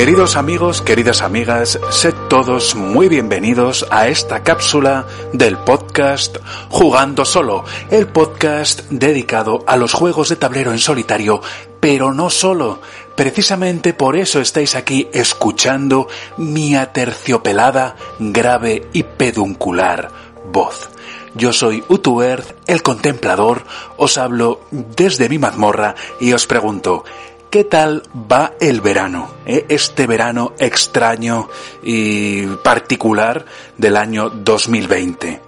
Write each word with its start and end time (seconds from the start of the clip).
Queridos 0.00 0.36
amigos, 0.36 0.80
queridas 0.80 1.20
amigas, 1.20 1.78
sed 1.90 2.14
todos 2.30 2.74
muy 2.74 3.10
bienvenidos 3.10 3.86
a 3.90 4.08
esta 4.08 4.42
cápsula 4.42 5.06
del 5.34 5.58
podcast 5.58 6.38
Jugando 6.70 7.26
Solo, 7.26 7.66
el 7.90 8.06
podcast 8.06 8.80
dedicado 8.88 9.62
a 9.66 9.76
los 9.76 9.92
juegos 9.92 10.30
de 10.30 10.36
tablero 10.36 10.72
en 10.72 10.78
solitario, 10.78 11.42
pero 11.80 12.14
no 12.14 12.30
solo. 12.30 12.80
Precisamente 13.14 13.92
por 13.92 14.16
eso 14.16 14.40
estáis 14.40 14.74
aquí 14.74 15.06
escuchando 15.12 16.08
mi 16.38 16.76
aterciopelada, 16.76 17.94
grave 18.18 18.88
y 18.94 19.02
peduncular 19.02 20.08
voz. 20.50 20.88
Yo 21.34 21.52
soy 21.52 21.84
Utuerth, 21.88 22.56
el 22.66 22.82
contemplador, 22.82 23.64
os 23.96 24.18
hablo 24.18 24.62
desde 24.70 25.28
mi 25.28 25.38
mazmorra 25.38 25.94
y 26.18 26.32
os 26.32 26.46
pregunto, 26.46 27.04
¿Qué 27.50 27.64
tal 27.64 28.04
va 28.14 28.52
el 28.60 28.80
verano? 28.80 29.34
Eh? 29.44 29.66
Este 29.68 30.06
verano 30.06 30.52
extraño 30.60 31.48
y 31.82 32.46
particular 32.46 33.44
del 33.76 33.96
año 33.96 34.30
2020. 34.30 35.40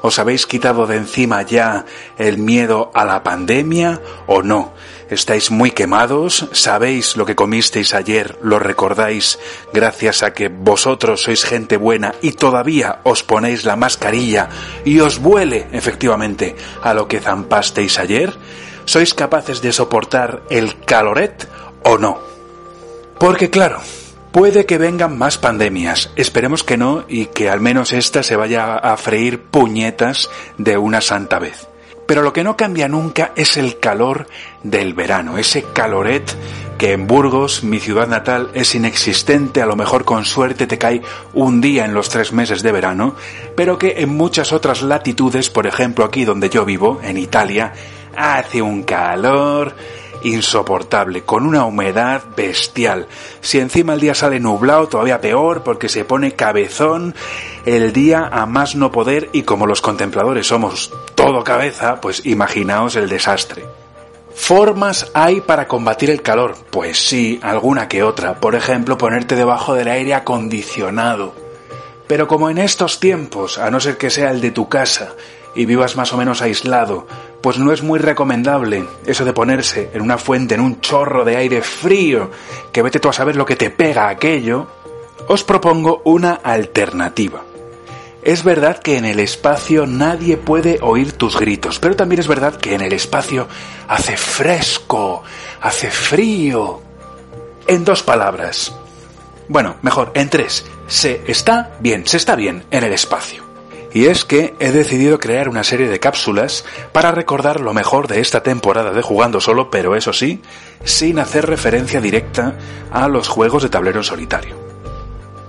¿Os 0.00 0.18
habéis 0.18 0.46
quitado 0.46 0.86
de 0.86 0.96
encima 0.96 1.42
ya 1.42 1.84
el 2.16 2.38
miedo 2.38 2.90
a 2.94 3.04
la 3.04 3.22
pandemia 3.22 4.00
o 4.28 4.42
no? 4.42 4.72
¿Estáis 5.10 5.50
muy 5.50 5.72
quemados? 5.72 6.48
¿Sabéis 6.52 7.18
lo 7.18 7.26
que 7.26 7.36
comisteis 7.36 7.92
ayer? 7.92 8.38
¿Lo 8.40 8.58
recordáis 8.58 9.38
gracias 9.74 10.22
a 10.22 10.32
que 10.32 10.48
vosotros 10.48 11.24
sois 11.24 11.44
gente 11.44 11.76
buena 11.76 12.14
y 12.22 12.32
todavía 12.32 13.00
os 13.02 13.24
ponéis 13.24 13.66
la 13.66 13.76
mascarilla 13.76 14.48
y 14.86 15.00
os 15.00 15.18
vuele 15.18 15.68
efectivamente 15.72 16.56
a 16.82 16.94
lo 16.94 17.06
que 17.06 17.20
zampasteis 17.20 17.98
ayer? 17.98 18.32
¿Sois 18.90 19.14
capaces 19.14 19.62
de 19.62 19.70
soportar 19.70 20.42
el 20.50 20.80
caloret 20.80 21.48
o 21.84 21.96
no? 21.96 22.18
Porque 23.20 23.48
claro, 23.48 23.78
puede 24.32 24.66
que 24.66 24.78
vengan 24.78 25.16
más 25.16 25.38
pandemias, 25.38 26.10
esperemos 26.16 26.64
que 26.64 26.76
no 26.76 27.04
y 27.06 27.26
que 27.26 27.48
al 27.48 27.60
menos 27.60 27.92
esta 27.92 28.24
se 28.24 28.34
vaya 28.34 28.74
a 28.74 28.96
freír 28.96 29.42
puñetas 29.42 30.28
de 30.58 30.76
una 30.76 31.00
santa 31.00 31.38
vez. 31.38 31.68
Pero 32.08 32.22
lo 32.22 32.32
que 32.32 32.42
no 32.42 32.56
cambia 32.56 32.88
nunca 32.88 33.30
es 33.36 33.56
el 33.56 33.78
calor 33.78 34.26
del 34.64 34.92
verano, 34.92 35.38
ese 35.38 35.66
caloret 35.72 36.28
que 36.76 36.92
en 36.92 37.06
Burgos, 37.06 37.62
mi 37.62 37.78
ciudad 37.78 38.08
natal, 38.08 38.50
es 38.54 38.74
inexistente, 38.74 39.62
a 39.62 39.66
lo 39.66 39.76
mejor 39.76 40.04
con 40.04 40.24
suerte 40.24 40.66
te 40.66 40.78
cae 40.78 41.00
un 41.32 41.60
día 41.60 41.84
en 41.84 41.94
los 41.94 42.08
tres 42.08 42.32
meses 42.32 42.64
de 42.64 42.72
verano, 42.72 43.14
pero 43.54 43.78
que 43.78 44.00
en 44.00 44.08
muchas 44.16 44.52
otras 44.52 44.82
latitudes, 44.82 45.48
por 45.48 45.68
ejemplo 45.68 46.04
aquí 46.04 46.24
donde 46.24 46.50
yo 46.50 46.64
vivo, 46.64 46.98
en 47.04 47.18
Italia, 47.18 47.72
hace 48.16 48.62
un 48.62 48.82
calor 48.82 49.74
insoportable, 50.22 51.22
con 51.22 51.46
una 51.46 51.64
humedad 51.64 52.22
bestial. 52.36 53.06
Si 53.40 53.58
encima 53.58 53.94
el 53.94 54.00
día 54.00 54.14
sale 54.14 54.40
nublado, 54.40 54.88
todavía 54.88 55.20
peor, 55.20 55.62
porque 55.62 55.88
se 55.88 56.04
pone 56.04 56.32
cabezón 56.32 57.14
el 57.64 57.92
día 57.92 58.28
a 58.30 58.46
más 58.46 58.74
no 58.76 58.90
poder 58.90 59.30
y 59.32 59.42
como 59.42 59.66
los 59.66 59.80
contempladores 59.80 60.46
somos 60.46 60.92
todo 61.14 61.44
cabeza, 61.44 62.00
pues 62.00 62.26
imaginaos 62.26 62.96
el 62.96 63.08
desastre. 63.08 63.64
¿Formas 64.34 65.10
hay 65.12 65.40
para 65.40 65.66
combatir 65.66 66.10
el 66.10 66.22
calor? 66.22 66.54
Pues 66.70 66.98
sí, 66.98 67.40
alguna 67.42 67.88
que 67.88 68.02
otra. 68.02 68.34
Por 68.34 68.54
ejemplo, 68.54 68.96
ponerte 68.96 69.36
debajo 69.36 69.74
del 69.74 69.88
aire 69.88 70.14
acondicionado. 70.14 71.34
Pero 72.06 72.26
como 72.26 72.48
en 72.48 72.58
estos 72.58 73.00
tiempos, 73.00 73.58
a 73.58 73.70
no 73.70 73.80
ser 73.80 73.96
que 73.96 74.10
sea 74.10 74.30
el 74.30 74.40
de 74.40 74.50
tu 74.50 74.68
casa, 74.68 75.14
y 75.54 75.66
vivas 75.66 75.96
más 75.96 76.12
o 76.12 76.16
menos 76.16 76.42
aislado, 76.42 77.06
pues 77.42 77.58
no 77.58 77.72
es 77.72 77.82
muy 77.82 77.98
recomendable 77.98 78.84
eso 79.06 79.24
de 79.24 79.32
ponerse 79.32 79.90
en 79.94 80.02
una 80.02 80.18
fuente, 80.18 80.54
en 80.54 80.60
un 80.60 80.80
chorro 80.80 81.24
de 81.24 81.36
aire 81.36 81.62
frío, 81.62 82.30
que 82.72 82.82
vete 82.82 83.00
tú 83.00 83.08
a 83.08 83.12
saber 83.12 83.36
lo 83.36 83.46
que 83.46 83.56
te 83.56 83.70
pega 83.70 84.08
aquello, 84.08 84.66
os 85.28 85.44
propongo 85.44 86.02
una 86.04 86.34
alternativa. 86.34 87.42
Es 88.22 88.44
verdad 88.44 88.78
que 88.78 88.98
en 88.98 89.06
el 89.06 89.18
espacio 89.18 89.86
nadie 89.86 90.36
puede 90.36 90.78
oír 90.82 91.12
tus 91.12 91.38
gritos, 91.38 91.78
pero 91.78 91.96
también 91.96 92.20
es 92.20 92.28
verdad 92.28 92.56
que 92.56 92.74
en 92.74 92.82
el 92.82 92.92
espacio 92.92 93.48
hace 93.88 94.16
fresco, 94.16 95.22
hace 95.62 95.90
frío. 95.90 96.82
En 97.66 97.84
dos 97.84 98.02
palabras. 98.02 98.74
Bueno, 99.48 99.76
mejor, 99.80 100.12
en 100.14 100.28
tres. 100.28 100.66
Se 100.86 101.22
está 101.26 101.70
bien, 101.80 102.06
se 102.06 102.18
está 102.18 102.36
bien 102.36 102.64
en 102.70 102.84
el 102.84 102.92
espacio. 102.92 103.49
Y 103.92 104.06
es 104.06 104.24
que 104.24 104.54
he 104.60 104.70
decidido 104.70 105.18
crear 105.18 105.48
una 105.48 105.64
serie 105.64 105.88
de 105.88 105.98
cápsulas 105.98 106.64
para 106.92 107.10
recordar 107.10 107.60
lo 107.60 107.74
mejor 107.74 108.06
de 108.06 108.20
esta 108.20 108.42
temporada 108.42 108.92
de 108.92 109.02
Jugando 109.02 109.40
Solo, 109.40 109.70
pero 109.70 109.96
eso 109.96 110.12
sí, 110.12 110.42
sin 110.84 111.18
hacer 111.18 111.46
referencia 111.46 112.00
directa 112.00 112.54
a 112.92 113.08
los 113.08 113.28
juegos 113.28 113.64
de 113.64 113.68
tablero 113.68 113.98
en 113.98 114.04
solitario. 114.04 114.56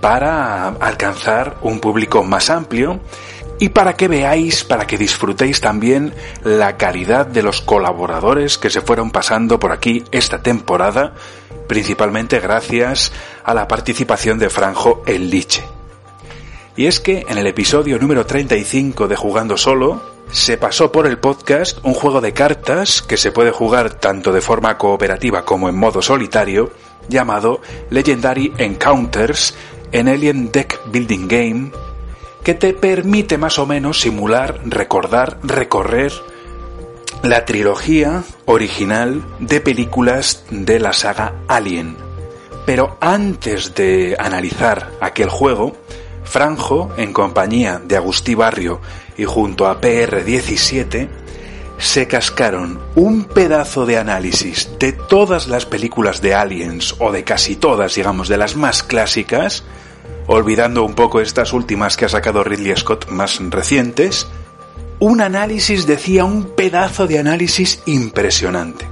Para 0.00 0.68
alcanzar 0.68 1.58
un 1.62 1.78
público 1.78 2.24
más 2.24 2.50
amplio 2.50 3.00
y 3.60 3.68
para 3.68 3.94
que 3.94 4.08
veáis, 4.08 4.64
para 4.64 4.88
que 4.88 4.98
disfrutéis 4.98 5.60
también 5.60 6.12
la 6.42 6.76
calidad 6.76 7.26
de 7.26 7.44
los 7.44 7.60
colaboradores 7.60 8.58
que 8.58 8.70
se 8.70 8.80
fueron 8.80 9.12
pasando 9.12 9.60
por 9.60 9.70
aquí 9.70 10.02
esta 10.10 10.42
temporada, 10.42 11.14
principalmente 11.68 12.40
gracias 12.40 13.12
a 13.44 13.54
la 13.54 13.68
participación 13.68 14.40
de 14.40 14.50
Franjo 14.50 15.04
El 15.06 15.30
Liche. 15.30 15.62
Y 16.76 16.86
es 16.86 17.00
que 17.00 17.26
en 17.28 17.36
el 17.36 17.46
episodio 17.46 17.98
número 17.98 18.24
35 18.24 19.06
de 19.06 19.16
Jugando 19.16 19.58
Solo, 19.58 20.00
se 20.30 20.56
pasó 20.56 20.90
por 20.90 21.06
el 21.06 21.18
podcast 21.18 21.78
un 21.82 21.92
juego 21.92 22.22
de 22.22 22.32
cartas 22.32 23.02
que 23.02 23.18
se 23.18 23.30
puede 23.30 23.50
jugar 23.50 23.94
tanto 23.94 24.32
de 24.32 24.40
forma 24.40 24.78
cooperativa 24.78 25.44
como 25.44 25.68
en 25.68 25.76
modo 25.76 26.00
solitario, 26.00 26.72
llamado 27.08 27.60
Legendary 27.90 28.54
Encounters 28.56 29.54
en 29.92 30.08
Alien 30.08 30.50
Deck 30.50 30.80
Building 30.86 31.28
Game, 31.28 31.72
que 32.42 32.54
te 32.54 32.72
permite 32.72 33.36
más 33.36 33.58
o 33.58 33.66
menos 33.66 34.00
simular, 34.00 34.60
recordar, 34.64 35.38
recorrer 35.42 36.12
la 37.22 37.44
trilogía 37.44 38.24
original 38.46 39.22
de 39.38 39.60
películas 39.60 40.44
de 40.50 40.80
la 40.80 40.94
saga 40.94 41.34
Alien. 41.48 41.96
Pero 42.64 42.96
antes 43.00 43.74
de 43.74 44.16
analizar 44.18 44.92
aquel 45.00 45.28
juego, 45.28 45.76
Franjo, 46.24 46.90
en 46.96 47.12
compañía 47.12 47.80
de 47.84 47.96
Agustí 47.96 48.34
Barrio 48.34 48.80
y 49.16 49.24
junto 49.24 49.66
a 49.66 49.80
PR17, 49.80 51.08
se 51.78 52.06
cascaron 52.06 52.78
un 52.94 53.24
pedazo 53.24 53.86
de 53.86 53.98
análisis 53.98 54.70
de 54.78 54.92
todas 54.92 55.48
las 55.48 55.66
películas 55.66 56.22
de 56.22 56.34
Aliens, 56.34 56.94
o 57.00 57.10
de 57.10 57.24
casi 57.24 57.56
todas, 57.56 57.96
digamos, 57.96 58.28
de 58.28 58.36
las 58.36 58.56
más 58.56 58.82
clásicas, 58.82 59.64
olvidando 60.26 60.84
un 60.84 60.94
poco 60.94 61.20
estas 61.20 61.52
últimas 61.52 61.96
que 61.96 62.04
ha 62.04 62.08
sacado 62.08 62.44
Ridley 62.44 62.76
Scott 62.76 63.08
más 63.08 63.40
recientes, 63.50 64.28
un 65.00 65.20
análisis, 65.20 65.86
decía, 65.86 66.24
un 66.24 66.54
pedazo 66.54 67.08
de 67.08 67.18
análisis 67.18 67.82
impresionante. 67.86 68.86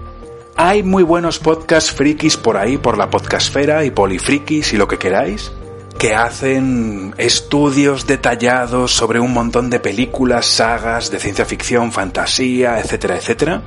Hay 0.57 0.83
muy 0.83 1.05
buenos 1.05 1.39
podcast 1.39 1.97
frikis 1.97 2.37
por 2.37 2.57
ahí, 2.57 2.77
por 2.77 2.99
la 2.99 3.09
podcastfera 3.09 3.85
y 3.85 3.93
polifrikis 3.93 4.73
y 4.73 4.77
lo 4.77 4.89
que 4.89 4.99
queráis, 4.99 5.53
que 6.01 6.15
hacen 6.15 7.15
estudios 7.19 8.07
detallados 8.07 8.91
sobre 8.91 9.21
un 9.21 9.35
montón 9.35 9.69
de 9.69 9.81
películas, 9.81 10.47
sagas 10.47 11.11
de 11.11 11.21
ciencia 11.21 11.45
ficción, 11.45 11.93
fantasía, 11.93 12.81
etcétera, 12.81 13.19
etcétera. 13.19 13.61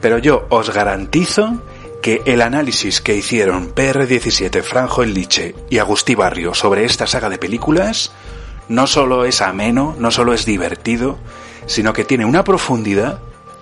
Pero 0.00 0.16
yo 0.16 0.46
os 0.48 0.70
garantizo 0.72 1.62
que 2.00 2.22
el 2.24 2.40
análisis 2.40 3.02
que 3.02 3.14
hicieron 3.14 3.74
PR17, 3.74 4.62
Franjo 4.62 5.02
El 5.02 5.12
Liche 5.12 5.54
y 5.68 5.76
Agustí 5.76 6.14
Barrio 6.14 6.54
sobre 6.54 6.86
esta 6.86 7.06
saga 7.06 7.28
de 7.28 7.36
películas 7.36 8.12
no 8.70 8.86
solo 8.86 9.26
es 9.26 9.42
ameno, 9.42 9.94
no 9.98 10.10
solo 10.10 10.32
es 10.32 10.46
divertido, 10.46 11.18
sino 11.66 11.92
que 11.92 12.06
tiene 12.06 12.24
una 12.24 12.42
profundidad 12.42 13.18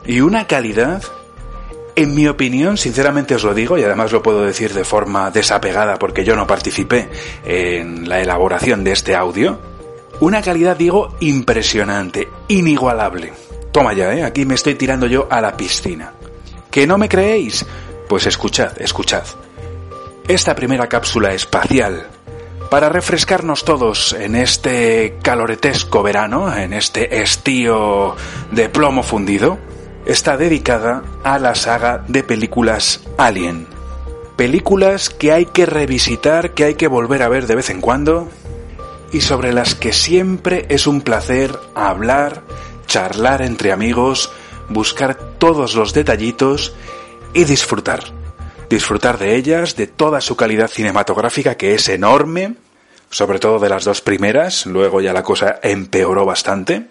y 0.07 0.21
una 0.21 0.47
calidad 0.47 1.03
en 1.95 2.15
mi 2.15 2.27
opinión, 2.27 2.77
sinceramente 2.77 3.35
os 3.35 3.45
lo 3.45 3.55
digo, 3.55 3.77
y 3.79 3.85
además 3.85 4.13
lo 4.13 4.23
puedo 4.23 4.43
decir 4.45 4.73
de 4.73 4.85
forma 4.85 5.31
desapegada 5.31 5.99
porque 5.99 6.25
yo 6.25 6.37
no 6.37 6.47
participé 6.47 7.09
en 7.45 8.09
la 8.09 8.21
elaboración 8.21 8.85
de 8.85 8.93
este 8.93 9.15
audio, 9.15 9.59
una 10.21 10.41
calidad, 10.43 10.77
digo, 10.77 11.15
impresionante, 11.21 12.29
inigualable. 12.49 13.33
Toma 13.73 13.93
ya, 13.93 14.15
¿eh? 14.15 14.23
Aquí 14.23 14.45
me 14.45 14.55
estoy 14.55 14.75
tirando 14.75 15.07
yo 15.07 15.27
a 15.31 15.41
la 15.41 15.57
piscina. 15.57 16.13
¿Que 16.71 16.87
no 16.87 16.99
me 16.99 17.09
creéis? 17.09 17.67
Pues 18.09 18.27
escuchad, 18.27 18.81
escuchad. 18.81 19.25
Esta 20.29 20.55
primera 20.55 20.89
cápsula 20.89 21.33
espacial, 21.33 22.07
para 22.71 22.89
refrescarnos 22.89 23.65
todos 23.65 24.15
en 24.15 24.37
este 24.37 25.19
caloretesco 25.23 26.03
verano, 26.03 26.57
en 26.57 26.73
este 26.73 27.21
estío 27.21 28.15
de 28.51 28.69
plomo 28.69 29.03
fundido, 29.03 29.59
está 30.07 30.37
dedicada 30.37 31.03
a 31.25 31.39
la 31.39 31.55
saga 31.55 32.05
de 32.09 32.23
películas 32.23 33.03
Alien. 33.19 33.67
Películas 34.37 35.11
que 35.11 35.33
hay 35.33 35.47
que 35.47 35.67
revisitar, 35.67 36.55
que 36.55 36.65
hay 36.65 36.75
que 36.75 36.89
volver 36.89 37.23
a 37.23 37.29
ver 37.29 37.47
de 37.47 37.55
vez 37.55 37.71
en 37.71 37.81
cuando 37.81 38.29
y 39.13 39.21
sobre 39.21 39.53
las 39.53 39.75
que 39.75 39.93
siempre 39.93 40.67
es 40.71 40.87
un 40.87 41.03
placer 41.03 41.59
hablar, 41.75 42.43
charlar 42.87 43.43
entre 43.43 43.73
amigos, 43.73 44.33
buscar 44.69 45.15
todos 45.39 45.75
los 45.75 45.93
detallitos 45.93 46.75
y 47.35 47.45
disfrutar. 47.45 48.03
disfrutar 48.69 49.19
de 49.19 49.37
ellas, 49.37 49.77
de 49.77 49.87
toda 49.87 50.23
su 50.23 50.35
calidad 50.35 50.67
cinematográfica 50.67 51.57
que 51.57 51.75
es 51.75 51.91
enorme, 51.91 52.55
sobre 53.11 53.39
todo 53.39 53.59
de 53.59 53.69
las 53.69 53.85
dos 53.85 54.01
primeras, 54.01 54.65
luego 54.65 55.03
ya 55.03 55.13
la 55.13 55.23
cosa 55.23 55.61
empeoró 55.63 56.25
bastante. 56.25 56.87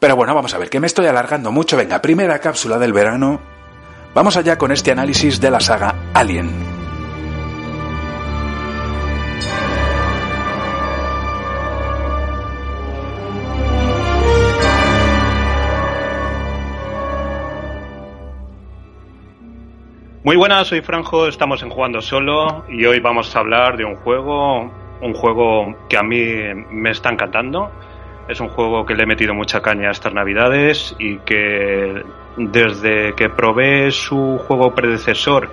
Pero 0.00 0.16
bueno, 0.16 0.34
vamos 0.34 0.54
a 0.54 0.58
ver, 0.58 0.70
que 0.70 0.80
me 0.80 0.86
estoy 0.86 1.06
alargando 1.06 1.52
mucho. 1.52 1.76
Venga, 1.76 2.00
primera 2.00 2.38
cápsula 2.38 2.78
del 2.78 2.94
verano. 2.94 3.38
Vamos 4.14 4.34
allá 4.38 4.56
con 4.56 4.72
este 4.72 4.90
análisis 4.90 5.38
de 5.42 5.50
la 5.50 5.60
saga 5.60 5.94
Alien. 6.14 6.50
Muy 20.24 20.36
buenas, 20.36 20.68
soy 20.68 20.80
Franjo, 20.80 21.26
estamos 21.26 21.62
en 21.62 21.68
Jugando 21.68 22.00
Solo 22.00 22.64
y 22.70 22.86
hoy 22.86 23.00
vamos 23.00 23.36
a 23.36 23.40
hablar 23.40 23.76
de 23.76 23.84
un 23.84 23.96
juego, 23.96 24.70
un 25.02 25.12
juego 25.12 25.76
que 25.90 25.98
a 25.98 26.02
mí 26.02 26.24
me 26.70 26.90
está 26.90 27.10
encantando. 27.10 27.70
Es 28.28 28.40
un 28.40 28.48
juego 28.48 28.86
que 28.86 28.94
le 28.94 29.02
he 29.02 29.06
metido 29.06 29.34
mucha 29.34 29.60
caña 29.60 29.88
a 29.88 29.92
estas 29.92 30.14
navidades 30.14 30.94
y 30.98 31.18
que 31.18 32.02
desde 32.36 33.14
que 33.14 33.28
probé 33.28 33.90
su 33.90 34.38
juego 34.46 34.74
predecesor, 34.74 35.50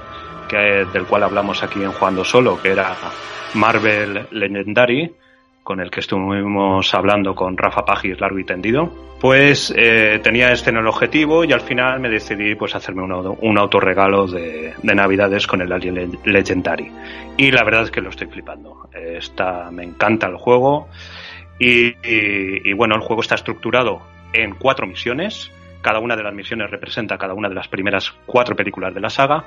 que, 0.47 0.85
del 0.93 1.05
cual 1.05 1.23
hablamos 1.23 1.63
aquí 1.63 1.81
en 1.81 1.91
Jugando 1.91 2.23
Solo, 2.23 2.61
que 2.61 2.69
era 2.69 2.95
Marvel 3.55 4.27
Legendary, 4.31 5.11
con 5.63 5.81
el 5.81 5.91
que 5.91 5.99
estuvimos 5.99 6.93
hablando 6.93 7.35
con 7.35 7.57
Rafa 7.57 7.83
Pagis 7.83 8.19
largo 8.21 8.39
y 8.39 8.45
tendido, 8.45 8.89
pues 9.19 9.73
eh, 9.75 10.19
tenía 10.23 10.51
este 10.51 10.69
en 10.69 10.77
el 10.77 10.87
objetivo 10.87 11.43
y 11.43 11.51
al 11.51 11.59
final 11.59 11.99
me 11.99 12.09
decidí 12.09 12.55
pues 12.55 12.73
hacerme 12.75 13.03
un, 13.03 13.57
autorregalo 13.57 14.27
de, 14.27 14.73
de, 14.81 14.95
Navidades 14.95 15.45
con 15.45 15.61
el 15.61 15.73
Alien 15.73 16.19
Legendary. 16.23 16.89
Y 17.35 17.51
la 17.51 17.65
verdad 17.65 17.83
es 17.83 17.91
que 17.91 17.99
lo 17.99 18.11
estoy 18.11 18.27
flipando. 18.27 18.89
Está, 18.93 19.69
me 19.71 19.83
encanta 19.83 20.27
el 20.27 20.37
juego 20.37 20.87
y, 21.59 21.87
y, 21.87 22.69
y 22.69 22.73
bueno, 22.73 22.95
el 22.95 23.01
juego 23.01 23.21
está 23.21 23.35
estructurado 23.35 24.01
en 24.33 24.55
cuatro 24.55 24.87
misiones. 24.87 25.51
Cada 25.81 25.99
una 25.99 26.15
de 26.15 26.23
las 26.23 26.33
misiones 26.33 26.69
representa 26.69 27.17
cada 27.17 27.33
una 27.33 27.49
de 27.49 27.55
las 27.55 27.67
primeras 27.67 28.11
cuatro 28.25 28.55
películas 28.55 28.93
de 28.93 29.01
la 29.01 29.09
saga 29.09 29.45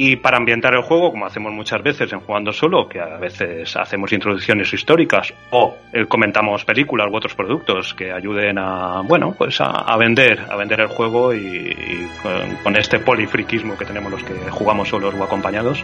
y 0.00 0.14
para 0.14 0.36
ambientar 0.36 0.74
el 0.74 0.82
juego, 0.82 1.10
como 1.10 1.26
hacemos 1.26 1.52
muchas 1.52 1.82
veces 1.82 2.12
en 2.12 2.20
Jugando 2.20 2.52
Solo, 2.52 2.88
que 2.88 3.00
a 3.00 3.16
veces 3.16 3.74
hacemos 3.76 4.12
introducciones 4.12 4.72
históricas 4.72 5.34
o 5.50 5.74
comentamos 6.06 6.64
películas 6.64 7.08
u 7.10 7.16
otros 7.16 7.34
productos 7.34 7.94
que 7.94 8.12
ayuden 8.12 8.58
a, 8.60 9.00
bueno, 9.00 9.34
pues 9.36 9.60
a, 9.60 9.64
a 9.70 9.96
vender, 9.96 10.46
a 10.48 10.54
vender 10.54 10.82
el 10.82 10.86
juego 10.86 11.34
y, 11.34 11.38
y 11.38 12.08
con, 12.22 12.56
con, 12.62 12.76
este 12.76 13.00
polifriquismo 13.00 13.76
que 13.76 13.84
tenemos 13.84 14.12
los 14.12 14.22
que 14.22 14.34
jugamos 14.52 14.88
solos 14.88 15.16
o 15.18 15.24
acompañados, 15.24 15.82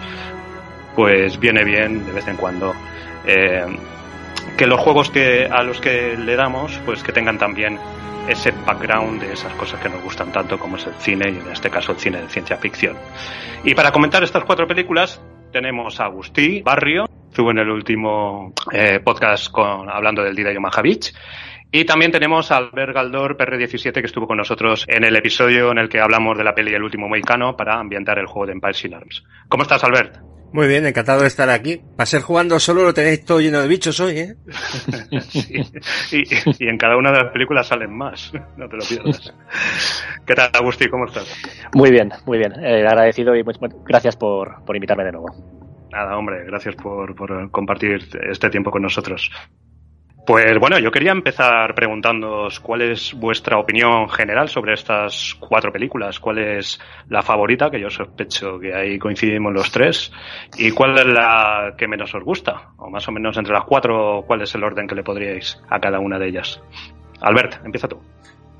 pues 0.94 1.36
viene 1.40 1.64
bien 1.64 2.06
de 2.06 2.12
vez 2.12 2.28
en 2.28 2.36
cuando 2.36 2.72
eh, 3.26 3.66
que 4.56 4.66
los 4.66 4.80
juegos 4.80 5.10
que 5.10 5.46
a 5.46 5.62
los 5.62 5.80
que 5.80 6.16
le 6.16 6.36
damos, 6.36 6.80
pues 6.84 7.02
que 7.02 7.12
tengan 7.12 7.38
también 7.38 7.78
ese 8.28 8.52
background 8.66 9.20
de 9.20 9.32
esas 9.32 9.52
cosas 9.54 9.80
que 9.80 9.88
nos 9.88 10.02
gustan 10.02 10.32
tanto 10.32 10.58
como 10.58 10.76
es 10.76 10.86
el 10.86 10.94
cine 10.94 11.30
y 11.30 11.38
en 11.38 11.52
este 11.52 11.70
caso 11.70 11.92
el 11.92 11.98
cine 11.98 12.22
de 12.22 12.28
ciencia 12.28 12.56
ficción. 12.56 12.96
Y 13.64 13.74
para 13.74 13.92
comentar 13.92 14.22
estas 14.22 14.44
cuatro 14.44 14.66
películas 14.66 15.20
tenemos 15.52 16.00
a 16.00 16.06
Agustí 16.06 16.62
Barrio, 16.62 17.06
estuvo 17.28 17.50
en 17.50 17.58
el 17.58 17.70
último 17.70 18.52
eh, 18.72 19.00
podcast 19.04 19.50
con, 19.50 19.90
hablando 19.90 20.22
del 20.22 20.34
Dida 20.34 20.52
Yomahavich. 20.52 21.14
Y 21.70 21.84
también 21.84 22.12
tenemos 22.12 22.52
a 22.52 22.58
Albert 22.58 22.94
Galdor, 22.94 23.36
PR17, 23.36 23.94
que 23.94 24.06
estuvo 24.06 24.28
con 24.28 24.36
nosotros 24.36 24.84
en 24.86 25.02
el 25.02 25.16
episodio 25.16 25.72
en 25.72 25.78
el 25.78 25.88
que 25.88 26.00
hablamos 26.00 26.38
de 26.38 26.44
la 26.44 26.54
peli 26.54 26.72
El 26.72 26.84
último 26.84 27.08
mohicano 27.08 27.56
para 27.56 27.80
ambientar 27.80 28.20
el 28.20 28.26
juego 28.26 28.46
de 28.46 28.52
Empire 28.52 28.74
Sin 28.74 28.94
Arms. 28.94 29.24
¿Cómo 29.48 29.64
estás, 29.64 29.82
Albert? 29.82 30.18
Muy 30.54 30.68
bien, 30.68 30.86
encantado 30.86 31.22
de 31.22 31.26
estar 31.26 31.50
aquí. 31.50 31.80
Para 31.96 32.06
ser 32.06 32.22
jugando 32.22 32.60
solo 32.60 32.84
lo 32.84 32.94
tenéis 32.94 33.24
todo 33.24 33.40
lleno 33.40 33.60
de 33.60 33.66
bichos 33.66 33.98
hoy, 33.98 34.18
¿eh? 34.18 34.36
sí. 35.20 36.22
y, 36.22 36.64
y, 36.64 36.68
en 36.68 36.78
cada 36.78 36.96
una 36.96 37.10
de 37.10 37.24
las 37.24 37.32
películas 37.32 37.66
salen 37.66 37.92
más. 37.92 38.32
No 38.56 38.68
te 38.68 38.76
lo 38.76 38.84
pierdas. 38.84 39.34
¿Qué 40.24 40.32
tal, 40.36 40.50
Agustín? 40.54 40.90
¿Cómo 40.92 41.06
estás? 41.06 41.26
Muy 41.74 41.90
bien, 41.90 42.12
muy 42.24 42.38
bien. 42.38 42.52
Eh, 42.64 42.86
agradecido 42.86 43.34
y 43.34 43.42
muy, 43.42 43.54
muy, 43.60 43.70
gracias 43.84 44.14
por, 44.14 44.64
por 44.64 44.76
invitarme 44.76 45.02
de 45.02 45.10
nuevo. 45.10 45.26
Nada, 45.90 46.16
hombre, 46.16 46.44
gracias 46.44 46.76
por, 46.76 47.16
por 47.16 47.50
compartir 47.50 48.06
este 48.30 48.48
tiempo 48.48 48.70
con 48.70 48.82
nosotros. 48.82 49.32
Pues 50.26 50.58
bueno, 50.58 50.78
yo 50.78 50.90
quería 50.90 51.12
empezar 51.12 51.74
preguntándoos 51.74 52.58
cuál 52.58 52.80
es 52.80 53.12
vuestra 53.12 53.58
opinión 53.58 54.08
general 54.08 54.48
sobre 54.48 54.72
estas 54.72 55.34
cuatro 55.38 55.70
películas, 55.70 56.18
cuál 56.18 56.38
es 56.38 56.80
la 57.10 57.20
favorita, 57.20 57.70
que 57.70 57.78
yo 57.78 57.90
sospecho 57.90 58.58
que 58.58 58.74
ahí 58.74 58.98
coincidimos 58.98 59.52
los 59.52 59.70
tres, 59.70 60.10
y 60.56 60.70
cuál 60.70 60.96
es 60.98 61.06
la 61.06 61.74
que 61.76 61.86
menos 61.86 62.14
os 62.14 62.24
gusta, 62.24 62.70
o 62.78 62.88
más 62.88 63.06
o 63.06 63.12
menos 63.12 63.36
entre 63.36 63.52
las 63.52 63.64
cuatro, 63.64 64.24
cuál 64.26 64.40
es 64.40 64.54
el 64.54 64.64
orden 64.64 64.86
que 64.86 64.94
le 64.94 65.02
podríais 65.02 65.60
a 65.68 65.78
cada 65.78 66.00
una 66.00 66.18
de 66.18 66.28
ellas. 66.28 66.58
Albert, 67.20 67.62
empieza 67.62 67.88
tú. 67.88 68.00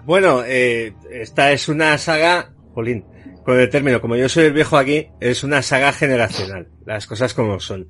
Bueno, 0.05 0.43
eh, 0.45 0.93
esta 1.11 1.51
es 1.51 1.71
una 1.71 1.97
saga, 1.97 2.51
Jolín, 2.75 3.07
con 3.43 3.59
el 3.59 3.71
término, 3.71 4.03
como 4.03 4.17
yo 4.17 4.29
soy 4.29 4.47
el 4.47 4.53
viejo 4.53 4.77
aquí, 4.77 5.09
es 5.19 5.43
una 5.43 5.63
saga 5.63 5.93
generacional, 5.93 6.69
las 6.85 7.07
cosas 7.07 7.33
como 7.33 7.59
son. 7.59 7.89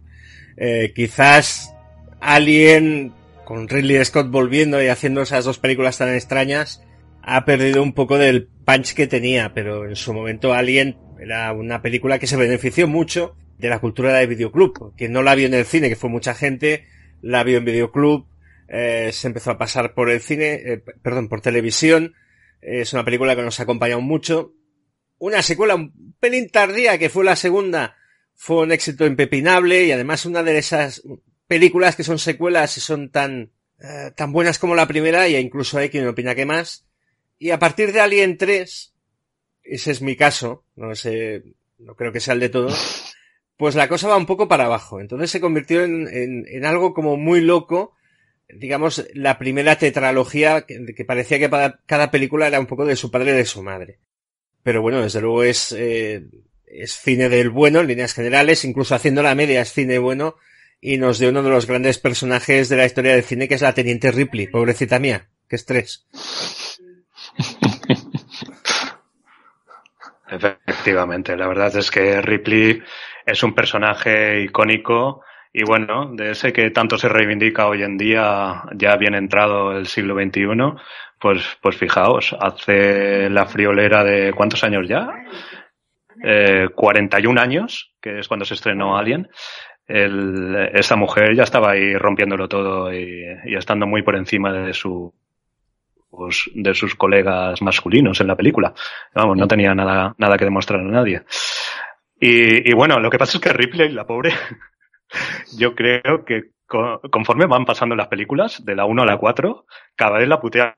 Eh, 0.57 0.93
quizás 0.95 1.75
Alien 2.21 3.13
con 3.45 3.69
Ridley 3.69 4.05
Scott 4.05 4.31
volviendo 4.31 4.83
y 4.83 4.89
haciendo 4.89 5.23
esas 5.23 5.45
dos 5.45 5.59
películas 5.59 5.99
tan 5.99 6.13
extrañas, 6.15 6.83
ha 7.23 7.45
perdido 7.45 7.83
un 7.83 7.93
poco 7.93 8.19
del 8.19 8.49
punch 8.65 8.95
que 8.95 9.07
tenía, 9.07 9.55
pero 9.55 9.89
en 9.89 9.97
su 9.97 10.13
momento 10.13 10.53
Alien 10.53 10.99
era 11.21 11.53
una 11.53 11.81
película 11.83 12.19
que 12.19 12.27
se 12.27 12.37
benefició 12.37 12.87
mucho 12.87 13.37
de 13.59 13.69
la 13.69 13.79
cultura 13.79 14.13
de 14.13 14.27
videoclub. 14.27 14.95
Quien 14.97 15.13
no 15.13 15.23
la 15.23 15.35
vio 15.35 15.47
en 15.47 15.55
el 15.55 15.65
cine, 15.65 15.89
que 15.89 15.97
fue 15.97 16.11
mucha 16.11 16.35
gente, 16.35 16.87
la 17.23 17.45
vio 17.45 17.59
en 17.59 17.65
videoclub, 17.65 18.27
eh, 18.69 19.11
se 19.13 19.29
empezó 19.29 19.53
a 19.53 19.59
pasar 19.59 19.95
por 19.95 20.11
el 20.11 20.21
cine, 20.21 20.55
eh, 20.55 20.83
perdón, 21.03 21.29
por 21.29 21.41
televisión. 21.41 22.15
Es 22.61 22.93
una 22.93 23.05
película 23.05 23.37
que 23.37 23.43
nos 23.43 23.61
ha 23.61 23.65
acompañado 23.65 24.01
mucho. 24.01 24.53
Una 25.19 25.43
secuela 25.43 25.75
un 25.75 26.15
pelín 26.21 26.49
tardía, 26.51 26.99
que 26.99 27.09
fue 27.09 27.25
la 27.25 27.37
segunda, 27.37 27.97
fue 28.35 28.63
un 28.63 28.73
éxito 28.73 29.07
impepinable 29.07 29.85
y 29.85 29.93
además 29.93 30.27
una 30.27 30.43
de 30.43 30.59
esas 30.59 31.03
películas 31.47 31.97
que 31.97 32.05
son 32.05 32.19
secuelas 32.19 32.77
y 32.77 32.81
son 32.81 33.11
tan, 33.11 33.53
uh, 33.81 34.11
tan 34.17 34.33
buenas 34.33 34.59
como 34.59 34.75
la 34.75 34.87
primera, 34.87 35.29
y 35.29 35.37
incluso 35.37 35.79
hay 35.79 35.91
quien 35.91 36.07
opina 36.07 36.35
que 36.35 36.47
más. 36.47 36.87
Y 37.39 37.51
a 37.51 37.59
partir 37.59 37.93
de 37.93 38.01
Alien 38.01 38.39
3, 38.39 38.95
ese 39.65 39.91
es 39.91 40.03
mi 40.03 40.17
caso, 40.17 40.65
no 40.77 40.95
sé, 40.95 41.43
no 41.79 41.95
creo 41.97 42.13
que 42.13 42.21
sea 42.21 42.35
el 42.35 42.41
de 42.41 42.49
todos, 42.49 43.15
pues 43.57 43.75
la 43.75 43.89
cosa 43.89 44.09
va 44.09 44.17
un 44.17 44.27
poco 44.27 44.49
para 44.49 44.65
abajo. 44.65 45.01
Entonces 45.01 45.31
se 45.31 45.41
convirtió 45.41 45.83
en, 45.85 46.09
en, 46.09 46.45
en 46.49 46.65
algo 46.65 46.95
como 46.95 47.17
muy 47.17 47.41
loco, 47.41 47.95
digamos, 48.49 49.07
la 49.15 49.39
primera 49.39 49.77
tetralogía 49.79 50.63
que, 50.63 50.85
que 50.95 51.05
parecía 51.05 51.39
que 51.39 51.49
para 51.49 51.81
cada 51.87 52.11
película 52.11 52.47
era 52.47 52.61
un 52.61 52.67
poco 52.67 52.85
de 52.85 52.97
su 52.97 53.11
padre 53.11 53.33
y 53.33 53.37
de 53.37 53.45
su 53.45 53.63
madre. 53.63 53.99
Pero 54.63 54.83
bueno, 54.83 55.03
desde 55.03 55.21
luego 55.21 55.45
es, 55.45 55.73
eh, 55.73 56.25
es 56.67 56.99
cine 56.99 57.29
del 57.29 57.51
bueno 57.51 57.81
en 57.81 57.87
líneas 57.87 58.15
generales, 58.15 58.65
incluso 58.65 58.95
haciendo 58.95 59.23
la 59.23 59.35
media 59.35 59.61
es 59.61 59.73
cine 59.73 59.99
bueno, 59.99 60.37
y 60.81 60.99
nos 60.99 61.19
dio 61.19 61.31
uno 61.31 61.43
de 61.43 61.51
los 61.51 61.67
grandes 61.67 61.99
personajes 61.99 62.69
de 62.69 62.77
la 62.77 62.87
historia 62.87 63.15
del 63.15 63.25
cine, 63.25 63.49
que 63.49 63.55
es 63.55 63.63
la 63.63 63.73
Teniente 63.75 64.11
Ripley, 64.11 64.49
pobrecita 64.49 64.99
mía, 64.99 65.29
qué 65.49 65.57
estrés. 65.57 66.07
Efectivamente, 70.29 71.37
la 71.37 71.47
verdad 71.47 71.77
es 71.77 71.91
que 71.91 72.21
Ripley 72.21 72.83
es 73.27 73.43
un 73.43 73.55
personaje 73.55 74.43
icónico 74.43 75.23
y 75.57 75.63
bueno, 75.63 76.11
de 76.13 76.33
ese 76.33 76.53
que 76.53 76.71
tanto 76.71 76.99
se 76.99 77.09
reivindica 77.09 77.69
hoy 77.69 77.85
en 77.85 77.97
día, 77.97 78.65
ya 78.75 78.97
bien 78.97 79.15
entrado 79.15 79.77
el 79.77 79.87
siglo 79.87 80.17
XXI, 80.17 80.47
pues, 81.21 81.57
pues 81.63 81.77
fijaos, 81.77 82.35
hace 82.41 83.31
la 83.31 83.47
friolera 83.47 84.03
de 84.03 84.33
¿cuántos 84.33 84.65
años 84.65 84.89
ya? 84.89 85.09
Eh, 86.25 86.69
41 86.75 87.41
años, 87.41 87.95
que 88.01 88.19
es 88.19 88.27
cuando 88.27 88.45
se 88.45 88.55
estrenó 88.55 88.99
Alien 88.99 89.29
el, 89.87 90.71
esta 90.73 90.97
mujer 90.97 91.35
ya 91.35 91.43
estaba 91.43 91.73
ahí 91.73 91.95
rompiéndolo 91.95 92.49
todo 92.49 92.93
y, 92.93 93.25
y 93.45 93.55
estando 93.55 93.87
muy 93.87 94.03
por 94.03 94.17
encima 94.17 94.53
de 94.53 94.73
su 94.73 95.13
de 96.55 96.75
sus 96.75 96.95
colegas 96.95 97.61
masculinos 97.63 98.21
en 98.21 98.29
la 98.29 98.37
película. 98.37 98.73
Vamos, 99.15 99.37
no 99.37 99.49
tenía 99.49 99.75
nada, 99.75 100.15
nada 100.19 100.37
que 100.37 100.45
demostrar 100.45 100.81
a 100.81 100.85
nadie. 100.85 101.23
Y, 102.21 102.71
y 102.71 102.73
bueno, 102.73 103.01
lo 103.01 103.11
que 103.11 103.19
pasa 103.19 103.39
es 103.39 103.43
que 103.43 103.53
Ripley, 103.53 103.91
la 103.91 104.07
pobre, 104.07 104.33
yo 105.59 105.75
creo 105.75 106.25
que 106.25 106.51
conforme 107.11 107.47
van 107.47 107.65
pasando 107.65 107.95
las 107.95 108.09
películas, 108.09 108.65
de 108.65 108.75
la 108.75 108.85
1 108.85 109.03
a 109.03 109.07
la 109.07 109.19
4, 109.19 109.67
cada 109.97 110.19
vez 110.19 110.29
la 110.29 110.41
putea 110.41 110.77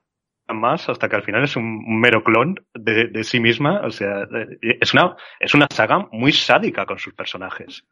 más 0.49 0.87
hasta 0.89 1.09
que 1.09 1.15
al 1.15 1.23
final 1.23 1.43
es 1.43 1.55
un 1.55 1.99
mero 1.99 2.23
clon 2.23 2.55
de, 2.73 3.07
de 3.07 3.23
sí 3.23 3.39
misma. 3.39 3.81
O 3.83 3.91
sea, 3.91 4.27
es 4.61 4.93
una, 4.93 5.15
es 5.39 5.53
una 5.53 5.67
saga 5.71 6.07
muy 6.11 6.31
sádica 6.31 6.85
con 6.85 6.99
sus 6.99 7.13
personajes. 7.13 7.85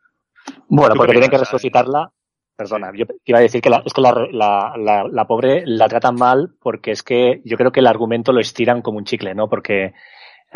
Bueno, 0.68 0.96
porque 0.96 1.14
tienen 1.14 1.30
que 1.30 1.38
resucitarla. 1.38 2.12
Perdona, 2.56 2.92
yo 2.96 3.06
iba 3.26 3.40
a 3.40 3.42
decir 3.42 3.62
que 3.62 3.70
la, 3.70 3.84
es 3.86 3.94
que 3.94 4.02
la, 4.02 4.14
la, 4.32 4.74
la, 4.78 5.04
la, 5.12 5.28
pobre 5.28 5.64
la 5.66 5.90
tratan 5.90 6.16
mal 6.16 6.56
porque 6.62 6.92
es 6.92 7.04
que 7.04 7.42
yo 7.44 7.58
creo 7.58 7.72
que 7.72 7.82
el 7.82 7.88
argumento 7.88 8.32
lo 8.32 8.40
estiran 8.40 8.82
como 8.82 8.98
un 8.98 9.04
chicle, 9.04 9.36
¿no? 9.36 9.50
Porque, 9.50 9.94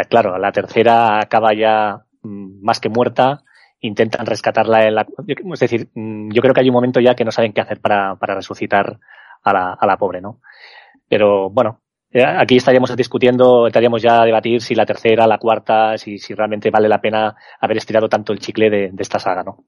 claro, 0.10 0.38
la 0.38 0.53
tercera 0.53 1.19
acaba 1.19 1.53
ya 1.53 2.05
más 2.22 2.79
que 2.79 2.88
muerta 2.88 3.43
intentan 3.81 4.25
rescatarla 4.25 4.88
en 4.88 4.96
la, 4.96 5.08
es 5.27 5.60
decir, 5.60 5.89
mm, 5.93 6.31
yo 6.31 6.41
creo 6.41 6.53
que 6.53 6.62
hay 6.62 6.69
un 6.69 6.74
momento 6.74 7.00
ya 7.00 7.15
que 7.15 7.25
no 7.25 7.31
saben 7.31 7.53
qué 7.53 7.62
hacer 7.62 7.79
para, 7.79 8.15
para 8.15 8.36
resucitar 8.36 9.00
a 9.43 9.53
la, 9.53 9.74
a 9.74 9.88
la 9.88 9.98
pobre, 9.98 10.22
¿no? 10.22 10.41
Pero 11.08 11.50
bueno, 11.50 11.81
eh, 12.12 12.24
aquí 12.24 12.58
estaríamos 12.58 12.96
discutiendo, 12.96 13.67
estaríamos 13.67 14.01
ya 14.01 14.22
a 14.22 14.25
debatir 14.25 14.62
si 14.62 14.75
la 14.75 14.86
tercera, 14.86 15.27
la 15.27 15.38
cuarta, 15.38 15.98
si, 15.98 16.17
si 16.17 16.34
realmente 16.34 16.69
vale 16.72 16.89
la 16.89 17.01
pena 17.01 17.36
haber 17.60 17.77
estirado 17.77 18.10
tanto 18.10 18.34
el 18.34 18.39
chicle 18.39 18.69
de, 18.69 18.89
de 18.91 19.01
esta 19.01 19.19
saga, 19.19 19.43
¿no? 19.43 19.65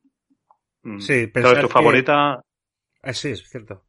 Mm. 0.83 0.99
Sí, 0.99 1.27
pero 1.27 1.59
tu 1.59 1.67
favorita. 1.67 2.41
Ah, 3.03 3.13
sí, 3.13 3.29
es 3.29 3.47
cierto. 3.49 3.83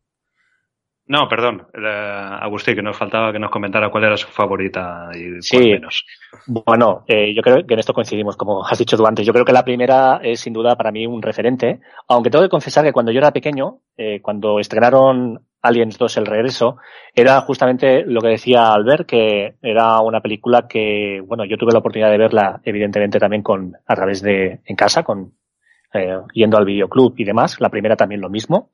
No, 1.05 1.29
perdón, 1.29 1.67
eh, 1.75 2.39
Agustín, 2.41 2.77
que 2.77 2.83
nos 2.83 2.97
faltaba 2.97 3.33
que 3.33 3.39
nos 3.39 3.51
comentara 3.51 3.91
cuál 3.91 4.05
era 4.05 4.17
su 4.17 4.29
favorita 4.29 5.11
y 5.13 5.41
cuál 5.51 5.63
menos. 5.65 6.07
Bueno, 6.47 7.05
eh, 7.09 7.35
yo 7.35 7.43
creo 7.43 7.67
que 7.67 7.75
en 7.75 7.81
esto 7.81 7.93
coincidimos, 7.93 8.37
como 8.37 8.65
has 8.65 8.79
dicho 8.79 8.97
tú 8.97 9.05
antes. 9.05 9.27
Yo 9.27 9.33
creo 9.33 9.45
que 9.45 9.53
la 9.53 9.65
primera 9.65 10.21
es 10.23 10.41
sin 10.41 10.53
duda 10.53 10.77
para 10.77 10.93
mí 10.93 11.07
un 11.07 11.21
referente, 11.21 11.81
aunque 12.09 12.31
tengo 12.31 12.45
que 12.45 12.51
confesar 12.51 12.85
que 12.85 12.93
cuando 12.93 13.11
yo 13.11 13.19
era 13.19 13.33
pequeño, 13.33 13.81
eh, 13.97 14.21
cuando 14.23 14.61
estrenaron 14.61 15.45
Aliens 15.61 15.99
2 15.99 16.17
El 16.19 16.27
Regreso, 16.27 16.77
era 17.15 17.41
justamente 17.41 18.05
lo 18.07 18.21
que 18.21 18.29
decía 18.29 18.73
Albert, 18.73 19.07
que 19.07 19.57
era 19.61 20.01
una 20.01 20.21
película 20.21 20.69
que, 20.69 21.21
bueno, 21.27 21.45
yo 21.45 21.59
tuve 21.59 21.73
la 21.73 21.81
oportunidad 21.81 22.11
de 22.11 22.19
verla, 22.19 22.61
evidentemente 22.65 23.19
también 23.19 23.43
con, 23.43 23.77
a 23.87 23.95
través 23.97 24.23
de, 24.23 24.61
en 24.65 24.77
casa, 24.77 25.03
con, 25.03 25.35
eh, 25.95 26.19
yendo 26.33 26.59
al 26.59 26.65
videoclub 26.65 27.15
y 27.17 27.25
demás. 27.25 27.61
La 27.61 27.69
primera 27.69 27.97
también 27.97 28.21
lo 28.21 28.29
mismo 28.29 28.71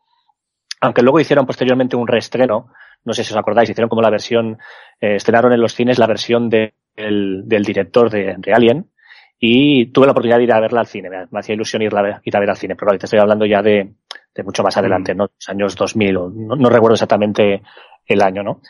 aunque 0.81 1.03
luego 1.03 1.21
hicieron 1.21 1.47
posteriormente 1.47 1.97
un 1.97 2.07
reestreno, 2.07 2.69
no 3.05 3.13
sé 3.13 3.25
si 3.25 3.33
os 3.33 3.39
acordáis, 3.39 3.71
hicieron 3.71 3.89
como 3.89 4.03
la 4.03 4.11
versión, 4.11 4.59
eh, 5.01 5.17
estrenaron 5.17 5.53
en 5.53 5.61
los 5.61 5.75
cines 5.75 5.99
la 5.99 6.07
versión 6.07 6.49
de, 6.49 6.75
del 6.97 7.65
director 7.65 8.11
de, 8.11 8.37
de, 8.39 8.53
Alien 8.53 8.91
y 9.39 9.87
tuve 9.87 10.07
la 10.07 10.13
oportunidad 10.13 10.39
de 10.39 10.45
ir 10.45 10.53
a 10.53 10.61
verla 10.61 10.81
al 10.81 10.87
cine, 10.87 11.09
me, 11.11 11.39
hacía 11.39 11.55
ilusión 11.55 11.83
ir, 11.83 11.95
a 11.95 12.21
ir 12.23 12.37
a 12.37 12.41
ver 12.41 12.51
al 12.51 12.57
cine, 12.57 12.75
pero 12.77 12.97
te 12.99 13.07
estoy 13.07 13.21
hablando 13.21 13.47
ya 13.47 13.63
de, 13.63 13.95
de 14.35 14.43
mucho 14.43 14.63
más 14.63 14.77
adelante, 14.77 15.15
mm. 15.15 15.17
¿no? 15.17 15.25
Los 15.25 15.49
años 15.49 15.77
2000, 15.77 16.17
o, 16.17 16.31
no, 16.31 16.57
no 16.57 16.69
recuerdo 16.69 16.95
exactamente 16.95 17.63
el 18.07 18.23
año, 18.23 18.43
¿no? 18.43 18.61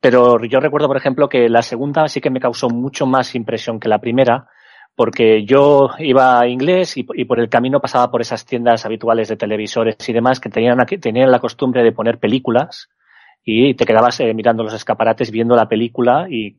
Pero 0.00 0.38
yo 0.44 0.60
recuerdo, 0.60 0.86
por 0.86 0.98
ejemplo, 0.98 1.28
que 1.28 1.48
la 1.48 1.62
segunda 1.62 2.06
sí 2.08 2.20
que 2.20 2.30
me 2.30 2.40
causó 2.40 2.68
mucho 2.68 3.06
más 3.06 3.34
impresión 3.34 3.80
que 3.80 3.88
la 3.88 4.00
primera, 4.00 4.48
porque 4.96 5.44
yo 5.44 5.90
iba 5.98 6.40
a 6.40 6.46
inglés 6.46 6.96
y, 6.96 7.02
por 7.02 7.40
el 7.40 7.48
camino 7.48 7.80
pasaba 7.80 8.10
por 8.10 8.20
esas 8.20 8.44
tiendas 8.44 8.86
habituales 8.86 9.28
de 9.28 9.36
televisores 9.36 9.96
y 10.08 10.12
demás 10.12 10.40
que 10.40 10.48
tenían, 10.48 11.30
la 11.30 11.38
costumbre 11.40 11.82
de 11.82 11.92
poner 11.92 12.18
películas 12.18 12.88
y 13.44 13.74
te 13.74 13.84
quedabas 13.84 14.20
eh, 14.20 14.32
mirando 14.34 14.62
los 14.62 14.74
escaparates 14.74 15.30
viendo 15.30 15.56
la 15.56 15.68
película 15.68 16.26
y, 16.30 16.58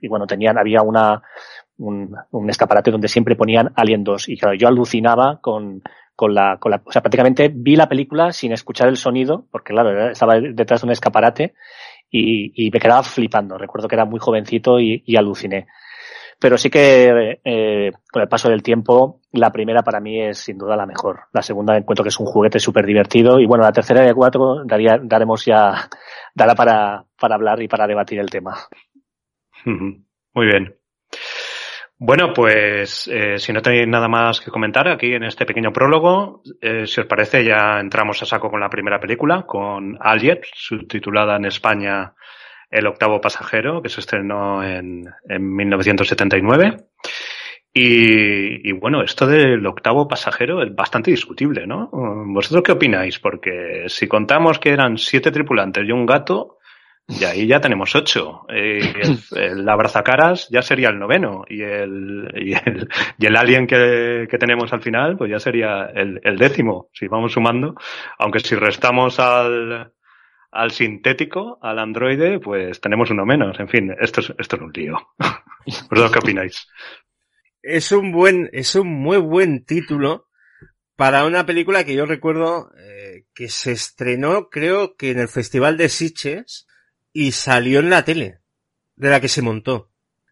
y 0.00 0.08
bueno, 0.08 0.26
tenían, 0.26 0.58
había 0.58 0.82
una, 0.82 1.22
un, 1.78 2.14
un, 2.30 2.50
escaparate 2.50 2.90
donde 2.90 3.08
siempre 3.08 3.36
ponían 3.36 3.72
Alien 3.76 4.02
2 4.02 4.28
y 4.28 4.36
claro, 4.36 4.54
yo 4.56 4.66
alucinaba 4.66 5.40
con, 5.40 5.82
con 6.16 6.34
la, 6.34 6.58
con 6.58 6.72
la, 6.72 6.82
o 6.84 6.92
sea, 6.92 7.02
prácticamente 7.02 7.50
vi 7.54 7.76
la 7.76 7.88
película 7.88 8.32
sin 8.32 8.52
escuchar 8.52 8.88
el 8.88 8.96
sonido, 8.96 9.46
porque 9.50 9.72
claro, 9.72 10.10
estaba 10.10 10.40
detrás 10.40 10.82
de 10.82 10.86
un 10.86 10.92
escaparate 10.92 11.54
y, 12.10 12.66
y 12.66 12.70
me 12.70 12.80
quedaba 12.80 13.02
flipando. 13.02 13.56
Recuerdo 13.56 13.88
que 13.88 13.94
era 13.94 14.04
muy 14.04 14.18
jovencito 14.18 14.80
y, 14.80 15.02
y 15.06 15.16
aluciné. 15.16 15.68
Pero 16.42 16.58
sí 16.58 16.70
que 16.70 17.38
eh, 17.44 17.92
con 18.10 18.20
el 18.20 18.28
paso 18.28 18.50
del 18.50 18.64
tiempo, 18.64 19.20
la 19.30 19.52
primera 19.52 19.82
para 19.82 20.00
mí 20.00 20.20
es 20.20 20.38
sin 20.38 20.58
duda 20.58 20.74
la 20.74 20.86
mejor. 20.86 21.20
La 21.32 21.40
segunda 21.40 21.76
encuentro 21.76 22.02
que 22.02 22.08
es 22.08 22.18
un 22.18 22.26
juguete 22.26 22.58
súper 22.58 22.84
divertido. 22.84 23.38
Y 23.38 23.46
bueno, 23.46 23.62
la 23.62 23.70
tercera 23.70 24.02
y 24.02 24.08
la 24.08 24.14
cuatro 24.14 24.64
daría, 24.64 24.98
daremos 25.00 25.44
ya, 25.44 25.88
dará 26.34 26.56
para, 26.56 27.04
para 27.16 27.36
hablar 27.36 27.62
y 27.62 27.68
para 27.68 27.86
debatir 27.86 28.18
el 28.18 28.28
tema. 28.28 28.56
Muy 29.64 30.46
bien. 30.46 30.74
Bueno, 31.96 32.32
pues 32.34 33.06
eh, 33.06 33.38
si 33.38 33.52
no 33.52 33.62
tenéis 33.62 33.86
nada 33.86 34.08
más 34.08 34.40
que 34.40 34.50
comentar 34.50 34.88
aquí 34.88 35.14
en 35.14 35.22
este 35.22 35.46
pequeño 35.46 35.72
prólogo, 35.72 36.42
eh, 36.60 36.88
si 36.88 37.02
os 37.02 37.06
parece 37.06 37.44
ya 37.44 37.78
entramos 37.78 38.20
a 38.20 38.26
saco 38.26 38.50
con 38.50 38.58
la 38.58 38.68
primera 38.68 38.98
película, 38.98 39.44
con 39.46 39.96
Alien, 40.00 40.40
subtitulada 40.52 41.36
en 41.36 41.44
España 41.44 42.12
el 42.72 42.86
octavo 42.86 43.20
pasajero, 43.20 43.82
que 43.82 43.88
se 43.88 44.00
estrenó 44.00 44.64
en, 44.64 45.04
en 45.28 45.54
1979. 45.54 46.78
Y, 47.74 48.68
y, 48.68 48.72
bueno, 48.72 49.02
esto 49.02 49.26
del 49.26 49.64
octavo 49.66 50.08
pasajero 50.08 50.62
es 50.62 50.74
bastante 50.74 51.10
discutible, 51.10 51.66
¿no? 51.66 51.88
¿Vosotros 51.92 52.62
qué 52.64 52.72
opináis? 52.72 53.18
Porque 53.18 53.84
si 53.86 54.08
contamos 54.08 54.58
que 54.58 54.70
eran 54.70 54.98
siete 54.98 55.30
tripulantes 55.30 55.86
y 55.86 55.92
un 55.92 56.04
gato, 56.04 56.58
y 57.08 57.24
ahí 57.24 57.46
ya 57.46 57.60
tenemos 57.60 57.94
ocho. 57.94 58.42
El, 58.48 59.18
el 59.36 59.68
abrazacaras 59.68 60.48
ya 60.50 60.62
sería 60.62 60.88
el 60.88 60.98
noveno. 60.98 61.44
Y 61.48 61.62
el, 61.62 62.30
y 62.36 62.52
el, 62.54 62.88
y 63.18 63.26
el 63.26 63.36
alien 63.36 63.66
que, 63.66 64.26
que 64.30 64.38
tenemos 64.38 64.72
al 64.72 64.82
final, 64.82 65.16
pues 65.16 65.30
ya 65.30 65.38
sería 65.38 65.90
el, 65.94 66.20
el 66.22 66.38
décimo, 66.38 66.88
si 66.92 67.08
vamos 67.08 67.32
sumando. 67.32 67.74
Aunque 68.18 68.40
si 68.40 68.54
restamos 68.54 69.18
al, 69.18 69.91
al 70.52 70.70
sintético, 70.70 71.58
al 71.62 71.78
androide, 71.78 72.38
pues 72.38 72.80
tenemos 72.80 73.10
uno 73.10 73.24
menos. 73.24 73.58
En 73.58 73.68
fin, 73.68 73.94
esto 73.98 74.20
es, 74.20 74.32
esto 74.38 74.56
es 74.56 74.62
un 74.62 74.72
lío. 74.72 74.98
¿Vosotros 75.66 76.12
qué 76.12 76.18
opináis? 76.18 76.68
Es 77.62 77.90
un 77.90 78.12
buen, 78.12 78.50
es 78.52 78.74
un 78.74 78.88
muy 78.88 79.16
buen 79.16 79.64
título 79.64 80.28
para 80.94 81.24
una 81.24 81.46
película 81.46 81.84
que 81.84 81.94
yo 81.94 82.04
recuerdo 82.04 82.70
eh, 82.78 83.24
que 83.34 83.48
se 83.48 83.72
estrenó, 83.72 84.50
creo 84.50 84.96
que 84.96 85.10
en 85.10 85.20
el 85.20 85.28
Festival 85.28 85.78
de 85.78 85.88
Sitges 85.88 86.66
y 87.14 87.32
salió 87.32 87.80
en 87.80 87.88
la 87.88 88.04
tele, 88.04 88.40
de 88.94 89.08
la 89.08 89.20
que 89.20 89.28
se 89.28 89.42
montó. 89.42 89.90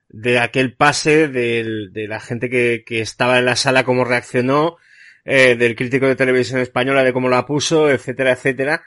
De 0.08 0.38
aquel 0.38 0.76
pase 0.76 1.28
del, 1.28 1.92
de 1.92 2.08
la 2.08 2.20
gente 2.20 2.50
que, 2.50 2.84
que 2.84 3.00
estaba 3.00 3.38
en 3.38 3.46
la 3.46 3.56
sala, 3.56 3.84
cómo 3.84 4.04
reaccionó, 4.04 4.76
eh, 5.24 5.56
del 5.56 5.76
crítico 5.76 6.06
de 6.06 6.16
televisión 6.16 6.60
española, 6.60 7.04
de 7.04 7.12
cómo 7.12 7.28
la 7.28 7.46
puso, 7.46 7.90
etcétera, 7.90 8.32
etcétera 8.32 8.82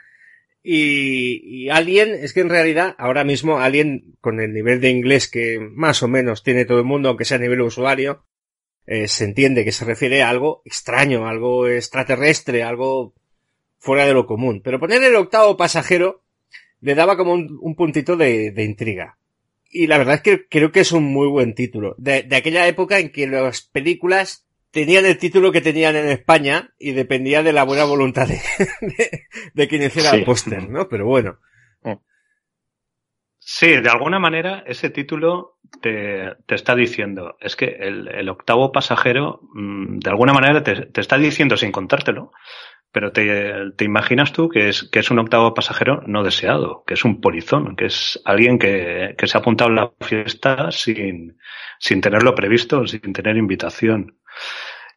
y, 0.66 1.42
y, 1.44 1.68
Alien, 1.68 2.14
es 2.14 2.32
que 2.32 2.40
en 2.40 2.48
realidad, 2.48 2.94
ahora 2.96 3.22
mismo 3.22 3.60
Alien, 3.60 4.16
con 4.22 4.40
el 4.40 4.54
nivel 4.54 4.80
de 4.80 4.88
inglés 4.88 5.28
que 5.28 5.58
más 5.60 6.02
o 6.02 6.08
menos 6.08 6.42
tiene 6.42 6.64
todo 6.64 6.78
el 6.78 6.86
mundo, 6.86 7.10
aunque 7.10 7.26
sea 7.26 7.36
a 7.36 7.40
nivel 7.40 7.60
usuario, 7.60 8.24
eh, 8.86 9.06
se 9.06 9.24
entiende 9.24 9.62
que 9.62 9.72
se 9.72 9.84
refiere 9.84 10.22
a 10.22 10.30
algo 10.30 10.62
extraño, 10.64 11.28
algo 11.28 11.68
extraterrestre, 11.68 12.62
algo 12.62 13.12
fuera 13.78 14.06
de 14.06 14.14
lo 14.14 14.24
común. 14.24 14.62
Pero 14.64 14.80
poner 14.80 15.02
el 15.02 15.16
octavo 15.16 15.58
pasajero 15.58 16.24
le 16.80 16.94
daba 16.94 17.18
como 17.18 17.34
un, 17.34 17.58
un 17.60 17.74
puntito 17.74 18.16
de, 18.16 18.50
de, 18.50 18.64
intriga. 18.64 19.18
Y 19.68 19.86
la 19.86 19.98
verdad 19.98 20.14
es 20.14 20.22
que 20.22 20.48
creo 20.48 20.72
que 20.72 20.80
es 20.80 20.92
un 20.92 21.04
muy 21.04 21.28
buen 21.28 21.54
título. 21.54 21.94
De 21.98 22.26
aquella 22.34 22.66
época 22.66 23.00
en 23.00 23.12
que 23.12 23.26
las 23.26 23.60
películas 23.60 24.43
tenían 24.74 25.06
el 25.06 25.16
título 25.16 25.52
que 25.52 25.60
tenían 25.60 25.94
en 25.94 26.08
España 26.08 26.74
y 26.78 26.92
dependía 26.92 27.42
de 27.44 27.52
la 27.52 27.62
buena 27.62 27.84
voluntad 27.84 28.26
de, 28.26 28.40
de, 28.80 29.22
de 29.54 29.68
quien 29.68 29.84
hiciera 29.84 30.10
sí. 30.10 30.16
el 30.16 30.24
póster, 30.24 30.68
¿no? 30.68 30.88
Pero 30.88 31.06
bueno. 31.06 31.38
Sí, 33.46 33.68
de 33.68 33.90
alguna 33.90 34.18
manera 34.18 34.64
ese 34.66 34.88
título 34.88 35.58
te, 35.82 36.32
te 36.46 36.54
está 36.54 36.74
diciendo, 36.74 37.36
es 37.40 37.56
que 37.56 37.66
el, 37.66 38.08
el 38.08 38.30
octavo 38.30 38.72
pasajero, 38.72 39.40
mmm, 39.52 39.98
de 39.98 40.10
alguna 40.10 40.32
manera 40.32 40.62
te, 40.62 40.86
te, 40.86 41.00
está 41.02 41.18
diciendo 41.18 41.54
sin 41.58 41.70
contártelo, 41.70 42.32
pero 42.90 43.12
te, 43.12 43.52
te, 43.76 43.84
imaginas 43.84 44.32
tú 44.32 44.48
que 44.48 44.70
es, 44.70 44.84
que 44.84 45.00
es 45.00 45.10
un 45.10 45.18
octavo 45.18 45.52
pasajero 45.52 46.02
no 46.06 46.24
deseado, 46.24 46.84
que 46.86 46.94
es 46.94 47.04
un 47.04 47.20
polizón, 47.20 47.76
que 47.76 47.86
es 47.86 48.18
alguien 48.24 48.58
que, 48.58 49.14
que 49.18 49.26
se 49.26 49.36
ha 49.36 49.40
apuntado 49.40 49.70
a 49.70 49.74
la 49.74 49.92
fiesta 50.00 50.70
sin, 50.70 51.36
sin 51.78 52.00
tenerlo 52.00 52.34
previsto, 52.34 52.86
sin 52.86 53.12
tener 53.12 53.36
invitación. 53.36 54.16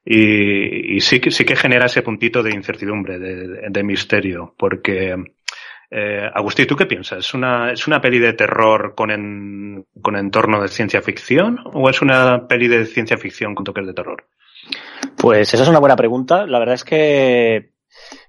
Y, 0.03 0.96
y, 0.96 1.01
sí 1.01 1.20
sí 1.29 1.44
que 1.44 1.56
genera 1.56 1.88
ese 1.88 2.01
puntito 2.01 2.41
de 2.41 2.51
incertidumbre, 2.51 3.20
de, 3.20 3.84
misterio, 3.84 4.56
porque 4.58 5.17
eh, 5.91 6.29
Agustín, 6.34 6.65
¿tú 6.65 6.77
qué 6.77 6.86
piensas? 6.86 7.20
¿Es 7.20 7.34
una, 7.34 7.74
¿Es 7.74 7.88
una 7.88 8.00
peli 8.00 8.20
de 8.20 8.32
terror 8.32 8.94
con, 8.96 9.12
en, 9.12 9.86
con 10.01 10.15
entorno 10.15 10.62
de 10.62 10.70
ciencia 10.70 11.01
ficción 11.01 11.60
o 11.74 11.89
es 11.89 12.01
una 12.01 12.48
peli 12.48 12.70
de 12.70 12.86
ciencia 12.86 13.17
ficción 13.17 13.53
con 13.53 13.65
toques 13.65 13.86
de 13.86 13.94
terror? 13.94 14.27
Pues 15.17 15.53
esa 15.53 15.63
es 15.63 15.70
una 15.70 15.79
buena 15.79 15.98
pregunta. 15.98 16.46
La 16.46 16.60
verdad 16.60 16.75
es 16.75 16.84
que 16.86 17.72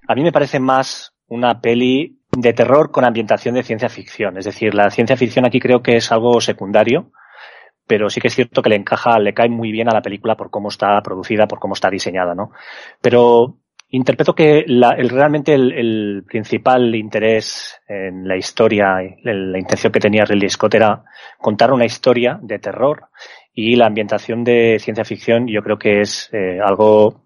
a 0.07 0.15
mí 0.15 0.23
me 0.23 0.33
parece 0.33 0.59
más 0.59 1.13
una 1.27 1.61
peli 1.61 2.19
de 2.31 2.53
terror 2.53 2.91
con 2.91 3.05
ambientación 3.05 3.55
de 3.55 3.63
ciencia 3.63 3.89
ficción. 3.89 4.37
Es 4.37 4.45
decir, 4.45 4.73
la 4.73 4.89
ciencia 4.89 5.17
ficción 5.17 5.45
aquí 5.45 5.59
creo 5.59 5.81
que 5.81 5.97
es 5.97 6.11
algo 6.11 6.41
secundario 6.41 7.11
pero 7.89 8.07
sí 8.07 8.21
que 8.21 8.27
es 8.27 8.35
cierto 8.35 8.61
que 8.61 8.69
le 8.69 8.75
encaja, 8.75 9.17
le 9.17 9.33
cae 9.33 9.49
muy 9.49 9.71
bien 9.71 9.89
a 9.89 9.93
la 9.95 10.03
película 10.03 10.37
por 10.37 10.51
cómo 10.51 10.69
está 10.69 11.01
producida, 11.01 11.47
por 11.47 11.57
cómo 11.57 11.73
está 11.73 11.89
diseñada, 11.89 12.35
¿no? 12.35 12.51
Pero 13.01 13.55
interpreto 13.89 14.35
que 14.35 14.63
la, 14.67 14.91
el, 14.91 15.09
realmente 15.09 15.55
el, 15.55 16.23
principal 16.27 16.93
interés 16.93 17.81
en 17.87 18.27
la 18.27 18.37
historia, 18.37 18.97
la 19.23 19.57
intención 19.57 19.91
que 19.91 19.99
tenía 19.99 20.23
Ridley 20.23 20.51
Scott 20.51 20.75
era 20.75 21.03
contar 21.39 21.73
una 21.73 21.85
historia 21.85 22.37
de 22.39 22.59
terror 22.59 23.07
y 23.55 23.75
la 23.75 23.87
ambientación 23.87 24.43
de 24.43 24.77
ciencia 24.79 25.03
ficción 25.03 25.47
yo 25.47 25.63
creo 25.63 25.79
que 25.79 26.01
es 26.01 26.29
eh, 26.31 26.59
algo 26.63 27.23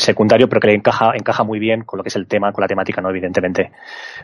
secundario, 0.00 0.48
pero 0.48 0.60
que 0.60 0.68
le 0.68 0.74
encaja, 0.74 1.12
encaja 1.14 1.44
muy 1.44 1.58
bien 1.58 1.82
con 1.82 1.98
lo 1.98 2.02
que 2.02 2.08
es 2.08 2.16
el 2.16 2.26
tema, 2.26 2.52
con 2.52 2.62
la 2.62 2.68
temática, 2.68 3.00
¿no? 3.00 3.10
Evidentemente. 3.10 3.72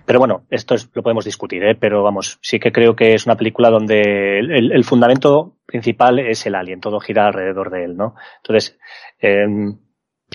Pero 0.04 0.18
bueno, 0.18 0.42
esto 0.50 0.75
es, 0.75 0.88
lo 0.94 1.02
podemos 1.02 1.25
discutir, 1.25 1.64
¿eh? 1.64 1.76
Pero 1.78 2.02
vamos, 2.02 2.38
sí 2.40 2.58
que 2.58 2.72
creo 2.72 2.94
que 2.94 3.14
es 3.14 3.26
una 3.26 3.37
película 3.37 3.70
donde 3.70 4.38
el, 4.38 4.72
el 4.72 4.84
fundamento 4.84 5.56
principal 5.66 6.18
es 6.18 6.46
el 6.46 6.54
alien, 6.54 6.80
todo 6.80 7.00
gira 7.00 7.26
alrededor 7.26 7.70
de 7.70 7.84
él, 7.84 7.96
¿no? 7.96 8.14
Entonces, 8.42 8.78
eh, 9.20 9.46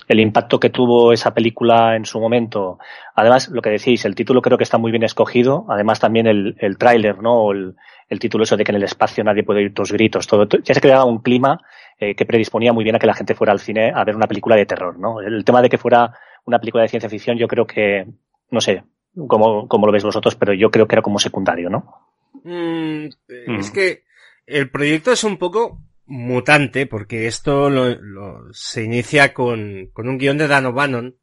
el 0.08 0.20
impacto 0.20 0.60
que 0.60 0.70
tuvo 0.70 1.12
esa 1.12 1.32
película 1.32 1.96
en 1.96 2.04
su 2.04 2.20
momento. 2.20 2.78
Además, 3.14 3.48
lo 3.48 3.62
que 3.62 3.70
decís, 3.70 4.04
el 4.04 4.14
título 4.14 4.42
creo 4.42 4.58
que 4.58 4.64
está 4.64 4.78
muy 4.78 4.90
bien 4.90 5.04
escogido. 5.04 5.66
Además, 5.68 6.00
también 6.00 6.26
el, 6.26 6.56
el 6.58 6.76
tráiler, 6.76 7.22
¿no? 7.22 7.52
El, 7.52 7.76
el, 8.08 8.18
título 8.18 8.44
eso 8.44 8.56
de 8.56 8.64
que 8.64 8.72
en 8.72 8.76
el 8.76 8.82
espacio 8.82 9.24
nadie 9.24 9.44
puede 9.44 9.60
oír 9.60 9.72
tus 9.72 9.92
gritos. 9.92 10.26
Todo, 10.26 10.46
ya 10.46 10.74
se 10.74 10.80
creaba 10.80 11.04
un 11.04 11.18
clima 11.18 11.60
eh, 11.98 12.14
que 12.14 12.26
predisponía 12.26 12.72
muy 12.72 12.84
bien 12.84 12.96
a 12.96 12.98
que 12.98 13.06
la 13.06 13.14
gente 13.14 13.34
fuera 13.34 13.52
al 13.52 13.60
cine 13.60 13.92
a 13.94 14.04
ver 14.04 14.16
una 14.16 14.26
película 14.26 14.56
de 14.56 14.66
terror, 14.66 14.98
¿no? 14.98 15.20
El 15.20 15.44
tema 15.44 15.62
de 15.62 15.68
que 15.68 15.78
fuera 15.78 16.12
una 16.44 16.58
película 16.58 16.82
de 16.82 16.88
ciencia 16.88 17.08
ficción, 17.08 17.38
yo 17.38 17.48
creo 17.48 17.66
que, 17.66 18.06
no 18.50 18.60
sé, 18.60 18.84
cómo, 19.26 19.68
cómo 19.68 19.86
lo 19.86 19.92
veis 19.92 20.04
vosotros, 20.04 20.34
pero 20.34 20.52
yo 20.52 20.70
creo 20.70 20.86
que 20.86 20.96
era 20.96 21.02
como 21.02 21.18
secundario, 21.18 21.70
¿no? 21.70 22.10
Mm, 22.42 23.06
es 23.58 23.70
que 23.70 24.02
el 24.46 24.70
proyecto 24.70 25.12
es 25.12 25.24
un 25.24 25.38
poco 25.38 25.78
mutante, 26.06 26.86
porque 26.86 27.26
esto 27.26 27.70
lo, 27.70 27.94
lo, 27.94 28.52
se 28.52 28.82
inicia 28.82 29.32
con, 29.32 29.90
con 29.92 30.08
un 30.08 30.18
guion 30.18 30.38
de 30.38 30.48
Dan 30.48 30.66
O'Bannon, 30.66 31.16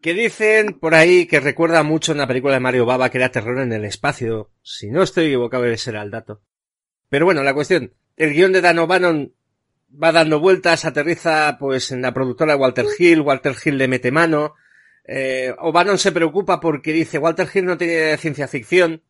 que 0.00 0.14
dicen 0.14 0.78
por 0.78 0.94
ahí 0.94 1.26
que 1.26 1.40
recuerda 1.40 1.82
mucho 1.82 2.12
una 2.12 2.26
película 2.26 2.54
de 2.54 2.60
Mario 2.60 2.86
Baba 2.86 3.10
que 3.10 3.18
era 3.18 3.32
terror 3.32 3.58
en 3.60 3.72
el 3.72 3.84
espacio. 3.84 4.50
Si 4.62 4.90
no 4.90 5.02
estoy 5.02 5.26
equivocado, 5.26 5.64
ese 5.64 5.90
era 5.90 6.02
el 6.02 6.10
dato. 6.10 6.42
Pero 7.08 7.24
bueno, 7.24 7.42
la 7.42 7.54
cuestión, 7.54 7.92
el 8.16 8.32
guion 8.32 8.52
de 8.52 8.60
Dan 8.60 8.78
O'Bannon 8.78 9.32
va 10.02 10.12
dando 10.12 10.40
vueltas, 10.40 10.84
aterriza 10.84 11.56
pues 11.58 11.90
en 11.92 12.02
la 12.02 12.12
productora 12.12 12.56
Walter 12.56 12.86
Hill, 12.98 13.20
Walter 13.20 13.54
Hill 13.64 13.78
le 13.78 13.88
mete 13.88 14.10
mano, 14.10 14.54
eh, 15.04 15.54
O'Bannon 15.58 15.98
se 15.98 16.12
preocupa 16.12 16.60
porque 16.60 16.92
dice 16.92 17.18
Walter 17.18 17.48
Hill 17.52 17.64
no 17.64 17.78
tiene 17.78 18.16
ciencia 18.16 18.48
ficción, 18.48 19.02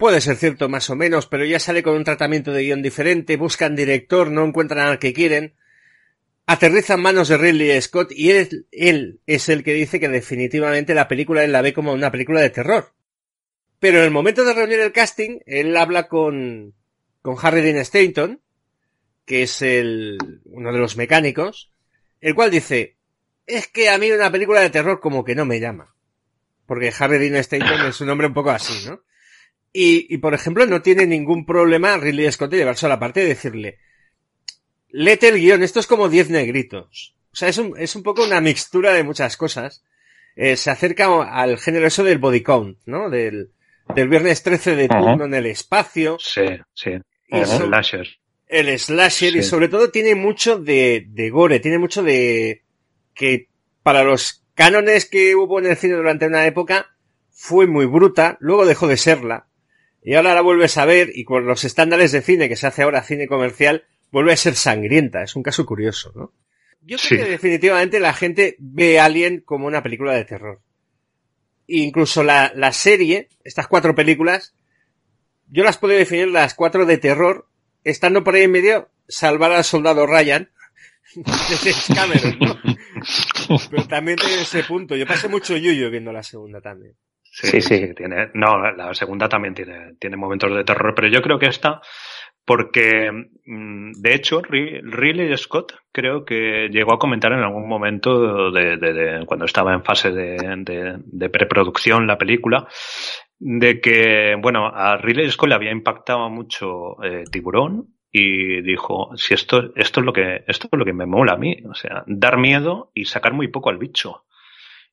Puede 0.00 0.22
ser 0.22 0.36
cierto 0.36 0.70
más 0.70 0.88
o 0.88 0.96
menos, 0.96 1.26
pero 1.26 1.44
ya 1.44 1.58
sale 1.58 1.82
con 1.82 1.94
un 1.94 2.04
tratamiento 2.04 2.52
de 2.52 2.62
guion 2.62 2.80
diferente, 2.80 3.36
buscan 3.36 3.76
director, 3.76 4.30
no 4.30 4.46
encuentran 4.46 4.86
al 4.86 4.98
que 4.98 5.12
quieren. 5.12 5.52
Aterriza 6.46 6.94
en 6.94 7.02
manos 7.02 7.28
de 7.28 7.36
Ridley 7.36 7.78
Scott 7.82 8.10
y 8.10 8.30
él, 8.30 8.66
él, 8.72 9.20
es 9.26 9.50
el 9.50 9.62
que 9.62 9.74
dice 9.74 10.00
que 10.00 10.08
definitivamente 10.08 10.94
la 10.94 11.06
película 11.06 11.44
él 11.44 11.52
la 11.52 11.60
ve 11.60 11.74
como 11.74 11.92
una 11.92 12.10
película 12.10 12.40
de 12.40 12.48
terror. 12.48 12.94
Pero 13.78 13.98
en 13.98 14.04
el 14.04 14.10
momento 14.10 14.42
de 14.42 14.54
reunir 14.54 14.80
el 14.80 14.92
casting, 14.92 15.40
él 15.44 15.76
habla 15.76 16.08
con, 16.08 16.72
con 17.20 17.36
Harry 17.42 17.60
Dean 17.60 17.76
Stanton, 17.76 18.40
que 19.26 19.42
es 19.42 19.60
el, 19.60 20.16
uno 20.46 20.72
de 20.72 20.78
los 20.78 20.96
mecánicos, 20.96 21.74
el 22.22 22.34
cual 22.34 22.50
dice, 22.50 22.96
es 23.46 23.68
que 23.68 23.90
a 23.90 23.98
mí 23.98 24.10
una 24.10 24.32
película 24.32 24.62
de 24.62 24.70
terror 24.70 24.98
como 24.98 25.24
que 25.24 25.34
no 25.34 25.44
me 25.44 25.60
llama. 25.60 25.94
Porque 26.64 26.90
Harry 26.98 27.18
Dean 27.18 27.36
Stanton 27.36 27.86
es 27.86 28.00
un 28.00 28.08
hombre 28.08 28.28
un 28.28 28.34
poco 28.34 28.50
así, 28.50 28.88
¿no? 28.88 29.02
Y, 29.72 30.12
y, 30.12 30.18
por 30.18 30.34
ejemplo, 30.34 30.66
no 30.66 30.82
tiene 30.82 31.06
ningún 31.06 31.46
problema 31.46 31.96
Ridley 31.96 32.30
Scott 32.32 32.50
de 32.50 32.58
llevarse 32.58 32.86
a 32.86 32.88
la 32.88 32.98
parte 32.98 33.20
de 33.20 33.28
decirle, 33.28 33.78
lete 34.88 35.28
el 35.28 35.38
guion, 35.38 35.62
esto 35.62 35.78
es 35.78 35.86
como 35.86 36.08
diez 36.08 36.28
negritos. 36.28 37.14
O 37.32 37.36
sea, 37.36 37.48
es 37.48 37.58
un, 37.58 37.74
es 37.78 37.94
un 37.94 38.02
poco 38.02 38.24
una 38.24 38.40
mixtura 38.40 38.92
de 38.92 39.04
muchas 39.04 39.36
cosas. 39.36 39.84
Eh, 40.34 40.56
se 40.56 40.70
acerca 40.70 41.06
al 41.22 41.58
género 41.58 41.86
eso 41.86 42.02
del 42.02 42.18
body 42.18 42.42
count, 42.42 42.78
¿no? 42.86 43.10
Del, 43.10 43.50
del 43.94 44.08
viernes 44.08 44.42
13 44.42 44.74
de 44.74 44.88
turno 44.88 45.14
uh 45.14 45.18
-huh. 45.18 45.24
en 45.26 45.34
el 45.34 45.46
espacio. 45.46 46.16
Sí, 46.18 46.42
sí. 46.74 46.90
El 47.28 47.46
so 47.46 47.66
slasher. 47.66 48.08
El 48.48 48.78
slasher 48.78 49.32
sí. 49.32 49.38
y 49.38 49.42
sobre 49.44 49.68
todo 49.68 49.90
tiene 49.90 50.16
mucho 50.16 50.58
de, 50.58 51.06
de 51.08 51.30
gore, 51.30 51.60
tiene 51.60 51.78
mucho 51.78 52.02
de 52.02 52.64
que 53.14 53.48
para 53.84 54.02
los 54.02 54.44
cánones 54.54 55.06
que 55.06 55.36
hubo 55.36 55.60
en 55.60 55.66
el 55.66 55.76
cine 55.76 55.94
durante 55.94 56.26
una 56.26 56.46
época 56.46 56.96
fue 57.30 57.68
muy 57.68 57.86
bruta, 57.86 58.36
luego 58.40 58.66
dejó 58.66 58.88
de 58.88 58.96
serla 58.96 59.46
y 60.02 60.14
ahora 60.14 60.34
la 60.34 60.40
vuelves 60.40 60.78
a 60.78 60.84
ver 60.84 61.10
y 61.14 61.24
con 61.24 61.46
los 61.46 61.64
estándares 61.64 62.12
de 62.12 62.22
cine 62.22 62.48
que 62.48 62.56
se 62.56 62.66
hace 62.66 62.82
ahora 62.82 63.02
cine 63.02 63.26
comercial 63.26 63.84
vuelve 64.10 64.32
a 64.32 64.36
ser 64.36 64.54
sangrienta. 64.54 65.22
Es 65.22 65.36
un 65.36 65.42
caso 65.42 65.66
curioso, 65.66 66.12
¿no? 66.14 66.32
Yo 66.82 66.96
creo 66.96 66.98
sí. 66.98 67.16
que 67.16 67.30
definitivamente 67.30 68.00
la 68.00 68.14
gente 68.14 68.56
ve 68.58 68.98
a 68.98 69.04
Alien 69.04 69.40
como 69.40 69.66
una 69.66 69.82
película 69.82 70.14
de 70.14 70.24
terror. 70.24 70.62
E 71.68 71.78
incluso 71.78 72.22
la, 72.22 72.52
la 72.54 72.72
serie, 72.72 73.28
estas 73.44 73.68
cuatro 73.68 73.94
películas, 73.94 74.54
yo 75.48 75.62
las 75.62 75.76
puedo 75.76 75.94
definir 75.94 76.28
las 76.28 76.54
cuatro 76.54 76.86
de 76.86 76.96
terror, 76.96 77.48
estando 77.84 78.24
por 78.24 78.34
ahí 78.34 78.44
en 78.44 78.52
medio, 78.52 78.90
salvar 79.08 79.52
al 79.52 79.64
soldado 79.64 80.06
Ryan, 80.06 80.50
de 81.14 81.94
Cameron, 81.94 82.38
¿no? 82.38 82.58
Pero 83.70 83.88
también 83.88 84.16
tiene 84.16 84.42
ese 84.42 84.64
punto. 84.64 84.96
Yo 84.96 85.06
pasé 85.06 85.28
mucho 85.28 85.56
yuyo 85.56 85.90
viendo 85.90 86.12
la 86.12 86.22
segunda 86.22 86.60
también. 86.60 86.96
Sí, 87.32 87.46
sí, 87.46 87.60
sí, 87.60 87.94
tiene. 87.94 88.30
No, 88.34 88.72
la 88.72 88.92
segunda 88.92 89.28
también 89.28 89.54
tiene, 89.54 89.94
tiene 90.00 90.16
momentos 90.16 90.54
de 90.54 90.64
terror, 90.64 90.94
pero 90.94 91.08
yo 91.08 91.22
creo 91.22 91.38
que 91.38 91.46
esta, 91.46 91.80
porque 92.44 93.12
mm, 93.46 93.92
de 93.92 94.14
hecho, 94.14 94.42
Riley 94.42 95.36
Scott 95.36 95.74
creo 95.92 96.24
que 96.24 96.68
llegó 96.68 96.92
a 96.92 96.98
comentar 96.98 97.32
en 97.32 97.38
algún 97.38 97.68
momento 97.68 98.50
de, 98.50 98.76
de, 98.76 98.92
de 98.92 99.26
cuando 99.26 99.44
estaba 99.44 99.72
en 99.72 99.84
fase 99.84 100.10
de, 100.10 101.30
preproducción 101.32 102.08
la 102.08 102.18
película, 102.18 102.66
de 103.38 103.80
que, 103.80 104.36
bueno, 104.40 104.66
a 104.66 104.96
Riley 104.96 105.30
Scott 105.30 105.50
le 105.50 105.54
había 105.54 105.70
impactado 105.70 106.28
mucho 106.28 107.02
eh, 107.04 107.22
Tiburón 107.30 107.94
y 108.10 108.60
dijo, 108.62 109.16
si 109.16 109.34
esto, 109.34 109.72
esto 109.76 110.00
es 110.00 110.06
lo 110.06 110.12
que, 110.12 110.42
esto 110.48 110.68
es 110.72 110.76
lo 110.76 110.84
que 110.84 110.92
me 110.92 111.06
mola 111.06 111.34
a 111.34 111.38
mí, 111.38 111.56
o 111.68 111.74
sea, 111.74 112.02
dar 112.08 112.38
miedo 112.38 112.90
y 112.94 113.04
sacar 113.04 113.32
muy 113.32 113.46
poco 113.46 113.70
al 113.70 113.78
bicho. 113.78 114.24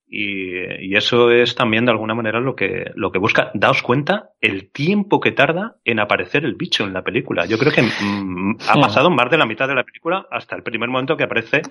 Y, 0.09 0.87
y, 0.87 0.95
eso 0.95 1.31
es 1.31 1.55
también 1.55 1.83
de 1.83 1.91
alguna 1.91 2.15
manera 2.15 2.39
lo 2.39 2.55
que, 2.55 2.91
lo 2.95 3.11
que 3.11 3.19
busca. 3.19 3.51
Daos 3.53 3.81
cuenta 3.81 4.29
el 4.39 4.71
tiempo 4.71 5.19
que 5.19 5.33
tarda 5.33 5.75
en 5.83 5.99
aparecer 5.99 6.45
el 6.45 6.55
bicho 6.55 6.85
en 6.85 6.93
la 6.93 7.03
película. 7.03 7.45
Yo 7.45 7.57
creo 7.57 7.73
que 7.73 7.81
mm, 7.81 8.57
ha 8.69 8.75
pasado 8.79 9.09
más 9.09 9.29
de 9.29 9.37
la 9.37 9.45
mitad 9.45 9.67
de 9.67 9.75
la 9.75 9.83
película 9.83 10.25
hasta 10.31 10.55
el 10.55 10.63
primer 10.63 10.89
momento 10.89 11.17
que 11.17 11.25
aparece 11.25 11.61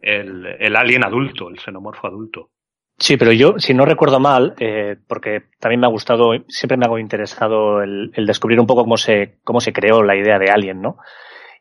el, 0.00 0.44
el 0.58 0.76
alien 0.76 1.04
adulto, 1.04 1.48
el 1.48 1.58
xenomorfo 1.58 2.06
adulto. 2.06 2.50
Sí, 2.98 3.16
pero 3.16 3.32
yo, 3.32 3.58
si 3.58 3.74
no 3.74 3.84
recuerdo 3.84 4.20
mal, 4.20 4.54
eh, 4.58 4.96
porque 5.06 5.44
también 5.60 5.80
me 5.80 5.86
ha 5.86 5.90
gustado, 5.90 6.32
siempre 6.48 6.78
me 6.78 6.86
ha 6.86 7.00
interesado 7.00 7.82
el, 7.82 8.10
el, 8.14 8.26
descubrir 8.26 8.58
un 8.58 8.66
poco 8.66 8.82
cómo 8.82 8.96
se, 8.96 9.38
cómo 9.44 9.60
se 9.60 9.72
creó 9.72 10.02
la 10.02 10.16
idea 10.16 10.38
de 10.38 10.50
Alien, 10.50 10.80
¿no? 10.80 10.96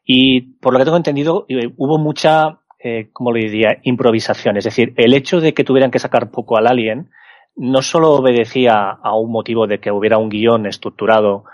Y 0.06 0.54
por 0.60 0.72
lo 0.72 0.80
que 0.80 0.86
tengo 0.86 0.98
entendido, 0.98 1.46
eh, 1.50 1.74
hubo 1.76 1.98
mucha 1.98 2.60
eh, 2.88 3.10
como 3.12 3.32
le 3.32 3.40
diría, 3.50 3.80
improvisación. 3.82 4.58
Es 4.58 4.66
decir, 4.66 4.94
el 4.98 5.16
hecho 5.16 5.42
de 5.42 5.56
que 5.56 5.64
tuvieran 5.64 5.90
que 5.90 5.98
sacar 5.98 6.30
poco 6.30 6.56
al 6.56 6.68
alien 6.68 7.10
no 7.56 7.82
solo 7.82 8.12
obedecía 8.12 8.92
a 8.92 9.16
un 9.18 9.32
motivo 9.32 9.66
de 9.66 9.80
que 9.80 9.90
hubiera 9.90 10.20
un 10.20 10.30
guion 10.30 10.68
estructurado 10.68 11.46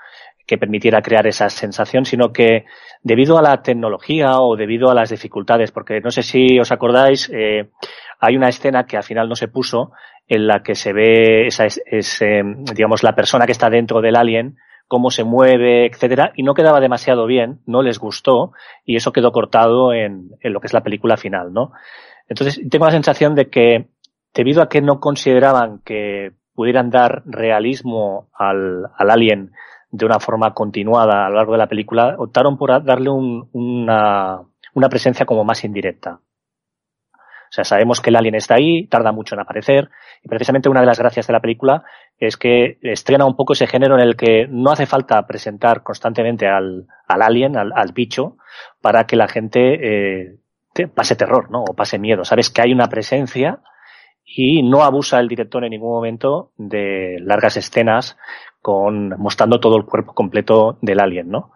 que 0.46 0.58
permitiera 0.58 1.02
crear 1.02 1.26
esa 1.28 1.50
sensación, 1.50 2.04
sino 2.04 2.34
que 2.34 2.66
debido 3.02 3.38
a 3.38 3.42
la 3.42 3.62
tecnología 3.62 4.42
o 4.42 4.58
debido 4.58 4.90
a 4.90 4.94
las 4.94 5.10
dificultades, 5.10 5.72
porque 5.72 6.02
no 6.02 6.12
sé 6.12 6.22
si 6.22 6.60
os 6.60 6.70
acordáis, 6.70 7.32
eh, 7.34 7.70
hay 8.20 8.36
una 8.36 8.50
escena 8.50 8.86
que 8.86 8.98
al 8.98 9.04
final 9.04 9.30
no 9.30 9.36
se 9.36 9.48
puso 9.48 9.94
en 10.28 10.48
la 10.48 10.62
que 10.62 10.76
se 10.76 10.92
ve 10.92 11.48
esa 11.48 11.64
es, 11.66 11.82
es 11.86 12.22
eh, 12.22 12.42
digamos 12.74 13.04
la 13.04 13.16
persona 13.16 13.46
que 13.46 13.54
está 13.54 13.70
dentro 13.70 14.02
del 14.02 14.18
alien 14.18 14.58
cómo 14.92 15.10
se 15.10 15.24
mueve, 15.24 15.86
etcétera, 15.86 16.34
y 16.36 16.44
no 16.44 16.54
quedaba 16.54 16.82
demasiado 16.82 17.26
bien, 17.26 17.62
no 17.66 17.82
les 17.82 17.98
gustó, 17.98 18.52
y 18.84 18.98
eso 18.98 19.14
quedó 19.14 19.32
cortado 19.32 19.94
en, 19.94 20.32
en, 20.42 20.52
lo 20.52 20.60
que 20.60 20.68
es 20.68 20.74
la 20.74 20.84
película 20.84 21.16
final, 21.16 21.54
¿no? 21.54 21.72
Entonces, 22.28 22.60
tengo 22.70 22.84
la 22.88 22.92
sensación 22.92 23.34
de 23.34 23.50
que, 23.50 23.88
debido 24.34 24.62
a 24.62 24.68
que 24.68 24.82
no 24.82 25.00
consideraban 25.00 25.80
que 25.86 26.34
pudieran 26.54 26.90
dar 26.90 27.24
realismo 27.26 28.28
al, 28.34 28.88
al 28.98 29.10
alien 29.10 29.54
de 29.92 30.06
una 30.06 30.20
forma 30.20 30.54
continuada 30.54 31.26
a 31.26 31.30
lo 31.30 31.38
largo 31.38 31.54
de 31.54 31.60
la 31.60 31.70
película, 31.70 32.16
optaron 32.18 32.58
por 32.58 32.84
darle 32.84 33.12
un, 33.12 33.48
una, 33.54 34.42
una 34.74 34.90
presencia 34.90 35.26
como 35.26 35.46
más 35.46 35.64
indirecta. 35.64 36.20
O 37.52 37.54
sea, 37.54 37.64
sabemos 37.64 38.02
que 38.02 38.10
el 38.10 38.18
alien 38.18 38.36
está 38.36 38.56
ahí, 38.56 38.88
tarda 38.88 39.14
mucho 39.14 39.36
en 39.36 39.42
aparecer, 39.42 39.90
y 40.22 40.28
precisamente 40.28 40.68
una 40.68 40.82
de 40.82 40.86
las 40.86 41.00
gracias 41.00 41.28
de 41.28 41.34
la 41.34 41.40
película 41.40 41.86
es 42.22 42.38
que 42.38 42.78
estrena 42.84 43.26
un 43.26 43.36
poco 43.36 43.54
ese 43.54 43.66
género 43.66 43.96
en 43.96 44.02
el 44.02 44.16
que 44.16 44.48
no 44.48 44.72
hace 44.72 44.86
falta 44.86 45.26
presentar 45.26 45.82
constantemente 45.82 46.48
al, 46.48 46.86
al 47.08 47.22
alien, 47.24 47.58
al, 47.58 47.92
bicho, 47.94 48.38
para 48.80 49.06
que 49.06 49.16
la 49.16 49.28
gente 49.28 50.28
eh, 50.28 50.38
pase 50.94 51.16
terror, 51.16 51.50
¿no? 51.50 51.64
O 51.64 51.74
pase 51.74 51.98
miedo. 51.98 52.24
Sabes 52.24 52.52
que 52.52 52.62
hay 52.62 52.74
una 52.74 52.90
presencia 52.90 53.60
y 54.24 54.62
no 54.62 54.84
abusa 54.84 55.20
el 55.20 55.28
director 55.28 55.64
en 55.64 55.72
ningún 55.72 55.94
momento 55.94 56.52
de 56.58 57.18
largas 57.22 57.58
escenas 57.58 58.18
con 58.62 59.10
mostrando 59.20 59.60
todo 59.60 59.78
el 59.78 59.86
cuerpo 59.86 60.14
completo 60.14 60.78
del 60.82 61.00
alien, 61.00 61.30
¿no? 61.30 61.52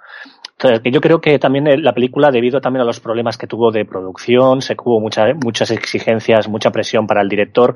Entonces, 0.58 0.94
yo 0.94 1.02
creo 1.02 1.20
que 1.20 1.38
también 1.38 1.84
la 1.84 1.94
película, 1.94 2.32
debido 2.32 2.62
también 2.62 2.82
a 2.82 2.86
los 2.86 3.02
problemas 3.02 3.38
que 3.38 3.46
tuvo 3.46 3.72
de 3.72 3.84
producción, 3.84 4.62
se 4.62 4.74
hubo 4.82 5.02
mucha, 5.02 5.34
muchas 5.34 5.70
exigencias, 5.70 6.48
mucha 6.48 6.72
presión 6.72 7.08
para 7.08 7.22
el 7.22 7.28
director. 7.28 7.76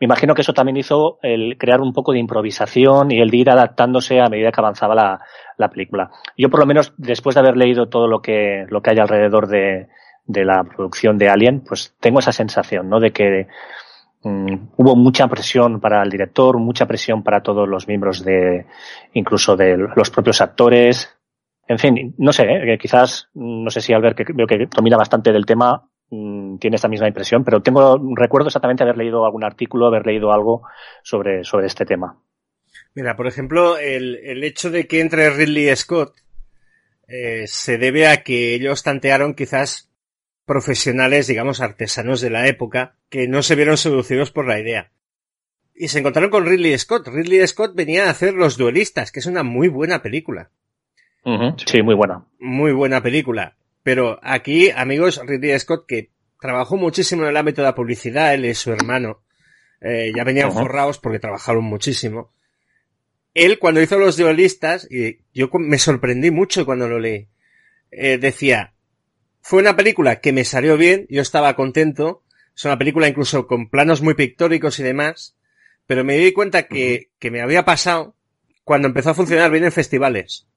Me 0.00 0.06
imagino 0.06 0.34
que 0.34 0.42
eso 0.42 0.52
también 0.52 0.76
hizo 0.76 1.20
el 1.22 1.56
crear 1.56 1.80
un 1.80 1.92
poco 1.92 2.12
de 2.12 2.18
improvisación 2.18 3.12
y 3.12 3.20
el 3.20 3.30
de 3.30 3.36
ir 3.36 3.50
adaptándose 3.50 4.20
a 4.20 4.28
medida 4.28 4.50
que 4.50 4.60
avanzaba 4.60 4.96
la, 4.96 5.20
la 5.56 5.70
película. 5.70 6.10
Yo, 6.36 6.50
por 6.50 6.58
lo 6.58 6.66
menos, 6.66 6.92
después 6.96 7.34
de 7.34 7.40
haber 7.40 7.56
leído 7.56 7.88
todo 7.88 8.08
lo 8.08 8.20
que, 8.20 8.66
lo 8.70 8.82
que 8.82 8.90
hay 8.90 8.98
alrededor 8.98 9.46
de, 9.46 9.86
de 10.26 10.44
la 10.44 10.64
producción 10.64 11.18
de 11.18 11.28
Alien, 11.28 11.60
pues 11.60 11.94
tengo 12.00 12.18
esa 12.18 12.32
sensación, 12.32 12.88
¿no? 12.88 12.98
De 12.98 13.12
que 13.12 13.46
mm, 14.28 14.68
hubo 14.76 14.96
mucha 14.96 15.28
presión 15.28 15.80
para 15.80 16.02
el 16.02 16.10
director, 16.10 16.58
mucha 16.58 16.86
presión 16.86 17.22
para 17.22 17.42
todos 17.42 17.68
los 17.68 17.86
miembros 17.86 18.24
de, 18.24 18.66
incluso 19.14 19.56
de 19.56 19.76
los 19.76 20.10
propios 20.10 20.40
actores. 20.40 21.16
En 21.68 21.78
fin, 21.78 22.14
no 22.18 22.32
sé, 22.32 22.44
¿eh? 22.44 22.78
quizás, 22.78 23.28
no 23.34 23.70
sé 23.70 23.80
si 23.80 23.92
Albert, 23.92 24.16
que 24.16 24.32
veo 24.32 24.46
que 24.46 24.66
domina 24.66 24.96
bastante 24.96 25.32
del 25.32 25.46
tema, 25.46 25.88
mm, 26.10 26.58
tiene 26.58 26.76
esta 26.76 26.88
misma 26.88 27.08
impresión, 27.08 27.44
pero 27.44 27.60
tengo, 27.60 28.00
recuerdo 28.14 28.48
exactamente 28.48 28.82
haber 28.82 28.96
leído 28.96 29.24
algún 29.24 29.44
artículo, 29.44 29.86
haber 29.86 30.06
leído 30.06 30.32
algo 30.32 30.62
sobre, 31.02 31.44
sobre 31.44 31.66
este 31.66 31.84
tema. 31.84 32.20
Mira, 32.94 33.16
por 33.16 33.26
ejemplo, 33.26 33.78
el, 33.78 34.16
el 34.16 34.42
hecho 34.44 34.70
de 34.70 34.86
que 34.86 35.00
entre 35.00 35.30
Ridley 35.30 35.74
Scott 35.76 36.14
eh, 37.08 37.44
se 37.46 37.78
debe 37.78 38.08
a 38.08 38.22
que 38.22 38.54
ellos 38.54 38.82
tantearon 38.82 39.34
quizás 39.34 39.90
profesionales, 40.46 41.26
digamos, 41.26 41.60
artesanos 41.60 42.20
de 42.20 42.30
la 42.30 42.46
época, 42.46 42.96
que 43.10 43.28
no 43.28 43.42
se 43.42 43.54
vieron 43.54 43.76
seducidos 43.76 44.30
por 44.30 44.46
la 44.46 44.58
idea. 44.58 44.92
Y 45.74 45.88
se 45.88 45.98
encontraron 45.98 46.30
con 46.30 46.46
Ridley 46.46 46.78
Scott. 46.78 47.08
Ridley 47.08 47.46
Scott 47.46 47.74
venía 47.74 48.06
a 48.06 48.10
hacer 48.10 48.32
Los 48.32 48.56
Duelistas, 48.56 49.12
que 49.12 49.20
es 49.20 49.26
una 49.26 49.42
muy 49.42 49.68
buena 49.68 50.00
película. 50.00 50.50
Sí, 51.66 51.82
muy 51.82 51.94
buena. 51.94 52.24
Muy 52.38 52.72
buena 52.72 53.02
película. 53.02 53.56
Pero 53.82 54.18
aquí, 54.22 54.70
amigos, 54.70 55.20
Ridley 55.22 55.58
Scott, 55.58 55.86
que 55.86 56.10
trabajó 56.40 56.76
muchísimo 56.76 57.24
en 57.24 57.30
el 57.30 57.36
ámbito 57.36 57.60
de 57.60 57.68
la 57.68 57.74
publicidad, 57.74 58.32
él 58.32 58.46
y 58.46 58.54
su 58.54 58.72
hermano, 58.72 59.20
eh, 59.80 60.12
ya 60.16 60.24
venían 60.24 60.52
forrados 60.52 60.98
porque 60.98 61.18
trabajaron 61.18 61.64
muchísimo 61.64 62.32
él 63.36 63.58
cuando 63.58 63.82
hizo 63.82 63.98
los 63.98 64.16
duelistas, 64.16 64.90
y 64.90 65.18
yo 65.34 65.50
me 65.58 65.78
sorprendí 65.78 66.30
mucho 66.30 66.64
cuando 66.64 66.88
lo 66.88 66.98
leí, 66.98 67.28
eh, 67.90 68.16
decía, 68.16 68.72
fue 69.48 69.60
una 69.60 69.76
película 69.76 70.18
que 70.18 70.32
me 70.32 70.44
salió 70.44 70.76
bien, 70.76 71.06
yo 71.08 71.22
estaba 71.22 71.54
contento, 71.54 72.24
es 72.56 72.64
una 72.64 72.76
película 72.76 73.06
incluso 73.06 73.46
con 73.46 73.70
planos 73.70 74.02
muy 74.02 74.14
pictóricos 74.14 74.80
y 74.80 74.82
demás, 74.82 75.36
pero 75.86 76.02
me 76.02 76.16
di 76.16 76.32
cuenta 76.32 76.66
que, 76.66 77.12
que 77.20 77.30
me 77.30 77.40
había 77.40 77.64
pasado 77.64 78.16
cuando 78.64 78.88
empezó 78.88 79.10
a 79.10 79.14
funcionar 79.14 79.52
bien 79.52 79.62
en 79.62 79.70
festivales. 79.70 80.48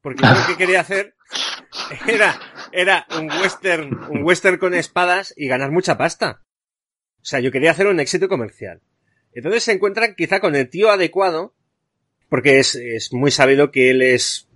Porque 0.00 0.24
lo 0.24 0.46
que 0.46 0.56
quería 0.56 0.80
hacer 0.80 1.14
era, 2.08 2.40
era 2.72 3.06
un 3.18 3.30
western, 3.30 4.06
un 4.08 4.22
western 4.22 4.56
con 4.56 4.72
espadas 4.72 5.34
y 5.36 5.46
ganar 5.46 5.70
mucha 5.70 5.98
pasta. 5.98 6.42
O 7.20 7.24
sea, 7.26 7.40
yo 7.40 7.52
quería 7.52 7.72
hacer 7.72 7.86
un 7.86 8.00
éxito 8.00 8.30
comercial. 8.30 8.80
Entonces 9.34 9.62
se 9.62 9.72
encuentran 9.72 10.14
quizá 10.14 10.40
con 10.40 10.56
el 10.56 10.70
tío 10.70 10.90
adecuado 10.90 11.54
porque 12.30 12.60
es, 12.60 12.76
es 12.76 13.12
muy 13.12 13.30
sabido 13.30 13.70
que 13.70 13.90
él 13.90 14.00
es 14.00 14.48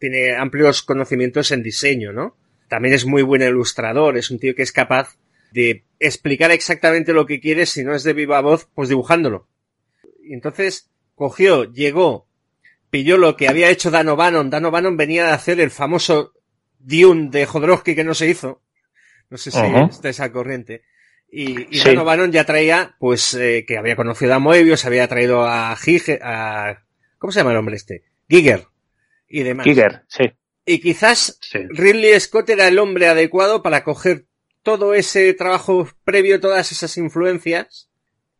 tiene 0.00 0.34
amplios 0.34 0.82
conocimientos 0.82 1.52
en 1.52 1.62
diseño, 1.62 2.12
¿no? 2.12 2.36
También 2.74 2.96
es 2.96 3.06
muy 3.06 3.22
buen 3.22 3.40
ilustrador, 3.40 4.18
es 4.18 4.32
un 4.32 4.40
tío 4.40 4.56
que 4.56 4.62
es 4.62 4.72
capaz 4.72 5.16
de 5.52 5.84
explicar 6.00 6.50
exactamente 6.50 7.12
lo 7.12 7.24
que 7.24 7.38
quiere, 7.38 7.66
si 7.66 7.84
no 7.84 7.94
es 7.94 8.02
de 8.02 8.14
viva 8.14 8.40
voz, 8.40 8.68
pues 8.74 8.88
dibujándolo. 8.88 9.46
Y 10.24 10.34
entonces 10.34 10.90
cogió, 11.14 11.72
llegó, 11.72 12.26
pilló 12.90 13.16
lo 13.16 13.36
que 13.36 13.46
había 13.46 13.70
hecho 13.70 13.92
Dan 13.92 14.08
O'Bannon. 14.08 14.50
Dan 14.50 14.64
O'Bannon 14.64 14.96
venía 14.96 15.28
a 15.28 15.34
hacer 15.34 15.60
el 15.60 15.70
famoso 15.70 16.32
Dune 16.80 17.30
de 17.30 17.46
Jodorowsky 17.46 17.94
que 17.94 18.02
no 18.02 18.12
se 18.12 18.28
hizo. 18.28 18.60
No 19.30 19.36
sé 19.36 19.52
si 19.52 19.58
está 19.88 20.08
esa 20.08 20.32
corriente. 20.32 20.82
Y, 21.30 21.76
y 21.76 21.78
sí. 21.78 21.94
ya 22.32 22.44
traía, 22.44 22.96
pues, 22.98 23.34
eh, 23.34 23.64
que 23.68 23.78
había 23.78 23.94
conocido 23.94 24.34
a 24.34 24.40
Moebius, 24.40 24.84
había 24.84 25.06
traído 25.06 25.46
a 25.46 25.76
Giger, 25.76 26.18
a, 26.24 26.82
¿cómo 27.18 27.30
se 27.30 27.38
llama 27.38 27.52
el 27.52 27.58
hombre 27.58 27.76
este? 27.76 28.02
Giger. 28.28 28.66
Y 29.28 29.44
demás. 29.44 29.62
Giger, 29.62 30.02
sí. 30.08 30.24
Y 30.66 30.80
quizás 30.80 31.38
sí. 31.40 31.58
Ridley 31.68 32.18
Scott 32.20 32.48
era 32.50 32.68
el 32.68 32.78
hombre 32.78 33.08
adecuado 33.08 33.62
para 33.62 33.84
coger 33.84 34.26
todo 34.62 34.94
ese 34.94 35.32
trabajo 35.34 35.88
previo, 36.04 36.40
todas 36.40 36.72
esas 36.72 36.96
influencias, 36.96 37.90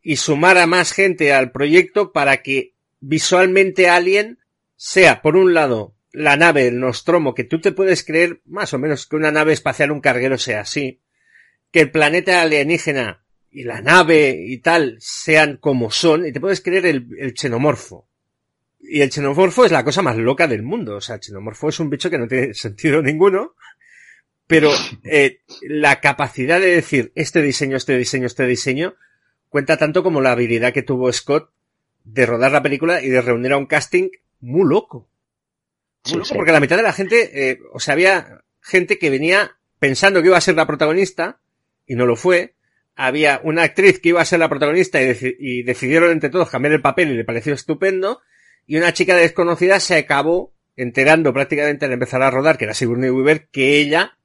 y 0.02 0.16
sumar 0.16 0.58
a 0.58 0.66
más 0.66 0.92
gente 0.92 1.32
al 1.32 1.52
proyecto 1.52 2.12
para 2.12 2.42
que 2.42 2.74
visualmente 3.00 3.88
Alien 3.88 4.38
sea, 4.76 5.22
por 5.22 5.37
un 5.37 5.54
lado, 5.54 5.94
la 6.12 6.37
nave, 6.37 6.68
el 6.68 6.80
Nostromo, 6.80 7.34
que 7.34 7.44
tú 7.44 7.60
te 7.60 7.72
puedes 7.72 8.04
creer 8.04 8.40
más 8.46 8.72
o 8.72 8.78
menos 8.78 9.06
que 9.06 9.16
una 9.16 9.32
nave 9.32 9.52
espacial, 9.52 9.90
un 9.90 10.00
carguero 10.00 10.38
sea 10.38 10.60
así, 10.60 11.00
que 11.70 11.80
el 11.80 11.90
planeta 11.90 12.40
alienígena 12.40 13.24
y 13.50 13.64
la 13.64 13.82
nave 13.82 14.44
y 14.46 14.58
tal 14.58 14.96
sean 15.00 15.58
como 15.58 15.90
son, 15.90 16.26
y 16.26 16.32
te 16.32 16.40
puedes 16.40 16.60
creer 16.60 16.87
el, 16.87 17.08
el 17.18 17.34
xenomorfo. 17.37 18.08
Y 18.87 19.01
el 19.01 19.11
xenomorfo 19.11 19.64
es 19.64 19.73
la 19.73 19.85
cosa 19.85 20.03
más 20.03 20.16
loca 20.16 20.47
del 20.47 20.62
mundo. 20.62 20.97
O 20.97 21.01
sea, 21.01 21.16
el 21.16 21.23
xenomorfo 21.23 21.68
es 21.68 21.81
un 21.81 21.90
bicho 21.90 22.11
que 22.11 22.18
no 22.18 22.29
tiene 22.29 22.55
sentido 22.55 23.03
ninguno, 23.03 23.55
pero 24.47 24.70
eh, 25.05 25.40
la 25.62 26.01
capacidad 26.01 26.61
de 26.61 26.75
decir 26.75 27.12
este 27.14 27.42
diseño, 27.42 27.77
este 27.77 27.97
diseño, 27.97 28.27
este 28.27 28.47
diseño, 28.47 28.94
cuenta 29.49 29.77
tanto 29.77 30.03
como 30.03 30.20
la 30.20 30.33
habilidad 30.33 30.73
que 30.73 30.83
tuvo 30.83 31.12
Scott 31.12 31.51
de 32.05 32.27
rodar 32.27 32.53
la 32.53 32.62
película 32.62 33.03
y 33.03 33.09
de 33.09 33.23
reunir 33.23 33.53
a 33.53 33.57
un 33.57 33.66
casting 33.66 34.11
muy 34.40 34.68
loco. 34.68 35.09
Muy 36.05 36.11
sí, 36.11 36.14
loco, 36.14 36.25
sí. 36.27 36.35
porque 36.35 36.53
la 36.53 36.61
mitad 36.61 36.77
de 36.77 36.83
la 36.83 36.92
gente, 36.92 37.51
eh, 37.51 37.61
o 37.73 37.81
sea, 37.81 37.94
había 37.94 38.44
gente 38.61 38.99
que 38.99 39.11
venía 39.11 39.57
pensando 39.79 40.20
que 40.20 40.29
iba 40.29 40.37
a 40.37 40.42
ser 40.42 40.57
la 40.57 40.66
protagonista, 40.66 41.40
y 41.87 41.94
no 41.94 42.07
lo 42.07 42.16
fue. 42.16 42.55
Había 42.97 43.40
una 43.42 43.62
actriz 43.62 44.01
que 44.01 44.11
iba 44.11 44.20
a 44.20 44.25
ser 44.25 44.38
la 44.38 44.49
protagonista 44.49 45.03
y, 45.03 45.16
y 45.38 45.62
decidieron 45.62 46.12
entre 46.12 46.31
todos 46.31 46.51
cambiar 46.51 46.75
el 46.75 46.83
papel 46.83 47.11
y 47.11 47.14
le 47.14 47.25
pareció 47.25 47.55
estupendo. 47.55 48.20
Y 48.66 48.77
una 48.77 48.92
chica 48.92 49.14
desconocida 49.14 49.81
se 49.81 49.96
acabó 49.96 50.55
enterando 50.77 51.33
prácticamente 51.33 51.85
al 51.85 51.92
empezar 51.92 52.22
a 52.22 52.31
rodar, 52.31 52.59
que 52.59 52.64
era 52.64 52.74
Sigourney 52.74 53.11
Weaver, 53.11 53.48
que 53.48 53.79
ella 53.79 54.18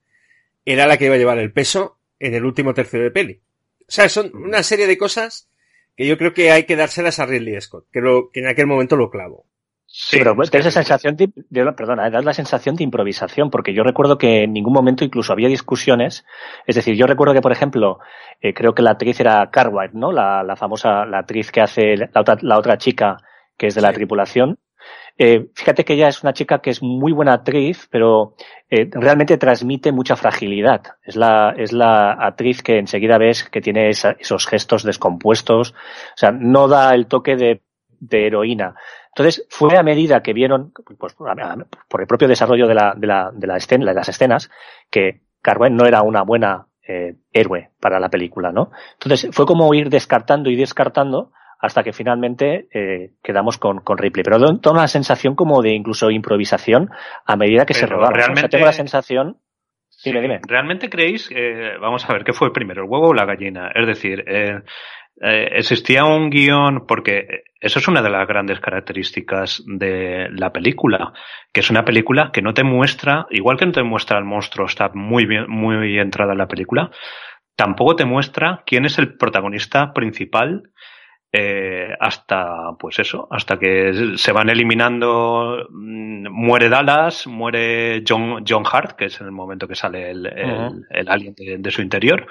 era 0.65 0.87
la 0.87 0.97
que 0.97 1.05
iba 1.05 1.15
a 1.15 1.17
llevar 1.17 1.39
el 1.39 1.51
peso 1.51 1.99
en 2.19 2.33
el 2.33 2.45
último 2.45 2.73
tercio 2.73 3.01
de 3.01 3.11
peli. 3.11 3.41
O 3.81 3.91
sea, 3.91 4.09
son 4.09 4.31
una 4.35 4.63
serie 4.63 4.87
de 4.87 4.97
cosas 4.97 5.49
que 5.95 6.07
yo 6.07 6.17
creo 6.17 6.33
que 6.33 6.51
hay 6.51 6.63
que 6.63 6.75
dárselas 6.75 7.19
a 7.19 7.25
Ridley 7.25 7.59
Scott, 7.59 7.87
que, 7.91 8.01
lo, 8.01 8.29
que 8.31 8.39
en 8.41 8.47
aquel 8.47 8.67
momento 8.67 8.95
lo 8.95 9.09
clavo. 9.09 9.45
Sí, 9.91 10.17
pero 10.19 10.35
pues, 10.35 10.53
esa 10.53 10.69
sensación 10.69 11.15
de, 11.15 11.31
de, 11.49 11.71
perdona, 11.73 12.11
da 12.11 12.21
la 12.21 12.33
sensación 12.33 12.75
de 12.75 12.83
improvisación, 12.83 13.49
porque 13.49 13.73
yo 13.73 13.83
recuerdo 13.83 14.19
que 14.19 14.43
en 14.43 14.53
ningún 14.53 14.71
momento 14.71 15.03
incluso 15.03 15.33
había 15.33 15.47
discusiones. 15.47 16.25
Es 16.67 16.75
decir, 16.75 16.95
yo 16.95 17.07
recuerdo 17.07 17.33
que, 17.33 17.41
por 17.41 17.51
ejemplo, 17.51 17.97
eh, 18.39 18.53
creo 18.53 18.75
que 18.75 18.83
la 18.83 18.91
actriz 18.91 19.19
era 19.19 19.49
Cartwright, 19.49 19.93
¿no? 19.93 20.11
La, 20.11 20.43
la 20.43 20.55
famosa, 20.55 21.05
la 21.05 21.19
actriz 21.19 21.51
que 21.51 21.61
hace 21.61 21.97
la 21.97 22.21
otra, 22.21 22.37
la 22.41 22.59
otra 22.59 22.77
chica 22.77 23.17
que 23.59 23.67
es 23.67 23.75
de 23.75 23.81
la 23.81 23.89
sí. 23.89 23.95
tripulación. 23.95 24.57
Eh, 25.17 25.49
fíjate 25.53 25.83
que 25.83 25.93
ella 25.93 26.07
es 26.07 26.23
una 26.23 26.31
chica 26.31 26.59
que 26.59 26.69
es 26.69 26.81
muy 26.81 27.11
buena 27.11 27.33
actriz, 27.33 27.89
pero 27.91 28.35
eh, 28.69 28.89
realmente 28.89 29.37
transmite 29.37 29.91
mucha 29.91 30.15
fragilidad. 30.15 30.81
Es 31.03 31.17
la, 31.17 31.53
es 31.57 31.73
la 31.73 32.13
actriz 32.13 32.63
que 32.63 32.79
enseguida 32.79 33.17
ves 33.17 33.43
que 33.43 33.59
tiene 33.59 33.89
esa, 33.89 34.11
esos 34.17 34.47
gestos 34.47 34.83
descompuestos. 34.83 35.71
O 35.71 36.17
sea, 36.17 36.31
no 36.31 36.69
da 36.69 36.95
el 36.95 37.07
toque 37.07 37.35
de, 37.35 37.61
de 37.99 38.27
heroína. 38.27 38.75
Entonces, 39.09 39.45
fue 39.49 39.77
a 39.77 39.83
medida 39.83 40.23
que 40.23 40.31
vieron, 40.31 40.71
pues, 40.97 41.13
por 41.13 42.01
el 42.01 42.07
propio 42.07 42.29
desarrollo 42.29 42.67
de, 42.67 42.75
la, 42.75 42.93
de, 42.95 43.07
la, 43.07 43.31
de, 43.33 43.47
la 43.47 43.57
escena, 43.57 43.85
de 43.85 43.93
las 43.93 44.07
escenas, 44.07 44.49
que 44.89 45.21
Carwen 45.41 45.75
no 45.75 45.85
era 45.85 46.01
una 46.03 46.21
buena 46.21 46.67
eh, 46.87 47.17
héroe 47.33 47.71
para 47.81 47.99
la 47.99 48.07
película, 48.07 48.53
¿no? 48.53 48.71
Entonces, 48.93 49.29
fue 49.33 49.45
como 49.45 49.73
ir 49.73 49.89
descartando 49.89 50.49
y 50.49 50.55
descartando 50.55 51.33
hasta 51.59 51.83
que 51.83 51.93
finalmente 51.93 52.67
eh, 52.73 53.11
quedamos 53.21 53.57
con, 53.57 53.79
con 53.79 53.97
Ripley. 53.97 54.23
Pero 54.23 54.39
toda 54.59 54.75
una 54.75 54.87
sensación 54.87 55.35
como 55.35 55.61
de 55.61 55.73
incluso 55.73 56.09
improvisación 56.09 56.89
a 57.25 57.35
medida 57.35 57.65
que 57.65 57.73
Pero 57.73 57.87
se 57.87 57.93
rodaba. 57.93 58.13
Realmente... 58.13 58.39
O 58.39 58.41
sea, 58.41 58.49
tengo 58.49 58.65
la 58.65 58.73
sensación 58.73 59.37
Dime, 60.03 60.21
dime. 60.21 60.39
¿Realmente 60.47 60.89
creéis, 60.89 61.29
eh, 61.35 61.73
vamos 61.79 62.09
a 62.09 62.13
ver, 62.13 62.23
qué 62.23 62.31
fue 62.31 62.53
primero, 62.53 62.83
el 62.83 62.89
huevo 62.89 63.09
o 63.09 63.13
la 63.13 63.25
gallina? 63.25 63.69
Es 63.75 63.85
decir, 63.85 64.23
eh, 64.27 64.61
eh, 65.21 65.49
existía 65.51 66.05
un 66.05 66.29
guion, 66.29 66.85
porque 66.87 67.43
eso 67.59 67.79
es 67.79 67.87
una 67.89 68.01
de 68.01 68.09
las 68.09 68.25
grandes 68.25 68.61
características 68.61 69.61
de 69.65 70.29
la 70.31 70.53
película, 70.53 71.11
que 71.51 71.59
es 71.59 71.69
una 71.69 71.83
película 71.83 72.31
que 72.31 72.41
no 72.41 72.53
te 72.53 72.63
muestra, 72.63 73.27
igual 73.29 73.57
que 73.57 73.65
no 73.65 73.73
te 73.73 73.83
muestra 73.83 74.17
el 74.17 74.23
monstruo, 74.23 74.67
está 74.67 74.89
muy 74.93 75.25
bien, 75.25 75.45
muy 75.49 75.99
entrada 75.99 76.31
en 76.31 76.37
la 76.37 76.47
película, 76.47 76.91
tampoco 77.57 77.97
te 77.97 78.05
muestra 78.05 78.63
quién 78.65 78.85
es 78.85 78.97
el 78.99 79.17
protagonista 79.17 79.91
principal 79.91 80.63
eh, 81.31 81.95
hasta, 81.99 82.73
pues 82.79 82.97
eso, 82.99 83.27
hasta 83.29 83.59
que 83.59 84.15
se 84.15 84.31
van 84.31 84.49
eliminando, 84.49 85.67
mmm, 85.69 86.27
muere 86.29 86.69
Dallas, 86.69 87.27
muere 87.27 88.03
John, 88.07 88.43
John 88.47 88.63
Hart, 88.71 88.93
que 88.93 89.05
es 89.05 89.21
en 89.21 89.27
el 89.27 89.31
momento 89.31 89.67
que 89.67 89.75
sale 89.75 90.09
el, 90.09 90.25
el, 90.25 90.45
uh 90.45 90.57
-huh. 90.57 90.85
el 90.89 91.09
alien 91.09 91.35
de, 91.35 91.57
de, 91.59 91.71
su 91.71 91.81
interior, 91.81 92.25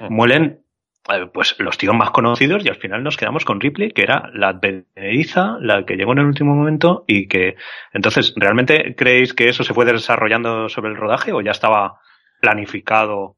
uh 0.00 0.04
-huh. 0.04 0.10
mueren 0.10 0.64
eh, 1.08 1.26
pues 1.32 1.54
los 1.58 1.78
tíos 1.78 1.94
más 1.94 2.10
conocidos 2.10 2.64
y 2.64 2.68
al 2.68 2.76
final 2.76 3.02
nos 3.02 3.16
quedamos 3.16 3.44
con 3.44 3.60
Ripley, 3.60 3.92
que 3.92 4.02
era 4.02 4.30
la 4.34 4.48
advenediza, 4.48 5.56
la 5.60 5.84
que 5.86 5.96
llegó 5.96 6.12
en 6.12 6.18
el 6.18 6.26
último 6.26 6.54
momento 6.54 7.04
y 7.06 7.28
que 7.28 7.56
entonces, 7.92 8.34
¿realmente 8.36 8.94
creéis 8.96 9.32
que 9.32 9.48
eso 9.48 9.64
se 9.64 9.74
fue 9.74 9.84
desarrollando 9.84 10.68
sobre 10.68 10.90
el 10.90 10.96
rodaje 10.96 11.32
o 11.32 11.40
ya 11.40 11.52
estaba 11.52 12.00
planificado 12.40 13.36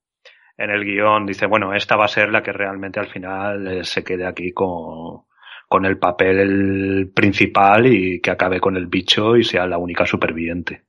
en 0.63 0.71
el 0.71 0.85
guion? 0.85 1.27
Dice, 1.27 1.47
bueno, 1.47 1.75
esta 1.75 1.97
va 1.97 2.05
a 2.05 2.09
ser 2.09 2.31
la 2.31 2.43
que 2.43 2.53
realmente 2.53 3.01
al 3.01 3.09
final 3.09 3.67
eh, 3.67 3.85
se 3.85 4.05
quede 4.05 4.27
aquí 4.27 4.53
con, 4.53 5.25
con 5.69 5.85
el 5.85 5.99
papel 5.99 7.11
principal 7.15 7.87
y 7.87 8.21
que 8.21 8.31
acabe 8.31 8.61
con 8.61 8.77
el 8.77 8.87
bicho 8.87 9.37
y 9.37 9.45
sea 9.45 9.67
la 9.67 9.79
única 9.79 10.07
superviviente. 10.07 10.85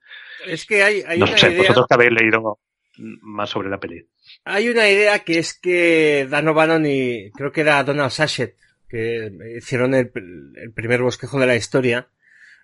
Es 0.45 0.65
que 0.65 0.83
hay, 0.83 1.03
hay 1.07 1.19
no 1.19 1.25
una 1.25 1.37
sé, 1.37 1.49
idea... 1.49 1.59
vosotros 1.61 1.87
que 1.87 1.93
habéis 1.95 2.11
leído 2.11 2.59
más 2.97 3.49
sobre 3.49 3.69
la 3.69 3.79
peli. 3.79 4.07
Hay 4.45 4.69
una 4.69 4.87
idea 4.87 5.19
que 5.19 5.39
es 5.39 5.57
que 5.57 6.27
Dan 6.29 6.47
O'Bannon 6.47 6.85
y 6.85 7.31
creo 7.31 7.51
que 7.51 7.61
era 7.61 7.83
Donald 7.83 8.11
Sachet, 8.11 8.55
que 8.87 9.31
hicieron 9.57 9.95
el, 9.95 10.11
el, 10.55 10.71
primer 10.73 11.01
bosquejo 11.01 11.39
de 11.39 11.47
la 11.47 11.55
historia, 11.55 12.09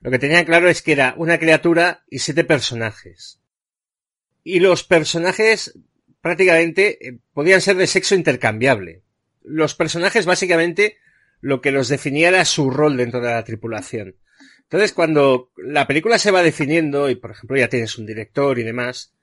lo 0.02 0.12
que 0.12 0.20
tenían 0.20 0.46
claro 0.46 0.70
es 0.70 0.84
que 0.84 0.92
era 0.92 1.16
una 1.18 1.40
criatura 1.40 2.04
y 2.10 2.20
siete 2.20 2.44
personajes. 2.44 3.42
Y 4.44 4.60
los 4.60 4.84
personajes 4.84 5.80
prácticamente 6.22 7.08
eh, 7.08 7.20
podían 7.34 7.62
ser 7.62 7.76
de 7.78 7.88
sexo 7.88 8.16
intercambiable. 8.16 9.04
Los 9.44 9.76
personajes 9.76 10.26
básicamente 10.26 10.98
lo 11.42 11.62
que 11.62 11.72
los 11.72 11.88
definía 11.88 12.30
era 12.30 12.46
su 12.46 12.70
rol 12.70 12.98
dentro 12.98 13.22
de 13.22 13.30
la 13.30 13.44
tripulación. 13.44 14.16
Entonces 14.64 14.94
cuando 14.94 15.52
la 15.58 15.88
película 15.88 16.18
se 16.20 16.32
va 16.32 16.44
definiendo 16.44 17.10
y 17.10 17.16
por 17.16 17.32
ejemplo 17.32 17.58
ya 17.58 17.70
tienes 17.70 17.98
un 17.98 18.06
director 18.06 18.60
y 18.60 18.64
demás, 18.64 19.14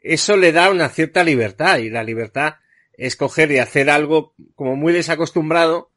eso 0.00 0.36
le 0.36 0.52
da 0.52 0.70
una 0.70 0.88
cierta 0.88 1.24
libertad 1.24 1.78
y 1.78 1.90
la 1.90 2.04
libertad 2.04 2.56
es 2.92 3.16
coger 3.16 3.50
y 3.52 3.58
hacer 3.58 3.90
algo 3.90 4.34
como 4.54 4.76
muy 4.76 4.92
desacostumbrado, 4.92 5.90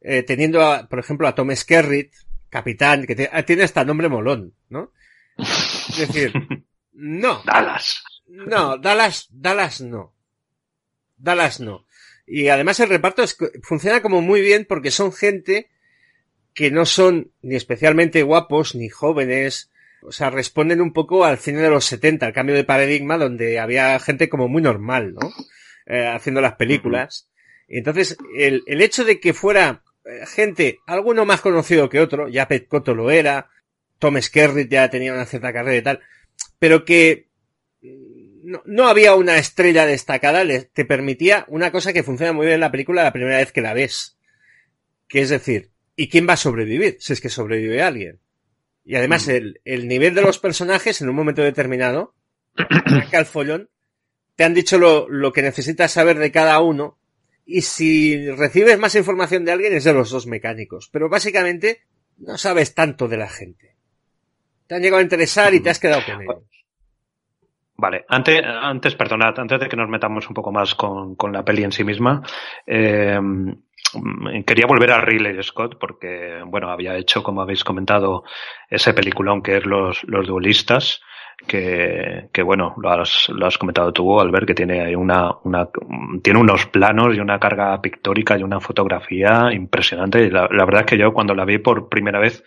eh, 0.00 0.22
teniendo 0.22 0.62
a, 0.62 0.88
por 0.88 0.98
ejemplo 0.98 1.26
a 1.26 1.34
Tom 1.34 1.54
Skerritt, 1.54 2.12
capitán, 2.48 3.06
que 3.06 3.16
tiene 3.16 3.64
hasta 3.64 3.84
nombre 3.84 4.08
molón, 4.08 4.54
¿no? 4.68 4.92
Es 5.36 5.98
decir, 5.98 6.32
no. 6.92 7.42
Dallas. 7.44 8.02
No, 8.46 8.78
Dallas, 8.78 9.28
Dallas 9.30 9.80
no. 9.80 10.14
Dallas 11.16 11.60
no. 11.60 11.86
Y 12.26 12.48
además 12.48 12.80
el 12.80 12.88
reparto 12.88 13.24
funciona 13.62 14.02
como 14.02 14.20
muy 14.20 14.40
bien 14.40 14.66
porque 14.68 14.90
son 14.90 15.12
gente 15.12 15.70
que 16.54 16.70
no 16.70 16.86
son 16.86 17.32
ni 17.42 17.54
especialmente 17.54 18.22
guapos 18.22 18.74
ni 18.74 18.88
jóvenes. 18.88 19.70
O 20.02 20.12
sea, 20.12 20.30
responden 20.30 20.80
un 20.80 20.92
poco 20.92 21.24
al 21.24 21.38
cine 21.38 21.60
de 21.60 21.70
los 21.70 21.84
70, 21.84 22.26
al 22.26 22.32
cambio 22.32 22.54
de 22.54 22.64
paradigma 22.64 23.18
donde 23.18 23.58
había 23.58 23.98
gente 23.98 24.28
como 24.28 24.48
muy 24.48 24.62
normal, 24.62 25.14
¿no? 25.14 25.32
Eh, 25.86 26.06
haciendo 26.06 26.40
las 26.40 26.54
películas. 26.54 27.28
Y 27.68 27.78
entonces, 27.78 28.16
el, 28.36 28.62
el 28.66 28.82
hecho 28.82 29.04
de 29.04 29.20
que 29.20 29.34
fuera 29.34 29.82
eh, 30.04 30.24
gente, 30.26 30.80
alguno 30.86 31.24
más 31.24 31.40
conocido 31.40 31.88
que 31.88 32.00
otro, 32.00 32.28
ya 32.28 32.48
Pet 32.48 32.68
Cotto 32.68 32.94
lo 32.94 33.10
era, 33.10 33.50
Tom 33.98 34.20
Skerritt 34.20 34.70
ya 34.70 34.88
tenía 34.88 35.12
una 35.12 35.26
cierta 35.26 35.52
carrera 35.52 35.76
y 35.76 35.82
tal, 35.82 36.00
pero 36.58 36.84
que 36.84 37.28
no, 38.46 38.62
no, 38.64 38.88
había 38.88 39.14
una 39.14 39.38
estrella 39.38 39.86
destacada, 39.86 40.44
te 40.72 40.84
permitía 40.84 41.44
una 41.48 41.72
cosa 41.72 41.92
que 41.92 42.02
funciona 42.02 42.32
muy 42.32 42.46
bien 42.46 42.54
en 42.54 42.60
la 42.60 42.70
película 42.70 43.02
la 43.02 43.12
primera 43.12 43.38
vez 43.38 43.52
que 43.52 43.60
la 43.60 43.74
ves. 43.74 44.16
Que 45.08 45.20
es 45.20 45.30
decir, 45.30 45.70
¿y 45.96 46.08
quién 46.08 46.28
va 46.28 46.34
a 46.34 46.38
sobrevivir? 46.38 46.96
Si 47.00 47.12
es 47.12 47.20
que 47.20 47.28
sobrevive 47.28 47.82
alguien. 47.82 48.20
Y 48.84 48.94
además 48.94 49.26
mm. 49.26 49.30
el, 49.30 49.60
el 49.64 49.88
nivel 49.88 50.14
de 50.14 50.22
los 50.22 50.38
personajes 50.38 51.00
en 51.00 51.08
un 51.08 51.16
momento 51.16 51.42
determinado, 51.42 52.14
al 53.12 53.26
follón, 53.26 53.68
te 54.36 54.44
han 54.44 54.54
dicho 54.54 54.78
lo, 54.78 55.08
lo 55.08 55.32
que 55.32 55.42
necesitas 55.42 55.92
saber 55.92 56.18
de 56.18 56.30
cada 56.30 56.60
uno 56.60 56.98
y 57.44 57.62
si 57.62 58.30
recibes 58.30 58.78
más 58.78 58.94
información 58.94 59.44
de 59.44 59.52
alguien 59.52 59.72
es 59.74 59.84
de 59.84 59.92
los 59.92 60.10
dos 60.10 60.26
mecánicos. 60.26 60.88
Pero 60.92 61.08
básicamente 61.08 61.82
no 62.18 62.38
sabes 62.38 62.74
tanto 62.74 63.08
de 63.08 63.16
la 63.16 63.28
gente. 63.28 63.76
Te 64.66 64.74
han 64.74 64.82
llegado 64.82 65.00
a 65.00 65.04
interesar 65.04 65.54
y 65.54 65.60
te 65.60 65.70
has 65.70 65.78
quedado 65.78 66.02
con 66.04 66.22
ellos. 66.22 66.42
Vale, 67.78 68.06
antes, 68.08 68.42
antes, 68.42 68.94
perdonad, 68.94 69.38
antes 69.38 69.60
de 69.60 69.68
que 69.68 69.76
nos 69.76 69.88
metamos 69.88 70.28
un 70.28 70.34
poco 70.34 70.50
más 70.50 70.74
con, 70.74 71.14
con 71.14 71.32
la 71.32 71.44
peli 71.44 71.62
en 71.62 71.72
sí 71.72 71.84
misma, 71.84 72.22
eh, 72.66 73.20
quería 74.46 74.66
volver 74.66 74.92
a 74.92 75.00
Ridley 75.00 75.42
Scott 75.42 75.76
porque, 75.78 76.40
bueno, 76.46 76.70
había 76.70 76.96
hecho, 76.96 77.22
como 77.22 77.42
habéis 77.42 77.64
comentado, 77.64 78.24
ese 78.70 78.94
peliculón 78.94 79.42
que 79.42 79.58
es 79.58 79.66
Los, 79.66 80.04
los 80.04 80.26
Duelistas, 80.26 81.02
que, 81.46 82.28
que 82.32 82.42
bueno, 82.42 82.74
lo 82.78 82.90
has, 82.90 83.28
lo 83.28 83.46
has 83.46 83.58
comentado 83.58 83.92
tú, 83.92 84.18
Albert, 84.18 84.46
que 84.46 84.54
tiene 84.54 84.96
una, 84.96 85.32
una, 85.44 85.68
tiene 86.22 86.40
unos 86.40 86.66
planos 86.66 87.14
y 87.14 87.20
una 87.20 87.38
carga 87.38 87.80
pictórica 87.82 88.38
y 88.38 88.42
una 88.42 88.60
fotografía 88.60 89.52
impresionante. 89.52 90.24
Y 90.24 90.30
la, 90.30 90.48
la 90.50 90.64
verdad 90.64 90.82
es 90.82 90.86
que 90.86 90.98
yo 90.98 91.12
cuando 91.12 91.34
la 91.34 91.44
vi 91.44 91.58
por 91.58 91.90
primera 91.90 92.18
vez, 92.18 92.42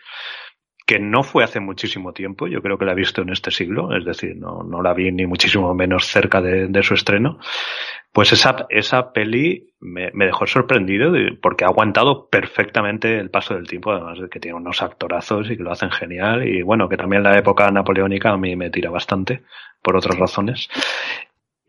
que 0.90 0.98
no 0.98 1.22
fue 1.22 1.44
hace 1.44 1.60
muchísimo 1.60 2.14
tiempo, 2.14 2.48
yo 2.48 2.64
creo 2.64 2.80
que 2.80 2.86
la 2.86 2.94
he 2.94 2.96
visto 2.96 3.22
en 3.22 3.30
este 3.30 3.52
siglo, 3.52 3.96
es 3.96 4.04
decir, 4.04 4.36
no, 4.36 4.64
no 4.64 4.82
la 4.82 4.96
vi 4.96 5.12
ni 5.12 5.28
muchísimo 5.28 5.72
menos 5.76 6.08
cerca 6.08 6.42
de, 6.42 6.66
de 6.68 6.82
su 6.82 6.96
estreno, 6.96 7.38
pues 8.12 8.34
esa, 8.34 8.66
esa 8.70 9.14
peli 9.14 9.68
me, 9.80 10.10
me, 10.16 10.26
dejó 10.26 10.48
sorprendido 10.48 11.12
porque 11.44 11.64
ha 11.64 11.68
aguantado 11.68 12.28
perfectamente 12.28 13.20
el 13.20 13.30
paso 13.30 13.54
del 13.54 13.68
tiempo, 13.68 13.92
además 13.92 14.18
de 14.18 14.30
que 14.30 14.40
tiene 14.40 14.58
unos 14.58 14.82
actorazos 14.82 15.52
y 15.52 15.58
que 15.58 15.62
lo 15.62 15.72
hacen 15.72 15.92
genial, 15.92 16.48
y 16.48 16.64
bueno, 16.64 16.90
que 16.90 16.98
también 16.98 17.22
la 17.22 17.38
época 17.38 17.70
napoleónica 17.70 18.32
a 18.32 18.38
mí 18.38 18.56
me 18.56 18.72
tira 18.72 18.90
bastante, 18.90 19.44
por 19.84 19.96
otras 19.96 20.18
razones. 20.18 20.70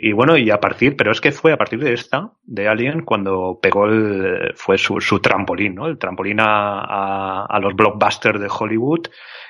Y 0.02 0.12
bueno, 0.12 0.38
y 0.38 0.50
a 0.50 0.58
partir, 0.58 0.96
pero 0.96 1.12
es 1.12 1.20
que 1.20 1.30
fue 1.30 1.52
a 1.52 1.58
partir 1.58 1.78
de 1.78 1.92
esta, 1.92 2.32
de 2.42 2.68
Alien, 2.68 3.02
cuando 3.02 3.58
pegó 3.60 3.84
el, 3.84 4.54
fue 4.56 4.78
su, 4.78 4.98
su 4.98 5.20
trampolín, 5.20 5.74
¿no? 5.74 5.86
El 5.86 5.98
trampolín 5.98 6.40
a, 6.40 6.80
a, 6.80 7.44
a, 7.44 7.60
los 7.60 7.74
blockbusters 7.74 8.40
de 8.40 8.48
Hollywood, 8.48 9.08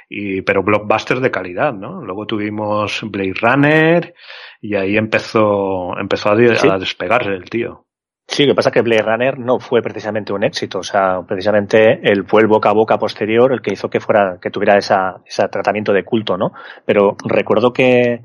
y, 0.08 0.42
pero 0.42 0.64
blockbusters 0.64 1.20
de 1.20 1.30
calidad, 1.30 1.72
¿no? 1.72 2.02
Luego 2.02 2.26
tuvimos 2.26 3.00
Blade 3.04 3.34
Runner, 3.40 4.14
y 4.60 4.74
ahí 4.74 4.96
empezó, 4.96 5.96
empezó 5.96 6.30
a, 6.30 6.56
sí. 6.56 6.68
a 6.68 6.78
despegarse 6.78 7.30
el 7.30 7.48
tío. 7.48 7.86
Sí, 8.26 8.44
lo 8.44 8.52
que 8.52 8.56
pasa 8.56 8.70
es 8.70 8.74
que 8.74 8.82
Blade 8.82 9.02
Runner 9.02 9.38
no 9.38 9.60
fue 9.60 9.82
precisamente 9.82 10.32
un 10.32 10.42
éxito, 10.42 10.80
o 10.80 10.82
sea, 10.82 11.22
precisamente 11.28 12.00
el 12.02 12.26
fue 12.26 12.42
el 12.42 12.48
boca 12.48 12.70
a 12.70 12.74
boca 12.74 12.98
posterior 12.98 13.52
el 13.52 13.62
que 13.62 13.72
hizo 13.72 13.88
que 13.88 14.00
fuera, 14.00 14.38
que 14.42 14.50
tuviera 14.50 14.76
esa, 14.76 15.22
ese 15.24 15.46
tratamiento 15.48 15.92
de 15.92 16.04
culto, 16.04 16.36
¿no? 16.36 16.52
Pero 16.84 17.16
recuerdo 17.24 17.72
que, 17.72 18.22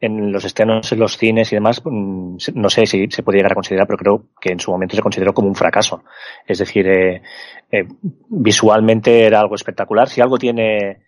en 0.00 0.32
los 0.32 0.44
estrenos 0.44 0.92
en 0.92 1.00
los 1.00 1.16
cines 1.16 1.52
y 1.52 1.56
demás, 1.56 1.82
mm, 1.84 2.36
no 2.54 2.70
sé 2.70 2.86
si 2.86 3.10
se 3.10 3.22
puede 3.22 3.38
llegar 3.38 3.52
a 3.52 3.56
considerar, 3.56 3.86
pero 3.86 3.98
creo 3.98 4.24
que 4.40 4.52
en 4.52 4.60
su 4.60 4.70
momento 4.70 4.96
se 4.96 5.02
consideró 5.02 5.34
como 5.34 5.48
un 5.48 5.56
fracaso. 5.56 6.04
Es 6.46 6.58
decir, 6.58 6.86
eh, 6.86 7.22
eh, 7.70 7.86
visualmente 8.28 9.24
era 9.24 9.40
algo 9.40 9.54
espectacular. 9.54 10.08
Si 10.08 10.20
algo 10.20 10.38
tiene 10.38 11.02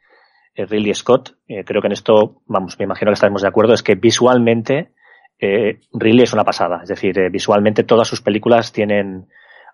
eh, 0.55 0.67
Ridley 0.67 0.95
Scott, 0.95 1.37
eh, 1.49 1.65
creo 1.65 1.81
que 1.81 1.87
en 1.87 1.93
esto, 1.93 2.43
vamos, 2.47 2.79
me 2.79 2.85
imagino 2.85 3.11
que 3.11 3.15
estaremos 3.15 3.43
de 3.43 3.49
acuerdo, 3.49 3.73
es 3.73 3.83
que 3.83 3.95
visualmente 3.95 4.93
eh, 5.39 5.81
Ridley 5.93 6.25
es 6.25 6.33
una 6.33 6.45
pasada. 6.45 6.81
Es 6.83 6.89
decir, 6.89 7.31
visualmente 7.31 7.85
todas 7.85 8.09
sus 8.09 8.21
películas 8.21 8.73
tienen 8.73 9.29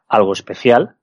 algo 0.09 0.33
especial 0.33 0.97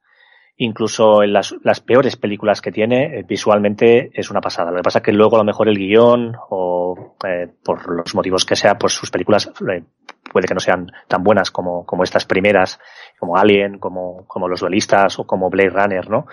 incluso 0.57 1.23
en 1.23 1.33
las, 1.33 1.55
las 1.63 1.79
peores 1.79 2.15
películas 2.15 2.61
que 2.61 2.71
tiene, 2.71 3.19
eh, 3.19 3.25
visualmente 3.27 4.11
es 4.13 4.29
una 4.29 4.41
pasada. 4.41 4.71
Lo 4.71 4.77
que 4.77 4.83
pasa 4.83 4.99
es 4.99 5.05
que 5.05 5.11
luego 5.11 5.35
a 5.35 5.39
lo 5.39 5.45
mejor 5.45 5.67
el 5.67 5.77
guion 5.77 6.35
o 6.49 7.15
eh, 7.27 7.47
por 7.63 7.89
los 7.89 8.13
motivos 8.13 8.45
que 8.45 8.55
sea, 8.55 8.77
pues 8.77 8.93
sus 8.93 9.09
películas 9.09 9.47
eh, 9.47 9.83
puede 10.31 10.47
que 10.47 10.53
no 10.53 10.59
sean 10.59 10.91
tan 11.07 11.23
buenas 11.23 11.49
como, 11.51 11.85
como 11.85 12.03
estas 12.03 12.25
primeras, 12.25 12.79
como 13.19 13.37
Alien, 13.37 13.79
como, 13.79 14.25
como 14.27 14.47
Los 14.47 14.61
Duelistas 14.61 15.17
o 15.19 15.25
como 15.25 15.49
Blade 15.49 15.69
Runner, 15.69 16.09
¿no? 16.09 16.27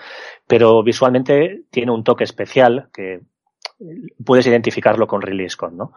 Pero 0.47 0.83
visualmente 0.83 1.63
tiene 1.71 1.91
un 1.91 2.03
toque 2.03 2.23
especial 2.23 2.89
que 2.93 3.21
puedes 4.23 4.45
identificarlo 4.45 5.07
con 5.07 5.21
Ridley 5.21 5.49
Scott, 5.49 5.73
¿no? 5.73 5.93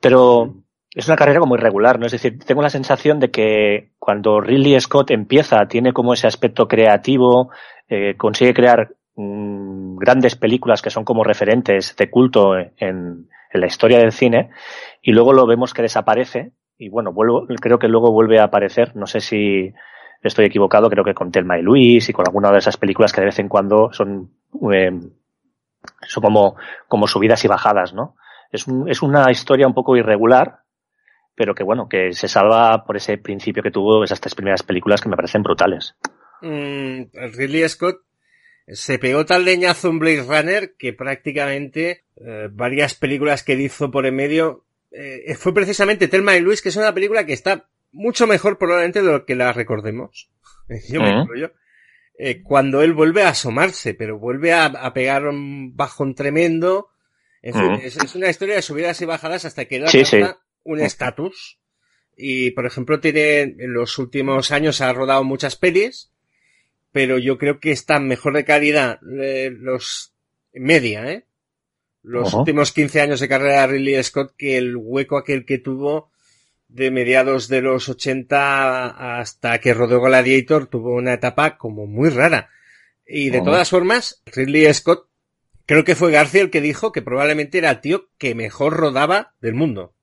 Pero 0.00 0.54
es 0.94 1.08
una 1.08 1.16
carrera 1.16 1.40
como 1.40 1.54
irregular, 1.54 1.98
¿no? 1.98 2.06
Es 2.06 2.12
decir, 2.12 2.38
tengo 2.44 2.60
la 2.60 2.70
sensación 2.70 3.18
de 3.18 3.30
que 3.30 3.92
cuando 3.98 4.40
Ridley 4.40 4.78
Scott 4.80 5.10
empieza, 5.10 5.66
tiene 5.66 5.92
como 5.92 6.12
ese 6.12 6.26
aspecto 6.26 6.68
creativo, 6.68 7.50
eh, 7.88 8.14
consigue 8.16 8.52
crear 8.52 8.94
mmm, 9.16 9.96
grandes 9.96 10.36
películas 10.36 10.82
que 10.82 10.90
son 10.90 11.04
como 11.04 11.24
referentes 11.24 11.96
de 11.96 12.10
culto 12.10 12.58
en, 12.58 12.72
en, 12.78 13.60
la 13.60 13.66
historia 13.66 13.98
del 13.98 14.12
cine, 14.12 14.50
y 15.00 15.12
luego 15.12 15.32
lo 15.32 15.46
vemos 15.46 15.72
que 15.72 15.82
desaparece, 15.82 16.52
y 16.78 16.88
bueno, 16.88 17.12
vuelvo, 17.12 17.46
creo 17.60 17.78
que 17.78 17.88
luego 17.88 18.10
vuelve 18.10 18.38
a 18.38 18.44
aparecer, 18.44 18.96
no 18.96 19.06
sé 19.06 19.20
si 19.20 19.72
estoy 20.22 20.46
equivocado, 20.46 20.88
creo 20.88 21.04
que 21.04 21.14
con 21.14 21.30
Telma 21.30 21.58
y 21.58 21.62
Luis 21.62 22.08
y 22.08 22.12
con 22.12 22.26
alguna 22.26 22.50
de 22.50 22.58
esas 22.58 22.76
películas 22.76 23.12
que 23.12 23.20
de 23.20 23.26
vez 23.26 23.38
en 23.38 23.48
cuando 23.48 23.92
son, 23.92 24.30
eh, 24.72 24.90
son 26.06 26.22
como, 26.22 26.56
como 26.88 27.06
subidas 27.06 27.44
y 27.44 27.48
bajadas, 27.48 27.92
¿no? 27.92 28.16
Es, 28.50 28.66
un, 28.66 28.88
es 28.88 29.02
una 29.02 29.30
historia 29.30 29.66
un 29.66 29.74
poco 29.74 29.96
irregular, 29.96 30.60
pero 31.34 31.54
que 31.54 31.64
bueno, 31.64 31.88
que 31.88 32.12
se 32.12 32.28
salva 32.28 32.84
por 32.84 32.96
ese 32.96 33.18
principio 33.18 33.62
que 33.62 33.70
tuvo 33.70 34.04
esas 34.04 34.20
tres 34.20 34.34
primeras 34.34 34.62
películas 34.62 35.00
que 35.00 35.08
me 35.08 35.16
parecen 35.16 35.42
brutales. 35.42 35.96
Mm, 36.42 37.04
Ridley 37.12 37.68
Scott 37.68 38.02
se 38.68 38.98
pegó 38.98 39.24
tal 39.24 39.44
leñazo 39.44 39.88
en 39.88 39.98
Blade 39.98 40.22
Runner 40.22 40.74
que 40.78 40.92
prácticamente 40.92 42.04
eh, 42.16 42.48
varias 42.50 42.94
películas 42.94 43.42
que 43.42 43.54
hizo 43.54 43.90
por 43.90 44.06
en 44.06 44.16
medio 44.16 44.64
eh, 44.90 45.34
fue 45.36 45.54
precisamente 45.54 46.08
Telma 46.08 46.36
y 46.36 46.40
Luis, 46.40 46.60
que 46.60 46.68
es 46.68 46.76
una 46.76 46.92
película 46.92 47.24
que 47.24 47.32
está 47.32 47.68
mucho 47.92 48.26
mejor 48.26 48.58
probablemente 48.58 49.02
de 49.02 49.10
lo 49.10 49.24
que 49.24 49.34
la 49.34 49.52
recordemos. 49.52 50.30
Yo 50.88 51.00
me 51.00 51.22
uh 51.22 51.24
-huh. 51.24 51.38
yo. 51.38 51.50
Eh, 52.18 52.42
cuando 52.42 52.82
él 52.82 52.92
vuelve 52.92 53.22
a 53.22 53.30
asomarse, 53.30 53.94
pero 53.94 54.18
vuelve 54.18 54.52
a, 54.52 54.66
a 54.66 54.92
pegar 54.92 55.26
un 55.26 55.74
bajón 55.74 56.14
tremendo. 56.14 56.90
En 57.40 57.54
fin, 57.54 57.62
uh 57.64 57.76
-huh. 57.76 57.82
es, 57.82 57.96
es, 57.96 58.14
una 58.14 58.28
historia 58.28 58.54
de 58.54 58.62
subidas 58.62 59.00
y 59.00 59.06
bajadas 59.06 59.44
hasta 59.44 59.64
que 59.64 59.86
sí, 59.88 60.04
sí 60.04 60.22
un 60.64 60.80
estatus. 60.80 61.58
Y, 62.16 62.50
por 62.52 62.66
ejemplo, 62.66 63.00
tiene, 63.00 63.40
en 63.40 63.72
los 63.72 63.98
últimos 63.98 64.50
años 64.52 64.80
ha 64.80 64.92
rodado 64.92 65.24
muchas 65.24 65.56
pelis, 65.56 66.10
pero 66.92 67.18
yo 67.18 67.38
creo 67.38 67.58
que 67.58 67.70
están 67.70 68.06
mejor 68.06 68.34
de 68.34 68.44
calidad 68.44 69.00
eh, 69.20 69.50
los 69.50 70.12
media, 70.52 71.10
¿eh? 71.10 71.24
Los 72.02 72.32
uh 72.32 72.36
-huh. 72.36 72.40
últimos 72.40 72.72
15 72.72 73.00
años 73.00 73.20
de 73.20 73.28
carrera 73.28 73.62
de 73.62 73.66
Ridley 73.68 74.02
Scott 74.02 74.34
que 74.36 74.58
el 74.58 74.76
hueco 74.76 75.16
aquel 75.16 75.44
que 75.44 75.58
tuvo 75.58 76.10
de 76.68 76.90
mediados 76.90 77.48
de 77.48 77.60
los 77.60 77.88
80 77.88 79.18
hasta 79.20 79.58
que 79.60 79.74
rodó 79.74 80.00
Gladiator 80.00 80.66
tuvo 80.66 80.94
una 80.94 81.14
etapa 81.14 81.58
como 81.58 81.86
muy 81.86 82.08
rara. 82.08 82.50
Y 83.06 83.30
de 83.30 83.42
todas 83.42 83.68
formas, 83.68 84.22
Ridley 84.26 84.72
Scott, 84.72 85.06
creo 85.66 85.84
que 85.84 85.94
fue 85.94 86.10
García 86.10 86.40
el 86.40 86.50
que 86.50 86.60
dijo 86.60 86.90
que 86.90 87.02
probablemente 87.02 87.58
era 87.58 87.70
el 87.70 87.80
tío 87.80 88.08
que 88.18 88.34
mejor 88.34 88.74
rodaba 88.74 89.34
del 89.40 89.54
mundo. 89.54 89.94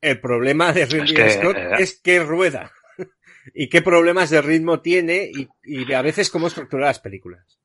El 0.00 0.20
problema 0.20 0.72
de 0.72 0.86
Ridley 0.86 1.30
Scott 1.30 1.56
eh, 1.56 1.70
es 1.78 2.00
que 2.00 2.20
rueda. 2.20 2.72
y 3.54 3.68
qué 3.68 3.82
problemas 3.82 4.30
de 4.30 4.40
ritmo 4.42 4.80
tiene 4.80 5.30
y, 5.32 5.48
y 5.62 5.92
a 5.92 6.02
veces 6.02 6.30
cómo 6.30 6.46
estructura 6.46 6.86
las 6.86 7.00
películas 7.00 7.59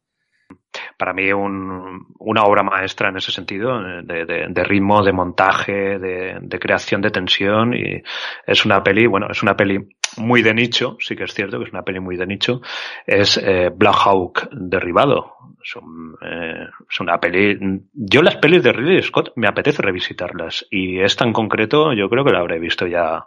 para 0.98 1.14
mí 1.14 1.32
un, 1.32 2.08
una 2.20 2.44
obra 2.44 2.64
maestra 2.64 3.10
en 3.10 3.18
ese 3.18 3.32
sentido, 3.32 3.82
de, 4.04 4.26
de, 4.26 4.48
de 4.50 4.64
ritmo, 4.64 5.04
de 5.04 5.12
montaje, 5.12 6.00
de, 6.00 6.38
de, 6.42 6.60
creación 6.60 7.02
de 7.02 7.12
tensión 7.12 7.74
y 7.74 8.02
es 8.46 8.66
una 8.66 8.84
peli, 8.84 9.08
bueno, 9.08 9.28
es 9.30 9.44
una 9.44 9.56
peli 9.56 9.80
muy 10.18 10.42
de 10.42 10.54
nicho, 10.54 10.98
sí 11.00 11.16
que 11.16 11.24
es 11.24 11.34
cierto 11.34 11.58
que 11.58 11.66
es 11.66 11.72
una 11.72 11.84
peli 11.84 12.00
muy 12.00 12.16
de 12.16 12.26
nicho, 12.26 12.62
es 13.06 13.38
eh, 13.38 13.72
Black 13.76 13.96
Hawk 14.06 14.50
derribado. 14.52 15.34
Son, 15.64 16.16
eh, 16.22 16.68
es 16.90 17.00
una 17.00 17.20
peli, 17.20 17.58
yo 17.94 18.22
las 18.22 18.36
pelis 18.36 18.62
de 18.62 18.72
Ridley 18.72 19.02
Scott 19.02 19.34
me 19.36 19.48
apetece 19.48 19.82
revisitarlas 19.82 20.68
y 20.70 21.00
esta 21.00 21.26
en 21.26 21.34
concreto 21.34 21.92
yo 21.94 22.08
creo 22.08 22.24
que 22.24 22.32
la 22.32 22.40
habré 22.40 22.60
visto 22.60 22.86
ya 22.86 23.26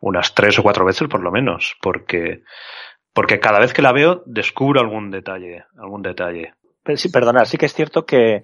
unas 0.00 0.34
tres 0.34 0.58
o 0.58 0.62
cuatro 0.62 0.84
veces 0.84 1.08
por 1.08 1.22
lo 1.22 1.32
menos, 1.32 1.76
porque 1.80 2.42
porque 3.14 3.40
cada 3.40 3.58
vez 3.58 3.72
que 3.72 3.82
la 3.82 3.92
veo 3.92 4.22
descubro 4.26 4.80
algún 4.80 5.10
detalle, 5.10 5.64
algún 5.76 6.02
detalle 6.02 6.54
sí, 6.96 7.08
perdona, 7.08 7.44
sí 7.44 7.56
que 7.56 7.66
es 7.66 7.74
cierto 7.74 8.04
que 8.06 8.42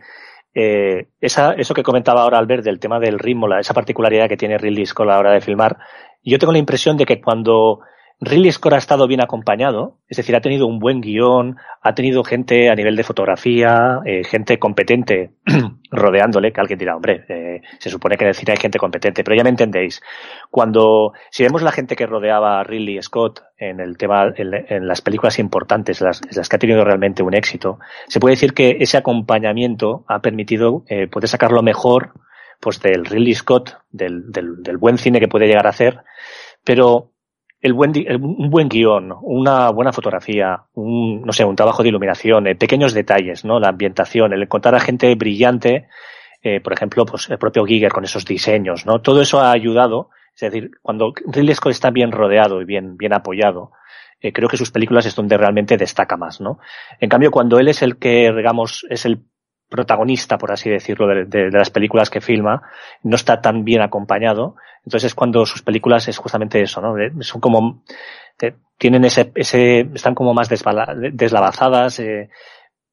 eh, 0.54 1.08
eso 1.20 1.74
que 1.74 1.82
comentaba 1.82 2.22
ahora 2.22 2.38
Albert 2.38 2.64
del 2.64 2.78
tema 2.78 3.00
del 3.00 3.18
ritmo, 3.18 3.48
la, 3.48 3.60
esa 3.60 3.74
particularidad 3.74 4.28
que 4.28 4.36
tiene 4.36 4.58
Ridley 4.58 4.86
Scott 4.86 5.08
a 5.08 5.12
la 5.12 5.18
hora 5.18 5.32
de 5.32 5.40
filmar, 5.40 5.78
yo 6.22 6.38
tengo 6.38 6.52
la 6.52 6.58
impresión 6.58 6.96
de 6.96 7.06
que 7.06 7.20
cuando 7.20 7.80
Ridley 8.24 8.52
Scott 8.52 8.72
ha 8.72 8.78
estado 8.78 9.06
bien 9.06 9.20
acompañado, 9.20 9.98
es 10.08 10.16
decir, 10.16 10.34
ha 10.34 10.40
tenido 10.40 10.66
un 10.66 10.78
buen 10.78 11.00
guion, 11.00 11.56
ha 11.82 11.94
tenido 11.94 12.24
gente 12.24 12.70
a 12.70 12.74
nivel 12.74 12.96
de 12.96 13.02
fotografía, 13.02 14.00
eh, 14.04 14.24
gente 14.24 14.58
competente 14.58 15.32
rodeándole, 15.90 16.52
que 16.52 16.60
alguien 16.60 16.78
dirá, 16.78 16.96
hombre, 16.96 17.24
eh, 17.28 17.62
se 17.78 17.90
supone 17.90 18.16
que 18.16 18.24
decir 18.24 18.50
hay 18.50 18.56
gente 18.56 18.78
competente, 18.78 19.24
pero 19.24 19.36
ya 19.36 19.44
me 19.44 19.50
entendéis. 19.50 20.02
Cuando, 20.50 21.12
si 21.30 21.42
vemos 21.42 21.62
la 21.62 21.72
gente 21.72 21.96
que 21.96 22.06
rodeaba 22.06 22.60
a 22.60 22.64
Ridley 22.64 23.00
Scott 23.02 23.42
en 23.56 23.80
el 23.80 23.96
tema, 23.96 24.32
en, 24.36 24.86
las 24.86 25.00
películas 25.00 25.38
importantes, 25.38 26.00
las, 26.00 26.20
las, 26.34 26.48
que 26.48 26.56
ha 26.56 26.58
tenido 26.58 26.84
realmente 26.84 27.22
un 27.22 27.34
éxito, 27.34 27.78
se 28.08 28.20
puede 28.20 28.34
decir 28.34 28.54
que 28.54 28.76
ese 28.80 28.96
acompañamiento 28.96 30.04
ha 30.08 30.20
permitido 30.20 30.84
eh, 30.88 31.06
poder 31.06 31.28
sacar 31.28 31.52
lo 31.52 31.62
mejor 31.62 32.12
pues 32.60 32.80
del 32.80 33.04
Ridley 33.04 33.34
Scott, 33.34 33.78
del, 33.90 34.30
del, 34.30 34.62
del 34.62 34.78
buen 34.78 34.98
cine 34.98 35.20
que 35.20 35.28
puede 35.28 35.46
llegar 35.46 35.66
a 35.66 35.70
hacer, 35.70 36.00
pero 36.64 37.13
el 37.64 37.72
buen, 37.72 37.92
un 38.20 38.50
buen 38.50 38.68
guion, 38.68 39.14
una 39.22 39.70
buena 39.70 39.90
fotografía, 39.90 40.64
un, 40.74 41.22
no 41.22 41.32
sé, 41.32 41.46
un 41.46 41.56
trabajo 41.56 41.82
de 41.82 41.88
iluminación, 41.88 42.46
eh, 42.46 42.54
pequeños 42.54 42.92
detalles, 42.92 43.42
¿no? 43.46 43.58
La 43.58 43.70
ambientación, 43.70 44.34
el 44.34 44.42
encontrar 44.42 44.74
a 44.74 44.80
gente 44.80 45.14
brillante, 45.14 45.88
eh, 46.42 46.60
por 46.60 46.74
ejemplo, 46.74 47.06
pues 47.06 47.30
el 47.30 47.38
propio 47.38 47.64
Giger 47.64 47.90
con 47.90 48.04
esos 48.04 48.26
diseños, 48.26 48.84
¿no? 48.84 49.00
Todo 49.00 49.22
eso 49.22 49.40
ha 49.40 49.50
ayudado, 49.50 50.10
es 50.34 50.42
decir, 50.42 50.72
cuando 50.82 51.14
Ridley 51.26 51.54
Scott 51.54 51.72
está 51.72 51.90
bien 51.90 52.12
rodeado 52.12 52.60
y 52.60 52.66
bien, 52.66 52.98
bien 52.98 53.14
apoyado, 53.14 53.72
eh, 54.20 54.30
creo 54.30 54.50
que 54.50 54.58
sus 54.58 54.70
películas 54.70 55.06
es 55.06 55.14
donde 55.14 55.38
realmente 55.38 55.78
destaca 55.78 56.18
más, 56.18 56.42
¿no? 56.42 56.58
En 57.00 57.08
cambio, 57.08 57.30
cuando 57.30 57.58
él 57.58 57.68
es 57.68 57.80
el 57.80 57.96
que, 57.96 58.30
digamos, 58.30 58.84
es 58.90 59.06
el 59.06 59.24
protagonista, 59.68 60.38
por 60.38 60.52
así 60.52 60.70
decirlo, 60.70 61.06
de, 61.26 61.50
las 61.50 61.70
películas 61.70 62.10
que 62.10 62.20
filma, 62.20 62.62
no 63.02 63.16
está 63.16 63.40
tan 63.40 63.64
bien 63.64 63.82
acompañado. 63.82 64.56
Entonces 64.84 65.08
es 65.08 65.14
cuando 65.14 65.46
sus 65.46 65.62
películas 65.62 66.06
es 66.08 66.18
justamente 66.18 66.60
eso, 66.60 66.80
¿no? 66.80 66.94
Son 67.22 67.40
como, 67.40 67.82
tienen 68.78 69.04
ese, 69.04 69.32
ese, 69.34 69.80
están 69.94 70.14
como 70.14 70.34
más 70.34 70.48
deslavazadas, 70.48 72.00
eh, 72.00 72.30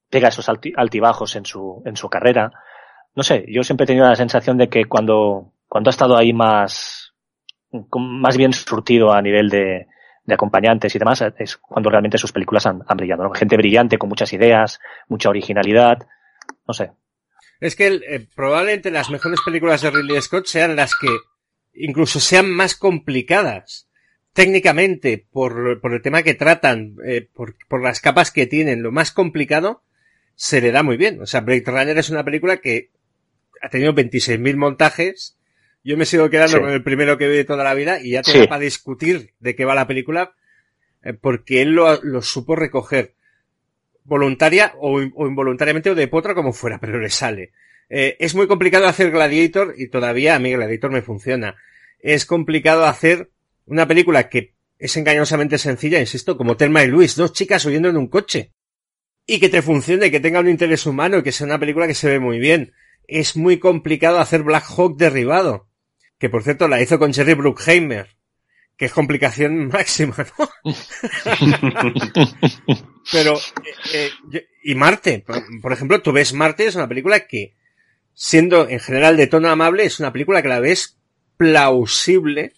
pega 0.10 0.30
esos 0.30 0.48
altibajos 0.50 1.36
en 1.36 1.46
su, 1.46 1.82
en 1.86 1.96
su 1.96 2.10
carrera. 2.10 2.52
No 3.16 3.24
sé, 3.24 3.46
yo 3.48 3.64
siempre 3.64 3.84
he 3.84 3.88
tenido 3.88 4.08
la 4.08 4.16
sensación 4.16 4.58
de 4.58 4.70
que 4.70 4.86
cuando, 4.86 5.54
cuando 5.68 5.90
ha 5.90 5.92
estado 5.92 6.18
ahí 6.18 6.34
más, 6.34 7.14
más 7.72 8.38
bien 8.38 8.54
surtido 8.54 9.14
a 9.14 9.22
nivel 9.22 9.50
de, 9.50 9.88
acompañantes 10.30 10.96
y 10.96 11.00
demás, 11.00 11.24
es 11.38 11.58
cuando 11.58 11.90
realmente 11.90 12.18
sus 12.18 12.32
películas 12.32 12.66
han, 12.66 12.80
brillado. 12.96 13.30
Gente 13.32 13.58
brillante, 13.58 13.98
con 13.98 14.08
muchas 14.08 14.32
ideas, 14.32 14.80
mucha 15.10 15.30
originalidad, 15.30 16.08
no 16.72 16.74
sé. 16.74 16.92
Es 17.60 17.76
que 17.76 17.88
eh, 17.88 18.28
probablemente 18.34 18.92
las 18.92 19.10
mejores 19.10 19.42
películas 19.44 19.82
de 19.82 19.92
Ridley 19.92 20.22
Scott 20.22 20.46
sean 20.46 20.76
las 20.78 20.96
que 20.96 21.10
incluso 21.74 22.20
sean 22.20 22.50
más 22.50 22.76
complicadas 22.76 23.90
técnicamente 24.34 25.28
por, 25.32 25.82
por 25.82 25.94
el 25.94 26.02
tema 26.02 26.24
que 26.24 26.34
tratan, 26.34 26.96
eh, 27.06 27.28
por, 27.34 27.56
por, 27.68 27.84
las 27.84 28.00
capas 28.00 28.32
que 28.32 28.48
tienen. 28.48 28.82
Lo 28.82 28.94
más 28.94 29.12
complicado 29.12 29.84
se 30.36 30.62
le 30.62 30.72
da 30.72 30.82
muy 30.82 30.96
bien. 30.96 31.22
O 31.22 31.26
sea, 31.26 31.42
Blade 31.42 31.64
Runner 31.66 31.98
es 31.98 32.10
una 32.10 32.24
película 32.24 32.58
que 32.58 32.92
ha 33.62 33.70
tenido 33.70 33.94
26.000 33.94 34.56
montajes. 34.56 35.38
Yo 35.84 35.98
me 35.98 36.06
sigo 36.06 36.30
quedando 36.30 36.58
sí. 36.58 36.64
con 36.64 36.72
el 36.72 36.84
primero 36.84 37.18
que 37.18 37.28
vi 37.28 37.36
de 37.36 37.44
toda 37.44 37.66
la 37.66 37.74
vida 37.74 38.00
y 38.00 38.12
ya 38.12 38.22
tengo 38.22 38.44
sí. 38.44 38.48
para 38.48 38.62
discutir 38.62 39.34
de 39.40 39.56
qué 39.56 39.66
va 39.66 39.76
la 39.76 39.88
película 39.88 40.36
eh, 41.04 41.14
porque 41.14 41.62
él 41.62 41.72
lo, 41.72 42.02
lo 42.02 42.22
supo 42.22 42.56
recoger 42.56 43.16
voluntaria 44.12 44.74
o, 44.78 45.02
involuntariamente 45.02 45.90
o 45.90 45.96
de 45.96 46.10
potra 46.10 46.36
como 46.36 46.52
fuera, 46.52 46.80
pero 46.82 47.00
le 47.00 47.10
sale. 47.10 47.54
Eh, 47.90 48.18
es 48.20 48.36
muy 48.36 48.46
complicado 48.46 48.86
hacer 48.86 49.10
Gladiator 49.10 49.74
y 49.78 49.88
todavía 49.88 50.36
a 50.36 50.40
mí 50.40 50.52
Gladiator 50.52 50.92
me 50.92 51.02
funciona. 51.02 51.56
Es 51.98 52.26
complicado 52.26 52.86
hacer 52.86 53.30
una 53.66 53.88
película 53.88 54.28
que 54.28 54.54
es 54.80 54.98
engañosamente 54.98 55.58
sencilla, 55.58 55.98
insisto, 55.98 56.36
como 56.36 56.58
Telma 56.58 56.84
y 56.84 56.88
Luis, 56.88 57.16
dos 57.16 57.32
chicas 57.32 57.66
huyendo 57.66 57.88
en 57.88 57.96
un 57.96 58.10
coche. 58.10 58.52
Y 59.26 59.40
que 59.40 59.48
te 59.48 59.62
funcione, 59.62 60.12
que 60.12 60.20
tenga 60.20 60.42
un 60.42 60.50
interés 60.50 60.86
humano 60.86 61.20
y 61.20 61.24
que 61.24 61.32
sea 61.32 61.48
una 61.48 61.60
película 61.60 61.88
que 61.88 61.94
se 61.94 62.10
ve 62.10 62.20
muy 62.20 62.38
bien. 62.38 62.74
Es 63.08 63.38
muy 63.38 63.60
complicado 63.60 64.20
hacer 64.20 64.44
Black 64.44 64.66
Hawk 64.76 64.98
derribado. 64.98 65.70
Que 66.20 66.30
por 66.30 66.44
cierto 66.44 66.68
la 66.68 66.82
hizo 66.82 67.00
con 67.00 67.14
Jerry 67.14 67.36
Bruckheimer 67.36 68.10
que 68.82 68.86
es 68.86 68.94
complicación 68.94 69.68
máxima, 69.72 70.16
¿no? 70.40 70.50
Pero, 73.12 73.38
eh, 73.94 74.10
eh, 74.34 74.48
y 74.64 74.74
Marte, 74.74 75.24
por 75.62 75.72
ejemplo, 75.72 76.02
tú 76.02 76.12
ves 76.12 76.34
Marte, 76.34 76.66
es 76.66 76.74
una 76.74 76.88
película 76.88 77.28
que, 77.28 77.54
siendo 78.16 78.68
en 78.68 78.80
general 78.80 79.18
de 79.18 79.28
tono 79.28 79.50
amable, 79.50 79.86
es 79.86 80.00
una 80.00 80.12
película 80.12 80.42
que 80.42 80.48
la 80.48 80.60
ves 80.60 80.98
plausible 81.38 82.54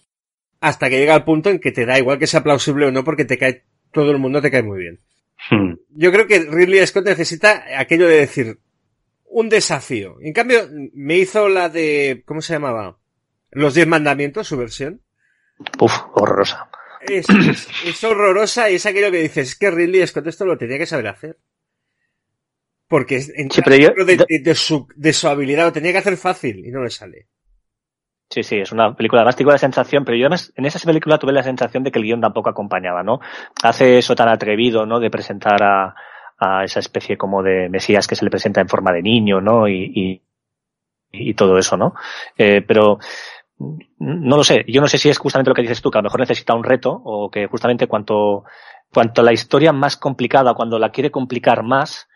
hasta 0.60 0.88
que 0.88 0.96
llega 0.96 1.14
al 1.14 1.24
punto 1.24 1.50
en 1.50 1.58
que 1.58 1.72
te 1.72 1.84
da 1.84 1.98
igual 1.98 2.18
que 2.18 2.26
sea 2.26 2.42
plausible 2.42 2.86
o 2.86 2.90
no 2.90 3.04
porque 3.04 3.26
te 3.26 3.36
cae, 3.36 3.66
todo 3.92 4.10
el 4.10 4.16
mundo 4.16 4.40
te 4.40 4.50
cae 4.50 4.62
muy 4.62 4.78
bien. 4.78 5.00
Hmm. 5.50 5.74
Yo 5.90 6.10
creo 6.10 6.26
que 6.26 6.38
Ridley 6.40 6.86
Scott 6.86 7.04
necesita 7.04 7.66
aquello 7.78 8.08
de 8.08 8.16
decir, 8.16 8.60
un 9.26 9.50
desafío. 9.50 10.16
En 10.22 10.32
cambio, 10.32 10.70
me 10.94 11.18
hizo 11.18 11.50
la 11.50 11.68
de, 11.68 12.22
¿cómo 12.24 12.40
se 12.40 12.54
llamaba? 12.54 12.98
Los 13.50 13.74
Diez 13.74 13.86
Mandamientos, 13.86 14.48
su 14.48 14.56
versión. 14.56 15.03
Uf, 15.80 15.92
horrorosa. 16.14 16.68
Es, 17.00 17.28
es, 17.28 17.68
es, 17.84 18.04
horrorosa 18.04 18.70
y 18.70 18.76
es 18.76 18.86
aquello 18.86 19.10
que 19.10 19.18
dices, 19.18 19.48
es 19.48 19.58
que 19.58 19.70
Ridley 19.70 20.06
Scott 20.06 20.26
esto 20.26 20.46
lo 20.46 20.56
tenía 20.56 20.78
que 20.78 20.86
saber 20.86 21.08
hacer. 21.08 21.38
Porque 22.88 23.16
en 23.16 23.50
sí, 23.50 23.60
yo, 23.80 24.04
de, 24.04 24.16
de, 24.16 24.38
de, 24.42 24.54
su, 24.54 24.86
de 24.94 25.12
su 25.12 25.28
habilidad 25.28 25.64
lo 25.64 25.72
tenía 25.72 25.92
que 25.92 25.98
hacer 25.98 26.16
fácil 26.16 26.64
y 26.64 26.70
no 26.70 26.82
le 26.82 26.90
sale. 26.90 27.28
Sí, 28.30 28.42
sí, 28.42 28.56
es 28.56 28.72
una 28.72 28.94
película, 28.96 29.20
además 29.20 29.36
tengo 29.36 29.52
la 29.52 29.58
sensación, 29.58 30.04
pero 30.04 30.16
yo 30.16 30.24
además 30.24 30.52
en 30.56 30.66
esa 30.66 30.78
película 30.80 31.18
tuve 31.18 31.32
la 31.32 31.42
sensación 31.42 31.84
de 31.84 31.92
que 31.92 31.98
el 31.98 32.04
guion 32.04 32.20
tampoco 32.20 32.50
acompañaba, 32.50 33.02
¿no? 33.02 33.20
Hace 33.62 33.98
eso 33.98 34.14
tan 34.14 34.28
atrevido, 34.28 34.86
¿no? 34.86 34.98
De 34.98 35.10
presentar 35.10 35.62
a, 35.62 35.94
a 36.38 36.64
esa 36.64 36.80
especie 36.80 37.16
como 37.16 37.42
de 37.42 37.68
Mesías 37.68 38.06
que 38.06 38.16
se 38.16 38.24
le 38.24 38.30
presenta 38.30 38.60
en 38.60 38.68
forma 38.68 38.92
de 38.92 39.02
niño, 39.02 39.40
¿no? 39.40 39.68
Y, 39.68 39.92
y, 39.94 40.22
y 41.12 41.34
todo 41.34 41.58
eso, 41.58 41.76
¿no? 41.76 41.94
Eh, 42.36 42.62
pero 42.66 42.98
no 43.58 44.36
lo 44.36 44.44
sé. 44.44 44.64
Yo 44.68 44.80
no 44.80 44.88
sé 44.88 44.98
si 44.98 45.08
es 45.08 45.18
justamente 45.18 45.50
lo 45.50 45.54
que 45.54 45.62
dices 45.62 45.80
tú, 45.80 45.90
que 45.90 45.98
a 45.98 46.00
lo 46.00 46.06
mejor 46.06 46.20
necesita 46.20 46.54
un 46.54 46.64
reto 46.64 47.00
o 47.04 47.30
que 47.30 47.46
justamente 47.46 47.86
cuanto, 47.86 48.44
cuanto 48.92 49.22
la 49.22 49.32
historia 49.32 49.72
más 49.72 49.96
complicada, 49.96 50.54
cuando 50.54 50.78
la 50.78 50.90
quiere 50.90 51.10
complicar 51.10 51.62
más 51.62 52.08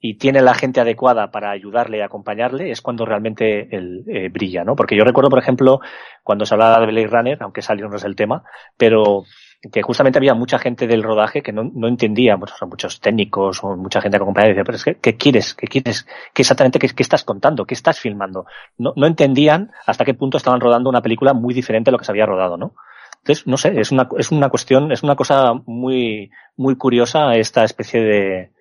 y 0.00 0.18
tiene 0.18 0.42
la 0.42 0.54
gente 0.54 0.80
adecuada 0.80 1.30
para 1.30 1.50
ayudarle 1.50 1.98
y 1.98 2.02
acompañarle, 2.02 2.70
es 2.70 2.80
cuando 2.80 3.04
realmente 3.04 3.74
él 3.74 4.04
eh, 4.08 4.28
brilla, 4.28 4.62
¿no? 4.62 4.76
Porque 4.76 4.96
yo 4.96 5.04
recuerdo, 5.04 5.30
por 5.30 5.38
ejemplo, 5.38 5.80
cuando 6.22 6.44
se 6.44 6.54
hablaba 6.54 6.80
de 6.80 6.86
Blade 6.86 7.06
Runner, 7.06 7.38
aunque 7.42 7.62
salió 7.62 7.88
no 7.88 7.96
es 7.96 8.04
el 8.04 8.16
tema, 8.16 8.42
pero 8.76 9.24
que 9.70 9.82
justamente 9.82 10.18
había 10.18 10.34
mucha 10.34 10.58
gente 10.58 10.86
del 10.86 11.02
rodaje 11.02 11.42
que 11.42 11.52
no, 11.52 11.70
no 11.74 11.88
entendía, 11.88 12.38
son 12.58 12.68
muchos 12.68 13.00
técnicos 13.00 13.62
o 13.62 13.76
mucha 13.76 14.00
gente 14.00 14.18
que 14.18 14.22
acompañaba 14.22 14.48
y 14.48 14.54
decía, 14.54 14.64
pero 14.64 14.76
es 14.76 14.84
que, 14.84 14.96
¿qué 14.96 15.16
quieres? 15.16 15.54
¿Qué 15.54 15.66
quieres? 15.66 16.06
¿Qué 16.32 16.42
exactamente 16.42 16.78
qué, 16.78 16.88
qué, 16.88 17.02
estás 17.02 17.24
contando? 17.24 17.64
¿Qué 17.64 17.74
estás 17.74 18.00
filmando? 18.00 18.46
No, 18.78 18.92
no 18.96 19.06
entendían 19.06 19.72
hasta 19.86 20.04
qué 20.04 20.14
punto 20.14 20.36
estaban 20.36 20.60
rodando 20.60 20.90
una 20.90 21.02
película 21.02 21.32
muy 21.34 21.54
diferente 21.54 21.90
a 21.90 21.92
lo 21.92 21.98
que 21.98 22.04
se 22.04 22.12
había 22.12 22.26
rodado, 22.26 22.56
¿no? 22.56 22.74
Entonces, 23.18 23.46
no 23.46 23.56
sé, 23.56 23.80
es 23.80 23.90
una, 23.90 24.08
es 24.18 24.30
una 24.30 24.48
cuestión, 24.48 24.92
es 24.92 25.02
una 25.02 25.16
cosa 25.16 25.54
muy, 25.66 26.30
muy 26.56 26.76
curiosa 26.76 27.34
esta 27.34 27.64
especie 27.64 28.00
de, 28.00 28.52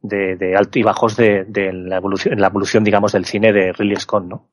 de, 0.00 0.36
de 0.36 0.56
altibajos 0.56 1.16
de, 1.16 1.44
de 1.44 1.72
la 1.72 1.96
evolución, 1.96 2.34
en 2.34 2.40
la 2.40 2.46
evolución, 2.46 2.84
digamos, 2.84 3.12
del 3.12 3.24
cine 3.24 3.52
de 3.52 3.72
Ridley 3.72 3.96
Scott, 3.96 4.24
¿no? 4.24 4.48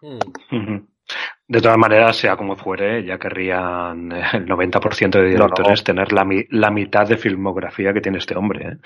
Mm. 0.00 0.86
De 1.50 1.62
todas 1.62 1.78
maneras, 1.78 2.14
sea 2.14 2.36
como 2.36 2.56
fuere, 2.56 3.02
ya 3.04 3.18
querrían 3.18 4.12
el 4.12 4.46
90% 4.46 5.10
de 5.10 5.30
directores 5.30 5.82
tener 5.82 6.12
la, 6.12 6.26
la, 6.50 6.70
mitad 6.70 7.08
de 7.08 7.16
filmografía 7.16 7.94
que 7.94 8.02
tiene 8.02 8.18
este 8.18 8.36
hombre. 8.36 8.68
¿eh? 8.68 8.76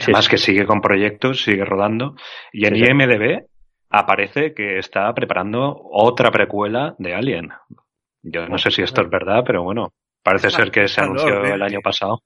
Además 0.00 0.26
que 0.26 0.38
sigue 0.38 0.64
con 0.64 0.80
proyectos, 0.80 1.42
sigue 1.42 1.66
rodando. 1.66 2.16
Y 2.52 2.66
en 2.66 2.76
IMDB 2.76 3.44
aparece 3.90 4.54
que 4.54 4.78
está 4.78 5.12
preparando 5.12 5.78
otra 5.92 6.30
precuela 6.30 6.94
de 6.98 7.14
Alien. 7.14 7.50
Yo 8.22 8.48
no 8.48 8.56
sé 8.56 8.70
si 8.70 8.80
esto 8.80 9.02
es 9.02 9.10
verdad, 9.10 9.44
pero 9.46 9.62
bueno, 9.62 9.92
parece 10.22 10.50
ser 10.50 10.70
que 10.70 10.88
se 10.88 11.02
anunció 11.02 11.44
el 11.44 11.62
año 11.62 11.80
pasado. 11.82 12.22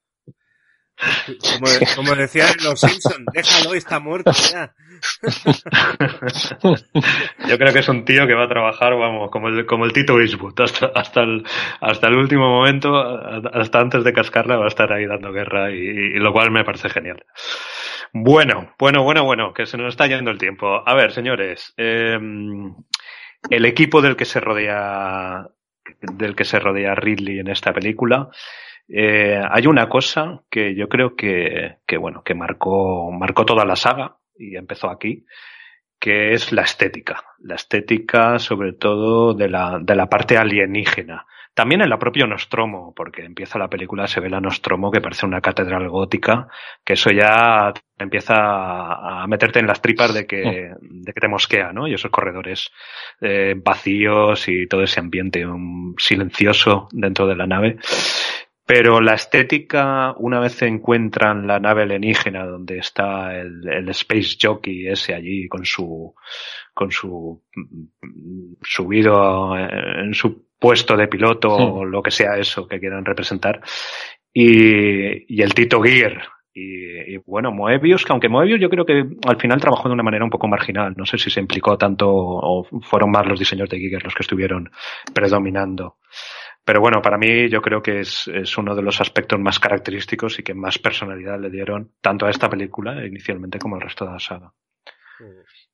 Como, 1.96 2.14
decían 2.14 2.54
los 2.62 2.80
Simpsons, 2.80 3.24
déjalo, 3.32 3.74
está 3.74 4.00
muerto 4.00 4.32
ya. 4.52 4.74
Yo 7.48 7.58
creo 7.58 7.72
que 7.72 7.78
es 7.78 7.88
un 7.88 8.04
tío 8.04 8.26
que 8.26 8.34
va 8.34 8.44
a 8.44 8.48
trabajar, 8.48 8.94
vamos, 8.96 9.30
como 9.30 9.48
el, 9.48 9.64
como 9.66 9.86
el 9.86 9.92
Tito 9.92 10.20
Eastwood, 10.20 10.60
hasta, 10.60 10.86
hasta, 10.94 11.22
el, 11.22 11.44
hasta 11.80 12.08
el 12.08 12.16
último 12.16 12.50
momento, 12.50 12.96
hasta 13.52 13.80
antes 13.80 14.04
de 14.04 14.12
cascarla, 14.12 14.56
va 14.56 14.66
a 14.66 14.68
estar 14.68 14.92
ahí 14.92 15.06
dando 15.06 15.32
guerra, 15.32 15.70
y, 15.70 16.18
lo 16.18 16.32
cual 16.32 16.50
me 16.50 16.64
parece 16.64 16.90
genial. 16.90 17.24
Bueno, 18.12 18.74
bueno, 18.78 19.02
bueno, 19.02 19.24
bueno, 19.24 19.54
que 19.54 19.66
se 19.66 19.78
nos 19.78 19.88
está 19.88 20.06
yendo 20.06 20.30
el 20.30 20.38
tiempo. 20.38 20.82
A 20.84 20.94
ver, 20.94 21.12
señores, 21.12 21.72
em, 21.76 22.74
el 23.48 23.64
equipo 23.64 24.02
del 24.02 24.16
que 24.16 24.24
se 24.24 24.40
rodea, 24.40 25.46
del 26.00 26.34
que 26.34 26.44
se 26.44 26.58
rodea 26.58 26.94
Ridley 26.94 27.38
en 27.38 27.48
esta 27.48 27.72
película, 27.72 28.28
eh, 28.92 29.40
hay 29.48 29.66
una 29.66 29.88
cosa 29.88 30.42
que 30.50 30.74
yo 30.74 30.88
creo 30.88 31.14
que, 31.14 31.78
que, 31.86 31.96
bueno, 31.96 32.22
que 32.24 32.34
marcó, 32.34 33.10
marcó 33.12 33.44
toda 33.44 33.64
la 33.64 33.76
saga 33.76 34.16
y 34.36 34.56
empezó 34.56 34.90
aquí, 34.90 35.24
que 36.00 36.32
es 36.32 36.50
la 36.50 36.62
estética. 36.62 37.22
La 37.38 37.54
estética, 37.54 38.38
sobre 38.38 38.72
todo, 38.72 39.34
de 39.34 39.48
la, 39.48 39.78
de 39.80 39.94
la 39.94 40.06
parte 40.06 40.36
alienígena. 40.36 41.26
También 41.52 41.82
en 41.82 41.90
la 41.90 41.98
propia 41.98 42.26
Nostromo, 42.26 42.94
porque 42.94 43.24
empieza 43.24 43.58
la 43.58 43.68
película, 43.68 44.06
se 44.06 44.20
ve 44.20 44.30
la 44.30 44.40
Nostromo 44.40 44.90
que 44.90 45.00
parece 45.00 45.26
una 45.26 45.40
catedral 45.40 45.88
gótica, 45.88 46.48
que 46.84 46.94
eso 46.94 47.10
ya 47.10 47.72
empieza 47.98 48.34
a 48.34 49.26
meterte 49.26 49.58
en 49.58 49.66
las 49.66 49.82
tripas 49.82 50.14
de 50.14 50.26
que, 50.26 50.72
de 50.80 51.12
que 51.12 51.20
te 51.20 51.28
mosquea, 51.28 51.72
¿no? 51.72 51.86
Y 51.86 51.94
esos 51.94 52.10
corredores 52.10 52.70
eh, 53.20 53.54
vacíos 53.56 54.48
y 54.48 54.66
todo 54.68 54.84
ese 54.84 55.00
ambiente 55.00 55.44
un, 55.44 55.94
silencioso 55.98 56.88
dentro 56.92 57.26
de 57.26 57.36
la 57.36 57.46
nave. 57.46 57.76
Pero 58.72 59.00
la 59.00 59.14
estética, 59.14 60.14
una 60.18 60.38
vez 60.38 60.52
se 60.52 60.68
encuentran 60.68 61.44
la 61.44 61.58
nave 61.58 61.82
alienígena 61.82 62.46
donde 62.46 62.78
está 62.78 63.36
el, 63.36 63.68
el, 63.68 63.88
Space 63.88 64.36
Jockey 64.40 64.86
ese 64.86 65.12
allí 65.12 65.48
con 65.48 65.64
su, 65.64 66.14
con 66.72 66.92
su 66.92 67.42
subido 68.62 69.58
en 69.58 70.14
su 70.14 70.46
puesto 70.56 70.96
de 70.96 71.08
piloto 71.08 71.48
o 71.52 71.84
lo 71.84 72.00
que 72.00 72.12
sea 72.12 72.38
eso 72.38 72.68
que 72.68 72.78
quieran 72.78 73.04
representar, 73.04 73.60
y, 74.32 75.34
y 75.34 75.42
el 75.42 75.52
Tito 75.52 75.82
Gear, 75.82 76.22
y, 76.54 77.14
y, 77.14 77.16
bueno, 77.26 77.50
Moebius, 77.50 78.04
que 78.04 78.12
aunque 78.12 78.28
Moebius 78.28 78.60
yo 78.60 78.70
creo 78.70 78.86
que 78.86 79.04
al 79.26 79.40
final 79.40 79.60
trabajó 79.60 79.88
de 79.88 79.94
una 79.94 80.04
manera 80.04 80.24
un 80.24 80.30
poco 80.30 80.46
marginal. 80.46 80.94
No 80.96 81.06
sé 81.06 81.18
si 81.18 81.28
se 81.28 81.40
implicó 81.40 81.76
tanto 81.76 82.08
o 82.08 82.64
fueron 82.82 83.10
más 83.10 83.26
los 83.26 83.38
diseños 83.38 83.68
de 83.68 83.78
Giger 83.78 84.04
los 84.04 84.14
que 84.14 84.22
estuvieron 84.22 84.70
predominando. 85.12 85.96
Pero 86.70 86.82
bueno, 86.82 87.02
para 87.02 87.18
mí 87.18 87.48
yo 87.48 87.60
creo 87.60 87.82
que 87.82 87.98
es, 87.98 88.30
es, 88.32 88.56
uno 88.56 88.76
de 88.76 88.82
los 88.82 89.00
aspectos 89.00 89.40
más 89.40 89.58
característicos 89.58 90.38
y 90.38 90.44
que 90.44 90.54
más 90.54 90.78
personalidad 90.78 91.40
le 91.40 91.50
dieron 91.50 91.94
tanto 92.00 92.26
a 92.26 92.30
esta 92.30 92.48
película 92.48 93.04
inicialmente 93.04 93.58
como 93.58 93.74
al 93.74 93.80
resto 93.80 94.04
de 94.04 94.12
la 94.12 94.20
saga. 94.20 94.54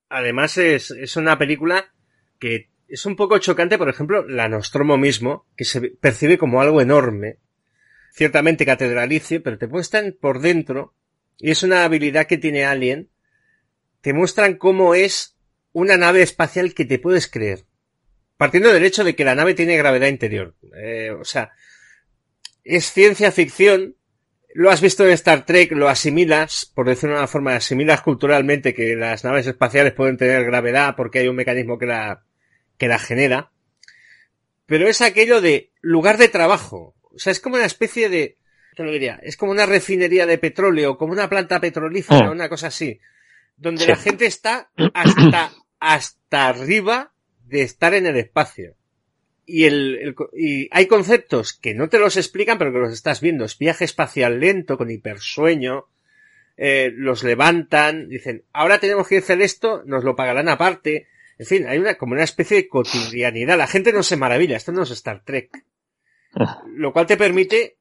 Además 0.09 0.57
es, 0.57 0.91
es 0.93 1.17
una 1.19 1.37
película 1.37 1.93
que 2.39 2.71
es 2.89 3.05
un 3.05 3.15
poco 3.15 3.37
chocante, 3.37 3.77
por 3.77 3.91
ejemplo, 3.91 4.27
la 4.27 4.49
Nostromo 4.49 4.97
mismo, 4.97 5.45
que 5.55 5.67
se 5.67 5.83
percibe 5.83 6.39
como 6.39 6.63
algo 6.63 6.81
enorme, 6.81 7.41
ciertamente 8.11 8.65
catedralicio, 8.65 9.43
pero 9.43 9.59
te 9.59 9.67
muestran 9.67 10.17
por 10.19 10.41
dentro, 10.41 10.95
y 11.37 11.51
es 11.51 11.63
una 11.63 11.85
habilidad 11.85 12.27
que 12.27 12.39
tiene 12.39 12.65
Alien, 12.65 13.11
te 14.01 14.15
muestran 14.15 14.57
cómo 14.57 14.95
es 14.95 15.37
una 15.73 15.99
nave 15.99 16.23
espacial 16.23 16.73
que 16.73 16.87
te 16.87 16.99
puedes 16.99 17.31
creer 17.31 17.67
partiendo 18.37 18.73
del 18.73 18.85
hecho 18.85 19.05
de 19.05 19.15
que 19.15 19.25
la 19.25 19.35
nave 19.35 19.55
tiene 19.55 19.77
gravedad 19.77 20.09
interior. 20.09 20.55
Eh, 20.77 21.11
o 21.11 21.25
sea, 21.25 21.53
es 22.65 22.93
ciencia 22.93 23.33
ficción. 23.33 23.97
Lo 24.55 24.71
has 24.71 24.81
visto 24.81 25.05
en 25.05 25.13
Star 25.13 25.45
Trek, 25.45 25.73
lo 25.73 25.89
asimilas, 25.89 26.71
por 26.75 26.89
decirlo 26.89 27.15
de 27.15 27.21
una 27.21 27.29
forma, 27.29 27.55
asimilas 27.55 28.01
culturalmente 28.01 28.75
que 28.75 28.97
las 28.97 29.25
naves 29.25 29.47
espaciales 29.47 29.93
pueden 29.93 30.17
tener 30.17 30.45
gravedad 30.45 30.95
porque 30.97 31.19
hay 31.19 31.29
un 31.29 31.37
mecanismo 31.37 31.79
que 31.79 31.87
la, 31.87 32.25
que 32.79 32.89
la 32.89 32.99
genera. 32.99 33.53
Pero 34.65 34.89
es 34.89 35.03
aquello 35.03 35.41
de 35.41 35.73
lugar 35.81 36.17
de 36.17 36.29
trabajo. 36.29 36.95
O 37.03 37.19
sea, 37.19 37.31
es 37.31 37.41
como 37.41 37.57
una 37.57 37.67
especie 37.67 38.09
de, 38.09 38.39
¿qué 38.75 38.83
lo 38.83 38.93
diría? 38.93 39.21
Es 39.23 39.37
como 39.37 39.53
una 39.53 39.67
refinería 39.67 40.27
de 40.27 40.39
petróleo, 40.39 40.97
como 40.97 41.13
una 41.13 41.29
planta 41.29 41.61
petrolífera, 41.61 42.31
oh. 42.31 42.33
una 42.33 42.49
cosa 42.49 42.69
así. 42.69 42.99
Donde 43.57 43.85
sí. 43.85 43.89
la 43.89 43.97
gente 43.97 44.27
está 44.27 44.71
hasta, 44.95 45.53
hasta 45.79 46.49
arriba 46.49 47.15
de 47.47 47.63
estar 47.63 47.95
en 47.95 48.07
el 48.07 48.17
espacio. 48.17 48.77
Y, 49.45 49.65
el, 49.65 49.97
el, 49.97 50.17
y 50.37 50.69
hay 50.73 50.87
conceptos 50.87 51.53
que 51.53 51.75
no 51.75 51.89
te 51.89 51.99
los 51.99 52.17
explican, 52.17 52.59
pero 52.59 52.73
que 52.73 52.81
los 52.81 52.93
estás 52.93 53.21
viendo. 53.21 53.45
Es 53.45 53.59
viaje 53.59 53.85
espacial 53.85 54.41
lento, 54.41 54.77
con 54.77 54.91
hipersueño. 54.91 55.87
Eh, 56.57 56.91
los 56.95 57.23
levantan, 57.23 58.09
dicen, 58.09 58.45
ahora 58.53 58.79
tenemos 58.79 59.07
que 59.07 59.19
hacer 59.19 59.43
esto, 59.43 59.83
nos 59.85 60.05
lo 60.05 60.17
pagarán 60.17 60.49
aparte. 60.49 61.07
En 61.39 61.47
fin, 61.47 61.67
hay 61.69 61.79
una, 61.79 61.97
como 61.97 62.15
una 62.15 62.25
especie 62.25 62.57
de 62.57 62.69
cotidianidad. 62.69 63.59
La 63.59 63.67
gente 63.67 63.93
no 63.93 64.03
se 64.03 64.17
maravilla, 64.17 64.57
esto 64.57 64.73
no 64.73 64.83
es 64.83 64.91
Star 64.91 65.23
Trek. 65.25 65.65
Lo 66.75 66.93
cual 66.93 67.07
te 67.07 67.17
permite, 67.17 67.77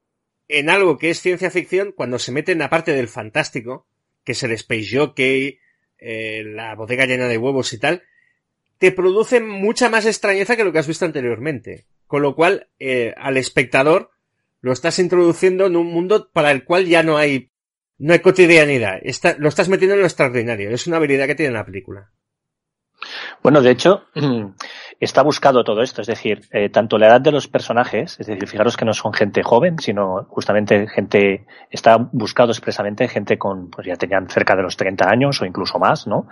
en 0.48 0.68
algo 0.68 0.98
que 0.98 1.10
es 1.10 1.20
ciencia 1.20 1.50
ficción, 1.50 1.92
cuando 1.92 2.18
se 2.18 2.32
mete 2.32 2.52
en 2.52 2.58
la 2.58 2.70
parte 2.70 2.92
del 2.92 3.08
fantástico, 3.08 3.86
que 4.24 4.32
es 4.32 4.42
el 4.42 4.52
Space 4.52 4.88
Jockey, 4.92 5.58
eh, 5.98 6.42
la 6.44 6.74
bodega 6.74 7.06
llena 7.06 7.28
de 7.28 7.38
huevos 7.38 7.72
y 7.72 7.78
tal, 7.78 8.02
te 8.78 8.92
produce 8.92 9.40
mucha 9.40 9.88
más 9.88 10.06
extrañeza 10.06 10.56
que 10.56 10.64
lo 10.64 10.72
que 10.72 10.78
has 10.78 10.86
visto 10.86 11.04
anteriormente. 11.04 11.86
Con 12.06 12.22
lo 12.22 12.34
cual, 12.34 12.68
eh, 12.78 13.14
al 13.16 13.36
espectador 13.36 14.10
lo 14.60 14.72
estás 14.72 14.98
introduciendo 14.98 15.66
en 15.66 15.76
un 15.76 15.86
mundo 15.86 16.30
para 16.32 16.50
el 16.50 16.64
cual 16.64 16.86
ya 16.86 17.02
no 17.02 17.16
hay, 17.16 17.50
no 17.98 18.12
hay 18.12 18.20
cotidianidad. 18.20 19.00
Lo 19.38 19.48
estás 19.48 19.68
metiendo 19.68 19.94
en 19.94 20.00
lo 20.00 20.06
extraordinario. 20.06 20.70
Es 20.70 20.86
una 20.86 20.96
habilidad 20.96 21.26
que 21.26 21.34
tiene 21.34 21.52
la 21.52 21.66
película. 21.66 22.12
Bueno, 23.42 23.60
de 23.60 23.70
hecho, 23.70 24.04
está 25.00 25.22
buscado 25.22 25.62
todo 25.64 25.82
esto, 25.82 26.00
es 26.00 26.06
decir, 26.06 26.42
eh, 26.50 26.68
tanto 26.68 26.98
la 26.98 27.08
edad 27.08 27.20
de 27.20 27.32
los 27.32 27.48
personajes, 27.48 28.18
es 28.18 28.26
decir, 28.26 28.48
fijaros 28.48 28.76
que 28.76 28.84
no 28.84 28.92
son 28.92 29.12
gente 29.12 29.42
joven, 29.42 29.78
sino 29.78 30.24
justamente 30.28 30.86
gente, 30.88 31.46
está 31.70 31.96
buscado 31.96 32.50
expresamente 32.50 33.08
gente 33.08 33.38
con, 33.38 33.70
pues 33.70 33.86
ya 33.86 33.96
tenían 33.96 34.28
cerca 34.28 34.56
de 34.56 34.62
los 34.62 34.76
30 34.76 35.08
años 35.08 35.40
o 35.40 35.46
incluso 35.46 35.78
más, 35.78 36.06
¿no? 36.06 36.28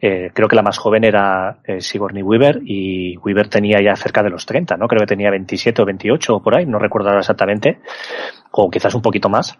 Eh, 0.00 0.30
creo 0.32 0.48
que 0.48 0.56
la 0.56 0.62
más 0.62 0.78
joven 0.78 1.04
era 1.04 1.60
eh, 1.64 1.80
Sigourney 1.80 2.22
Weaver 2.22 2.60
y 2.64 3.16
Weaver 3.18 3.48
tenía 3.48 3.80
ya 3.82 3.96
cerca 3.96 4.22
de 4.22 4.30
los 4.30 4.46
30, 4.46 4.76
¿no? 4.76 4.88
Creo 4.88 5.00
que 5.00 5.06
tenía 5.06 5.30
27 5.30 5.82
o 5.82 5.84
28 5.84 6.36
o 6.36 6.42
por 6.42 6.56
ahí, 6.56 6.66
no 6.66 6.78
recuerdo 6.78 7.08
ahora 7.08 7.20
exactamente, 7.20 7.80
o 8.52 8.70
quizás 8.70 8.94
un 8.94 9.02
poquito 9.02 9.28
más. 9.28 9.58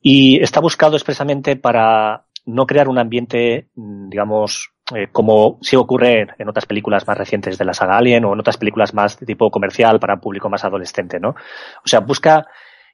Y 0.00 0.42
está 0.42 0.60
buscado 0.60 0.96
expresamente 0.96 1.56
para 1.56 2.24
no 2.46 2.66
crear 2.66 2.88
un 2.88 2.98
ambiente, 2.98 3.68
mm, 3.74 4.08
digamos, 4.08 4.72
eh, 4.94 5.08
como 5.12 5.58
sí 5.62 5.76
ocurre 5.76 6.28
en 6.38 6.48
otras 6.48 6.66
películas 6.66 7.06
más 7.06 7.18
recientes 7.18 7.58
de 7.58 7.64
la 7.64 7.74
saga 7.74 7.96
Alien 7.96 8.24
o 8.24 8.32
en 8.32 8.40
otras 8.40 8.56
películas 8.56 8.94
más 8.94 9.18
de 9.18 9.26
tipo 9.26 9.50
comercial 9.50 10.00
para 10.00 10.14
un 10.14 10.20
público 10.20 10.48
más 10.48 10.64
adolescente, 10.64 11.20
¿no? 11.20 11.30
O 11.30 11.86
sea, 11.86 12.00
busca 12.00 12.46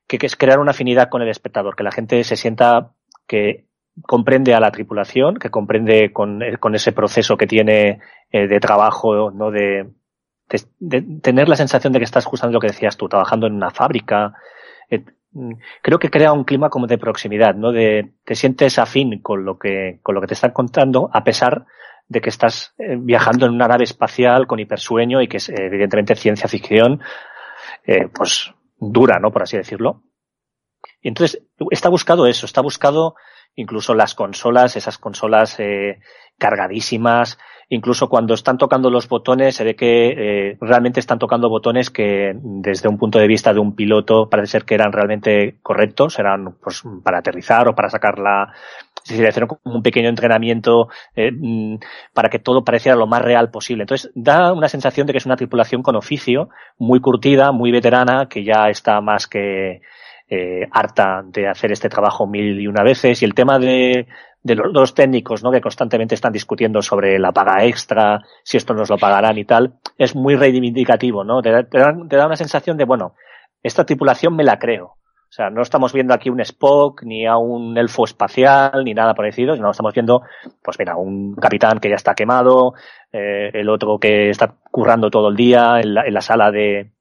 que, 0.07 0.19
es 0.21 0.37
crear 0.37 0.59
una 0.59 0.71
afinidad 0.71 1.09
con 1.09 1.23
el 1.23 1.29
espectador, 1.29 1.77
que 1.77 1.83
la 1.83 1.93
gente 1.93 2.23
se 2.25 2.37
sienta 2.37 2.93
que 3.27 3.67
comprende 4.03 4.55
a 4.55 4.61
la 4.61 4.71
tripulación, 4.71 5.37
que 5.37 5.51
comprende 5.51 6.13
con, 6.13 6.43
eh, 6.43 6.59
con 6.59 6.75
ese 6.75 6.93
proceso 6.93 7.37
que 7.37 7.47
tiene 7.47 8.01
eh, 8.31 8.47
de 8.47 8.61
trabajo, 8.61 9.31
¿no? 9.31 9.51
De, 9.51 9.91
tener 11.23 11.49
la 11.49 11.57
sensación 11.57 11.93
de 11.93 11.99
que 11.99 12.05
estás 12.05 12.25
justamente 12.25 12.55
lo 12.55 12.61
que 12.61 12.69
decías 12.69 12.97
tú, 12.97 13.09
trabajando 13.09 13.49
en 13.49 13.55
una 13.55 13.71
fábrica. 13.71 14.35
Eh, 14.89 15.05
creo 15.83 15.99
que 15.99 16.11
crea 16.11 16.33
un 16.33 16.45
clima 16.45 16.71
como 16.71 16.87
de 16.87 16.99
proximidad, 16.99 17.55
¿no? 17.55 17.73
De 17.73 18.15
te 18.25 18.35
sientes 18.35 18.79
afín 18.79 19.21
con 19.21 19.45
lo 19.45 19.59
que 19.59 20.01
con 20.03 20.15
lo 20.15 20.21
que 20.21 20.29
te 20.29 20.35
están 20.35 20.53
contando 20.53 21.11
a 21.13 21.25
pesar 21.25 21.67
de 22.09 22.21
que 22.21 22.29
estás 22.29 22.75
eh, 22.79 22.97
viajando 22.99 23.47
en 23.47 23.53
una 23.53 23.69
nave 23.69 23.85
espacial 23.85 24.47
con 24.47 24.61
hipersueño 24.61 25.21
y 25.21 25.29
que 25.29 25.39
es 25.39 25.49
evidentemente 25.49 26.15
ciencia 26.15 26.49
ficción, 26.49 27.01
eh, 27.85 28.09
pues 28.15 28.53
dura, 28.79 29.19
¿no? 29.19 29.33
Por 29.33 29.43
así 29.43 29.57
decirlo. 29.57 30.03
Y 31.01 31.09
entonces 31.09 31.43
está 31.71 31.89
buscado 31.89 32.27
eso, 32.27 32.47
está 32.47 32.61
buscado 32.61 33.17
incluso 33.57 33.95
las 33.95 34.15
consolas, 34.15 34.77
esas 34.77 34.99
consolas 34.99 35.59
eh, 35.59 35.99
cargadísimas, 36.39 37.39
incluso 37.69 38.09
cuando 38.09 38.35
están 38.35 38.59
tocando 38.59 38.91
los 38.91 39.09
botones 39.09 39.57
se 39.57 39.65
ve 39.65 39.75
que 39.75 40.09
eh, 40.51 40.59
realmente 40.61 41.01
están 41.01 41.19
tocando 41.19 41.49
botones 41.49 41.91
que 41.91 42.33
desde 42.35 42.89
un 42.89 42.99
punto 42.99 43.19
de 43.19 43.27
vista 43.27 43.53
de 43.53 43.59
un 43.59 43.75
piloto 43.75 44.29
parece 44.29 44.53
ser 44.53 44.65
que 44.65 44.75
eran 44.75 44.93
realmente 44.93 45.57
correctos, 45.63 46.19
eran 46.19 46.57
pues 46.63 46.83
para 47.03 47.19
aterrizar 47.19 47.67
o 47.69 47.75
para 47.75 47.91
sacar 47.91 48.19
la, 48.19 48.53
Es 49.03 49.11
decir, 49.11 49.27
hicieron 49.27 49.59
un 49.65 49.83
pequeño 49.83 50.09
entrenamiento 50.09 50.89
eh, 51.17 51.33
mm, 51.33 51.79
para 52.13 52.29
que 52.29 52.39
todo 52.39 52.65
pareciera 52.65 52.97
lo 52.97 53.07
más 53.07 53.23
real 53.23 53.51
posible. 53.51 53.83
Entonces, 53.83 54.13
da 54.15 54.53
una 54.53 54.69
sensación 54.69 55.07
de 55.07 55.13
que 55.13 55.19
es 55.19 55.27
una 55.27 55.37
tripulación 55.37 55.83
con 55.83 55.97
oficio, 55.97 56.51
muy 56.79 57.01
curtida, 57.01 57.53
muy 57.53 57.73
veterana, 57.73 58.29
que 58.29 58.45
ya 58.45 58.69
está 58.69 59.01
más 59.01 59.27
que 59.27 59.81
eh, 60.29 60.67
harta 60.71 61.23
de 61.25 61.49
hacer 61.49 61.73
este 61.73 61.89
trabajo 61.89 62.27
mil 62.27 62.61
y 62.61 62.67
una 62.67 62.83
veces. 62.83 63.23
Y 63.23 63.25
el 63.25 63.35
tema 63.35 63.59
de, 63.59 64.07
de 64.47 64.55
los 64.55 64.73
dos 64.73 64.95
técnicos, 64.95 65.43
¿no? 65.43 65.51
Que 65.51 65.61
constantemente 65.61 66.15
están 66.15 66.33
discutiendo 66.33 66.81
sobre 66.81 67.19
la 67.19 67.33
paga 67.33 67.65
extra, 67.65 68.21
si 68.45 68.57
esto 68.57 68.75
nos 68.75 68.89
lo 68.89 68.97
pagarán 68.97 69.39
y 69.39 69.45
tal, 69.45 69.75
es 69.99 70.15
muy 70.15 70.37
reivindicativo, 70.37 71.25
¿no? 71.25 71.43
Te, 71.43 71.51
da, 71.51 72.27
una 72.27 72.37
sensación 72.37 72.77
de, 72.77 72.85
bueno, 72.85 73.15
esta 73.63 73.85
tripulación 73.85 74.37
me 74.37 74.45
la 74.45 74.59
creo. 74.59 74.85
O 75.29 75.33
sea, 75.37 75.51
no 75.51 75.63
estamos 75.63 75.93
viendo 75.93 76.15
aquí 76.15 76.31
un 76.31 76.41
Spock, 76.41 77.03
ni 77.03 77.27
a 77.27 77.37
un 77.37 77.77
elfo 77.77 78.05
espacial, 78.05 78.85
ni 78.85 78.95
nada 78.95 79.15
parecido, 79.15 79.57
sino 79.57 79.71
estamos 79.71 79.93
viendo, 79.93 80.23
pues 80.63 80.79
mira, 80.79 80.97
un 80.97 81.35
capitán 81.35 81.81
que 81.81 81.89
ya 81.89 81.97
está 81.97 82.15
quemado, 82.15 82.75
eh, 83.13 83.51
el 83.53 83.69
otro 83.69 83.99
que 83.99 84.31
está 84.31 84.55
currando 84.71 85.11
todo 85.11 85.29
el 85.29 85.37
día 85.37 85.81
en 85.81 85.95
la, 85.95 86.07
en 86.07 86.15
la 86.15 86.21
sala 86.21 86.53
de, 86.53 86.93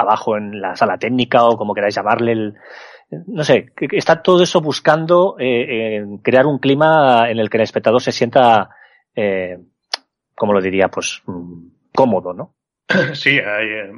abajo 0.00 0.36
en 0.36 0.60
la 0.60 0.76
sala 0.76 0.98
técnica 0.98 1.44
o 1.44 1.56
como 1.56 1.74
queráis 1.74 1.94
llamarle, 1.94 2.32
el, 2.32 2.54
no 3.26 3.44
sé, 3.44 3.72
está 3.92 4.22
todo 4.22 4.42
eso 4.42 4.60
buscando 4.60 5.36
eh, 5.38 6.04
crear 6.22 6.46
un 6.46 6.58
clima 6.58 7.30
en 7.30 7.38
el 7.38 7.50
que 7.50 7.58
el 7.58 7.62
espectador 7.62 8.00
se 8.00 8.12
sienta, 8.12 8.70
eh, 9.14 9.58
como 10.34 10.52
lo 10.52 10.60
diría, 10.60 10.88
pues 10.88 11.22
mm, 11.26 11.66
cómodo, 11.94 12.32
¿no? 12.32 12.54
Sí, 13.14 13.38
hay, 13.38 13.66
eh, 13.66 13.92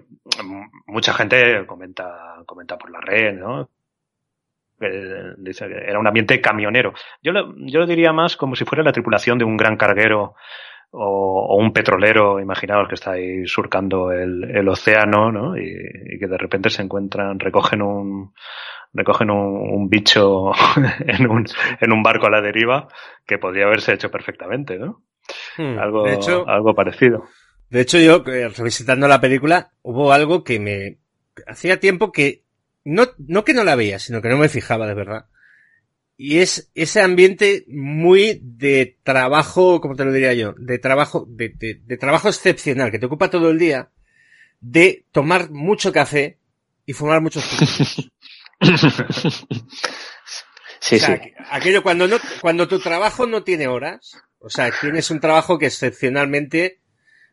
mucha 0.86 1.12
gente 1.12 1.66
comenta, 1.66 2.42
comenta 2.47 2.76
por 2.76 2.90
la 2.90 3.01
red, 3.01 3.34
¿no? 3.34 3.70
dice 5.38 5.66
que 5.68 5.74
era 5.74 5.99
un 5.99 6.07
ambiente 6.07 6.38
camionero. 6.38 6.92
Yo 7.22 7.32
yo 7.57 7.80
lo 7.80 7.86
diría 7.86 8.12
más 8.12 8.36
como 8.36 8.55
si 8.55 8.66
fuera 8.66 8.84
la 8.84 8.92
tripulación 8.92 9.38
de 9.38 9.44
un 9.47 9.57
gran 9.57 9.78
carguero 9.78 10.34
o, 10.91 11.57
un 11.59 11.72
petrolero, 11.72 12.41
imaginaos 12.41 12.89
que 12.89 12.95
está 12.95 13.12
ahí 13.12 13.47
surcando 13.47 14.12
el, 14.12 14.45
el 14.45 14.68
océano, 14.68 15.30
¿no? 15.30 15.57
Y, 15.57 15.70
y, 15.70 16.18
que 16.18 16.26
de 16.26 16.39
repente 16.39 16.70
se 16.70 16.82
encuentran, 16.82 17.39
recogen 17.39 17.82
un, 17.82 18.32
recogen 18.93 19.30
un, 19.30 19.89
bicho 19.89 20.53
en 21.07 21.30
un, 21.30 21.47
en 21.80 21.93
un 21.93 22.03
barco 22.03 22.26
a 22.26 22.30
la 22.30 22.41
deriva 22.41 22.89
que 23.26 23.39
podría 23.39 23.66
haberse 23.66 23.93
hecho 23.93 24.11
perfectamente, 24.11 24.78
¿no? 24.78 25.03
Hmm. 25.57 25.78
algo, 25.78 26.07
hecho, 26.07 26.49
algo 26.49 26.74
parecido. 26.74 27.24
De 27.68 27.80
hecho, 27.80 27.99
yo, 27.99 28.22
eh, 28.26 28.49
revisitando 28.49 29.09
la 29.09 29.20
película, 29.20 29.72
hubo 29.82 30.12
algo 30.12 30.45
que 30.45 30.61
me, 30.61 30.99
hacía 31.47 31.80
tiempo 31.80 32.12
que, 32.12 32.45
no, 32.84 33.05
no 33.18 33.45
que 33.45 33.55
no 33.55 33.64
la 33.64 33.74
veía, 33.74 33.99
sino 33.99 34.22
que 34.22 34.28
no 34.28 34.39
me 34.39 34.49
fijaba 34.49 34.87
de 34.87 34.95
verdad. 34.95 35.26
Y 36.16 36.38
es 36.38 36.70
ese 36.74 37.00
ambiente 37.02 37.64
muy 37.68 38.40
de 38.42 38.98
trabajo, 39.02 39.80
como 39.80 39.96
te 39.96 40.04
lo 40.04 40.12
diría 40.12 40.32
yo, 40.32 40.54
de 40.56 40.78
trabajo, 40.78 41.26
de, 41.28 41.52
de 41.84 41.96
trabajo 41.98 42.28
excepcional, 42.28 42.90
que 42.90 42.98
te 42.98 43.06
ocupa 43.06 43.28
todo 43.28 43.50
el 43.50 43.58
día, 43.58 43.90
de 44.60 45.04
tomar 45.12 45.50
mucho 45.50 45.92
café 45.92 46.38
y 46.86 46.92
fumar 46.92 47.20
muchos 47.20 47.44
sí, 50.80 50.98
sí. 50.98 51.12
Aquello 51.50 51.82
cuando 51.82 52.08
no, 52.08 52.16
cuando 52.40 52.66
tu 52.68 52.78
trabajo 52.78 53.26
no 53.26 53.42
tiene 53.42 53.68
horas, 53.68 54.16
o 54.38 54.48
sea, 54.48 54.70
tienes 54.80 55.10
un 55.10 55.20
trabajo 55.20 55.58
que 55.58 55.66
excepcionalmente 55.66 56.80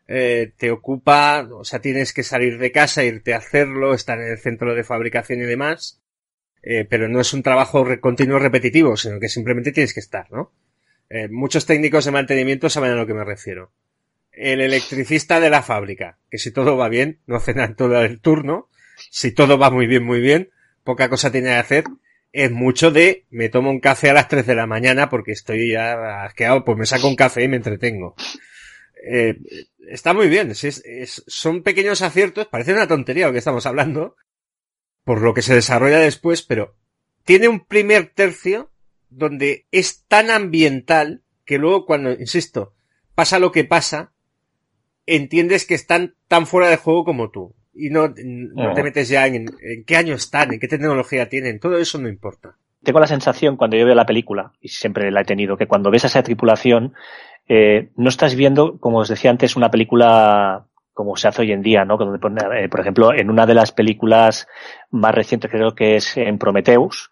eh, 0.06 0.52
te 0.56 0.70
ocupa, 0.70 1.48
o 1.50 1.64
sea, 1.64 1.80
tienes 1.80 2.12
que 2.12 2.22
salir 2.22 2.58
de 2.58 2.72
casa, 2.72 3.04
irte 3.04 3.32
a 3.32 3.38
hacerlo, 3.38 3.94
estar 3.94 4.20
en 4.20 4.32
el 4.32 4.38
centro 4.38 4.74
de 4.74 4.84
fabricación 4.84 5.40
y 5.40 5.44
demás, 5.44 6.02
eh, 6.66 6.86
pero 6.88 7.08
no 7.08 7.20
es 7.20 7.32
un 7.34 7.42
trabajo 7.42 7.86
continuo 8.00 8.38
repetitivo, 8.38 8.96
sino 8.96 9.20
que 9.20 9.28
simplemente 9.28 9.70
tienes 9.70 9.92
que 9.92 10.00
estar, 10.00 10.30
¿no? 10.32 10.50
Eh, 11.10 11.28
muchos 11.28 11.66
técnicos 11.66 12.06
de 12.06 12.10
mantenimiento 12.10 12.70
saben 12.70 12.92
a 12.92 12.94
lo 12.94 13.06
que 13.06 13.12
me 13.12 13.24
refiero. 13.24 13.70
El 14.32 14.62
electricista 14.62 15.40
de 15.40 15.50
la 15.50 15.62
fábrica, 15.62 16.18
que 16.30 16.38
si 16.38 16.50
todo 16.50 16.76
va 16.76 16.88
bien, 16.88 17.20
no 17.26 17.36
hace 17.36 17.52
nada 17.54 17.74
todo 17.76 18.02
el 18.02 18.20
turno, 18.20 18.70
si 19.10 19.30
todo 19.30 19.58
va 19.58 19.70
muy 19.70 19.86
bien, 19.86 20.04
muy 20.04 20.20
bien, 20.20 20.50
poca 20.84 21.10
cosa 21.10 21.30
tiene 21.30 21.48
que 21.48 21.54
hacer, 21.56 21.84
es 22.32 22.50
mucho 22.50 22.90
de 22.90 23.26
me 23.30 23.50
tomo 23.50 23.70
un 23.70 23.80
café 23.80 24.10
a 24.10 24.14
las 24.14 24.28
3 24.28 24.46
de 24.46 24.54
la 24.54 24.66
mañana 24.66 25.10
porque 25.10 25.32
estoy 25.32 25.72
ya 25.72 26.24
asqueado, 26.24 26.64
pues 26.64 26.78
me 26.78 26.86
saco 26.86 27.08
un 27.08 27.14
café 27.14 27.44
y 27.44 27.48
me 27.48 27.56
entretengo. 27.56 28.16
Eh, 29.06 29.36
está 29.86 30.14
muy 30.14 30.28
bien, 30.28 30.50
es, 30.50 31.24
son 31.26 31.62
pequeños 31.62 32.00
aciertos, 32.00 32.46
parece 32.46 32.72
una 32.72 32.88
tontería 32.88 33.26
lo 33.26 33.32
que 33.32 33.38
estamos 33.38 33.66
hablando, 33.66 34.16
por 35.04 35.22
lo 35.22 35.34
que 35.34 35.42
se 35.42 35.54
desarrolla 35.54 35.98
después, 35.98 36.42
pero 36.42 36.74
tiene 37.24 37.48
un 37.48 37.60
primer 37.60 38.06
tercio 38.06 38.70
donde 39.10 39.66
es 39.70 40.04
tan 40.06 40.30
ambiental 40.30 41.22
que 41.44 41.58
luego 41.58 41.86
cuando, 41.86 42.10
insisto, 42.12 42.74
pasa 43.14 43.38
lo 43.38 43.52
que 43.52 43.64
pasa, 43.64 44.12
entiendes 45.06 45.66
que 45.66 45.74
están 45.74 46.14
tan 46.26 46.46
fuera 46.46 46.68
de 46.68 46.76
juego 46.76 47.04
como 47.04 47.30
tú 47.30 47.54
y 47.74 47.90
no, 47.90 48.14
no 48.16 48.72
te 48.72 48.82
metes 48.82 49.08
ya 49.08 49.26
en, 49.26 49.46
qué 49.86 49.96
año 49.96 50.14
están, 50.14 50.52
en 50.52 50.60
qué 50.60 50.68
tecnología 50.68 51.28
tienen, 51.28 51.58
todo 51.58 51.78
eso 51.78 51.98
no 51.98 52.08
importa. 52.08 52.56
Tengo 52.82 53.00
la 53.00 53.06
sensación 53.06 53.56
cuando 53.56 53.76
yo 53.76 53.86
veo 53.86 53.94
la 53.94 54.06
película, 54.06 54.52
y 54.60 54.68
siempre 54.68 55.10
la 55.10 55.22
he 55.22 55.24
tenido, 55.24 55.56
que 55.56 55.66
cuando 55.66 55.90
ves 55.90 56.04
a 56.04 56.08
esa 56.08 56.22
tripulación, 56.22 56.94
eh, 57.48 57.90
no 57.96 58.08
estás 58.08 58.34
viendo, 58.34 58.78
como 58.78 58.98
os 58.98 59.08
decía 59.08 59.30
antes, 59.30 59.56
una 59.56 59.70
película 59.70 60.66
como 60.94 61.16
se 61.16 61.28
hace 61.28 61.42
hoy 61.42 61.52
en 61.52 61.62
día, 61.62 61.84
¿no? 61.84 61.98
Eh, 62.54 62.68
por 62.68 62.80
ejemplo, 62.80 63.12
en 63.12 63.28
una 63.28 63.44
de 63.44 63.54
las 63.54 63.72
películas 63.72 64.48
más 64.90 65.14
recientes, 65.14 65.50
creo 65.50 65.74
que 65.74 65.96
es 65.96 66.16
en 66.16 66.38
Prometheus, 66.38 67.10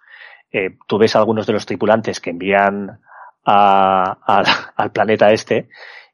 eh, 0.52 0.76
tú 0.86 0.98
ves 0.98 1.16
a 1.16 1.18
algunos 1.18 1.46
de 1.46 1.52
los 1.52 1.66
tripulantes 1.66 2.20
que 2.20 2.30
envían 2.30 3.00
a, 3.44 4.72
al 4.76 4.92
planeta 4.92 5.32
este 5.32 5.68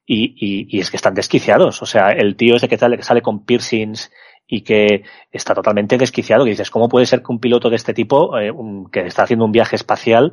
y, 0.07 0.67
y, 0.71 0.81
es 0.81 0.91
que 0.91 0.97
están 0.97 1.15
desquiciados. 1.15 1.83
O 1.83 1.87
sea, 1.87 2.13
el 2.13 2.37
tío 2.37 2.57
ese 2.57 2.69
que 2.69 2.79
sale, 2.79 2.97
que 2.97 3.03
sale 3.03 3.21
con 3.21 3.45
piercings 3.45 4.11
y 4.47 4.63
que 4.63 5.03
está 5.31 5.55
totalmente 5.55 5.99
desquiciado. 5.99 6.45
Que 6.45 6.51
dices, 6.51 6.71
¿cómo 6.71 6.89
puede 6.89 7.05
ser 7.05 7.21
que 7.21 7.33
un 7.33 7.41
piloto 7.41 7.69
de 7.69 7.77
este 7.77 7.93
tipo, 7.93 8.39
eh, 8.39 8.53
que 8.91 9.01
está 9.01 9.25
haciendo 9.25 9.45
un 9.45 9.53
viaje 9.53 9.77
espacial, 9.77 10.33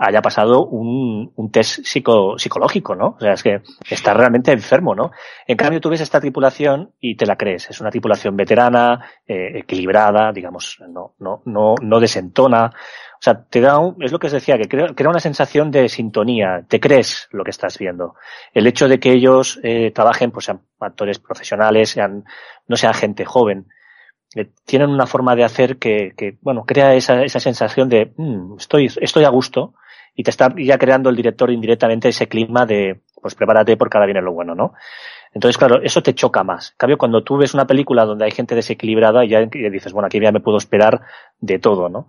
haya 0.00 0.20
pasado 0.20 0.66
un, 0.66 1.32
un 1.36 1.50
test 1.52 1.84
psico, 1.84 2.36
psicológico, 2.36 2.96
¿no? 2.96 3.16
O 3.16 3.20
sea, 3.20 3.34
es 3.34 3.42
que 3.42 3.62
está 3.88 4.12
realmente 4.12 4.50
enfermo, 4.50 4.94
¿no? 4.94 5.12
En 5.46 5.56
cambio, 5.56 5.80
tú 5.80 5.88
ves 5.88 6.00
esta 6.00 6.20
tripulación 6.20 6.92
y 7.00 7.16
te 7.16 7.26
la 7.26 7.36
crees. 7.36 7.70
Es 7.70 7.80
una 7.80 7.90
tripulación 7.90 8.36
veterana, 8.36 9.04
eh, 9.26 9.60
equilibrada, 9.60 10.32
digamos, 10.32 10.78
no, 10.88 11.14
no, 11.20 11.42
no, 11.44 11.74
no 11.80 12.00
desentona. 12.00 12.66
O 12.66 13.22
sea, 13.24 13.44
te 13.44 13.60
da 13.60 13.78
un, 13.78 14.02
es 14.02 14.10
lo 14.10 14.18
que 14.18 14.26
os 14.26 14.32
decía, 14.32 14.58
que 14.58 14.68
crea, 14.68 14.88
crea, 14.96 15.10
una 15.10 15.20
sensación 15.20 15.70
de 15.70 15.88
sintonía, 15.88 16.64
te 16.66 16.80
crees 16.80 17.28
lo 17.30 17.44
que 17.44 17.50
estás 17.50 17.78
viendo. 17.78 18.16
El 18.52 18.66
hecho 18.66 18.88
de 18.88 18.98
que 18.98 19.12
ellos 19.12 19.60
eh, 19.62 19.92
trabajen, 19.92 20.32
pues 20.32 20.46
sean 20.46 20.62
actores 20.80 21.20
profesionales, 21.20 21.90
sean, 21.90 22.24
no 22.66 22.76
sean 22.76 22.94
gente 22.94 23.24
joven, 23.24 23.68
tienen 24.64 24.90
una 24.90 25.06
forma 25.06 25.34
de 25.36 25.44
hacer 25.44 25.78
que, 25.78 26.14
que 26.16 26.36
bueno, 26.40 26.64
crea 26.66 26.94
esa, 26.94 27.22
esa 27.22 27.40
sensación 27.40 27.88
de, 27.88 28.12
mm, 28.16 28.56
estoy, 28.58 28.90
estoy 29.00 29.24
a 29.24 29.28
gusto, 29.28 29.74
y 30.14 30.22
te 30.22 30.30
está 30.30 30.54
ya 30.56 30.78
creando 30.78 31.10
el 31.10 31.16
director 31.16 31.50
indirectamente 31.50 32.08
ese 32.08 32.28
clima 32.28 32.66
de, 32.66 33.00
pues 33.20 33.34
prepárate 33.34 33.76
porque 33.76 33.96
ahora 33.96 34.06
viene 34.06 34.20
lo 34.20 34.32
bueno, 34.32 34.54
¿no? 34.54 34.74
Entonces, 35.32 35.56
claro, 35.56 35.80
eso 35.82 36.02
te 36.02 36.14
choca 36.14 36.44
más. 36.44 36.74
Cambio, 36.76 36.98
cuando 36.98 37.22
tú 37.22 37.38
ves 37.38 37.54
una 37.54 37.66
película 37.66 38.04
donde 38.04 38.26
hay 38.26 38.30
gente 38.30 38.54
desequilibrada, 38.54 39.24
ya 39.24 39.40
dices, 39.40 39.92
bueno, 39.92 40.06
aquí 40.06 40.20
ya 40.20 40.32
me 40.32 40.40
puedo 40.40 40.58
esperar 40.58 41.00
de 41.40 41.58
todo, 41.58 41.88
¿no? 41.88 42.08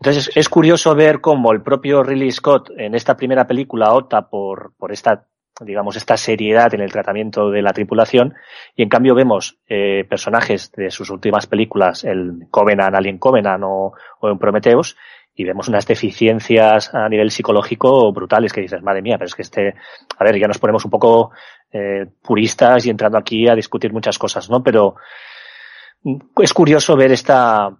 Entonces 0.00 0.30
es 0.34 0.48
curioso 0.48 0.94
ver 0.94 1.20
cómo 1.20 1.52
el 1.52 1.62
propio 1.62 2.02
Ridley 2.02 2.30
Scott 2.32 2.70
en 2.76 2.94
esta 2.94 3.16
primera 3.16 3.46
película 3.46 3.94
opta 3.94 4.28
por, 4.28 4.74
por 4.76 4.92
esta, 4.92 5.26
digamos, 5.60 5.96
esta 5.96 6.16
seriedad 6.16 6.72
en 6.74 6.80
el 6.80 6.92
tratamiento 6.92 7.50
de 7.50 7.62
la 7.62 7.72
tripulación 7.72 8.34
y 8.74 8.82
en 8.82 8.88
cambio 8.88 9.14
vemos 9.14 9.58
eh, 9.68 10.04
personajes 10.08 10.70
de 10.72 10.90
sus 10.90 11.10
últimas 11.10 11.46
películas, 11.46 12.04
el 12.04 12.46
Covenant, 12.50 12.94
Alien 12.94 13.18
Covenant 13.18 13.64
o, 13.64 13.94
o 14.20 14.28
en 14.28 14.38
Prometheus, 14.38 14.96
y 15.36 15.44
vemos 15.44 15.68
unas 15.68 15.86
deficiencias 15.86 16.94
a 16.94 17.08
nivel 17.08 17.30
psicológico 17.30 18.10
brutales 18.12 18.52
que 18.52 18.62
dices, 18.62 18.82
madre 18.82 19.02
mía, 19.02 19.16
pero 19.18 19.26
es 19.26 19.34
que 19.34 19.42
este, 19.42 19.74
a 20.18 20.24
ver, 20.24 20.38
ya 20.38 20.48
nos 20.48 20.58
ponemos 20.58 20.84
un 20.84 20.90
poco 20.90 21.30
eh, 21.70 22.06
puristas 22.22 22.86
y 22.86 22.90
entrando 22.90 23.18
aquí 23.18 23.46
a 23.46 23.54
discutir 23.54 23.92
muchas 23.92 24.18
cosas, 24.18 24.48
¿no? 24.48 24.62
Pero 24.62 24.96
es 26.40 26.54
curioso 26.54 26.96
ver 26.96 27.12
esta, 27.12 27.70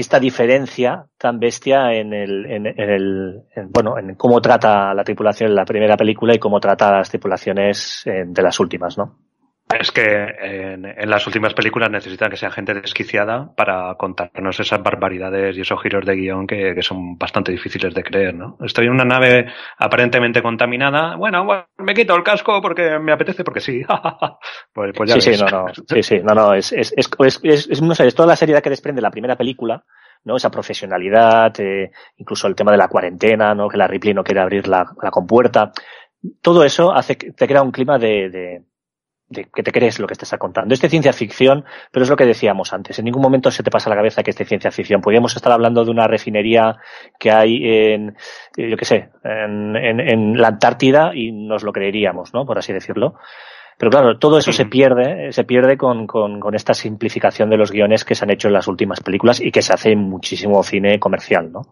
esta 0.00 0.18
diferencia 0.18 1.06
tan 1.18 1.38
bestia 1.38 1.92
en 1.92 2.12
el, 2.12 2.46
en, 2.46 2.66
el 2.66 3.42
bueno, 3.68 3.98
en 3.98 4.14
cómo 4.14 4.40
trata 4.40 4.92
la 4.94 5.04
tripulación 5.04 5.50
en 5.50 5.56
la 5.56 5.64
primera 5.64 5.96
película 5.96 6.34
y 6.34 6.38
cómo 6.38 6.58
trata 6.58 6.90
las 6.90 7.10
tripulaciones 7.10 8.02
de 8.04 8.42
las 8.42 8.58
últimas, 8.58 8.96
¿no? 8.96 9.29
Es 9.78 9.92
que 9.92 10.02
en, 10.02 10.82
las 11.08 11.26
últimas 11.26 11.54
películas 11.54 11.90
necesitan 11.90 12.30
que 12.30 12.36
sea 12.36 12.50
gente 12.50 12.74
desquiciada 12.74 13.54
para 13.54 13.94
contarnos 13.94 14.58
esas 14.58 14.82
barbaridades 14.82 15.56
y 15.56 15.60
esos 15.60 15.80
giros 15.80 16.04
de 16.04 16.16
guion 16.16 16.46
que, 16.46 16.74
que, 16.74 16.82
son 16.82 17.16
bastante 17.16 17.52
difíciles 17.52 17.94
de 17.94 18.02
creer, 18.02 18.34
¿no? 18.34 18.58
Estoy 18.62 18.86
en 18.86 18.92
una 18.92 19.04
nave 19.04 19.46
aparentemente 19.78 20.42
contaminada. 20.42 21.16
Bueno, 21.16 21.46
me 21.78 21.94
quito 21.94 22.16
el 22.16 22.22
casco 22.22 22.60
porque 22.60 22.98
me 22.98 23.12
apetece, 23.12 23.44
porque 23.44 23.60
sí. 23.60 23.82
pues, 24.72 24.92
pues, 24.96 25.10
ya 25.10 25.20
sí, 25.20 25.34
sí, 25.34 25.42
no, 25.42 25.48
no. 25.48 25.66
Sí, 25.88 26.02
sí, 26.02 26.18
no, 26.18 26.34
no. 26.34 26.54
Es, 26.54 26.72
es, 26.72 26.92
es, 26.96 27.40
es, 27.42 27.82
no 27.82 27.94
sé, 27.94 28.06
es 28.06 28.14
toda 28.14 28.28
la 28.28 28.36
seriedad 28.36 28.62
que 28.62 28.70
desprende 28.70 29.02
la 29.02 29.10
primera 29.10 29.36
película 29.36 29.84
¿no? 30.24 30.36
Esa 30.36 30.50
profesionalidad, 30.50 31.58
eh, 31.60 31.90
incluso 32.16 32.46
el 32.46 32.54
tema 32.54 32.72
de 32.72 32.76
la 32.76 32.88
cuarentena, 32.88 33.54
¿no? 33.54 33.68
Que 33.68 33.78
la 33.78 33.86
Ripley 33.86 34.12
no 34.12 34.22
quiere 34.24 34.40
abrir 34.40 34.68
la, 34.68 34.84
la 35.02 35.10
compuerta. 35.10 35.72
Todo 36.42 36.64
eso 36.64 36.92
hace 36.92 37.16
que 37.16 37.32
te 37.32 37.46
crea 37.46 37.62
un 37.62 37.70
clima 37.70 37.98
de, 37.98 38.28
de, 38.28 38.62
de 39.30 39.44
que 39.44 39.62
te 39.62 39.72
crees 39.72 39.98
lo 40.00 40.06
que 40.06 40.16
te 40.16 40.24
está 40.24 40.36
contando. 40.36 40.74
Es 40.74 40.80
de 40.80 40.88
ciencia 40.88 41.12
ficción, 41.12 41.64
pero 41.90 42.02
es 42.02 42.10
lo 42.10 42.16
que 42.16 42.26
decíamos 42.26 42.72
antes. 42.72 42.98
En 42.98 43.04
ningún 43.04 43.22
momento 43.22 43.50
se 43.50 43.62
te 43.62 43.70
pasa 43.70 43.88
la 43.88 43.96
cabeza 43.96 44.22
que 44.22 44.32
es 44.32 44.36
de 44.36 44.44
ciencia 44.44 44.70
ficción. 44.70 45.00
Podríamos 45.00 45.34
estar 45.34 45.52
hablando 45.52 45.84
de 45.84 45.90
una 45.90 46.06
refinería 46.06 46.76
que 47.18 47.30
hay 47.30 47.62
en, 47.62 48.16
yo 48.56 48.76
qué 48.76 48.84
sé, 48.84 49.10
en, 49.24 49.76
en, 49.76 50.00
en 50.00 50.36
la 50.36 50.48
Antártida 50.48 51.12
y 51.14 51.30
nos 51.30 51.62
lo 51.62 51.72
creeríamos, 51.72 52.34
¿no? 52.34 52.44
Por 52.44 52.58
así 52.58 52.72
decirlo. 52.72 53.14
Pero 53.78 53.90
claro, 53.90 54.18
todo 54.18 54.36
eso 54.36 54.52
se 54.52 54.66
pierde, 54.66 55.32
se 55.32 55.44
pierde 55.44 55.78
con, 55.78 56.06
con, 56.06 56.38
con, 56.38 56.54
esta 56.54 56.74
simplificación 56.74 57.48
de 57.48 57.56
los 57.56 57.70
guiones 57.70 58.04
que 58.04 58.14
se 58.14 58.24
han 58.24 58.30
hecho 58.30 58.48
en 58.48 58.54
las 58.54 58.68
últimas 58.68 59.00
películas 59.00 59.40
y 59.40 59.50
que 59.50 59.62
se 59.62 59.72
hace 59.72 59.92
en 59.92 60.00
muchísimo 60.00 60.62
cine 60.62 60.98
comercial, 60.98 61.50
¿no? 61.50 61.62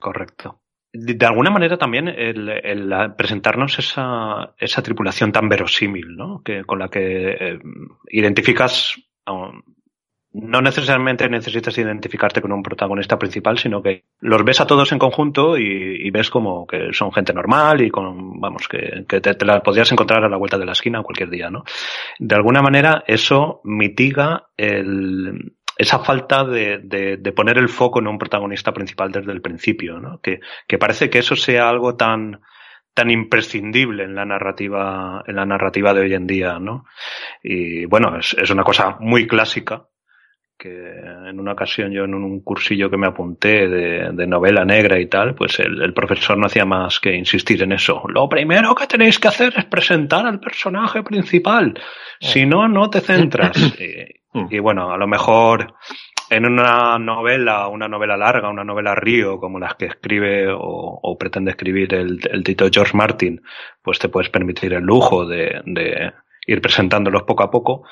Correcto. 0.00 0.60
De 0.96 1.26
alguna 1.26 1.50
manera 1.50 1.76
también 1.76 2.06
el, 2.06 2.48
el 2.48 3.14
presentarnos 3.16 3.80
esa, 3.80 4.54
esa 4.56 4.80
tripulación 4.80 5.32
tan 5.32 5.48
verosímil, 5.48 6.16
¿no? 6.16 6.40
Que, 6.44 6.62
con 6.62 6.78
la 6.78 6.88
que 6.88 7.30
eh, 7.32 7.58
identificas 8.10 8.94
no 10.34 10.60
necesariamente 10.60 11.28
necesitas 11.28 11.76
identificarte 11.78 12.40
con 12.40 12.52
un 12.52 12.62
protagonista 12.62 13.18
principal, 13.18 13.58
sino 13.58 13.82
que 13.82 14.04
los 14.20 14.44
ves 14.44 14.60
a 14.60 14.68
todos 14.68 14.92
en 14.92 15.00
conjunto 15.00 15.58
y, 15.58 16.06
y 16.06 16.10
ves 16.10 16.30
como 16.30 16.64
que 16.64 16.92
son 16.92 17.10
gente 17.12 17.32
normal 17.32 17.80
y 17.80 17.90
con, 17.90 18.40
vamos, 18.40 18.68
que, 18.68 19.04
que 19.08 19.20
te, 19.20 19.34
te, 19.34 19.44
la 19.44 19.60
podrías 19.64 19.90
encontrar 19.90 20.22
a 20.24 20.28
la 20.28 20.36
vuelta 20.36 20.58
de 20.58 20.66
la 20.66 20.72
esquina 20.72 21.02
cualquier 21.02 21.30
día, 21.30 21.50
¿no? 21.50 21.64
De 22.20 22.36
alguna 22.36 22.62
manera 22.62 23.02
eso 23.08 23.60
mitiga 23.64 24.46
el, 24.56 25.53
esa 25.76 25.98
falta 25.98 26.44
de, 26.44 26.78
de, 26.82 27.16
de, 27.16 27.32
poner 27.32 27.58
el 27.58 27.68
foco 27.68 28.00
en 28.00 28.06
un 28.06 28.18
protagonista 28.18 28.72
principal 28.72 29.10
desde 29.10 29.32
el 29.32 29.40
principio, 29.40 29.98
¿no? 29.98 30.20
Que, 30.20 30.40
que 30.66 30.78
parece 30.78 31.10
que 31.10 31.18
eso 31.18 31.36
sea 31.36 31.68
algo 31.68 31.96
tan, 31.96 32.40
tan 32.94 33.10
imprescindible 33.10 34.04
en 34.04 34.14
la 34.14 34.24
narrativa, 34.24 35.22
en 35.26 35.36
la 35.36 35.44
narrativa 35.44 35.92
de 35.92 36.00
hoy 36.02 36.14
en 36.14 36.26
día, 36.26 36.58
¿no? 36.60 36.86
Y 37.42 37.86
bueno, 37.86 38.16
es, 38.18 38.34
es 38.34 38.50
una 38.50 38.62
cosa 38.62 38.96
muy 39.00 39.26
clásica, 39.26 39.88
que 40.56 40.70
en 40.70 41.40
una 41.40 41.52
ocasión 41.52 41.90
yo 41.90 42.04
en 42.04 42.14
un 42.14 42.40
cursillo 42.40 42.88
que 42.88 42.96
me 42.96 43.08
apunté 43.08 43.68
de, 43.68 44.10
de 44.12 44.26
novela 44.26 44.64
negra 44.64 45.00
y 45.00 45.08
tal, 45.08 45.34
pues 45.34 45.58
el, 45.58 45.82
el, 45.82 45.92
profesor 45.92 46.38
no 46.38 46.46
hacía 46.46 46.64
más 46.64 47.00
que 47.00 47.14
insistir 47.14 47.62
en 47.64 47.72
eso. 47.72 48.04
Lo 48.08 48.28
primero 48.28 48.74
que 48.74 48.86
tenéis 48.86 49.18
que 49.18 49.28
hacer 49.28 49.52
es 49.56 49.64
presentar 49.64 50.24
al 50.26 50.38
personaje 50.38 51.02
principal. 51.02 51.74
Si 52.20 52.46
no, 52.46 52.68
no 52.68 52.88
te 52.88 53.00
centras. 53.00 53.56
y, 54.34 54.56
y 54.56 54.58
bueno, 54.58 54.90
a 54.90 54.98
lo 54.98 55.06
mejor 55.06 55.74
en 56.30 56.46
una 56.46 56.98
novela, 56.98 57.68
una 57.68 57.88
novela 57.88 58.16
larga, 58.16 58.48
una 58.48 58.64
novela 58.64 58.94
río, 58.94 59.38
como 59.38 59.58
las 59.58 59.74
que 59.76 59.86
escribe 59.86 60.50
o, 60.50 60.58
o 61.02 61.18
pretende 61.18 61.50
escribir 61.50 61.94
el, 61.94 62.20
el, 62.30 62.42
tito 62.42 62.66
George 62.72 62.96
Martin, 62.96 63.42
pues 63.82 63.98
te 63.98 64.08
puedes 64.08 64.30
permitir 64.30 64.72
el 64.72 64.84
lujo 64.84 65.26
de, 65.26 65.60
de 65.64 66.12
ir 66.46 66.60
presentándolos 66.60 67.22
poco 67.22 67.42
a 67.42 67.50
poco. 67.50 67.84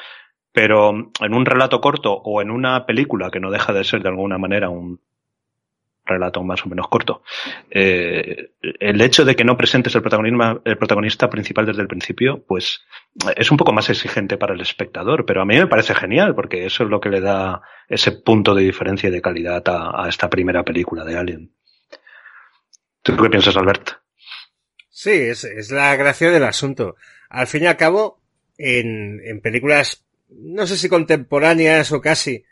Pero 0.53 0.91
en 0.91 1.35
un 1.35 1.47
relato 1.47 1.81
corto 1.81 2.13
o 2.13 2.43
en 2.43 2.51
una 2.51 2.85
película 2.85 3.31
que 3.31 3.41
no 3.41 3.51
deja 3.51 3.73
de 3.73 3.85
ser 3.85 4.03
de 4.03 4.11
alguna 4.11 4.37
manera 4.37 4.69
un 4.69 5.01
relato 6.05 6.43
más 6.43 6.65
o 6.65 6.69
menos 6.69 6.89
corto, 6.89 7.23
eh, 7.71 8.51
el 8.61 9.01
hecho 9.01 9.25
de 9.25 9.37
que 9.37 9.45
no 9.45 9.57
presentes 9.57 9.95
el, 9.95 10.03
el 10.65 10.79
protagonista 10.79 11.31
principal 11.31 11.67
desde 11.67 11.83
el 11.83 11.89
principio, 11.89 12.45
pues 12.47 12.85
es 13.37 13.51
un 13.51 13.57
poco 13.57 13.73
más 13.73 13.89
exigente 13.91 14.37
para 14.37 14.55
el 14.55 14.61
espectador, 14.61 15.25
pero 15.27 15.43
a 15.43 15.45
mí 15.45 15.57
me 15.57 15.67
parece 15.67 15.95
genial 15.95 16.35
porque 16.35 16.67
eso 16.67 16.85
es 16.85 16.91
lo 16.91 17.01
que 17.01 17.11
le 17.11 17.21
da 17.21 17.63
ese 17.89 18.13
punto 18.13 18.55
de 18.55 18.65
diferencia 18.65 19.09
y 19.09 19.13
de 19.13 19.23
calidad 19.23 19.63
a, 19.67 20.09
esta 20.09 20.29
primera 20.29 20.65
película 20.65 21.05
de 21.05 21.17
Alien. 21.17 21.53
¿Tú 23.03 23.17
qué 23.17 23.31
piensas, 23.31 23.57
Albert? 23.57 23.91
Sí, 24.89 25.11
es, 25.11 25.71
la 25.71 25.97
gracia 25.97 26.31
del 26.31 26.45
asunto. 26.45 26.97
Al 27.29 27.47
fin 27.47 27.65
y 27.65 27.67
al 27.67 27.77
cabo, 27.77 28.21
en 28.57 29.41
películas 29.43 30.05
no 30.39 30.67
sé 30.67 30.77
si 30.77 30.89
contemporáneas 30.89 31.93
o 31.93 32.01
casi, 32.01 32.45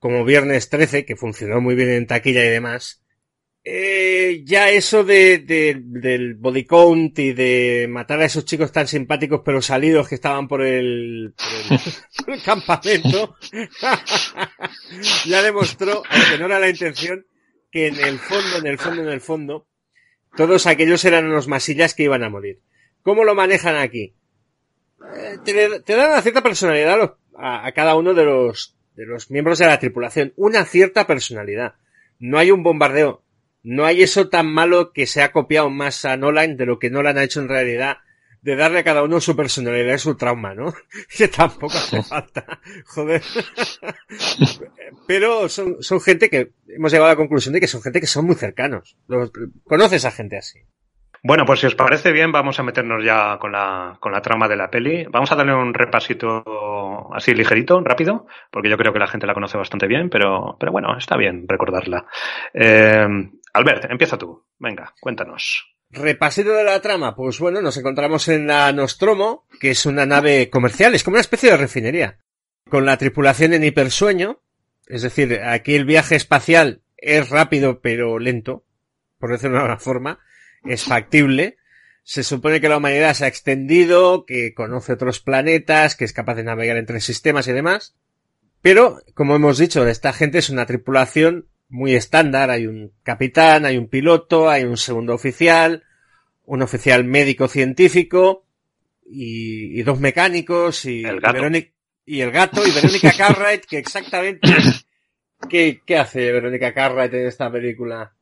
como 0.00 0.24
Viernes 0.24 0.68
13, 0.70 1.04
que 1.04 1.14
funcionó 1.14 1.60
muy 1.60 1.76
bien 1.76 1.90
en 1.90 2.06
taquilla 2.06 2.44
y 2.44 2.48
demás, 2.48 3.04
eh, 3.62 4.42
ya 4.46 4.70
eso 4.70 5.04
de, 5.04 5.38
de, 5.38 5.78
del 5.78 6.34
body 6.34 6.64
count 6.64 7.18
y 7.18 7.34
de 7.34 7.86
matar 7.90 8.20
a 8.20 8.24
esos 8.24 8.46
chicos 8.46 8.72
tan 8.72 8.88
simpáticos 8.88 9.42
pero 9.44 9.60
salidos 9.60 10.08
que 10.08 10.14
estaban 10.14 10.48
por 10.48 10.62
el, 10.62 11.34
por 11.36 11.76
el, 11.76 11.80
por 12.24 12.34
el 12.34 12.42
campamento, 12.42 13.36
ya 15.26 15.42
demostró, 15.42 16.02
aunque 16.08 16.38
no 16.38 16.46
era 16.46 16.58
la 16.58 16.70
intención, 16.70 17.26
que 17.70 17.88
en 17.88 18.00
el 18.00 18.18
fondo, 18.18 18.56
en 18.58 18.66
el 18.66 18.78
fondo, 18.78 19.02
en 19.02 19.08
el 19.08 19.20
fondo, 19.20 19.68
todos 20.34 20.66
aquellos 20.66 21.04
eran 21.04 21.26
unos 21.26 21.46
masillas 21.46 21.92
que 21.92 22.04
iban 22.04 22.24
a 22.24 22.30
morir. 22.30 22.62
¿Cómo 23.02 23.24
lo 23.24 23.34
manejan 23.34 23.76
aquí? 23.76 24.14
Eh, 25.16 25.36
te, 25.44 25.80
te, 25.80 25.96
dan 25.96 26.12
una 26.12 26.22
cierta 26.22 26.42
personalidad 26.42 26.94
a, 26.94 26.96
los, 26.96 27.10
a, 27.36 27.66
a, 27.66 27.72
cada 27.72 27.94
uno 27.94 28.14
de 28.14 28.24
los, 28.24 28.76
de 28.96 29.06
los 29.06 29.30
miembros 29.30 29.58
de 29.58 29.66
la 29.66 29.78
tripulación. 29.78 30.32
Una 30.36 30.64
cierta 30.64 31.06
personalidad. 31.06 31.74
No 32.18 32.38
hay 32.38 32.50
un 32.50 32.62
bombardeo. 32.62 33.22
No 33.62 33.84
hay 33.84 34.02
eso 34.02 34.28
tan 34.28 34.52
malo 34.52 34.92
que 34.92 35.06
se 35.06 35.22
ha 35.22 35.32
copiado 35.32 35.70
más 35.70 36.04
a 36.04 36.16
Nolan 36.16 36.56
de 36.56 36.66
lo 36.66 36.78
que 36.78 36.90
Nolan 36.90 37.18
ha 37.18 37.24
hecho 37.24 37.40
en 37.40 37.48
realidad 37.48 37.98
de 38.42 38.56
darle 38.56 38.78
a 38.78 38.84
cada 38.84 39.02
uno 39.02 39.20
su 39.20 39.36
personalidad 39.36 39.94
y 39.94 39.98
su 39.98 40.16
trauma, 40.16 40.54
¿no? 40.54 40.72
Que 41.16 41.28
tampoco 41.28 41.76
hace 41.76 42.02
falta. 42.02 42.60
Joder. 42.86 43.22
Pero 45.06 45.48
son, 45.48 45.82
son 45.82 46.00
gente 46.00 46.30
que 46.30 46.52
hemos 46.68 46.90
llegado 46.90 47.08
a 47.08 47.12
la 47.12 47.16
conclusión 47.16 47.52
de 47.52 47.60
que 47.60 47.66
son 47.66 47.82
gente 47.82 48.00
que 48.00 48.06
son 48.06 48.26
muy 48.26 48.36
cercanos. 48.36 48.96
Los, 49.08 49.30
conoces 49.64 50.04
a 50.04 50.10
gente 50.10 50.38
así. 50.38 50.60
Bueno, 51.22 51.44
pues 51.44 51.60
si 51.60 51.66
os 51.66 51.74
parece 51.74 52.12
bien, 52.12 52.32
vamos 52.32 52.58
a 52.58 52.62
meternos 52.62 53.04
ya 53.04 53.38
con 53.38 53.52
la, 53.52 53.98
con 54.00 54.10
la 54.10 54.22
trama 54.22 54.48
de 54.48 54.56
la 54.56 54.70
peli. 54.70 55.04
Vamos 55.10 55.30
a 55.30 55.36
darle 55.36 55.54
un 55.54 55.74
repasito 55.74 57.12
así 57.14 57.34
ligerito, 57.34 57.78
rápido, 57.80 58.26
porque 58.50 58.70
yo 58.70 58.78
creo 58.78 58.92
que 58.92 58.98
la 58.98 59.06
gente 59.06 59.26
la 59.26 59.34
conoce 59.34 59.58
bastante 59.58 59.86
bien, 59.86 60.08
pero, 60.08 60.56
pero 60.58 60.72
bueno, 60.72 60.96
está 60.96 61.18
bien 61.18 61.46
recordarla. 61.46 62.06
Eh, 62.54 63.06
Albert, 63.52 63.90
empieza 63.90 64.16
tú. 64.16 64.44
Venga, 64.58 64.94
cuéntanos. 64.98 65.74
Repasito 65.90 66.52
de 66.52 66.64
la 66.64 66.80
trama, 66.80 67.14
pues 67.14 67.38
bueno, 67.38 67.60
nos 67.60 67.76
encontramos 67.76 68.28
en 68.28 68.46
la 68.46 68.72
Nostromo, 68.72 69.46
que 69.60 69.72
es 69.72 69.84
una 69.86 70.06
nave 70.06 70.48
comercial, 70.48 70.94
es 70.94 71.02
como 71.02 71.16
una 71.16 71.20
especie 71.20 71.50
de 71.50 71.56
refinería, 71.56 72.18
con 72.68 72.86
la 72.86 72.96
tripulación 72.96 73.52
en 73.54 73.64
hipersueño, 73.64 74.40
es 74.86 75.02
decir, 75.02 75.40
aquí 75.42 75.74
el 75.74 75.84
viaje 75.84 76.14
espacial 76.14 76.82
es 76.96 77.28
rápido 77.28 77.80
pero 77.80 78.20
lento, 78.20 78.64
por 79.18 79.32
decirlo 79.32 79.56
de 79.56 79.62
alguna 79.62 79.80
forma, 79.80 80.20
es 80.64 80.84
factible. 80.84 81.56
Se 82.02 82.24
supone 82.24 82.60
que 82.60 82.68
la 82.68 82.78
humanidad 82.78 83.14
se 83.14 83.24
ha 83.24 83.28
extendido, 83.28 84.24
que 84.24 84.54
conoce 84.54 84.92
otros 84.92 85.20
planetas, 85.20 85.96
que 85.96 86.04
es 86.04 86.12
capaz 86.12 86.34
de 86.34 86.44
navegar 86.44 86.76
entre 86.76 87.00
sistemas 87.00 87.46
y 87.48 87.52
demás. 87.52 87.94
Pero, 88.62 89.00
como 89.14 89.36
hemos 89.36 89.58
dicho, 89.58 89.86
esta 89.86 90.12
gente 90.12 90.38
es 90.38 90.50
una 90.50 90.66
tripulación 90.66 91.48
muy 91.68 91.94
estándar. 91.94 92.50
Hay 92.50 92.66
un 92.66 92.92
capitán, 93.02 93.64
hay 93.64 93.78
un 93.78 93.88
piloto, 93.88 94.50
hay 94.50 94.64
un 94.64 94.76
segundo 94.76 95.14
oficial, 95.14 95.84
un 96.44 96.62
oficial 96.62 97.04
médico 97.04 97.48
científico 97.48 98.46
y, 99.06 99.78
y 99.78 99.82
dos 99.82 100.00
mecánicos 100.00 100.84
y 100.84 101.04
el 101.04 101.20
gato. 101.20 101.34
Verónica, 101.34 101.72
y 102.04 102.20
el 102.22 102.32
gato 102.32 102.66
y 102.66 102.72
Verónica 102.72 103.12
Cartwright 103.16 103.64
que 103.66 103.78
exactamente 103.78 104.48
¿qué, 105.48 105.80
¿qué 105.86 105.96
hace 105.96 106.32
Verónica 106.32 106.74
Cartwright 106.74 107.14
en 107.14 107.26
esta 107.26 107.50
película? 107.50 108.14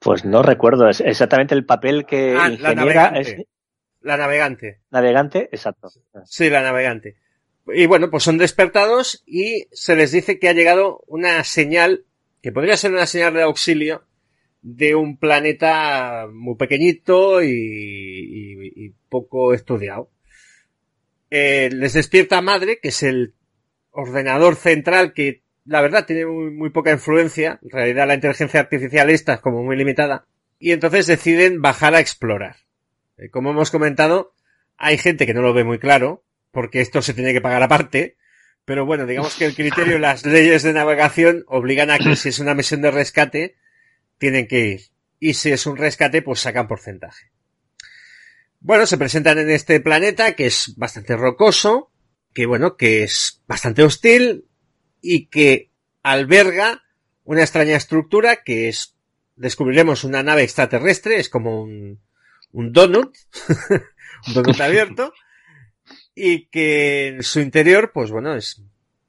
Pues 0.00 0.24
no 0.24 0.42
recuerdo 0.42 0.88
es 0.88 1.00
exactamente 1.00 1.54
el 1.54 1.66
papel 1.66 2.06
que 2.06 2.34
ah, 2.38 2.48
la 2.48 2.74
navegante. 2.74 3.20
Es... 3.20 3.36
La 4.00 4.16
navegante. 4.16 4.80
Navegante, 4.90 5.50
exacto. 5.52 5.90
Sí, 6.24 6.48
la 6.48 6.62
navegante. 6.62 7.16
Y 7.66 7.86
bueno, 7.86 8.10
pues 8.10 8.22
son 8.22 8.38
despertados 8.38 9.22
y 9.26 9.66
se 9.72 9.94
les 9.94 10.10
dice 10.10 10.38
que 10.38 10.48
ha 10.48 10.54
llegado 10.54 11.04
una 11.06 11.44
señal, 11.44 12.06
que 12.42 12.50
podría 12.50 12.78
ser 12.78 12.92
una 12.92 13.06
señal 13.06 13.34
de 13.34 13.42
auxilio, 13.42 14.04
de 14.62 14.94
un 14.94 15.18
planeta 15.18 16.26
muy 16.32 16.56
pequeñito 16.56 17.42
y, 17.42 17.50
y, 17.50 18.86
y 18.86 18.94
poco 19.10 19.52
estudiado. 19.52 20.10
Eh, 21.30 21.68
les 21.72 21.92
despierta 21.92 22.40
madre, 22.40 22.80
que 22.80 22.88
es 22.88 23.02
el 23.02 23.34
ordenador 23.90 24.56
central 24.56 25.12
que 25.12 25.42
la 25.64 25.80
verdad 25.80 26.06
tiene 26.06 26.26
muy, 26.26 26.50
muy, 26.50 26.70
poca 26.70 26.90
influencia. 26.90 27.58
En 27.62 27.70
realidad 27.70 28.06
la 28.06 28.14
inteligencia 28.14 28.60
artificial 28.60 29.10
esta 29.10 29.34
es 29.34 29.40
como 29.40 29.62
muy 29.62 29.76
limitada. 29.76 30.26
Y 30.58 30.72
entonces 30.72 31.06
deciden 31.06 31.62
bajar 31.62 31.94
a 31.94 32.00
explorar. 32.00 32.56
Eh, 33.16 33.30
como 33.30 33.50
hemos 33.50 33.70
comentado, 33.70 34.34
hay 34.76 34.98
gente 34.98 35.26
que 35.26 35.34
no 35.34 35.42
lo 35.42 35.54
ve 35.54 35.64
muy 35.64 35.78
claro, 35.78 36.24
porque 36.50 36.80
esto 36.80 37.02
se 37.02 37.14
tiene 37.14 37.32
que 37.32 37.40
pagar 37.40 37.62
aparte. 37.62 38.16
Pero 38.64 38.84
bueno, 38.84 39.06
digamos 39.06 39.36
que 39.36 39.46
el 39.46 39.54
criterio 39.54 39.96
y 39.96 40.00
las 40.00 40.24
leyes 40.24 40.62
de 40.62 40.72
navegación 40.72 41.44
obligan 41.46 41.90
a 41.90 41.98
que 41.98 42.16
si 42.16 42.30
es 42.30 42.38
una 42.38 42.54
misión 42.54 42.82
de 42.82 42.90
rescate, 42.90 43.56
tienen 44.18 44.46
que 44.46 44.60
ir. 44.60 44.80
Y 45.18 45.34
si 45.34 45.50
es 45.50 45.66
un 45.66 45.76
rescate, 45.76 46.22
pues 46.22 46.40
sacan 46.40 46.68
porcentaje. 46.68 47.30
Bueno, 48.60 48.86
se 48.86 48.98
presentan 48.98 49.38
en 49.38 49.50
este 49.50 49.80
planeta 49.80 50.32
que 50.34 50.46
es 50.46 50.74
bastante 50.76 51.16
rocoso, 51.16 51.90
que 52.34 52.46
bueno, 52.46 52.76
que 52.76 53.02
es 53.02 53.42
bastante 53.46 53.82
hostil, 53.82 54.46
y 55.00 55.26
que 55.26 55.70
alberga 56.02 56.82
una 57.24 57.42
extraña 57.42 57.76
estructura 57.76 58.42
que 58.42 58.68
es, 58.68 58.96
descubriremos 59.36 60.04
una 60.04 60.22
nave 60.22 60.42
extraterrestre, 60.42 61.18
es 61.18 61.28
como 61.28 61.62
un, 61.62 62.00
un 62.52 62.72
donut, 62.72 63.16
un 64.26 64.34
donut 64.34 64.60
abierto, 64.60 65.12
y 66.14 66.46
que 66.46 67.08
en 67.08 67.22
su 67.22 67.40
interior, 67.40 67.92
pues 67.92 68.10
bueno, 68.10 68.34
es 68.34 68.62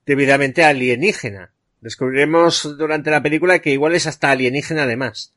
debidamente 0.06 0.64
alienígena. 0.64 1.54
Descubriremos 1.80 2.78
durante 2.78 3.10
la 3.10 3.24
película 3.24 3.60
que 3.60 3.72
igual 3.72 3.96
es 3.96 4.08
hasta 4.08 4.32
alienígena 4.32 4.84
además. 4.84 5.34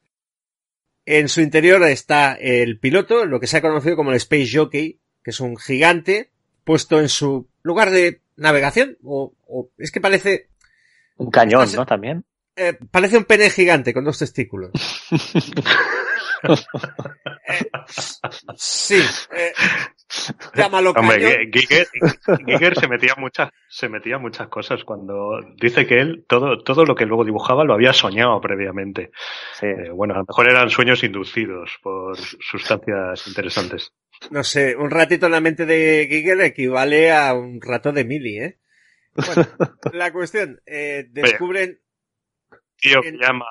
En 1.06 1.28
su 1.28 1.40
interior 1.40 1.82
está 1.84 2.34
el 2.34 2.78
piloto, 2.78 3.26
lo 3.26 3.40
que 3.40 3.46
se 3.46 3.58
ha 3.58 3.62
conocido 3.62 3.96
como 3.96 4.10
el 4.10 4.16
Space 4.16 4.50
Jockey, 4.52 5.00
que 5.22 5.30
es 5.30 5.40
un 5.40 5.56
gigante 5.56 6.30
puesto 6.64 7.00
en 7.00 7.08
su 7.08 7.48
lugar 7.62 7.90
de 7.90 8.20
navegación, 8.36 8.96
o, 9.02 9.32
o 9.46 9.70
es 9.78 9.90
que 9.90 10.00
parece... 10.00 10.48
Un 11.16 11.30
cañón, 11.30 11.68
¿no? 11.76 11.86
También. 11.86 12.24
Eh, 12.56 12.78
parece 12.90 13.16
un 13.16 13.24
pene 13.24 13.50
gigante 13.50 13.92
con 13.92 14.04
dos 14.04 14.18
testículos. 14.18 14.70
eh, 17.48 17.70
sí. 18.56 19.00
Eh, 19.34 19.52
llámalo 20.54 20.90
Hombre, 20.90 21.20
cañón. 21.20 21.50
Giger, 21.52 21.88
Giger 22.46 22.78
se 22.78 22.88
metía 22.88 23.14
muchas, 23.16 23.50
se 23.68 23.88
metía 23.88 24.18
muchas 24.18 24.48
cosas 24.48 24.84
cuando 24.84 25.40
dice 25.56 25.86
que 25.86 26.00
él 26.00 26.24
todo, 26.28 26.62
todo 26.62 26.84
lo 26.84 26.94
que 26.94 27.06
luego 27.06 27.24
dibujaba 27.24 27.64
lo 27.64 27.74
había 27.74 27.92
soñado 27.92 28.40
previamente. 28.40 29.10
Sí. 29.58 29.66
Eh, 29.66 29.90
bueno, 29.90 30.14
a 30.14 30.18
lo 30.18 30.24
mejor 30.28 30.48
eran 30.48 30.70
sueños 30.70 31.02
inducidos 31.02 31.78
por 31.82 32.16
sustancias 32.16 33.26
interesantes. 33.26 33.92
No 34.30 34.42
sé, 34.44 34.76
un 34.76 34.90
ratito 34.90 35.26
en 35.26 35.32
la 35.32 35.40
mente 35.40 35.66
de 35.66 36.06
Giger 36.10 36.40
equivale 36.40 37.12
a 37.12 37.34
un 37.34 37.60
rato 37.60 37.92
de 37.92 38.04
Mili, 38.04 38.38
¿eh? 38.38 38.58
Bueno, 39.14 39.46
la 39.92 40.12
cuestión, 40.12 40.60
eh, 40.66 41.06
descubren, 41.10 41.80
Tío 42.76 43.00
que 43.02 43.08
En- 43.08 43.18
llama, 43.18 43.46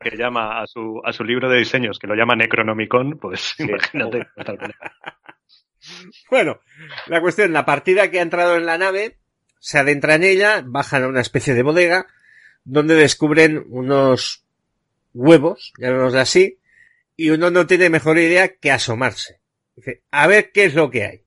que 0.00 0.16
llama 0.16 0.62
a 0.62 0.66
su, 0.66 1.00
a 1.04 1.12
su 1.12 1.24
libro 1.24 1.48
de 1.48 1.58
diseños, 1.58 1.98
que 1.98 2.06
lo 2.06 2.14
llama 2.14 2.34
Necronomicon, 2.36 3.18
pues 3.18 3.54
imagínate. 3.58 4.26
bueno, 6.30 6.60
la 7.06 7.20
cuestión, 7.20 7.52
la 7.52 7.64
partida 7.64 8.10
que 8.10 8.18
ha 8.18 8.22
entrado 8.22 8.56
en 8.56 8.66
la 8.66 8.78
nave, 8.78 9.18
se 9.58 9.78
adentra 9.78 10.14
en 10.14 10.24
ella, 10.24 10.62
bajan 10.64 11.04
a 11.04 11.08
una 11.08 11.20
especie 11.20 11.54
de 11.54 11.62
bodega, 11.62 12.06
donde 12.64 12.94
descubren 12.94 13.64
unos 13.68 14.44
huevos, 15.12 15.72
llamémoslo 15.78 16.20
así, 16.20 16.58
y 17.16 17.30
uno 17.30 17.50
no 17.50 17.66
tiene 17.66 17.90
mejor 17.90 18.18
idea 18.18 18.56
que 18.56 18.70
asomarse. 18.72 19.41
Dice, 19.76 20.02
a 20.10 20.26
ver 20.26 20.52
qué 20.52 20.64
es 20.64 20.74
lo 20.74 20.90
que 20.90 21.04
hay. 21.04 21.26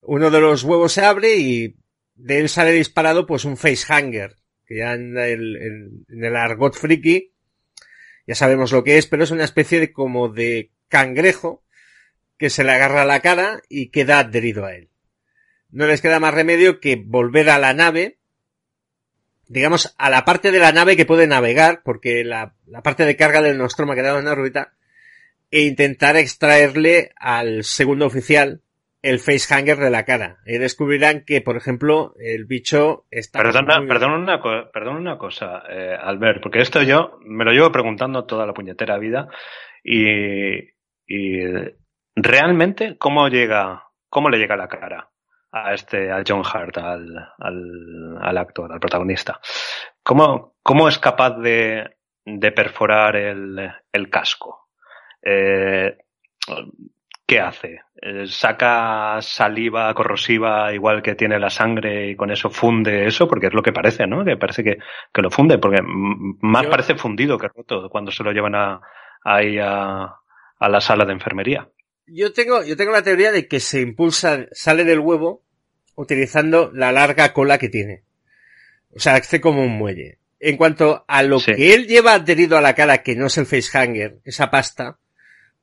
Uno 0.00 0.30
de 0.30 0.40
los 0.40 0.62
huevos 0.64 0.92
se 0.92 1.02
abre 1.04 1.36
y 1.36 1.76
de 2.14 2.40
él 2.40 2.48
sale 2.48 2.72
disparado 2.72 3.26
pues 3.26 3.44
un 3.44 3.56
facehanger, 3.56 4.36
que 4.66 4.78
ya 4.78 4.94
en 4.94 5.16
el, 5.16 5.56
en- 6.08 6.24
el 6.24 6.36
argot 6.36 6.74
friki 6.74 7.32
ya 8.26 8.34
sabemos 8.34 8.70
lo 8.72 8.84
que 8.84 8.98
es, 8.98 9.06
pero 9.06 9.24
es 9.24 9.30
una 9.30 9.44
especie 9.44 9.80
de 9.80 9.92
como 9.92 10.28
de 10.28 10.70
cangrejo 10.88 11.64
que 12.38 12.50
se 12.50 12.64
le 12.64 12.72
agarra 12.72 13.02
a 13.02 13.06
la 13.06 13.20
cara 13.20 13.60
y 13.68 13.90
queda 13.90 14.18
adherido 14.20 14.64
a 14.64 14.74
él. 14.74 14.90
No 15.70 15.86
les 15.86 16.00
queda 16.02 16.20
más 16.20 16.34
remedio 16.34 16.80
que 16.80 16.96
volver 16.96 17.50
a 17.50 17.58
la 17.58 17.72
nave, 17.74 18.18
digamos, 19.48 19.94
a 19.98 20.10
la 20.10 20.24
parte 20.24 20.50
de 20.50 20.58
la 20.58 20.72
nave 20.72 20.96
que 20.96 21.06
puede 21.06 21.26
navegar, 21.26 21.82
porque 21.84 22.24
la, 22.24 22.54
la 22.66 22.82
parte 22.82 23.04
de 23.04 23.16
carga 23.16 23.42
del 23.42 23.58
Nostromo 23.58 23.92
ha 23.92 23.96
quedado 23.96 24.18
en 24.18 24.26
órbita, 24.28 24.74
e 25.52 25.60
intentar 25.62 26.16
extraerle 26.16 27.12
al 27.16 27.62
segundo 27.62 28.06
oficial 28.06 28.62
el 29.02 29.18
facehanger 29.18 29.76
de 29.78 29.90
la 29.90 30.04
cara. 30.04 30.38
Y 30.46 30.58
descubrirán 30.58 31.24
que, 31.24 31.40
por 31.40 31.56
ejemplo, 31.56 32.14
el 32.18 32.44
bicho 32.46 33.04
está... 33.10 33.40
Perdona, 33.40 33.78
muy- 33.78 33.88
perdona 33.88 34.16
una, 34.16 34.40
co- 34.40 34.70
perdona 34.72 34.98
una 34.98 35.18
cosa, 35.18 35.62
eh, 35.68 35.96
Albert, 36.00 36.40
porque 36.42 36.60
esto 36.60 36.82
yo 36.82 37.18
me 37.24 37.44
lo 37.44 37.50
llevo 37.52 37.70
preguntando 37.70 38.24
toda 38.24 38.46
la 38.46 38.54
puñetera 38.54 38.98
vida 38.98 39.28
y, 39.84 40.54
y 41.06 41.44
realmente 42.14 42.96
cómo 42.96 43.28
llega, 43.28 43.84
cómo 44.08 44.30
le 44.30 44.38
llega 44.38 44.56
la 44.56 44.68
cara 44.68 45.10
a 45.50 45.74
este, 45.74 46.10
a 46.10 46.22
John 46.26 46.42
Hart, 46.50 46.78
al, 46.78 47.14
al, 47.38 48.18
al 48.22 48.38
actor, 48.38 48.72
al 48.72 48.80
protagonista. 48.80 49.40
¿Cómo, 50.02 50.54
cómo 50.62 50.88
es 50.88 50.98
capaz 50.98 51.36
de, 51.38 51.96
de 52.24 52.52
perforar 52.52 53.16
el, 53.16 53.68
el 53.92 54.08
casco? 54.10 54.61
Eh, 55.22 55.96
¿Qué 57.26 57.40
hace? 57.40 57.80
Eh, 58.02 58.26
¿Saca 58.26 59.18
saliva 59.22 59.94
corrosiva 59.94 60.72
igual 60.74 61.02
que 61.02 61.14
tiene 61.14 61.38
la 61.38 61.48
sangre 61.50 62.10
y 62.10 62.16
con 62.16 62.30
eso 62.30 62.50
funde 62.50 63.06
eso? 63.06 63.26
Porque 63.28 63.46
es 63.46 63.54
lo 63.54 63.62
que 63.62 63.72
parece, 63.72 64.06
¿no? 64.06 64.24
Que 64.24 64.36
parece 64.36 64.62
que, 64.64 64.78
que 65.12 65.22
lo 65.22 65.30
funde, 65.30 65.58
porque 65.58 65.80
más 65.82 66.64
Yo- 66.64 66.70
parece 66.70 66.94
fundido 66.96 67.38
que 67.38 67.48
roto 67.48 67.88
cuando 67.88 68.10
se 68.10 68.22
lo 68.24 68.32
llevan 68.32 68.54
a, 68.54 68.80
ahí 69.24 69.56
a, 69.58 70.02
a 70.58 70.68
la 70.68 70.80
sala 70.80 71.04
de 71.04 71.12
enfermería. 71.12 71.68
Yo 72.06 72.32
tengo, 72.32 72.62
yo 72.64 72.76
tengo 72.76 72.90
la 72.92 73.02
teoría 73.04 73.30
de 73.32 73.46
que 73.48 73.60
se 73.60 73.80
impulsa, 73.80 74.46
sale 74.50 74.84
del 74.84 74.98
huevo 74.98 75.42
utilizando 75.94 76.70
la 76.74 76.90
larga 76.92 77.32
cola 77.32 77.56
que 77.58 77.68
tiene. 77.68 78.02
O 78.94 78.98
sea, 78.98 79.14
hace 79.14 79.40
como 79.40 79.62
un 79.62 79.78
muelle. 79.78 80.18
En 80.40 80.56
cuanto 80.56 81.04
a 81.06 81.22
lo 81.22 81.38
Sí. 81.38 81.54
que 81.54 81.72
él 81.72 81.86
lleva 81.86 82.14
adherido 82.14 82.58
a 82.58 82.60
la 82.60 82.74
cara, 82.74 82.98
que 83.02 83.14
no 83.14 83.26
es 83.26 83.38
el 83.38 83.46
facehanger, 83.46 84.18
esa 84.24 84.50
pasta, 84.50 84.98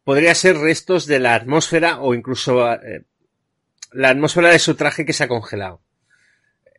podría 0.04 0.36
ser 0.36 0.58
restos 0.58 1.06
de 1.06 1.20
la 1.20 1.36
atmósfera 1.36 2.00
o 2.00 2.14
incluso 2.14 2.74
eh, 2.74 3.04
la 3.92 4.10
atmósfera 4.10 4.50
de 4.50 4.60
su 4.60 4.76
traje 4.76 5.06
que 5.06 5.14
se 5.14 5.24
ha 5.24 5.28
congelado. 5.28 5.82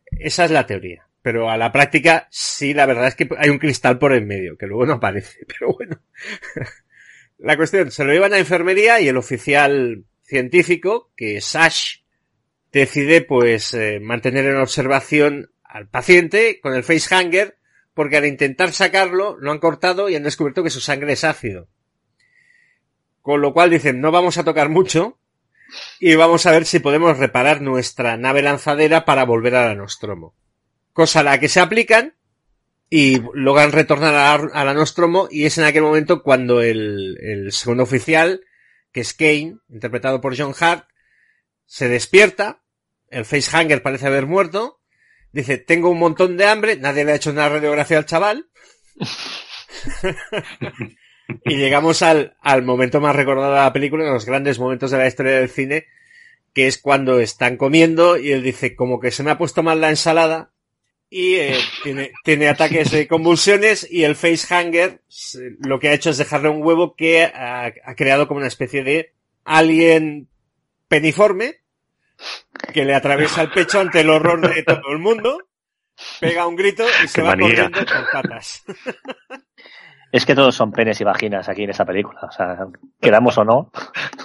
Esa 0.06 0.44
es 0.44 0.50
la 0.50 0.66
teoría. 0.66 1.06
Pero 1.22 1.50
a 1.50 1.58
la 1.58 1.70
práctica, 1.70 2.28
sí, 2.30 2.72
la 2.72 2.86
verdad 2.86 3.08
es 3.08 3.14
que 3.14 3.28
hay 3.36 3.50
un 3.50 3.58
cristal 3.58 3.98
por 3.98 4.14
en 4.14 4.26
medio, 4.26 4.56
que 4.56 4.66
luego 4.66 4.86
no 4.86 4.94
aparece. 4.94 5.40
Pero 5.46 5.74
bueno. 5.74 6.00
La 7.38 7.56
cuestión, 7.56 7.90
se 7.90 8.04
lo 8.04 8.12
llevan 8.12 8.34
a 8.34 8.38
enfermería 8.38 9.00
y 9.00 9.08
el 9.08 9.16
oficial 9.16 10.04
científico, 10.22 11.10
que 11.16 11.38
es 11.38 11.56
Ash, 11.56 12.00
decide 12.70 13.22
pues 13.22 13.72
eh, 13.72 13.98
mantener 13.98 14.44
en 14.44 14.58
observación 14.58 15.50
al 15.64 15.88
paciente 15.88 16.60
con 16.60 16.74
el 16.74 16.84
facehanger, 16.84 17.56
porque 17.94 18.18
al 18.18 18.26
intentar 18.26 18.72
sacarlo 18.72 19.38
lo 19.38 19.52
han 19.52 19.58
cortado 19.58 20.10
y 20.10 20.16
han 20.16 20.22
descubierto 20.22 20.62
que 20.62 20.68
su 20.68 20.80
sangre 20.80 21.14
es 21.14 21.24
ácido. 21.24 21.68
Con 23.22 23.40
lo 23.40 23.52
cual 23.52 23.70
dicen, 23.70 24.00
no 24.00 24.10
vamos 24.10 24.38
a 24.38 24.44
tocar 24.44 24.68
mucho 24.68 25.18
y 25.98 26.14
vamos 26.14 26.46
a 26.46 26.52
ver 26.52 26.64
si 26.64 26.78
podemos 26.78 27.18
reparar 27.18 27.60
nuestra 27.60 28.16
nave 28.16 28.42
lanzadera 28.42 29.04
para 29.04 29.24
volver 29.24 29.54
a 29.54 29.66
la 29.66 29.74
Nostromo. 29.74 30.34
Cosa 30.92 31.20
a 31.20 31.22
la 31.22 31.38
que 31.38 31.48
se 31.48 31.60
aplican 31.60 32.14
y 32.88 33.20
logran 33.34 33.72
retornar 33.72 34.14
a, 34.14 34.34
a 34.34 34.64
la 34.64 34.74
Nostromo 34.74 35.28
y 35.30 35.44
es 35.44 35.58
en 35.58 35.64
aquel 35.64 35.82
momento 35.82 36.22
cuando 36.22 36.62
el, 36.62 37.18
el 37.20 37.52
segundo 37.52 37.84
oficial, 37.84 38.40
que 38.92 39.00
es 39.00 39.14
Kane, 39.14 39.58
interpretado 39.68 40.20
por 40.20 40.36
John 40.36 40.54
Hart, 40.58 40.88
se 41.66 41.88
despierta, 41.88 42.62
el 43.08 43.24
facehanger 43.24 43.82
parece 43.82 44.08
haber 44.08 44.26
muerto, 44.26 44.80
dice, 45.30 45.58
tengo 45.58 45.90
un 45.90 45.98
montón 45.98 46.36
de 46.36 46.46
hambre, 46.46 46.76
nadie 46.76 47.04
le 47.04 47.12
ha 47.12 47.16
hecho 47.16 47.30
una 47.30 47.48
radiografía 47.48 47.98
al 47.98 48.06
chaval. 48.06 48.48
y 51.44 51.56
llegamos 51.56 52.02
al, 52.02 52.36
al 52.40 52.62
momento 52.62 53.00
más 53.00 53.16
recordado 53.16 53.52
de 53.54 53.60
la 53.60 53.72
película, 53.72 54.04
de 54.04 54.10
los 54.10 54.26
grandes 54.26 54.58
momentos 54.58 54.90
de 54.90 54.98
la 54.98 55.06
historia 55.06 55.32
del 55.32 55.48
cine, 55.48 55.86
que 56.52 56.66
es 56.66 56.78
cuando 56.78 57.20
están 57.20 57.56
comiendo 57.56 58.16
y 58.16 58.32
él 58.32 58.42
dice, 58.42 58.74
como 58.74 59.00
que 59.00 59.10
se 59.10 59.22
me 59.22 59.30
ha 59.30 59.38
puesto 59.38 59.62
mal 59.62 59.80
la 59.80 59.90
ensalada, 59.90 60.50
y 61.12 61.34
eh, 61.36 61.58
tiene, 61.82 62.12
tiene 62.22 62.48
ataques 62.48 62.92
de 62.92 63.08
convulsiones 63.08 63.84
y 63.90 64.04
el 64.04 64.14
facehanger 64.14 65.00
lo 65.58 65.80
que 65.80 65.88
ha 65.88 65.92
hecho 65.92 66.10
es 66.10 66.18
dejarle 66.18 66.50
un 66.50 66.62
huevo 66.62 66.94
que 66.94 67.24
ha, 67.24 67.64
ha 67.66 67.94
creado 67.96 68.28
como 68.28 68.38
una 68.38 68.46
especie 68.46 68.84
de 68.84 69.12
alien 69.44 70.28
peniforme 70.86 71.56
que 72.72 72.84
le 72.84 72.94
atraviesa 72.94 73.42
el 73.42 73.50
pecho 73.50 73.80
ante 73.80 74.00
el 74.00 74.10
horror 74.10 74.54
de 74.54 74.62
todo 74.62 74.92
el 74.92 74.98
mundo, 74.98 75.48
pega 76.20 76.46
un 76.46 76.54
grito 76.54 76.84
y 77.02 77.08
se 77.08 77.14
Qué 77.14 77.22
va 77.22 77.30
manía. 77.30 77.48
corriendo 77.70 77.78
por 77.86 78.10
patas. 78.12 78.62
Es 80.12 80.26
que 80.26 80.34
todos 80.34 80.54
son 80.54 80.72
penes 80.72 81.00
y 81.00 81.04
vaginas 81.04 81.48
aquí 81.48 81.62
en 81.64 81.70
esa 81.70 81.84
película. 81.84 82.20
O 82.28 82.30
sea, 82.32 82.66
queramos 83.00 83.38
o 83.38 83.44
no, 83.44 83.70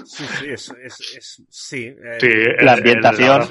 Sí, 0.04 0.24
sí, 0.26 0.46
es, 0.52 0.70
es, 0.84 1.00
es- 1.18 1.44
sí. 1.50 1.86
eh, 1.88 2.18
Sí, 2.20 2.28
la 2.28 2.44
el- 2.44 2.60
el 2.60 2.70
ambientación. 2.70 3.42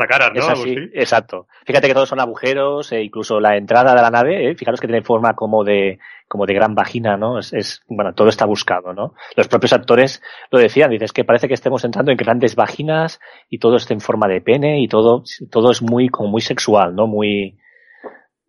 Exacto. 0.95 1.47
Fíjate 1.67 1.89
que 1.89 1.95
todos 1.95 2.09
son 2.09 2.21
agujeros, 2.21 2.93
e 2.93 3.03
incluso 3.03 3.41
la 3.41 3.57
entrada 3.57 3.95
de 3.95 4.03
la 4.03 4.11
nave, 4.11 4.51
¿eh? 4.51 4.55
fijaros 4.55 4.81
que 4.81 4.87
tiene 4.87 5.03
forma 5.03 5.35
como 5.35 5.65
de, 5.65 5.99
como 6.29 6.47
de 6.47 6.55
gran 6.55 6.75
vagina, 6.75 7.17
¿no? 7.17 7.39
Es, 7.39 7.53
es, 7.53 7.83
bueno, 7.89 8.15
todo 8.15 8.29
está 8.29 8.47
buscado, 8.47 8.93
¿no? 8.93 9.15
Los 9.37 9.49
propios 9.49 9.73
actores 9.73 10.23
lo 10.51 10.59
decían, 10.59 10.91
dices 10.91 11.13
que 11.13 11.25
parece 11.25 11.49
que 11.49 11.55
estemos 11.55 11.85
entrando 11.85 12.11
en 12.13 12.17
grandes 12.17 12.55
vaginas 12.57 13.21
y 13.49 13.59
todo 13.59 13.77
está 13.77 13.95
en 13.95 14.01
forma 14.01 14.29
de 14.29 14.41
pene 14.41 14.81
y 14.81 14.89
todo, 14.89 15.23
todo 15.51 15.71
es 15.71 15.83
muy, 15.83 16.09
como 16.09 16.29
muy 16.31 16.41
sexual, 16.41 16.95
¿no? 16.95 17.07
Muy, 17.07 17.59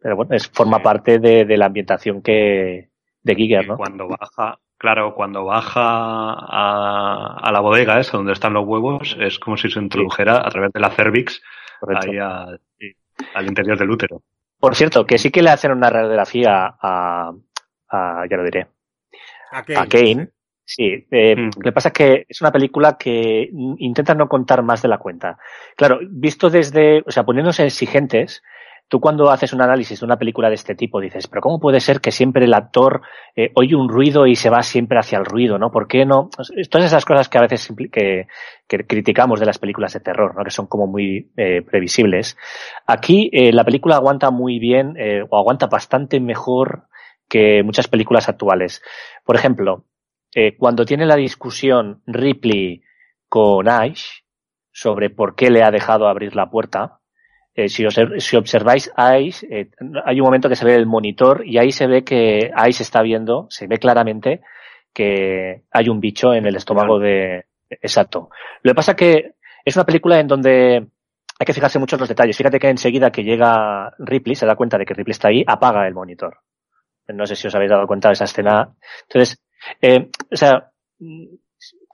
pero 0.01 0.15
bueno, 0.15 0.35
es, 0.35 0.47
forma 0.47 0.77
Sí. 0.77 0.83
parte 0.83 1.19
de, 1.19 1.45
de 1.45 1.57
la 1.57 1.65
ambientación 1.67 2.21
que, 2.21 2.89
de 3.25 3.35
Giger, 3.35 3.67
¿no? 3.67 3.75
cuando 3.77 4.07
baja, 4.07 4.59
claro, 4.77 5.15
cuando 5.15 5.45
baja 5.45 5.81
a, 5.83 7.37
a 7.41 7.51
la 7.51 7.59
bodega 7.59 7.99
esa 7.99 8.17
donde 8.17 8.33
están 8.33 8.53
los 8.53 8.65
huevos, 8.65 9.17
es 9.19 9.39
como 9.39 9.57
si 9.57 9.69
se 9.69 9.79
introdujera 9.79 10.37
a 10.37 10.49
través 10.49 10.71
de 10.71 10.79
la 10.79 10.91
cervix 10.91 11.41
ahí 11.87 12.17
a- 12.17 12.47
al 13.33 13.47
interior 13.47 13.77
del 13.77 13.89
útero. 13.89 14.21
Por 14.59 14.75
cierto, 14.75 15.05
que 15.05 15.17
sí 15.17 15.31
que 15.31 15.41
le 15.41 15.49
hacen 15.49 15.71
una 15.71 15.89
radiografía 15.89 16.75
a, 16.81 17.33
ya 17.91 18.37
lo 18.37 18.43
diré, 18.43 18.67
a 19.51 19.63
Kane. 19.87 20.29
Sí, 20.67 21.05
eh, 21.11 21.35
mm. 21.35 21.49
lo 21.57 21.61
que 21.61 21.71
pasa 21.71 21.89
es 21.89 21.93
que 21.93 22.25
es 22.27 22.41
una 22.41 22.51
película 22.51 22.97
que 22.97 23.49
intenta 23.77 24.15
no 24.15 24.27
contar 24.27 24.63
más 24.63 24.81
de 24.81 24.87
la 24.87 24.97
cuenta. 24.97 25.37
Claro, 25.77 25.99
visto 26.09 26.49
desde, 26.49 27.03
o 27.05 27.11
sea, 27.11 27.23
poniéndose 27.23 27.65
exigentes, 27.65 28.41
Tú 28.87 28.99
cuando 28.99 29.31
haces 29.31 29.51
un 29.51 29.61
análisis 29.61 29.99
de 29.99 30.05
una 30.05 30.17
película 30.17 30.47
de 30.47 30.55
este 30.55 30.75
tipo 30.75 30.99
dices, 30.99 31.27
pero 31.27 31.41
¿cómo 31.41 31.59
puede 31.59 31.79
ser 31.79 32.01
que 32.01 32.11
siempre 32.11 32.45
el 32.45 32.53
actor 32.53 33.01
eh, 33.35 33.51
oye 33.55 33.75
un 33.75 33.89
ruido 33.89 34.27
y 34.27 34.35
se 34.35 34.51
va 34.51 34.61
siempre 34.61 34.99
hacia 34.99 35.17
el 35.17 35.25
ruido, 35.25 35.57
¿no? 35.57 35.71
¿Por 35.71 35.87
qué 35.87 36.05
no? 36.05 36.29
Todas 36.69 36.85
esas 36.85 37.03
cosas 37.03 37.27
que 37.27 37.37
a 37.39 37.41
veces 37.41 37.73
que, 37.91 38.27
criticamos 38.67 39.39
de 39.39 39.47
las 39.47 39.57
películas 39.57 39.93
de 39.93 40.01
terror, 40.01 40.35
¿no? 40.35 40.43
Que 40.43 40.51
son 40.51 40.67
como 40.67 40.85
muy 40.85 41.31
eh, 41.35 41.63
previsibles. 41.63 42.37
Aquí 42.85 43.29
eh, 43.33 43.51
la 43.51 43.63
película 43.63 43.95
aguanta 43.95 44.29
muy 44.29 44.59
bien 44.59 44.95
o 45.29 45.37
aguanta 45.37 45.65
bastante 45.65 46.19
mejor 46.19 46.83
que 47.27 47.63
muchas 47.63 47.87
películas 47.87 48.29
actuales. 48.29 48.83
Por 49.23 49.35
ejemplo, 49.35 49.85
cuando 50.59 50.85
tiene 50.85 51.05
la 51.05 51.15
discusión 51.15 52.01
Ripley 52.05 52.83
con 53.29 53.69
Ash 53.69 54.05
sobre 54.71 55.09
por 55.09 55.35
qué 55.35 55.49
le 55.49 55.63
ha 55.63 55.71
dejado 55.71 56.07
abrir 56.07 56.35
la 56.35 56.49
puerta, 56.49 56.99
eh, 57.55 57.69
si, 57.69 57.85
observáis 58.35 58.91
Ice, 59.21 59.47
eh, 59.49 59.69
hay 60.03 60.19
un 60.19 60.25
momento 60.25 60.49
que 60.49 60.57
se 60.57 60.65
ve 60.65 60.75
el 60.75 60.85
monitor 60.85 61.43
y 61.45 61.57
ahí 61.57 61.71
se 61.71 61.87
ve 61.87 62.03
que 62.03 62.51
Ice 62.67 62.83
está 62.83 63.01
viendo, 63.01 63.47
se 63.49 63.67
ve 63.67 63.77
claramente 63.77 64.41
que 64.93 65.63
hay 65.71 65.89
un 65.89 66.01
bicho 66.01 66.33
en 66.33 66.45
el 66.45 66.55
estómago 66.55 66.99
de... 66.99 67.45
Exacto. 67.69 68.29
Lo 68.61 68.71
que 68.71 68.75
pasa 68.75 68.91
es 68.91 68.97
que 68.97 69.31
es 69.63 69.75
una 69.75 69.85
película 69.85 70.19
en 70.19 70.27
donde 70.27 70.87
hay 71.37 71.45
que 71.45 71.53
fijarse 71.53 71.79
mucho 71.79 71.95
en 71.95 72.01
los 72.01 72.09
detalles. 72.09 72.37
Fíjate 72.37 72.59
que 72.59 72.69
enseguida 72.69 73.11
que 73.11 73.23
llega 73.23 73.93
Ripley, 73.99 74.35
se 74.35 74.45
da 74.45 74.55
cuenta 74.55 74.77
de 74.77 74.85
que 74.85 74.93
Ripley 74.93 75.11
está 75.11 75.29
ahí, 75.29 75.43
apaga 75.47 75.87
el 75.87 75.93
monitor. 75.93 76.39
No 77.07 77.25
sé 77.25 77.35
si 77.35 77.47
os 77.47 77.55
habéis 77.55 77.71
dado 77.71 77.87
cuenta 77.87 78.09
de 78.09 78.13
esa 78.13 78.25
escena. 78.25 78.73
Entonces, 79.03 79.41
eh, 79.81 80.09
o 80.31 80.35
sea, 80.35 80.71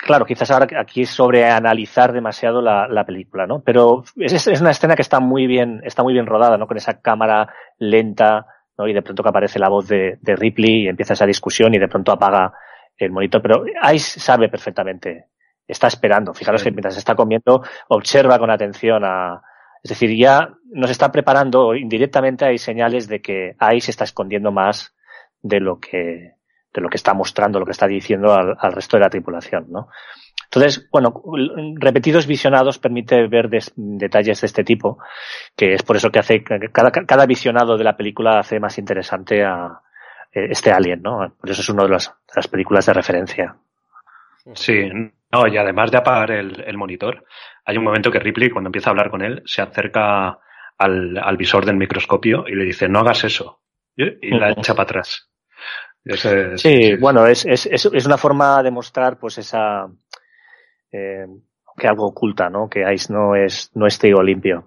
claro, 0.02 0.26
quizás 0.26 0.49
ahora 0.52 0.68
aquí 0.80 1.04
es 1.04 1.10
sobre 1.10 1.45
analizar 1.45 2.12
demasiado 2.12 2.62
la, 2.62 2.88
la 2.88 3.06
película, 3.06 3.45
¿no? 3.45 3.62
Pero 3.62 4.04
es, 4.18 4.47
es, 4.47 4.62
una 4.62 4.72
escena 4.72 4.95
que 4.95 5.02
está 5.02 5.20
muy 5.20 5.47
bien, 5.47 5.82
está 5.84 6.04
muy 6.04 6.14
bien 6.14 6.26
rodada, 6.26 6.58
¿no? 6.58 6.68
Con 6.68 6.78
esa 6.78 7.02
cámara 7.02 7.54
lenta, 7.78 8.45
¿no? 8.78 8.88
Y 8.88 8.93
de 8.93 9.02
pronto 9.02 9.24
que 9.24 9.30
aparece 9.30 9.60
la 9.60 9.70
voz 9.70 9.88
de, 9.88 10.18
de 10.22 10.36
Ripley 10.36 10.84
y 10.84 10.88
empieza 10.88 11.14
esa 11.14 11.26
discusión 11.26 11.74
y 11.74 11.80
de 11.80 11.88
pronto 11.88 12.12
apaga 12.12 12.54
el 12.97 13.12
monitor. 13.12 13.41
Pero 13.41 13.64
Ice 13.93 14.20
sabe 14.20 14.49
perfectamente, 14.49 15.28
está 15.68 15.88
esperando. 15.88 16.34
Fijaros 16.34 16.64
que 16.64 16.72
mientras 16.72 16.97
está 16.97 17.16
comiendo, 17.16 17.64
observa 17.89 18.39
con 18.39 18.49
atención 18.49 19.04
a, 19.06 19.41
es 19.84 19.89
decir, 19.89 20.16
ya 20.18 20.54
nos 20.72 20.91
está 20.91 21.12
preparando 21.12 21.76
indirectamente 21.76 22.45
hay 22.45 22.58
señales 22.58 23.08
de 23.08 23.22
que 23.22 23.56
Ice 23.76 23.91
está 23.91 24.04
escondiendo 24.04 24.52
más 24.52 24.95
de 25.41 25.60
lo 25.60 25.80
que, 25.80 26.36
de 26.74 26.82
lo 26.82 26.89
que 26.89 26.97
está 26.97 27.13
mostrando, 27.13 27.59
lo 27.59 27.65
que 27.65 27.72
está 27.72 27.88
diciendo 27.88 28.34
al, 28.34 28.72
resto 28.72 28.97
de 28.97 29.01
la 29.01 29.09
tripulación, 29.09 29.67
¿no? 29.69 29.89
Entonces, 30.45 30.89
bueno, 30.91 31.24
repetidos 31.76 32.28
visionados 32.28 32.78
permite 32.78 33.28
ver 33.28 33.49
detalles 33.76 34.41
de 34.41 34.47
este 34.47 34.63
tipo, 34.63 34.99
que 35.55 35.74
es 35.74 35.84
por 35.84 35.95
eso 35.95 36.09
que 36.09 36.19
hace 36.19 36.43
cada, 36.43 36.91
cada 36.91 37.26
visionado 37.26 37.78
de 37.78 37.84
la 37.86 37.95
película 37.95 38.39
hace 38.39 38.59
más 38.59 38.78
interesante 38.78 39.43
a 39.45 39.82
eh, 40.34 40.47
este 40.49 40.72
alien, 40.72 41.01
¿no? 41.01 41.34
Por 41.39 41.49
eso 41.49 41.61
es 41.61 41.69
una 41.69 41.84
de 41.84 41.89
las, 41.89 42.13
películas 42.49 42.86
de 42.86 42.93
referencia. 42.93 43.55
Sí, 44.53 44.89
no, 45.32 45.47
y 45.47 45.57
además 45.57 45.91
de 45.91 45.97
apagar 45.97 46.32
el, 46.32 46.78
monitor, 46.78 47.24
hay 47.63 47.78
un 47.78 47.84
momento 47.84 48.11
que 48.11 48.19
Ripley, 48.19 48.49
cuando 48.49 48.67
empieza 48.67 48.89
a 48.89 48.91
hablar 48.91 49.09
con 49.09 49.22
él, 49.22 49.43
se 49.45 49.61
acerca 49.61 50.39
al, 50.78 51.17
al 51.17 51.38
visor 51.38 51.65
del 51.65 51.78
microscopio 51.78 52.45
y 52.47 52.55
le 52.55 52.65
dice, 52.65 52.89
no 52.89 52.99
hagas 52.99 53.24
eso. 53.24 53.59
Y 53.95 54.32
la 54.32 54.51
echa 54.51 54.74
para 54.74 54.84
atrás 54.84 55.31
sí, 56.56 56.95
bueno, 56.95 57.28
es, 57.28 57.45
es, 57.45 57.68
es, 57.68 58.06
una 58.06 58.18
forma 58.18 58.64
de 58.64 58.72
mostrar 58.72 59.20
pues 59.20 59.38
esa 59.38 59.88
eh, 60.91 61.26
que 61.78 61.88
algo 61.88 62.08
oculta, 62.08 62.49
¿no? 62.49 62.70
Que 62.70 62.91
Ice 62.93 63.12
no 63.14 63.36
es, 63.36 63.72
no 63.76 63.88
es 63.88 63.99
trigo 63.99 64.22
limpio. 64.22 64.66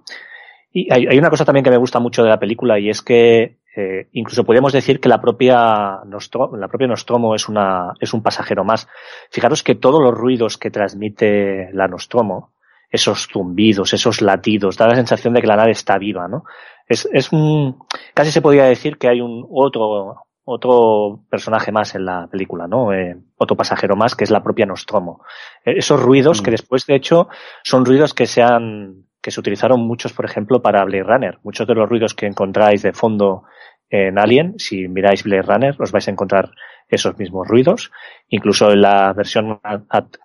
Y 0.72 0.92
hay, 0.92 1.06
hay, 1.06 1.18
una 1.18 1.30
cosa 1.30 1.44
también 1.44 1.64
que 1.64 1.70
me 1.70 1.76
gusta 1.76 2.00
mucho 2.00 2.22
de 2.22 2.30
la 2.30 2.38
película 2.38 2.78
y 2.78 2.88
es 2.88 3.02
que 3.02 3.58
eh, 3.76 4.08
incluso 4.12 4.44
podríamos 4.44 4.72
decir 4.72 5.00
que 5.00 5.08
la 5.08 5.20
propia 5.20 6.00
Nostromo, 6.06 6.56
la 6.56 6.68
propia 6.68 6.86
Nostromo 6.86 7.34
es 7.34 7.48
una, 7.48 7.92
es 8.00 8.14
un 8.14 8.22
pasajero 8.22 8.64
más. 8.64 8.88
Fijaros 9.30 9.62
que 9.62 9.74
todos 9.74 10.02
los 10.02 10.14
ruidos 10.14 10.58
que 10.58 10.70
transmite 10.70 11.70
la 11.72 11.88
Nostromo, 11.88 12.52
esos 12.90 13.26
zumbidos, 13.26 13.92
esos 13.92 14.22
latidos, 14.22 14.76
da 14.76 14.86
la 14.86 14.94
sensación 14.94 15.34
de 15.34 15.40
que 15.40 15.48
la 15.48 15.56
nave 15.56 15.72
está 15.72 15.98
viva, 15.98 16.28
¿no? 16.28 16.44
Es, 16.86 17.08
es 17.12 17.32
un, 17.32 17.78
casi 18.12 18.30
se 18.30 18.42
podría 18.42 18.64
decir 18.64 18.98
que 18.98 19.08
hay 19.08 19.20
un 19.20 19.44
otro, 19.50 20.23
otro 20.44 21.24
personaje 21.30 21.72
más 21.72 21.94
en 21.94 22.04
la 22.04 22.26
película, 22.26 22.66
¿no? 22.66 22.92
Eh, 22.92 23.16
otro 23.36 23.56
pasajero 23.56 23.96
más 23.96 24.14
que 24.14 24.24
es 24.24 24.30
la 24.30 24.42
propia 24.42 24.66
Nostromo. 24.66 25.22
Eh, 25.64 25.74
esos 25.78 26.00
ruidos 26.00 26.42
que 26.42 26.50
mm. 26.50 26.54
después, 26.54 26.86
de 26.86 26.96
hecho, 26.96 27.28
son 27.62 27.84
ruidos 27.84 28.12
que 28.12 28.26
se 28.26 28.42
han, 28.42 29.06
que 29.22 29.30
se 29.30 29.40
utilizaron 29.40 29.80
muchos, 29.80 30.12
por 30.12 30.26
ejemplo, 30.26 30.60
para 30.60 30.84
Blade 30.84 31.02
Runner. 31.04 31.38
Muchos 31.42 31.66
de 31.66 31.74
los 31.74 31.88
ruidos 31.88 32.14
que 32.14 32.26
encontráis 32.26 32.82
de 32.82 32.92
fondo 32.92 33.44
en 33.88 34.18
Alien, 34.18 34.54
si 34.58 34.86
miráis 34.88 35.24
Blade 35.24 35.42
Runner, 35.42 35.76
os 35.78 35.92
vais 35.92 36.06
a 36.08 36.10
encontrar 36.10 36.50
esos 36.88 37.16
mismos 37.18 37.48
ruidos. 37.48 37.90
Incluso 38.28 38.70
en 38.70 38.82
la 38.82 39.12
versión 39.14 39.60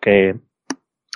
que 0.01 0.35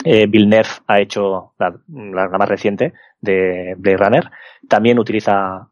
eh, 0.05 0.27
Villeneuve 0.27 0.69
ha 0.87 0.99
hecho, 0.99 1.53
la, 1.59 1.73
la 1.87 2.37
más 2.37 2.49
reciente 2.49 2.93
de 3.19 3.75
Blade 3.77 3.97
Runner, 3.97 4.31
también 4.69 4.99
utiliza 4.99 5.69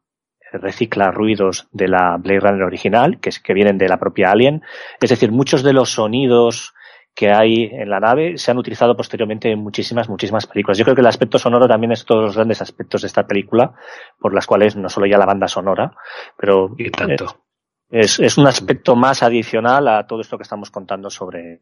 recicla 0.51 1.11
ruidos 1.11 1.67
de 1.71 1.87
la 1.87 2.17
Blade 2.17 2.39
Runner 2.39 2.63
original, 2.63 3.19
que, 3.19 3.29
es, 3.29 3.39
que 3.39 3.53
vienen 3.53 3.77
de 3.77 3.87
la 3.87 3.97
propia 3.97 4.31
Alien. 4.31 4.61
Es 4.99 5.09
decir, 5.09 5.31
muchos 5.31 5.63
de 5.63 5.73
los 5.73 5.91
sonidos 5.91 6.73
que 7.13 7.29
hay 7.31 7.65
en 7.65 7.89
la 7.89 7.99
nave 7.99 8.37
se 8.37 8.51
han 8.51 8.57
utilizado 8.57 8.95
posteriormente 8.95 9.51
en 9.51 9.59
muchísimas, 9.59 10.07
muchísimas 10.09 10.47
películas. 10.47 10.77
Yo 10.77 10.85
creo 10.85 10.95
que 10.95 11.01
el 11.01 11.07
aspecto 11.07 11.37
sonoro 11.37 11.67
también 11.67 11.91
es 11.91 12.05
todos 12.05 12.23
los 12.23 12.35
grandes 12.35 12.61
aspectos 12.61 13.01
de 13.01 13.07
esta 13.07 13.27
película, 13.27 13.73
por 14.19 14.33
las 14.33 14.47
cuales 14.47 14.75
no 14.75 14.89
solo 14.89 15.07
ya 15.07 15.17
la 15.17 15.25
banda 15.25 15.47
sonora, 15.47 15.93
pero 16.37 16.73
y 16.77 16.89
tanto. 16.89 17.43
Es, 17.89 18.19
es 18.19 18.37
un 18.37 18.47
aspecto 18.47 18.95
más 18.95 19.21
adicional 19.21 19.87
a 19.89 20.07
todo 20.07 20.21
esto 20.21 20.37
que 20.37 20.43
estamos 20.43 20.71
contando 20.71 21.09
sobre, 21.09 21.61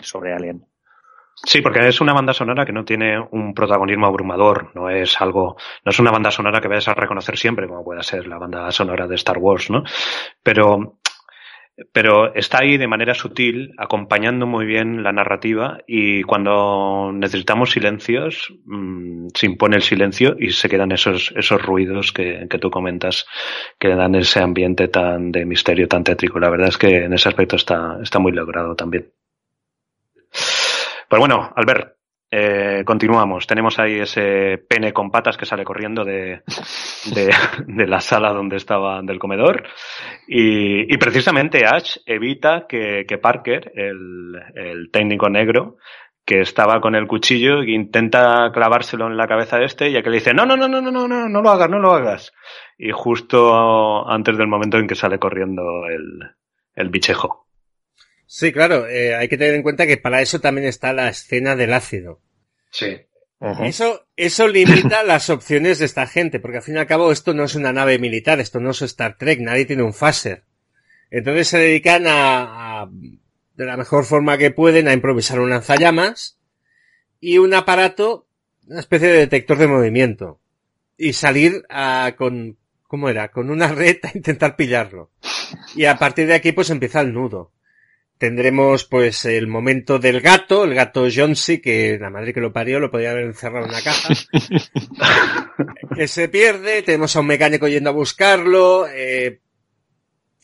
sobre 0.00 0.32
Alien. 0.32 0.64
Sí, 1.44 1.60
porque 1.60 1.86
es 1.86 2.00
una 2.00 2.14
banda 2.14 2.32
sonora 2.32 2.64
que 2.64 2.72
no 2.72 2.84
tiene 2.84 3.20
un 3.20 3.52
protagonismo 3.52 4.06
abrumador, 4.06 4.70
no 4.74 4.88
es 4.88 5.20
algo, 5.20 5.56
no 5.84 5.90
es 5.90 5.98
una 5.98 6.10
banda 6.10 6.30
sonora 6.30 6.60
que 6.60 6.68
vayas 6.68 6.88
a 6.88 6.94
reconocer 6.94 7.36
siempre, 7.36 7.68
como 7.68 7.84
puede 7.84 8.02
ser 8.02 8.26
la 8.26 8.38
banda 8.38 8.70
sonora 8.72 9.06
de 9.06 9.16
Star 9.16 9.36
Wars, 9.36 9.70
¿no? 9.70 9.84
Pero, 10.42 10.98
pero 11.92 12.34
está 12.34 12.62
ahí 12.62 12.78
de 12.78 12.88
manera 12.88 13.12
sutil, 13.12 13.74
acompañando 13.76 14.46
muy 14.46 14.64
bien 14.64 15.02
la 15.02 15.12
narrativa 15.12 15.78
y 15.86 16.22
cuando 16.22 17.12
necesitamos 17.12 17.70
silencios, 17.70 18.54
mmm, 18.64 19.28
se 19.34 19.46
impone 19.46 19.76
el 19.76 19.82
silencio 19.82 20.36
y 20.38 20.52
se 20.52 20.70
quedan 20.70 20.90
esos, 20.92 21.34
esos 21.36 21.60
ruidos 21.62 22.12
que, 22.12 22.46
que 22.48 22.58
tú 22.58 22.70
comentas, 22.70 23.26
que 23.78 23.88
dan 23.88 24.14
ese 24.14 24.40
ambiente 24.40 24.88
tan 24.88 25.32
de 25.32 25.44
misterio, 25.44 25.86
tan 25.86 26.02
tétrico. 26.02 26.40
La 26.40 26.48
verdad 26.48 26.68
es 26.68 26.78
que 26.78 27.04
en 27.04 27.12
ese 27.12 27.28
aspecto 27.28 27.56
está, 27.56 27.98
está 28.02 28.18
muy 28.18 28.32
logrado 28.32 28.74
también. 28.74 29.12
Pues 31.08 31.20
bueno, 31.20 31.52
Albert, 31.54 31.96
eh, 32.30 32.82
continuamos. 32.84 33.46
Tenemos 33.46 33.78
ahí 33.78 34.00
ese 34.00 34.58
pene 34.68 34.92
con 34.92 35.10
patas 35.10 35.36
que 35.36 35.46
sale 35.46 35.64
corriendo 35.64 36.04
de, 36.04 36.42
de, 37.06 37.86
la 37.86 38.00
sala 38.00 38.32
donde 38.32 38.56
estaba 38.56 39.00
del 39.02 39.20
comedor. 39.20 39.64
Y, 40.26 40.92
y 40.92 40.98
precisamente 40.98 41.64
Ash 41.64 41.98
evita 42.04 42.66
que, 42.68 43.04
que 43.06 43.18
Parker, 43.18 43.72
el, 43.76 44.34
el, 44.54 44.90
técnico 44.90 45.28
negro, 45.28 45.76
que 46.24 46.40
estaba 46.40 46.80
con 46.80 46.96
el 46.96 47.06
cuchillo 47.06 47.62
e 47.62 47.70
intenta 47.70 48.50
clavárselo 48.52 49.06
en 49.06 49.16
la 49.16 49.28
cabeza 49.28 49.58
de 49.58 49.66
este, 49.66 49.90
y 49.90 50.02
que 50.02 50.10
le 50.10 50.16
dice, 50.16 50.34
no, 50.34 50.44
no, 50.44 50.56
no, 50.56 50.66
no, 50.66 50.80
no, 50.80 50.90
no, 50.90 51.06
no, 51.06 51.28
no 51.28 51.42
lo 51.42 51.50
hagas, 51.50 51.70
no 51.70 51.78
lo 51.78 51.92
hagas. 51.92 52.32
Y 52.76 52.90
justo 52.90 54.08
antes 54.08 54.36
del 54.36 54.48
momento 54.48 54.78
en 54.78 54.88
que 54.88 54.96
sale 54.96 55.20
corriendo 55.20 55.86
el, 55.86 56.34
el 56.74 56.88
bichejo. 56.88 57.45
Sí, 58.26 58.52
claro, 58.52 58.88
eh, 58.88 59.14
hay 59.14 59.28
que 59.28 59.38
tener 59.38 59.54
en 59.54 59.62
cuenta 59.62 59.86
que 59.86 59.96
para 59.96 60.20
eso 60.20 60.40
también 60.40 60.66
está 60.66 60.92
la 60.92 61.08
escena 61.08 61.54
del 61.54 61.72
ácido. 61.72 62.20
Sí. 62.70 63.06
Eso, 63.62 64.06
eso 64.16 64.48
limita 64.48 65.02
las 65.04 65.30
opciones 65.30 65.78
de 65.78 65.84
esta 65.84 66.06
gente, 66.06 66.40
porque 66.40 66.58
al 66.58 66.62
fin 66.62 66.74
y 66.76 66.78
al 66.78 66.86
cabo 66.86 67.12
esto 67.12 67.34
no 67.34 67.44
es 67.44 67.54
una 67.54 67.72
nave 67.72 67.98
militar, 67.98 68.40
esto 68.40 68.60
no 68.60 68.70
es 68.70 68.82
Star 68.82 69.16
Trek, 69.16 69.40
nadie 69.40 69.64
tiene 69.64 69.82
un 69.84 69.94
phaser. 69.94 70.44
Entonces 71.10 71.48
se 71.48 71.58
dedican 71.58 72.06
a, 72.08 72.82
a 72.82 72.90
de 72.90 73.64
la 73.64 73.76
mejor 73.76 74.04
forma 74.04 74.38
que 74.38 74.50
pueden, 74.50 74.88
a 74.88 74.92
improvisar 74.92 75.38
un 75.38 75.50
lanzallamas 75.50 76.38
y 77.20 77.38
un 77.38 77.54
aparato, 77.54 78.26
una 78.66 78.80
especie 78.80 79.08
de 79.08 79.18
detector 79.18 79.58
de 79.58 79.68
movimiento. 79.68 80.40
Y 80.98 81.12
salir 81.12 81.64
a, 81.68 82.14
con, 82.16 82.58
¿cómo 82.82 83.08
era? 83.08 83.30
Con 83.30 83.50
una 83.50 83.68
red 83.74 83.98
a 84.02 84.16
intentar 84.16 84.56
pillarlo. 84.56 85.12
Y 85.76 85.84
a 85.84 85.96
partir 85.96 86.26
de 86.26 86.34
aquí 86.34 86.52
pues 86.52 86.70
empieza 86.70 87.00
el 87.00 87.12
nudo 87.12 87.52
tendremos 88.18 88.84
pues 88.84 89.24
el 89.24 89.46
momento 89.46 89.98
del 89.98 90.20
gato, 90.20 90.64
el 90.64 90.74
gato 90.74 91.08
Jonesy, 91.14 91.60
que 91.60 91.98
la 92.00 92.10
madre 92.10 92.32
que 92.32 92.40
lo 92.40 92.52
parió 92.52 92.80
lo 92.80 92.90
podía 92.90 93.10
haber 93.10 93.24
encerrado 93.24 93.66
en 93.66 93.70
una 93.70 93.82
caja, 93.82 94.14
que 95.96 96.08
se 96.08 96.28
pierde, 96.28 96.82
tenemos 96.82 97.14
a 97.16 97.20
un 97.20 97.26
mecánico 97.26 97.68
yendo 97.68 97.90
a 97.90 97.94
buscarlo, 97.94 98.86
eh, 98.88 99.40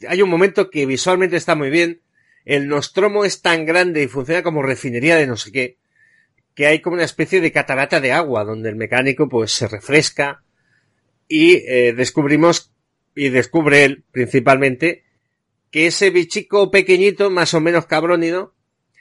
hay 0.09 0.23
un 0.23 0.31
momento 0.31 0.71
que 0.71 0.87
visualmente 0.87 1.37
está 1.37 1.55
muy 1.55 1.71
bien. 1.71 2.01
El 2.45 2.69
Nostromo 2.69 3.25
es 3.25 3.41
tan 3.41 3.67
grande 3.67 4.03
y 4.03 4.09
funciona 4.09 4.43
como 4.43 4.63
refinería 4.63 5.17
de 5.17 5.27
no 5.27 5.37
sé 5.37 5.53
qué, 5.53 5.79
que 6.55 6.67
hay 6.67 6.81
como 6.81 6.95
una 6.95 7.05
especie 7.05 7.41
de 7.41 7.53
catarata 7.53 8.01
de 8.01 8.13
agua 8.13 8.45
donde 8.45 8.69
el 8.69 8.77
mecánico 8.77 9.29
pues 9.29 9.53
se 9.53 9.69
refresca 9.69 10.43
y 11.29 11.63
eh, 11.67 11.95
descubrimos 11.97 12.73
y 13.15 13.29
descubre 13.29 13.85
él 13.85 14.05
principalmente 14.11 15.05
que 15.73 15.87
ese 15.87 16.11
bichico 16.11 16.71
pequeñito, 16.71 17.31
más 17.31 17.55
o 17.55 17.61
menos 17.61 17.87
cabrónido, 17.87 18.55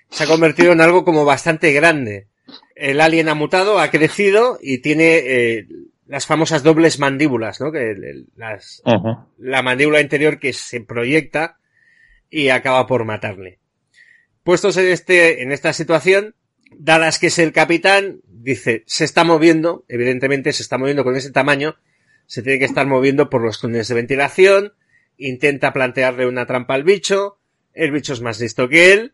se 0.10 0.24
ha 0.24 0.28
convertido 0.28 0.72
en 0.72 0.82
algo 0.82 1.06
como 1.06 1.26
bastante 1.26 1.72
grande. 1.74 2.28
El 2.76 3.02
alien 3.02 3.30
ha 3.30 3.36
mutado, 3.36 3.78
ha 3.78 3.92
crecido 3.92 4.58
y 4.62 4.80
tiene 4.80 5.18
eh, 5.18 5.68
las 6.08 6.26
famosas 6.26 6.64
dobles 6.64 6.98
mandíbulas, 6.98 7.62
¿no? 7.62 7.72
Que 7.72 8.24
las, 8.36 8.82
la 9.38 9.62
mandíbula 9.62 10.02
interior 10.02 10.40
que 10.40 10.54
se 10.54 10.82
proyecta 10.82 11.60
y 12.30 12.50
acaba 12.50 12.88
por 12.88 13.06
matarle. 13.06 13.60
Puestos 14.44 14.78
en 14.78 14.88
este, 14.88 15.44
en 15.44 15.52
esta 15.52 15.74
situación, 15.74 16.36
Dadas 16.74 17.20
que 17.20 17.28
es 17.28 17.38
el 17.38 17.52
capitán, 17.52 18.22
dice, 18.26 18.84
se 18.88 19.04
está 19.04 19.26
moviendo, 19.26 19.84
evidentemente 19.90 20.54
se 20.54 20.64
está 20.64 20.78
moviendo 20.78 21.04
con 21.04 21.18
ese 21.18 21.32
tamaño, 21.32 21.76
se 22.28 22.42
tiene 22.42 22.60
que 22.60 22.66
estar 22.66 22.88
moviendo 22.88 23.30
por 23.30 23.42
los 23.42 23.60
túneles 23.60 23.90
de 23.90 23.96
ventilación, 23.96 24.74
intenta 25.22 25.74
plantearle 25.74 26.28
una 26.28 26.46
trampa 26.46 26.74
al 26.74 26.84
bicho, 26.84 27.40
el 27.74 27.92
bicho 27.92 28.14
es 28.14 28.22
más 28.22 28.40
listo 28.40 28.68
que 28.68 28.94
él, 28.94 29.14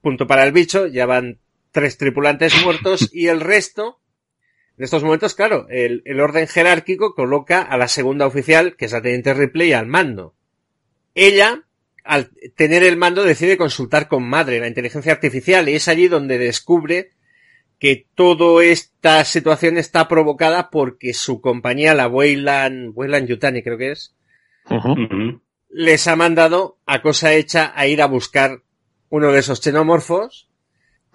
punto 0.00 0.26
para 0.26 0.44
el 0.44 0.52
bicho, 0.52 0.86
ya 0.86 1.06
van 1.06 1.40
tres 1.70 1.98
tripulantes 1.98 2.54
muertos 2.62 3.10
y 3.12 3.28
el 3.28 3.40
resto, 3.40 4.00
en 4.78 4.84
estos 4.84 5.02
momentos, 5.02 5.34
claro, 5.34 5.66
el, 5.70 6.02
el 6.04 6.20
orden 6.20 6.46
jerárquico 6.46 7.14
coloca 7.14 7.62
a 7.62 7.76
la 7.76 7.88
segunda 7.88 8.26
oficial, 8.26 8.76
que 8.76 8.86
es 8.86 8.92
la 8.92 9.00
teniente 9.00 9.32
Ripley, 9.32 9.72
al 9.72 9.86
mando. 9.86 10.34
Ella, 11.14 11.64
al 12.04 12.30
tener 12.56 12.82
el 12.82 12.98
mando, 12.98 13.24
decide 13.24 13.56
consultar 13.56 14.06
con 14.06 14.28
Madre, 14.28 14.60
la 14.60 14.68
inteligencia 14.68 15.12
artificial, 15.12 15.68
y 15.68 15.74
es 15.74 15.88
allí 15.88 16.08
donde 16.08 16.36
descubre 16.36 17.12
que 17.78 18.06
toda 18.14 18.64
esta 18.64 19.24
situación 19.24 19.76
está 19.76 20.08
provocada 20.08 20.70
porque 20.70 21.12
su 21.14 21.40
compañía, 21.40 21.94
la 21.94 22.08
Weyland, 22.08 22.92
Weyland 22.94 23.28
Yutani 23.28 23.62
creo 23.62 23.78
que 23.78 23.92
es, 23.92 24.15
les 25.68 26.08
ha 26.08 26.16
mandado 26.16 26.80
a 26.86 27.02
cosa 27.02 27.34
hecha 27.34 27.72
a 27.74 27.86
ir 27.86 28.00
a 28.02 28.06
buscar 28.06 28.62
uno 29.08 29.32
de 29.32 29.40
esos 29.40 29.60
xenomorfos 29.60 30.50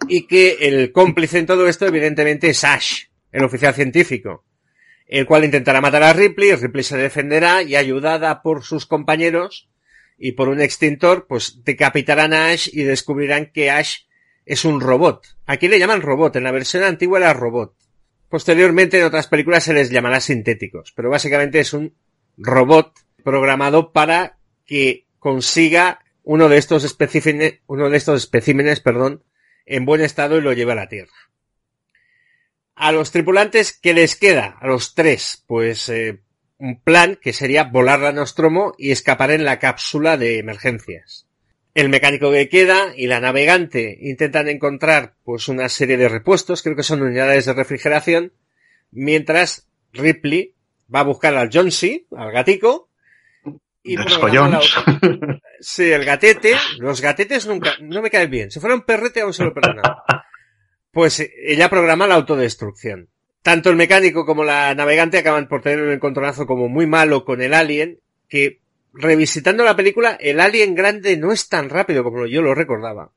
y 0.08 0.28
que 0.28 0.58
el 0.62 0.92
cómplice 0.92 1.40
en 1.40 1.46
todo 1.46 1.68
esto 1.68 1.86
evidentemente 1.86 2.50
es 2.50 2.64
Ash, 2.64 3.04
el 3.32 3.44
oficial 3.44 3.74
científico, 3.74 4.46
el 5.08 5.26
cual 5.26 5.46
intentará 5.46 5.82
matar 5.82 6.04
a 6.04 6.14
Ripley, 6.14 6.56
Ripley 6.56 6.84
se 6.84 6.98
defenderá 6.98 7.64
y 7.64 7.76
ayudada 7.76 8.42
por 8.42 8.64
sus 8.64 8.86
compañeros 8.86 9.70
y 10.18 10.34
por 10.34 10.50
un 10.50 10.62
extintor, 10.62 11.26
pues 11.28 11.64
decapitarán 11.64 12.34
a 12.34 12.50
Ash 12.50 12.70
y 12.72 12.84
descubrirán 12.84 13.52
que 13.52 13.72
Ash 13.72 14.02
es 14.46 14.66
un 14.66 14.82
robot. 14.82 15.26
Aquí 15.46 15.68
le 15.68 15.80
llaman 15.80 16.02
robot, 16.02 16.36
en 16.36 16.44
la 16.44 16.52
versión 16.52 16.84
antigua 16.84 17.20
era 17.20 17.34
robot. 17.34 17.76
Posteriormente 18.30 19.00
en 19.00 19.06
otras 19.06 19.28
películas 19.28 19.64
se 19.64 19.74
les 19.74 19.90
llamará 19.90 20.20
sintéticos, 20.20 20.94
pero 20.96 21.10
básicamente 21.10 21.60
es 21.60 21.74
un 21.74 21.96
robot 22.38 22.94
programado 23.24 23.92
para 23.92 24.38
que 24.66 25.08
consiga 25.20 26.00
uno 26.24 26.50
de 26.50 26.58
estos 26.58 26.84
especímenes, 26.84 27.60
uno 27.68 27.90
de 27.90 27.98
estos 27.98 28.24
especímenes, 28.24 28.80
perdón, 28.80 29.24
en 29.66 29.86
buen 29.86 30.02
estado 30.02 30.38
y 30.38 30.42
lo 30.42 30.54
lleve 30.54 30.74
a 30.74 30.76
la 30.76 30.90
Tierra. 30.90 31.14
A 32.76 32.92
los 32.92 33.12
tripulantes, 33.12 33.78
¿qué 33.80 33.94
les 33.94 34.16
queda? 34.16 34.58
A 34.60 34.68
los 34.68 34.96
tres, 34.96 35.44
pues 35.48 35.88
eh, 35.90 36.22
un 36.58 36.80
plan 36.80 37.18
que 37.22 37.34
sería 37.34 37.64
volar 37.64 38.00
la 38.00 38.12
Nostromo 38.12 38.74
y 38.78 38.92
escapar 38.92 39.32
en 39.32 39.46
la 39.46 39.60
cápsula 39.60 40.18
de 40.18 40.38
emergencias. 40.38 41.28
El 41.74 41.90
mecánico 41.90 42.32
que 42.32 42.50
queda 42.50 42.94
y 42.96 43.08
la 43.08 43.20
navegante 43.20 43.98
intentan 44.02 44.48
encontrar 44.48 45.16
pues 45.24 45.48
una 45.48 45.70
serie 45.70 45.98
de 45.98 46.10
repuestos, 46.10 46.62
creo 46.62 46.76
que 46.76 46.84
son 46.84 47.02
unidades 47.02 47.46
de 47.46 47.54
refrigeración, 47.54 48.34
mientras 48.92 49.68
Ripley 49.94 50.56
va 50.94 51.00
a 51.00 51.06
buscar 51.06 51.36
al 51.36 51.50
John 51.52 51.72
C, 51.72 52.06
al 52.16 52.32
gatico, 52.32 52.91
y 53.84 53.96
la... 53.96 54.62
Sí, 55.60 55.92
el 55.92 56.06
gatete, 56.06 56.56
los 56.80 57.02
gatetes 57.02 57.46
nunca, 57.48 57.74
no 57.82 58.02
me 58.02 58.10
caen 58.10 58.32
bien. 58.32 58.52
Si 58.52 58.60
fuera 58.60 58.76
un 58.76 58.82
perrete 58.82 59.22
aún 59.22 59.34
se 59.34 59.44
lo 59.44 59.54
perdonaba. 59.54 60.04
Pues 60.92 61.26
ella 61.46 61.70
programa 61.70 62.08
la 62.08 62.16
autodestrucción 62.16 63.10
tanto 63.42 63.70
el 63.70 63.76
mecánico 63.76 64.26
como 64.26 64.44
la 64.44 64.74
navegante 64.76 65.18
acaban 65.18 65.48
por 65.48 65.62
tener 65.62 65.82
un 65.82 65.92
encontronazo 65.92 66.46
como 66.46 66.68
muy 66.68 66.86
malo 66.86 67.26
con 67.26 67.42
el 67.42 67.54
alien, 67.54 68.00
que 68.28 68.60
revisitando 68.94 69.64
la 69.64 69.76
película, 69.76 70.18
el 70.20 70.40
alien 70.40 70.76
grande 70.76 71.18
no 71.18 71.32
es 71.32 71.50
tan 71.50 71.70
rápido 71.70 72.04
como 72.04 72.26
yo 72.26 72.42
lo 72.42 72.54
recordaba. 72.54 73.12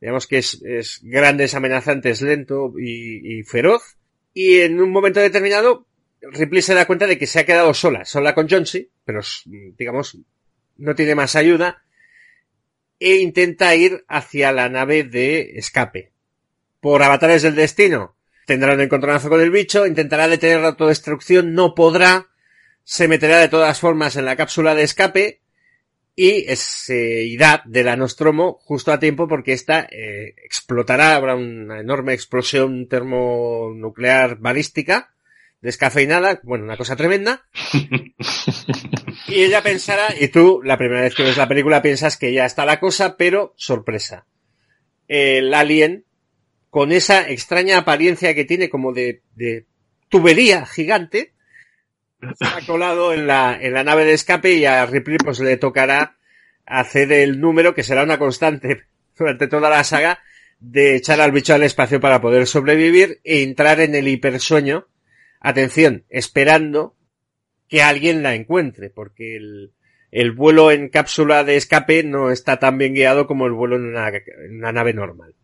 Digamos 0.00 0.26
que 0.26 0.38
es, 0.38 0.60
es 0.62 1.00
grande, 1.02 1.44
es 1.44 1.54
amenazante, 1.54 2.10
es 2.10 2.22
lento 2.22 2.74
y, 2.78 3.42
feroz. 3.44 3.96
Y 4.34 4.58
en 4.58 4.80
un 4.80 4.90
momento 4.90 5.20
determinado, 5.20 5.86
Ripley 6.22 6.62
se 6.62 6.74
da 6.74 6.86
cuenta 6.86 7.06
de 7.06 7.18
que 7.18 7.26
se 7.26 7.40
ha 7.40 7.46
quedado 7.46 7.74
sola, 7.74 8.04
sola 8.04 8.34
con 8.34 8.48
Johnsy, 8.48 8.90
pero 9.04 9.20
digamos, 9.44 10.18
no 10.76 10.94
tiene 10.94 11.14
más 11.14 11.36
ayuda, 11.36 11.82
e 13.00 13.16
intenta 13.16 13.74
ir 13.74 14.04
hacia 14.08 14.52
la 14.52 14.68
nave 14.68 15.02
de 15.02 15.58
escape. 15.58 16.12
Por 16.80 17.02
avatares 17.02 17.42
del 17.42 17.56
destino, 17.56 18.16
tendrá 18.46 18.74
un 18.74 18.80
encontronazo 18.80 19.28
con 19.28 19.40
el 19.40 19.50
bicho, 19.50 19.86
intentará 19.86 20.28
detener 20.28 20.60
la 20.60 20.68
autodestrucción, 20.68 21.54
no 21.54 21.74
podrá, 21.74 22.28
se 22.84 23.08
meterá 23.08 23.38
de 23.38 23.48
todas 23.48 23.80
formas 23.80 24.16
en 24.16 24.24
la 24.24 24.36
cápsula 24.36 24.74
de 24.74 24.84
escape 24.84 25.40
y 26.14 26.44
se 26.56 27.24
irá 27.24 27.62
de 27.64 27.84
la 27.84 27.96
Nostromo 27.96 28.58
justo 28.62 28.92
a 28.92 29.00
tiempo 29.00 29.26
porque 29.26 29.52
esta 29.52 29.88
eh, 29.90 30.34
explotará, 30.44 31.16
habrá 31.16 31.34
una 31.34 31.80
enorme 31.80 32.12
explosión 32.12 32.86
termonuclear 32.86 34.36
balística 34.36 35.12
descafeinada, 35.62 36.40
bueno, 36.42 36.64
una 36.64 36.76
cosa 36.76 36.96
tremenda. 36.96 37.46
y 39.28 39.42
ella 39.42 39.62
pensará, 39.62 40.14
y 40.18 40.28
tú 40.28 40.60
la 40.62 40.76
primera 40.76 41.02
vez 41.02 41.14
que 41.14 41.22
ves 41.22 41.36
la 41.36 41.48
película 41.48 41.80
piensas 41.80 42.16
que 42.18 42.32
ya 42.32 42.44
está 42.44 42.66
la 42.66 42.80
cosa, 42.80 43.16
pero 43.16 43.54
sorpresa. 43.56 44.26
El 45.08 45.54
alien 45.54 46.04
con 46.68 46.90
esa 46.90 47.28
extraña 47.28 47.78
apariencia 47.78 48.34
que 48.34 48.44
tiene 48.44 48.70
como 48.70 48.92
de, 48.92 49.22
tubería 50.08 50.66
gigante, 50.66 51.34
ha 52.40 52.60
colado 52.66 53.12
en 53.12 53.26
la, 53.26 53.58
en 53.60 53.74
la 53.74 53.84
nave 53.84 54.04
de 54.04 54.14
escape 54.14 54.52
y 54.52 54.64
a 54.64 54.86
Ripley 54.86 55.18
pues 55.18 55.38
le 55.40 55.56
tocará 55.56 56.16
hacer 56.64 57.12
el 57.12 57.40
número 57.40 57.74
que 57.74 57.82
será 57.82 58.04
una 58.04 58.18
constante 58.18 58.84
durante 59.18 59.48
toda 59.48 59.68
la 59.68 59.84
saga 59.84 60.20
de 60.60 60.96
echar 60.96 61.20
al 61.20 61.32
bicho 61.32 61.52
al 61.52 61.64
espacio 61.64 62.00
para 62.00 62.20
poder 62.20 62.46
sobrevivir 62.46 63.20
e 63.24 63.42
entrar 63.42 63.80
en 63.80 63.94
el 63.94 64.08
hipersueño. 64.08 64.86
Atención, 65.42 66.04
esperando 66.08 66.96
que 67.68 67.82
alguien 67.82 68.22
la 68.22 68.34
encuentre, 68.34 68.90
porque 68.90 69.36
el, 69.36 69.72
el 70.12 70.32
vuelo 70.32 70.70
en 70.70 70.88
cápsula 70.88 71.42
de 71.42 71.56
escape 71.56 72.04
no 72.04 72.30
está 72.30 72.58
tan 72.58 72.78
bien 72.78 72.94
guiado 72.94 73.26
como 73.26 73.46
el 73.46 73.52
vuelo 73.52 73.76
en 73.76 73.86
una, 73.86 74.08
en 74.08 74.58
una 74.58 74.72
nave 74.72 74.92
normal. 74.92 75.34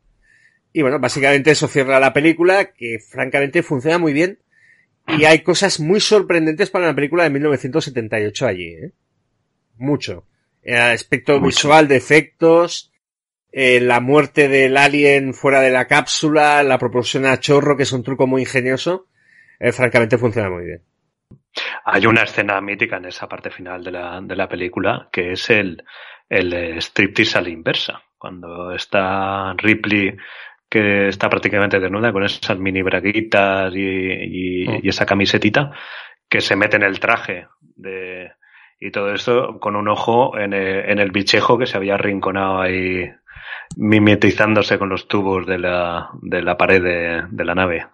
Y 0.72 0.82
bueno, 0.82 1.00
básicamente 1.00 1.50
eso 1.50 1.66
cierra 1.66 1.98
la 1.98 2.12
película, 2.12 2.72
que 2.72 3.00
francamente 3.00 3.62
funciona 3.62 3.98
muy 3.98 4.12
bien. 4.12 4.38
Y 5.08 5.24
hay 5.24 5.40
cosas 5.40 5.80
muy 5.80 6.00
sorprendentes 6.00 6.70
para 6.70 6.84
una 6.84 6.94
película 6.94 7.24
de 7.24 7.30
1978 7.30 8.46
allí, 8.46 8.68
¿eh? 8.68 8.92
Mucho. 9.78 10.26
El 10.62 10.76
aspecto 10.76 11.40
visual 11.40 11.88
de 11.88 11.96
efectos, 11.96 12.92
eh, 13.50 13.80
la 13.80 14.00
muerte 14.00 14.48
del 14.48 14.76
alien 14.76 15.32
fuera 15.32 15.62
de 15.62 15.70
la 15.70 15.86
cápsula, 15.86 16.62
la 16.62 16.78
propulsión 16.78 17.24
a 17.24 17.40
chorro, 17.40 17.76
que 17.76 17.84
es 17.84 17.92
un 17.92 18.02
truco 18.02 18.26
muy 18.26 18.42
ingenioso, 18.42 19.06
eh, 19.58 19.72
francamente 19.72 20.18
funciona 20.18 20.50
muy 20.50 20.64
bien. 20.64 20.82
Hay 21.84 22.06
una 22.06 22.22
escena 22.22 22.60
mítica 22.60 22.96
en 22.98 23.06
esa 23.06 23.28
parte 23.28 23.50
final 23.50 23.82
de 23.82 23.90
la, 23.90 24.20
de 24.22 24.36
la 24.36 24.48
película, 24.48 25.08
que 25.10 25.32
es 25.32 25.50
el, 25.50 25.82
el 26.28 26.80
striptease 26.80 27.38
a 27.38 27.42
la 27.42 27.50
inversa. 27.50 28.02
Cuando 28.16 28.72
está 28.72 29.54
Ripley 29.54 30.16
que 30.68 31.08
está 31.08 31.30
prácticamente 31.30 31.80
desnuda 31.80 32.12
con 32.12 32.24
esas 32.24 32.58
mini 32.58 32.82
braguitas 32.82 33.74
y, 33.74 34.66
mm. 34.66 34.80
y, 34.82 34.88
esa 34.88 35.06
camisetita 35.06 35.72
que 36.28 36.40
se 36.40 36.56
mete 36.56 36.76
en 36.76 36.82
el 36.82 37.00
traje 37.00 37.46
de, 37.76 38.32
y 38.78 38.90
todo 38.90 39.12
esto 39.14 39.58
con 39.60 39.76
un 39.76 39.88
ojo 39.88 40.38
en 40.38 40.52
el, 40.52 40.90
en 40.90 40.98
el 40.98 41.10
bichejo 41.10 41.58
que 41.58 41.66
se 41.66 41.76
había 41.76 41.94
arrinconado 41.94 42.60
ahí 42.60 43.10
mimetizándose 43.76 44.78
con 44.78 44.90
los 44.90 45.08
tubos 45.08 45.46
de 45.46 45.58
la, 45.58 46.10
de 46.20 46.42
la 46.42 46.56
pared 46.56 46.82
de, 46.82 47.22
de 47.30 47.44
la 47.44 47.54
nave. 47.54 47.86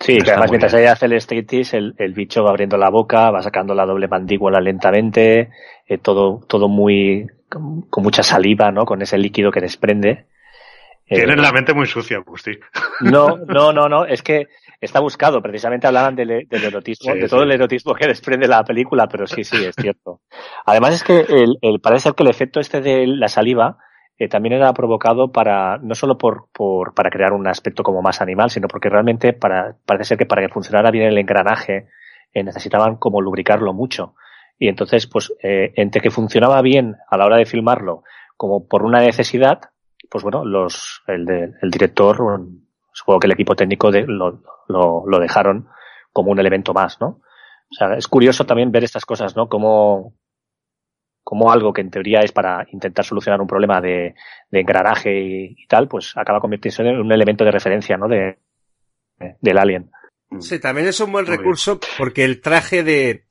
Sí, 0.00 0.18
que 0.18 0.30
además 0.30 0.50
mientras 0.50 0.74
ella 0.74 0.92
hace 0.92 1.06
el 1.06 1.14
striptease, 1.14 1.76
el, 1.76 1.94
el, 1.98 2.12
bicho 2.12 2.42
va 2.42 2.50
abriendo 2.50 2.76
la 2.76 2.90
boca, 2.90 3.30
va 3.30 3.42
sacando 3.42 3.74
la 3.74 3.86
doble 3.86 4.08
mandíbula 4.08 4.60
lentamente, 4.60 5.50
eh, 5.86 5.98
todo, 5.98 6.40
todo 6.46 6.68
muy, 6.68 7.26
con, 7.48 7.82
con, 7.82 8.02
mucha 8.02 8.22
saliva, 8.22 8.70
¿no? 8.70 8.84
Con 8.84 9.02
ese 9.02 9.16
líquido 9.18 9.50
que 9.50 9.60
desprende 9.60 10.26
Tienes 11.06 11.36
la 11.36 11.52
mente 11.52 11.74
muy 11.74 11.86
sucia, 11.86 12.20
Pusti. 12.22 12.52
No, 13.00 13.36
no, 13.46 13.72
no, 13.72 13.88
no, 13.88 14.06
es 14.06 14.22
que 14.22 14.48
está 14.80 15.00
buscado. 15.00 15.42
Precisamente 15.42 15.86
hablaban 15.86 16.16
del, 16.16 16.46
erotismo, 16.50 17.14
de 17.14 17.28
todo 17.28 17.42
el 17.42 17.52
erotismo 17.52 17.94
que 17.94 18.06
desprende 18.06 18.48
la 18.48 18.64
película, 18.64 19.06
pero 19.06 19.26
sí, 19.26 19.44
sí, 19.44 19.64
es 19.64 19.74
cierto. 19.74 20.20
Además 20.64 20.94
es 20.94 21.04
que 21.04 21.26
el, 21.28 21.80
parece 21.80 22.04
ser 22.04 22.14
que 22.14 22.22
el 22.22 22.30
efecto 22.30 22.60
este 22.60 22.80
de 22.80 23.06
la 23.06 23.28
saliva 23.28 23.76
eh, 24.16 24.28
también 24.28 24.54
era 24.54 24.72
provocado 24.72 25.32
para, 25.32 25.78
no 25.78 25.94
solo 25.94 26.16
por, 26.16 26.46
por, 26.52 26.94
para 26.94 27.10
crear 27.10 27.32
un 27.32 27.46
aspecto 27.48 27.82
como 27.82 28.00
más 28.00 28.20
animal, 28.20 28.50
sino 28.50 28.68
porque 28.68 28.88
realmente 28.88 29.32
para, 29.32 29.76
parece 29.84 30.10
ser 30.10 30.18
que 30.18 30.26
para 30.26 30.42
que 30.42 30.52
funcionara 30.52 30.90
bien 30.90 31.06
el 31.06 31.18
engranaje 31.18 31.88
eh, 32.32 32.44
necesitaban 32.44 32.96
como 32.96 33.20
lubricarlo 33.20 33.72
mucho. 33.72 34.14
Y 34.56 34.68
entonces, 34.68 35.08
pues, 35.08 35.32
eh, 35.42 35.72
entre 35.76 36.00
que 36.00 36.10
funcionaba 36.10 36.62
bien 36.62 36.96
a 37.08 37.16
la 37.16 37.26
hora 37.26 37.38
de 37.38 37.46
filmarlo, 37.46 38.04
como 38.36 38.68
por 38.68 38.84
una 38.84 39.00
necesidad, 39.00 39.60
pues 40.08 40.22
bueno, 40.22 40.44
los, 40.44 41.02
el, 41.08 41.24
de, 41.24 41.52
el 41.60 41.70
director, 41.70 42.40
supongo 42.92 43.18
que 43.18 43.26
el 43.26 43.32
equipo 43.32 43.56
técnico 43.56 43.90
de, 43.90 44.06
lo, 44.06 44.42
lo, 44.68 45.04
lo, 45.06 45.18
dejaron 45.18 45.68
como 46.12 46.30
un 46.30 46.38
elemento 46.38 46.72
más, 46.72 47.00
¿no? 47.00 47.20
O 47.70 47.74
sea, 47.76 47.94
es 47.96 48.06
curioso 48.06 48.46
también 48.46 48.70
ver 48.70 48.84
estas 48.84 49.04
cosas, 49.04 49.34
¿no? 49.34 49.48
Como, 49.48 50.14
como 51.24 51.50
algo 51.50 51.72
que 51.72 51.80
en 51.80 51.90
teoría 51.90 52.20
es 52.20 52.32
para 52.32 52.66
intentar 52.70 53.04
solucionar 53.04 53.40
un 53.40 53.46
problema 53.46 53.80
de, 53.80 54.14
de 54.50 54.60
engranaje 54.60 55.18
y, 55.56 55.66
tal, 55.66 55.88
pues 55.88 56.12
acaba 56.16 56.38
convirtiéndose 56.38 56.82
en 56.82 57.00
un 57.00 57.10
elemento 57.10 57.44
de 57.44 57.50
referencia, 57.50 57.96
¿no? 57.96 58.06
De, 58.06 58.38
del 59.40 59.58
alien. 59.58 59.90
Sí, 60.38 60.58
también 60.58 60.86
es 60.86 61.00
un 61.00 61.12
buen 61.12 61.26
recurso 61.26 61.80
porque 61.96 62.24
el 62.24 62.40
traje 62.40 62.82
de, 62.82 63.24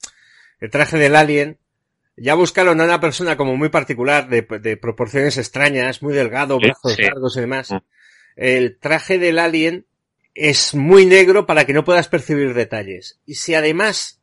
el 0.59 0.69
traje 0.71 0.97
del 0.97 1.15
alien, 1.15 1.59
ya 2.17 2.35
buscaron 2.35 2.81
a 2.81 2.85
una 2.85 2.99
persona 2.99 3.37
como 3.37 3.55
muy 3.57 3.69
particular, 3.69 4.27
de, 4.27 4.41
de 4.41 4.77
proporciones 4.77 5.37
extrañas, 5.37 6.01
muy 6.01 6.13
delgado, 6.13 6.57
brazos 6.57 6.97
largos 6.97 7.37
y 7.37 7.41
demás. 7.41 7.71
Mm. 7.71 7.77
El 8.35 8.79
traje 8.79 9.19
del 9.19 9.39
alien 9.39 9.85
es 10.33 10.73
muy 10.73 11.05
negro 11.05 11.45
para 11.45 11.65
que 11.65 11.73
no 11.73 11.83
puedas 11.83 12.07
percibir 12.07 12.53
detalles. 12.53 13.19
Y 13.25 13.35
si 13.35 13.53
además 13.53 14.21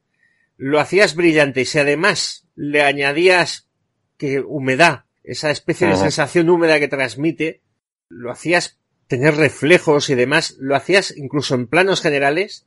lo 0.57 0.81
hacías 0.81 1.15
brillante 1.15 1.63
y 1.63 1.65
si 1.65 1.79
además 1.79 2.47
le 2.63 2.83
añadías 2.83 3.71
que 4.19 4.41
humedad, 4.41 5.07
esa 5.25 5.51
especie 5.51 5.89
de 5.89 5.97
sensación 5.97 6.51
húmeda 6.51 6.79
que 6.79 6.89
transmite, 6.89 7.63
lo 8.11 8.31
hacías 8.31 8.79
tener 9.07 9.37
reflejos 9.37 10.11
y 10.11 10.15
demás, 10.15 10.57
lo 10.59 10.77
hacías 10.77 11.17
incluso 11.17 11.55
en 11.55 11.69
planos 11.69 12.03
generales, 12.03 12.67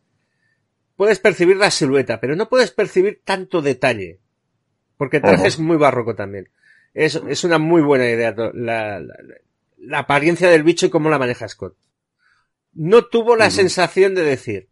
puedes 0.95 1.19
percibir 1.19 1.57
la 1.57 1.69
silueta, 1.69 2.19
pero 2.19 2.35
no 2.35 2.49
puedes 2.49 2.71
percibir 2.71 3.21
tanto 3.23 3.61
detalle. 3.61 4.19
Porque 4.97 5.17
el 5.17 5.23
traje 5.23 5.47
es 5.47 5.59
muy 5.59 5.77
barroco 5.77 6.15
también. 6.15 6.49
Es, 6.95 7.21
es 7.27 7.43
una 7.43 7.59
muy 7.59 7.83
buena 7.83 8.09
idea 8.09 8.33
la, 8.55 8.99
la, 9.77 9.99
apariencia 9.99 10.49
del 10.49 10.63
bicho 10.63 10.87
y 10.87 10.89
cómo 10.89 11.11
la 11.11 11.19
maneja 11.19 11.47
Scott. 11.47 11.77
No 12.73 13.05
tuvo 13.05 13.35
la 13.35 13.51
sensación 13.51 14.15
de 14.15 14.23
decir, 14.23 14.69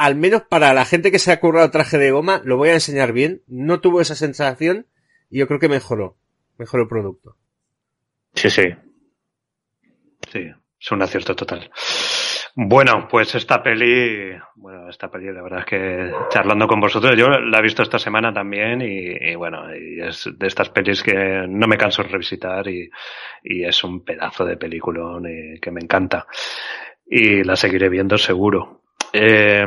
al 0.00 0.16
menos 0.16 0.42
para 0.48 0.72
la 0.72 0.86
gente 0.86 1.12
que 1.12 1.18
se 1.18 1.30
ha 1.30 1.40
currado 1.40 1.70
traje 1.70 1.98
de 1.98 2.10
goma, 2.10 2.40
lo 2.44 2.56
voy 2.56 2.70
a 2.70 2.74
enseñar 2.74 3.12
bien. 3.12 3.42
No 3.46 3.80
tuvo 3.80 4.00
esa 4.00 4.14
sensación 4.14 4.86
y 5.28 5.38
yo 5.38 5.46
creo 5.46 5.60
que 5.60 5.68
mejoró. 5.68 6.16
Mejoró 6.56 6.84
el 6.84 6.88
producto. 6.88 7.36
Sí, 8.34 8.48
sí. 8.48 8.62
Sí, 10.32 10.50
es 10.80 10.92
un 10.92 11.02
acierto 11.02 11.36
total. 11.36 11.70
Bueno, 12.56 13.06
pues 13.10 13.34
esta 13.34 13.62
peli, 13.62 14.32
bueno, 14.56 14.88
esta 14.88 15.10
peli 15.10 15.32
la 15.32 15.42
verdad 15.42 15.60
es 15.60 15.66
que 15.66 16.12
charlando 16.30 16.66
con 16.66 16.80
vosotros, 16.80 17.14
yo 17.16 17.28
la 17.28 17.58
he 17.58 17.62
visto 17.62 17.82
esta 17.82 17.98
semana 17.98 18.32
también 18.32 18.80
y, 18.82 19.34
bueno, 19.34 19.74
y 19.74 20.00
es 20.00 20.28
de 20.34 20.46
estas 20.46 20.70
pelis 20.70 21.02
que 21.02 21.44
no 21.46 21.68
me 21.68 21.76
canso 21.76 22.02
de 22.02 22.08
revisitar 22.08 22.66
y, 22.68 22.90
y 23.44 23.64
es 23.64 23.84
un 23.84 24.02
pedazo 24.02 24.46
de 24.46 24.56
película 24.56 25.20
que 25.60 25.70
me 25.70 25.80
encanta 25.80 26.26
y 27.06 27.44
la 27.44 27.54
seguiré 27.54 27.88
viendo 27.88 28.16
seguro. 28.16 28.79
Eh, 29.12 29.64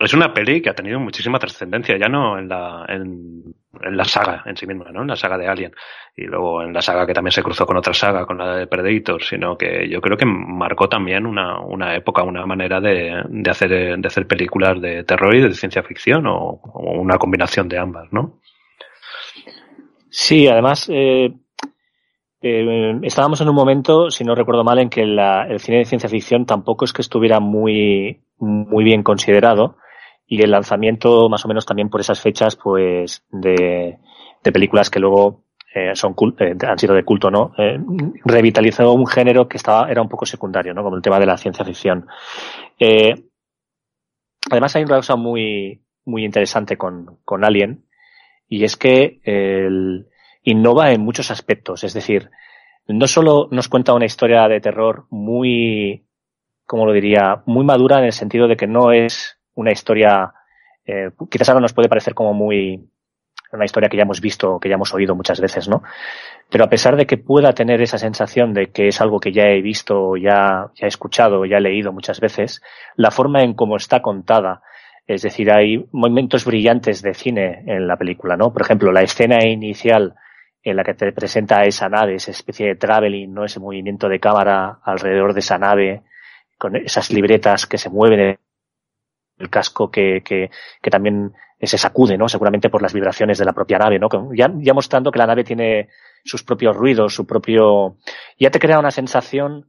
es 0.00 0.14
una 0.14 0.34
peli 0.34 0.60
que 0.60 0.70
ha 0.70 0.74
tenido 0.74 0.98
muchísima 0.98 1.38
trascendencia, 1.38 1.96
ya 1.96 2.08
no 2.08 2.36
en 2.36 2.48
la, 2.48 2.84
en, 2.88 3.54
en, 3.80 3.96
la 3.96 4.04
saga 4.04 4.42
en 4.46 4.56
sí 4.56 4.66
misma, 4.66 4.90
¿no? 4.90 5.02
En 5.02 5.08
la 5.08 5.16
saga 5.16 5.38
de 5.38 5.46
Alien. 5.46 5.72
Y 6.16 6.22
luego 6.24 6.62
en 6.62 6.72
la 6.72 6.82
saga 6.82 7.06
que 7.06 7.14
también 7.14 7.30
se 7.30 7.42
cruzó 7.42 7.64
con 7.66 7.76
otra 7.76 7.94
saga, 7.94 8.26
con 8.26 8.36
la 8.36 8.56
de 8.56 8.66
Predator, 8.66 9.22
sino 9.22 9.56
que 9.56 9.88
yo 9.88 10.00
creo 10.00 10.16
que 10.16 10.26
marcó 10.26 10.88
también 10.88 11.24
una, 11.24 11.60
una 11.60 11.94
época, 11.94 12.24
una 12.24 12.44
manera 12.46 12.80
de, 12.80 13.22
de, 13.28 13.50
hacer, 13.50 13.98
de 13.98 14.06
hacer 14.06 14.26
películas 14.26 14.80
de 14.80 15.04
terror 15.04 15.36
y 15.36 15.42
de 15.42 15.54
ciencia 15.54 15.84
ficción, 15.84 16.26
o, 16.26 16.60
o 16.62 17.00
una 17.00 17.16
combinación 17.18 17.68
de 17.68 17.78
ambas, 17.78 18.12
¿no? 18.12 18.40
Sí, 20.10 20.48
además, 20.48 20.90
eh, 20.92 21.32
eh, 22.42 22.98
estábamos 23.02 23.40
en 23.40 23.48
un 23.48 23.54
momento, 23.54 24.10
si 24.10 24.24
no 24.24 24.34
recuerdo 24.34 24.64
mal, 24.64 24.78
en 24.78 24.90
que 24.90 25.02
el 25.02 25.18
cine 25.60 25.78
de 25.78 25.84
ciencia 25.84 26.08
ficción 26.08 26.46
tampoco 26.46 26.84
es 26.84 26.92
que 26.92 27.02
estuviera 27.02 27.40
muy, 27.40 28.22
muy 28.38 28.84
bien 28.84 29.02
considerado 29.02 29.76
y 30.26 30.42
el 30.42 30.50
lanzamiento 30.50 31.28
más 31.28 31.44
o 31.44 31.48
menos 31.48 31.66
también 31.66 31.90
por 31.90 32.00
esas 32.00 32.20
fechas 32.20 32.56
pues 32.56 33.24
de, 33.30 33.98
de 34.42 34.52
películas 34.52 34.88
que 34.90 35.00
luego 35.00 35.44
eh, 35.74 35.94
son 35.94 36.14
eh, 36.38 36.54
han 36.66 36.78
sido 36.78 36.94
de 36.94 37.02
culto 37.02 37.30
no 37.30 37.54
eh, 37.56 37.78
revitalizó 38.26 38.92
un 38.92 39.06
género 39.06 39.48
que 39.48 39.56
estaba 39.56 39.90
era 39.90 40.02
un 40.02 40.08
poco 40.08 40.26
secundario 40.26 40.74
no 40.74 40.82
como 40.82 40.96
el 40.96 41.02
tema 41.02 41.18
de 41.18 41.26
la 41.26 41.38
ciencia 41.38 41.64
ficción. 41.64 42.06
Además 44.50 44.76
hay 44.76 44.82
una 44.82 44.96
cosa 44.96 45.16
muy 45.16 45.82
muy 46.04 46.24
interesante 46.24 46.76
con, 46.76 47.20
con 47.24 47.44
Alien 47.44 47.86
y 48.48 48.64
es 48.64 48.76
que 48.76 49.20
el, 49.24 50.08
innova 50.42 50.92
en 50.92 51.00
muchos 51.00 51.30
aspectos 51.30 51.84
es 51.84 51.94
decir 51.94 52.30
no 52.88 53.06
solo 53.06 53.48
nos 53.50 53.68
cuenta 53.68 53.94
una 53.94 54.06
historia 54.06 54.48
de 54.48 54.60
terror 54.60 55.06
muy 55.10 56.04
como 56.66 56.86
lo 56.86 56.92
diría 56.92 57.42
muy 57.46 57.64
madura 57.64 57.98
en 57.98 58.04
el 58.04 58.12
sentido 58.12 58.48
de 58.48 58.56
que 58.56 58.66
no 58.66 58.92
es 58.92 59.38
una 59.54 59.72
historia, 59.72 60.32
eh, 60.84 61.10
quizás 61.30 61.48
ahora 61.48 61.60
nos 61.60 61.72
puede 61.72 61.88
parecer 61.88 62.14
como 62.14 62.32
muy, 62.32 62.88
una 63.52 63.64
historia 63.64 63.88
que 63.88 63.96
ya 63.96 64.04
hemos 64.04 64.20
visto, 64.20 64.58
que 64.58 64.68
ya 64.68 64.76
hemos 64.76 64.94
oído 64.94 65.14
muchas 65.14 65.40
veces, 65.40 65.68
¿no? 65.68 65.82
Pero 66.48 66.64
a 66.64 66.68
pesar 66.68 66.96
de 66.96 67.06
que 67.06 67.18
pueda 67.18 67.52
tener 67.52 67.82
esa 67.82 67.98
sensación 67.98 68.54
de 68.54 68.70
que 68.70 68.88
es 68.88 69.00
algo 69.00 69.20
que 69.20 69.32
ya 69.32 69.44
he 69.44 69.60
visto, 69.60 70.16
ya, 70.16 70.70
ya 70.74 70.86
he 70.86 70.88
escuchado, 70.88 71.44
ya 71.44 71.58
he 71.58 71.60
leído 71.60 71.92
muchas 71.92 72.20
veces, 72.20 72.62
la 72.96 73.10
forma 73.10 73.42
en 73.42 73.54
cómo 73.54 73.76
está 73.76 74.00
contada, 74.00 74.62
es 75.06 75.22
decir, 75.22 75.50
hay 75.50 75.84
momentos 75.92 76.44
brillantes 76.44 77.02
de 77.02 77.14
cine 77.14 77.64
en 77.66 77.86
la 77.86 77.96
película, 77.96 78.36
¿no? 78.36 78.52
Por 78.52 78.62
ejemplo, 78.62 78.92
la 78.92 79.02
escena 79.02 79.44
inicial 79.46 80.14
en 80.62 80.76
la 80.76 80.84
que 80.84 80.94
te 80.94 81.12
presenta 81.12 81.64
esa 81.64 81.88
nave, 81.88 82.14
esa 82.14 82.30
especie 82.30 82.68
de 82.68 82.74
traveling, 82.76 83.32
¿no? 83.32 83.44
Ese 83.44 83.58
movimiento 83.58 84.08
de 84.08 84.20
cámara 84.20 84.78
alrededor 84.84 85.34
de 85.34 85.40
esa 85.40 85.58
nave, 85.58 86.02
con 86.56 86.76
esas 86.76 87.10
libretas 87.10 87.66
que 87.66 87.78
se 87.78 87.90
mueven 87.90 88.38
el 89.38 89.50
casco 89.50 89.90
que, 89.90 90.22
que, 90.24 90.50
que, 90.80 90.90
también 90.90 91.32
se 91.60 91.78
sacude, 91.78 92.16
¿no? 92.16 92.28
Seguramente 92.28 92.70
por 92.70 92.80
las 92.80 92.92
vibraciones 92.92 93.38
de 93.38 93.44
la 93.44 93.52
propia 93.52 93.78
nave, 93.78 93.98
¿no? 93.98 94.08
Ya, 94.34 94.52
ya 94.58 94.72
mostrando 94.72 95.10
que 95.10 95.18
la 95.18 95.26
nave 95.26 95.42
tiene 95.42 95.88
sus 96.24 96.44
propios 96.44 96.76
ruidos, 96.76 97.14
su 97.14 97.26
propio, 97.26 97.96
ya 98.38 98.50
te 98.50 98.60
crea 98.60 98.78
una 98.78 98.92
sensación 98.92 99.66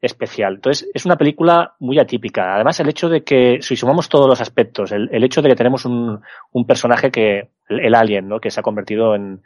especial. 0.00 0.54
Entonces, 0.54 0.90
es 0.92 1.04
una 1.06 1.16
película 1.16 1.76
muy 1.78 2.00
atípica. 2.00 2.56
Además, 2.56 2.80
el 2.80 2.88
hecho 2.88 3.08
de 3.08 3.22
que, 3.22 3.58
si 3.60 3.76
sumamos 3.76 4.08
todos 4.08 4.28
los 4.28 4.40
aspectos, 4.40 4.90
el, 4.90 5.08
el 5.12 5.22
hecho 5.22 5.40
de 5.40 5.50
que 5.50 5.54
tenemos 5.54 5.84
un, 5.84 6.20
un 6.50 6.66
personaje 6.66 7.12
que, 7.12 7.50
el, 7.68 7.80
el, 7.80 7.94
alien, 7.94 8.26
¿no? 8.26 8.40
Que 8.40 8.50
se 8.50 8.58
ha 8.58 8.64
convertido 8.64 9.14
en, 9.14 9.42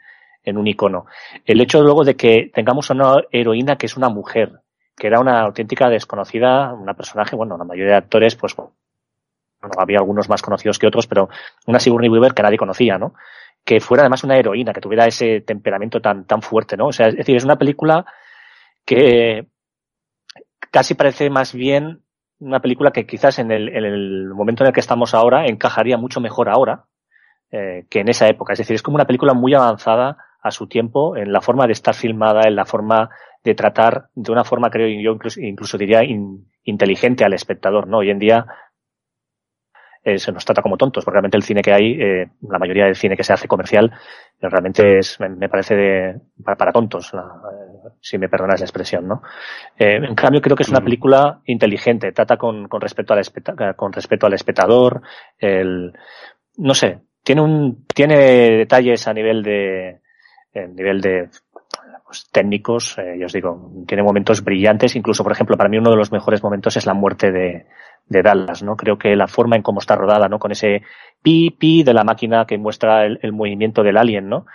en 0.47 0.57
un 0.57 0.65
icono. 0.65 1.05
El 1.45 1.59
hecho 1.59 1.81
luego 1.81 2.05
de 2.05 2.15
que 2.15 2.49
tengamos 2.53 2.89
una 2.89 3.17
heroína 3.31 3.75
que 3.75 3.85
es 3.85 3.97
una 3.97 4.07
mujer, 4.07 4.61
que 4.95 5.07
era 5.07 5.19
una 5.19 5.41
auténtica 5.41 5.89
desconocida, 5.89 6.73
una 6.73 6.93
personaje, 6.93 7.35
bueno, 7.35 7.57
la 7.57 7.65
mayoría 7.65 7.91
de 7.91 7.97
actores, 7.97 8.35
pues, 8.35 8.55
bueno, 8.55 8.71
había 9.77 9.97
algunos 9.97 10.29
más 10.29 10.41
conocidos 10.41 10.79
que 10.79 10.87
otros, 10.87 11.05
pero 11.05 11.27
una 11.65 11.79
Sigourney 11.79 12.09
Weaver 12.09 12.33
que 12.33 12.43
nadie 12.43 12.57
conocía, 12.57 12.97
¿no? 12.97 13.13
Que 13.65 13.81
fuera 13.81 14.03
además 14.03 14.23
una 14.23 14.37
heroína, 14.37 14.71
que 14.71 14.79
tuviera 14.79 15.05
ese 15.05 15.41
temperamento 15.41 15.99
tan, 15.99 16.23
tan 16.23 16.41
fuerte, 16.41 16.77
¿no? 16.77 16.87
O 16.87 16.93
sea, 16.93 17.07
es 17.07 17.17
decir, 17.17 17.35
es 17.35 17.43
una 17.43 17.57
película 17.57 18.05
que 18.85 19.47
casi 20.71 20.93
parece 20.93 21.29
más 21.29 21.53
bien 21.53 22.03
una 22.39 22.61
película 22.61 22.91
que 22.91 23.05
quizás 23.05 23.39
en 23.39 23.51
el, 23.51 23.67
en 23.67 23.83
el 23.83 24.29
momento 24.33 24.63
en 24.63 24.67
el 24.67 24.73
que 24.73 24.79
estamos 24.79 25.13
ahora 25.13 25.45
encajaría 25.47 25.97
mucho 25.97 26.21
mejor 26.21 26.47
ahora 26.47 26.85
eh, 27.51 27.85
que 27.89 27.99
en 27.99 28.07
esa 28.07 28.27
época. 28.27 28.53
Es 28.53 28.59
decir, 28.59 28.75
es 28.75 28.81
como 28.81 28.95
una 28.95 29.05
película 29.05 29.33
muy 29.33 29.53
avanzada 29.53 30.17
a 30.41 30.51
su 30.51 30.67
tiempo 30.67 31.15
en 31.17 31.31
la 31.31 31.41
forma 31.41 31.65
de 31.65 31.73
estar 31.73 31.93
filmada, 31.93 32.47
en 32.47 32.55
la 32.55 32.65
forma 32.65 33.09
de 33.43 33.55
tratar 33.55 34.09
de 34.13 34.31
una 34.31 34.43
forma, 34.43 34.69
creo 34.69 34.87
yo, 34.87 35.11
incluso, 35.11 35.39
incluso 35.39 35.77
diría 35.77 36.03
in, 36.03 36.49
inteligente 36.63 37.23
al 37.23 37.33
espectador, 37.33 37.87
¿no? 37.87 37.99
Hoy 37.99 38.09
en 38.09 38.19
día 38.19 38.45
eh, 40.03 40.19
se 40.19 40.31
nos 40.31 40.45
trata 40.45 40.61
como 40.61 40.77
tontos, 40.77 41.03
porque 41.03 41.15
realmente 41.15 41.37
el 41.37 41.43
cine 41.43 41.61
que 41.61 41.73
hay, 41.73 41.91
eh, 41.99 42.29
la 42.49 42.59
mayoría 42.59 42.85
del 42.85 42.95
cine 42.95 43.17
que 43.17 43.23
se 43.23 43.33
hace 43.33 43.47
comercial, 43.47 43.91
eh, 44.39 44.47
realmente 44.49 44.99
es, 44.99 45.19
me, 45.19 45.29
me 45.29 45.49
parece 45.49 45.75
de, 45.75 46.19
para, 46.43 46.55
para 46.55 46.71
tontos, 46.71 47.13
la, 47.13 47.25
si 47.99 48.17
me 48.17 48.29
perdonas 48.29 48.59
la 48.59 48.65
expresión, 48.65 49.07
¿no? 49.07 49.21
En 49.77 50.15
cambio, 50.15 50.41
creo 50.41 50.55
que 50.55 50.63
es 50.63 50.69
una 50.69 50.81
película 50.81 51.41
inteligente, 51.45 52.11
trata 52.11 52.37
con, 52.37 52.67
con 52.67 52.79
respecto 52.79 53.13
al 53.13 53.75
con 53.75 53.91
respecto 53.91 54.25
al 54.25 54.33
espectador, 54.33 55.01
el, 55.39 55.91
no 56.57 56.73
sé, 56.73 57.01
tiene 57.23 57.41
un, 57.41 57.85
tiene 57.93 58.15
detalles 58.57 59.07
a 59.07 59.13
nivel 59.13 59.43
de, 59.43 59.99
a 60.59 60.67
nivel 60.67 61.01
de 61.01 61.29
pues, 62.07 62.29
técnicos, 62.31 62.97
eh, 62.97 63.17
yo 63.19 63.25
os 63.25 63.33
digo, 63.33 63.69
tiene 63.85 64.01
momentos 64.01 64.41
brillantes, 64.41 64.95
incluso, 64.95 65.23
por 65.23 65.33
ejemplo, 65.33 65.57
para 65.57 65.69
mí 65.69 65.77
uno 65.77 65.91
de 65.91 65.97
los 65.97 66.11
mejores 66.11 66.41
momentos 66.41 66.77
es 66.77 66.85
la 66.85 66.93
muerte 66.93 67.31
de, 67.31 67.65
Dallas, 68.09 68.63
¿no? 68.63 68.77
Creo 68.77 68.97
que 68.97 69.17
la 69.17 69.27
forma 69.27 69.57
en 69.57 69.61
cómo 69.61 69.81
está 69.81 69.97
rodada, 69.97 70.29
¿no? 70.29 70.39
Con 70.39 70.53
ese 70.53 70.83
pi, 71.21 71.51
pi 71.51 71.83
de 71.83 71.93
la 71.93 72.05
máquina 72.05 72.45
que 72.45 72.57
muestra 72.57 73.05
el, 73.05 73.33
movimiento 73.33 73.83
del 73.83 73.97
alien, 73.97 74.29
¿no? 74.29 74.45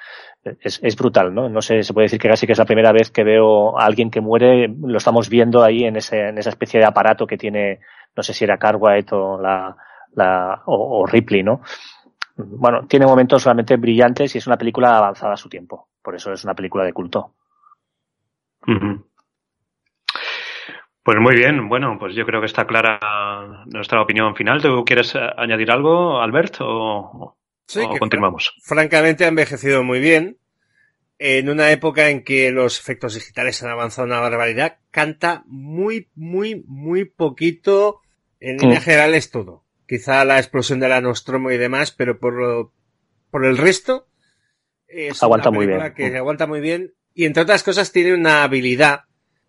Es, 0.42 0.96
brutal, 0.96 1.34
¿no? 1.34 1.50
No 1.50 1.60
sé, 1.60 1.82
se 1.82 1.92
puede 1.92 2.06
decir 2.06 2.18
que 2.18 2.30
casi 2.30 2.46
que 2.46 2.52
es 2.52 2.58
la 2.58 2.64
primera 2.64 2.92
vez 2.92 3.10
que 3.10 3.22
veo 3.22 3.78
a 3.78 3.84
alguien 3.84 4.10
que 4.10 4.22
muere, 4.22 4.68
lo 4.68 4.96
estamos 4.96 5.28
viendo 5.28 5.62
ahí 5.62 5.84
en, 5.84 5.96
ese, 5.96 6.28
en 6.28 6.38
esa 6.38 6.48
especie 6.48 6.80
de 6.80 6.86
aparato 6.86 7.26
que 7.26 7.36
tiene, 7.36 7.80
no 8.16 8.22
sé 8.22 8.32
si 8.32 8.44
era 8.44 8.56
Cartwright 8.56 9.12
o 9.12 9.38
la, 9.38 10.62
o 10.64 11.04
Ripley, 11.06 11.42
¿no? 11.42 11.60
Bueno, 12.36 12.86
tiene 12.86 13.04
momentos 13.04 13.44
realmente 13.44 13.76
brillantes 13.76 14.34
y 14.34 14.38
es 14.38 14.46
una 14.46 14.56
película 14.56 14.96
avanzada 14.96 15.34
a 15.34 15.36
su 15.36 15.50
tiempo. 15.50 15.88
Por 16.02 16.14
eso 16.14 16.32
es 16.32 16.44
una 16.44 16.54
película 16.54 16.84
de 16.84 16.92
culto. 16.92 17.34
Uh 18.66 18.72
-huh. 18.72 19.04
Pues 21.04 21.18
muy 21.18 21.34
bien, 21.34 21.68
bueno, 21.68 21.96
pues 21.98 22.14
yo 22.14 22.24
creo 22.24 22.40
que 22.40 22.46
está 22.46 22.64
clara 22.64 23.64
nuestra 23.66 24.00
opinión 24.00 24.36
final. 24.36 24.62
¿Tú 24.62 24.84
quieres 24.84 25.14
añadir 25.16 25.70
algo, 25.72 26.20
Albert, 26.20 26.58
o, 26.60 27.36
sí, 27.66 27.80
o 27.80 27.98
continuamos? 27.98 28.54
Fr 28.62 28.74
francamente 28.74 29.24
ha 29.24 29.28
envejecido 29.28 29.82
muy 29.82 29.98
bien. 29.98 30.38
En 31.18 31.48
una 31.48 31.70
época 31.72 32.08
en 32.08 32.22
que 32.24 32.50
los 32.52 32.78
efectos 32.78 33.14
digitales 33.14 33.62
han 33.62 33.70
avanzado 33.70 34.06
una 34.06 34.20
barbaridad, 34.20 34.78
canta 34.90 35.42
muy, 35.46 36.08
muy, 36.14 36.64
muy 36.66 37.04
poquito. 37.04 38.00
En 38.38 38.58
línea 38.58 38.78
mm. 38.78 38.82
general 38.82 39.14
es 39.14 39.30
todo. 39.30 39.64
Quizá 39.88 40.24
la 40.24 40.38
explosión 40.38 40.78
de 40.78 40.88
la 40.88 41.00
Nostromo 41.00 41.50
y 41.50 41.58
demás, 41.58 41.90
pero 41.90 42.18
por, 42.18 42.34
lo, 42.34 42.72
por 43.30 43.44
el 43.44 43.56
resto 43.56 44.06
es 44.92 45.22
aguanta 45.22 45.50
una 45.50 45.56
muy 45.56 45.66
bien. 45.66 45.94
que 45.94 46.16
aguanta 46.16 46.46
muy 46.46 46.60
bien. 46.60 46.92
Y 47.14 47.26
entre 47.26 47.42
otras 47.42 47.62
cosas 47.62 47.92
tiene 47.92 48.14
una 48.14 48.42
habilidad 48.42 49.02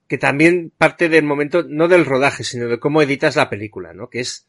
que 0.07 0.17
también 0.17 0.71
parte 0.77 1.09
del 1.09 1.23
momento, 1.23 1.63
no 1.67 1.87
del 1.87 2.05
rodaje, 2.05 2.43
sino 2.43 2.67
de 2.67 2.79
cómo 2.79 3.01
editas 3.01 3.35
la 3.35 3.49
película, 3.49 3.93
¿no? 3.93 4.09
Que 4.09 4.19
es, 4.19 4.47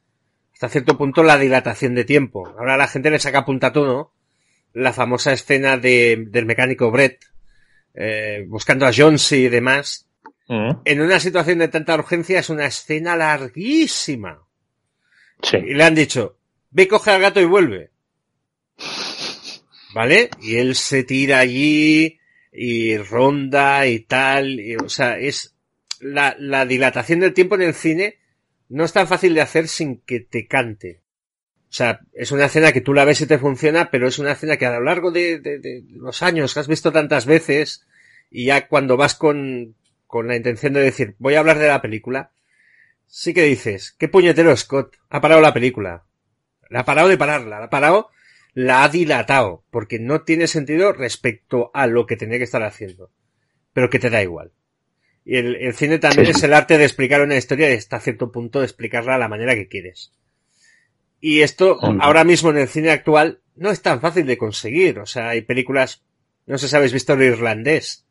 hasta 0.52 0.68
cierto 0.68 0.98
punto, 0.98 1.22
la 1.22 1.38
dilatación 1.38 1.94
de 1.94 2.04
tiempo. 2.04 2.48
Ahora 2.58 2.76
la 2.76 2.88
gente 2.88 3.10
le 3.10 3.18
saca 3.18 3.44
punta 3.44 3.72
todo, 3.72 4.12
la 4.72 4.92
famosa 4.92 5.32
escena 5.32 5.78
de, 5.78 6.24
del 6.28 6.46
mecánico 6.46 6.90
Brett, 6.90 7.24
eh, 7.94 8.44
buscando 8.48 8.86
a 8.86 8.92
Jonesy 8.92 9.44
y 9.44 9.48
demás. 9.48 10.08
Mm. 10.48 10.70
En 10.84 11.00
una 11.00 11.20
situación 11.20 11.60
de 11.60 11.68
tanta 11.68 11.94
urgencia 11.94 12.40
es 12.40 12.50
una 12.50 12.66
escena 12.66 13.16
larguísima. 13.16 14.42
Sí. 15.42 15.56
Y 15.56 15.74
le 15.74 15.84
han 15.84 15.94
dicho, 15.94 16.36
ve, 16.70 16.88
coge 16.88 17.12
al 17.12 17.20
gato 17.20 17.40
y 17.40 17.44
vuelve. 17.44 17.93
¿Vale? 19.94 20.30
Y 20.40 20.56
él 20.56 20.74
se 20.74 21.04
tira 21.04 21.38
allí, 21.38 22.18
y 22.52 22.96
ronda 22.98 23.86
y 23.86 24.00
tal, 24.00 24.60
y, 24.60 24.76
o 24.76 24.88
sea, 24.88 25.18
es 25.18 25.56
la, 26.00 26.36
la, 26.38 26.66
dilatación 26.66 27.20
del 27.20 27.34
tiempo 27.34 27.56
en 27.56 27.62
el 27.62 27.74
cine 27.74 28.18
no 28.68 28.84
es 28.84 28.92
tan 28.92 29.08
fácil 29.08 29.34
de 29.34 29.40
hacer 29.40 29.68
sin 29.68 30.00
que 30.00 30.20
te 30.20 30.46
cante. 30.46 31.00
O 31.68 31.76
sea, 31.76 32.00
es 32.12 32.30
una 32.30 32.46
escena 32.46 32.72
que 32.72 32.80
tú 32.80 32.94
la 32.94 33.04
ves 33.04 33.20
y 33.20 33.26
te 33.26 33.38
funciona, 33.38 33.90
pero 33.90 34.06
es 34.06 34.18
una 34.18 34.32
escena 34.32 34.56
que 34.56 34.66
a 34.66 34.72
lo 34.72 34.84
largo 34.84 35.10
de, 35.10 35.40
de, 35.40 35.58
de 35.58 35.82
los 35.90 36.22
años 36.22 36.54
que 36.54 36.60
has 36.60 36.68
visto 36.68 36.92
tantas 36.92 37.26
veces 37.26 37.86
y 38.30 38.46
ya 38.46 38.68
cuando 38.68 38.96
vas 38.96 39.16
con, 39.16 39.74
con 40.06 40.28
la 40.28 40.36
intención 40.36 40.72
de 40.72 40.80
decir, 40.80 41.16
voy 41.18 41.34
a 41.34 41.40
hablar 41.40 41.58
de 41.58 41.66
la 41.66 41.82
película, 41.82 42.30
sí 43.06 43.34
que 43.34 43.42
dices, 43.42 43.94
qué 43.98 44.08
puñetero 44.08 44.56
Scott, 44.56 44.96
ha 45.10 45.20
parado 45.20 45.40
la 45.40 45.52
película. 45.54 46.04
La 46.70 46.80
ha 46.80 46.84
parado 46.84 47.08
de 47.08 47.18
pararla, 47.18 47.58
la 47.58 47.66
ha 47.66 47.70
parado 47.70 48.10
la 48.54 48.84
ha 48.84 48.88
dilatado, 48.88 49.64
porque 49.70 49.98
no 49.98 50.22
tiene 50.22 50.46
sentido 50.46 50.92
respecto 50.92 51.70
a 51.74 51.86
lo 51.86 52.06
que 52.06 52.16
tenía 52.16 52.38
que 52.38 52.44
estar 52.44 52.62
haciendo, 52.62 53.10
pero 53.72 53.90
que 53.90 53.98
te 53.98 54.10
da 54.10 54.22
igual. 54.22 54.52
Y 55.24 55.36
el, 55.36 55.56
el 55.56 55.74
cine 55.74 55.98
también 55.98 56.26
sí. 56.26 56.32
es 56.32 56.42
el 56.42 56.54
arte 56.54 56.78
de 56.78 56.84
explicar 56.84 57.20
una 57.22 57.36
historia 57.36 57.70
y 57.70 57.76
hasta 57.76 57.98
cierto 57.98 58.30
punto 58.30 58.60
de 58.60 58.66
explicarla 58.66 59.16
a 59.16 59.18
la 59.18 59.28
manera 59.28 59.54
que 59.54 59.68
quieres. 59.68 60.12
Y 61.20 61.40
esto, 61.40 61.78
ahora 62.00 62.22
mismo 62.22 62.50
en 62.50 62.58
el 62.58 62.68
cine 62.68 62.90
actual, 62.90 63.40
no 63.56 63.70
es 63.70 63.80
tan 63.80 64.00
fácil 64.00 64.26
de 64.26 64.36
conseguir. 64.36 64.98
O 64.98 65.06
sea, 65.06 65.30
hay 65.30 65.40
películas, 65.40 66.04
no 66.44 66.58
sé 66.58 66.68
si 66.68 66.76
habéis 66.76 66.92
visto 66.92 67.14
el 67.14 67.22
irlandés. 67.22 68.04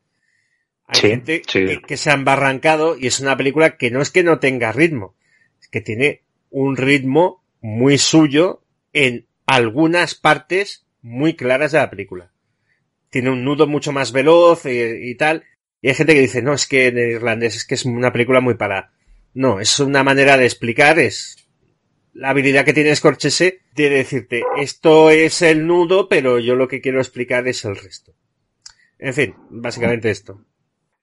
Hay 0.86 1.00
sí, 1.00 1.08
gente 1.08 1.42
sí. 1.46 1.64
Que, 1.64 1.80
que 1.80 1.96
se 1.96 2.10
han 2.10 2.24
barrancado 2.24 2.98
y 2.98 3.06
es 3.06 3.20
una 3.20 3.36
película 3.36 3.76
que 3.76 3.92
no 3.92 4.02
es 4.02 4.10
que 4.10 4.24
no 4.24 4.40
tenga 4.40 4.72
ritmo, 4.72 5.14
es 5.60 5.68
que 5.68 5.80
tiene 5.80 6.24
un 6.50 6.76
ritmo 6.76 7.44
muy 7.60 7.98
suyo 7.98 8.64
en 8.92 9.26
algunas 9.46 10.14
partes 10.14 10.86
muy 11.02 11.34
claras 11.34 11.72
de 11.72 11.78
la 11.78 11.90
película. 11.90 12.32
Tiene 13.10 13.30
un 13.30 13.44
nudo 13.44 13.66
mucho 13.66 13.92
más 13.92 14.12
veloz 14.12 14.66
y, 14.66 14.80
y, 15.10 15.14
tal. 15.14 15.44
Y 15.80 15.88
hay 15.88 15.94
gente 15.94 16.14
que 16.14 16.20
dice, 16.20 16.42
no, 16.42 16.54
es 16.54 16.66
que 16.66 16.88
en 16.88 16.98
irlandés 16.98 17.56
es 17.56 17.64
que 17.64 17.74
es 17.74 17.84
una 17.84 18.12
película 18.12 18.40
muy 18.40 18.54
para. 18.54 18.92
No, 19.34 19.60
es 19.60 19.78
una 19.80 20.02
manera 20.02 20.36
de 20.36 20.44
explicar, 20.44 20.98
es 20.98 21.44
la 22.14 22.30
habilidad 22.30 22.64
que 22.64 22.72
tiene 22.72 22.94
Scorsese 22.94 23.60
de 23.74 23.90
decirte, 23.90 24.44
esto 24.56 25.10
es 25.10 25.42
el 25.42 25.66
nudo, 25.66 26.08
pero 26.08 26.38
yo 26.38 26.54
lo 26.54 26.68
que 26.68 26.80
quiero 26.80 27.00
explicar 27.00 27.46
es 27.48 27.64
el 27.64 27.76
resto. 27.76 28.14
En 28.98 29.12
fin, 29.12 29.34
básicamente 29.50 30.10
esto. 30.10 30.40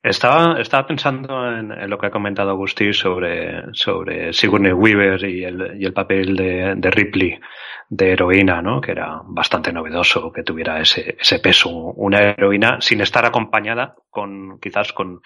Estaba, 0.03 0.59
estaba 0.59 0.87
pensando 0.87 1.47
en, 1.47 1.87
lo 1.87 1.97
que 1.99 2.07
ha 2.07 2.11
comentado 2.11 2.49
Agustín 2.49 2.91
sobre, 2.91 3.65
sobre 3.73 4.33
Sigourney 4.33 4.73
Weaver 4.73 5.23
y 5.25 5.43
el, 5.43 5.79
y 5.79 5.85
el 5.85 5.93
papel 5.93 6.35
de, 6.35 6.73
de, 6.75 6.89
Ripley 6.89 7.39
de 7.87 8.13
heroína, 8.13 8.63
¿no? 8.63 8.81
Que 8.81 8.93
era 8.93 9.21
bastante 9.25 9.71
novedoso 9.71 10.31
que 10.31 10.41
tuviera 10.41 10.81
ese, 10.81 11.17
ese 11.19 11.37
peso, 11.37 11.69
una 11.69 12.19
heroína 12.19 12.81
sin 12.81 13.01
estar 13.01 13.25
acompañada 13.25 13.95
con, 14.09 14.59
quizás 14.59 14.91
con, 14.91 15.21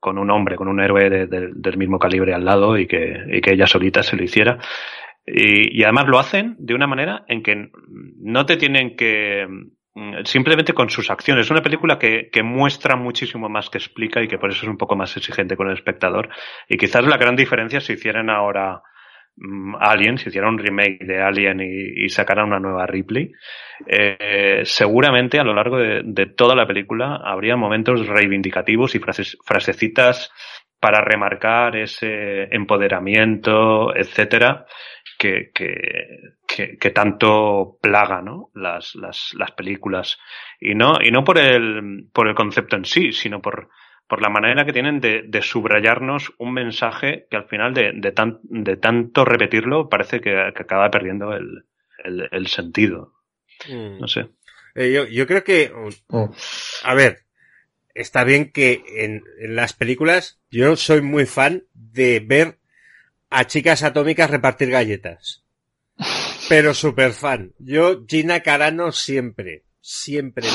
con 0.00 0.16
un 0.16 0.30
hombre, 0.30 0.56
con 0.56 0.68
un 0.68 0.80
héroe 0.80 1.10
de, 1.10 1.50
del 1.54 1.76
mismo 1.76 1.98
calibre 1.98 2.32
al 2.32 2.46
lado 2.46 2.78
y 2.78 2.86
que, 2.86 3.24
y 3.30 3.42
que 3.42 3.52
ella 3.52 3.66
solita 3.66 4.02
se 4.02 4.16
lo 4.16 4.24
hiciera. 4.24 4.58
Y, 5.26 5.78
y 5.78 5.82
además 5.84 6.06
lo 6.08 6.18
hacen 6.18 6.56
de 6.58 6.74
una 6.74 6.86
manera 6.86 7.26
en 7.28 7.42
que 7.42 7.70
no 8.22 8.46
te 8.46 8.56
tienen 8.56 8.96
que 8.96 9.46
simplemente 10.24 10.72
con 10.72 10.90
sus 10.90 11.10
acciones. 11.10 11.46
Es 11.46 11.50
una 11.50 11.62
película 11.62 11.98
que, 11.98 12.28
que, 12.30 12.42
muestra 12.42 12.96
muchísimo 12.96 13.48
más 13.48 13.70
que 13.70 13.78
explica 13.78 14.22
y 14.22 14.28
que 14.28 14.38
por 14.38 14.50
eso 14.50 14.64
es 14.64 14.68
un 14.68 14.76
poco 14.76 14.96
más 14.96 15.16
exigente 15.16 15.56
con 15.56 15.68
el 15.68 15.74
espectador. 15.74 16.28
Y 16.68 16.76
quizás 16.76 17.04
la 17.04 17.16
gran 17.16 17.36
diferencia 17.36 17.80
si 17.80 17.92
hicieran 17.92 18.28
ahora 18.28 18.82
um, 19.36 19.76
Alien, 19.78 20.18
si 20.18 20.30
hicieran 20.30 20.54
un 20.54 20.58
remake 20.58 21.04
de 21.04 21.22
Alien 21.22 21.60
y, 21.60 22.08
sacaran 22.08 22.46
una 22.46 22.58
nueva 22.58 22.86
Ripley, 22.86 23.30
eh, 23.86 24.62
seguramente 24.64 25.38
a 25.38 25.44
lo 25.44 25.54
largo 25.54 25.78
de, 25.78 26.02
de, 26.04 26.26
toda 26.26 26.56
la 26.56 26.66
película 26.66 27.20
habría 27.24 27.56
momentos 27.56 28.04
reivindicativos 28.06 28.96
y 28.96 28.98
frases, 28.98 29.38
frasecitas 29.44 30.32
para 30.84 31.00
remarcar 31.00 31.76
ese 31.76 32.42
empoderamiento, 32.54 33.96
etcétera, 33.96 34.66
que, 35.18 35.50
que, 35.54 35.72
que, 36.54 36.76
que, 36.78 36.90
tanto 36.90 37.78
plaga 37.80 38.22
¿no? 38.22 38.50
las, 38.54 38.94
las, 38.94 39.34
las 39.34 39.50
películas. 39.52 40.18
Y 40.60 40.74
no, 40.74 40.98
y 41.02 41.10
no 41.10 41.24
por, 41.24 41.38
el, 41.38 42.08
por 42.12 42.28
el 42.28 42.34
concepto 42.34 42.76
en 42.76 42.84
sí, 42.84 43.12
sino 43.12 43.42
por, 43.42 43.68
por 44.06 44.22
la 44.22 44.28
manera 44.28 44.64
que 44.64 44.72
tienen 44.72 45.00
de, 45.00 45.22
de 45.26 45.42
subrayarnos 45.42 46.32
un 46.38 46.52
mensaje 46.52 47.26
que 47.30 47.36
al 47.36 47.48
final 47.48 47.74
de, 47.74 47.92
de, 47.94 48.12
tan, 48.12 48.38
de 48.42 48.76
tanto 48.76 49.24
repetirlo 49.24 49.88
parece 49.88 50.20
que, 50.20 50.30
que 50.54 50.62
acaba 50.62 50.90
perdiendo 50.90 51.32
el, 51.32 51.64
el, 52.04 52.28
el 52.30 52.46
sentido. 52.46 53.14
Mm. 53.68 54.00
No 54.00 54.08
sé. 54.08 54.28
Eh, 54.74 54.92
yo, 54.92 55.06
yo 55.06 55.26
creo 55.26 55.44
que, 55.44 55.72
oh. 56.08 56.30
a 56.84 56.94
ver, 56.94 57.24
está 57.94 58.24
bien 58.24 58.52
que 58.52 58.82
en, 58.96 59.22
en 59.38 59.56
las 59.56 59.72
películas 59.72 60.40
yo 60.50 60.76
soy 60.76 61.00
muy 61.00 61.26
fan 61.26 61.64
de 61.72 62.20
ver 62.20 62.58
a 63.30 63.46
chicas 63.46 63.82
atómicas 63.82 64.30
repartir 64.30 64.70
galletas. 64.70 65.43
Pero 66.48 66.74
super 66.74 67.12
fan. 67.12 67.52
Yo, 67.58 68.04
Gina 68.06 68.40
Carano, 68.40 68.92
siempre. 68.92 69.64
Siempre. 69.80 70.46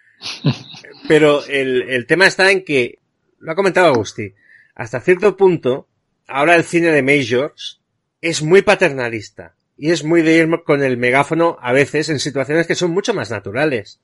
Pero 1.08 1.44
el, 1.46 1.82
el 1.82 2.06
tema 2.06 2.26
está 2.26 2.50
en 2.50 2.64
que, 2.64 2.98
lo 3.38 3.52
ha 3.52 3.56
comentado 3.56 3.88
Agustí, 3.88 4.34
hasta 4.74 5.00
cierto 5.00 5.36
punto, 5.36 5.88
ahora 6.26 6.54
el 6.54 6.64
cine 6.64 6.88
de 6.88 7.02
Majors 7.02 7.80
es 8.20 8.42
muy 8.42 8.62
paternalista. 8.62 9.54
Y 9.76 9.90
es 9.90 10.04
muy 10.04 10.22
de 10.22 10.36
ir 10.36 10.48
con 10.64 10.82
el 10.82 10.96
megáfono 10.96 11.58
a 11.60 11.72
veces 11.72 12.08
en 12.08 12.20
situaciones 12.20 12.66
que 12.66 12.74
son 12.74 12.92
mucho 12.92 13.14
más 13.14 13.30
naturales. 13.30 14.00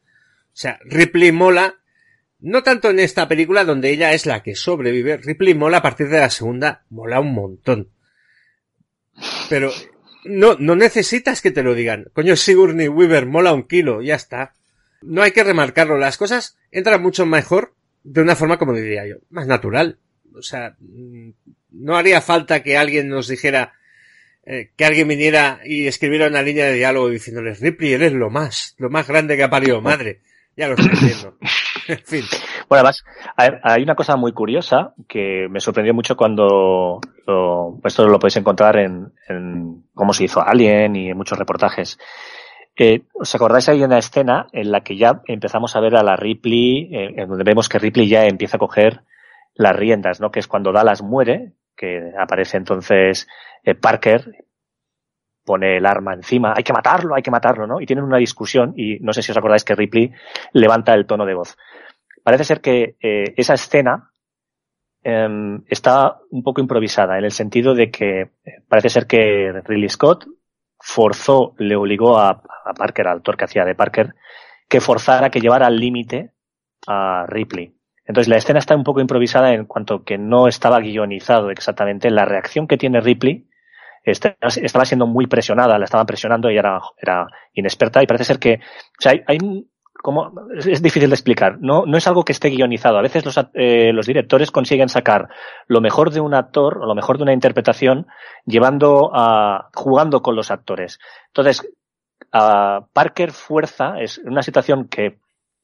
O 0.46 0.60
sea, 0.60 0.80
Ripley 0.82 1.30
mola, 1.30 1.76
no 2.40 2.62
tanto 2.62 2.90
en 2.90 2.98
esta 2.98 3.28
película 3.28 3.64
donde 3.64 3.90
ella 3.90 4.12
es 4.12 4.26
la 4.26 4.42
que 4.42 4.56
sobrevive, 4.56 5.18
Ripley 5.18 5.54
mola 5.54 5.78
a 5.78 5.82
partir 5.82 6.08
de 6.08 6.18
la 6.18 6.30
segunda, 6.30 6.84
mola 6.90 7.20
un 7.20 7.32
montón. 7.32 7.90
Pero 9.48 9.70
no, 10.28 10.56
no 10.58 10.76
necesitas 10.76 11.42
que 11.42 11.50
te 11.50 11.62
lo 11.62 11.74
digan. 11.74 12.06
Coño, 12.12 12.36
Sigourney 12.36 12.88
Weaver 12.88 13.26
mola 13.26 13.52
un 13.52 13.64
kilo, 13.64 14.02
ya 14.02 14.14
está. 14.14 14.54
No 15.02 15.22
hay 15.22 15.32
que 15.32 15.44
remarcarlo. 15.44 15.98
Las 15.98 16.16
cosas 16.16 16.56
entran 16.70 17.02
mucho 17.02 17.26
mejor 17.26 17.74
de 18.04 18.20
una 18.20 18.36
forma, 18.36 18.58
como 18.58 18.74
diría 18.74 19.06
yo, 19.06 19.16
más 19.30 19.46
natural. 19.46 19.98
O 20.34 20.42
sea, 20.42 20.76
no 21.70 21.96
haría 21.96 22.20
falta 22.20 22.62
que 22.62 22.76
alguien 22.76 23.08
nos 23.08 23.28
dijera, 23.28 23.74
eh, 24.44 24.70
que 24.76 24.84
alguien 24.84 25.08
viniera 25.08 25.60
y 25.64 25.86
escribiera 25.86 26.28
una 26.28 26.42
línea 26.42 26.66
de 26.66 26.74
diálogo 26.74 27.08
diciéndoles, 27.08 27.60
Ripley, 27.60 27.92
eres 27.92 28.12
lo 28.12 28.30
más, 28.30 28.74
lo 28.78 28.90
más 28.90 29.06
grande 29.08 29.36
que 29.36 29.42
ha 29.42 29.50
parido 29.50 29.80
madre. 29.80 30.20
Ya 30.56 30.68
lo 30.68 30.74
estoy 30.74 30.98
viendo. 31.00 31.38
en 31.88 32.04
fin. 32.04 32.24
Bueno, 32.68 32.80
además, 32.80 33.04
hay 33.62 33.82
una 33.82 33.94
cosa 33.94 34.16
muy 34.16 34.32
curiosa 34.32 34.92
que 35.08 35.48
me 35.48 35.60
sorprendió 35.60 35.94
mucho 35.94 36.16
cuando 36.16 37.00
lo, 37.26 37.78
esto 37.82 38.06
lo 38.06 38.18
podéis 38.18 38.36
encontrar 38.36 38.76
en, 38.76 39.12
cómo 39.94 40.12
se 40.12 40.24
hizo 40.24 40.42
Alien 40.42 40.94
y 40.94 41.10
en 41.10 41.16
muchos 41.16 41.38
reportajes. 41.38 41.98
Eh, 42.76 43.04
¿Os 43.14 43.34
acordáis? 43.34 43.68
Hay 43.70 43.82
una 43.82 43.98
escena 43.98 44.46
en 44.52 44.70
la 44.70 44.82
que 44.82 44.96
ya 44.96 45.22
empezamos 45.26 45.74
a 45.74 45.80
ver 45.80 45.96
a 45.96 46.02
la 46.02 46.14
Ripley, 46.16 46.90
eh, 46.92 47.14
en 47.16 47.28
donde 47.28 47.42
vemos 47.42 47.68
que 47.68 47.78
Ripley 47.78 48.06
ya 48.06 48.26
empieza 48.26 48.56
a 48.56 48.60
coger 48.60 49.00
las 49.54 49.74
riendas, 49.74 50.20
¿no? 50.20 50.30
Que 50.30 50.40
es 50.40 50.46
cuando 50.46 50.70
Dallas 50.70 51.02
muere, 51.02 51.54
que 51.74 52.12
aparece 52.18 52.58
entonces 52.58 53.26
eh, 53.64 53.74
Parker, 53.74 54.46
pone 55.44 55.78
el 55.78 55.86
arma 55.86 56.12
encima, 56.12 56.52
hay 56.54 56.62
que 56.62 56.74
matarlo, 56.74 57.14
hay 57.14 57.22
que 57.22 57.30
matarlo, 57.30 57.66
¿no? 57.66 57.80
Y 57.80 57.86
tienen 57.86 58.04
una 58.04 58.18
discusión 58.18 58.74
y 58.76 58.98
no 59.00 59.14
sé 59.14 59.22
si 59.22 59.32
os 59.32 59.38
acordáis 59.38 59.64
que 59.64 59.74
Ripley 59.74 60.12
levanta 60.52 60.92
el 60.92 61.06
tono 61.06 61.24
de 61.24 61.34
voz. 61.34 61.56
Parece 62.28 62.44
ser 62.44 62.60
que 62.60 62.96
eh, 63.00 63.32
esa 63.38 63.54
escena 63.54 64.12
em, 65.02 65.62
está 65.66 66.18
un 66.30 66.42
poco 66.42 66.60
improvisada 66.60 67.16
en 67.16 67.24
el 67.24 67.32
sentido 67.32 67.74
de 67.74 67.90
que 67.90 68.20
eh, 68.20 68.28
parece 68.68 68.90
ser 68.90 69.06
que 69.06 69.50
Ridley 69.64 69.88
Scott 69.88 70.26
forzó, 70.78 71.54
le 71.56 71.74
obligó 71.74 72.18
a, 72.18 72.42
Parker, 72.76 73.08
al 73.08 73.16
actor 73.16 73.38
que 73.38 73.46
hacía 73.46 73.64
de 73.64 73.74
Parker, 73.74 74.14
que 74.68 74.82
forzara, 74.82 75.30
que 75.30 75.40
llevara 75.40 75.68
al 75.68 75.80
límite 75.80 76.32
a 76.86 77.24
Ripley. 77.26 77.74
Entonces 78.04 78.28
la 78.28 78.36
escena 78.36 78.58
está 78.58 78.76
un 78.76 78.84
poco 78.84 79.00
improvisada 79.00 79.54
en 79.54 79.64
cuanto 79.64 80.04
que 80.04 80.18
no 80.18 80.48
estaba 80.48 80.80
guionizado 80.80 81.50
exactamente. 81.50 82.10
La 82.10 82.26
reacción 82.26 82.66
que 82.66 82.76
tiene 82.76 83.00
Ripley 83.00 83.48
estaba 84.04 84.84
siendo 84.84 85.06
muy 85.06 85.28
presionada, 85.28 85.78
la 85.78 85.86
estaban 85.86 86.04
presionando 86.04 86.50
y 86.50 86.58
era, 86.58 86.78
era 87.00 87.26
inexperta 87.54 88.02
y 88.02 88.06
parece 88.06 88.24
ser 88.24 88.38
que, 88.38 88.56
o 88.56 89.00
sea, 89.00 89.12
hay, 89.12 89.22
hay 89.26 89.38
como, 90.02 90.32
es 90.56 90.82
difícil 90.82 91.10
de 91.10 91.14
explicar, 91.14 91.58
no, 91.60 91.84
no 91.84 91.98
es 91.98 92.06
algo 92.06 92.24
que 92.24 92.32
esté 92.32 92.50
guionizado. 92.50 92.98
A 92.98 93.02
veces 93.02 93.24
los, 93.24 93.38
eh, 93.54 93.92
los 93.92 94.06
directores 94.06 94.50
consiguen 94.50 94.88
sacar 94.88 95.28
lo 95.66 95.80
mejor 95.80 96.10
de 96.10 96.20
un 96.20 96.34
actor 96.34 96.78
o 96.78 96.86
lo 96.86 96.94
mejor 96.94 97.16
de 97.16 97.24
una 97.24 97.32
interpretación 97.32 98.06
llevando 98.46 99.10
a, 99.12 99.70
jugando 99.74 100.22
con 100.22 100.36
los 100.36 100.50
actores. 100.50 101.00
Entonces, 101.28 101.68
a 102.32 102.86
Parker 102.92 103.32
fuerza 103.32 104.00
es 104.00 104.18
una 104.18 104.42
situación 104.42 104.88
que 104.88 105.18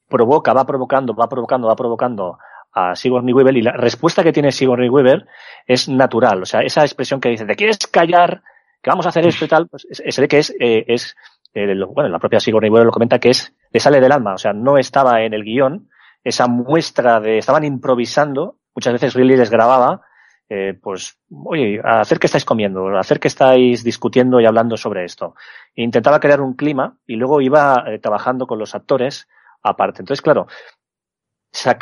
provoca, 0.09 0.53
va 0.53 0.65
provocando, 0.65 1.15
va 1.15 1.27
provocando, 1.27 1.67
va 1.67 1.75
provocando 1.75 2.37
a 2.73 2.95
Sigourney 2.95 3.33
Weaver 3.33 3.55
y 3.55 3.61
la 3.61 3.71
respuesta 3.71 4.21
que 4.21 4.33
tiene 4.33 4.51
Sigourney 4.51 4.89
Weaver 4.89 5.25
es 5.65 5.87
natural. 5.87 6.41
O 6.41 6.45
sea, 6.45 6.61
esa 6.61 6.81
expresión 6.81 7.21
que 7.21 7.29
dice, 7.29 7.45
¿te 7.45 7.55
quieres 7.55 7.77
callar? 7.87 8.43
Que 8.81 8.89
vamos 8.89 9.05
a 9.05 9.09
hacer 9.09 9.25
esto 9.25 9.45
y 9.45 9.47
tal, 9.47 9.67
pues 9.67 9.87
se 9.89 10.21
ve 10.21 10.27
que 10.27 10.39
es, 10.39 10.53
eh, 10.59 10.83
es 10.87 11.15
eh, 11.55 11.73
bueno, 11.93 12.09
la 12.09 12.19
propia 12.19 12.39
Sigourney 12.39 12.69
Weaver 12.69 12.85
lo 12.85 12.91
comenta 12.91 13.17
que 13.17 13.29
es, 13.29 13.53
le 13.75 13.81
sale 13.81 13.99
del 13.99 14.13
alma. 14.13 14.35
O 14.35 14.37
sea, 14.37 14.53
no 14.53 14.77
estaba 14.77 15.23
en 15.23 15.33
el 15.33 15.43
guion 15.43 15.89
esa 16.23 16.47
muestra 16.47 17.19
de, 17.19 17.37
estaban 17.37 17.65
improvisando, 17.65 18.55
muchas 18.73 18.93
veces 18.93 19.13
Riley 19.13 19.35
les 19.35 19.49
grababa, 19.49 19.99
eh, 20.47 20.79
pues, 20.81 21.19
oye, 21.43 21.81
hacer 21.83 22.17
que 22.17 22.27
estáis 22.27 22.45
comiendo, 22.45 22.97
hacer 22.97 23.19
que 23.19 23.27
estáis 23.27 23.83
discutiendo 23.83 24.39
y 24.39 24.45
hablando 24.45 24.77
sobre 24.77 25.03
esto. 25.03 25.35
E 25.75 25.83
intentaba 25.83 26.21
crear 26.21 26.39
un 26.39 26.53
clima 26.53 26.97
y 27.05 27.17
luego 27.17 27.41
iba 27.41 27.83
eh, 27.87 27.99
trabajando 27.99 28.47
con 28.47 28.59
los 28.59 28.75
actores 28.75 29.27
aparte. 29.61 30.03
Entonces, 30.03 30.21
claro, 30.21 30.47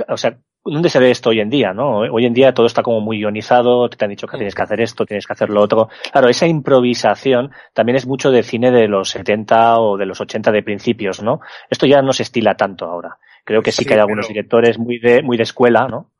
o 0.09 0.17
sea, 0.17 0.39
¿dónde 0.65 0.89
se 0.89 0.99
ve 0.99 1.11
esto 1.11 1.29
hoy 1.29 1.39
en 1.39 1.49
día? 1.49 1.73
¿no? 1.73 1.99
Hoy 1.99 2.25
en 2.25 2.33
día 2.33 2.53
todo 2.53 2.65
está 2.65 2.81
como 2.81 3.01
muy 3.01 3.19
ionizado, 3.19 3.89
te 3.89 4.03
han 4.03 4.11
dicho 4.11 4.27
que 4.27 4.37
tienes 4.37 4.55
que 4.55 4.61
hacer 4.61 4.81
esto, 4.81 5.05
tienes 5.05 5.27
que 5.27 5.33
hacer 5.33 5.49
lo 5.49 5.61
otro. 5.61 5.89
Claro, 6.11 6.29
esa 6.29 6.47
improvisación 6.47 7.51
también 7.73 7.97
es 7.97 8.07
mucho 8.07 8.31
de 8.31 8.43
cine 8.43 8.71
de 8.71 8.87
los 8.87 9.09
70 9.09 9.79
o 9.79 9.97
de 9.97 10.05
los 10.05 10.19
80 10.21 10.51
de 10.51 10.63
principios, 10.63 11.21
¿no? 11.21 11.41
Esto 11.69 11.85
ya 11.85 12.01
no 12.01 12.13
se 12.13 12.23
estila 12.23 12.55
tanto 12.55 12.85
ahora. 12.85 13.17
Creo 13.43 13.61
que 13.61 13.71
sí, 13.71 13.85
que 13.85 13.93
hay 13.93 13.99
algunos 13.99 14.27
directores 14.27 14.79
muy 14.79 14.99
de, 14.99 15.21
muy 15.21 15.37
de 15.37 15.43
escuela, 15.43 15.87
¿no? 15.87 16.11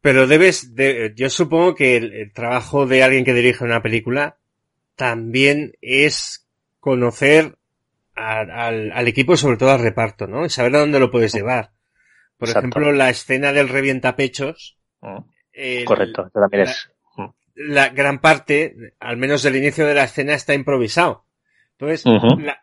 Pero 0.00 0.26
debes, 0.26 0.74
de, 0.74 1.12
yo 1.16 1.30
supongo 1.30 1.76
que 1.76 1.96
el, 1.96 2.32
trabajo 2.32 2.86
de 2.86 3.04
alguien 3.04 3.24
que 3.24 3.34
dirige 3.34 3.64
una 3.64 3.82
película 3.82 4.36
también 4.96 5.74
es 5.80 6.48
conocer 6.80 7.56
al, 8.16 8.90
al, 8.90 9.08
equipo 9.08 9.34
y 9.34 9.36
sobre 9.36 9.56
todo 9.56 9.70
al 9.70 9.80
reparto, 9.80 10.26
¿no? 10.26 10.44
Y 10.44 10.50
saber 10.50 10.74
a 10.74 10.80
dónde 10.80 10.98
lo 10.98 11.12
puedes 11.12 11.32
llevar. 11.32 11.70
Por 12.42 12.48
ejemplo, 12.48 12.90
la 12.90 13.08
escena 13.08 13.52
del 13.52 13.68
revientapechos. 13.68 14.76
pechos 15.52 15.84
Correcto, 15.86 16.28
también 16.34 16.64
es. 16.64 16.90
La 17.54 17.90
gran 17.90 18.20
parte, 18.20 18.94
al 18.98 19.16
menos 19.16 19.44
del 19.44 19.54
inicio 19.54 19.86
de 19.86 19.94
la 19.94 20.04
escena, 20.04 20.34
está 20.34 20.52
improvisado. 20.52 21.24
Entonces, 21.78 22.04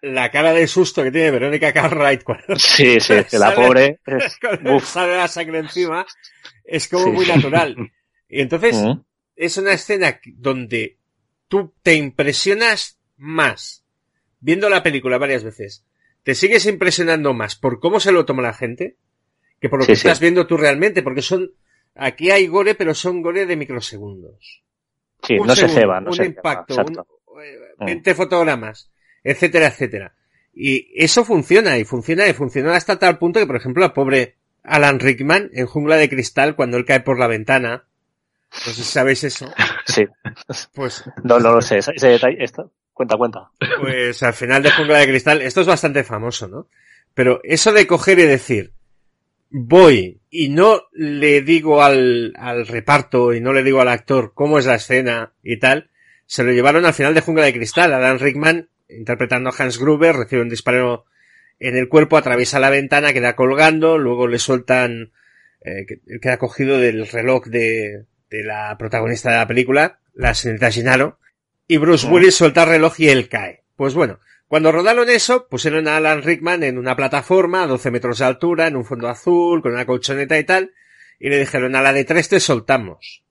la, 0.02 0.32
cara 0.32 0.52
de 0.52 0.68
susto 0.68 1.02
que 1.02 1.12
tiene 1.12 1.32
Verónica 1.32 1.72
Cartwright 1.72 2.24
cuando 2.24 2.56
sí, 2.58 3.00
sí, 3.00 3.14
que 3.32 3.40
la 3.40 3.56
pobre 3.56 4.02
sale 4.84 5.16
la 5.16 5.30
sangre 5.30 5.60
encima, 5.60 6.06
es 6.66 6.90
como 6.90 7.14
muy 7.14 7.26
natural. 7.26 7.78
Y 8.28 8.42
entonces, 8.42 8.84
es 9.38 9.56
una 9.56 9.72
escena 9.72 10.20
donde 10.26 10.98
tú 11.48 11.74
te 11.82 11.96
impresionas 11.96 13.00
más 13.16 13.86
viendo 14.42 14.70
la 14.70 14.84
película 14.84 15.18
varias 15.18 15.46
veces. 15.46 15.86
Te 16.24 16.36
sigues 16.36 16.66
impresionando 16.66 17.34
más 17.34 17.56
por 17.56 17.80
cómo 17.80 18.02
se 18.02 18.12
lo 18.12 18.26
toma 18.26 18.42
la 18.42 18.54
gente 18.54 18.98
que 19.60 19.70
por 19.70 19.80
lo 19.80 19.86
que 19.86 19.94
estás 19.94 20.20
viendo 20.20 20.48
tú 20.48 20.58
realmente, 20.58 21.04
porque 21.04 21.22
son, 21.22 21.52
aquí 21.96 22.32
hay 22.32 22.48
gore, 22.48 22.76
pero 22.76 22.94
son 22.94 23.22
gore 23.22 23.46
de 23.46 23.56
microsegundos. 23.56 24.64
Sí, 25.24 25.38
no 25.38 25.56
se 25.56 25.68
ceba, 25.68 26.00
no 26.00 26.12
un 26.12 26.24
impacto, 26.24 26.86
20 27.80 28.12
mm. 28.12 28.16
fotogramas, 28.16 28.92
etcétera, 29.24 29.68
etcétera. 29.68 30.16
Y 30.54 30.92
eso 30.96 31.24
funciona, 31.24 31.78
y 31.78 31.86
funciona, 31.86 32.28
y 32.28 32.34
funciona 32.34 32.76
hasta 32.76 33.00
tal 33.00 33.18
punto 33.18 33.40
que, 33.40 33.48
por 33.48 33.56
ejemplo, 33.56 33.86
el 33.86 33.92
pobre 33.92 34.36
Alan 34.64 35.00
Rickman 35.00 35.50
en 35.54 35.66
Jungla 35.66 35.98
de 35.98 36.10
Cristal, 36.10 36.56
cuando 36.56 36.78
él 36.78 36.86
cae 36.86 37.02
por 37.02 37.20
la 37.20 37.28
ventana, 37.28 37.86
no 38.52 38.58
sé 38.58 38.74
si 38.74 38.84
sabéis 38.84 39.24
eso. 39.24 39.52
Sí. 39.86 40.06
Pues. 40.76 41.04
No, 41.24 41.40
no 41.40 41.52
lo 41.52 41.62
sé, 41.64 41.80
ese, 41.80 41.94
detalle, 41.94 42.44
esto, 42.44 42.72
cuenta, 42.94 43.18
cuenta. 43.18 43.50
Pues 43.82 44.22
al 44.22 44.34
final 44.34 44.62
de 44.62 44.70
Jungla 44.70 45.00
de 45.00 45.08
Cristal, 45.08 45.42
esto 45.42 45.62
es 45.62 45.68
bastante 45.68 46.04
famoso, 46.04 46.48
¿no? 46.48 46.68
Pero 47.16 47.40
eso 47.44 47.74
de 47.74 47.88
coger 47.88 48.20
y 48.20 48.26
decir, 48.26 48.74
voy 49.50 50.22
y 50.30 50.50
no 50.50 50.84
le 50.94 51.42
digo 51.42 51.82
al, 51.82 52.34
al 52.38 52.68
reparto 52.68 53.34
y 53.34 53.42
no 53.42 53.54
le 53.54 53.64
digo 53.64 53.82
al 53.82 53.90
actor 53.90 54.34
cómo 54.34 54.60
es 54.60 54.66
la 54.66 54.76
escena 54.76 55.34
y 55.44 55.58
tal, 55.58 55.90
se 56.26 56.44
lo 56.44 56.52
llevaron 56.52 56.86
al 56.86 56.94
final 56.94 57.14
de 57.14 57.22
Jungla 57.22 57.46
de 57.46 57.54
Cristal. 57.54 57.92
Alan 57.92 58.20
Rickman, 58.20 58.70
interpretando 58.88 59.50
a 59.50 59.54
Hans 59.58 59.80
Gruber, 59.80 60.16
recibe 60.16 60.44
un 60.44 60.50
disparo 60.50 61.06
en 61.60 61.76
el 61.76 61.90
cuerpo, 61.90 62.18
atraviesa 62.18 62.60
la 62.60 62.70
ventana, 62.70 63.14
queda 63.14 63.36
colgando, 63.36 63.98
luego 63.98 64.28
le 64.28 64.40
sueltan, 64.40 65.12
eh, 65.62 65.86
queda 66.22 66.38
cogido 66.38 66.78
del 66.80 67.08
reloj 67.08 67.46
de, 67.48 68.06
de 68.30 68.44
la 68.44 68.78
protagonista 68.78 69.32
de 69.32 69.38
la 69.38 69.48
película, 69.48 70.00
la 70.14 70.34
señorita 70.34 70.72
Gennaro, 70.72 71.20
y 71.68 71.78
Bruce 71.78 72.08
Willis 72.08 72.36
suelta 72.36 72.64
el 72.64 72.70
reloj 72.70 73.00
y 73.00 73.10
él 73.10 73.28
cae. 73.28 73.64
Pues 73.76 73.94
bueno, 73.94 74.20
cuando 74.50 74.72
rodaron 74.72 75.12
eso, 75.12 75.48
pusieron 75.48 75.88
a 75.88 75.98
Alan 75.98 76.24
Rickman 76.24 76.64
en 76.64 76.80
una 76.80 76.96
plataforma 76.96 77.62
a 77.62 77.68
12 77.68 77.92
metros 77.92 78.18
de 78.18 78.26
altura, 78.26 78.66
en 78.66 78.78
un 78.78 78.84
fondo 78.84 79.08
azul, 79.08 79.62
con 79.62 79.74
una 79.74 79.86
colchoneta 79.86 80.40
y 80.40 80.44
tal, 80.44 80.74
y 81.20 81.30
le 81.30 81.38
dijeron 81.38 81.76
a 81.76 81.84
la 81.84 81.94
de 81.94 82.04
tres 82.04 82.30
te 82.30 82.40
soltamos. 82.40 83.24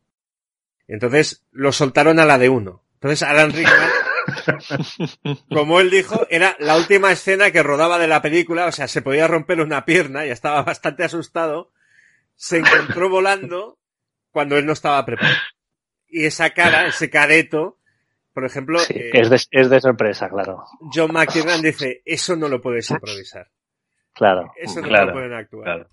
Entonces 0.87 1.45
lo 1.51 1.73
soltaron 1.73 2.21
a 2.21 2.25
la 2.25 2.39
de 2.39 2.49
uno. 2.49 2.85
Entonces 2.95 3.25
Alan 3.25 3.53
Rickman, 3.53 3.91
como 5.53 5.81
él 5.81 5.91
dijo, 5.91 6.25
era 6.31 6.57
la 6.61 6.77
última 6.77 7.11
escena 7.11 7.51
que 7.51 7.65
rodaba 7.65 7.99
de 7.99 8.07
la 8.07 8.23
película, 8.23 8.67
o 8.67 8.73
sea, 8.73 8.87
se 8.87 9.03
podía 9.03 9.27
romper 9.27 9.61
una 9.61 9.85
pierna 9.85 10.25
y 10.25 10.31
estaba 10.31 10.63
bastante 10.63 11.03
asustado. 11.03 11.73
Se 12.37 12.59
encontró 12.59 13.09
volando 13.09 13.81
cuando 14.31 14.57
él 14.57 14.67
no 14.67 14.73
estaba 14.73 15.05
preparado. 15.05 15.37
Y 16.07 16.27
esa 16.27 16.51
cara, 16.51 16.87
ese 16.87 17.11
careto, 17.11 17.78
por 18.39 18.47
ejemplo... 18.47 18.79
Eh, 18.89 19.11
es, 19.15 19.31
de, 19.31 19.41
es, 19.51 19.69
de, 19.69 19.81
sorpresa, 19.81 20.29
claro. 20.29 20.63
John 20.95 21.13
McTiernan 21.13 21.61
dice, 21.61 22.03
eso 22.05 22.37
no 22.37 22.49
lo 22.49 22.61
puedes 22.61 22.89
improvisar. 22.89 23.51
Claro. 24.15 24.53
Eso 24.57 24.81
no 24.81 24.87
lo 24.89 25.13
pueden 25.13 25.33
actuar. 25.33 25.89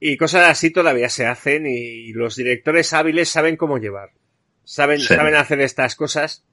Y 0.00 0.16
cosas 0.16 0.48
así 0.48 0.70
todavía 0.70 1.10
se 1.10 1.26
hacen 1.26 1.66
y 1.66 2.10
los 2.14 2.36
directores 2.36 2.94
hábiles 2.94 3.28
saben 3.28 3.58
cómo 3.58 3.76
llevar. 3.76 4.12
Saben, 4.62 4.98
saben 4.98 5.34
hacer 5.34 5.60
estas 5.60 5.94
cosas. 5.94 6.46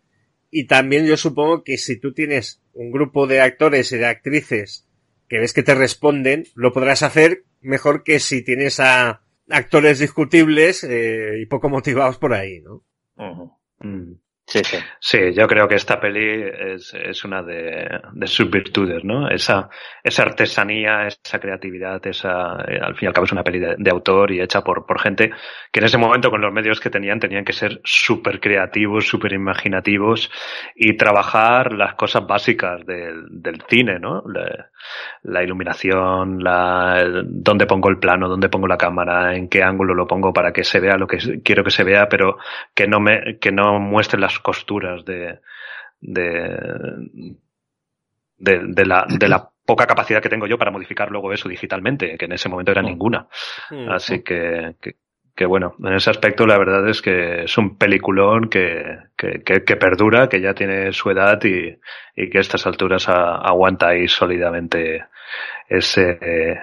Y 0.50 0.68
también 0.68 1.06
yo 1.06 1.16
supongo 1.16 1.64
que 1.64 1.78
si 1.78 1.98
tú 1.98 2.14
tienes 2.14 2.62
un 2.74 2.92
grupo 2.92 3.26
de 3.26 3.40
actores 3.40 3.90
y 3.94 3.98
de 4.00 4.08
actrices 4.08 4.86
que 5.30 5.40
ves 5.40 5.54
que 5.54 5.64
te 5.64 5.76
responden, 5.76 6.44
lo 6.56 6.74
podrás 6.74 7.04
hacer 7.04 7.46
mejor 7.62 8.04
que 8.04 8.20
si 8.20 8.44
tienes 8.44 8.82
a 8.82 9.22
actores 9.50 10.00
discutibles 10.00 10.84
eh, 10.84 11.40
y 11.40 11.46
poco 11.46 11.70
motivados 11.70 12.18
por 12.18 12.34
ahí, 12.34 12.60
¿no? 12.60 12.84
Sí, 14.52 14.66
sí. 14.66 14.78
sí, 15.00 15.34
yo 15.34 15.48
creo 15.48 15.66
que 15.66 15.76
esta 15.76 15.98
peli 15.98 16.44
es, 16.74 16.94
es 16.94 17.24
una 17.24 17.42
de, 17.42 17.88
de, 18.12 18.28
sus 18.28 18.50
virtudes, 18.50 19.02
¿no? 19.06 19.30
Esa, 19.30 19.70
esa 20.04 20.24
artesanía, 20.24 21.08
esa 21.08 21.40
creatividad, 21.40 22.06
esa, 22.06 22.58
eh, 22.68 22.78
al 22.82 22.98
fin 22.98 23.06
y 23.06 23.08
al 23.08 23.14
cabo 23.14 23.24
es 23.24 23.32
una 23.32 23.46
peli 23.46 23.60
de, 23.60 23.90
autor 23.90 24.32
y 24.32 24.42
hecha 24.42 24.62
por, 24.62 24.86
por 24.86 25.00
gente 25.00 25.32
que 25.72 25.80
en 25.80 25.86
ese 25.86 25.98
momento 25.98 26.30
con 26.30 26.42
los 26.42 26.52
medios 26.52 26.82
que 26.82 26.90
tenían 26.90 27.18
tenían 27.18 27.46
que 27.46 27.54
ser 27.54 27.80
súper 27.86 28.42
creativos, 28.42 29.08
súper 29.08 29.32
imaginativos 29.32 30.30
y 30.76 30.98
trabajar 30.98 31.72
las 31.72 31.96
cosas 31.96 32.28
básicas 32.28 32.86
del, 32.86 33.28
del 33.30 33.64
cine, 33.70 34.00
¿no? 34.00 34.22
La, 34.28 34.70
la 35.24 35.44
iluminación, 35.44 36.44
la, 36.44 37.04
dónde 37.24 37.66
pongo 37.66 37.90
el 37.90 38.00
plano, 38.00 38.28
dónde 38.28 38.50
pongo 38.50 38.68
la 38.68 38.78
cámara, 38.78 39.36
en 39.36 39.48
qué 39.48 39.64
ángulo 39.64 39.94
lo 39.94 40.08
pongo 40.08 40.34
para 40.34 40.52
que 40.52 40.64
se 40.64 40.80
vea 40.80 40.98
lo 40.98 41.08
que 41.08 41.42
quiero 41.44 41.64
que 41.64 41.72
se 41.72 41.84
vea, 41.84 42.08
pero 42.10 42.38
que 42.76 42.88
no 42.88 43.00
me, 43.00 43.38
que 43.40 43.52
no 43.52 43.80
muestre 43.80 44.20
las 44.20 44.40
costuras 44.42 45.06
de, 45.06 45.40
de, 46.02 46.58
de, 48.38 48.86
la, 48.86 49.06
de 49.08 49.30
la 49.30 49.50
poca 49.66 49.86
capacidad 49.86 50.22
que 50.22 50.30
tengo 50.30 50.48
yo 50.48 50.58
para 50.58 50.72
modificar 50.72 51.12
luego 51.12 51.32
eso 51.32 51.48
digitalmente, 51.48 52.18
que 52.18 52.26
en 52.26 52.34
ese 52.34 52.50
momento 52.50 52.72
era 52.72 52.82
mm. 52.82 52.86
ninguna. 52.86 53.28
Mm. 53.70 53.90
Así 53.90 54.24
que, 54.24 54.76
que, 55.36 55.46
bueno, 55.46 55.76
en 55.80 55.94
ese 55.94 56.10
aspecto 56.10 56.46
la 56.46 56.58
verdad 56.58 56.88
es 56.90 57.02
que 57.02 57.44
es 57.44 57.58
un 57.58 57.78
peliculón 57.78 58.50
que, 58.50 58.98
que, 59.16 59.76
perdura, 59.78 60.28
que 60.28 60.42
ya 60.42 60.54
tiene 60.54 60.92
su 60.92 61.10
edad 61.10 61.40
y, 61.44 61.78
y 62.16 62.30
que 62.30 62.38
a 62.38 62.42
estas 62.42 62.66
alturas 62.68 63.08
aguanta 63.08 63.90
ahí 63.90 64.08
sólidamente 64.08 65.06
ese, 65.70 66.60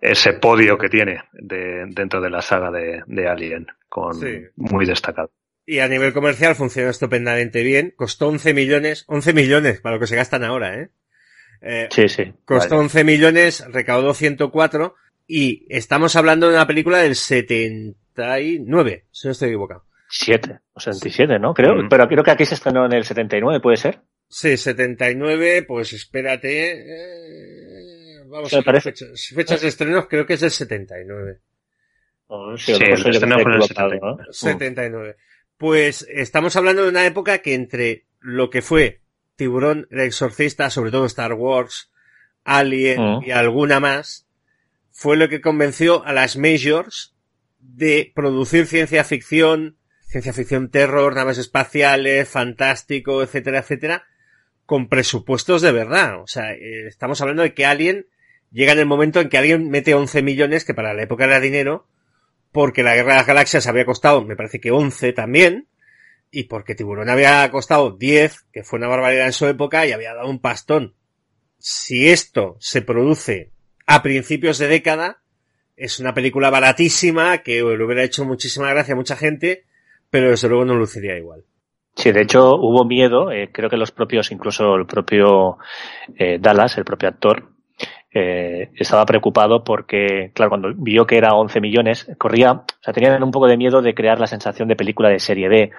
ese 0.00 0.32
podio 0.34 0.78
que 0.78 0.88
tiene 0.88 1.24
de, 1.32 1.86
dentro 1.88 2.20
de 2.20 2.30
la 2.30 2.40
saga 2.40 2.70
de, 2.70 3.02
de 3.06 3.28
Alien, 3.28 3.66
con 3.88 4.16
muy 4.56 4.86
destacado. 4.86 5.30
Y 5.70 5.78
a 5.78 5.86
nivel 5.86 6.12
comercial 6.12 6.56
funcionó 6.56 6.90
estupendamente 6.90 7.62
bien. 7.62 7.94
Costó 7.94 8.26
11 8.26 8.54
millones, 8.54 9.04
11 9.06 9.32
millones 9.32 9.80
para 9.80 9.94
lo 9.94 10.00
que 10.00 10.08
se 10.08 10.16
gastan 10.16 10.42
ahora, 10.42 10.76
¿eh? 10.76 10.90
eh 11.60 11.86
sí, 11.92 12.08
sí. 12.08 12.24
Costó 12.44 12.76
11 12.76 13.04
millones, 13.04 13.64
recaudó 13.68 14.12
104 14.12 14.96
y 15.28 15.68
estamos 15.68 16.16
hablando 16.16 16.48
de 16.48 16.56
una 16.56 16.66
película 16.66 16.98
del 16.98 17.14
79, 17.14 19.04
si 19.12 19.28
no 19.28 19.30
estoy 19.30 19.50
equivocado. 19.50 19.84
7, 20.08 20.58
o 20.72 20.80
77, 20.80 21.38
¿no? 21.38 21.54
Creo, 21.54 21.76
mm. 21.76 21.88
pero 21.88 22.08
creo 22.08 22.24
que 22.24 22.32
aquí 22.32 22.46
se 22.46 22.56
estrenó 22.56 22.86
en 22.86 22.92
el 22.94 23.04
79, 23.04 23.60
¿puede 23.60 23.76
ser? 23.76 24.00
Sí, 24.26 24.56
79, 24.56 25.62
pues 25.68 25.92
espérate. 25.92 26.80
Eh, 26.80 28.24
vamos 28.26 28.52
a 28.52 28.60
ver 28.60 28.82
fechas, 28.82 29.32
fechas 29.32 29.60
de 29.60 29.68
estrenos, 29.68 30.08
creo 30.08 30.26
que 30.26 30.34
es 30.34 30.40
del 30.40 30.50
79. 30.50 31.38
sí, 32.56 32.74
sí 32.74 32.82
el 32.82 33.06
estreno 33.06 33.38
fue 33.38 33.52
en 33.52 33.56
el 33.56 33.62
79. 33.62 34.24
79. 34.32 35.16
Pues 35.60 36.06
estamos 36.08 36.56
hablando 36.56 36.84
de 36.84 36.88
una 36.88 37.04
época 37.04 37.40
que 37.40 37.52
entre 37.52 38.06
lo 38.18 38.48
que 38.48 38.62
fue 38.62 39.02
Tiburón, 39.36 39.88
el 39.90 40.00
exorcista, 40.00 40.70
sobre 40.70 40.90
todo 40.90 41.04
Star 41.04 41.34
Wars, 41.34 41.92
Alien 42.44 42.98
mm. 42.98 43.24
y 43.26 43.30
alguna 43.32 43.78
más, 43.78 44.26
fue 44.90 45.18
lo 45.18 45.28
que 45.28 45.42
convenció 45.42 46.02
a 46.06 46.14
las 46.14 46.38
majors 46.38 47.14
de 47.58 48.10
producir 48.14 48.66
ciencia 48.66 49.04
ficción, 49.04 49.76
ciencia 50.06 50.32
ficción 50.32 50.70
terror, 50.70 51.14
naves 51.14 51.36
espaciales, 51.36 52.26
fantástico, 52.26 53.22
etcétera, 53.22 53.58
etcétera, 53.58 54.06
con 54.64 54.88
presupuestos 54.88 55.60
de 55.60 55.72
verdad. 55.72 56.22
O 56.22 56.26
sea, 56.26 56.54
eh, 56.54 56.86
estamos 56.86 57.20
hablando 57.20 57.42
de 57.42 57.52
que 57.52 57.66
Alien 57.66 58.06
llega 58.50 58.72
en 58.72 58.78
el 58.78 58.86
momento 58.86 59.20
en 59.20 59.28
que 59.28 59.36
alguien 59.36 59.68
mete 59.68 59.92
11 59.92 60.22
millones, 60.22 60.64
que 60.64 60.72
para 60.72 60.94
la 60.94 61.02
época 61.02 61.24
era 61.24 61.38
dinero, 61.38 61.86
porque 62.52 62.82
la 62.82 62.94
Guerra 62.94 63.12
de 63.12 63.18
las 63.18 63.26
Galaxias 63.26 63.66
había 63.66 63.84
costado, 63.84 64.22
me 64.22 64.36
parece 64.36 64.60
que 64.60 64.70
11 64.70 65.12
también, 65.12 65.68
y 66.30 66.44
porque 66.44 66.74
Tiburón 66.74 67.08
había 67.08 67.50
costado 67.50 67.92
10, 67.92 68.46
que 68.52 68.62
fue 68.62 68.78
una 68.78 68.88
barbaridad 68.88 69.26
en 69.26 69.32
su 69.32 69.46
época, 69.46 69.86
y 69.86 69.92
había 69.92 70.14
dado 70.14 70.28
un 70.28 70.40
pastón. 70.40 70.94
Si 71.58 72.08
esto 72.08 72.56
se 72.58 72.82
produce 72.82 73.50
a 73.86 74.02
principios 74.02 74.58
de 74.58 74.68
década, 74.68 75.22
es 75.76 75.98
una 75.98 76.14
película 76.14 76.50
baratísima, 76.50 77.38
que 77.38 77.62
le 77.62 77.84
hubiera 77.84 78.04
hecho 78.04 78.24
muchísima 78.24 78.70
gracia 78.70 78.94
a 78.94 78.96
mucha 78.96 79.16
gente, 79.16 79.64
pero 80.10 80.30
desde 80.30 80.48
luego 80.48 80.64
no 80.64 80.74
luciría 80.74 81.16
igual. 81.16 81.44
Sí, 81.96 82.12
de 82.12 82.22
hecho 82.22 82.56
hubo 82.56 82.84
miedo, 82.84 83.30
eh, 83.32 83.50
creo 83.52 83.68
que 83.68 83.76
los 83.76 83.90
propios, 83.90 84.30
incluso 84.30 84.74
el 84.76 84.86
propio 84.86 85.58
eh, 86.16 86.38
Dallas, 86.40 86.78
el 86.78 86.84
propio 86.84 87.08
actor, 87.08 87.49
eh, 88.12 88.70
estaba 88.74 89.06
preocupado 89.06 89.62
porque, 89.62 90.32
claro, 90.34 90.50
cuando 90.50 90.72
vio 90.74 91.06
que 91.06 91.16
era 91.16 91.34
11 91.34 91.60
millones, 91.60 92.10
corría, 92.18 92.52
o 92.52 92.64
sea, 92.82 92.92
tenían 92.92 93.22
un 93.22 93.30
poco 93.30 93.46
de 93.46 93.56
miedo 93.56 93.82
de 93.82 93.94
crear 93.94 94.18
la 94.18 94.26
sensación 94.26 94.68
de 94.68 94.76
película 94.76 95.08
de 95.08 95.20
serie 95.20 95.48
B, 95.48 95.70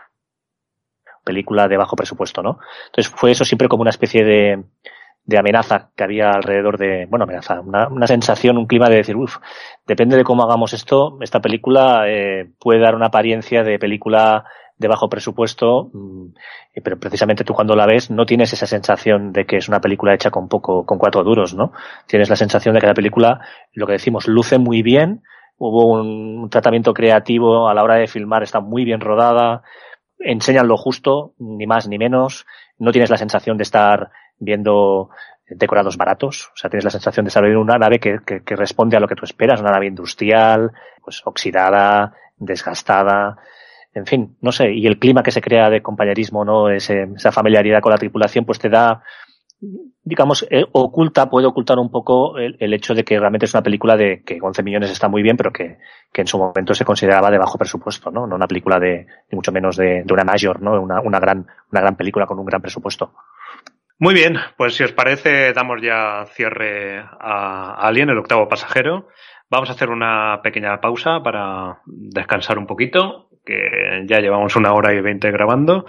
película 1.24 1.68
de 1.68 1.78
bajo 1.78 1.95
presupuesto, 1.95 2.41
¿no? 2.41 2.60
Entonces 2.88 3.14
fue 3.14 3.32
eso 3.32 3.44
siempre 3.44 3.68
como 3.68 3.82
una 3.82 3.90
especie 3.90 4.24
de, 4.24 4.64
de 5.24 5.38
amenaza 5.38 5.91
que 5.95 6.03
había 6.03 6.30
alrededor 6.30 6.78
de, 6.78 7.06
bueno, 7.10 7.24
amenaza, 7.24 7.60
una, 7.60 7.88
una 7.88 8.08
sensación, 8.08 8.58
un 8.58 8.66
clima 8.66 8.90
de 8.90 8.98
decir, 8.98 9.16
uff, 9.16 9.38
depende 9.86 10.18
de 10.18 10.24
cómo 10.24 10.44
hagamos 10.44 10.74
esto, 10.74 11.18
esta 11.22 11.41
película 11.41 12.06
eh, 12.08 12.49
puede 12.60 12.80
dar 12.80 12.95
una 12.95 13.08
apariencia 13.08 13.64
de 13.64 13.78
película 13.78 14.45
de 14.82 14.88
bajo 14.88 15.08
presupuesto, 15.08 15.91
mm, 15.94 16.34
pero 16.84 16.99
precisamente 16.99 17.44
tú 17.44 17.53
cuando 17.53 17.76
la 17.76 17.86
ves 17.86 18.10
no 18.10 18.26
tienes 18.26 18.52
esa 18.52 18.66
sensación 18.66 19.32
de 19.32 19.45
que 19.45 19.58
es 19.58 19.70
una 19.70 19.80
película 19.80 20.14
hecha 20.14 20.32
con 20.32 20.49
poco, 20.49 20.86
con 20.86 20.98
cuatro 20.98 21.24
duros, 21.24 21.53
¿no? 21.53 21.72
Tienes 22.08 22.30
la 22.30 22.36
sensación 22.36 22.74
de 22.74 22.82
que 22.82 22.88
la 22.88 22.95
película, 22.95 23.40
lo 23.74 23.86
que 23.86 23.94
decimos, 23.94 24.28
luce 24.28 24.58
muy 24.58 24.82
bien, 24.82 25.22
hubo 25.58 25.86
un 25.86 26.49
tratamiento 26.49 26.94
creativo 26.94 27.70
a 27.70 27.76
la 27.76 27.84
hora 27.84 27.95
de 27.95 28.08
filmar, 28.08 28.41
está 28.41 28.60
muy 28.60 28.84
bien 28.84 28.99
rodada, 28.99 29.62
enseñan 30.18 30.68
lo 30.68 30.78
justo, 30.78 31.34
ni 31.38 31.68
más 31.68 31.88
ni 31.88 31.99
menos, 31.99 32.48
no 32.80 32.91
tienes 32.91 33.12
la 33.12 33.18
sensación 33.18 33.58
de 33.58 33.64
estar 33.64 34.10
viendo 34.40 35.12
decorados 35.48 35.95
baratos, 35.95 36.49
o 36.56 36.58
sea, 36.58 36.72
tienes 36.72 36.86
la 36.86 36.91
sensación 36.91 37.26
de 37.26 37.28
estar 37.28 37.44
viendo 37.44 37.62
una 37.62 37.78
nave 37.78 37.99
que, 37.99 38.20
que, 38.26 38.41
que 38.44 38.56
responde 38.56 38.98
a 38.98 38.99
lo 38.99 39.08
que 39.08 39.16
tú 39.16 39.26
esperas, 39.26 39.62
una 39.62 39.72
nave 39.72 39.86
industrial, 39.86 40.72
pues 41.03 41.22
oxidada, 41.26 42.16
desgastada, 42.38 43.38
en 43.94 44.06
fin, 44.06 44.38
no 44.42 44.52
sé, 44.52 44.72
y 44.74 44.88
el 44.88 45.00
clima 45.00 45.24
que 45.24 45.32
se 45.32 45.42
crea 45.42 45.70
de 45.70 45.82
compañerismo, 45.82 46.46
¿no? 46.46 46.70
esa 46.70 47.32
familiaridad 47.32 47.82
con 47.82 47.92
la 47.92 47.98
tripulación, 47.98 48.46
pues 48.46 48.58
te 48.58 48.70
da, 48.70 49.04
digamos, 50.04 50.48
eh, 50.50 50.66
oculta, 50.72 51.30
puede 51.30 51.48
ocultar 51.48 51.78
un 51.78 51.92
poco 51.92 52.38
el, 52.38 52.74
hecho 52.74 52.94
de 52.94 53.04
que 53.04 53.20
realmente 53.20 53.46
es 53.46 53.54
una 53.54 53.64
película 53.64 53.98
de 53.98 54.24
que 54.24 54.40
11 54.42 54.64
millones 54.64 54.92
está 54.92 55.10
muy 55.10 55.22
bien, 55.22 55.36
pero 55.36 55.52
que, 55.52 55.78
que 56.12 56.22
en 56.22 56.28
su 56.28 56.38
momento 56.38 56.74
se 56.74 56.86
consideraba 56.86 57.30
de 57.30 57.38
bajo 57.38 57.58
presupuesto, 57.58 58.12
¿no? 58.12 58.26
No 58.26 58.36
una 58.36 58.48
película 58.48 58.80
de, 58.80 59.08
ni 59.30 59.36
mucho 59.36 59.52
menos 59.52 59.76
de, 59.76 60.04
de 60.04 60.14
una 60.14 60.24
mayor, 60.24 60.62
¿no? 60.62 60.82
Una, 60.82 61.02
una 61.02 61.20
gran, 61.20 61.46
una 61.72 61.82
gran 61.82 61.96
película 61.98 62.26
con 62.26 62.40
un 62.40 62.46
gran 62.46 62.62
presupuesto. 62.62 63.14
Muy 64.00 64.14
bien, 64.14 64.38
pues 64.58 64.76
si 64.76 64.84
os 64.84 64.94
parece, 64.94 65.54
damos 65.54 65.82
ya 65.82 66.26
cierre 66.34 66.98
a 66.98 67.76
Alien, 67.88 68.10
el 68.10 68.18
octavo 68.18 68.48
pasajero. 68.48 69.10
Vamos 69.50 69.70
a 69.70 69.74
hacer 69.74 69.90
una 69.90 70.40
pequeña 70.42 70.80
pausa 70.80 71.22
para 71.22 71.82
descansar 71.86 72.58
un 72.58 72.66
poquito 72.66 73.31
que 73.44 74.04
ya 74.06 74.20
llevamos 74.20 74.56
una 74.56 74.74
hora 74.74 74.94
y 74.94 75.02
veinte 75.02 75.32
grabando 75.32 75.86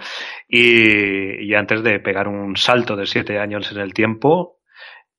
y, 0.47 1.45
y, 1.45 1.53
antes 1.55 1.83
de 1.83 1.99
pegar 1.99 2.27
un 2.27 2.57
salto 2.57 2.95
de 2.95 3.05
siete 3.05 3.39
años 3.39 3.71
en 3.71 3.79
el 3.79 3.93
tiempo 3.93 4.59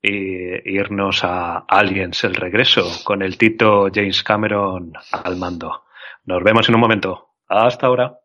e 0.03 0.63
irnos 0.67 1.25
a 1.25 1.65
Aliens 1.67 2.25
el 2.25 2.35
regreso 2.35 2.85
con 3.05 3.23
el 3.23 3.39
Tito 3.39 3.89
James 3.93 4.23
Cameron 4.23 4.93
al 5.11 5.37
mando. 5.37 5.85
Nos 6.25 6.43
vemos 6.43 6.69
en 6.69 6.75
un 6.75 6.81
momento. 6.83 7.31
Hasta 7.49 7.87
ahora. 7.87 8.24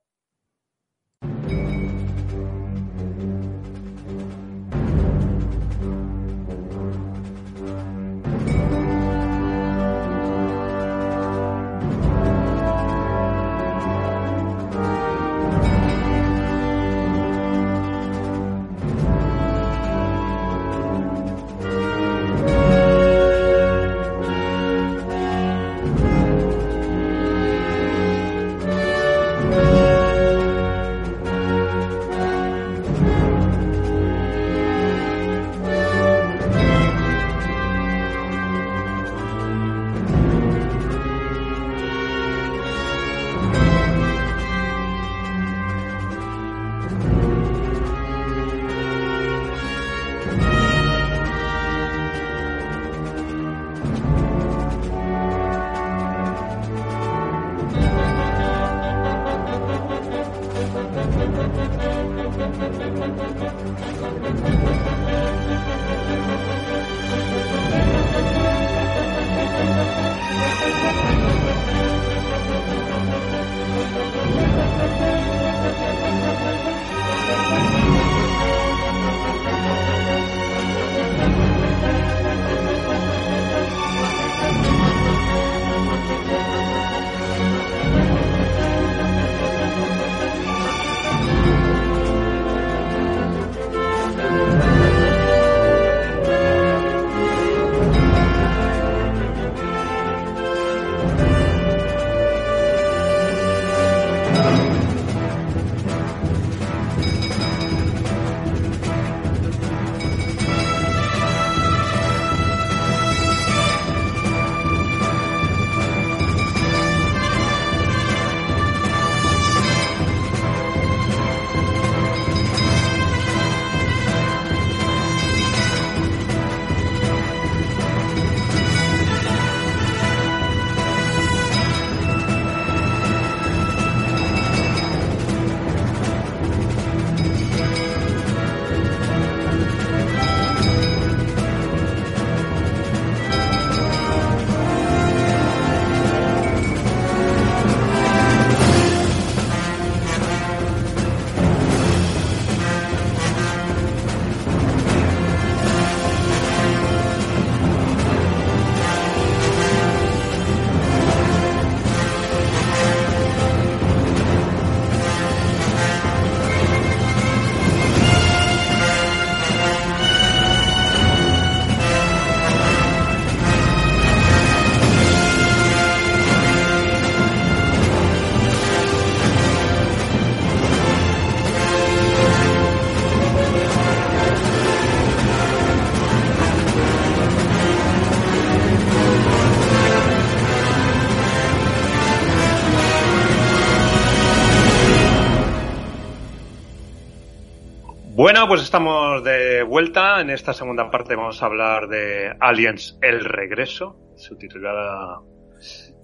Bueno, 198.40 198.52
pues 198.52 198.62
estamos 198.62 199.22
de 199.26 199.64
vuelta. 199.64 200.22
En 200.22 200.30
esta 200.30 200.54
segunda 200.54 200.90
parte 200.90 201.18
vamos 201.18 201.44
a 201.44 201.46
hablar 201.46 201.90
de 201.90 202.34
Aliens 202.40 202.98
El 203.02 203.26
Regreso, 203.26 203.98
subtitulada. 204.16 205.20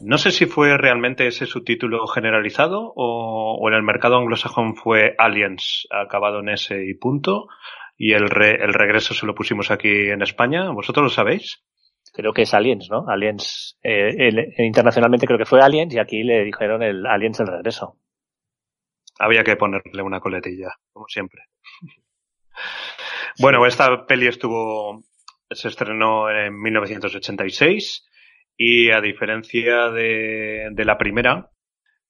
No 0.01 0.17
sé 0.17 0.31
si 0.31 0.45
fue 0.45 0.77
realmente 0.77 1.27
ese 1.27 1.45
subtítulo 1.45 2.05
generalizado 2.07 2.91
o, 2.93 3.57
o 3.57 3.69
en 3.69 3.75
el 3.75 3.83
mercado 3.83 4.17
anglosajón 4.17 4.75
fue 4.75 5.15
Aliens, 5.17 5.87
acabado 5.89 6.41
en 6.41 6.49
ese 6.49 6.83
y 6.85 6.95
punto. 6.95 7.47
Y 7.95 8.11
el, 8.11 8.29
re, 8.29 8.61
el 8.61 8.73
regreso 8.73 9.13
se 9.13 9.25
lo 9.25 9.33
pusimos 9.33 9.71
aquí 9.71 10.09
en 10.09 10.21
España. 10.21 10.69
¿Vosotros 10.71 11.03
lo 11.05 11.09
sabéis? 11.09 11.63
Creo 12.11 12.33
que 12.33 12.41
es 12.41 12.53
Aliens, 12.53 12.89
¿no? 12.91 13.05
Aliens. 13.07 13.79
Eh, 13.81 14.27
el, 14.27 14.53
internacionalmente 14.57 15.25
creo 15.25 15.39
que 15.39 15.45
fue 15.45 15.61
Aliens 15.61 15.93
y 15.93 15.99
aquí 15.99 16.21
le 16.21 16.43
dijeron 16.43 16.83
el 16.83 17.05
Aliens 17.05 17.39
el 17.39 17.47
regreso. 17.47 17.95
Había 19.19 19.45
que 19.45 19.55
ponerle 19.55 20.01
una 20.03 20.19
coletilla, 20.19 20.73
como 20.91 21.07
siempre. 21.07 21.43
Bueno, 23.39 23.65
esta 23.65 24.05
peli 24.05 24.27
estuvo, 24.27 25.03
se 25.51 25.67
estrenó 25.67 26.29
en 26.29 26.57
1986 26.57 28.05
y 28.55 28.91
a 28.91 29.01
diferencia 29.01 29.89
de, 29.89 30.69
de 30.71 30.85
la 30.85 30.97
primera, 30.97 31.49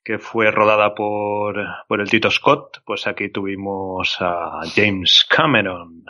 que 0.04 0.20
fue 0.20 0.52
rodada 0.52 0.94
por, 0.94 1.66
por 1.88 2.00
el 2.00 2.10
Tito 2.10 2.30
Scott, 2.30 2.84
pues 2.86 3.08
aquí 3.08 3.30
tuvimos 3.30 4.18
a 4.20 4.62
James 4.76 5.26
Cameron, 5.28 6.04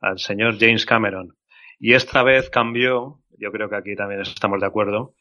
al 0.00 0.20
señor 0.20 0.56
James 0.56 0.86
Cameron. 0.86 1.36
Y 1.80 1.94
esta 1.94 2.22
vez 2.22 2.48
cambió, 2.48 3.20
yo 3.36 3.50
creo 3.50 3.68
que 3.68 3.76
aquí 3.76 3.96
también 3.96 4.20
estamos 4.20 4.60
de 4.60 4.66
acuerdo, 4.66 5.14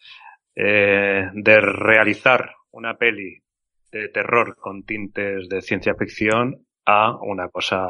eh, 0.56 1.28
de 1.34 1.62
realizar 1.62 2.54
una 2.72 2.98
peli 2.98 3.42
de 3.92 4.10
terror 4.10 4.56
con 4.58 4.84
tintes 4.84 5.50
de 5.50 5.62
ciencia 5.62 5.96
ficción 5.96 6.67
a 6.88 7.18
una 7.22 7.50
cosa, 7.50 7.86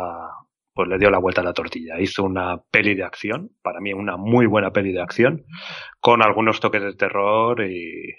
pues 0.73 0.89
le 0.89 0.97
dio 0.97 1.09
la 1.11 1.19
vuelta 1.19 1.41
a 1.41 1.45
la 1.45 1.53
tortilla. 1.53 1.99
Hizo 1.99 2.23
una 2.23 2.57
peli 2.71 2.95
de 2.95 3.03
acción, 3.03 3.51
para 3.61 3.79
mí 3.79 3.93
una 3.93 4.17
muy 4.17 4.45
buena 4.47 4.71
peli 4.71 4.91
de 4.91 5.01
acción, 5.01 5.45
con 6.01 6.23
algunos 6.23 6.59
toques 6.59 6.81
de 6.83 6.95
terror 6.95 7.61
y, 7.63 8.13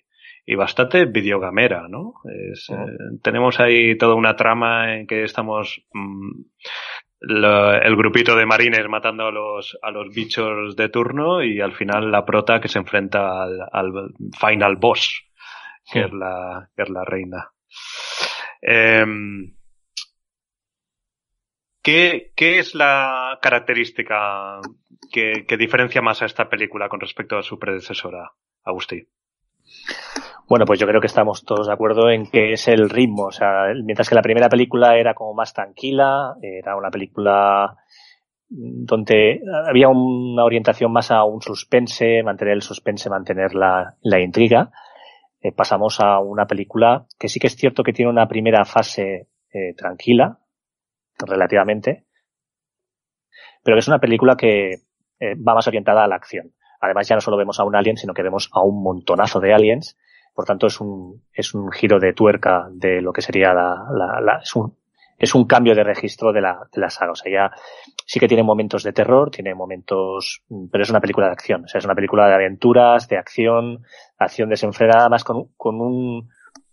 y 0.46 0.54
bastante 0.54 1.04
videogamera, 1.06 1.88
¿no? 1.88 2.14
Es, 2.52 2.70
eh, 2.70 2.74
tenemos 3.22 3.60
ahí 3.60 3.98
toda 3.98 4.14
una 4.14 4.36
trama 4.36 4.94
en 4.96 5.06
que 5.06 5.24
estamos 5.24 5.82
mm, 5.92 6.30
la- 7.20 7.78
el 7.78 7.96
grupito 7.96 8.36
de 8.36 8.46
marines 8.46 8.88
matando 8.88 9.26
a 9.26 9.32
los, 9.32 9.76
a 9.82 9.90
los 9.90 10.14
bichos 10.14 10.76
de 10.76 10.88
turno 10.88 11.42
y 11.42 11.60
al 11.60 11.72
final 11.72 12.10
la 12.12 12.24
prota 12.24 12.60
que 12.60 12.68
se 12.68 12.78
enfrenta 12.78 13.42
al, 13.42 13.58
al 13.72 13.92
final 14.40 14.76
boss, 14.76 15.24
que, 15.92 16.02
es 16.02 16.12
la, 16.12 16.68
que 16.76 16.82
es 16.84 16.88
la 16.90 17.04
reina. 17.04 17.50
Em, 18.60 19.54
¿qué, 21.82 22.32
¿Qué 22.34 22.58
es 22.58 22.74
la 22.74 23.38
característica 23.40 24.60
que, 25.12 25.44
diferencia 25.58 26.02
más 26.02 26.22
a 26.22 26.26
esta 26.26 26.48
película 26.48 26.88
con 26.88 27.00
respecto 27.00 27.36
a 27.36 27.42
su 27.42 27.58
predecesora, 27.58 28.32
Agustín? 28.64 29.08
Bueno, 30.48 30.64
pues 30.64 30.80
yo 30.80 30.86
creo 30.86 31.00
que 31.00 31.06
estamos 31.06 31.44
todos 31.44 31.66
de 31.66 31.72
acuerdo 31.72 32.10
en 32.10 32.30
que 32.30 32.52
es 32.52 32.68
el 32.68 32.88
ritmo. 32.88 33.24
O 33.24 33.32
sea, 33.32 33.66
mientras 33.84 34.08
que 34.08 34.14
la 34.14 34.22
primera 34.22 34.48
película 34.48 34.96
era 34.96 35.14
como 35.14 35.34
más 35.34 35.52
tranquila, 35.52 36.36
era 36.40 36.74
una 36.76 36.90
película 36.90 37.76
donde 38.48 39.42
había 39.66 39.88
una 39.88 40.44
orientación 40.44 40.90
más 40.90 41.10
a 41.10 41.24
un 41.24 41.42
suspense, 41.42 42.22
mantener 42.22 42.54
el 42.54 42.62
suspense, 42.62 43.10
mantener 43.10 43.54
la, 43.54 43.96
la 44.00 44.20
intriga, 44.20 44.70
eh, 45.40 45.52
pasamos 45.52 46.00
a 46.00 46.18
una 46.18 46.46
película 46.46 47.06
que 47.18 47.28
sí 47.28 47.38
que 47.38 47.46
es 47.46 47.56
cierto 47.56 47.82
que 47.82 47.92
tiene 47.92 48.10
una 48.10 48.26
primera 48.26 48.64
fase 48.64 49.28
eh, 49.52 49.74
tranquila, 49.76 50.38
relativamente, 51.26 52.06
pero 53.62 53.76
que 53.76 53.80
es 53.80 53.88
una 53.88 53.98
película 53.98 54.36
que 54.36 54.70
eh, 55.20 55.34
va 55.36 55.54
más 55.54 55.66
orientada 55.66 56.04
a 56.04 56.08
la 56.08 56.16
acción. 56.16 56.52
Además 56.80 57.08
ya 57.08 57.16
no 57.16 57.20
solo 57.20 57.36
vemos 57.36 57.58
a 57.58 57.64
un 57.64 57.74
alien, 57.74 57.96
sino 57.96 58.14
que 58.14 58.22
vemos 58.22 58.50
a 58.52 58.62
un 58.62 58.82
montonazo 58.82 59.40
de 59.40 59.52
aliens. 59.52 59.96
Por 60.34 60.44
tanto, 60.44 60.68
es 60.68 60.80
un, 60.80 61.24
es 61.32 61.54
un 61.54 61.72
giro 61.72 61.98
de 61.98 62.12
tuerca 62.12 62.68
de 62.70 63.02
lo 63.02 63.12
que 63.12 63.22
sería 63.22 63.52
la, 63.52 63.84
la, 63.92 64.20
la 64.20 64.40
es 64.42 64.54
un, 64.54 64.76
es 65.18 65.34
un 65.34 65.46
cambio 65.46 65.74
de 65.74 65.82
registro 65.82 66.32
de 66.32 66.40
la, 66.40 66.68
de 66.72 66.80
la 66.80 66.90
saga. 66.90 67.12
O 67.12 67.16
sea, 67.16 67.32
ya 67.32 67.50
sí 68.06 68.20
que 68.20 68.28
tiene 68.28 68.44
momentos 68.44 68.84
de 68.84 68.92
terror, 68.92 69.30
tiene 69.30 69.54
momentos, 69.54 70.44
pero 70.70 70.84
es 70.84 70.90
una 70.90 71.00
película 71.00 71.26
de 71.26 71.32
acción. 71.32 71.64
O 71.64 71.68
sea, 71.68 71.80
es 71.80 71.84
una 71.84 71.96
película 71.96 72.28
de 72.28 72.34
aventuras, 72.34 73.08
de 73.08 73.18
acción, 73.18 73.82
acción 74.16 74.48
desenfrenada, 74.48 75.00
además 75.00 75.24
con, 75.24 75.48
con 75.56 75.80
un, 75.80 76.28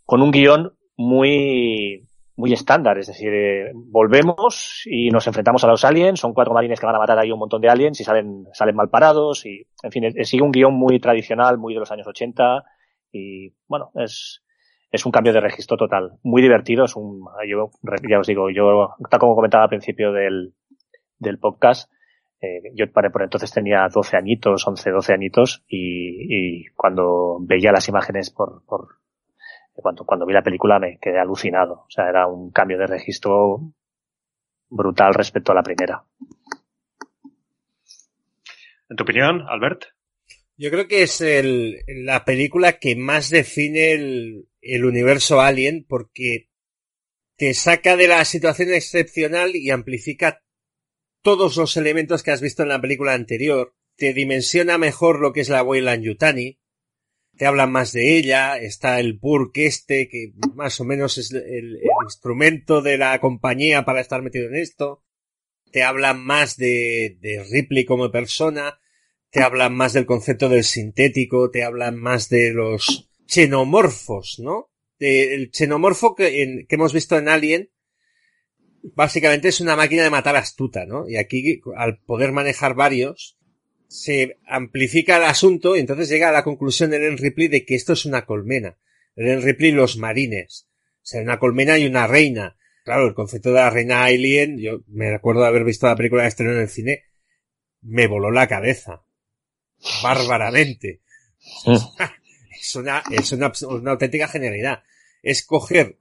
con 0.05 0.21
un 0.21 0.31
guion 0.31 0.73
muy, 0.95 2.07
muy 2.35 2.53
estándar. 2.53 2.97
Es 2.97 3.07
decir, 3.07 3.33
eh, 3.33 3.71
volvemos 3.73 4.83
y 4.85 5.09
nos 5.09 5.27
enfrentamos 5.27 5.63
a 5.63 5.67
los 5.67 5.83
aliens. 5.85 6.19
Son 6.19 6.33
cuatro 6.33 6.53
marines 6.53 6.79
que 6.79 6.85
van 6.85 6.95
a 6.95 6.99
matar 6.99 7.19
ahí 7.19 7.31
un 7.31 7.39
montón 7.39 7.61
de 7.61 7.69
aliens 7.69 7.99
y 7.99 8.03
salen, 8.03 8.45
salen 8.53 8.75
mal 8.75 8.89
parados. 8.89 9.45
Y, 9.45 9.67
en 9.83 9.91
fin, 9.91 10.03
eh, 10.05 10.25
sigue 10.25 10.43
un 10.43 10.51
guion 10.51 10.73
muy 10.73 10.99
tradicional, 10.99 11.57
muy 11.57 11.73
de 11.73 11.79
los 11.79 11.91
años 11.91 12.07
80. 12.07 12.63
Y, 13.11 13.53
bueno, 13.67 13.91
es, 13.95 14.43
es 14.91 15.05
un 15.05 15.11
cambio 15.11 15.33
de 15.33 15.41
registro 15.41 15.77
total. 15.77 16.19
Muy 16.23 16.41
divertido. 16.41 16.85
Es 16.85 16.95
un, 16.95 17.25
yo, 17.47 17.71
ya 18.09 18.19
os 18.19 18.27
digo, 18.27 18.49
yo, 18.49 18.95
tal 19.09 19.19
como 19.19 19.35
comentaba 19.35 19.63
al 19.63 19.69
principio 19.69 20.11
del, 20.11 20.53
del 21.19 21.39
podcast, 21.39 21.91
eh, 22.41 22.61
yo 22.75 22.91
por 22.91 23.23
entonces 23.23 23.51
tenía 23.51 23.87
12 23.91 24.17
añitos, 24.17 24.67
11, 24.67 24.91
12 24.91 25.13
añitos 25.13 25.63
y, 25.67 26.59
y 26.59 26.65
cuando 26.75 27.37
veía 27.39 27.71
las 27.71 27.87
imágenes 27.87 28.29
por, 28.29 28.63
por 28.65 29.04
cuando, 29.81 30.05
cuando 30.05 30.25
vi 30.25 30.33
la 30.33 30.43
película 30.43 30.79
me 30.79 30.97
quedé 30.99 31.19
alucinado. 31.19 31.85
O 31.87 31.89
sea, 31.89 32.09
era 32.09 32.27
un 32.27 32.51
cambio 32.51 32.77
de 32.77 32.87
registro 32.87 33.73
brutal 34.69 35.13
respecto 35.13 35.51
a 35.51 35.55
la 35.55 35.63
primera. 35.63 36.03
¿En 38.89 38.95
tu 38.95 39.03
opinión, 39.03 39.41
Albert? 39.47 39.85
Yo 40.57 40.71
creo 40.71 40.87
que 40.87 41.03
es 41.03 41.19
el, 41.21 41.83
la 41.87 42.23
película 42.23 42.79
que 42.79 42.95
más 42.95 43.29
define 43.29 43.91
el, 43.91 44.47
el 44.61 44.85
universo 44.85 45.41
Alien 45.41 45.85
porque 45.87 46.49
te 47.35 47.53
saca 47.53 47.97
de 47.97 48.07
la 48.07 48.23
situación 48.23 48.73
excepcional 48.73 49.55
y 49.55 49.71
amplifica 49.71 50.43
todos 51.21 51.57
los 51.57 51.75
elementos 51.75 52.23
que 52.23 52.31
has 52.31 52.41
visto 52.41 52.63
en 52.63 52.69
la 52.69 52.79
película 52.79 53.13
anterior. 53.13 53.75
Te 53.97 54.13
dimensiona 54.13 54.77
mejor 54.77 55.19
lo 55.19 55.33
que 55.33 55.41
es 55.41 55.49
la 55.49 55.63
Weyland 55.63 56.03
Yutani. 56.03 56.59
Te 57.37 57.45
hablan 57.45 57.71
más 57.71 57.91
de 57.91 58.17
ella. 58.17 58.57
Está 58.57 58.99
el 58.99 59.13
Burk 59.13 59.51
este, 59.55 60.07
que 60.07 60.33
más 60.53 60.79
o 60.79 60.83
menos 60.85 61.17
es 61.17 61.31
el, 61.31 61.79
instrumento 62.03 62.81
de 62.81 62.97
la 62.97 63.19
compañía 63.19 63.85
para 63.85 64.01
estar 64.01 64.21
metido 64.21 64.47
en 64.47 64.55
esto. 64.55 65.03
Te 65.71 65.83
hablan 65.83 66.23
más 66.23 66.57
de, 66.57 67.17
de 67.19 67.43
Ripley 67.43 67.85
como 67.85 68.11
persona. 68.11 68.79
Te 69.29 69.41
hablan 69.41 69.75
más 69.75 69.93
del 69.93 70.05
concepto 70.05 70.49
del 70.49 70.63
sintético. 70.63 71.51
Te 71.51 71.63
hablan 71.63 71.97
más 71.97 72.29
de 72.29 72.51
los 72.53 73.09
xenomorfos, 73.27 74.39
¿no? 74.39 74.69
el 74.99 75.51
xenomorfo 75.51 76.15
que, 76.15 76.41
en, 76.41 76.65
que 76.67 76.75
hemos 76.75 76.93
visto 76.93 77.17
en 77.17 77.27
Alien 77.27 77.71
básicamente 78.93 79.47
es 79.47 79.61
una 79.61 79.75
máquina 79.75 80.03
de 80.03 80.09
matar 80.09 80.35
astuta, 80.35 80.85
¿no? 80.85 81.09
Y 81.09 81.17
aquí, 81.17 81.61
al 81.75 81.99
poder 81.99 82.31
manejar 82.31 82.75
varios, 82.75 83.34
se 83.95 84.39
amplifica 84.45 85.17
el 85.17 85.23
asunto 85.23 85.75
y 85.75 85.79
entonces 85.79 86.09
llega 86.09 86.27
a 86.27 86.33
la 86.33 86.43
conclusión 86.43 86.89
de 86.89 86.97
Ellen 86.97 87.17
Ripley 87.17 87.47
de 87.47 87.65
que 87.65 87.75
esto 87.75 87.93
es 87.93 88.05
una 88.05 88.25
colmena. 88.25 88.77
Ellen 89.15 89.41
Ripley 89.41 89.71
los 89.71 89.97
marines. 89.97 90.67
O 90.97 91.05
sea, 91.07 91.21
una 91.21 91.39
colmena 91.39 91.77
y 91.77 91.85
una 91.85 92.05
reina. 92.05 92.57
Claro, 92.83 93.07
el 93.07 93.13
concepto 93.13 93.49
de 93.49 93.55
la 93.55 93.69
reina 93.69 94.03
alien, 94.03 94.59
yo 94.59 94.81
me 94.87 95.15
acuerdo 95.15 95.41
de 95.41 95.47
haber 95.47 95.63
visto 95.63 95.87
la 95.87 95.95
película 95.95 96.23
de 96.23 96.27
estreno 96.27 96.51
en 96.51 96.59
el 96.59 96.69
cine, 96.69 97.03
me 97.81 98.07
voló 98.07 98.31
la 98.31 98.47
cabeza. 98.47 99.05
Bárbaramente. 100.03 101.01
es 102.59 102.75
una, 102.75 103.01
es 103.09 103.31
una, 103.31 103.53
una 103.69 103.91
auténtica 103.91 104.27
genialidad. 104.27 104.83
Es 105.23 105.45
coger 105.45 105.99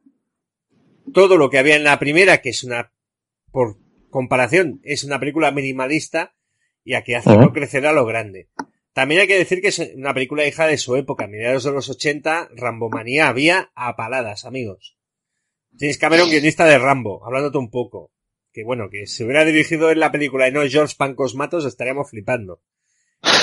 todo 1.12 1.36
lo 1.36 1.48
que 1.48 1.58
había 1.58 1.76
en 1.76 1.84
la 1.84 1.98
primera, 2.00 2.42
que 2.42 2.50
es 2.50 2.64
una, 2.64 2.92
por 3.52 3.78
comparación, 4.10 4.80
es 4.82 5.04
una 5.04 5.20
película 5.20 5.52
minimalista, 5.52 6.34
y 6.84 6.94
aquí 6.94 7.14
hace 7.14 7.30
-huh. 7.30 7.52
crecer 7.52 7.86
a 7.86 7.92
lo 7.92 8.04
grande. 8.04 8.48
También 8.92 9.22
hay 9.22 9.26
que 9.26 9.38
decir 9.38 9.60
que 9.60 9.68
es 9.68 9.78
una 9.96 10.14
película 10.14 10.46
hija 10.46 10.66
de 10.66 10.78
su 10.78 10.94
época, 10.94 11.24
a 11.24 11.28
mediados 11.28 11.64
de 11.64 11.72
los 11.72 11.88
80, 11.88 12.50
Rambomanía 12.54 13.26
había 13.28 13.72
a 13.74 13.96
paladas, 13.96 14.44
amigos. 14.44 14.96
James 15.76 15.98
Cameron, 15.98 16.30
guionista 16.30 16.64
de 16.66 16.78
Rambo, 16.78 17.26
hablándote 17.26 17.58
un 17.58 17.70
poco. 17.70 18.12
Que 18.52 18.62
bueno, 18.62 18.88
que 18.88 19.08
si 19.08 19.24
hubiera 19.24 19.44
dirigido 19.44 19.90
en 19.90 19.98
la 19.98 20.12
película 20.12 20.46
y 20.46 20.52
no 20.52 20.62
George 20.68 20.94
Pancos 20.96 21.34
Matos, 21.34 21.64
estaríamos 21.64 22.08
flipando. 22.08 22.60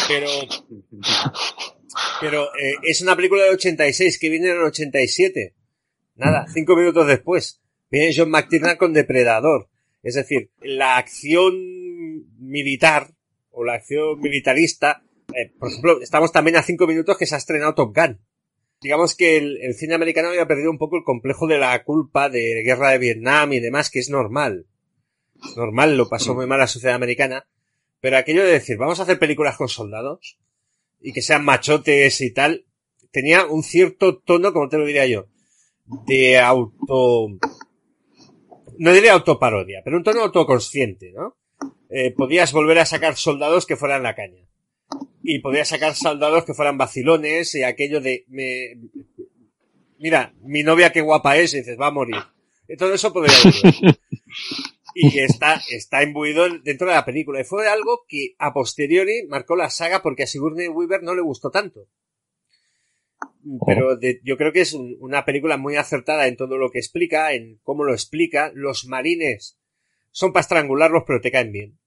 Pero, 0.07 0.29
pero 2.21 2.45
eh, 2.55 2.75
es 2.83 3.01
una 3.01 3.17
película 3.17 3.43
de 3.43 3.49
86 3.49 4.19
que 4.19 4.29
viene 4.29 4.51
en 4.51 4.55
el 4.55 4.63
87. 4.63 5.53
Nada, 6.15 6.45
cinco 6.53 6.77
minutos 6.77 7.07
después. 7.07 7.61
Viene 7.89 8.13
John 8.15 8.29
McTiernan 8.29 8.77
con 8.77 8.93
Depredador. 8.93 9.67
Es 10.01 10.15
decir, 10.15 10.51
la 10.61 10.95
acción 10.95 11.53
militar 12.39 13.11
o 13.51 13.63
la 13.63 13.73
acción 13.73 14.19
militarista. 14.19 15.03
Eh, 15.35 15.51
por 15.57 15.69
ejemplo, 15.69 16.01
estamos 16.01 16.31
también 16.31 16.57
a 16.57 16.63
cinco 16.63 16.87
minutos 16.87 17.17
que 17.17 17.25
se 17.25 17.35
ha 17.35 17.37
estrenado 17.37 17.75
Top 17.75 17.95
Gun. 17.95 18.19
Digamos 18.81 19.15
que 19.15 19.37
el, 19.37 19.57
el, 19.61 19.75
cine 19.75 19.93
americano 19.93 20.29
había 20.29 20.47
perdido 20.47 20.71
un 20.71 20.79
poco 20.79 20.97
el 20.97 21.03
complejo 21.03 21.45
de 21.47 21.59
la 21.59 21.83
culpa 21.83 22.29
de 22.29 22.63
guerra 22.63 22.89
de 22.89 22.97
Vietnam 22.97 23.53
y 23.53 23.59
demás, 23.59 23.91
que 23.91 23.99
es 23.99 24.09
normal. 24.09 24.65
Normal, 25.55 25.97
lo 25.97 26.09
pasó 26.09 26.33
muy 26.33 26.47
mal 26.47 26.59
la 26.59 26.67
sociedad 26.67 26.95
americana. 26.95 27.45
Pero 27.99 28.17
aquello 28.17 28.43
de 28.43 28.53
decir, 28.53 28.77
vamos 28.77 28.99
a 28.99 29.03
hacer 29.03 29.19
películas 29.19 29.57
con 29.57 29.69
soldados 29.69 30.39
y 30.99 31.13
que 31.13 31.21
sean 31.21 31.45
machotes 31.45 32.21
y 32.21 32.33
tal, 32.33 32.65
tenía 33.11 33.45
un 33.45 33.63
cierto 33.63 34.19
tono, 34.19 34.53
como 34.53 34.69
te 34.69 34.77
lo 34.77 34.85
diría 34.85 35.05
yo, 35.05 35.27
de 36.07 36.39
auto, 36.39 37.27
no 38.77 38.93
diría 38.93 39.13
autoparodia, 39.13 39.81
pero 39.83 39.97
un 39.97 40.03
tono 40.03 40.21
autoconsciente, 40.21 41.11
¿no? 41.11 41.37
Eh, 41.93 42.11
podías 42.11 42.53
volver 42.53 42.79
a 42.79 42.85
sacar 42.85 43.17
soldados 43.17 43.65
que 43.65 43.75
fueran 43.75 44.03
la 44.03 44.15
caña. 44.15 44.47
Y 45.21 45.39
podías 45.39 45.67
sacar 45.67 45.93
soldados 45.93 46.45
que 46.45 46.53
fueran 46.53 46.77
vacilones 46.77 47.53
y 47.53 47.63
aquello 47.63 47.99
de, 47.99 48.25
me, 48.29 48.77
mira, 49.99 50.33
mi 50.41 50.63
novia 50.63 50.91
qué 50.91 51.01
guapa 51.01 51.37
es, 51.37 51.53
y 51.53 51.57
dices, 51.57 51.77
va 51.79 51.87
a 51.87 51.91
morir. 51.91 52.15
Todo 52.77 52.93
eso 52.93 53.11
podría 53.11 53.35
volver. 53.43 53.99
y 54.95 55.19
está, 55.19 55.61
está 55.69 56.01
imbuido 56.01 56.47
dentro 56.59 56.87
de 56.87 56.93
la 56.93 57.05
película. 57.05 57.41
Y 57.41 57.43
fue 57.43 57.67
algo 57.67 58.05
que 58.07 58.35
a 58.39 58.53
posteriori 58.53 59.27
marcó 59.27 59.57
la 59.57 59.69
saga 59.69 60.01
porque 60.01 60.23
a 60.23 60.27
Sigourney 60.27 60.69
Weaver 60.69 61.03
no 61.03 61.13
le 61.13 61.21
gustó 61.21 61.51
tanto. 61.51 61.87
Pero 63.65 63.97
de, 63.97 64.21
yo 64.23 64.37
creo 64.37 64.53
que 64.53 64.61
es 64.61 64.73
un, 64.73 64.95
una 65.01 65.25
película 65.25 65.57
muy 65.57 65.75
acertada 65.75 66.27
en 66.27 66.37
todo 66.37 66.57
lo 66.57 66.69
que 66.71 66.79
explica, 66.79 67.33
en 67.33 67.59
cómo 67.63 67.83
lo 67.83 67.93
explica. 67.93 68.51
Los 68.55 68.85
marines 68.85 69.59
son 70.11 70.31
para 70.31 70.41
estrangularlos, 70.41 71.03
pero 71.05 71.19
te 71.19 71.31
caen 71.31 71.51
bien. 71.51 71.80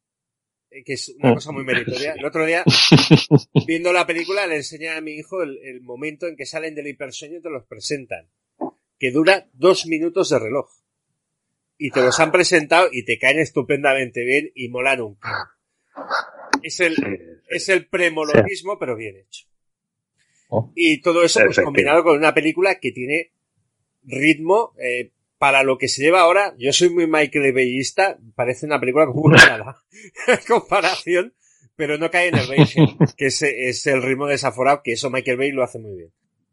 Que 0.85 0.95
es 0.95 1.15
una 1.21 1.35
cosa 1.35 1.53
muy 1.53 1.65
meritoria. 1.65 2.15
El 2.15 2.25
otro 2.25 2.45
día, 2.45 2.65
viendo 3.67 3.93
la 3.93 4.07
película, 4.07 4.47
le 4.47 4.57
enseñé 4.57 4.89
a 4.89 5.01
mi 5.01 5.13
hijo 5.13 5.43
el, 5.43 5.59
el 5.63 5.83
momento 5.83 6.27
en 6.27 6.37
que 6.37 6.47
salen 6.47 6.75
del 6.75 6.89
hipersueño 6.89 7.39
y 7.39 7.43
te 7.43 7.51
los 7.51 7.65
presentan. 7.67 8.29
Que 8.99 9.11
dura 9.11 9.49
dos 9.53 9.87
minutos 9.87 10.31
de 10.31 10.39
reloj 10.39 10.69
y 11.79 11.91
te 11.91 12.01
los 12.01 12.19
han 12.21 12.33
presentado 12.33 12.89
y 12.93 13.05
te 13.05 13.19
caen 13.19 13.39
estupendamente 13.39 14.25
bien 14.25 14.51
y 14.55 14.69
molan 14.69 15.01
un 15.01 15.19
Es 16.63 16.81
el, 16.81 17.43
es 17.49 17.69
el 17.69 17.87
premologismo, 17.87 18.79
pero 18.79 18.97
bien 18.97 19.17
hecho. 19.17 19.47
Oh. 20.49 20.73
Y 20.75 21.01
todo 21.01 21.25
eso 21.25 21.41
pues 21.45 21.61
combinado 21.61 22.05
con 22.05 22.17
una 22.17 22.35
película 22.35 22.79
que 22.79 22.93
tiene 22.93 23.33
ritmo 24.05 24.75
eh, 24.79 25.11
para 25.39 25.62
lo 25.62 25.78
que 25.78 25.89
se 25.89 26.02
lleva 26.02 26.20
ahora. 26.20 26.55
Yo 26.59 26.73
soy 26.73 26.90
muy 26.90 27.06
Michael 27.06 27.52
Bayista, 27.52 28.19
parece 28.35 28.66
una 28.66 28.81
película 28.81 29.06
como 29.06 29.23
una 29.23 29.36
nada 29.36 29.85
comparación, 30.48 31.35
pero 31.77 31.98
no 31.98 32.11
cae 32.11 32.28
en 32.28 32.39
el 32.39 32.48
rage, 32.48 32.81
que 33.16 33.27
es, 33.27 33.43
es 33.43 33.86
el 33.86 34.02
ritmo 34.02 34.27
desaforado, 34.27 34.82
que 34.82 34.93
eso 34.93 35.11
Michael 35.11 35.36
Bay 35.36 35.51
lo 35.51 35.62
hace 35.62 35.78
muy 35.78 35.97
bien. 35.97 36.12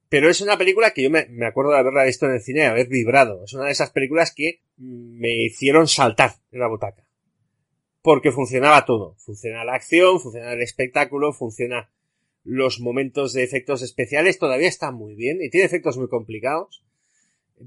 Pero 0.10 0.30
es 0.30 0.42
una 0.42 0.58
película 0.58 0.92
que 0.92 1.04
yo 1.04 1.10
me, 1.10 1.28
me, 1.30 1.46
acuerdo 1.46 1.72
de 1.72 1.78
haberla 1.78 2.04
visto 2.04 2.26
en 2.26 2.34
el 2.34 2.42
cine 2.42 2.60
y 2.60 2.64
haber 2.64 2.90
vibrado. 2.90 3.46
Es 3.46 3.54
una 3.54 3.68
de 3.68 3.72
esas 3.72 3.92
películas 3.92 4.34
que 4.36 4.62
me 4.76 5.46
hicieron 5.46 5.88
saltar 5.88 6.34
en 6.52 6.60
la 6.60 6.68
butaca. 6.68 7.08
Porque 8.02 8.34
funcionaba 8.34 8.86
todo. 8.86 9.16
Funciona 9.20 9.64
la 9.64 9.76
acción, 9.76 10.20
funciona 10.20 10.52
el 10.52 10.62
espectáculo, 10.62 11.32
funciona 11.32 11.90
los 12.44 12.82
momentos 12.82 13.32
de 13.32 13.44
efectos 13.44 13.82
especiales. 13.84 14.38
Todavía 14.38 14.68
está 14.68 14.92
muy 14.92 15.16
bien 15.16 15.38
y 15.42 15.50
tiene 15.50 15.66
efectos 15.66 15.98
muy 15.98 16.10
complicados. 16.10 16.84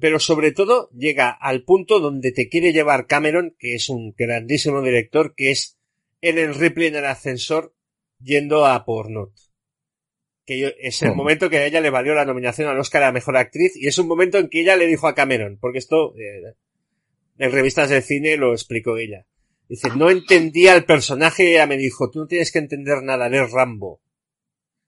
Pero 0.00 0.18
sobre 0.18 0.52
todo 0.52 0.90
llega 0.90 1.30
al 1.30 1.62
punto 1.62 2.00
donde 2.00 2.32
te 2.32 2.48
quiere 2.48 2.72
llevar 2.72 3.06
Cameron, 3.06 3.54
que 3.58 3.74
es 3.74 3.88
un 3.88 4.14
grandísimo 4.16 4.82
director, 4.82 5.34
que 5.36 5.50
es 5.50 5.78
Ellen 6.20 6.54
Ripley 6.54 6.88
en 6.88 6.96
el 6.96 7.04
ascensor 7.06 7.74
yendo 8.18 8.66
a 8.66 8.84
Pornot 8.84 9.32
que 10.44 10.58
yo, 10.58 10.68
es 10.78 11.02
el 11.02 11.14
momento 11.14 11.48
que 11.48 11.58
a 11.58 11.66
ella 11.66 11.80
le 11.80 11.90
valió 11.90 12.14
la 12.14 12.24
nominación 12.24 12.68
al 12.68 12.78
Oscar 12.78 13.02
a 13.02 13.06
la 13.06 13.12
mejor 13.12 13.36
actriz 13.36 13.76
y 13.76 13.86
es 13.86 13.98
un 13.98 14.06
momento 14.06 14.38
en 14.38 14.48
que 14.48 14.60
ella 14.60 14.76
le 14.76 14.86
dijo 14.86 15.08
a 15.08 15.14
Cameron, 15.14 15.58
porque 15.58 15.78
esto 15.78 16.14
eh, 16.16 16.54
en 17.38 17.52
revistas 17.52 17.90
de 17.90 18.02
cine 18.02 18.36
lo 18.36 18.52
explicó 18.52 18.96
ella. 18.96 19.26
Dice, 19.68 19.88
no 19.96 20.10
entendía 20.10 20.74
el 20.74 20.84
personaje 20.84 21.44
y 21.44 21.54
ella 21.54 21.66
me 21.66 21.78
dijo, 21.78 22.10
tú 22.10 22.20
no 22.20 22.26
tienes 22.26 22.52
que 22.52 22.58
entender 22.58 23.02
nada, 23.02 23.26
eres 23.26 23.50
Rambo. 23.50 24.02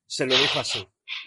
Se 0.07 0.27
lo 0.27 0.39
dijo 0.39 0.61
así. 0.61 0.87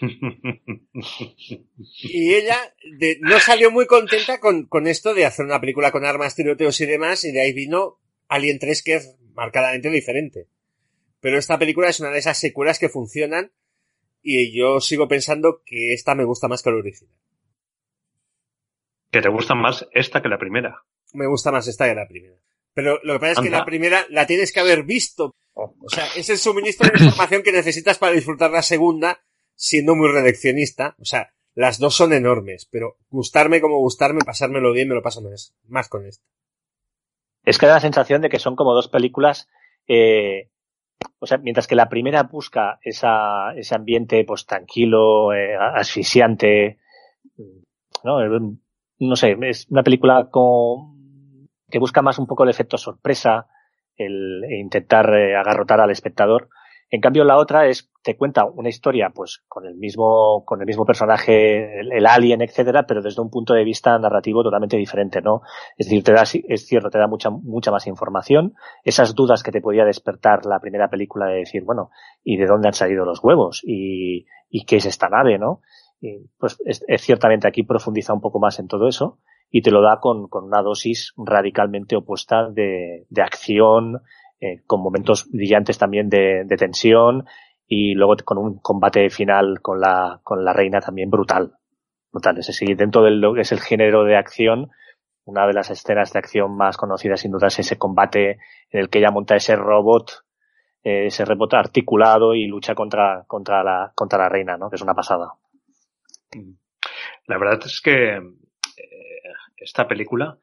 y 2.02 2.34
ella 2.34 2.74
de, 2.98 3.18
no 3.20 3.40
salió 3.40 3.70
muy 3.70 3.86
contenta 3.86 4.40
con, 4.40 4.66
con 4.66 4.86
esto 4.86 5.14
de 5.14 5.24
hacer 5.24 5.46
una 5.46 5.60
película 5.60 5.90
con 5.90 6.04
armas, 6.04 6.36
tiroteos 6.36 6.80
y 6.80 6.86
demás, 6.86 7.24
y 7.24 7.32
de 7.32 7.40
ahí 7.40 7.52
vino 7.52 7.98
Alien 8.28 8.58
3 8.58 8.82
que 8.82 8.94
es 8.96 9.16
marcadamente 9.34 9.90
diferente. 9.90 10.48
Pero 11.20 11.38
esta 11.38 11.58
película 11.58 11.88
es 11.88 12.00
una 12.00 12.10
de 12.10 12.18
esas 12.18 12.38
secuelas 12.38 12.78
que 12.78 12.88
funcionan 12.88 13.52
y 14.22 14.56
yo 14.56 14.80
sigo 14.80 15.08
pensando 15.08 15.62
que 15.64 15.92
esta 15.92 16.14
me 16.14 16.24
gusta 16.24 16.48
más 16.48 16.62
que 16.62 16.70
la 16.70 16.76
original. 16.76 17.14
¿Que 19.10 19.20
te 19.20 19.28
gusta 19.28 19.54
más 19.54 19.86
esta 19.92 20.22
que 20.22 20.28
la 20.28 20.38
primera? 20.38 20.84
Me 21.14 21.26
gusta 21.26 21.50
más 21.50 21.66
esta 21.66 21.88
que 21.88 21.94
la 21.94 22.06
primera. 22.06 22.36
Pero 22.74 23.00
lo 23.02 23.14
que 23.14 23.18
pasa 23.18 23.32
es 23.32 23.40
que 23.40 23.50
la 23.50 23.64
primera 23.64 24.06
la 24.10 24.26
tienes 24.26 24.52
que 24.52 24.60
haber 24.60 24.84
visto. 24.84 25.34
O 25.52 25.88
sea, 25.88 26.06
es 26.16 26.30
el 26.30 26.38
suministro 26.38 26.88
de 26.88 27.04
información 27.04 27.42
que 27.42 27.52
necesitas 27.52 27.98
para 27.98 28.12
disfrutar 28.12 28.50
la 28.50 28.62
segunda, 28.62 29.20
siendo 29.60 29.94
muy 29.94 30.08
reduccionista. 30.08 30.96
O 30.98 31.04
sea, 31.04 31.34
las 31.54 31.78
dos 31.78 31.94
son 31.94 32.14
enormes, 32.14 32.66
pero 32.72 32.96
gustarme 33.10 33.60
como 33.60 33.78
gustarme, 33.78 34.20
pasármelo 34.24 34.72
bien, 34.72 34.88
me 34.88 34.94
lo 34.94 35.02
paso 35.02 35.20
más, 35.20 35.54
más 35.68 35.88
con 35.88 36.06
esta. 36.06 36.24
Es 37.44 37.58
que 37.58 37.66
da 37.66 37.74
la 37.74 37.80
sensación 37.80 38.22
de 38.22 38.30
que 38.30 38.38
son 38.38 38.56
como 38.56 38.74
dos 38.74 38.88
películas, 38.88 39.48
eh, 39.86 40.50
o 41.18 41.26
sea, 41.26 41.38
mientras 41.38 41.66
que 41.66 41.74
la 41.74 41.88
primera 41.88 42.22
busca 42.24 42.78
esa, 42.82 43.54
ese 43.54 43.74
ambiente 43.74 44.24
pues 44.24 44.46
tranquilo, 44.46 45.32
eh, 45.34 45.56
asfixiante, 45.56 46.78
¿no? 48.02 48.18
no 48.98 49.16
sé, 49.16 49.36
es 49.42 49.66
una 49.70 49.82
película 49.82 50.28
con, 50.30 51.48
que 51.70 51.78
busca 51.78 52.02
más 52.02 52.18
un 52.18 52.26
poco 52.26 52.44
el 52.44 52.50
efecto 52.50 52.78
sorpresa, 52.78 53.46
el 53.96 54.44
intentar 54.50 55.14
eh, 55.14 55.36
agarrotar 55.36 55.80
al 55.80 55.90
espectador. 55.90 56.48
En 56.90 57.00
cambio, 57.00 57.24
la 57.24 57.38
otra 57.38 57.66
es, 57.68 57.88
te 58.02 58.16
cuenta 58.16 58.44
una 58.44 58.68
historia, 58.68 59.10
pues, 59.14 59.42
con 59.46 59.64
el 59.64 59.76
mismo, 59.76 60.44
con 60.44 60.60
el 60.60 60.66
mismo 60.66 60.84
personaje, 60.84 61.80
el, 61.80 62.06
alien, 62.06 62.42
etcétera, 62.42 62.84
pero 62.86 63.00
desde 63.00 63.22
un 63.22 63.30
punto 63.30 63.54
de 63.54 63.62
vista 63.62 63.96
narrativo 63.98 64.42
totalmente 64.42 64.76
diferente, 64.76 65.20
¿no? 65.20 65.42
Es 65.76 65.86
decir, 65.86 66.02
te 66.02 66.12
da, 66.12 66.22
es 66.22 66.66
cierto, 66.66 66.90
te 66.90 66.98
da 66.98 67.06
mucha, 67.06 67.30
mucha 67.30 67.70
más 67.70 67.86
información. 67.86 68.54
Esas 68.82 69.14
dudas 69.14 69.42
que 69.44 69.52
te 69.52 69.60
podía 69.60 69.84
despertar 69.84 70.46
la 70.46 70.58
primera 70.58 70.88
película 70.88 71.26
de 71.26 71.38
decir, 71.38 71.62
bueno, 71.64 71.90
¿y 72.24 72.36
de 72.36 72.46
dónde 72.46 72.68
han 72.68 72.74
salido 72.74 73.04
los 73.04 73.22
huevos? 73.22 73.62
¿Y, 73.64 74.26
y 74.48 74.64
qué 74.64 74.76
es 74.76 74.86
esta 74.86 75.08
nave, 75.08 75.38
no? 75.38 75.60
pues 76.38 76.58
es, 76.64 76.82
ciertamente 77.02 77.46
aquí 77.46 77.62
profundiza 77.62 78.14
un 78.14 78.20
poco 78.20 78.38
más 78.38 78.58
en 78.58 78.68
todo 78.68 78.88
eso 78.88 79.18
y 79.50 79.62
te 79.62 79.70
lo 79.70 79.82
da 79.82 79.98
con, 80.00 80.28
con 80.28 80.44
una 80.44 80.62
dosis 80.62 81.12
radicalmente 81.16 81.96
opuesta 81.96 82.48
de, 82.50 83.06
de 83.08 83.22
acción, 83.22 84.00
eh, 84.40 84.62
con 84.66 84.82
momentos 84.82 85.28
brillantes 85.30 85.78
también 85.78 86.08
de, 86.08 86.44
tensión 86.58 87.26
y 87.66 87.94
luego 87.94 88.16
con 88.24 88.38
un 88.38 88.58
combate 88.58 89.10
final 89.10 89.60
con 89.60 89.80
la, 89.80 90.20
con 90.22 90.44
la 90.44 90.52
reina 90.52 90.80
también 90.80 91.10
brutal. 91.10 91.52
Brutal. 92.12 92.38
Es 92.38 92.48
decir, 92.48 92.76
dentro 92.76 93.02
de 93.02 93.10
lo 93.10 93.34
que 93.34 93.42
es 93.42 93.52
el 93.52 93.60
género 93.60 94.04
de 94.04 94.16
acción, 94.16 94.70
una 95.24 95.46
de 95.46 95.52
las 95.52 95.70
escenas 95.70 96.12
de 96.12 96.18
acción 96.18 96.56
más 96.56 96.76
conocidas 96.76 97.20
sin 97.20 97.30
duda 97.30 97.48
es 97.48 97.58
ese 97.58 97.78
combate 97.78 98.38
en 98.70 98.80
el 98.80 98.88
que 98.88 98.98
ella 98.98 99.10
monta 99.10 99.36
ese 99.36 99.54
robot, 99.54 100.24
eh, 100.82 101.06
ese 101.06 101.24
robot 101.24 101.54
articulado 101.54 102.34
y 102.34 102.46
lucha 102.46 102.74
contra, 102.74 103.24
contra 103.26 103.62
la, 103.62 103.92
contra 103.94 104.18
la 104.18 104.28
reina, 104.28 104.56
¿no? 104.56 104.70
Que 104.70 104.76
es 104.76 104.82
una 104.82 104.94
pasada. 104.94 105.34
La 107.26 107.38
verdad 107.38 107.60
es 107.64 107.80
que 107.80 108.16
eh, 108.16 108.22
esta 109.56 109.86
película, 109.86 110.38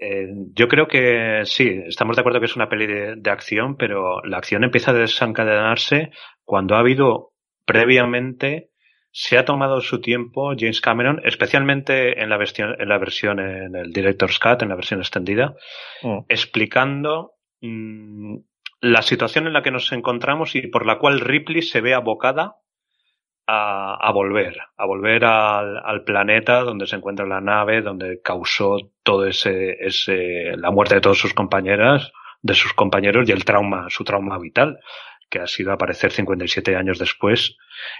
eh, 0.00 0.28
yo 0.54 0.66
creo 0.66 0.88
que 0.88 1.42
sí, 1.44 1.82
estamos 1.86 2.16
de 2.16 2.20
acuerdo 2.20 2.40
que 2.40 2.46
es 2.46 2.56
una 2.56 2.70
peli 2.70 2.86
de, 2.86 3.30
acción, 3.30 3.76
pero 3.76 4.22
la 4.24 4.38
acción 4.38 4.64
empieza 4.64 4.92
a 4.92 4.94
desencadenarse 4.94 6.10
cuando 6.42 6.74
ha 6.74 6.78
habido 6.78 7.32
previamente, 7.66 8.70
se 9.12 9.36
ha 9.36 9.44
tomado 9.44 9.80
su 9.80 10.00
tiempo 10.00 10.54
James 10.58 10.80
Cameron, 10.80 11.20
especialmente 11.24 12.22
en 12.22 12.30
la 12.30 12.38
versión, 12.38 12.76
en 12.80 12.88
la 12.88 12.98
versión 12.98 13.40
en 13.40 13.76
el 13.76 13.92
Director's 13.92 14.38
Cut, 14.38 14.62
en 14.62 14.70
la 14.70 14.76
versión 14.76 15.00
extendida, 15.00 15.54
mm. 16.02 16.20
explicando 16.28 17.32
mm, 17.60 18.36
la 18.80 19.02
situación 19.02 19.46
en 19.46 19.52
la 19.52 19.62
que 19.62 19.70
nos 19.70 19.92
encontramos 19.92 20.56
y 20.56 20.66
por 20.68 20.86
la 20.86 20.98
cual 20.98 21.20
Ripley 21.20 21.60
se 21.60 21.82
ve 21.82 21.92
abocada 21.92 22.56
a, 23.52 24.12
volver, 24.12 24.56
a 24.76 24.86
volver 24.86 25.24
al, 25.24 26.04
planeta 26.04 26.60
donde 26.60 26.86
se 26.86 26.96
encuentra 26.96 27.26
la 27.26 27.40
nave, 27.40 27.82
donde 27.82 28.20
causó 28.22 28.76
todo 29.02 29.26
ese, 29.26 29.76
ese, 29.80 30.56
la 30.56 30.70
muerte 30.70 30.94
de 30.94 31.00
todas 31.00 31.18
sus 31.18 31.34
compañeras, 31.34 32.12
de 32.42 32.54
sus 32.54 32.72
compañeros 32.72 33.28
y 33.28 33.32
el 33.32 33.44
trauma, 33.44 33.86
su 33.88 34.04
trauma 34.04 34.38
vital, 34.38 34.78
que 35.28 35.40
ha 35.40 35.46
sido 35.46 35.72
aparecer 35.72 36.12
57 36.12 36.76
años 36.76 36.98
después, 36.98 37.56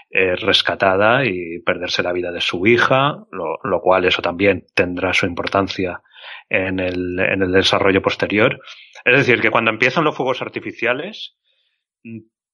eh, 0.09 0.35
rescatada 0.35 1.25
y 1.25 1.59
perderse 1.59 2.03
la 2.03 2.13
vida 2.13 2.31
de 2.31 2.41
su 2.41 2.65
hija, 2.65 3.25
lo, 3.31 3.59
lo 3.63 3.81
cual 3.81 4.05
eso 4.05 4.21
también 4.21 4.65
tendrá 4.73 5.13
su 5.13 5.25
importancia 5.25 6.01
en 6.49 6.79
el, 6.79 7.19
en 7.19 7.41
el 7.41 7.51
desarrollo 7.51 8.01
posterior. 8.01 8.61
Es 9.03 9.17
decir, 9.17 9.41
que 9.41 9.51
cuando 9.51 9.71
empiezan 9.71 10.03
los 10.03 10.15
fuegos 10.15 10.41
artificiales, 10.41 11.37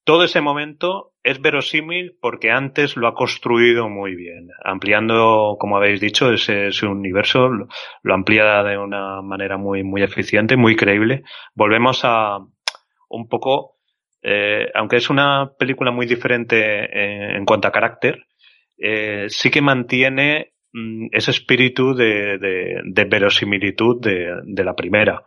todo 0.08 0.24
ese 0.24 0.40
momento 0.40 1.12
es 1.22 1.42
verosímil 1.42 2.16
porque 2.22 2.50
antes 2.50 2.96
lo 2.96 3.10
ha 3.10 3.14
construido 3.14 3.90
muy 3.90 4.16
bien, 4.16 4.48
ampliando, 4.64 5.58
como 5.60 5.76
habéis 5.76 6.00
dicho, 6.00 6.32
ese, 6.32 6.70
universo, 6.86 7.50
lo, 7.50 8.14
amplía 8.14 8.64
de 8.64 8.78
una 8.78 9.22
manera 9.22 9.58
muy, 9.58 9.84
muy 9.84 10.04
eficiente, 10.04 10.56
muy 10.56 10.78
creíble. 10.78 11.24
Volvemos 11.56 12.06
a 12.06 12.38
un 13.10 13.28
poco, 13.28 13.80
eh, 14.22 14.68
aunque 14.76 14.96
es 14.96 15.10
una 15.10 15.52
película 15.60 15.92
muy 15.92 16.06
diferente 16.06 17.36
en, 17.36 17.44
cuanto 17.44 17.68
a 17.68 17.74
carácter, 17.74 18.28
eh, 18.78 19.26
sí 19.28 19.52
que 19.52 19.62
mantiene 19.62 20.54
mm, 20.72 21.08
ese 21.12 21.32
espíritu 21.32 21.94
de, 21.94 22.38
de, 22.38 23.04
verosimilitud 23.04 24.00
de 24.00 24.64
la 24.64 24.74
primera. 24.74 25.26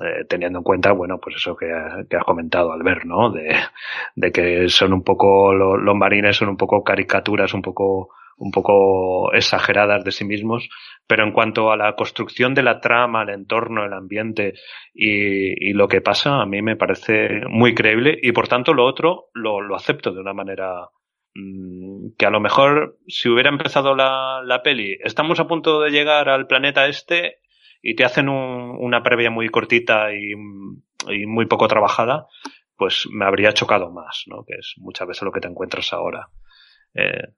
Eh, 0.00 0.24
teniendo 0.26 0.60
en 0.60 0.62
cuenta, 0.62 0.92
bueno, 0.92 1.18
pues 1.18 1.36
eso 1.36 1.54
que, 1.54 1.70
has 1.70 2.24
comentado, 2.24 2.72
Albert, 2.72 3.04
¿no? 3.04 3.30
De, 3.30 4.32
que 4.32 4.68
son 4.68 4.92
un 4.94 5.02
poco, 5.02 5.52
los 5.52 5.96
marines 5.96 6.36
son 6.36 6.48
un 6.48 6.56
poco 6.56 6.82
caricaturas, 6.82 7.52
un 7.52 7.60
poco, 7.60 8.08
un 8.38 8.50
poco 8.50 9.32
exageradas 9.34 10.02
de 10.02 10.12
sí 10.12 10.24
mismos, 10.24 10.68
pero 11.06 11.24
en 11.24 11.32
cuanto 11.32 11.70
a 11.70 11.76
la 11.76 11.94
construcción 11.94 12.54
de 12.54 12.62
la 12.62 12.80
trama, 12.80 13.22
el 13.22 13.30
entorno, 13.30 13.84
el 13.84 13.92
ambiente 13.92 14.54
y, 14.94 15.68
y 15.68 15.74
lo 15.74 15.88
que 15.88 16.00
pasa, 16.00 16.40
a 16.40 16.46
mí 16.46 16.62
me 16.62 16.76
parece 16.76 17.42
muy 17.50 17.74
creíble 17.74 18.18
y 18.22 18.32
por 18.32 18.48
tanto 18.48 18.72
lo 18.72 18.86
otro 18.86 19.26
lo, 19.34 19.60
lo 19.60 19.76
acepto 19.76 20.12
de 20.12 20.20
una 20.20 20.32
manera 20.32 20.88
mm, 21.34 22.14
que 22.16 22.26
a 22.26 22.30
lo 22.30 22.40
mejor 22.40 22.96
si 23.06 23.28
hubiera 23.28 23.50
empezado 23.50 23.94
la, 23.94 24.40
la 24.42 24.62
peli, 24.62 24.96
estamos 25.04 25.38
a 25.38 25.46
punto 25.46 25.82
de 25.82 25.90
llegar 25.90 26.30
al 26.30 26.46
planeta 26.46 26.86
este 26.86 27.41
y 27.82 27.96
te 27.96 28.04
hacen 28.04 28.28
una 28.28 29.02
previa 29.02 29.30
muy 29.30 29.48
cortita 29.48 30.14
y, 30.14 30.36
muy 30.36 31.46
poco 31.46 31.66
trabajada, 31.66 32.28
pues 32.76 33.08
me 33.10 33.24
habría 33.24 33.52
chocado 33.52 33.90
más, 33.90 34.22
¿no? 34.28 34.44
Que 34.44 34.54
es 34.54 34.74
muchas 34.76 35.08
veces 35.08 35.24
lo 35.24 35.32
que 35.32 35.40
te 35.40 35.48
encuentras 35.48 35.92
ahora. 35.92 36.30
Eh... 36.94 37.34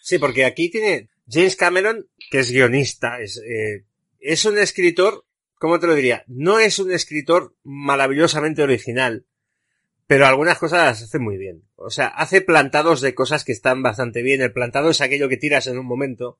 Sí, 0.00 0.18
porque 0.18 0.44
aquí 0.44 0.70
tiene 0.70 1.08
James 1.26 1.56
Cameron, 1.56 2.08
que 2.30 2.40
es 2.40 2.52
guionista, 2.52 3.20
es, 3.20 3.38
eh, 3.38 3.86
es 4.20 4.44
un 4.44 4.58
escritor, 4.58 5.24
¿cómo 5.54 5.80
te 5.80 5.86
lo 5.86 5.94
diría? 5.94 6.24
No 6.26 6.58
es 6.58 6.78
un 6.78 6.92
escritor 6.92 7.54
maravillosamente 7.62 8.62
original, 8.62 9.24
pero 10.06 10.26
algunas 10.26 10.58
cosas 10.58 10.80
las 10.80 11.02
hace 11.02 11.18
muy 11.18 11.38
bien. 11.38 11.62
O 11.76 11.88
sea, 11.88 12.08
hace 12.08 12.42
plantados 12.42 13.00
de 13.00 13.14
cosas 13.14 13.44
que 13.44 13.52
están 13.52 13.82
bastante 13.82 14.20
bien. 14.22 14.42
El 14.42 14.52
plantado 14.52 14.90
es 14.90 15.00
aquello 15.00 15.28
que 15.30 15.38
tiras 15.38 15.68
en 15.68 15.78
un 15.78 15.86
momento 15.86 16.38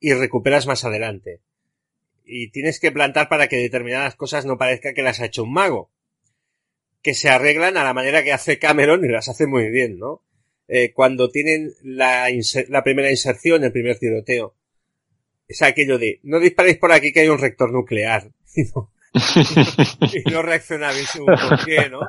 y 0.00 0.14
recuperas 0.14 0.66
más 0.66 0.84
adelante 0.84 1.42
y 2.28 2.50
tienes 2.50 2.78
que 2.78 2.92
plantar 2.92 3.28
para 3.28 3.48
que 3.48 3.56
determinadas 3.56 4.14
cosas 4.14 4.44
no 4.44 4.58
parezca 4.58 4.92
que 4.92 5.02
las 5.02 5.20
ha 5.20 5.26
hecho 5.26 5.44
un 5.44 5.52
mago. 5.52 5.90
Que 7.02 7.14
se 7.14 7.30
arreglan 7.30 7.76
a 7.76 7.84
la 7.84 7.94
manera 7.94 8.22
que 8.22 8.32
hace 8.32 8.58
Cameron 8.58 9.04
y 9.04 9.08
las 9.08 9.28
hace 9.28 9.46
muy 9.46 9.70
bien, 9.70 9.98
¿no? 9.98 10.22
Eh, 10.68 10.92
cuando 10.92 11.30
tienen 11.30 11.72
la, 11.82 12.28
la 12.68 12.84
primera 12.84 13.10
inserción, 13.10 13.64
el 13.64 13.72
primer 13.72 13.98
tiroteo, 13.98 14.54
es 15.46 15.62
aquello 15.62 15.98
de, 15.98 16.20
no 16.24 16.38
disparéis 16.38 16.76
por 16.76 16.92
aquí 16.92 17.12
que 17.12 17.20
hay 17.20 17.28
un 17.28 17.38
rector 17.38 17.72
nuclear. 17.72 18.30
y 18.54 20.30
no 20.30 20.42
reaccionáis 20.42 21.10
por 21.16 21.64
qué, 21.64 21.88
¿no? 21.88 22.00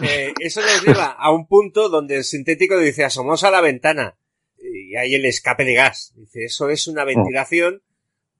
Eh, 0.00 0.32
eso 0.40 0.60
nos 0.62 0.82
lleva 0.84 1.12
a 1.12 1.30
un 1.30 1.46
punto 1.46 1.90
donde 1.90 2.16
el 2.16 2.24
sintético 2.24 2.78
dice, 2.78 3.04
asomos 3.04 3.44
a 3.44 3.50
la 3.50 3.60
ventana 3.60 4.16
y 4.58 4.96
hay 4.96 5.14
el 5.14 5.26
escape 5.26 5.64
de 5.64 5.74
gas. 5.74 6.14
Dice, 6.16 6.44
eso 6.44 6.70
es 6.70 6.86
una 6.86 7.04
ventilación 7.04 7.82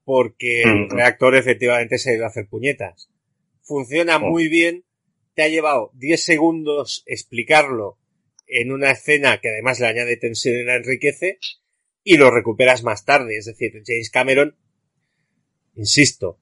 porque 0.04 0.62
el 0.62 0.90
reactor 0.90 1.34
efectivamente 1.34 1.98
se 1.98 2.10
ha 2.10 2.14
ido 2.14 2.24
a 2.24 2.28
hacer 2.28 2.46
puñetas. 2.48 3.10
Funciona 3.62 4.18
muy 4.18 4.48
bien, 4.48 4.84
te 5.34 5.42
ha 5.42 5.48
llevado 5.48 5.90
10 5.94 6.22
segundos 6.22 7.02
explicarlo 7.06 7.98
en 8.46 8.72
una 8.72 8.90
escena 8.90 9.40
que 9.40 9.48
además 9.48 9.80
le 9.80 9.86
añade 9.86 10.16
tensión 10.16 10.56
y 10.56 10.64
la 10.64 10.76
enriquece 10.76 11.38
y 12.02 12.18
lo 12.18 12.30
recuperas 12.30 12.82
más 12.82 13.04
tarde. 13.04 13.36
Es 13.36 13.46
decir, 13.46 13.72
James 13.84 14.10
Cameron, 14.10 14.56
insisto, 15.74 16.40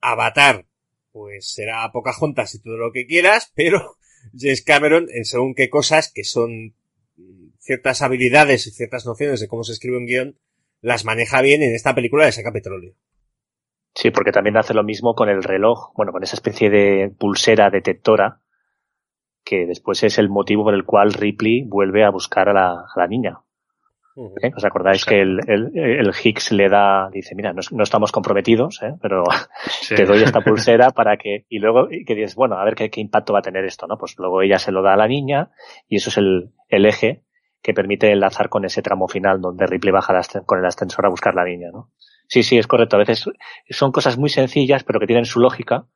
Avatar, 0.00 0.66
pues 1.12 1.52
será 1.52 1.90
poca 1.92 2.12
juntas 2.12 2.54
y 2.54 2.62
todo 2.62 2.76
lo 2.76 2.92
que 2.92 3.06
quieras, 3.06 3.52
pero 3.54 3.96
James 4.38 4.62
Cameron 4.62 5.08
en 5.12 5.24
según 5.24 5.54
qué 5.54 5.68
cosas 5.68 6.10
que 6.12 6.24
son 6.24 6.74
ciertas 7.58 8.02
habilidades 8.02 8.66
y 8.66 8.70
ciertas 8.70 9.04
nociones 9.06 9.40
de 9.40 9.48
cómo 9.48 9.64
se 9.64 9.72
escribe 9.72 9.98
un 9.98 10.06
guion, 10.06 10.38
las 10.80 11.04
maneja 11.04 11.42
bien 11.42 11.62
en 11.62 11.74
esta 11.74 11.94
película 11.94 12.26
de 12.26 12.32
saca 12.32 12.52
petróleo. 12.52 12.94
Sí, 13.94 14.10
porque 14.10 14.30
también 14.30 14.58
hace 14.58 14.74
lo 14.74 14.84
mismo 14.84 15.14
con 15.14 15.30
el 15.30 15.42
reloj, 15.42 15.92
bueno, 15.96 16.12
con 16.12 16.22
esa 16.22 16.36
especie 16.36 16.68
de 16.68 17.10
pulsera 17.18 17.70
detectora, 17.70 18.40
que 19.42 19.64
después 19.64 20.02
es 20.02 20.18
el 20.18 20.28
motivo 20.28 20.64
por 20.64 20.74
el 20.74 20.84
cual 20.84 21.14
Ripley 21.14 21.64
vuelve 21.66 22.04
a 22.04 22.10
buscar 22.10 22.50
a 22.50 22.52
la, 22.52 23.06
niña. 23.08 23.40
¿Eh? 24.42 24.50
¿Os 24.54 24.64
acordáis 24.64 25.04
que 25.06 25.20
el, 25.20 25.40
el, 25.46 26.12
Higgs 26.22 26.52
le 26.52 26.68
da, 26.68 27.08
dice, 27.10 27.34
mira, 27.34 27.54
no, 27.54 27.82
estamos 27.82 28.12
comprometidos, 28.12 28.82
¿eh? 28.82 28.94
pero 29.00 29.24
te 29.88 30.04
doy 30.04 30.22
esta 30.22 30.40
pulsera 30.40 30.90
para 30.90 31.16
que, 31.16 31.46
y 31.48 31.58
luego 31.58 31.88
que 31.88 32.14
dices, 32.14 32.34
bueno, 32.34 32.58
a 32.58 32.64
ver 32.64 32.74
qué, 32.74 32.90
qué, 32.90 33.00
impacto 33.00 33.32
va 33.32 33.38
a 33.38 33.42
tener 33.42 33.64
esto, 33.64 33.86
¿no? 33.86 33.96
Pues 33.96 34.18
luego 34.18 34.42
ella 34.42 34.58
se 34.58 34.72
lo 34.72 34.82
da 34.82 34.92
a 34.92 34.98
la 34.98 35.08
niña 35.08 35.52
y 35.88 35.96
eso 35.96 36.10
es 36.10 36.18
el, 36.18 36.52
el 36.68 36.84
eje 36.84 37.25
que 37.62 37.74
permite 37.74 38.10
enlazar 38.10 38.48
con 38.48 38.64
ese 38.64 38.82
tramo 38.82 39.08
final 39.08 39.40
donde 39.40 39.66
Ripley 39.66 39.92
baja 39.92 40.20
con 40.44 40.58
el 40.58 40.66
ascensor 40.66 41.06
a 41.06 41.10
buscar 41.10 41.34
la 41.34 41.44
niña, 41.44 41.70
¿no? 41.72 41.90
Sí, 42.28 42.42
sí, 42.42 42.58
es 42.58 42.66
correcto. 42.66 42.96
A 42.96 43.00
veces 43.00 43.24
son 43.70 43.92
cosas 43.92 44.18
muy 44.18 44.28
sencillas, 44.28 44.84
pero 44.84 45.00
que 45.00 45.06
tienen 45.06 45.26
su 45.26 45.40
lógica 45.40 45.86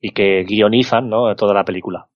y 0.00 0.12
que 0.12 0.44
guionizan 0.44 1.08
¿no? 1.08 1.34
toda 1.36 1.54
la 1.54 1.64
película. 1.64 2.08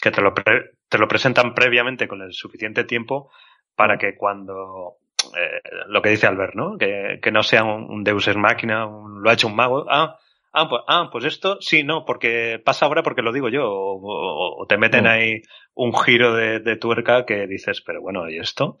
Que 0.00 0.10
te 0.10 0.20
lo, 0.20 0.32
te 0.34 0.98
lo 0.98 1.08
presentan 1.08 1.54
previamente 1.54 2.08
con 2.08 2.22
el 2.22 2.32
suficiente 2.32 2.84
tiempo 2.84 3.30
para 3.74 3.98
que 3.98 4.16
cuando 4.16 4.98
eh, 5.36 5.60
lo 5.88 6.02
que 6.02 6.10
dice 6.10 6.26
Albert, 6.26 6.54
¿no? 6.54 6.76
Que, 6.78 7.18
que 7.22 7.30
no 7.30 7.42
sea 7.42 7.64
un, 7.64 8.02
Deus 8.04 8.28
ex 8.28 8.36
máquina, 8.36 8.86
lo 8.86 9.28
ha 9.28 9.32
hecho 9.32 9.48
un 9.48 9.56
mago. 9.56 9.86
Ah, 9.88 10.18
ah, 10.52 10.68
pues, 10.68 10.82
ah, 10.86 11.08
pues 11.12 11.24
esto 11.24 11.58
sí, 11.60 11.82
no, 11.82 12.04
porque 12.04 12.60
pasa 12.64 12.86
ahora 12.86 13.02
porque 13.02 13.22
lo 13.22 13.32
digo 13.32 13.48
yo. 13.48 13.64
O, 13.66 14.66
te 14.68 14.78
meten 14.78 15.06
ahí 15.06 15.42
un 15.74 15.96
giro 15.96 16.34
de, 16.34 16.60
de, 16.60 16.76
tuerca 16.76 17.24
que 17.24 17.46
dices, 17.46 17.80
pero 17.80 18.00
bueno, 18.00 18.28
¿y 18.28 18.38
esto? 18.38 18.78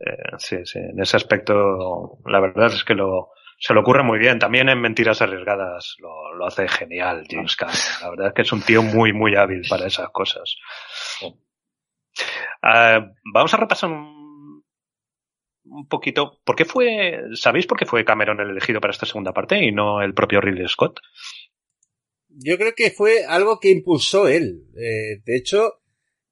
Eh, 0.00 0.36
sí, 0.38 0.58
sí, 0.64 0.78
en 0.78 1.00
ese 1.00 1.16
aspecto, 1.16 2.18
la 2.26 2.40
verdad 2.40 2.66
es 2.66 2.84
que 2.84 2.94
lo, 2.94 3.30
se 3.58 3.74
lo 3.74 3.80
ocurre 3.80 4.02
muy 4.02 4.18
bien. 4.18 4.38
También 4.38 4.68
en 4.68 4.80
Mentiras 4.80 5.20
Arriesgadas 5.20 5.96
lo, 5.98 6.34
lo 6.34 6.46
hace 6.46 6.68
genial 6.68 7.24
James 7.28 7.56
Cameron. 7.56 7.80
La 8.02 8.10
verdad 8.10 8.26
es 8.28 8.34
que 8.34 8.42
es 8.42 8.52
un 8.52 8.62
tío 8.62 8.82
muy, 8.82 9.12
muy 9.12 9.34
hábil 9.34 9.62
para 9.68 9.86
esas 9.86 10.10
cosas. 10.10 10.56
Uh, 12.62 13.14
vamos 13.32 13.54
a 13.54 13.56
repasar 13.56 13.90
un, 13.90 14.17
un, 15.70 15.86
poquito. 15.88 16.40
¿Por 16.44 16.56
qué 16.56 16.64
fue, 16.64 17.20
sabéis 17.34 17.66
por 17.66 17.78
qué 17.78 17.86
fue 17.86 18.04
Cameron 18.04 18.40
el 18.40 18.50
elegido 18.50 18.80
para 18.80 18.92
esta 18.92 19.06
segunda 19.06 19.32
parte 19.32 19.62
y 19.62 19.72
no 19.72 20.02
el 20.02 20.14
propio 20.14 20.40
Ridley 20.40 20.68
Scott? 20.68 21.00
Yo 22.28 22.56
creo 22.56 22.74
que 22.74 22.90
fue 22.90 23.24
algo 23.24 23.58
que 23.58 23.70
impulsó 23.70 24.28
él. 24.28 24.66
Eh, 24.76 25.20
de 25.24 25.36
hecho, 25.36 25.80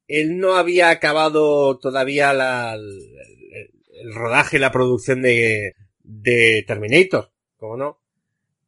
él 0.06 0.38
no 0.38 0.54
había 0.54 0.90
acabado 0.90 1.78
todavía 1.78 2.32
la, 2.32 2.74
el, 2.74 3.70
el 4.00 4.14
rodaje 4.14 4.58
la 4.58 4.72
producción 4.72 5.22
de, 5.22 5.74
de 6.02 6.64
Terminator, 6.66 7.32
¿cómo 7.56 7.76
no? 7.76 8.02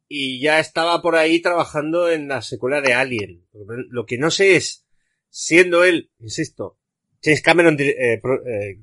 Y 0.07 0.41
ya 0.41 0.59
estaba 0.59 1.01
por 1.01 1.15
ahí 1.15 1.41
trabajando 1.41 2.09
en 2.09 2.27
la 2.27 2.41
secuela 2.41 2.81
de 2.81 2.93
Alien. 2.93 3.45
Lo 3.89 4.05
que 4.05 4.17
no 4.17 4.31
sé 4.31 4.55
es, 4.55 4.87
siendo 5.29 5.83
él, 5.83 6.11
insisto, 6.19 6.79
James 7.21 7.41
Cameron, 7.41 7.77
eh, 7.79 8.13
eh, 8.13 8.19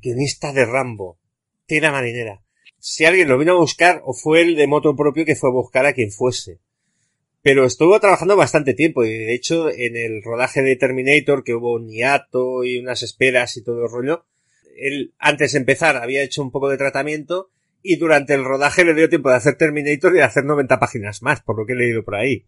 guionista 0.00 0.52
de 0.52 0.64
Rambo, 0.64 1.18
tira 1.66 1.92
marinera. 1.92 2.42
Si 2.78 3.04
alguien 3.04 3.28
lo 3.28 3.38
vino 3.38 3.52
a 3.52 3.60
buscar, 3.60 4.02
o 4.04 4.12
fue 4.12 4.42
el 4.42 4.56
de 4.56 4.66
moto 4.66 4.94
propio 4.94 5.24
que 5.24 5.36
fue 5.36 5.50
a 5.50 5.52
buscar 5.52 5.86
a 5.86 5.92
quien 5.92 6.10
fuese. 6.10 6.60
Pero 7.42 7.64
estuvo 7.64 7.98
trabajando 8.00 8.36
bastante 8.36 8.74
tiempo, 8.74 9.04
y 9.04 9.10
de 9.10 9.34
hecho, 9.34 9.70
en 9.70 9.96
el 9.96 10.22
rodaje 10.22 10.62
de 10.62 10.76
Terminator, 10.76 11.44
que 11.44 11.54
hubo 11.54 11.74
un 11.74 11.88
hiato 11.88 12.64
y 12.64 12.78
unas 12.78 13.02
esperas 13.02 13.56
y 13.56 13.62
todo 13.62 13.84
el 13.84 13.90
rollo, 13.90 14.26
él, 14.76 15.14
antes 15.18 15.52
de 15.52 15.58
empezar, 15.58 15.96
había 15.96 16.22
hecho 16.22 16.42
un 16.42 16.50
poco 16.50 16.68
de 16.68 16.76
tratamiento, 16.76 17.50
y 17.82 17.96
durante 17.96 18.34
el 18.34 18.44
rodaje 18.44 18.84
le 18.84 18.94
dio 18.94 19.08
tiempo 19.08 19.30
de 19.30 19.36
hacer 19.36 19.56
Terminator 19.56 20.12
y 20.12 20.18
de 20.18 20.24
hacer 20.24 20.44
90 20.44 20.78
páginas 20.80 21.22
más, 21.22 21.40
por 21.42 21.56
lo 21.56 21.66
que 21.66 21.74
he 21.74 21.76
leído 21.76 22.04
por 22.04 22.16
ahí. 22.16 22.46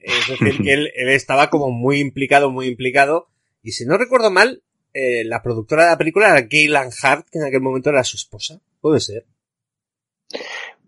Es 0.00 0.26
decir, 0.28 0.58
que 0.62 0.72
él, 0.72 0.90
estaba 0.96 1.48
como 1.48 1.70
muy 1.70 2.00
implicado, 2.00 2.50
muy 2.50 2.66
implicado. 2.66 3.28
Y 3.62 3.72
si 3.72 3.86
no 3.86 3.96
recuerdo 3.96 4.30
mal, 4.30 4.62
eh, 4.94 5.24
la 5.24 5.42
productora 5.42 5.84
de 5.84 5.90
la 5.90 5.98
película 5.98 6.28
era 6.28 6.46
Gaylan 6.48 6.90
Hart, 7.02 7.26
que 7.30 7.38
en 7.38 7.46
aquel 7.46 7.60
momento 7.60 7.90
era 7.90 8.04
su 8.04 8.16
esposa. 8.16 8.60
Puede 8.80 9.00
ser. 9.00 9.26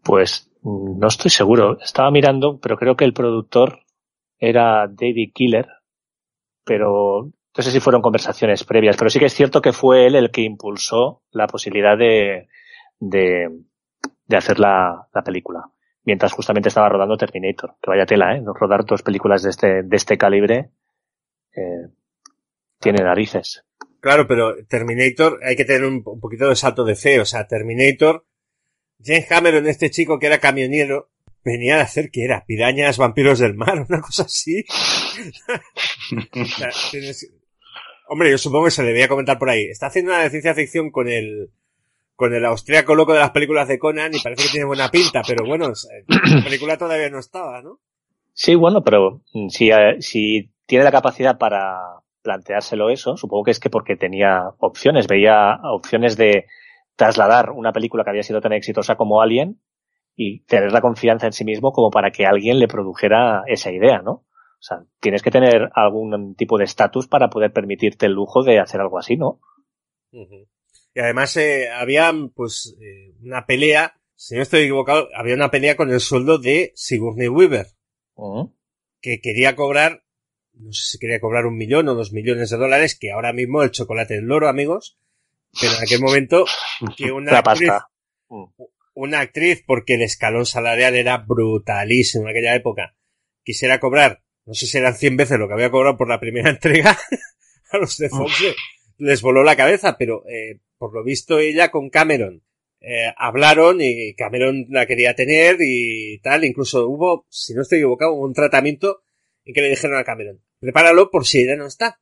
Pues 0.03 0.51
mm, 0.63 0.99
no 0.99 1.09
estoy 1.09 1.31
seguro. 1.31 1.79
Estaba 1.81 2.11
mirando, 2.11 2.59
pero 2.61 2.77
creo 2.77 2.97
que 2.97 3.05
el 3.05 3.15
productor 3.15 3.81
era 4.39 4.87
David 4.89 5.33
Killer. 5.35 5.69
Pero 6.65 7.31
no 7.57 7.63
sé 7.63 7.71
si 7.71 7.81
fueron 7.81 8.03
conversaciones 8.03 8.65
previas. 8.65 8.97
Pero 8.97 9.11
sí 9.11 9.19
que 9.19 9.27
es 9.27 9.35
cierto 9.35 9.63
que 9.63 9.73
fue 9.73 10.07
él 10.07 10.17
el 10.17 10.31
que 10.31 10.43
impulsó 10.43 11.23
la 11.31 11.47
posibilidad 11.47 11.97
de, 11.97 12.49
de, 13.01 13.51
hacer 14.37 14.59
la, 14.59 15.09
la, 15.13 15.23
película. 15.23 15.65
Mientras 16.05 16.33
justamente 16.33 16.69
estaba 16.69 16.89
rodando 16.89 17.17
Terminator. 17.17 17.77
Que 17.81 17.91
vaya 17.91 18.07
tela, 18.07 18.37
¿eh? 18.37 18.43
Rodar 18.45 18.85
dos 18.85 19.03
películas 19.03 19.43
de 19.43 19.51
este, 19.51 19.83
de 19.83 19.97
este 19.97 20.19
calibre 20.19 20.71
eh, 21.57 21.89
tiene 22.79 23.03
narices. 23.03 23.65
Claro, 24.05 24.27
pero 24.29 24.55
Terminator 24.67 25.41
hay 25.43 25.57
que 25.57 25.65
tener 25.65 25.83
un, 25.83 26.03
un, 26.05 26.21
poquito 26.21 26.47
de 26.47 26.57
salto 26.57 26.85
de 26.85 26.95
fe. 26.95 27.21
O 27.21 27.25
sea, 27.25 27.47
Terminator, 27.47 28.27
James 29.03 29.25
Cameron, 29.27 29.67
este 29.67 29.91
chico 29.91 30.19
que 30.19 30.27
era 30.27 30.41
camionero, 30.41 31.09
venía 31.43 31.79
a 31.79 31.85
hacer 31.85 32.11
que 32.11 32.23
era 32.23 32.45
pirañas, 32.45 32.99
vampiros 32.99 33.39
del 33.39 33.55
mar, 33.55 33.87
una 33.89 34.03
cosa 34.03 34.25
así. 34.25 34.63
o 36.35 36.45
sea, 36.45 36.69
tienes... 36.91 37.33
Hombre, 38.07 38.31
yo 38.31 38.37
supongo 38.37 38.67
que 38.67 38.73
se 38.73 38.83
le 38.83 38.89
debía 38.89 39.09
comentar 39.09 39.39
por 39.39 39.49
ahí. 39.49 39.69
Está 39.71 39.87
haciendo 39.87 40.13
una 40.13 40.23
de 40.23 40.29
ciencia 40.29 40.55
ficción 40.55 40.91
con 40.91 41.09
el, 41.09 41.51
con 42.15 42.35
el 42.35 42.45
austríaco 42.45 42.95
loco 42.95 43.15
de 43.15 43.21
las 43.21 43.31
películas 43.31 43.69
de 43.69 43.79
Conan 43.79 44.15
y 44.15 44.21
parece 44.21 44.43
que 44.43 44.51
tiene 44.51 44.67
buena 44.67 44.91
pinta, 44.91 45.23
pero 45.27 45.47
bueno, 45.47 45.73
la 46.09 46.43
película 46.45 46.77
todavía 46.77 47.09
no 47.09 47.21
estaba, 47.21 47.63
¿no? 47.63 47.81
Sí, 48.35 48.55
bueno, 48.55 48.85
pero 48.85 49.23
si, 49.49 49.71
eh, 49.71 49.97
si 50.01 50.53
tiene 50.67 50.85
la 50.85 50.93
capacidad 50.93 51.39
para 51.39 52.04
planteárselo 52.25 52.91
eso, 52.91 53.17
supongo 53.17 53.45
que 53.45 53.51
es 53.53 53.61
que 53.61 53.71
porque 53.71 53.97
tenía 53.97 54.51
opciones, 54.59 55.07
veía 55.07 55.61
opciones 55.63 56.17
de 56.17 56.47
trasladar 56.97 57.51
una 57.51 57.73
película 57.73 58.03
que 58.03 58.11
había 58.11 58.23
sido 58.23 58.41
tan 58.41 58.53
exitosa 58.53 58.97
como 58.97 59.21
Alien 59.21 59.61
y 60.17 60.45
tener 60.45 60.73
la 60.73 60.81
confianza 60.81 61.27
en 61.27 61.33
sí 61.33 61.45
mismo 61.45 61.73
como 61.73 61.91
para 61.91 62.11
que 62.11 62.27
alguien 62.27 62.59
le 62.59 62.69
produjera 62.69 63.43
esa 63.47 63.71
idea, 63.71 64.01
¿no? 64.01 64.13
O 64.13 64.67
sea, 64.67 64.85
tienes 65.01 65.23
que 65.23 65.31
tener 65.31 65.69
algún 65.75 66.35
tipo 66.37 66.57
de 66.57 66.65
estatus 66.65 67.07
para 67.07 67.29
poder 67.29 67.53
permitirte 67.53 68.07
el 68.07 68.13
lujo 68.13 68.43
de 68.43 68.61
hacer 68.61 68.81
algo 68.81 68.99
así, 68.99 69.17
¿no? 69.17 69.41
Y 70.95 71.01
además 71.01 71.37
eh, 71.37 71.69
había 71.71 72.13
pues 72.35 72.75
eh, 72.81 73.15
una 73.21 73.45
pelea, 73.45 74.01
si 74.15 74.37
no 74.37 74.43
estoy 74.43 74.63
equivocado, 74.63 75.09
había 75.15 75.35
una 75.35 75.51
pelea 75.51 75.77
con 75.77 75.91
el 75.91 76.01
sueldo 76.01 76.39
de 76.39 76.73
Sigourney 76.77 77.29
Weaver. 77.29 77.67
Que 79.03 79.21
quería 79.21 79.55
cobrar, 79.57 80.04
no 80.55 80.73
sé 80.73 80.83
si 80.93 80.99
quería 80.99 81.21
cobrar 81.21 81.47
un 81.47 81.57
millón 81.57 81.89
o 81.89 81.95
dos 81.95 82.13
millones 82.13 82.51
de 82.51 82.57
dólares, 82.57 82.97
que 82.99 83.13
ahora 83.13 83.33
mismo 83.33 83.63
el 83.63 83.71
chocolate 83.71 84.15
del 84.15 84.25
loro, 84.25 84.49
amigos. 84.49 84.99
Pero 85.61 85.73
en 85.75 85.83
aquel 85.83 86.01
momento, 86.01 86.47
que 86.97 87.13
una 87.13 87.39
actriz, 87.39 87.71
una 88.95 89.21
actriz, 89.21 89.63
porque 89.65 89.95
el 89.95 90.03
escalón 90.03 90.47
salarial 90.47 90.97
era 90.97 91.19
brutalísimo 91.19 92.25
en 92.25 92.31
aquella 92.31 92.57
época, 92.57 92.97
quisiera 93.45 93.79
cobrar, 93.79 94.23
no 94.47 94.55
sé 94.55 94.67
si 94.67 94.79
eran 94.79 94.97
100 94.97 95.17
veces 95.17 95.39
lo 95.39 95.47
que 95.47 95.55
había 95.55 95.71
cobrado 95.71 95.97
por 95.97 96.09
la 96.09 96.19
primera 96.19 96.51
entrega, 96.51 96.99
a 97.71 97.79
los 97.79 97.97
de 97.99 98.09
Fox 98.09 98.43
les 98.99 99.23
voló 99.23 99.43
la 99.43 99.57
cabeza, 99.57 99.97
pero 99.99 100.25
eh, 100.29 100.61
por 100.79 100.95
lo 100.95 101.05
visto 101.05 101.39
ella 101.39 101.71
con 101.71 101.91
Cameron 101.91 102.43
eh, 102.87 103.13
hablaron 103.17 103.81
y 103.81 104.15
Cameron 104.15 104.67
la 104.69 104.87
quería 104.87 105.15
tener 105.15 105.57
y 105.61 106.19
tal. 106.19 106.45
Incluso 106.45 106.87
hubo, 106.87 107.27
si 107.31 107.55
no 107.55 107.63
estoy 107.63 107.79
equivocado, 107.79 108.13
un 108.13 108.35
tratamiento 108.35 109.03
en 109.45 109.55
que 109.55 109.61
le 109.61 109.71
dijeron 109.71 109.97
a 109.97 110.05
Cameron, 110.05 110.43
prepáralo 110.59 111.11
por 111.11 111.27
si 111.27 111.43
ella 111.43 111.57
no 111.57 111.67
está. 111.67 112.01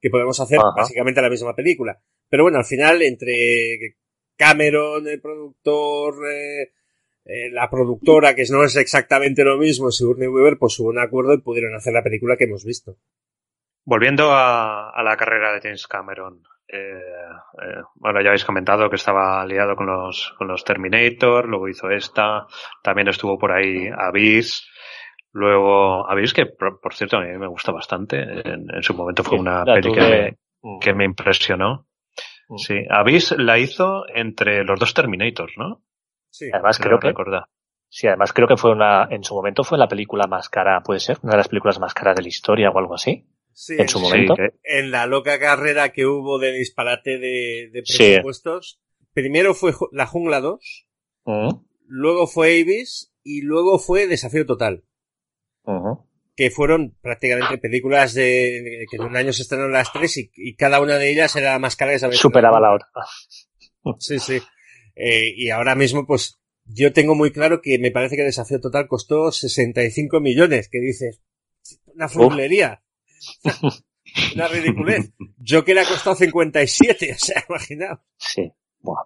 Que 0.00 0.10
podemos 0.10 0.38
hacer 0.38 0.58
básicamente 0.76 1.20
la 1.20 1.30
misma 1.30 1.56
película. 1.56 2.00
Pero 2.28 2.44
bueno, 2.44 2.58
al 2.58 2.64
final, 2.64 3.02
entre 3.02 3.96
Cameron, 4.36 5.08
el 5.08 5.20
productor, 5.20 6.14
eh, 6.30 6.72
eh, 7.24 7.50
la 7.50 7.68
productora, 7.68 8.34
que 8.34 8.44
no 8.50 8.62
es 8.62 8.76
exactamente 8.76 9.42
lo 9.42 9.58
mismo, 9.58 9.90
Sigourney 9.90 10.28
Weaver, 10.28 10.56
pues 10.58 10.78
hubo 10.78 10.90
un 10.90 10.98
acuerdo 10.98 11.34
y 11.34 11.40
pudieron 11.40 11.74
hacer 11.74 11.92
la 11.92 12.02
película 12.02 12.36
que 12.36 12.44
hemos 12.44 12.64
visto. 12.64 12.96
Volviendo 13.84 14.30
a, 14.30 14.90
a 14.90 15.02
la 15.02 15.16
carrera 15.16 15.52
de 15.52 15.60
James 15.60 15.86
Cameron, 15.86 16.42
eh, 16.70 17.00
eh, 17.62 17.82
bueno, 17.94 18.20
ya 18.20 18.28
habéis 18.28 18.44
comentado 18.44 18.90
que 18.90 18.96
estaba 18.96 19.40
aliado 19.40 19.74
con 19.74 19.86
los, 19.86 20.34
con 20.36 20.48
los 20.48 20.64
Terminator, 20.64 21.48
luego 21.48 21.68
hizo 21.68 21.90
esta, 21.90 22.46
también 22.82 23.08
estuvo 23.08 23.38
por 23.38 23.52
ahí 23.52 23.88
Abyss, 23.88 24.68
luego 25.32 26.08
Abyss 26.10 26.32
que 26.32 26.46
por, 26.46 26.94
cierto 26.94 27.16
a 27.16 27.20
mí 27.20 27.36
me 27.38 27.46
gusta 27.46 27.72
bastante, 27.72 28.22
en, 28.22 28.82
su 28.82 28.94
momento 28.94 29.24
fue 29.24 29.38
una 29.38 29.64
peli 29.64 29.92
que 29.92 30.00
me, 30.00 30.78
que 30.80 30.94
me 30.94 31.04
impresionó. 31.04 31.86
Mm. 32.48 32.56
Sí, 32.56 32.74
Abyss 32.88 33.34
la 33.38 33.58
hizo 33.58 34.04
entre 34.14 34.64
los 34.64 34.78
dos 34.78 34.94
Terminators, 34.94 35.52
¿no? 35.56 35.82
Sí. 36.30 36.46
Además 36.52 36.78
creo 36.78 36.98
que 36.98 37.12
Sí, 37.90 38.06
además 38.06 38.34
creo 38.34 38.46
que 38.46 38.58
fue 38.58 38.72
una, 38.72 39.08
en 39.10 39.24
su 39.24 39.34
momento 39.34 39.64
fue 39.64 39.78
la 39.78 39.88
película 39.88 40.26
más 40.26 40.50
cara, 40.50 40.82
puede 40.82 41.00
ser, 41.00 41.16
una 41.22 41.32
de 41.32 41.38
las 41.38 41.48
películas 41.48 41.80
más 41.80 41.94
caras 41.94 42.16
de 42.16 42.22
la 42.22 42.28
historia 42.28 42.68
o 42.70 42.78
algo 42.78 42.94
así 42.94 43.26
en 43.68 43.88
su 43.88 44.00
momento. 44.00 44.34
En 44.62 44.90
la 44.90 45.06
loca 45.06 45.38
carrera 45.38 45.90
que 45.90 46.06
hubo 46.06 46.38
de 46.38 46.52
disparate 46.52 47.18
de, 47.18 47.70
de 47.72 47.82
presupuestos. 47.82 48.80
Primero 49.12 49.54
fue 49.54 49.72
La 49.90 50.06
Jungla 50.06 50.40
2, 50.40 50.86
mm. 51.24 51.48
luego 51.86 52.26
fue 52.26 52.60
Avis 52.60 53.12
y 53.24 53.42
luego 53.42 53.78
fue 53.78 54.06
Desafío 54.06 54.46
Total. 54.46 54.84
Que 56.36 56.50
fueron 56.50 56.96
prácticamente 57.00 57.58
películas 57.58 58.14
de 58.14 58.86
que 58.90 58.96
en 58.96 59.02
un 59.02 59.16
año 59.16 59.32
se 59.32 59.42
estrenaron 59.42 59.72
las 59.72 59.92
tres 59.92 60.16
y, 60.16 60.54
cada 60.54 60.80
una 60.80 60.96
de 60.96 61.10
ellas 61.10 61.34
era 61.36 61.58
más 61.58 61.76
cara 61.76 61.92
que 61.92 62.16
Superaba 62.16 62.60
la 62.60 62.74
otra. 62.74 62.88
Sí, 63.98 64.18
sí. 64.18 64.38
Eh, 64.94 65.32
y 65.34 65.48
ahora 65.48 65.74
mismo, 65.74 66.06
pues, 66.06 66.38
yo 66.66 66.92
tengo 66.92 67.14
muy 67.14 67.30
claro 67.30 67.62
que 67.62 67.78
me 67.78 67.90
parece 67.90 68.16
que 68.16 68.24
Desafío 68.24 68.60
Total 68.60 68.86
costó 68.86 69.32
65 69.32 70.20
millones, 70.20 70.68
que 70.68 70.78
dices, 70.78 71.22
una 71.86 72.08
furlería. 72.08 72.82
Una 74.34 74.48
ridiculez. 74.48 75.12
Yo 75.36 75.64
que 75.64 75.74
le 75.74 75.82
ha 75.82 75.84
costado 75.84 76.16
57, 76.16 77.12
o 77.14 77.18
sea, 77.18 77.44
imaginaos. 77.48 78.00
Sí. 78.16 78.50
Buah. 78.80 79.04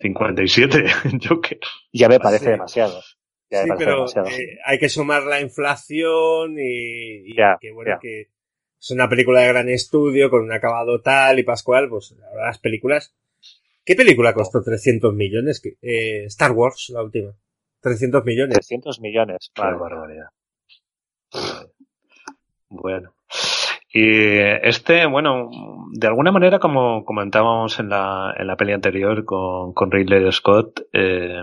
57, 0.00 0.84
Joker. 1.28 1.58
Ya 1.92 2.08
me 2.08 2.20
parece 2.20 2.50
demasiado. 2.50 3.02
Sí, 3.50 3.68
pero 3.78 4.06
eh, 4.06 4.58
hay 4.64 4.78
que 4.78 4.88
sumar 4.88 5.22
la 5.24 5.40
inflación 5.40 6.56
y, 6.58 7.34
que 7.60 7.72
bueno 7.72 7.98
que 8.00 8.28
es 8.78 8.90
una 8.90 9.08
película 9.08 9.40
de 9.40 9.48
gran 9.48 9.68
estudio 9.68 10.30
con 10.30 10.42
un 10.42 10.52
acabado 10.52 11.00
tal 11.00 11.38
y 11.38 11.42
pascual, 11.42 11.88
pues 11.88 12.14
las 12.34 12.58
películas. 12.58 13.14
¿Qué 13.84 13.94
película 13.94 14.34
costó 14.34 14.62
300 14.62 15.14
millones? 15.14 15.62
Eh, 15.80 16.24
Star 16.24 16.52
Wars, 16.52 16.90
la 16.92 17.02
última. 17.02 17.32
300 17.80 18.24
millones. 18.24 18.54
300 18.54 19.00
millones. 19.00 19.52
Vale. 19.56 19.78
barbaridad. 19.78 20.28
Bueno. 22.68 23.14
Y 23.92 24.38
este, 24.62 25.06
bueno, 25.06 25.48
de 25.92 26.06
alguna 26.06 26.32
manera, 26.32 26.58
como 26.58 27.04
comentábamos 27.04 27.78
en 27.78 27.88
la, 27.88 28.34
en 28.36 28.46
la 28.46 28.56
peli 28.56 28.72
anterior 28.72 29.24
con, 29.24 29.72
con 29.72 29.90
Ridley 29.90 30.30
Scott, 30.32 30.82
eh, 30.92 31.42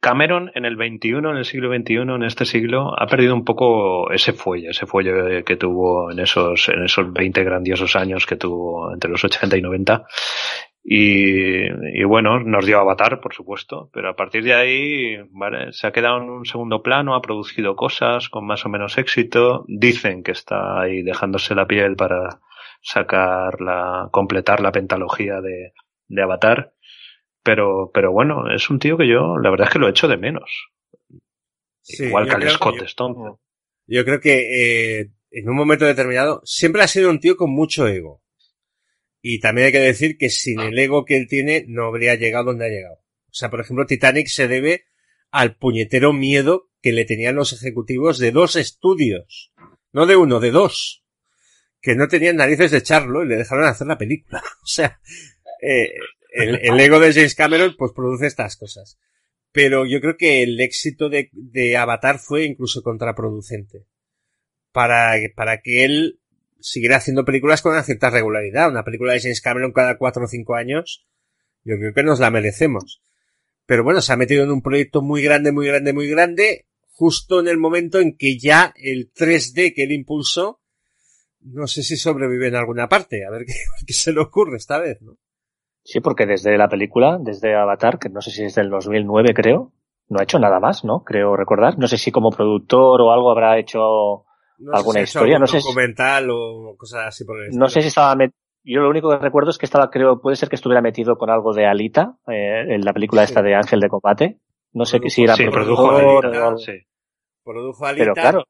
Cameron 0.00 0.50
en 0.54 0.64
el 0.64 0.76
21, 0.76 1.30
en 1.30 1.36
el 1.36 1.44
siglo 1.44 1.74
XXI, 1.74 1.94
en 1.94 2.22
este 2.22 2.44
siglo, 2.44 2.92
ha 3.00 3.06
perdido 3.06 3.34
un 3.34 3.44
poco 3.44 4.10
ese 4.10 4.32
fuelle, 4.32 4.70
ese 4.70 4.86
fuelle 4.86 5.42
que 5.44 5.56
tuvo 5.56 6.10
en 6.10 6.18
esos, 6.18 6.68
en 6.68 6.84
esos 6.84 7.12
20 7.12 7.42
grandiosos 7.44 7.96
años 7.96 8.26
que 8.26 8.36
tuvo 8.36 8.92
entre 8.92 9.10
los 9.10 9.24
80 9.24 9.56
y 9.56 9.62
90. 9.62 10.04
Y, 10.86 12.04
bueno, 12.04 12.40
nos 12.40 12.66
dio 12.66 12.78
Avatar, 12.78 13.20
por 13.20 13.32
supuesto, 13.32 13.88
pero 13.90 14.10
a 14.10 14.16
partir 14.16 14.44
de 14.44 14.52
ahí, 14.52 15.16
vale, 15.30 15.72
se 15.72 15.86
ha 15.86 15.92
quedado 15.92 16.18
en 16.18 16.28
un 16.28 16.44
segundo 16.44 16.82
plano, 16.82 17.14
ha 17.14 17.22
producido 17.22 17.74
cosas 17.74 18.28
con 18.28 18.46
más 18.46 18.66
o 18.66 18.68
menos 18.68 18.98
éxito. 18.98 19.64
Dicen 19.66 20.22
que 20.22 20.32
está 20.32 20.82
ahí 20.82 21.02
dejándose 21.02 21.54
la 21.54 21.66
piel 21.66 21.96
para 21.96 22.40
sacar 22.82 23.62
la, 23.62 24.08
completar 24.12 24.60
la 24.60 24.72
pentalogía 24.72 25.40
de 25.40 25.72
Avatar 26.22 26.74
pero, 27.44 27.90
pero 27.92 28.10
bueno, 28.10 28.52
es 28.52 28.70
un 28.70 28.78
tío 28.78 28.96
que 28.96 29.06
yo, 29.06 29.38
la 29.38 29.50
verdad 29.50 29.68
es 29.68 29.72
que 29.72 29.78
lo 29.78 29.88
echo 29.88 30.08
de 30.08 30.16
menos. 30.16 30.50
Igual 31.86 32.26
que 32.26 32.34
al 32.34 32.50
Scott 32.50 32.82
Stone. 32.82 33.36
Yo 33.86 34.04
creo 34.04 34.18
que 34.18 35.00
eh, 35.00 35.10
en 35.30 35.48
un 35.48 35.54
momento 35.54 35.84
determinado 35.84 36.40
siempre 36.44 36.82
ha 36.82 36.88
sido 36.88 37.10
un 37.10 37.20
tío 37.20 37.36
con 37.36 37.50
mucho 37.50 37.86
ego. 37.86 38.22
Y 39.20 39.40
también 39.40 39.66
hay 39.66 39.72
que 39.72 39.80
decir 39.80 40.16
que 40.16 40.30
sin 40.30 40.60
el 40.60 40.78
ego 40.78 41.04
que 41.04 41.16
él 41.16 41.28
tiene 41.28 41.64
no 41.68 41.84
habría 41.84 42.14
llegado 42.14 42.46
donde 42.46 42.66
ha 42.66 42.70
llegado. 42.70 42.96
O 42.96 43.34
sea, 43.34 43.50
por 43.50 43.60
ejemplo, 43.60 43.86
Titanic 43.86 44.28
se 44.28 44.48
debe 44.48 44.86
al 45.30 45.56
puñetero 45.56 46.12
miedo 46.12 46.70
que 46.80 46.92
le 46.92 47.04
tenían 47.04 47.34
los 47.34 47.52
ejecutivos 47.52 48.18
de 48.18 48.30
dos 48.30 48.56
estudios. 48.56 49.52
No 49.92 50.06
de 50.06 50.16
uno, 50.16 50.40
de 50.40 50.50
dos. 50.50 51.04
Que 51.80 51.94
no 51.94 52.08
tenían 52.08 52.36
narices 52.36 52.70
de 52.70 52.78
echarlo 52.78 53.22
y 53.22 53.28
le 53.28 53.36
dejaron 53.36 53.64
hacer 53.64 53.86
la 53.86 53.98
película. 53.98 54.42
O 54.62 54.66
sea, 54.66 55.00
eh, 55.60 55.92
el, 56.34 56.80
ego 56.80 56.98
de 56.98 57.12
James 57.12 57.34
Cameron 57.34 57.74
pues 57.78 57.92
produce 57.92 58.26
estas 58.26 58.56
cosas. 58.56 58.98
Pero 59.52 59.86
yo 59.86 60.00
creo 60.00 60.16
que 60.16 60.42
el 60.42 60.60
éxito 60.60 61.08
de, 61.08 61.76
Avatar 61.76 62.18
fue 62.18 62.44
incluso 62.44 62.82
contraproducente. 62.82 63.86
Para, 64.72 65.12
para 65.36 65.60
que 65.60 65.84
él 65.84 66.18
siguiera 66.58 66.96
haciendo 66.96 67.24
películas 67.24 67.62
con 67.62 67.72
una 67.72 67.84
cierta 67.84 68.10
regularidad. 68.10 68.68
Una 68.68 68.84
película 68.84 69.12
de 69.12 69.20
James 69.20 69.40
Cameron 69.40 69.72
cada 69.72 69.96
cuatro 69.96 70.24
o 70.24 70.28
cinco 70.28 70.56
años, 70.56 71.06
yo 71.62 71.76
creo 71.76 71.94
que 71.94 72.02
nos 72.02 72.18
la 72.18 72.30
merecemos. 72.30 73.02
Pero 73.66 73.84
bueno, 73.84 74.00
se 74.00 74.12
ha 74.12 74.16
metido 74.16 74.42
en 74.42 74.50
un 74.50 74.62
proyecto 74.62 75.00
muy 75.00 75.22
grande, 75.22 75.52
muy 75.52 75.66
grande, 75.66 75.92
muy 75.92 76.08
grande, 76.08 76.66
justo 76.90 77.40
en 77.40 77.48
el 77.48 77.58
momento 77.58 78.00
en 78.00 78.16
que 78.16 78.38
ya 78.38 78.74
el 78.76 79.12
3D 79.12 79.74
que 79.74 79.84
él 79.84 79.92
impulsó, 79.92 80.60
no 81.40 81.66
sé 81.66 81.82
si 81.82 81.96
sobrevive 81.96 82.48
en 82.48 82.56
alguna 82.56 82.88
parte. 82.88 83.24
A 83.24 83.30
ver 83.30 83.44
qué, 83.46 83.54
qué 83.86 83.92
se 83.92 84.12
le 84.12 84.20
ocurre 84.20 84.56
esta 84.56 84.78
vez, 84.78 85.00
¿no? 85.00 85.16
Sí, 85.84 86.00
porque 86.00 86.26
desde 86.26 86.56
la 86.56 86.68
película, 86.68 87.18
desde 87.20 87.54
Avatar, 87.54 87.98
que 87.98 88.08
no 88.08 88.22
sé 88.22 88.30
si 88.30 88.44
es 88.44 88.54
del 88.54 88.70
2009 88.70 89.34
creo, 89.34 89.72
no 90.08 90.18
ha 90.18 90.22
hecho 90.22 90.38
nada 90.38 90.58
más, 90.58 90.84
¿no? 90.84 91.04
Creo 91.04 91.36
recordar. 91.36 91.78
No 91.78 91.86
sé 91.86 91.98
si 91.98 92.10
como 92.10 92.30
productor 92.30 93.02
o 93.02 93.12
algo 93.12 93.30
habrá 93.30 93.58
hecho 93.58 94.24
alguna 94.72 95.02
historia, 95.02 95.38
no 95.38 95.46
sé. 95.46 95.58
documental 95.58 96.30
o 96.30 96.74
cosas 96.76 97.08
así 97.08 97.24
por 97.24 97.38
el 97.42 97.50
No 97.50 97.68
sé 97.68 97.82
si 97.82 97.88
estaba 97.88 98.16
yo 98.66 98.80
lo 98.80 98.88
único 98.88 99.10
que 99.10 99.18
recuerdo 99.18 99.50
es 99.50 99.58
que 99.58 99.66
estaba, 99.66 99.90
creo, 99.90 100.22
puede 100.22 100.36
ser 100.36 100.48
que 100.48 100.56
estuviera 100.56 100.80
metido 100.80 101.18
con 101.18 101.28
algo 101.28 101.52
de 101.52 101.66
Alita, 101.66 102.16
eh, 102.26 102.64
en 102.74 102.80
la 102.80 102.94
película 102.94 103.22
esta 103.22 103.42
de 103.42 103.54
Ángel 103.54 103.78
de 103.78 103.88
Combate. 103.88 104.38
No 104.72 104.86
sé 104.86 105.00
si 105.08 105.24
era 105.24 105.36
sí, 105.36 105.44
productor 105.48 106.24
Alita, 106.24 106.48
o 106.48 106.56
Sí. 106.56 106.72
Produjo 107.44 107.84
Alita 107.84 108.04
Pero 108.04 108.14
claro. 108.14 108.44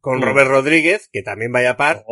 con 0.00 0.22
Robert 0.22 0.48
Rodríguez, 0.48 1.08
que 1.12 1.22
también 1.22 1.50
vaya 1.50 1.70
a 1.70 1.76
par. 1.76 2.04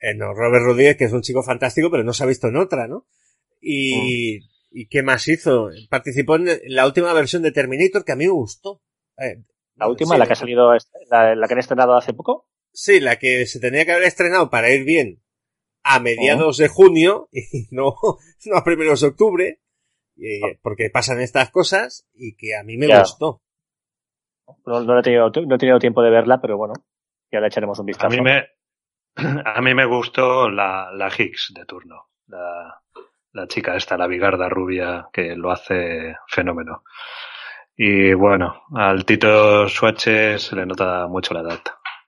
Eh, 0.00 0.14
no, 0.14 0.34
Robert 0.34 0.66
Rodríguez, 0.66 0.98
que 0.98 1.04
es 1.04 1.12
un 1.14 1.22
chico 1.22 1.42
fantástico, 1.42 1.90
pero 1.90 2.04
no 2.04 2.12
se 2.12 2.24
ha 2.24 2.26
visto 2.26 2.48
en 2.48 2.56
otra, 2.56 2.86
¿no? 2.86 3.06
Y, 3.62 4.40
mm. 4.40 4.42
¿y 4.72 4.88
qué 4.88 5.02
más 5.02 5.26
hizo? 5.28 5.70
Participó 5.88 6.36
en 6.36 6.48
la 6.66 6.84
última 6.84 7.12
versión 7.14 7.42
de 7.42 7.52
Terminator 7.52 8.04
que 8.04 8.12
a 8.12 8.16
mí 8.16 8.26
me 8.26 8.32
gustó. 8.32 8.82
Eh, 9.16 9.44
¿La 9.76 9.88
última, 9.88 10.18
la 10.18 10.26
que 10.26 10.34
ha 10.34 10.36
salido, 10.36 10.70
la, 11.10 11.34
la, 11.34 11.48
que 11.48 11.54
han 11.54 11.60
estrenado 11.60 11.94
hace 11.94 12.12
poco? 12.12 12.48
Sí, 12.72 13.00
la 13.00 13.16
que 13.16 13.46
se 13.46 13.60
tenía 13.60 13.84
que 13.84 13.92
haber 13.92 14.04
estrenado 14.04 14.50
para 14.50 14.70
ir 14.70 14.84
bien 14.84 15.22
a 15.82 16.00
mediados 16.00 16.58
de 16.58 16.68
junio 16.68 17.28
y 17.32 17.68
no, 17.70 17.94
no 18.46 18.56
a 18.56 18.64
primeros 18.64 19.00
de 19.00 19.08
octubre, 19.08 19.60
ah. 20.18 20.58
porque 20.62 20.90
pasan 20.90 21.20
estas 21.20 21.50
cosas 21.50 22.06
y 22.14 22.36
que 22.36 22.56
a 22.56 22.62
mí 22.64 22.76
me 22.76 22.86
gustó. 22.98 23.42
No, 24.66 24.80
no, 24.82 24.98
he 24.98 25.02
tenido, 25.02 25.30
no 25.30 25.54
he 25.54 25.58
tenido 25.58 25.78
tiempo 25.78 26.02
de 26.02 26.10
verla, 26.10 26.40
pero 26.40 26.56
bueno, 26.56 26.74
ya 27.30 27.40
le 27.40 27.46
echaremos 27.46 27.78
un 27.78 27.86
vistazo. 27.86 28.06
A 28.06 28.10
mí 28.10 28.20
me, 28.20 28.44
a 29.44 29.60
mí 29.62 29.74
me 29.74 29.86
gustó 29.86 30.50
la, 30.50 30.90
la 30.92 31.08
Higgs 31.08 31.52
de 31.54 31.64
turno. 31.64 32.08
La, 32.26 32.82
la 33.32 33.46
chica 33.46 33.76
esta, 33.76 33.96
la 33.96 34.06
bigarda 34.06 34.48
rubia, 34.48 35.08
que 35.12 35.34
lo 35.36 35.50
hace 35.50 36.16
fenómeno. 36.28 36.84
Y 37.76 38.12
bueno, 38.12 38.62
al 38.74 39.04
Tito 39.04 39.68
Suache 39.68 40.38
se 40.38 40.56
le 40.56 40.66
nota 40.66 41.06
mucho 41.08 41.34
la 41.34 41.40
edad. 41.40 41.60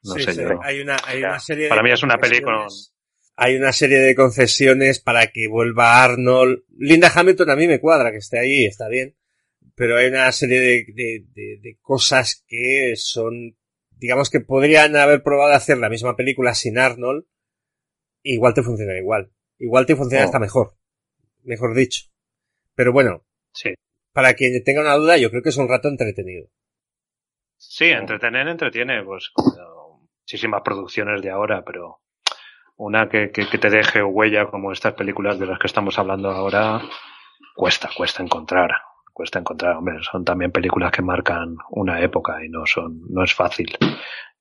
No 0.03 0.15
sé 0.15 0.35
yo. 0.35 0.61
Hay 0.63 0.81
una, 0.81 0.97
hay 1.07 1.23
una 1.23 1.39
serie 1.39 1.69
para 1.69 1.83
mí 1.83 1.91
es 1.91 2.03
una 2.03 2.19
película. 2.19 2.67
Hay 3.37 3.57
una 3.57 3.73
serie 3.73 3.99
de 3.99 4.15
concesiones 4.15 5.01
para 5.01 5.29
que 5.29 5.49
vuelva 5.49 6.05
Arnold. 6.05 6.65
Linda 6.79 7.11
Hamilton 7.13 7.51
a 7.51 7.57
mí 7.57 7.67
me 7.67 7.81
cuadra 7.81 8.13
que 8.13 8.19
esté 8.19 8.39
ahí, 8.39 8.67
está 8.67 8.89
bien. 8.89 9.17
Pero 9.75 9.97
hay 9.97 10.07
una 10.07 10.31
serie 10.31 10.61
de, 10.61 10.85
de, 10.95 11.59
de, 11.61 11.79
cosas 11.81 12.45
que 12.47 12.93
son, 12.97 13.57
digamos 13.91 14.31
que 14.31 14.39
podrían 14.39 14.95
haber 14.95 15.25
probado 15.25 15.53
hacer 15.53 15.79
la 15.79 15.89
misma 15.89 16.15
película 16.15 16.55
sin 16.55 16.79
Arnold. 16.79 17.25
Igual 18.23 18.55
te 18.55 18.63
funciona 18.63 18.97
igual. 18.97 19.33
Igual 19.59 19.87
te 19.87 19.97
funciona 19.97 20.25
hasta 20.25 20.39
mejor 20.39 20.77
mejor 21.45 21.75
dicho. 21.75 22.07
Pero 22.75 22.93
bueno, 22.93 23.25
sí. 23.53 23.75
para 24.13 24.35
quien 24.35 24.63
tenga 24.65 24.81
una 24.81 24.97
duda, 24.97 25.17
yo 25.17 25.31
creo 25.31 25.43
que 25.43 25.51
es 25.51 25.57
un 25.57 25.69
rato 25.69 25.89
entretenido. 25.89 26.49
Sí, 27.57 27.87
entretener, 27.87 28.49
entretiene, 28.49 29.03
pues 29.05 29.33
muchísimas 30.21 30.63
producciones 30.63 31.23
de 31.23 31.31
ahora, 31.31 31.65
pero 31.65 32.01
una 32.77 33.09
que, 33.09 33.31
que, 33.31 33.59
te 33.59 33.71
deje 33.71 34.03
huella 34.03 34.47
como 34.47 34.73
estas 34.73 34.95
películas 34.95 35.39
de 35.39 35.47
las 35.47 35.59
que 35.59 35.67
estamos 35.67 35.99
hablando 35.99 36.31
ahora, 36.31 36.83
cuesta, 37.55 37.89
cuesta 37.97 38.23
encontrar. 38.23 38.71
Cuesta 39.13 39.39
encontrar, 39.39 39.77
hombre, 39.77 40.03
son 40.03 40.25
también 40.25 40.51
películas 40.51 40.91
que 40.91 41.01
marcan 41.01 41.57
una 41.71 42.01
época 42.01 42.45
y 42.45 42.49
no 42.49 42.67
son, 42.67 43.01
no 43.09 43.23
es 43.23 43.33
fácil 43.33 43.79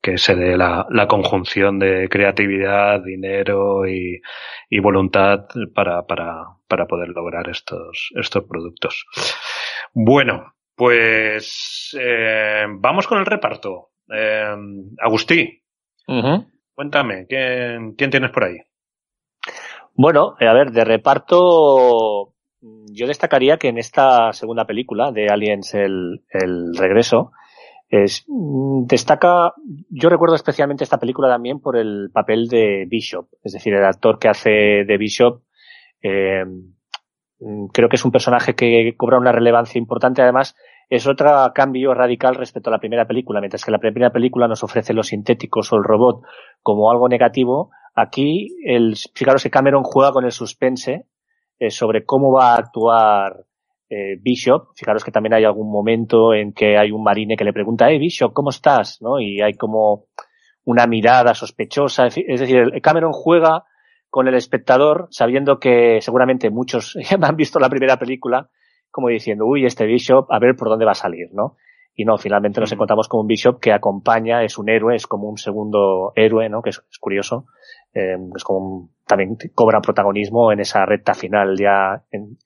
que 0.03 0.17
se 0.17 0.35
dé 0.35 0.57
la, 0.57 0.85
la 0.89 1.07
conjunción 1.07 1.79
de 1.79 2.09
creatividad, 2.09 3.01
dinero 3.01 3.87
y, 3.87 4.21
y 4.69 4.79
voluntad 4.81 5.45
para, 5.73 6.05
para, 6.05 6.43
para 6.67 6.87
poder 6.87 7.07
lograr 7.07 7.49
estos, 7.49 8.11
estos 8.19 8.43
productos. 8.43 9.05
Bueno, 9.93 10.55
pues 10.75 11.97
eh, 11.97 12.65
vamos 12.67 13.07
con 13.07 13.19
el 13.19 13.25
reparto. 13.25 13.91
Eh, 14.13 14.53
Agustí, 14.99 15.63
cuéntame, 16.75 17.25
¿quién, 17.27 17.93
¿quién 17.93 18.09
tienes 18.09 18.31
por 18.31 18.43
ahí? 18.43 18.57
Bueno, 19.93 20.35
eh, 20.37 20.47
a 20.47 20.53
ver, 20.53 20.71
de 20.71 20.83
reparto, 20.83 22.33
yo 22.59 23.07
destacaría 23.07 23.55
que 23.55 23.69
en 23.69 23.77
esta 23.77 24.33
segunda 24.33 24.65
película 24.65 25.13
de 25.13 25.29
Aliens 25.29 25.73
el, 25.75 26.25
el 26.29 26.75
regreso, 26.75 27.31
es, 27.93 28.25
mm, 28.27 28.85
destaca, 28.87 29.53
yo 29.89 30.09
recuerdo 30.09 30.33
especialmente 30.33 30.83
esta 30.83 30.97
película 30.97 31.27
también 31.27 31.59
por 31.59 31.77
el 31.77 32.09
papel 32.11 32.47
de 32.47 32.87
Bishop, 32.89 33.27
es 33.43 33.53
decir, 33.53 33.71
el 33.75 33.85
actor 33.85 34.17
que 34.17 34.29
hace 34.29 34.49
de 34.49 34.97
Bishop, 34.97 35.43
eh, 36.01 36.43
mm, 37.39 37.67
creo 37.67 37.89
que 37.89 37.97
es 37.97 38.03
un 38.03 38.11
personaje 38.11 38.55
que 38.55 38.95
cobra 38.97 39.19
una 39.19 39.31
relevancia 39.31 39.77
importante, 39.77 40.23
además 40.23 40.55
es 40.89 41.05
otro 41.05 41.29
cambio 41.53 41.93
radical 41.93 42.33
respecto 42.33 42.71
a 42.71 42.73
la 42.73 42.79
primera 42.79 43.05
película, 43.05 43.39
mientras 43.39 43.63
que 43.63 43.69
la 43.69 43.77
primera 43.77 44.11
película 44.11 44.47
nos 44.47 44.63
ofrece 44.63 44.93
los 44.93 45.09
sintéticos 45.09 45.71
o 45.71 45.75
el 45.75 45.83
robot 45.83 46.23
como 46.63 46.89
algo 46.89 47.07
negativo, 47.07 47.69
aquí 47.93 48.55
el, 48.65 48.95
fijaros 49.13 49.43
que 49.43 49.51
Cameron 49.51 49.83
juega 49.83 50.11
con 50.11 50.25
el 50.25 50.31
suspense 50.31 51.05
eh, 51.59 51.69
sobre 51.69 52.05
cómo 52.05 52.31
va 52.31 52.53
a 52.53 52.57
actuar 52.57 53.45
eh, 53.93 54.17
Bishop, 54.19 54.69
fijaros 54.75 55.03
que 55.03 55.11
también 55.11 55.35
hay 55.35 55.43
algún 55.43 55.71
momento 55.71 56.33
en 56.33 56.51
que 56.51 56.77
hay 56.77 56.89
un 56.89 57.03
marine 57.03 57.37
que 57.37 57.43
le 57.43 57.53
pregunta, 57.53 57.91
eh, 57.91 57.99
Bishop, 57.99 58.33
¿cómo 58.33 58.49
estás? 58.49 58.99
¿no? 59.01 59.19
Y 59.19 59.39
hay 59.39 59.53
como 59.53 60.05
una 60.65 60.87
mirada 60.87 61.35
sospechosa, 61.35 62.07
es 62.07 62.39
decir, 62.39 62.81
Cameron 62.81 63.11
juega 63.11 63.65
con 64.09 64.27
el 64.27 64.33
espectador 64.33 65.07
sabiendo 65.11 65.59
que 65.59 65.99
seguramente 66.01 66.49
muchos 66.49 66.97
ya 67.09 67.19
han 67.21 67.35
visto 67.35 67.59
la 67.59 67.69
primera 67.69 67.97
película, 67.97 68.49
como 68.89 69.09
diciendo, 69.09 69.45
uy, 69.45 69.65
este 69.65 69.85
Bishop, 69.85 70.31
a 70.31 70.39
ver 70.39 70.55
por 70.55 70.69
dónde 70.69 70.85
va 70.85 70.93
a 70.93 70.95
salir, 70.95 71.29
¿no? 71.31 71.57
Y 71.95 72.05
no, 72.05 72.17
finalmente 72.17 72.59
nos 72.59 72.71
encontramos 72.71 73.07
con 73.07 73.19
un 73.19 73.27
Bishop 73.27 73.59
que 73.59 73.71
acompaña, 73.71 74.43
es 74.43 74.57
un 74.57 74.69
héroe, 74.69 74.95
es 74.95 75.05
como 75.05 75.29
un 75.29 75.37
segundo 75.37 76.13
héroe, 76.15 76.49
¿no? 76.49 76.63
Que 76.63 76.71
es, 76.71 76.81
curioso. 76.99 77.45
Eh, 77.93 78.17
es 78.35 78.43
como 78.43 78.89
también 79.05 79.37
cobra 79.53 79.81
protagonismo 79.81 80.51
en 80.51 80.61
esa 80.61 80.83
recta 80.87 81.13
final 81.13 81.55
ya 81.59 82.03
en, 82.09 82.39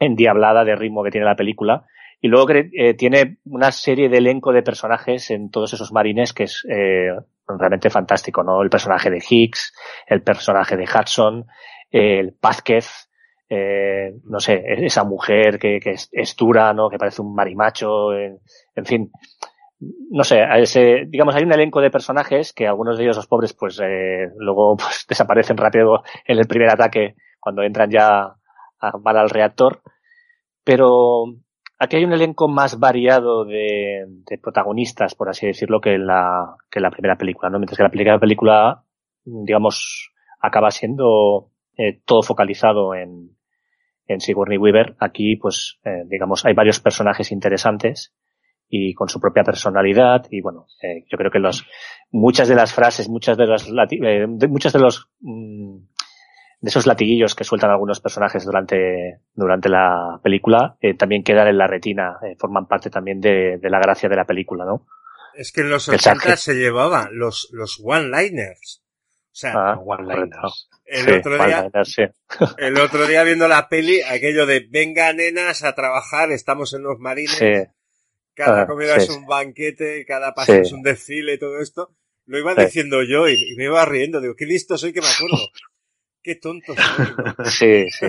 endiablada 0.00 0.64
de 0.64 0.74
ritmo 0.74 1.04
que 1.04 1.12
tiene 1.12 1.26
la 1.26 1.36
película. 1.36 1.86
Y 2.20 2.28
luego 2.28 2.50
eh, 2.50 2.94
tiene 2.94 3.38
una 3.44 3.70
serie 3.70 4.08
de 4.08 4.18
elenco 4.18 4.52
de 4.52 4.62
personajes 4.62 5.30
en 5.30 5.50
todos 5.50 5.72
esos 5.72 5.92
marines 5.92 6.32
que 6.32 6.44
es 6.44 6.66
eh, 6.68 7.12
realmente 7.46 7.88
fantástico, 7.88 8.42
¿no? 8.42 8.62
El 8.62 8.68
personaje 8.68 9.10
de 9.10 9.22
Hicks, 9.26 9.72
el 10.06 10.22
personaje 10.22 10.76
de 10.76 10.84
Hudson, 10.84 11.46
el 11.90 12.34
Pazquez, 12.34 13.10
eh, 13.52 14.14
no 14.24 14.38
sé, 14.38 14.62
esa 14.64 15.02
mujer 15.02 15.58
que, 15.58 15.80
que 15.80 15.90
es, 15.90 16.36
dura, 16.36 16.72
¿no? 16.72 16.88
Que 16.88 16.98
parece 16.98 17.20
un 17.20 17.34
marimacho, 17.34 18.12
en, 18.12 18.38
en 18.76 18.86
fin. 18.86 19.10
No 20.10 20.22
sé, 20.24 20.44
ese, 20.58 21.06
digamos, 21.08 21.34
hay 21.34 21.42
un 21.42 21.52
elenco 21.52 21.80
de 21.80 21.90
personajes 21.90 22.52
que 22.52 22.68
algunos 22.68 22.96
de 22.96 23.04
ellos, 23.04 23.16
los 23.16 23.26
pobres, 23.26 23.52
pues 23.54 23.80
eh, 23.82 24.28
luego 24.36 24.76
pues, 24.76 25.04
desaparecen 25.08 25.56
rápido 25.56 26.02
en 26.24 26.38
el 26.38 26.46
primer 26.46 26.70
ataque 26.70 27.16
cuando 27.40 27.62
entran 27.62 27.90
ya 27.90 28.36
a, 28.80 28.90
van 29.00 29.16
al 29.16 29.30
reactor. 29.30 29.82
Pero 30.70 31.24
aquí 31.80 31.96
hay 31.96 32.04
un 32.04 32.12
elenco 32.12 32.46
más 32.46 32.78
variado 32.78 33.44
de, 33.44 34.06
protagonistas, 34.40 35.16
por 35.16 35.28
así 35.28 35.48
decirlo, 35.48 35.80
que 35.80 35.94
en 35.94 36.06
la, 36.06 36.54
que 36.70 36.78
en 36.78 36.84
la 36.84 36.92
primera 36.92 37.16
película, 37.16 37.50
¿no? 37.50 37.58
Mientras 37.58 37.76
que 37.76 37.82
la 37.82 37.90
primera 37.90 38.20
película, 38.20 38.84
digamos, 39.24 40.12
acaba 40.38 40.70
siendo 40.70 41.50
eh, 41.76 42.00
todo 42.04 42.22
focalizado 42.22 42.94
en, 42.94 43.36
en 44.06 44.20
Sigourney 44.20 44.58
Weaver. 44.58 44.94
Aquí, 45.00 45.34
pues, 45.34 45.80
eh, 45.84 46.04
digamos, 46.06 46.46
hay 46.46 46.54
varios 46.54 46.78
personajes 46.78 47.32
interesantes 47.32 48.14
y 48.68 48.94
con 48.94 49.08
su 49.08 49.18
propia 49.18 49.42
personalidad 49.42 50.26
y 50.30 50.40
bueno, 50.40 50.66
eh, 50.80 51.04
yo 51.10 51.18
creo 51.18 51.32
que 51.32 51.40
los, 51.40 51.66
muchas 52.12 52.46
de 52.46 52.54
las 52.54 52.72
frases, 52.72 53.08
muchas 53.08 53.36
de 53.36 53.48
las, 53.48 53.68
eh, 53.68 54.26
de, 54.28 54.46
muchos 54.46 54.72
de 54.72 54.78
los, 54.78 55.10
mm, 55.18 55.78
de 56.60 56.68
esos 56.68 56.86
latiguillos 56.86 57.34
que 57.34 57.44
sueltan 57.44 57.70
algunos 57.70 58.00
personajes 58.00 58.44
durante, 58.44 59.20
durante 59.34 59.68
la 59.70 60.20
película, 60.22 60.76
eh, 60.80 60.94
también 60.94 61.24
quedan 61.24 61.48
en 61.48 61.58
la 61.58 61.66
retina, 61.66 62.18
eh, 62.22 62.36
forman 62.38 62.66
parte 62.66 62.90
también 62.90 63.20
de, 63.20 63.58
de, 63.58 63.70
la 63.70 63.78
gracia 63.78 64.08
de 64.08 64.16
la 64.16 64.26
película, 64.26 64.66
¿no? 64.66 64.86
Es 65.34 65.52
que 65.52 65.62
en 65.62 65.70
los 65.70 65.88
80 65.88 66.36
se 66.36 66.54
llevaba 66.54 67.08
los, 67.10 67.48
los 67.52 67.80
one-liners. 67.82 68.82
O 69.32 69.36
sea, 69.40 69.52
ah, 69.54 69.78
one-liners. 69.78 70.68
El, 70.84 71.18
otro 71.18 71.46
día, 71.46 71.70
sí. 71.84 72.02
el 72.58 72.76
otro 72.78 73.06
día 73.06 73.22
viendo 73.22 73.48
la 73.48 73.68
peli, 73.68 74.02
aquello 74.02 74.44
de 74.44 74.66
venga 74.68 75.12
nenas 75.14 75.64
a 75.64 75.74
trabajar, 75.74 76.30
estamos 76.30 76.74
en 76.74 76.82
los 76.82 76.98
marines, 76.98 77.36
sí. 77.36 77.52
cada 78.34 78.62
ah, 78.62 78.66
comida 78.66 78.96
es 78.96 79.08
un 79.08 79.24
banquete, 79.24 80.04
cada 80.04 80.34
paso 80.34 80.54
es 80.54 80.72
un 80.72 80.82
desfile, 80.82 81.38
todo 81.38 81.60
esto, 81.60 81.94
lo 82.26 82.38
iba 82.38 82.54
diciendo 82.54 83.02
yo 83.02 83.28
y, 83.28 83.34
y, 83.34 83.56
me 83.56 83.64
iba 83.64 83.84
riendo, 83.86 84.20
digo, 84.20 84.34
qué 84.36 84.46
listo 84.46 84.76
soy 84.76 84.92
que 84.92 85.00
me 85.00 85.06
acuerdo. 85.06 85.38
Qué 86.22 86.36
tonto. 86.36 86.74
Sí, 87.44 87.88
sí. 87.90 88.06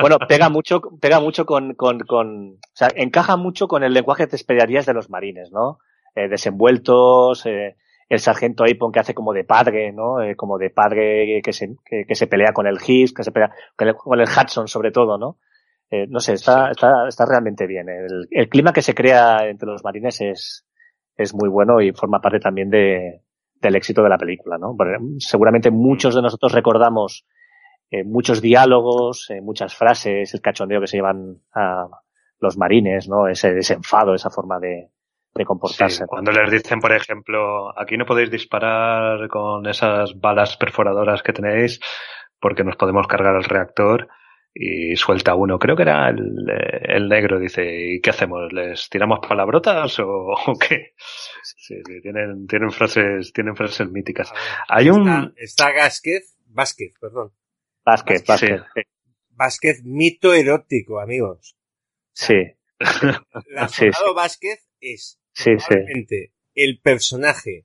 Bueno, 0.00 0.18
pega 0.28 0.48
mucho, 0.48 0.80
pega 1.00 1.20
mucho 1.20 1.46
con, 1.46 1.74
con, 1.74 2.00
con, 2.00 2.54
o 2.54 2.74
sea, 2.74 2.88
encaja 2.94 3.36
mucho 3.36 3.66
con 3.68 3.82
el 3.82 3.92
lenguaje 3.92 4.24
que 4.24 4.30
te 4.30 4.36
esperarías 4.36 4.86
de 4.86 4.94
los 4.94 5.10
marines, 5.10 5.50
¿no? 5.50 5.78
Eh, 6.14 6.28
desenvueltos, 6.28 7.46
eh, 7.46 7.76
el 8.08 8.18
sargento 8.20 8.64
Apon 8.64 8.92
que 8.92 9.00
hace 9.00 9.14
como 9.14 9.32
de 9.32 9.44
padre, 9.44 9.92
¿no? 9.92 10.22
Eh, 10.22 10.36
como 10.36 10.58
de 10.58 10.70
padre 10.70 11.40
que 11.42 11.52
se, 11.52 11.76
que, 11.84 12.04
que, 12.06 12.14
se 12.14 12.26
pelea 12.26 12.52
con 12.52 12.66
el 12.66 12.78
Higgs, 12.78 13.12
que 13.12 13.24
se 13.24 13.32
pelea 13.32 13.50
con 13.76 13.88
el, 13.88 13.94
con 13.94 14.20
el 14.20 14.28
Hudson 14.28 14.68
sobre 14.68 14.92
todo, 14.92 15.18
¿no? 15.18 15.38
Eh, 15.90 16.06
no 16.08 16.20
sé, 16.20 16.34
está, 16.34 16.70
está, 16.70 17.08
está 17.08 17.26
realmente 17.26 17.66
bien. 17.66 17.88
El, 17.88 18.26
el, 18.30 18.48
clima 18.48 18.72
que 18.72 18.82
se 18.82 18.94
crea 18.94 19.48
entre 19.48 19.68
los 19.68 19.84
marines 19.84 20.20
es, 20.20 20.66
es 21.16 21.34
muy 21.34 21.48
bueno 21.48 21.80
y 21.80 21.92
forma 21.92 22.20
parte 22.20 22.40
también 22.40 22.70
de, 22.70 23.22
del 23.60 23.76
éxito 23.76 24.02
de 24.02 24.08
la 24.08 24.18
película, 24.18 24.58
¿no? 24.58 24.74
Porque 24.76 24.96
seguramente 25.18 25.70
muchos 25.70 26.14
de 26.14 26.22
nosotros 26.22 26.52
recordamos 26.52 27.24
eh, 27.90 28.04
muchos 28.04 28.40
diálogos, 28.40 29.30
eh, 29.30 29.40
muchas 29.40 29.74
frases, 29.74 30.34
el 30.34 30.40
cachondeo 30.40 30.80
que 30.80 30.86
se 30.86 30.96
llevan 30.96 31.42
a 31.54 31.88
los 32.38 32.56
marines, 32.56 33.08
¿no? 33.08 33.28
Ese 33.28 33.52
desenfado, 33.52 34.14
esa 34.14 34.30
forma 34.30 34.58
de, 34.58 34.90
de 35.34 35.44
comportarse. 35.44 36.04
Sí, 36.04 36.04
cuando 36.06 36.32
les 36.32 36.50
dicen, 36.50 36.80
por 36.80 36.92
ejemplo, 36.92 37.78
aquí 37.78 37.96
no 37.96 38.04
podéis 38.04 38.30
disparar 38.30 39.28
con 39.28 39.66
esas 39.66 40.18
balas 40.20 40.56
perforadoras 40.56 41.22
que 41.22 41.32
tenéis 41.32 41.80
porque 42.40 42.64
nos 42.64 42.76
podemos 42.76 43.06
cargar 43.06 43.36
el 43.36 43.44
reactor 43.44 44.08
y 44.52 44.96
suelta 44.96 45.34
uno. 45.34 45.58
Creo 45.58 45.76
que 45.76 45.82
era 45.82 46.08
el, 46.08 46.18
el 46.82 47.08
negro, 47.08 47.38
dice, 47.38 47.62
¿y 47.64 48.00
qué 48.00 48.10
hacemos? 48.10 48.52
¿Les 48.52 48.88
tiramos 48.88 49.20
palabrotas 49.26 49.98
o, 50.00 50.06
o 50.06 50.58
qué? 50.58 50.94
Sí, 51.42 51.76
sí, 51.84 52.00
tienen, 52.02 52.46
tienen 52.46 52.70
frases, 52.70 53.32
tienen 53.32 53.56
frases 53.56 53.90
míticas. 53.90 54.32
Hay 54.68 54.88
un... 54.90 55.08
Está, 55.36 55.68
está 55.68 55.72
Vázquez, 55.72 56.36
Vázquez, 56.46 56.92
perdón. 57.00 57.32
Vázquez, 57.86 58.24
Vázquez. 58.26 58.60
Sí. 58.74 58.82
Vázquez, 59.30 59.84
mito 59.84 60.34
erótico, 60.34 60.98
amigos. 60.98 61.56
Sí. 62.12 62.34
La 63.48 63.68
sí, 63.68 63.86
sí. 63.92 64.14
Vázquez 64.14 64.68
es 64.80 65.20
sí, 65.32 65.52
sí. 65.58 66.30
el 66.54 66.80
personaje, 66.80 67.64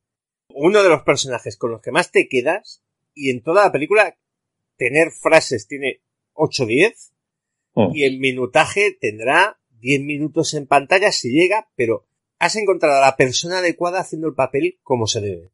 uno 0.50 0.84
de 0.84 0.90
los 0.90 1.02
personajes 1.02 1.58
con 1.58 1.72
los 1.72 1.82
que 1.82 1.92
más 1.92 2.12
te 2.12 2.30
quedas 2.30 2.84
y 3.16 3.32
en 3.32 3.42
toda 3.42 3.66
la 3.66 3.72
película 3.72 4.16
tener 4.78 5.12
frases 5.12 5.68
tiene 5.68 6.02
8 6.34 6.66
10 6.66 7.14
oh. 7.74 7.92
y 7.94 8.04
el 8.04 8.20
minutaje 8.20 8.96
tendrá 9.00 9.60
10 9.80 10.02
minutos 10.02 10.54
en 10.54 10.68
pantalla 10.68 11.12
si 11.12 11.32
llega, 11.32 11.70
pero 11.76 12.06
has 12.38 12.56
encontrado 12.58 12.98
a 12.98 13.08
la 13.08 13.18
persona 13.18 13.60
adecuada 13.60 14.02
haciendo 14.02 14.28
el 14.28 14.36
papel 14.36 14.80
como 14.84 15.08
se 15.08 15.22
debe. 15.22 15.52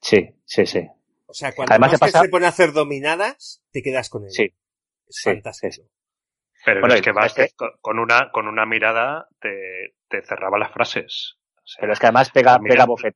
Sí, 0.00 0.34
sí, 0.44 0.66
sí. 0.66 0.88
O 1.28 1.34
sea, 1.34 1.54
cuando 1.54 1.74
Además 1.74 1.98
pasa... 1.98 2.22
se 2.22 2.28
pone 2.28 2.46
a 2.46 2.48
hacer 2.48 2.72
dominadas, 2.72 3.62
te 3.70 3.82
quedas 3.82 4.08
con 4.08 4.24
él. 4.24 4.30
Sí. 4.30 4.54
Es 5.06 5.16
sí, 5.16 5.30
fantástico. 5.30 5.72
Sí. 5.72 5.82
Pero 6.64 6.80
bueno, 6.80 6.94
es 6.94 7.02
que 7.02 7.12
Vázquez 7.12 7.54
con 7.80 7.98
una, 7.98 8.30
con 8.32 8.48
una 8.48 8.66
mirada 8.66 9.28
te, 9.40 9.94
te 10.08 10.22
cerraba 10.22 10.58
las 10.58 10.72
frases. 10.72 11.36
O 11.54 11.70
sea, 11.70 11.82
pero 11.82 11.92
es 11.92 11.98
que 11.98 12.06
además 12.06 12.30
pega, 12.30 12.58
pega, 12.58 12.86
bofet, 12.86 13.14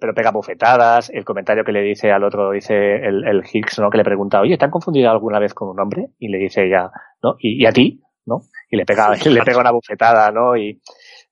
pero 0.00 0.14
pega 0.14 0.30
bofetadas, 0.30 1.10
el 1.10 1.24
comentario 1.24 1.64
que 1.64 1.72
le 1.72 1.82
dice 1.82 2.10
al 2.10 2.24
otro, 2.24 2.50
dice 2.50 2.96
el, 2.96 3.26
el 3.26 3.42
Higgs, 3.44 3.78
¿no? 3.78 3.90
Que 3.90 3.98
le 3.98 4.04
pregunta, 4.04 4.40
oye, 4.40 4.56
¿te 4.56 4.64
han 4.64 4.70
confundido 4.70 5.10
alguna 5.10 5.38
vez 5.38 5.52
con 5.52 5.68
un 5.68 5.78
hombre? 5.78 6.06
Y 6.18 6.28
le 6.28 6.38
dice 6.38 6.64
ella, 6.64 6.90
¿no? 7.22 7.36
¿Y, 7.38 7.62
y 7.62 7.66
a 7.66 7.72
ti? 7.72 8.02
¿No? 8.24 8.40
Y 8.70 8.76
le 8.76 8.86
pega, 8.86 9.10
le 9.24 9.42
pega 9.42 9.60
una 9.60 9.70
bofetada, 9.70 10.30
¿no? 10.32 10.56
Y 10.56 10.80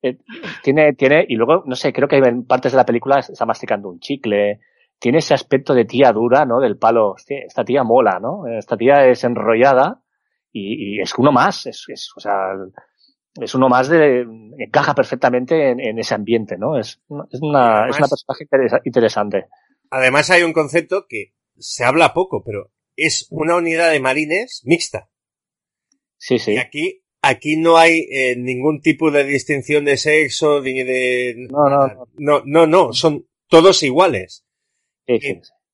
eh, 0.02 0.18
tiene, 0.62 0.92
tiene, 0.92 1.24
y 1.26 1.36
luego, 1.36 1.64
no 1.66 1.74
sé, 1.74 1.92
creo 1.92 2.06
que 2.06 2.18
en 2.18 2.46
partes 2.46 2.72
de 2.72 2.76
la 2.78 2.86
película 2.86 3.18
está 3.18 3.46
masticando 3.46 3.88
un 3.88 3.98
chicle, 3.98 4.60
tiene 4.98 5.18
ese 5.18 5.34
aspecto 5.34 5.74
de 5.74 5.84
tía 5.84 6.12
dura, 6.12 6.44
¿no? 6.44 6.60
Del 6.60 6.76
palo, 6.76 7.12
hostia, 7.12 7.38
esta 7.46 7.64
tía 7.64 7.84
mola, 7.84 8.18
¿no? 8.20 8.46
Esta 8.46 8.76
tía 8.76 9.06
es 9.06 9.22
enrollada 9.24 10.02
y, 10.52 10.96
y 10.96 11.00
es 11.00 11.14
uno 11.16 11.32
más, 11.32 11.66
es, 11.66 11.84
es, 11.88 12.10
o 12.16 12.20
sea, 12.20 12.52
es 13.40 13.54
uno 13.54 13.68
más 13.68 13.88
de, 13.88 14.26
encaja 14.58 14.94
perfectamente 14.94 15.70
en, 15.70 15.80
en 15.80 15.98
ese 15.98 16.14
ambiente, 16.14 16.56
¿no? 16.58 16.78
Es, 16.78 17.00
es 17.30 17.40
una, 17.40 17.82
además, 17.82 17.90
es 17.90 17.98
una 17.98 18.08
personaje 18.08 18.44
interesa, 18.44 18.80
interesante. 18.84 19.46
Además 19.90 20.30
hay 20.30 20.42
un 20.42 20.52
concepto 20.52 21.06
que 21.08 21.34
se 21.56 21.84
habla 21.84 22.12
poco, 22.12 22.42
pero 22.44 22.72
es 22.96 23.26
una 23.30 23.56
unidad 23.56 23.92
de 23.92 24.00
marines 24.00 24.62
mixta. 24.64 25.10
Sí, 26.16 26.38
sí. 26.38 26.52
Y 26.54 26.58
aquí, 26.58 27.04
aquí 27.22 27.56
no 27.56 27.76
hay 27.76 28.06
eh, 28.10 28.34
ningún 28.36 28.80
tipo 28.80 29.10
de 29.12 29.24
distinción 29.24 29.84
de 29.84 29.96
sexo, 29.96 30.60
ni 30.60 30.82
de... 30.82 31.46
No, 31.50 31.68
no, 31.68 31.86
no. 31.86 32.08
No, 32.16 32.42
no, 32.44 32.66
no, 32.66 32.92
son 32.92 33.28
todos 33.48 33.82
iguales. 33.84 34.44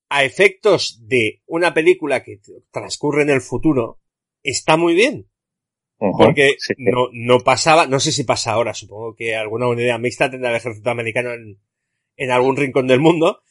A 0.09 0.23
efectos 0.23 0.99
de 1.07 1.41
una 1.45 1.73
película 1.73 2.23
que 2.23 2.39
transcurre 2.71 3.23
en 3.23 3.29
el 3.31 3.41
futuro, 3.41 3.99
está 4.43 4.77
muy 4.77 4.93
bien. 4.93 5.27
Uh 5.97 6.07
-huh, 6.07 6.17
Porque 6.17 6.55
sí, 6.59 6.73
no, 6.77 7.09
no 7.11 7.39
pasaba, 7.39 7.87
no 7.87 7.99
sé 7.99 8.11
si 8.11 8.23
pasa 8.23 8.51
ahora, 8.51 8.73
supongo 8.73 9.15
que 9.15 9.35
alguna 9.35 9.67
unidad 9.67 9.99
mixta 9.99 10.29
tendrá 10.29 10.49
el 10.51 10.57
ejército 10.57 10.89
americano 10.89 11.33
en, 11.33 11.59
en 12.17 12.31
algún 12.31 12.55
rincón 12.57 12.87
del 12.87 12.99
mundo, 12.99 13.41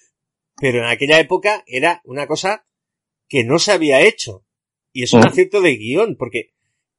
pero 0.61 0.79
en 0.79 0.85
aquella 0.85 1.19
época 1.21 1.65
era 1.67 2.01
una 2.05 2.27
cosa 2.27 2.67
que 3.29 3.45
no 3.45 3.59
se 3.59 3.73
había 3.73 4.01
hecho. 4.03 4.45
Y 4.93 5.03
es 5.03 5.13
un 5.13 5.27
acierto 5.27 5.61
de 5.61 5.75
guion, 5.77 6.17
porque 6.17 6.53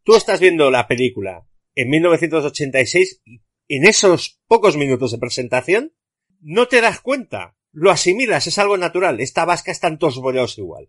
tú 0.04 0.16
estás 0.16 0.40
viendo 0.42 0.70
la 0.70 0.88
película 0.88 1.48
en 1.76 1.90
1986 1.90 3.22
y 3.24 3.42
en 3.70 3.86
esos 3.86 4.42
pocos 4.48 4.76
minutos 4.78 5.12
de 5.12 5.18
presentación 5.18 5.94
no 6.42 6.68
te 6.68 6.82
das 6.82 7.00
cuenta, 7.02 7.56
lo 7.76 7.92
asimilas, 7.92 8.48
es 8.48 8.58
algo 8.58 8.78
natural. 8.78 9.20
Esta 9.20 9.46
vasca 9.46 9.72
están 9.72 10.00
todos 10.00 10.20
boleados 10.20 10.58
igual. 10.58 10.88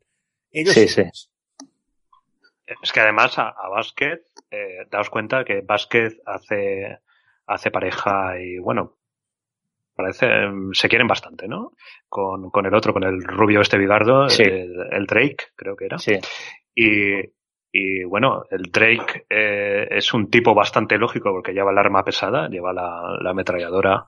Ellos 0.51 0.75
Sí, 0.75 0.89
sí. 0.89 1.03
Es 2.83 2.93
que 2.93 3.01
además 3.01 3.39
a, 3.39 3.49
a 3.51 3.69
Vázquez, 3.69 4.21
eh, 4.51 4.87
daos 4.91 5.11
cuenta 5.11 5.45
que 5.45 5.61
Vázquez 5.61 6.19
hace, 6.27 6.99
hace 7.47 7.71
pareja 7.71 8.41
y 8.41 8.59
bueno, 8.59 8.97
parece, 9.95 10.27
se 10.73 10.89
quieren 10.89 11.07
bastante, 11.07 11.47
¿no? 11.47 11.73
Con, 12.09 12.51
con 12.51 12.67
el 12.67 12.75
otro, 12.75 12.93
con 12.93 13.05
el 13.05 13.23
rubio 13.23 13.61
este 13.61 13.79
bigardo, 13.79 14.29
Sí. 14.29 14.43
el, 14.43 14.75
el 14.91 15.07
Drake, 15.07 15.45
creo 15.55 15.77
que 15.77 15.85
era. 15.87 15.99
Sí. 15.99 16.19
Y, 16.75 17.21
Y 17.79 18.05
bueno, 18.05 18.45
el 18.51 18.63
Drake 18.73 19.27
eh, 19.29 19.87
es 19.91 20.15
un 20.15 20.31
tipo 20.31 20.55
bastante 20.55 20.97
lógico 20.99 21.31
porque 21.31 21.53
lleva 21.53 21.71
el 21.73 21.79
arma 21.79 22.03
pesada, 22.05 22.49
lleva 22.49 22.73
la, 22.73 23.19
la 23.21 23.31
ametralladora 23.31 24.07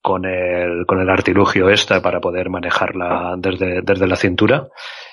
con 0.00 0.24
el, 0.24 0.86
con 0.86 1.00
el 1.00 1.10
artilugio 1.10 1.68
esta 1.68 2.00
para 2.00 2.20
poder 2.20 2.50
manejarla 2.50 3.34
desde, 3.38 3.82
desde 3.82 4.06
la 4.06 4.16
cintura. 4.16 4.68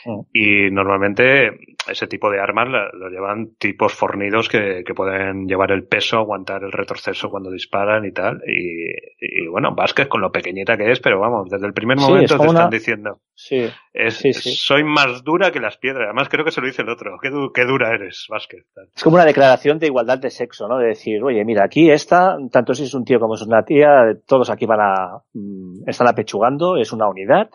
Mm. 0.05 0.19
Y 0.33 0.71
normalmente 0.71 1.51
ese 1.89 2.07
tipo 2.07 2.29
de 2.29 2.39
armas 2.39 2.67
lo 2.93 3.09
llevan 3.09 3.55
tipos 3.57 3.93
fornidos 3.93 4.47
que, 4.47 4.83
que, 4.85 4.93
pueden 4.93 5.47
llevar 5.47 5.71
el 5.71 5.85
peso, 5.85 6.17
aguantar 6.17 6.63
el 6.63 6.71
retroceso 6.71 7.29
cuando 7.29 7.51
disparan 7.51 8.05
y 8.05 8.11
tal. 8.11 8.41
Y, 8.47 8.85
y 9.19 9.47
bueno, 9.47 9.73
Vázquez 9.75 10.07
con 10.07 10.21
lo 10.21 10.31
pequeñita 10.31 10.77
que 10.77 10.91
es, 10.91 10.99
pero 10.99 11.19
vamos, 11.19 11.49
desde 11.49 11.67
el 11.67 11.73
primer 11.73 11.97
momento 11.97 12.37
te 12.37 12.45
están 12.45 12.69
diciendo. 12.69 13.19
Sí, 13.33 13.67
es, 13.95 14.21
Soy 14.59 14.83
más 14.83 15.23
dura 15.23 15.51
que 15.51 15.59
las 15.59 15.77
piedras. 15.77 16.05
Además 16.05 16.27
creo 16.29 16.43
que 16.43 16.51
se 16.51 16.59
lo 16.59 16.67
dice 16.67 16.81
el 16.81 16.89
otro. 16.89 17.17
Qué, 17.21 17.29
qué 17.53 17.65
dura 17.65 17.93
eres, 17.93 18.27
Vázquez. 18.29 18.65
Es 18.93 19.03
como 19.03 19.15
una 19.15 19.25
declaración 19.25 19.79
de 19.79 19.87
igualdad 19.87 20.19
de 20.19 20.29
sexo, 20.29 20.67
¿no? 20.67 20.77
De 20.77 20.87
decir, 20.87 21.23
oye, 21.23 21.43
mira, 21.45 21.63
aquí 21.63 21.89
está, 21.89 22.37
tanto 22.51 22.73
si 22.73 22.83
es 22.83 22.93
un 22.93 23.05
tío 23.05 23.19
como 23.19 23.35
es 23.35 23.41
una 23.41 23.63
tía, 23.63 24.17
todos 24.27 24.49
aquí 24.49 24.65
van 24.65 24.81
a, 24.81 25.21
mm, 25.33 25.87
están 25.87 26.07
apechugando, 26.07 26.77
es 26.77 26.91
una 26.91 27.07
unidad 27.07 27.49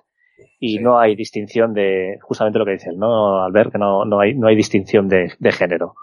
y 0.58 0.78
no 0.78 0.98
hay 0.98 1.14
distinción 1.14 1.74
de, 1.74 2.18
justamente 2.22 2.58
lo 2.58 2.64
que 2.64 2.72
dice 2.72 2.90
¿no? 2.94 3.42
Albert, 3.42 3.72
que 3.72 3.78
no, 3.78 4.04
no 4.04 4.20
hay, 4.20 4.34
no 4.34 4.48
hay 4.48 4.56
distinción 4.56 5.08
de, 5.08 5.32
de 5.38 5.52
género. 5.52 5.94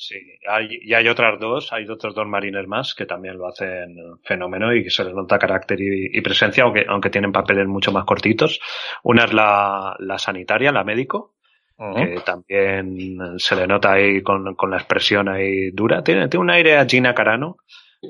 Sí, 0.00 0.14
hay, 0.48 0.78
y 0.80 0.94
hay 0.94 1.08
otras 1.08 1.40
dos, 1.40 1.72
hay 1.72 1.84
otros 1.88 2.14
dos 2.14 2.24
marines 2.24 2.68
más 2.68 2.94
que 2.94 3.04
también 3.04 3.36
lo 3.36 3.48
hacen 3.48 3.96
fenómeno 4.22 4.72
y 4.72 4.84
que 4.84 4.90
se 4.90 5.02
les 5.02 5.12
nota 5.12 5.40
carácter 5.40 5.76
y, 5.80 6.20
presencia, 6.20 6.62
aunque, 6.62 6.84
aunque 6.88 7.10
tienen 7.10 7.32
papeles 7.32 7.66
mucho 7.66 7.90
más 7.90 8.04
cortitos. 8.04 8.60
Una 9.02 9.24
es 9.24 9.32
la, 9.32 9.96
la 9.98 10.16
sanitaria, 10.16 10.70
la 10.70 10.84
médico, 10.84 11.34
que 11.76 12.20
también 12.24 13.38
se 13.38 13.56
le 13.56 13.66
nota 13.66 13.94
ahí 13.94 14.22
con, 14.22 14.54
con 14.54 14.70
la 14.70 14.76
expresión 14.76 15.28
ahí 15.28 15.72
dura. 15.72 16.00
Tiene, 16.04 16.28
tiene 16.28 16.44
un 16.44 16.50
aire 16.50 16.76
a 16.76 16.86
Gina 16.86 17.12
Carano, 17.12 17.56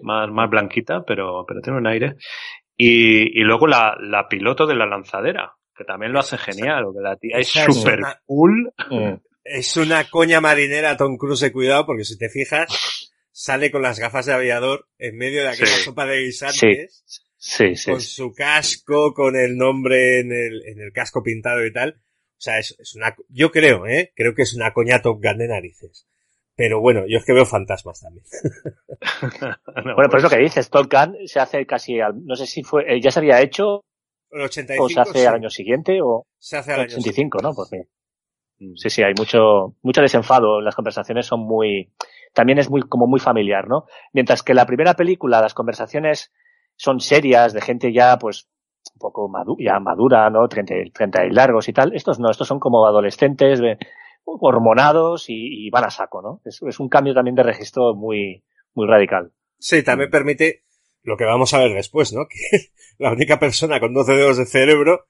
más, 0.02 0.31
más 0.31 0.51
blanquita, 0.51 1.05
pero, 1.06 1.47
pero 1.48 1.62
tiene 1.62 1.78
un 1.78 1.86
aire. 1.86 2.16
Y, 2.77 3.40
y 3.40 3.44
luego 3.44 3.66
la, 3.66 3.97
la 3.98 4.28
piloto 4.28 4.66
de 4.66 4.74
la 4.74 4.85
lanzadera, 4.85 5.55
que 5.74 5.85
también 5.85 6.12
lo 6.12 6.19
hace 6.19 6.36
genial, 6.36 6.85
que 6.94 7.01
la 7.01 7.16
tía 7.16 7.39
es 7.39 7.48
súper 7.48 8.01
cool. 8.27 8.74
Mm. 8.90 9.15
Es 9.50 9.76
una 9.76 10.08
coña 10.10 10.40
marinera 10.40 10.96
Tom 10.96 11.16
Cruise, 11.16 11.50
cuidado, 11.52 11.86
porque 11.86 12.04
si 12.04 12.18
te 12.18 12.28
fijas, 12.28 12.68
sale 13.30 13.70
con 13.70 13.82
las 13.82 13.98
gafas 13.98 14.26
de 14.26 14.34
aviador 14.34 14.86
en 14.98 15.16
medio 15.16 15.42
de 15.42 15.48
aquella 15.48 15.66
sopa 15.66 16.06
de 16.06 16.24
guisantes. 16.24 17.02
Sí. 17.06 17.24
Sí, 17.40 17.72
con 17.86 18.00
su 18.00 18.32
casco, 18.34 19.14
con 19.14 19.36
el 19.36 19.56
nombre 19.56 20.18
en 20.18 20.32
el, 20.32 20.62
en 20.66 20.80
el 20.80 20.92
casco 20.92 21.22
pintado 21.22 21.64
y 21.64 21.72
tal. 21.72 22.00
O 22.38 22.40
sea, 22.40 22.58
es, 22.58 22.76
es 22.80 22.96
una, 22.96 23.14
yo 23.28 23.52
creo, 23.52 23.86
eh, 23.86 24.12
creo 24.16 24.34
que 24.34 24.42
es 24.42 24.54
una 24.54 24.72
coña 24.72 25.00
Top 25.00 25.22
Gun 25.22 25.38
de 25.38 25.46
narices. 25.46 26.08
Pero 26.56 26.80
bueno, 26.80 27.04
yo 27.06 27.18
es 27.18 27.24
que 27.24 27.32
veo 27.32 27.46
fantasmas 27.46 28.00
también. 28.00 28.24
bueno, 29.94 30.10
pues 30.10 30.22
lo 30.24 30.28
que 30.28 30.38
dices, 30.38 30.68
Top 30.68 30.92
Gun 30.92 31.16
se 31.28 31.38
hace 31.38 31.64
casi, 31.64 31.98
no 32.24 32.34
sé 32.34 32.46
si 32.48 32.64
fue, 32.64 32.92
eh, 32.92 33.00
ya 33.00 33.12
se 33.12 33.20
había 33.20 33.40
hecho. 33.40 33.84
El 34.32 34.40
85, 34.42 34.84
o 34.84 34.88
se 34.88 35.00
hace 35.00 35.26
al 35.28 35.36
año 35.36 35.50
siguiente 35.50 36.00
o. 36.02 36.26
Se 36.38 36.56
hace 36.56 36.72
al 36.72 36.80
85, 36.80 37.38
¿no? 37.40 37.54
Pues 37.54 37.70
bien. 37.70 37.88
Sí, 38.74 38.90
sí, 38.90 39.02
hay 39.02 39.14
mucho, 39.16 39.76
mucho 39.82 40.01
desenfado. 40.01 40.60
Las 40.60 40.74
conversaciones 40.74 41.26
son 41.26 41.40
muy, 41.40 41.93
también 42.35 42.59
es 42.59 42.68
muy, 42.68 42.82
como 42.82 43.06
muy 43.06 43.20
familiar, 43.20 43.68
¿no? 43.68 43.86
Mientras 44.12 44.43
que 44.43 44.55
la 44.55 44.66
primera 44.66 44.94
película, 44.94 45.40
las 45.40 45.55
conversaciones 45.55 46.32
son 46.76 47.01
serias, 47.01 47.52
de 47.52 47.60
gente 47.60 47.93
ya, 47.93 48.18
pues, 48.18 48.48
un 48.94 48.98
poco 48.98 49.30
ya 49.59 49.78
madura, 49.78 50.28
¿no? 50.30 50.48
30, 50.48 50.74
30 50.93 51.26
y 51.26 51.30
largos 51.30 51.68
y 51.68 51.72
tal. 51.72 51.94
Estos 51.94 52.18
no, 52.18 52.30
estos 52.30 52.48
son 52.48 52.59
como 52.59 52.86
adolescentes, 52.86 53.60
hormonados 54.24 55.26
y, 55.28 55.70
van 55.70 55.85
a 55.85 55.90
saco, 55.90 56.20
¿no? 56.20 56.40
Es, 56.44 56.60
es, 56.62 56.80
un 56.80 56.89
cambio 56.89 57.14
también 57.14 57.36
de 57.36 57.44
registro 57.44 57.94
muy, 57.94 58.44
muy 58.74 58.86
radical. 58.86 59.32
Sí, 59.59 59.82
también 59.82 60.10
permite 60.10 60.62
lo 61.02 61.16
que 61.16 61.24
vamos 61.24 61.55
a 61.55 61.59
ver 61.59 61.74
después, 61.74 62.12
¿no? 62.12 62.26
Que 62.28 62.72
la 62.98 63.12
única 63.12 63.39
persona 63.39 63.78
con 63.78 63.94
12 63.94 64.12
dedos 64.12 64.36
de 64.36 64.47
cerebro 64.47 65.06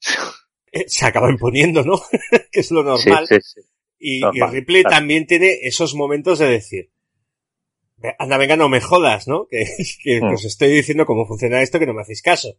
se 0.86 1.06
acaba 1.06 1.30
imponiendo, 1.30 1.82
¿no? 1.84 2.00
que 2.52 2.60
es 2.60 2.70
lo 2.70 2.82
normal. 2.82 3.26
Sí, 3.26 3.36
sí, 3.36 3.40
sí. 3.54 3.60
Y, 3.98 4.24
y, 4.24 4.40
Ripley 4.40 4.82
también 4.82 5.26
tiene 5.26 5.58
esos 5.62 5.94
momentos 5.94 6.38
de 6.38 6.48
decir, 6.48 6.90
anda, 8.18 8.38
venga, 8.38 8.56
no 8.56 8.68
me 8.68 8.80
jodas, 8.80 9.28
¿no? 9.28 9.46
Que, 9.46 9.66
que 10.02 10.20
mm. 10.20 10.34
os 10.34 10.44
estoy 10.44 10.70
diciendo 10.70 11.06
cómo 11.06 11.26
funciona 11.26 11.60
esto, 11.60 11.78
que 11.78 11.86
no 11.86 11.94
me 11.94 12.02
hacéis 12.02 12.22
caso. 12.22 12.58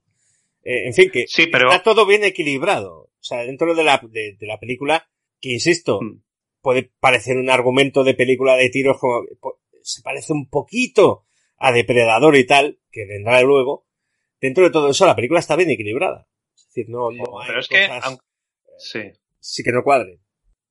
Eh, 0.64 0.86
en 0.86 0.94
fin, 0.94 1.10
que 1.12 1.26
sí, 1.28 1.48
pero... 1.48 1.72
está 1.72 1.84
todo 1.84 2.06
bien 2.06 2.24
equilibrado. 2.24 3.04
O 3.04 3.24
sea, 3.24 3.40
dentro 3.44 3.74
de 3.74 3.84
la, 3.84 4.02
de, 4.10 4.36
de 4.40 4.48
la 4.48 4.60
película 4.60 5.08
que 5.42 5.52
insisto, 5.52 6.00
mm. 6.02 6.22
puede 6.62 6.92
parecer 7.00 7.38
un 7.38 7.50
argumento 7.50 8.04
de 8.04 8.14
película 8.14 8.56
de 8.56 8.70
tiros 8.70 8.98
como, 9.00 9.26
se 9.82 10.02
parece 10.04 10.32
un 10.32 10.48
poquito 10.48 11.26
a 11.58 11.72
Depredador 11.72 12.38
y 12.38 12.46
tal, 12.46 12.80
que 12.92 13.06
vendrá 13.06 13.42
luego. 13.42 13.88
Dentro 14.40 14.64
de 14.64 14.70
todo 14.70 14.90
eso, 14.90 15.06
la 15.06 15.16
película 15.16 15.40
está 15.40 15.56
bien 15.56 15.70
equilibrada. 15.70 16.28
Es 16.72 16.76
decir, 16.76 16.90
no, 16.90 17.12
no 17.12 17.42
hay 17.42 17.48
Pero 17.48 17.60
es 17.60 17.68
que, 17.68 17.90
sí. 18.78 19.12
Sí 19.42 19.62
que 19.62 19.74
no 19.74 19.84
cuadre. 19.84 20.20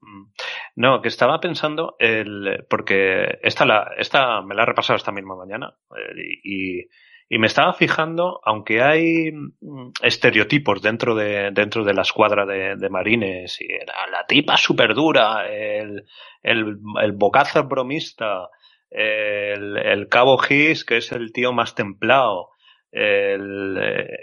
Mm. 0.01 0.33
No, 0.77 1.03
que 1.03 1.09
estaba 1.09 1.41
pensando 1.41 1.95
el, 1.99 2.65
porque 2.71 3.39
esta 3.43 3.67
la, 3.67 3.91
esta 3.99 4.41
me 4.41 4.55
la 4.55 4.63
he 4.63 4.67
repasado 4.67 4.97
esta 4.97 5.13
misma 5.13 5.37
mañana, 5.37 5.77
eh, 5.95 6.39
y, 6.43 6.81
y 7.29 7.39
me 7.39 7.49
estaba 7.49 7.75
fijando, 7.75 8.41
aunque 8.45 8.81
hay 8.81 9.31
mm, 9.31 9.91
estereotipos 10.01 10.81
dentro 10.81 11.15
de, 11.15 11.51
dentro 11.53 11.85
de 11.85 11.93
la 11.93 12.01
escuadra 12.01 12.47
de, 12.47 12.77
de 12.77 12.89
marines, 12.89 13.61
y 13.61 13.69
la 13.69 14.25
tipa 14.27 14.57
súper 14.57 14.95
dura, 14.95 15.47
el, 15.51 16.07
el, 16.43 16.79
el 17.03 17.13
bocaza 17.13 17.61
bromista, 17.61 18.49
el, 18.89 19.77
el 19.77 20.09
cabo 20.09 20.39
Gis, 20.39 20.87
que 20.87 20.97
es 20.97 21.13
el 21.13 21.31
tío 21.31 21.53
más 21.53 21.75
templado, 21.75 22.49
el, 22.93 23.79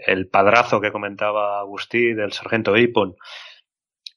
el 0.06 0.28
padrazo 0.30 0.82
que 0.82 0.92
comentaba 0.92 1.60
Agustí 1.60 2.14
del 2.14 2.34
sargento 2.34 2.76
Ipon. 2.76 3.16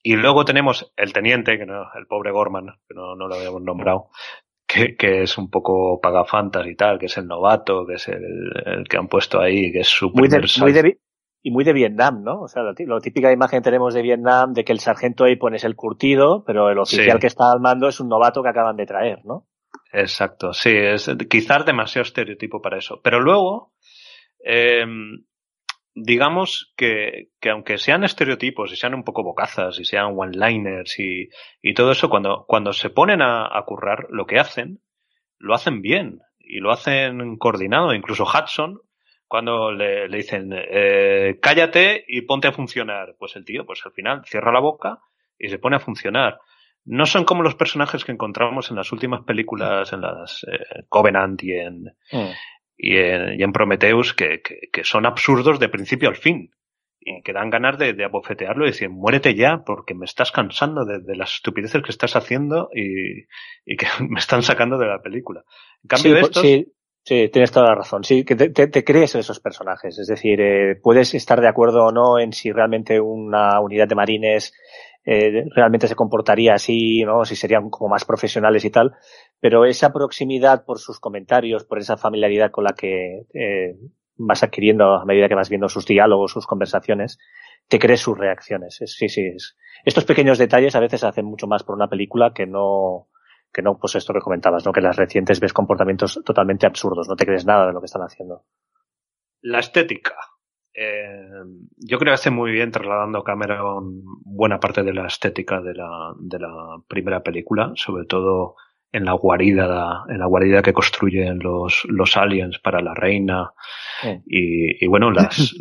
Y 0.02 0.16
luego 0.16 0.44
tenemos 0.44 0.92
el 0.96 1.12
teniente, 1.12 1.58
que 1.58 1.66
no, 1.66 1.84
el 1.94 2.06
pobre 2.06 2.32
Gorman, 2.32 2.66
que 2.88 2.94
no, 2.94 3.14
no 3.16 3.28
lo 3.28 3.34
habíamos 3.34 3.62
nombrado, 3.62 4.08
que, 4.66 4.96
que, 4.96 5.22
es 5.22 5.36
un 5.36 5.50
poco 5.50 6.00
pagafantas 6.00 6.66
y 6.66 6.74
tal, 6.74 6.98
que 6.98 7.06
es 7.06 7.18
el 7.18 7.26
novato, 7.26 7.84
que 7.86 7.94
es 7.94 8.08
el, 8.08 8.50
el 8.64 8.88
que 8.88 8.96
han 8.96 9.08
puesto 9.08 9.40
ahí, 9.40 9.70
que 9.72 9.80
es 9.80 9.88
súper... 9.88 10.20
Muy 10.20 10.28
de, 10.28 10.46
muy 10.60 10.72
de, 10.72 10.98
y 11.42 11.50
muy 11.50 11.64
de 11.64 11.72
Vietnam, 11.72 12.22
¿no? 12.22 12.42
O 12.42 12.48
sea, 12.48 12.62
la, 12.62 12.74
la, 12.76 13.00
típica 13.00 13.32
imagen 13.32 13.60
que 13.60 13.64
tenemos 13.64 13.94
de 13.94 14.02
Vietnam 14.02 14.52
de 14.52 14.64
que 14.64 14.72
el 14.72 14.80
sargento 14.80 15.24
ahí 15.24 15.36
pones 15.36 15.64
el 15.64 15.76
curtido, 15.76 16.44
pero 16.44 16.70
el 16.70 16.78
oficial 16.78 17.16
sí. 17.16 17.20
que 17.20 17.26
está 17.26 17.50
al 17.50 17.60
mando 17.60 17.88
es 17.88 18.00
un 18.00 18.08
novato 18.08 18.42
que 18.42 18.48
acaban 18.48 18.76
de 18.76 18.86
traer, 18.86 19.24
¿no? 19.24 19.46
Exacto, 19.92 20.52
sí, 20.52 20.70
es 20.70 21.10
quizás 21.28 21.64
demasiado 21.64 22.04
estereotipo 22.04 22.60
para 22.60 22.78
eso. 22.78 23.00
Pero 23.02 23.20
luego, 23.20 23.72
eh, 24.44 24.86
digamos 25.94 26.72
que, 26.76 27.30
que 27.40 27.50
aunque 27.50 27.78
sean 27.78 28.04
estereotipos 28.04 28.72
y 28.72 28.76
sean 28.76 28.94
un 28.94 29.04
poco 29.04 29.22
bocazas 29.22 29.78
y 29.78 29.84
sean 29.84 30.14
one-liners 30.16 30.98
y, 30.98 31.28
y 31.62 31.74
todo 31.74 31.92
eso, 31.92 32.08
cuando, 32.08 32.44
cuando 32.46 32.72
se 32.72 32.90
ponen 32.90 33.20
a, 33.22 33.50
currar, 33.66 34.06
lo 34.10 34.26
que 34.26 34.38
hacen, 34.38 34.80
lo 35.38 35.54
hacen 35.54 35.82
bien 35.82 36.20
y 36.38 36.60
lo 36.60 36.70
hacen 36.70 37.36
coordinado. 37.38 37.94
Incluso 37.94 38.24
Hudson, 38.24 38.80
cuando 39.26 39.72
le, 39.72 40.08
le 40.08 40.16
dicen, 40.16 40.50
eh, 40.52 41.38
cállate 41.40 42.04
y 42.06 42.22
ponte 42.22 42.48
a 42.48 42.52
funcionar, 42.52 43.16
pues 43.18 43.36
el 43.36 43.44
tío, 43.44 43.66
pues 43.66 43.80
al 43.84 43.92
final 43.92 44.22
cierra 44.24 44.52
la 44.52 44.60
boca 44.60 44.98
y 45.38 45.48
se 45.48 45.58
pone 45.58 45.76
a 45.76 45.80
funcionar. 45.80 46.38
No 46.84 47.04
son 47.04 47.24
como 47.24 47.42
los 47.42 47.56
personajes 47.56 48.04
que 48.04 48.12
encontramos 48.12 48.70
en 48.70 48.76
las 48.76 48.90
últimas 48.90 49.22
películas, 49.24 49.92
en 49.92 50.00
las 50.00 50.44
eh, 50.44 50.84
Covenant 50.88 51.42
y 51.42 51.52
en, 51.52 51.82
mm 52.10 52.30
y 52.82 52.96
en, 52.96 53.38
y 53.38 53.42
en 53.42 53.52
Prometheus 53.52 54.14
que, 54.14 54.40
que, 54.40 54.70
que, 54.72 54.84
son 54.84 55.04
absurdos 55.04 55.60
de 55.60 55.68
principio 55.68 56.08
al 56.08 56.16
fin 56.16 56.50
y 56.98 57.22
que 57.22 57.34
dan 57.34 57.50
ganas 57.50 57.78
de, 57.78 57.92
de 57.92 58.04
abofetearlo 58.04 58.64
y 58.64 58.70
decir 58.70 58.88
muérete 58.88 59.34
ya 59.34 59.62
porque 59.66 59.94
me 59.94 60.06
estás 60.06 60.32
cansando 60.32 60.86
de, 60.86 61.00
de 61.00 61.16
las 61.16 61.34
estupideces 61.34 61.82
que 61.82 61.90
estás 61.90 62.16
haciendo 62.16 62.70
y, 62.74 63.26
y, 63.66 63.76
que 63.76 63.86
me 64.08 64.18
están 64.18 64.42
sacando 64.42 64.78
de 64.78 64.86
la 64.86 65.02
película. 65.02 65.44
En 65.82 65.88
cambio 65.88 66.14
sí, 66.14 66.20
estos... 66.22 66.42
sí, 66.42 66.72
sí, 67.04 67.28
tienes 67.30 67.52
toda 67.52 67.68
la 67.68 67.74
razón. 67.74 68.02
Sí, 68.02 68.24
que 68.24 68.34
te, 68.34 68.48
te, 68.48 68.66
te 68.66 68.82
crees 68.82 69.14
en 69.14 69.20
esos 69.20 69.40
personajes. 69.40 69.98
Es 69.98 70.06
decir, 70.06 70.40
eh, 70.40 70.76
puedes 70.82 71.12
estar 71.14 71.40
de 71.40 71.48
acuerdo 71.48 71.84
o 71.84 71.92
no 71.92 72.18
en 72.18 72.32
si 72.32 72.50
realmente 72.50 72.98
una 72.98 73.60
unidad 73.60 73.88
de 73.88 73.94
marines 73.94 74.54
eh, 75.04 75.44
realmente 75.54 75.88
se 75.88 75.94
comportaría 75.94 76.54
así, 76.54 77.02
¿no? 77.04 77.24
Si 77.24 77.36
serían 77.36 77.70
como 77.70 77.88
más 77.88 78.04
profesionales 78.04 78.64
y 78.64 78.70
tal. 78.70 78.94
Pero 79.40 79.64
esa 79.64 79.92
proximidad 79.92 80.64
por 80.64 80.78
sus 80.78 81.00
comentarios, 81.00 81.64
por 81.64 81.78
esa 81.78 81.96
familiaridad 81.96 82.50
con 82.50 82.64
la 82.64 82.72
que 82.72 83.26
eh, 83.34 83.76
vas 84.16 84.42
adquiriendo 84.42 84.94
a 84.94 85.04
medida 85.04 85.28
que 85.28 85.34
vas 85.34 85.48
viendo 85.48 85.68
sus 85.68 85.86
diálogos, 85.86 86.32
sus 86.32 86.46
conversaciones, 86.46 87.18
te 87.68 87.78
crees 87.78 88.00
sus 88.00 88.18
reacciones. 88.18 88.80
Es, 88.80 88.94
sí, 88.94 89.08
sí. 89.08 89.22
Es. 89.34 89.56
Estos 89.84 90.04
pequeños 90.04 90.38
detalles 90.38 90.74
a 90.76 90.80
veces 90.80 91.04
hacen 91.04 91.24
mucho 91.24 91.46
más 91.46 91.62
por 91.62 91.74
una 91.74 91.88
película 91.88 92.32
que 92.34 92.46
no, 92.46 93.08
que 93.52 93.62
no, 93.62 93.78
pues 93.78 93.94
esto 93.94 94.12
que 94.12 94.20
comentabas, 94.20 94.64
¿no? 94.66 94.72
Que 94.72 94.80
las 94.80 94.96
recientes 94.96 95.40
ves 95.40 95.52
comportamientos 95.52 96.20
totalmente 96.24 96.66
absurdos, 96.66 97.08
no 97.08 97.16
te 97.16 97.24
crees 97.24 97.46
nada 97.46 97.66
de 97.66 97.72
lo 97.72 97.80
que 97.80 97.86
están 97.86 98.02
haciendo. 98.02 98.44
La 99.40 99.60
estética. 99.60 100.14
Eh, 100.72 101.28
yo 101.76 101.98
creo 101.98 102.12
que 102.12 102.14
hace 102.14 102.30
muy 102.30 102.52
bien 102.52 102.70
trasladando 102.70 103.18
a 103.18 103.24
Cameron 103.24 104.02
buena 104.24 104.60
parte 104.60 104.82
de 104.82 104.94
la 104.94 105.06
estética 105.06 105.60
de 105.60 105.74
la, 105.74 106.14
de 106.18 106.38
la 106.38 106.76
primera 106.86 107.22
película, 107.22 107.72
sobre 107.74 108.04
todo 108.04 108.56
en 108.92 109.04
la 109.04 109.12
guarida, 109.12 110.04
en 110.08 110.18
la 110.18 110.26
guarida 110.26 110.62
que 110.62 110.72
construyen 110.72 111.38
los, 111.38 111.84
los 111.88 112.16
aliens 112.16 112.58
para 112.58 112.80
la 112.80 112.94
reina. 112.94 113.52
Y, 114.26 114.84
y, 114.84 114.86
bueno, 114.88 115.10
las, 115.12 115.54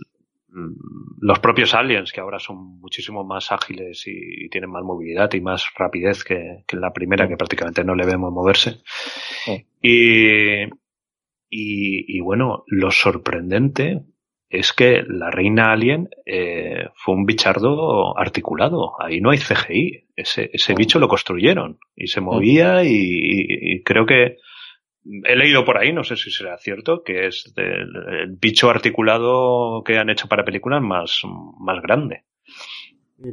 los 1.19 1.40
propios 1.40 1.73
aliens, 1.73 2.11
que 2.11 2.22
ahora 2.22 2.40
son 2.40 2.80
muchísimo 2.80 3.23
más 3.23 3.52
ágiles 3.52 4.03
y, 4.07 4.49
tienen 4.49 4.72
más 4.72 4.84
movilidad 4.84 5.31
y 5.34 5.41
más 5.41 5.65
rapidez 5.76 6.23
que, 6.23 6.64
que 6.68 6.76
en 6.76 6.81
la 6.81 6.94
primera, 6.94 7.27
que 7.27 7.38
prácticamente 7.38 7.84
no 7.84 7.95
le 7.95 8.06
vemos 8.06 8.31
moverse. 8.31 8.81
Y, 9.81 10.64
y, 10.64 12.18
y, 12.18 12.19
bueno, 12.19 12.64
lo 12.68 12.91
sorprendente 12.91 14.03
es 14.49 14.73
que 14.73 15.03
la 15.07 15.30
reina 15.30 15.71
alien 15.71 16.09
eh, 16.26 16.88
fue 16.95 17.15
un 17.15 17.26
bichardo 17.26 18.17
articulado. 18.17 19.01
Ahí 19.01 19.21
no 19.21 19.30
hay 19.30 19.38
CGI. 19.38 20.07
Ese, 20.15 20.49
ese 20.51 20.73
bicho 20.73 20.99
lo 20.99 21.07
construyeron 21.07 21.80
y 21.95 22.07
se 22.07 22.19
movía 22.19 22.84
y, 22.84 22.89
y 22.91 23.84
creo 23.84 24.05
que 24.05 24.38
he 25.23 25.35
leído 25.35 25.65
por 25.65 25.77
ahí, 25.77 25.93
no 25.93 26.03
sé 26.03 26.15
si 26.15 26.31
será 26.31 26.57
cierto, 26.57 27.03
que 27.03 27.27
es 27.27 27.51
el 27.55 28.38
bicho 28.39 28.69
articulado 28.69 29.84
que 29.84 29.97
han 29.97 30.09
hecho 30.09 30.27
para 30.27 30.45
películas 30.45 30.81
más, 30.81 31.21
más 31.59 31.81
grande. 31.81 32.26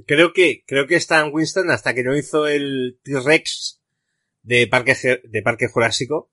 Creo 0.07 0.33
que, 0.33 0.65
creo 0.67 0.87
que 0.87 0.97
Stan 0.97 1.31
Winston, 1.33 1.71
hasta 1.71 1.95
que 1.95 2.03
no 2.03 2.17
hizo 2.17 2.47
el 2.47 2.99
T-Rex 3.05 3.83
de 4.43 4.67
Parque, 4.67 4.95
de 5.23 5.43
Parque 5.43 5.69
Jurásico, 5.69 6.31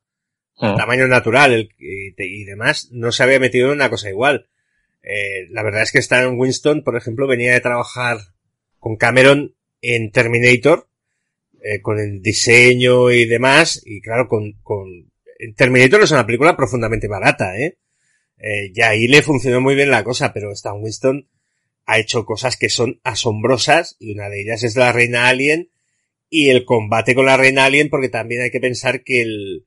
ah. 0.58 0.76
tamaño 0.78 1.08
natural 1.08 1.54
el, 1.54 1.70
y, 1.78 2.14
y, 2.18 2.44
demás, 2.46 2.90
no 2.92 3.12
se 3.12 3.24
había 3.24 3.40
metido 3.40 3.68
en 3.68 3.74
una 3.74 3.90
cosa 3.90 4.10
igual. 4.10 4.50
Eh, 5.04 5.48
la 5.50 5.64
verdad 5.64 5.84
es 5.84 5.92
que 5.92 6.00
Stan 6.00 6.38
Winston, 6.38 6.84
por 6.84 6.96
ejemplo, 6.96 7.28
venía 7.28 7.54
de 7.54 7.60
trabajar 7.60 8.18
con 8.80 8.96
Cameron 8.96 9.56
en 9.82 10.12
Terminator, 10.12 10.88
eh, 11.62 11.82
con 11.82 12.00
el 12.00 12.22
diseño 12.22 13.12
y 13.12 13.26
demás, 13.26 13.82
y 13.86 14.02
claro, 14.02 14.28
con, 14.28 14.54
con 14.64 15.12
Terminator 15.56 16.02
es 16.02 16.12
una 16.12 16.26
película 16.26 16.56
profundamente 16.56 17.08
barata, 17.08 17.58
¿eh? 17.58 17.78
¿eh? 18.38 18.72
Y 18.74 18.82
ahí 18.82 19.08
le 19.08 19.22
funcionó 19.22 19.62
muy 19.62 19.76
bien 19.76 19.92
la 19.92 20.04
cosa, 20.04 20.34
pero 20.34 20.52
Stan 20.52 20.82
Winston 20.82 21.28
ha 21.86 22.00
hecho 22.00 22.26
cosas 22.26 22.56
que 22.56 22.70
son 22.70 23.02
asombrosas 23.04 23.98
y 24.00 24.14
una 24.14 24.30
de 24.30 24.42
ellas 24.42 24.64
es 24.64 24.78
la 24.78 24.94
Reina 24.94 25.28
Alien 25.28 25.70
y 26.30 26.50
el 26.50 26.64
combate 26.64 27.14
con 27.14 27.26
la 27.26 27.36
Reina 27.36 27.66
Alien 27.66 27.90
porque 27.90 28.08
también 28.08 28.42
hay 28.42 28.52
que 28.52 28.62
pensar 28.62 29.04
que 29.04 29.22
el, 29.22 29.66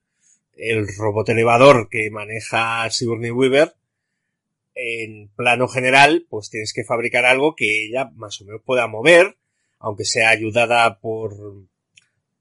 el 0.56 0.86
robot 0.96 1.28
elevador 1.28 1.88
que 1.90 2.10
maneja 2.10 2.88
Sigourney 2.90 3.30
Weaver 3.30 3.74
en 4.76 5.28
plano 5.34 5.66
general 5.66 6.26
pues 6.28 6.50
tienes 6.50 6.72
que 6.72 6.84
fabricar 6.84 7.24
algo 7.24 7.56
que 7.56 7.86
ella 7.86 8.10
más 8.14 8.40
o 8.40 8.44
menos 8.44 8.60
pueda 8.64 8.86
mover 8.86 9.36
aunque 9.78 10.04
sea 10.04 10.28
ayudada 10.28 11.00
por 11.00 11.34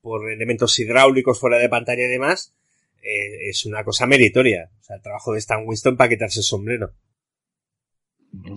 por 0.01 0.29
elementos 0.29 0.77
hidráulicos 0.77 1.39
fuera 1.39 1.57
de 1.57 1.69
pantalla 1.69 2.03
y 2.03 2.09
demás 2.09 2.53
eh, 3.05 3.49
es 3.49 3.65
una 3.67 3.83
cosa 3.83 4.07
meritoria. 4.07 4.71
O 4.79 4.83
sea, 4.83 4.95
el 4.95 5.03
trabajo 5.03 5.31
de 5.31 5.37
Stan 5.37 5.63
Winston 5.63 5.95
para 5.95 6.09
quitarse 6.09 6.39
el 6.39 6.43
sombrero. 6.43 6.91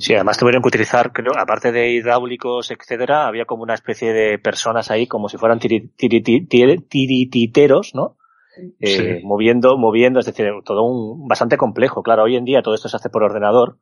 Sí, 0.01 0.15
además 0.15 0.39
tuvieron 0.39 0.63
que 0.63 0.69
utilizar, 0.69 1.13
creo, 1.13 1.39
aparte 1.39 1.71
de 1.71 1.93
hidráulicos, 1.93 2.73
etcétera, 2.73 3.29
había 3.29 3.45
como 3.45 3.63
una 3.63 3.75
especie 3.75 4.13
de 4.13 4.37
personas 4.39 4.91
ahí 4.91 5.07
como 5.07 5.29
si 5.29 5.37
fueran 5.37 5.61
tirititeros, 5.61 7.95
¿no? 7.95 8.17
Eh, 8.81 9.21
moviendo, 9.25 9.77
moviendo, 9.79 10.21
es 10.21 10.27
decir, 10.27 10.47
todo 10.65 10.83
un 10.83 11.29
bastante 11.29 11.57
complejo. 11.57 12.03
Claro, 12.03 12.25
hoy 12.25 12.37
en 12.37 12.45
día 12.45 12.63
todo 12.63 12.75
esto 12.75 12.89
se 12.89 12.97
hace 12.97 13.11
por 13.11 13.23
ordenador, 13.23 13.79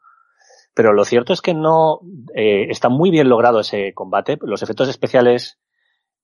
pero 0.74 0.92
lo 0.92 1.04
cierto 1.04 1.32
es 1.32 1.40
que 1.40 1.54
no 1.54 2.00
eh, 2.34 2.66
está 2.68 2.88
muy 2.88 3.10
bien 3.10 3.28
logrado 3.28 3.60
ese 3.60 3.94
combate. 3.94 4.38
Los 4.42 4.62
efectos 4.62 4.88
especiales, 4.88 5.58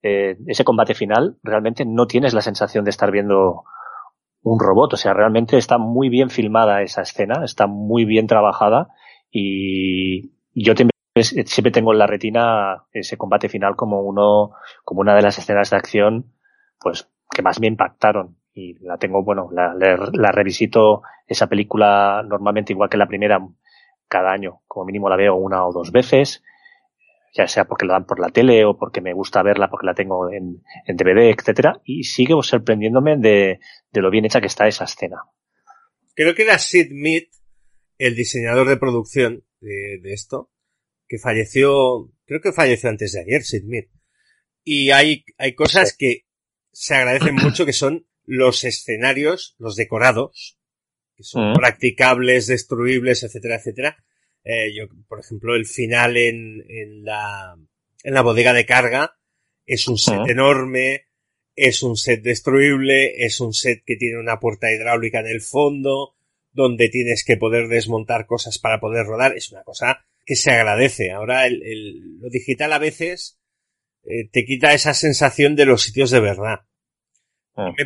eh, 0.03 0.37
ese 0.47 0.65
combate 0.65 0.95
final, 0.95 1.39
realmente 1.43 1.85
no 1.85 2.07
tienes 2.07 2.35
la 2.35 2.43
sensación 2.43 2.85
de 2.85 2.91
estar 2.91 3.11
viendo 3.11 3.65
un 4.43 4.61
robot. 4.61 4.95
O 4.95 4.97
sea, 4.97 5.15
realmente 5.15 5.57
está 5.57 5.79
muy 5.79 6.09
bien 6.09 6.31
filmada 6.31 6.83
esa 6.83 7.03
escena, 7.03 7.45
está 7.45 7.67
muy 7.67 8.05
bien 8.05 8.27
trabajada 8.27 8.89
y 9.31 10.33
yo 10.55 10.75
siempre 10.75 11.73
tengo 11.73 11.93
en 11.93 11.99
la 11.99 12.07
retina 12.07 12.85
ese 12.93 13.17
combate 13.17 13.49
final 13.49 13.77
como 13.77 14.03
uno, 14.03 14.53
como 14.85 15.01
una 15.01 15.15
de 15.15 15.23
las 15.23 15.39
escenas 15.39 15.71
de 15.71 15.77
acción, 15.77 16.33
pues, 16.81 17.09
que 17.31 17.43
más 17.43 17.61
me 17.61 17.67
impactaron. 17.67 18.37
Y 18.55 18.75
la 18.85 18.99
tengo, 18.99 19.23
bueno, 19.23 19.49
la, 19.53 19.75
la 19.75 20.33
revisito 20.33 21.03
esa 21.27 21.49
película 21.49 22.23
normalmente 22.27 22.73
igual 22.73 22.91
que 22.91 22.99
la 22.99 23.09
primera 23.09 23.41
cada 24.09 24.33
año, 24.33 24.61
como 24.67 24.85
mínimo 24.85 25.09
la 25.09 25.17
veo 25.17 25.37
una 25.37 25.67
o 25.67 25.73
dos 25.73 25.91
veces 25.91 26.43
ya 27.33 27.49
sea 27.49 27.65
porque 27.65 27.87
la 27.87 27.95
dan 27.95 28.07
por 28.07 28.21
la 28.21 28.29
tele 28.29 28.65
o 28.65 28.77
porque 28.77 29.01
me 29.01 29.15
gusta 29.15 29.43
verla 29.43 29.71
porque 29.71 29.87
la 29.87 29.95
tengo 29.95 30.31
en, 30.31 30.63
en 30.87 30.97
DVD, 30.97 31.31
etcétera, 31.31 31.81
y 31.85 32.05
sigue 32.05 32.35
sorprendiéndome 32.43 33.17
de, 33.17 33.59
de, 33.91 34.01
lo 34.01 34.11
bien 34.11 34.27
hecha 34.27 34.41
que 34.41 34.49
está 34.49 34.69
esa 34.69 34.85
escena. 34.85 35.17
Creo 36.15 36.35
que 36.35 36.43
era 36.43 36.59
Sid 36.59 36.91
Mead, 36.93 37.25
el 37.97 38.15
diseñador 38.15 38.69
de 38.69 38.77
producción 38.77 39.45
de, 39.61 39.99
de, 40.03 40.13
esto, 40.13 40.51
que 41.09 41.19
falleció, 41.19 42.11
creo 42.27 42.41
que 42.43 42.53
falleció 42.53 42.91
antes 42.91 43.13
de 43.13 43.21
ayer, 43.23 43.43
Sid 43.43 43.65
Mead. 43.65 43.85
Y 44.63 44.91
hay, 44.91 45.25
hay 45.39 45.55
cosas 45.55 45.97
que 45.97 46.27
se 46.71 46.95
agradecen 46.95 47.35
mucho 47.35 47.65
que 47.65 47.73
son 47.73 48.07
los 48.25 48.65
escenarios, 48.65 49.55
los 49.59 49.77
decorados, 49.77 50.59
que 51.17 51.25
son 51.25 51.53
mm. 51.53 51.55
practicables, 51.55 52.47
destruibles, 52.47 53.23
etcétera, 53.23 53.57
etcétera, 53.57 54.05
eh, 54.45 54.73
yo, 54.75 54.85
por 55.09 55.21
ejemplo, 55.21 55.55
el 55.55 55.67
final 55.67 56.17
en, 56.17 56.65
en, 56.69 57.05
la, 57.05 57.57
en 58.03 58.15
la 58.15 58.23
bodega 58.23 58.53
de 58.53 58.67
carga 58.67 59.17
es 59.65 59.87
un 59.87 59.99
set 59.99 60.29
enorme, 60.29 61.07
es 61.55 61.83
un 61.83 61.97
set 61.97 62.23
destruible, 62.23 63.25
es 63.25 63.41
un 63.41 63.53
set 63.53 63.83
que 63.85 63.97
tiene 63.97 64.19
una 64.19 64.41
puerta 64.41 64.73
hidráulica 64.73 65.21
en 65.21 65.29
el 65.29 65.41
fondo, 65.41 66.17
donde 66.51 66.89
tienes 66.89 67.25
que 67.25 67.37
poder 67.37 67.69
desmontar 67.69 68.27
cosas 68.27 68.59
para 68.59 68.81
poder 68.81 69.07
rodar. 69.07 69.37
Es 69.37 69.53
una 69.53 69.63
cosa 69.63 70.05
que 70.25 70.35
se 70.35 70.51
agradece. 70.51 71.13
Ahora 71.13 71.47
el, 71.47 71.63
el, 71.63 72.19
lo 72.21 72.29
digital 72.29 72.73
a 72.73 72.79
veces 72.79 73.39
eh, 74.05 74.29
te 74.31 74.45
quita 74.45 74.75
esa 74.75 74.95
sensación 74.95 75.55
de 75.55 75.67
los 75.67 75.83
sitios 75.83 76.11
de 76.11 76.21
verdad. 76.21 76.61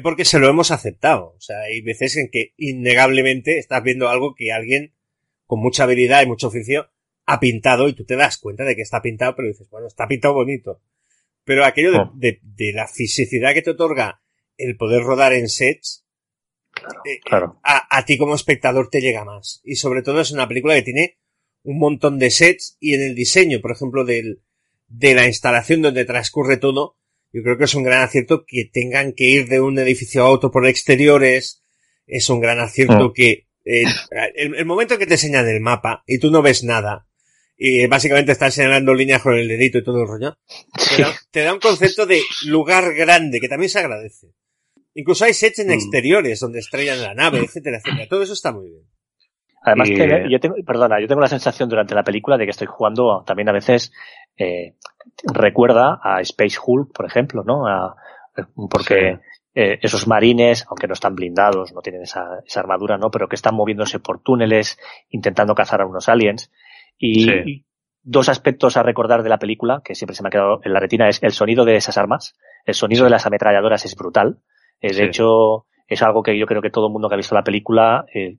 Porque 0.03 0.25
se 0.25 0.39
lo 0.39 0.49
hemos 0.49 0.71
aceptado. 0.71 1.35
O 1.37 1.41
sea, 1.41 1.61
hay 1.61 1.81
veces 1.81 2.17
en 2.17 2.31
que 2.31 2.53
innegablemente 2.57 3.59
estás 3.59 3.83
viendo 3.83 4.09
algo 4.09 4.35
que 4.35 4.53
alguien 4.53 4.93
con 5.47 5.61
mucha 5.61 5.85
habilidad 5.85 6.23
y 6.23 6.27
mucho 6.27 6.49
oficio, 6.49 6.91
ha 7.25 7.41
pintado 7.41 7.89
y 7.89 7.95
tú 7.95 8.05
te 8.05 8.17
das 8.17 8.39
cuenta 8.39 8.65
de 8.65 8.77
que 8.77 8.83
está 8.83 9.01
pintado, 9.01 9.35
pero 9.35 9.49
dices, 9.49 9.69
bueno, 9.71 9.87
está 9.87 10.07
pintado 10.07 10.35
bonito. 10.35 10.81
Pero 11.45 11.65
aquello 11.65 11.93
de, 11.93 11.99
oh. 11.99 12.13
de, 12.15 12.41
de 12.43 12.73
la 12.73 12.89
fisicidad 12.89 13.55
que 13.55 13.63
te 13.63 13.71
otorga 13.71 14.21
el 14.59 14.77
poder 14.77 15.03
rodar 15.03 15.33
en 15.33 15.49
sets, 15.49 16.05
claro, 16.73 17.01
eh, 17.05 17.21
claro. 17.25 17.61
A, 17.63 17.97
a, 17.97 18.05
ti 18.05 18.19
como 18.19 18.35
espectador 18.35 18.91
te 18.91 19.01
llega 19.01 19.25
más. 19.25 19.61
Y 19.65 19.77
sobre 19.77 20.03
todo 20.03 20.21
es 20.21 20.33
una 20.33 20.49
película 20.49 20.75
que 20.75 20.83
tiene 20.83 21.19
un 21.63 21.79
montón 21.79 22.19
de 22.19 22.31
sets 22.31 22.77
y 22.81 22.95
en 22.95 23.03
el 23.03 23.15
diseño, 23.15 23.61
por 23.61 23.73
ejemplo, 23.73 24.05
del, 24.05 24.43
de 24.89 25.15
la 25.15 25.27
instalación 25.27 25.83
donde 25.83 26.05
transcurre 26.05 26.57
todo, 26.57 26.96
yo 27.37 27.43
creo 27.43 27.59
que 27.59 27.65
es 27.65 27.75
un 27.75 27.83
gran 27.83 28.03
acierto 28.03 28.47
que 28.47 28.65
tengan 28.73 29.13
que 29.13 29.25
ir 29.25 29.47
de 29.47 29.61
un 29.61 29.79
edificio 29.79 30.23
a 30.23 30.31
otro 30.31 30.51
por 30.51 30.67
exteriores, 30.67 31.63
es 32.07 32.31
un 32.31 32.41
gran 32.41 32.61
acierto 32.61 33.07
oh. 33.07 33.13
que 33.13 33.47
eh, 33.67 33.85
el, 34.37 34.55
el, 34.55 34.65
momento 34.65 34.97
que 34.97 35.07
te 35.07 35.15
enseñan 35.15 35.47
el 35.47 35.61
mapa 35.61 36.03
y 36.07 36.19
tú 36.19 36.31
no 36.31 36.41
ves 36.41 36.65
nada, 36.65 37.07
y 37.59 37.87
básicamente 37.89 38.33
están 38.33 38.53
señalando 38.53 38.95
líneas 38.95 39.21
con 39.21 39.35
el 39.35 39.49
dedito 39.49 39.77
y 39.77 39.85
todo 39.85 40.01
el 40.01 40.09
rollo, 40.09 40.39
te 40.97 41.03
da, 41.03 41.15
te 41.31 41.41
da 41.43 41.53
un 41.53 41.61
concepto 41.61 42.07
de 42.07 42.23
lugar 42.47 42.95
grande 42.95 43.39
que 43.39 43.49
también 43.49 43.69
se 43.69 43.81
agradece. 43.81 44.29
Incluso 44.95 45.27
hay 45.27 45.35
sets 45.35 45.59
en 45.59 45.69
mm. 45.69 45.73
exteriores 45.73 46.41
donde 46.41 46.61
estrellan 46.61 47.03
la 47.03 47.13
nave, 47.13 47.41
etcétera, 47.41 47.77
etcétera. 47.77 48.09
Todo 48.09 48.23
eso 48.23 48.33
está 48.33 48.51
muy 48.51 48.71
bien. 48.71 48.83
Además 49.63 49.91
y... 49.91 49.95
que 49.95 50.27
yo 50.31 50.41
tengo, 50.41 50.55
perdona, 50.65 51.01
yo 51.03 51.07
tengo 51.07 51.21
la 51.21 51.29
sensación 51.29 51.69
durante 51.69 51.95
la 51.95 52.03
película 52.03 52.39
de 52.39 52.45
que 52.45 52.53
estoy 52.53 52.67
jugando 52.67 53.23
también 53.27 53.51
a 53.51 53.53
veces 53.53 53.93
eh, 54.37 54.75
recuerda 55.33 56.01
a 56.03 56.21
Space 56.21 56.59
Hulk, 56.65 56.93
por 56.93 57.07
ejemplo, 57.07 57.43
¿no? 57.45 57.67
A, 57.67 57.97
porque 58.71 59.19
sí 59.19 59.27
eh, 59.59 59.79
esos 59.81 60.07
marines, 60.07 60.67
aunque 60.69 60.87
no 60.87 60.93
están 60.93 61.15
blindados, 61.15 61.73
no 61.73 61.81
tienen 61.81 62.03
esa, 62.03 62.41
esa, 62.45 62.61
armadura, 62.61 62.99
¿no? 62.99 63.11
Pero 63.11 63.27
que 63.27 63.37
están 63.37 63.55
moviéndose 63.55 63.99
por 64.01 64.21
túneles, 64.21 64.79
intentando 65.09 65.55
cazar 65.55 65.81
a 65.81 65.87
unos 65.87 66.11
aliens. 66.11 66.53
Y, 66.99 67.25
sí. 67.25 67.31
y, 67.47 67.67
dos 68.03 68.29
aspectos 68.29 68.77
a 68.77 68.83
recordar 68.83 69.23
de 69.23 69.31
la 69.31 69.39
película, 69.39 69.81
que 69.83 69.95
siempre 69.95 70.15
se 70.15 70.23
me 70.23 70.29
ha 70.29 70.31
quedado 70.31 70.61
en 70.63 70.75
la 70.75 70.79
retina, 70.79 71.09
es 71.09 71.23
el 71.23 71.33
sonido 71.33 71.65
de 71.65 71.77
esas 71.77 71.97
armas. 71.97 72.37
El 72.67 72.75
sonido 72.75 73.05
de 73.05 73.11
las 73.11 73.25
ametralladoras 73.25 73.87
es 73.87 73.97
brutal. 73.97 74.41
Eh, 74.83 74.89
de 74.89 74.95
sí. 74.95 75.03
hecho, 75.05 75.65
es 75.89 76.03
algo 76.03 76.23
que 76.23 76.39
yo 76.39 76.45
creo 76.45 76.61
que 76.61 76.71
todo 76.71 76.89
el 76.89 76.93
mundo 76.93 77.09
que 77.09 77.15
ha 77.15 77.17
visto 77.17 77.35
la 77.35 77.43
película 77.43 78.05
eh, 78.15 78.37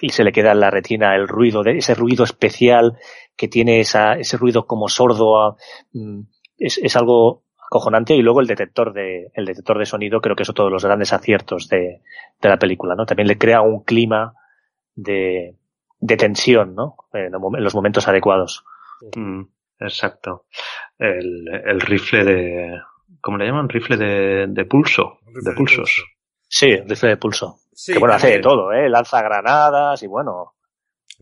y 0.00 0.08
se 0.10 0.24
le 0.24 0.32
queda 0.32 0.52
en 0.52 0.60
la 0.60 0.70
retina 0.70 1.14
el 1.16 1.28
ruido, 1.28 1.62
de 1.62 1.78
ese 1.78 1.94
ruido 1.94 2.24
especial 2.24 2.98
que 3.36 3.48
tiene 3.48 3.80
esa, 3.80 4.14
ese 4.14 4.36
ruido 4.36 4.66
como 4.66 4.88
sordo. 4.88 5.40
A, 5.40 5.56
mm, 5.92 6.20
es, 6.58 6.78
es 6.78 6.96
algo 6.96 7.44
cojonante 7.68 8.14
y 8.14 8.22
luego 8.22 8.40
el 8.40 8.46
detector 8.46 8.92
de 8.92 9.30
el 9.34 9.44
detector 9.44 9.78
de 9.78 9.86
sonido 9.86 10.20
creo 10.20 10.34
que 10.34 10.42
es 10.42 10.50
otro 10.50 10.64
de 10.64 10.72
los 10.72 10.84
grandes 10.84 11.12
aciertos 11.12 11.68
de, 11.68 12.02
de 12.40 12.48
la 12.48 12.58
película 12.58 12.96
no 12.96 13.06
también 13.06 13.28
le 13.28 13.38
crea 13.38 13.60
un 13.60 13.84
clima 13.84 14.34
de 14.96 15.54
de 16.00 16.16
tensión, 16.16 16.74
¿no? 16.74 16.96
En 17.12 17.62
los 17.62 17.74
momentos 17.74 18.08
adecuados. 18.08 18.64
Mm, 19.14 19.42
exacto. 19.78 20.46
El, 20.98 21.46
el, 21.48 21.80
rifle 21.80 22.24
de, 22.24 22.80
¿cómo 23.20 23.36
le 23.36 23.46
llaman? 23.46 23.68
Rifle 23.68 23.96
de, 23.96 24.46
de 24.48 24.64
pulso, 24.64 25.18
de 25.26 25.52
pulsos. 25.52 26.04
Sí, 26.48 26.76
rifle 26.76 27.10
de 27.10 27.16
pulso. 27.18 27.58
Que 27.86 27.98
bueno, 27.98 28.14
hace 28.14 28.30
de 28.30 28.38
todo, 28.40 28.72
¿eh? 28.72 28.88
Lanza 28.88 29.22
granadas 29.22 30.02
y 30.02 30.06
bueno. 30.06 30.54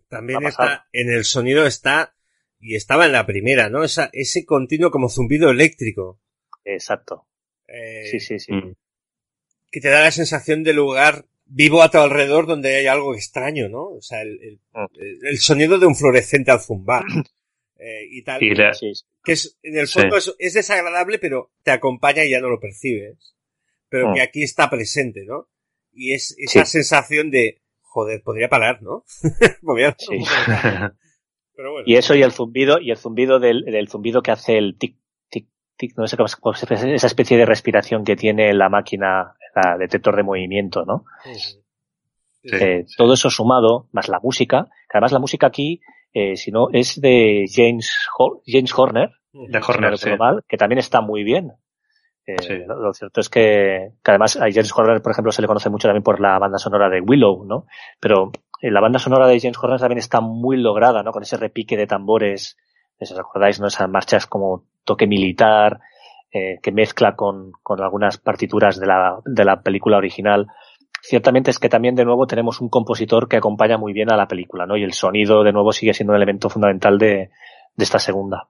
También 0.08 0.44
está, 0.44 0.86
en 0.92 1.10
el 1.10 1.24
sonido 1.24 1.66
está, 1.66 2.14
y 2.58 2.76
estaba 2.76 3.06
en 3.06 3.12
la 3.12 3.26
primera, 3.26 3.68
¿no? 3.68 3.84
Esa, 3.84 4.08
ese 4.12 4.44
continuo 4.44 4.90
como 4.90 5.08
zumbido 5.08 5.50
eléctrico. 5.50 6.20
Exacto. 6.64 7.26
Eh, 7.66 8.06
sí, 8.10 8.20
sí, 8.20 8.38
sí. 8.38 8.52
Mm. 8.52 8.74
Que 9.70 9.80
te 9.80 9.88
da 9.88 10.02
la 10.02 10.10
sensación 10.10 10.64
de 10.64 10.72
lugar 10.72 11.26
vivo 11.44 11.82
a 11.82 11.90
tu 11.90 11.98
alrededor 11.98 12.46
donde 12.46 12.76
hay 12.76 12.86
algo 12.86 13.14
extraño, 13.14 13.68
¿no? 13.68 13.84
O 13.84 14.00
sea, 14.00 14.22
el, 14.22 14.38
el, 14.42 14.60
mm. 14.72 15.36
sonido 15.36 15.78
de 15.78 15.86
un 15.86 15.94
fluorescente 15.94 16.50
al 16.50 16.60
zumbar. 16.60 17.04
eh, 17.78 18.06
y 18.10 18.22
tal. 18.22 18.40
Que 18.40 19.32
es, 19.32 19.58
en 19.62 19.78
el 19.78 19.88
fondo 19.88 20.16
es, 20.16 20.54
desagradable, 20.54 21.18
pero 21.18 21.52
te 21.62 21.70
acompaña 21.70 22.24
y 22.24 22.30
ya 22.30 22.40
no 22.40 22.48
lo 22.48 22.60
percibes. 22.60 23.34
Pero 23.88 24.12
que 24.14 24.20
mm. 24.20 24.24
aquí 24.24 24.42
está 24.42 24.68
presente, 24.70 25.24
¿no? 25.24 25.48
Y 25.98 26.14
es 26.14 26.34
esa 26.38 26.64
sensación 26.64 27.30
de, 27.30 27.60
joder, 27.82 28.22
podría 28.22 28.48
parar, 28.48 28.82
¿no? 28.82 29.04
pero 31.54 31.72
bueno. 31.72 31.84
Y 31.86 31.96
eso 31.96 32.14
y 32.14 32.22
el 32.22 32.32
zumbido, 32.32 32.80
y 32.80 32.90
el 32.90 32.96
zumbido 32.96 33.40
del, 33.40 33.64
del 33.64 33.88
zumbido 33.88 34.22
que 34.22 34.30
hace 34.30 34.58
el 34.58 34.78
tic, 34.78 34.96
tic, 35.28 35.48
tic, 35.76 35.96
no 35.96 36.06
sé 36.06 36.16
cómo, 36.16 36.26
esa 36.26 37.06
especie 37.06 37.36
de 37.36 37.46
respiración 37.46 38.04
que 38.04 38.16
tiene 38.16 38.54
la 38.54 38.68
máquina, 38.68 39.34
la 39.54 39.76
detector 39.76 40.14
de 40.14 40.22
movimiento, 40.22 40.84
¿no? 40.84 41.04
Eh, 42.44 42.86
todo 42.96 43.14
eso 43.14 43.28
sumado, 43.28 43.88
más 43.92 44.08
la 44.08 44.20
música, 44.20 44.68
que 44.88 44.96
además 44.96 45.12
la 45.12 45.18
música 45.18 45.48
aquí 45.48 45.80
eh, 46.12 46.36
sino 46.36 46.68
es 46.72 47.00
de 47.00 47.44
James, 47.52 47.94
James 48.46 48.72
Horner, 48.76 49.10
de 49.32 49.58
Horner, 49.58 50.44
que 50.48 50.56
también 50.56 50.78
está 50.78 51.00
muy 51.00 51.22
bien. 51.22 51.52
Eh, 52.28 52.66
lo, 52.66 52.92
cierto 52.92 53.22
es 53.22 53.30
que, 53.30 53.92
además 54.04 54.36
a 54.36 54.50
James 54.52 54.70
Horner, 54.76 55.00
por 55.00 55.12
ejemplo, 55.12 55.32
se 55.32 55.40
le 55.40 55.48
conoce 55.48 55.70
mucho 55.70 55.88
también 55.88 56.02
por 56.02 56.20
la 56.20 56.38
banda 56.38 56.58
sonora 56.58 56.90
de 56.90 57.00
Willow, 57.00 57.46
¿no? 57.46 57.64
Pero 57.98 58.30
eh, 58.60 58.70
la 58.70 58.82
banda 58.82 58.98
sonora 58.98 59.26
de 59.26 59.40
James 59.40 59.56
Horner 59.58 59.80
también 59.80 59.98
está 59.98 60.20
muy 60.20 60.58
lograda, 60.58 61.02
¿no? 61.02 61.10
Con 61.10 61.22
ese 61.22 61.38
repique 61.38 61.78
de 61.78 61.86
tambores, 61.86 62.58
si 63.00 63.14
os 63.14 63.18
acordáis, 63.18 63.58
¿no? 63.60 63.68
Esas 63.68 63.88
marchas 63.88 64.26
como 64.26 64.64
toque 64.84 65.06
militar, 65.06 65.80
eh, 66.30 66.58
que 66.62 66.70
mezcla 66.70 67.16
con, 67.16 67.52
con 67.62 67.80
algunas 67.80 68.18
partituras 68.18 68.78
de 68.78 68.86
la, 68.86 69.18
de 69.24 69.44
la 69.46 69.62
película 69.62 69.96
original 69.96 70.48
ciertamente 71.00 71.50
es 71.50 71.58
que 71.58 71.68
también 71.68 71.94
de 71.94 72.04
nuevo 72.04 72.26
tenemos 72.26 72.60
un 72.60 72.68
compositor 72.68 73.28
que 73.28 73.36
acompaña 73.36 73.78
muy 73.78 73.92
bien 73.92 74.12
a 74.12 74.16
la 74.16 74.26
película, 74.26 74.66
¿no? 74.66 74.76
Y 74.76 74.82
el 74.82 74.92
sonido 74.92 75.44
de 75.44 75.52
nuevo 75.52 75.72
sigue 75.72 75.94
siendo 75.94 76.12
un 76.12 76.16
elemento 76.16 76.50
fundamental 76.50 76.98
de, 76.98 77.30
de 77.76 77.84
esta 77.84 77.98
segunda. 77.98 78.48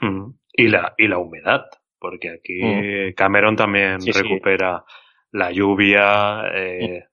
Mm. 0.00 0.34
Y 0.52 0.68
la, 0.68 0.92
y 0.98 1.08
la 1.08 1.18
humedad, 1.18 1.64
porque 2.02 2.30
aquí 2.30 2.60
mm. 2.60 3.14
Cameron 3.14 3.54
también 3.54 3.98
recupera 4.04 4.84
la 5.30 5.52
lluvia, 5.52 6.42
eh, 6.52 7.04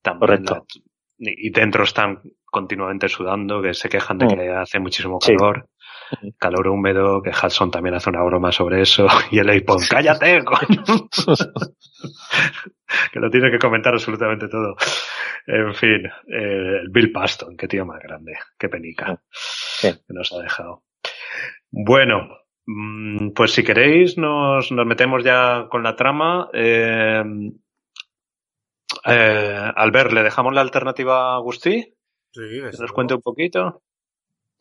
también 0.00 0.44
y 1.18 1.50
dentro 1.50 1.84
están 1.84 2.22
continuamente 2.46 3.08
sudando, 3.08 3.60
que 3.60 3.74
se 3.74 3.90
quejan 3.90 4.18
de 4.18 4.28
que 4.28 4.36
mm. 4.36 4.56
hace 4.56 4.80
muchísimo 4.80 5.18
calor 5.18 5.68
calor 6.38 6.68
húmedo, 6.68 7.22
que 7.22 7.30
Hudson 7.30 7.70
también 7.70 7.94
hace 7.94 8.10
una 8.10 8.22
broma 8.22 8.52
sobre 8.52 8.82
eso, 8.82 9.06
y 9.30 9.38
el 9.38 9.48
Apon, 9.50 9.78
cállate, 9.88 10.44
coño. 10.44 10.84
que 13.12 13.20
lo 13.20 13.30
tiene 13.30 13.50
que 13.50 13.58
comentar 13.58 13.92
absolutamente 13.92 14.48
todo. 14.48 14.76
En 15.46 15.74
fin, 15.74 16.06
eh, 16.28 16.80
Bill 16.90 17.12
Paston, 17.12 17.56
qué 17.56 17.68
tío 17.68 17.86
más 17.86 18.00
grande, 18.02 18.32
qué 18.58 18.68
penica, 18.68 19.20
que 19.80 19.94
nos 20.08 20.32
ha 20.32 20.42
dejado. 20.42 20.82
Bueno, 21.70 22.22
mm, 22.22 22.28
pues 23.34 23.52
si 23.52 23.64
queréis 23.64 24.18
nos, 24.18 24.70
nos 24.72 24.86
metemos 24.86 25.24
ya 25.24 25.68
con 25.70 25.82
la 25.82 25.96
trama. 25.96 26.48
Eh, 26.52 27.22
eh, 29.06 29.72
Albert, 29.76 30.12
¿le 30.12 30.22
dejamos 30.22 30.54
la 30.54 30.60
alternativa 30.60 31.32
a 31.32 31.36
Agustí? 31.36 31.94
Sí, 32.32 32.42
que 32.70 32.78
nos 32.78 32.92
cuente 32.92 33.14
un 33.14 33.22
poquito. 33.22 33.82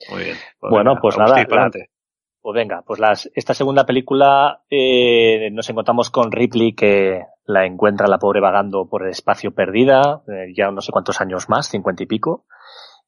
Muy 0.09 0.23
bien. 0.23 0.37
Pues 0.59 0.71
bueno, 0.71 0.97
pues 1.01 1.17
nada. 1.17 1.35
pues 1.45 2.55
venga, 2.55 2.81
pues 2.85 2.99
las, 2.99 3.29
esta 3.35 3.53
segunda 3.53 3.85
película 3.85 4.61
eh, 4.69 5.49
nos 5.51 5.69
encontramos 5.69 6.09
con 6.09 6.31
Ripley 6.31 6.73
que 6.73 7.23
la 7.45 7.65
encuentra 7.65 8.07
la 8.07 8.19
pobre 8.19 8.39
vagando 8.39 8.87
por 8.87 9.03
el 9.03 9.09
espacio 9.09 9.51
perdida, 9.51 10.21
eh, 10.27 10.53
ya 10.55 10.71
no 10.71 10.81
sé 10.81 10.91
cuántos 10.91 11.19
años 11.19 11.49
más, 11.49 11.67
cincuenta 11.69 12.03
y 12.03 12.05
pico, 12.05 12.45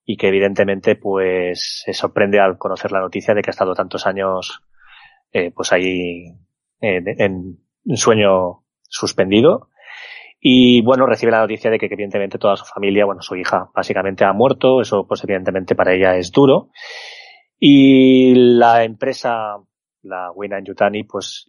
y 0.03 0.17
que 0.17 0.27
evidentemente 0.27 0.95
pues 0.95 1.83
se 1.85 1.93
sorprende 1.93 2.39
al 2.39 2.57
conocer 2.57 2.91
la 2.91 3.01
noticia 3.01 3.33
de 3.33 3.41
que 3.41 3.49
ha 3.49 3.51
estado 3.51 3.75
tantos 3.75 4.07
años 4.07 4.63
eh, 5.31 5.51
pues 5.51 5.71
ahí 5.71 6.35
en, 6.81 7.59
un 7.85 7.97
sueño 7.97 8.63
suspendido. 8.81 9.69
Y 10.39 10.81
bueno, 10.83 11.05
recibe 11.05 11.31
la 11.31 11.41
noticia 11.41 11.69
de 11.69 11.77
que 11.77 11.87
evidentemente 11.87 12.37
toda 12.37 12.55
su 12.55 12.65
familia, 12.65 13.05
bueno, 13.05 13.21
su 13.21 13.35
hija 13.35 13.69
básicamente 13.75 14.23
ha 14.23 14.31
muerto, 14.31 14.81
eso 14.81 15.05
pues 15.05 15.23
evidentemente 15.23 15.75
para 15.75 15.93
ella 15.93 16.15
es 16.15 16.31
duro. 16.31 16.69
Y 17.59 18.33
la 18.35 18.83
empresa, 18.85 19.57
la 20.03 20.31
Wayne 20.31 20.63
Yutani, 20.63 21.03
pues 21.03 21.45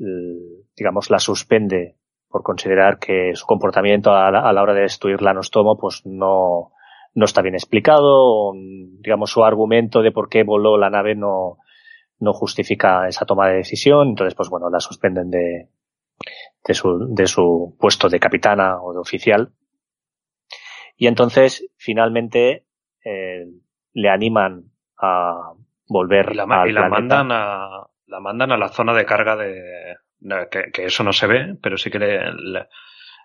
digamos 0.77 1.09
la 1.09 1.21
suspende 1.21 2.01
por 2.29 2.43
considerar 2.43 2.99
que 2.99 3.35
su 3.35 3.45
comportamiento 3.45 4.13
a 4.13 4.31
la, 4.31 4.63
hora 4.63 4.75
de 4.75 4.83
destruir 4.83 5.21
la 5.21 5.35
Nostomo 5.35 5.77
pues 5.77 6.03
no, 6.05 6.73
no 7.15 7.25
está 7.25 7.43
bien 7.43 7.55
explicado, 7.55 8.53
digamos 8.55 9.31
su 9.31 9.45
argumento 9.45 10.01
de 10.01 10.13
por 10.13 10.29
qué 10.29 10.45
voló 10.45 10.79
la 10.79 10.91
nave 10.91 11.17
no, 11.17 11.59
no 12.21 12.33
justifica 12.33 13.09
esa 13.09 13.25
toma 13.25 13.49
de 13.49 13.57
decisión, 13.57 14.09
entonces 14.09 14.35
pues 14.35 14.49
bueno, 14.49 14.71
la 14.71 14.81
suspenden 14.81 15.31
de, 15.31 15.69
de 16.65 16.75
su, 16.75 17.15
de 17.15 17.27
su 17.27 17.77
puesto 17.79 18.09
de 18.09 18.21
capitana 18.21 18.81
o 18.81 18.93
de 18.93 19.01
oficial. 19.01 19.51
Y 20.97 21.07
entonces, 21.07 21.67
finalmente, 21.77 22.67
eh, 23.05 23.47
le 23.95 24.11
animan 24.11 24.65
a 24.99 25.53
volver 25.89 26.31
y 26.33 26.35
la, 26.35 26.65
y 26.69 26.73
la 26.73 26.89
mandan 26.89 27.33
a 27.33 27.87
la 28.07 28.21
mandan 28.21 28.53
a 28.53 28.57
la 28.57 28.69
zona 28.69 28.93
de 28.95 29.07
carga 29.07 29.37
de 29.37 29.97
que, 30.73 30.85
eso 30.85 31.03
no 31.03 31.13
se 31.13 31.27
ve 31.27 31.57
pero 31.61 31.77
sí 31.77 31.91
que 31.91 31.99
le, 31.99 32.67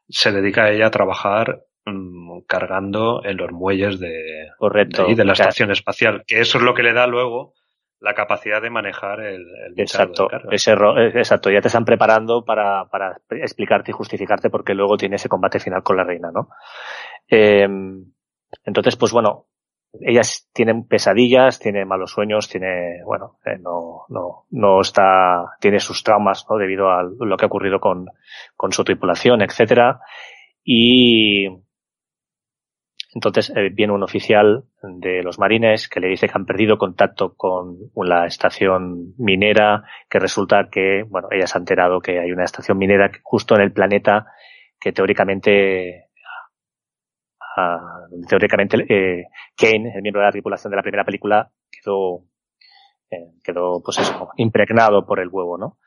se 0.08 0.32
dedica 0.32 0.64
a 0.64 0.72
ella 0.72 0.88
a 0.88 0.92
trabajar 0.92 1.66
mm, 1.86 2.42
cargando 2.48 3.24
en 3.26 3.38
los 3.38 3.52
muelles 3.52 4.00
de, 4.00 4.50
Correcto, 4.58 5.08
de, 5.08 5.16
de 5.16 5.26
la 5.26 5.34
estación 5.34 5.72
espacial 5.72 6.24
que 6.26 6.40
eso 6.40 6.58
es 6.58 6.64
lo 6.64 6.74
que 6.74 6.84
le 6.84 6.94
da 6.94 7.08
luego 7.08 7.54
la 8.06 8.14
capacidad 8.14 8.62
de 8.62 8.70
manejar 8.70 9.20
el, 9.20 9.42
el 9.66 9.74
exacto. 9.80 10.28
Ese 10.52 10.74
eh, 10.74 11.12
exacto. 11.16 11.50
Ya 11.50 11.60
te 11.60 11.70
están 11.70 11.86
preparando 11.86 12.46
para, 12.46 12.86
para 12.86 13.18
explicarte 13.32 13.90
y 13.90 13.96
justificarte 13.96 14.52
porque 14.52 14.76
luego 14.76 14.96
tiene 14.96 15.16
ese 15.16 15.28
combate 15.28 15.60
final 15.60 15.82
con 15.82 15.98
la 15.98 16.04
reina 16.04 16.30
no 16.32 16.50
eh, 17.28 17.68
entonces 18.64 18.96
pues 18.96 19.12
bueno 19.12 19.48
ellas 20.00 20.48
tienen 20.54 20.88
pesadillas 20.88 21.60
tiene 21.60 21.84
malos 21.84 22.12
sueños 22.12 22.48
tiene 22.48 23.02
bueno 23.04 23.40
eh, 23.44 23.58
no 23.60 24.06
no 24.10 24.46
no 24.52 24.82
está 24.82 25.56
tiene 25.60 25.80
sus 25.80 26.04
traumas 26.04 26.46
no 26.48 26.58
debido 26.58 26.92
a 26.92 27.02
lo 27.02 27.38
que 27.38 27.46
ha 27.46 27.48
ocurrido 27.48 27.80
con 27.80 28.06
con 28.56 28.72
su 28.72 28.84
tripulación 28.84 29.42
etcétera. 29.42 30.00
Y 30.64 31.48
entonces 33.16 33.50
eh, 33.56 33.70
viene 33.72 33.94
un 33.94 34.04
oficial 34.04 34.66
de 34.84 35.24
los 35.24 35.40
marines 35.40 35.88
que 35.88 36.02
le 36.02 36.10
dice 36.10 36.28
que 36.28 36.34
han 36.36 36.46
perdido 36.46 36.78
contacto 36.78 37.34
con 37.34 37.90
la 37.96 38.26
estación 38.26 39.14
minera, 39.18 39.84
que 40.10 40.20
resulta 40.20 40.68
que, 40.70 41.04
bueno, 41.08 41.30
ella 41.32 41.48
se 41.48 41.58
ha 41.58 41.60
enterado 41.60 42.02
que 42.02 42.20
hay 42.20 42.34
una 42.34 42.44
estación 42.44 42.78
minera 42.78 43.10
justo 43.24 43.56
en 43.56 43.62
el 43.62 43.72
planeta 43.72 44.28
que 44.78 44.92
teóricamente, 44.92 46.10
ah, 47.56 48.06
teóricamente 48.28 48.86
eh, 48.90 49.28
Kane, 49.56 49.94
el 49.96 50.02
miembro 50.02 50.20
de 50.20 50.28
la 50.28 50.32
tripulación 50.34 50.72
de 50.72 50.76
la 50.76 50.84
primera 50.84 51.06
película, 51.06 51.50
quedó, 51.72 52.26
eh, 53.10 53.32
quedó, 53.42 53.82
pues 53.82 53.98
eso, 53.98 54.32
impregnado 54.36 55.06
por 55.06 55.22
el 55.22 55.30
huevo, 55.30 55.58
¿no? 55.58 55.78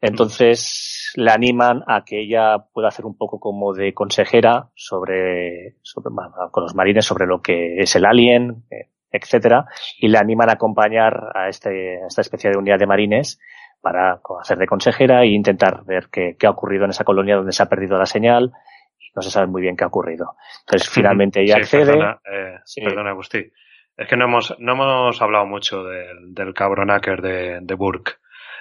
Entonces 0.00 1.12
le 1.16 1.30
animan 1.30 1.82
a 1.86 2.04
que 2.04 2.20
ella 2.20 2.58
pueda 2.72 2.88
hacer 2.88 3.04
un 3.04 3.16
poco 3.16 3.40
como 3.40 3.74
de 3.74 3.92
consejera 3.94 4.68
sobre, 4.74 5.76
sobre 5.82 6.14
con 6.52 6.62
los 6.62 6.74
marines 6.74 7.04
sobre 7.04 7.26
lo 7.26 7.42
que 7.42 7.78
es 7.78 7.96
el 7.96 8.04
alien, 8.04 8.64
etcétera, 9.10 9.66
y 9.98 10.08
le 10.08 10.18
animan 10.18 10.50
a 10.50 10.54
acompañar 10.54 11.30
a, 11.34 11.48
este, 11.48 12.02
a 12.02 12.06
esta 12.06 12.20
especie 12.20 12.50
de 12.50 12.58
unidad 12.58 12.78
de 12.78 12.86
marines 12.86 13.40
para 13.80 14.20
hacer 14.40 14.58
de 14.58 14.66
consejera 14.66 15.22
e 15.22 15.28
intentar 15.28 15.84
ver 15.84 16.08
qué, 16.10 16.36
qué, 16.38 16.46
ha 16.46 16.50
ocurrido 16.50 16.84
en 16.84 16.90
esa 16.90 17.04
colonia 17.04 17.36
donde 17.36 17.52
se 17.52 17.62
ha 17.62 17.68
perdido 17.68 17.98
la 17.98 18.06
señal 18.06 18.52
y 18.98 19.10
no 19.14 19.22
se 19.22 19.30
sabe 19.30 19.46
muy 19.46 19.62
bien 19.62 19.76
qué 19.76 19.84
ha 19.84 19.88
ocurrido. 19.88 20.36
Entonces 20.60 20.88
finalmente 20.88 21.42
ella 21.42 21.56
accede. 21.56 21.86
Perdona, 21.86 22.20
eh, 22.24 22.58
perdona 22.84 23.10
Agustín. 23.10 23.52
Es 23.96 24.06
que 24.08 24.16
no 24.16 24.26
hemos, 24.26 24.54
no 24.60 24.72
hemos 24.72 25.20
hablado 25.20 25.46
mucho 25.46 25.82
del, 25.82 26.34
del 26.34 26.54
cabronacker 26.54 27.20
de, 27.20 27.58
de 27.62 27.74
Burke. 27.74 28.12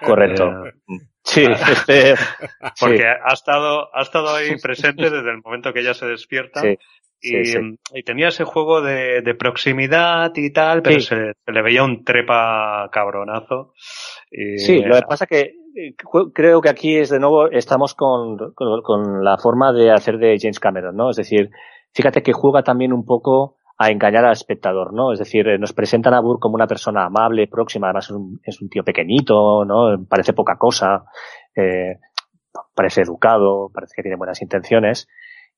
Correcto. 0.02 0.66
Eh, 0.66 0.74
sí, 1.28 1.44
este, 1.44 2.16
porque 2.80 3.06
ha 3.06 3.34
estado, 3.34 3.90
ha 3.94 4.02
estado 4.02 4.36
ahí 4.36 4.56
presente 4.62 5.10
desde 5.10 5.32
el 5.32 5.42
momento 5.44 5.74
que 5.74 5.82
ella 5.82 5.94
se 5.94 6.06
despierta. 6.06 6.62
y, 7.22 8.04
tenía 8.04 8.30
ese 8.30 8.44
juego 8.44 8.82
de, 8.82 9.36
proximidad 9.38 10.32
y 10.36 10.52
tal, 10.52 10.82
pero 10.82 11.00
se, 11.00 11.34
le 11.46 11.62
veía 11.62 11.84
un 11.84 12.04
trepa 12.04 12.90
cabronazo. 12.92 13.74
sí, 14.58 14.82
lo 14.82 14.96
que 14.96 15.02
pasa 15.08 15.26
que 15.26 15.54
eh, 15.78 15.96
creo 16.34 16.62
que 16.62 16.70
aquí 16.70 16.98
es 16.98 17.10
de 17.10 17.20
nuevo, 17.20 17.52
estamos 17.52 17.94
con, 17.94 18.54
con, 18.56 19.24
la 19.24 19.38
forma 19.38 19.72
de 19.74 19.92
hacer 19.92 20.18
de 20.18 20.38
James 20.40 20.60
Cameron, 20.60 20.96
¿no? 20.96 21.12
Es 21.12 21.18
decir, 21.18 21.52
fíjate 21.94 22.24
que 22.24 22.34
juega 22.34 22.64
también 22.64 22.94
un 22.94 23.06
poco 23.06 23.57
a 23.78 23.92
engañar 23.92 24.26
al 24.26 24.34
espectador, 24.34 24.94
¿no? 24.94 25.14
Es 25.14 25.20
decir, 25.20 25.48
eh, 25.48 25.60
nos 25.60 25.74
presentan 25.74 26.14
a 26.16 26.20
Burr 26.20 26.40
como 26.40 26.56
una 26.56 26.68
persona 26.68 27.06
amable, 27.06 27.48
próxima, 27.48 27.88
además 27.88 28.06
es 28.06 28.16
un, 28.16 28.40
es 28.44 28.62
un 28.62 28.70
tío 28.70 28.84
pequeñito, 28.84 29.66
¿no? 29.66 30.04
Parece 30.10 30.34
poca 30.34 30.58
cosa, 30.58 31.06
eh, 31.56 32.00
parece 32.74 33.02
educado, 33.02 33.70
parece 33.72 33.94
que 33.96 34.02
tiene 34.02 34.18
buenas 34.18 34.42
intenciones. 34.42 35.08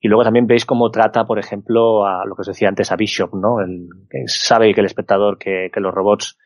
Y 0.02 0.08
luego 0.08 0.24
también 0.24 0.48
veis 0.48 0.66
cómo 0.66 0.92
trata, 0.92 1.26
por 1.26 1.40
ejemplo, 1.40 2.06
a 2.06 2.26
lo 2.26 2.36
que 2.36 2.42
os 2.42 2.48
decía 2.48 2.70
antes, 2.70 2.92
a 2.92 2.96
Bishop, 2.98 3.34
¿no? 3.36 3.62
El, 3.62 3.88
sabe 4.28 4.74
que 4.74 4.82
el 4.82 4.86
espectador, 4.86 5.38
que, 5.38 5.70
que 5.74 5.80
los 5.80 5.94
robots, 5.94 6.38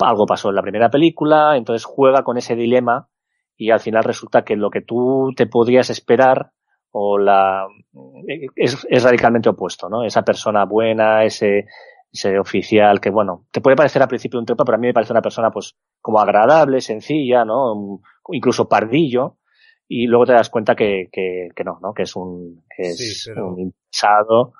algo 0.00 0.26
pasó 0.26 0.48
en 0.48 0.56
la 0.56 0.62
primera 0.62 0.90
película, 0.90 1.56
entonces 1.56 1.84
juega 1.84 2.22
con 2.22 2.38
ese 2.38 2.54
dilema 2.54 3.08
y 3.56 3.70
al 3.70 3.80
final 3.80 4.04
resulta 4.04 4.44
que 4.44 4.56
lo 4.56 4.70
que 4.70 4.80
tú 4.80 5.32
te 5.36 5.46
podrías 5.46 5.90
esperar 5.90 6.52
o 6.92 7.18
la 7.18 7.66
es, 8.54 8.86
es 8.88 9.02
radicalmente 9.02 9.48
opuesto, 9.48 9.88
¿no? 9.88 10.04
Esa 10.04 10.22
persona 10.22 10.64
buena, 10.64 11.24
ese, 11.24 11.66
ese 12.12 12.38
oficial 12.38 13.00
que, 13.00 13.10
bueno, 13.10 13.46
te 13.50 13.60
puede 13.60 13.76
parecer 13.76 14.02
al 14.02 14.08
principio 14.08 14.38
un 14.38 14.46
trepa, 14.46 14.64
pero 14.64 14.76
a 14.76 14.80
mí 14.80 14.86
me 14.86 14.94
parece 14.94 15.12
una 15.12 15.22
persona, 15.22 15.50
pues, 15.50 15.74
como 16.00 16.20
agradable, 16.20 16.80
sencilla, 16.80 17.44
¿no? 17.44 18.00
Incluso 18.30 18.68
pardillo, 18.68 19.38
y 19.88 20.06
luego 20.06 20.26
te 20.26 20.32
das 20.32 20.50
cuenta 20.50 20.74
que, 20.74 21.08
que, 21.10 21.48
que 21.54 21.64
no, 21.64 21.78
¿no? 21.82 21.92
Que 21.94 22.02
es 22.02 22.14
un, 22.14 22.64
que 22.74 22.90
es 22.90 23.30
un 23.34 23.60
interesado. 23.60 24.52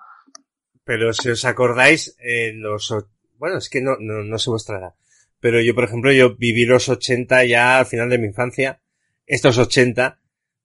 Pero 0.84 1.12
si 1.12 1.30
os 1.30 1.44
acordáis, 1.44 2.16
en 2.18 2.62
los, 2.62 2.92
bueno, 3.36 3.59
es 3.59 3.68
que 3.68 3.82
no, 3.82 3.92
no, 4.00 4.24
no 4.24 4.38
se 4.38 4.50
mostrará. 4.50 4.94
Pero 5.38 5.60
yo, 5.60 5.74
por 5.74 5.84
ejemplo, 5.84 6.12
yo 6.12 6.36
viví 6.36 6.64
los 6.64 6.88
80 6.88 7.44
ya 7.44 7.78
al 7.78 7.86
final 7.86 8.09
de 8.09 8.18
mi 8.18 8.26
infancia. 8.26 8.80
Estos 9.26 9.59
80, 9.59 10.20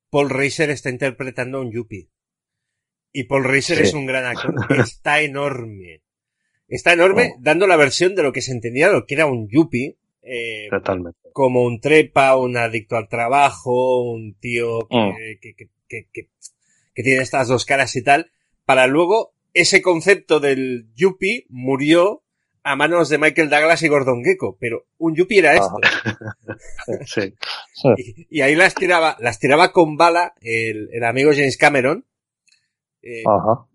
Paul 0.10 0.30
Reiser 0.30 0.70
está 0.70 0.90
interpretando 0.90 1.58
a 1.58 1.62
un 1.62 1.72
Yuppie. 1.72 2.10
Y 3.12 3.24
Paul 3.24 3.46
Reiser 3.46 3.82
es 3.82 3.94
un 3.94 4.06
gran 4.06 4.26
actor. 4.26 4.54
Está 4.80 5.22
enorme. 5.22 6.04
Está 6.68 6.94
enorme 6.94 7.34
oh. 7.36 7.40
dando 7.42 7.66
la 7.66 7.78
versión 7.78 8.14
de 8.16 8.24
lo 8.24 8.32
que 8.32 8.42
se 8.42 8.52
entendía 8.52 8.90
lo 8.90 9.06
que 9.06 9.16
era 9.16 9.26
un 9.26 9.48
Yuppie. 9.50 9.98
Eh, 10.22 10.68
Totalmente 10.70 11.28
como 11.38 11.62
un 11.66 11.80
trepa, 11.80 12.36
un 12.36 12.58
adicto 12.58 12.96
al 12.96 13.10
trabajo, 13.10 14.02
un 14.02 14.34
tío 14.40 14.88
mm. 14.90 15.12
que, 15.40 15.54
que, 15.54 15.70
que, 15.88 16.08
que, 16.12 17.04
tiene 17.04 17.22
estas 17.22 17.48
dos 17.48 17.64
caras 17.64 17.96
y 17.96 18.04
tal, 18.04 18.32
para 18.66 18.88
luego 18.88 19.36
ese 19.54 19.84
concepto 19.84 20.40
del 20.40 20.88
yuppie 20.96 21.46
murió 21.50 22.24
a 22.68 22.76
manos 22.76 23.08
de 23.08 23.18
Michael 23.18 23.50
Douglas 23.50 23.82
y 23.82 23.88
Gordon 23.88 24.24
Gecko, 24.26 24.58
pero 24.60 24.88
un 24.98 25.16
yuppie 25.16 25.40
era 25.40 25.54
esto. 25.54 25.78
sí. 27.06 27.34
y, 28.30 28.42
ahí 28.42 28.56
las 28.56 28.76
tiraba, 28.76 29.16
las 29.22 29.40
tiraba 29.40 29.72
con 29.72 29.96
bala 29.96 30.34
el, 30.42 30.90
el 30.92 31.04
amigo 31.06 31.32
James 31.32 31.58
Cameron. 31.58 32.06
Eh, 33.02 33.24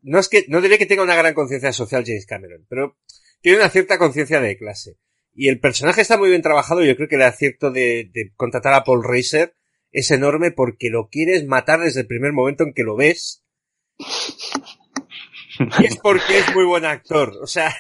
no 0.03 0.19
es 0.19 0.29
que, 0.29 0.45
no 0.49 0.61
diré 0.61 0.77
que 0.77 0.85
tenga 0.85 1.03
una 1.03 1.17
gran 1.17 1.33
conciencia 1.33 1.73
social 1.73 2.05
James 2.07 2.27
Cameron, 2.27 2.67
pero 2.69 2.99
tiene 3.41 3.59
una 3.59 3.71
cierta 3.71 3.97
conciencia 3.97 4.43
de 4.43 4.59
clase. 4.59 4.99
Y 5.33 5.49
el 5.49 5.59
personaje 5.59 6.03
está 6.03 6.19
muy 6.19 6.29
bien 6.29 6.43
trabajado. 6.43 6.85
Yo 6.85 6.95
creo 6.95 7.09
que 7.09 7.17
el 7.17 7.23
acierto 7.23 7.71
de, 7.71 8.11
de 8.13 8.33
contratar 8.37 8.75
a 8.75 8.85
Paul 8.85 9.03
Reiser 9.03 9.57
es 9.91 10.11
enorme 10.11 10.51
porque 10.51 10.91
lo 10.91 11.09
quieres 11.09 11.47
matar 11.47 11.81
desde 11.81 12.03
el 12.03 12.07
primer 12.07 12.35
momento 12.35 12.65
en 12.65 12.75
que 12.75 12.83
lo 12.83 12.95
ves. 12.95 13.43
Y 15.81 15.87
es 15.87 15.97
porque 15.99 16.39
es 16.39 16.55
muy 16.55 16.65
buen 16.65 16.85
actor. 16.85 17.37
O 17.43 17.47
sea. 17.47 17.75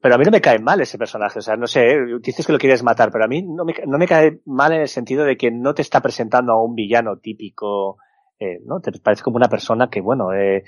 Pero 0.00 0.14
a 0.14 0.18
mí 0.18 0.24
no 0.24 0.30
me 0.30 0.40
cae 0.40 0.58
mal 0.58 0.80
ese 0.80 0.96
personaje. 0.96 1.40
O 1.40 1.42
sea, 1.42 1.56
no 1.56 1.66
sé, 1.66 1.84
dices 2.20 2.46
que 2.46 2.52
lo 2.52 2.58
quieres 2.58 2.82
matar, 2.82 3.10
pero 3.12 3.24
a 3.24 3.28
mí 3.28 3.42
no 3.42 3.64
me, 3.64 3.74
no 3.86 3.98
me 3.98 4.06
cae 4.06 4.40
mal 4.46 4.72
en 4.72 4.82
el 4.82 4.88
sentido 4.88 5.24
de 5.24 5.36
que 5.36 5.50
no 5.50 5.74
te 5.74 5.82
está 5.82 6.00
presentando 6.00 6.52
a 6.52 6.62
un 6.62 6.74
villano 6.74 7.18
típico, 7.18 7.98
eh, 8.38 8.60
¿no? 8.64 8.80
Te 8.80 8.92
parece 8.98 9.22
como 9.22 9.36
una 9.36 9.48
persona 9.48 9.90
que, 9.90 10.00
bueno, 10.00 10.32
eh, 10.32 10.64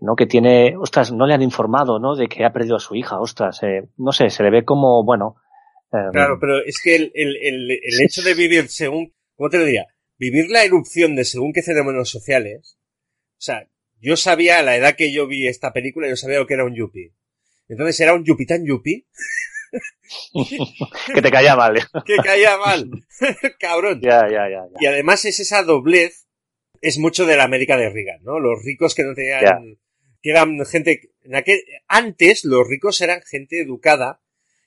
¿no? 0.00 0.16
Que 0.16 0.26
tiene, 0.26 0.74
ostras, 0.76 1.12
no 1.12 1.26
le 1.26 1.34
han 1.34 1.42
informado, 1.42 2.00
¿no? 2.00 2.16
De 2.16 2.26
que 2.26 2.44
ha 2.44 2.52
perdido 2.52 2.76
a 2.76 2.80
su 2.80 2.96
hija, 2.96 3.20
ostras, 3.20 3.62
eh, 3.62 3.88
no 3.98 4.10
sé, 4.10 4.30
se 4.30 4.42
le 4.42 4.50
ve 4.50 4.64
como, 4.64 5.04
bueno. 5.04 5.36
Em, 5.92 6.10
claro, 6.10 6.38
pero 6.40 6.58
es 6.64 6.80
que 6.82 6.96
el, 6.96 7.12
el, 7.14 7.36
el, 7.36 7.70
el, 7.70 8.04
hecho 8.04 8.22
de 8.22 8.34
vivir 8.34 8.68
según, 8.68 9.12
¿cómo 9.36 9.48
te 9.48 9.58
lo 9.58 9.64
diría? 9.64 9.86
Vivir 10.18 10.50
la 10.50 10.64
erupción 10.64 11.14
de 11.14 11.24
según 11.24 11.52
qué 11.52 11.62
fenómenos 11.62 12.10
sociales, 12.10 12.78
o 13.32 13.42
sea, 13.42 13.68
yo 14.00 14.16
sabía 14.16 14.58
a 14.58 14.62
la 14.62 14.76
edad 14.76 14.96
que 14.96 15.12
yo 15.12 15.26
vi 15.26 15.46
esta 15.46 15.72
película, 15.72 16.08
yo 16.08 16.16
sabía 16.16 16.38
lo 16.38 16.46
que 16.46 16.54
era 16.54 16.64
un 16.64 16.74
yuppie. 16.74 17.12
Entonces 17.70 18.00
era 18.00 18.14
un 18.14 18.24
yuppie 18.24 18.46
tan 18.46 18.66
yuppie. 18.66 19.06
que 21.14 21.22
te 21.22 21.30
caía 21.30 21.54
mal. 21.54 21.78
que 22.04 22.16
caía 22.16 22.58
mal. 22.58 22.90
Cabrón. 23.60 24.00
Ya, 24.02 24.28
ya, 24.28 24.48
ya, 24.50 24.64
Y 24.80 24.86
además 24.86 25.24
es 25.24 25.38
esa 25.38 25.62
doblez 25.62 26.26
es 26.80 26.98
mucho 26.98 27.26
de 27.26 27.36
la 27.36 27.44
América 27.44 27.76
de 27.76 27.90
Reagan, 27.90 28.22
¿no? 28.24 28.40
Los 28.40 28.64
ricos 28.64 28.94
que 28.94 29.04
no 29.04 29.14
tenían, 29.14 29.78
que 30.22 30.30
eran 30.30 30.64
gente, 30.64 31.12
en 31.22 31.36
aquel, 31.36 31.60
antes 31.86 32.44
los 32.44 32.66
ricos 32.66 33.00
eran 33.02 33.22
gente 33.22 33.60
educada 33.60 34.20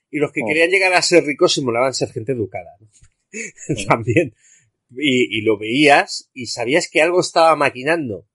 y 0.09 0.19
los 0.19 0.31
que 0.31 0.41
oh. 0.43 0.47
querían 0.47 0.69
llegar 0.69 0.93
a 0.93 1.01
ser 1.01 1.25
ricos 1.25 1.53
simulaban 1.53 1.93
ser 1.93 2.11
gente 2.11 2.31
educada, 2.31 2.69
¿no? 2.79 2.87
También. 3.87 4.33
Y, 4.91 5.39
y, 5.39 5.41
lo 5.41 5.57
veías 5.57 6.29
y 6.33 6.45
sabías 6.45 6.87
que 6.87 7.01
algo 7.01 7.19
estaba 7.19 7.55
maquinando. 7.55 8.27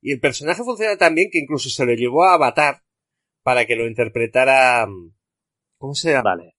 Y 0.00 0.12
el 0.12 0.20
personaje 0.20 0.64
funciona 0.64 0.96
tan 0.96 1.14
bien 1.14 1.28
que 1.30 1.38
incluso 1.38 1.68
se 1.68 1.84
lo 1.84 1.92
llevó 1.92 2.24
a 2.24 2.32
Avatar 2.32 2.82
para 3.48 3.64
que 3.64 3.76
lo 3.76 3.86
interpretara, 3.86 4.86
¿cómo 5.78 5.94
se 5.94 6.12
llama? 6.12 6.36
Vale 6.36 6.54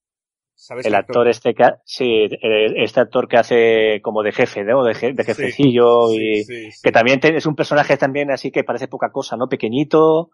el 0.84 0.96
actor, 0.96 1.28
este 1.28 1.54
que, 1.54 1.66
sí, 1.86 2.28
este 2.42 3.00
actor 3.00 3.28
que 3.28 3.38
hace 3.38 4.02
como 4.02 4.24
de 4.24 4.32
jefe, 4.32 4.64
¿no? 4.64 4.84
De, 4.84 4.96
jefecillo 4.96 6.12
y 6.12 6.44
que 6.82 6.92
también 6.92 7.20
es 7.22 7.46
un 7.46 7.54
personaje 7.54 7.96
también 7.96 8.32
así 8.32 8.50
que 8.50 8.64
parece 8.64 8.88
poca 8.88 9.12
cosa, 9.12 9.38
¿no? 9.38 9.48
Pequeñito, 9.48 10.32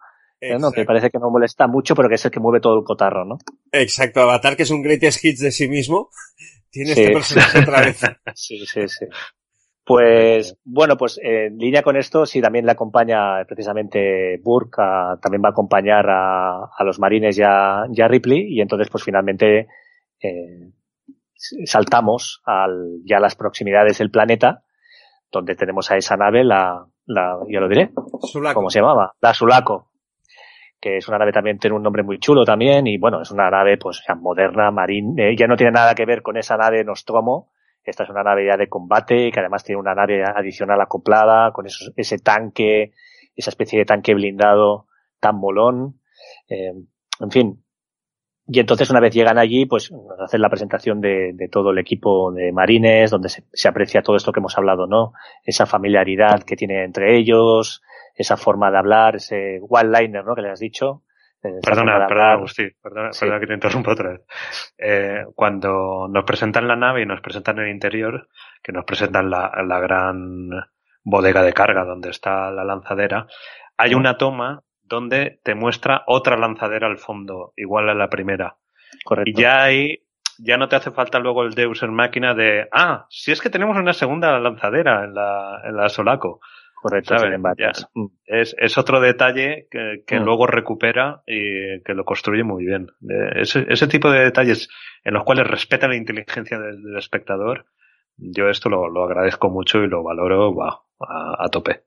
¿no? 0.58 0.72
Que 0.72 0.86
parece 0.86 1.10
que 1.10 1.20
no 1.20 1.30
molesta 1.30 1.68
mucho, 1.68 1.94
pero 1.94 2.08
que 2.08 2.16
es 2.16 2.24
el 2.24 2.32
que 2.32 2.40
mueve 2.40 2.62
todo 2.62 2.80
el 2.80 2.86
cotarro, 2.86 3.26
¿no? 3.26 3.38
Exacto, 3.74 4.22
Avatar, 4.22 4.56
que 4.56 4.64
es 4.64 4.72
un 4.72 4.82
greatest 4.82 5.26
hits 5.26 5.42
de 5.42 5.52
sí 5.52 5.68
mismo, 5.68 6.10
tiene 6.70 6.92
este 6.92 7.12
personaje 7.12 7.60
otra 7.60 7.82
vez. 7.82 8.00
sí, 8.34 8.66
sí, 8.66 8.88
sí. 8.88 9.08
Pues, 9.86 10.58
bueno, 10.64 10.98
pues 10.98 11.20
en 11.22 11.60
línea 11.60 11.84
con 11.84 11.96
esto, 11.96 12.26
sí, 12.26 12.42
también 12.42 12.66
le 12.66 12.72
acompaña 12.72 13.46
precisamente 13.46 14.42
Burke, 14.44 14.82
también 15.22 15.44
va 15.44 15.50
a 15.50 15.52
acompañar 15.52 16.10
a, 16.10 16.64
a 16.76 16.84
los 16.84 17.00
marines 17.00 17.36
ya, 17.36 17.86
ya 17.92 18.08
Ripley, 18.08 18.48
y 18.50 18.62
entonces 18.62 18.90
pues 18.90 19.04
finalmente 19.04 19.68
eh, 20.20 20.72
saltamos 21.66 22.42
al, 22.46 23.00
ya 23.06 23.18
a 23.18 23.20
las 23.20 23.36
proximidades 23.36 24.00
del 24.00 24.10
planeta, 24.10 24.64
donde 25.32 25.54
tenemos 25.54 25.92
a 25.92 25.98
esa 25.98 26.18
nave, 26.18 26.44
la, 26.44 26.84
la 27.06 27.38
ya 27.48 27.60
lo 27.60 27.68
diré, 27.68 27.92
¿cómo 28.56 28.72
se 28.72 28.80
llamaba? 28.80 29.14
La 29.22 29.36
Sulaco, 29.36 29.92
que 30.82 30.98
es 30.98 31.08
una 31.08 31.20
nave 31.20 31.32
también, 31.32 31.60
tiene 31.60 31.76
un 31.76 31.84
nombre 31.84 32.02
muy 32.02 32.18
chulo 32.18 32.44
también, 32.44 32.88
y 32.88 32.98
bueno, 32.98 33.22
es 33.22 33.30
una 33.30 33.52
nave 33.52 33.78
pues 33.78 34.04
ya 34.08 34.16
moderna, 34.16 34.72
marina, 34.72 35.26
eh, 35.26 35.36
ya 35.38 35.46
no 35.46 35.56
tiene 35.56 35.74
nada 35.74 35.94
que 35.94 36.08
ver 36.08 36.24
con 36.24 36.38
esa 36.38 36.58
nave 36.58 36.84
Nostromo, 36.84 37.52
esta 37.92 38.04
es 38.04 38.10
una 38.10 38.24
nave 38.24 38.46
ya 38.46 38.58
de 38.58 38.70
combate, 38.70 39.32
que 39.32 39.40
además 39.40 39.64
tiene 39.64 39.80
una 39.80 39.96
nave 39.96 40.24
adicional 40.24 40.82
acoplada, 40.82 41.52
con 41.52 41.66
ese 41.68 42.18
tanque, 42.20 42.94
esa 43.36 43.50
especie 43.50 43.80
de 43.80 43.86
tanque 43.86 44.14
blindado 44.14 44.88
tan 45.20 45.38
molón, 45.38 46.00
eh, 46.50 46.74
en 47.20 47.32
fin, 47.32 47.66
y 48.48 48.60
entonces 48.60 48.90
una 48.92 49.00
vez 49.00 49.14
llegan 49.14 49.40
allí, 49.40 49.66
pues 49.66 49.92
nos 49.92 50.20
hacen 50.20 50.42
la 50.42 50.50
presentación 50.50 51.02
de, 51.02 51.32
de 51.34 51.48
todo 51.48 51.72
el 51.72 51.80
equipo 51.80 52.32
de 52.32 52.52
marines, 52.52 53.10
donde 53.10 53.30
se, 53.30 53.44
se, 53.52 53.68
aprecia 53.68 54.04
todo 54.04 54.16
esto 54.16 54.32
que 54.32 54.40
hemos 54.40 54.56
hablado, 54.58 54.86
¿no? 54.86 55.14
Esa 55.44 55.66
familiaridad 55.66 56.44
que 56.44 56.56
tiene 56.56 56.84
entre 56.84 57.18
ellos, 57.18 57.82
esa 58.14 58.38
forma 58.38 58.70
de 58.70 58.78
hablar, 58.78 59.16
ese 59.16 59.60
one-liner, 59.68 60.24
¿no? 60.24 60.36
Que 60.36 60.44
le 60.44 60.52
has 60.52 60.60
dicho. 60.60 61.02
Perdona, 61.64 62.08
perdona, 62.08 62.32
Agustín, 62.32 62.72
perdona, 62.82 63.10
perdona, 63.20 63.40
que 63.40 63.48
te 63.48 63.54
interrumpa 63.54 63.92
otra 63.92 64.10
vez. 64.10 64.22
Eh, 64.78 65.26
cuando 65.36 66.08
nos 66.10 66.24
presentan 66.24 66.68
la 66.68 66.76
nave 66.76 67.02
y 67.02 67.06
nos 67.06 67.22
presentan 67.22 67.60
el 67.60 67.70
interior, 67.70 68.28
que 68.62 68.72
nos 68.72 68.86
presentan 68.86 69.30
la, 69.30 69.52
la 69.66 69.80
gran 69.80 70.50
bodega 71.04 71.44
de 71.44 71.54
carga 71.54 71.86
donde 71.86 72.10
está 72.10 72.52
la 72.52 72.64
lanzadera, 72.64 73.28
hay 73.78 73.94
una 73.94 74.18
toma 74.18 74.62
donde 74.84 75.40
te 75.44 75.56
muestra 75.56 76.04
otra 76.08 76.38
lanzadera 76.38 76.88
al 76.88 76.98
fondo, 76.98 77.54
igual 77.56 77.90
a 77.90 77.94
la 77.94 78.10
primera. 78.10 78.58
Correcto. 79.04 79.30
Y 79.30 79.34
ya 79.42 79.64
ahí, 79.64 80.00
ya 80.38 80.58
no 80.58 80.68
te 80.68 80.76
hace 80.76 80.92
falta 80.92 81.20
luego 81.20 81.44
el 81.44 81.54
Deus 81.54 81.82
en 81.84 81.94
máquina 81.94 82.34
de, 82.34 82.68
ah, 82.72 83.06
si 83.10 83.32
es 83.32 83.42
que 83.42 83.50
tenemos 83.50 83.78
una 83.78 83.94
segunda 83.94 84.40
lanzadera 84.40 85.04
en 85.04 85.14
la, 85.14 85.62
en 85.64 85.76
la 85.76 85.90
Solaco. 85.90 86.40
Correcto, 86.86 87.16
mm. 87.96 88.06
es, 88.28 88.56
es 88.60 88.78
otro 88.78 89.02
detalle 89.02 89.68
que, 89.72 90.04
que 90.06 90.20
mm. 90.20 90.24
luego 90.24 90.46
recupera 90.46 91.24
y 91.26 91.82
que 91.82 91.96
lo 91.96 92.06
construye 92.06 92.44
muy 92.44 92.64
bien. 92.64 92.92
Ese, 93.36 93.66
ese 93.70 93.88
tipo 93.88 94.12
de 94.12 94.20
detalles 94.20 94.70
en 95.04 95.16
los 95.16 95.24
cuales 95.24 95.48
respeta 95.48 95.88
la 95.88 95.96
inteligencia 95.96 96.60
del, 96.60 96.96
espectador, 96.96 97.66
yo 98.18 98.50
esto 98.50 98.70
lo, 98.70 98.88
lo, 98.88 99.04
agradezco 99.04 99.50
mucho 99.50 99.80
y 99.80 99.88
lo 99.88 100.04
valoro 100.04 100.54
a, 100.62 100.86
a 101.44 101.50
tope. 101.50 101.86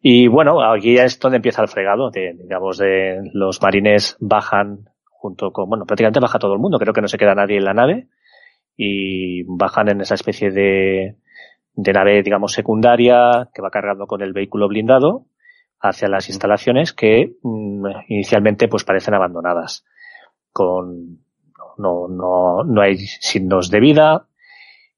Y 0.00 0.26
bueno, 0.28 0.62
aquí 0.62 0.96
ya 0.96 1.04
es 1.04 1.20
donde 1.20 1.36
empieza 1.36 1.60
el 1.60 1.68
fregado, 1.68 2.10
de, 2.10 2.32
digamos, 2.32 2.78
de 2.78 3.30
los 3.34 3.60
marines 3.60 4.16
bajan 4.20 4.88
junto 5.04 5.52
con, 5.52 5.68
bueno, 5.68 5.84
prácticamente 5.84 6.20
baja 6.20 6.38
todo 6.38 6.54
el 6.54 6.60
mundo, 6.60 6.78
creo 6.78 6.94
que 6.94 7.02
no 7.02 7.08
se 7.08 7.18
queda 7.18 7.34
nadie 7.34 7.58
en 7.58 7.64
la 7.64 7.74
nave, 7.74 8.08
y 8.74 9.42
bajan 9.42 9.90
en 9.90 10.00
esa 10.00 10.14
especie 10.14 10.50
de, 10.50 11.16
de 11.80 11.92
nave, 11.92 12.24
digamos, 12.24 12.52
secundaria 12.52 13.48
que 13.54 13.62
va 13.62 13.70
cargando 13.70 14.08
con 14.08 14.20
el 14.20 14.32
vehículo 14.32 14.66
blindado 14.66 15.26
hacia 15.80 16.08
las 16.08 16.28
instalaciones 16.28 16.92
que 16.92 17.36
mm, 17.40 17.86
inicialmente 18.08 18.66
pues 18.66 18.82
parecen 18.82 19.14
abandonadas. 19.14 19.84
Con 20.50 21.20
no, 21.76 22.08
no, 22.08 22.64
no 22.64 22.82
hay 22.82 22.96
signos 22.96 23.70
de 23.70 23.78
vida. 23.78 24.26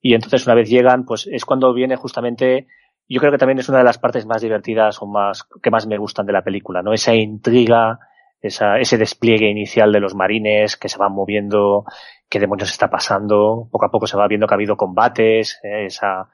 Y 0.00 0.14
entonces 0.14 0.46
una 0.46 0.54
vez 0.54 0.70
llegan 0.70 1.04
pues 1.04 1.28
es 1.30 1.44
cuando 1.44 1.74
viene 1.74 1.96
justamente 1.96 2.66
yo 3.06 3.20
creo 3.20 3.30
que 3.30 3.38
también 3.38 3.58
es 3.58 3.68
una 3.68 3.78
de 3.78 3.84
las 3.84 3.98
partes 3.98 4.24
más 4.24 4.40
divertidas 4.40 5.02
o 5.02 5.06
más 5.06 5.46
que 5.62 5.70
más 5.70 5.86
me 5.86 5.98
gustan 5.98 6.24
de 6.24 6.32
la 6.32 6.42
película 6.44 6.80
no 6.80 6.94
esa 6.94 7.14
intriga 7.14 7.98
esa, 8.40 8.78
ese 8.78 8.96
despliegue 8.96 9.50
inicial 9.50 9.92
de 9.92 10.00
los 10.00 10.14
marines 10.14 10.78
que 10.78 10.88
se 10.88 10.96
van 10.96 11.12
moviendo 11.12 11.84
qué 12.30 12.40
demonios 12.40 12.70
está 12.70 12.88
pasando. 12.88 13.68
Poco 13.70 13.84
a 13.84 13.90
poco 13.90 14.06
se 14.06 14.16
va 14.16 14.28
viendo 14.28 14.46
que 14.46 14.54
ha 14.54 14.56
habido 14.56 14.78
combates 14.78 15.60
eh, 15.62 15.86
esa 15.86 16.30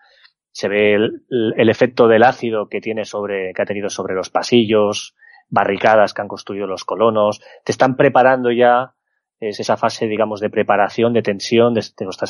se 0.56 0.68
ve 0.68 0.94
el, 0.94 1.68
efecto 1.68 2.08
del 2.08 2.22
ácido 2.22 2.70
que 2.70 2.80
tiene 2.80 3.04
sobre, 3.04 3.52
que 3.52 3.60
ha 3.60 3.66
tenido 3.66 3.90
sobre 3.90 4.14
los 4.14 4.30
pasillos, 4.30 5.14
barricadas 5.50 6.14
que 6.14 6.22
han 6.22 6.28
construido 6.28 6.66
los 6.66 6.86
colonos, 6.86 7.42
te 7.62 7.72
están 7.72 7.94
preparando 7.94 8.50
ya, 8.50 8.94
es 9.38 9.60
esa 9.60 9.76
fase, 9.76 10.06
digamos, 10.06 10.40
de 10.40 10.48
preparación, 10.48 11.12
de 11.12 11.20
tensión, 11.20 11.74
de, 11.74 11.82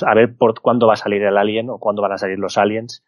a 0.05 0.15
ver 0.17 0.37
por 0.37 0.61
cuándo 0.61 0.89
va 0.89 0.95
a 0.95 0.97
salir 0.97 1.23
el 1.23 1.37
alien 1.39 1.71
o 1.71 1.79
cuándo 1.79 2.03
van 2.03 2.15
a 2.15 2.19
salir 2.19 2.37
los 2.37 2.59
aliens. 2.59 3.05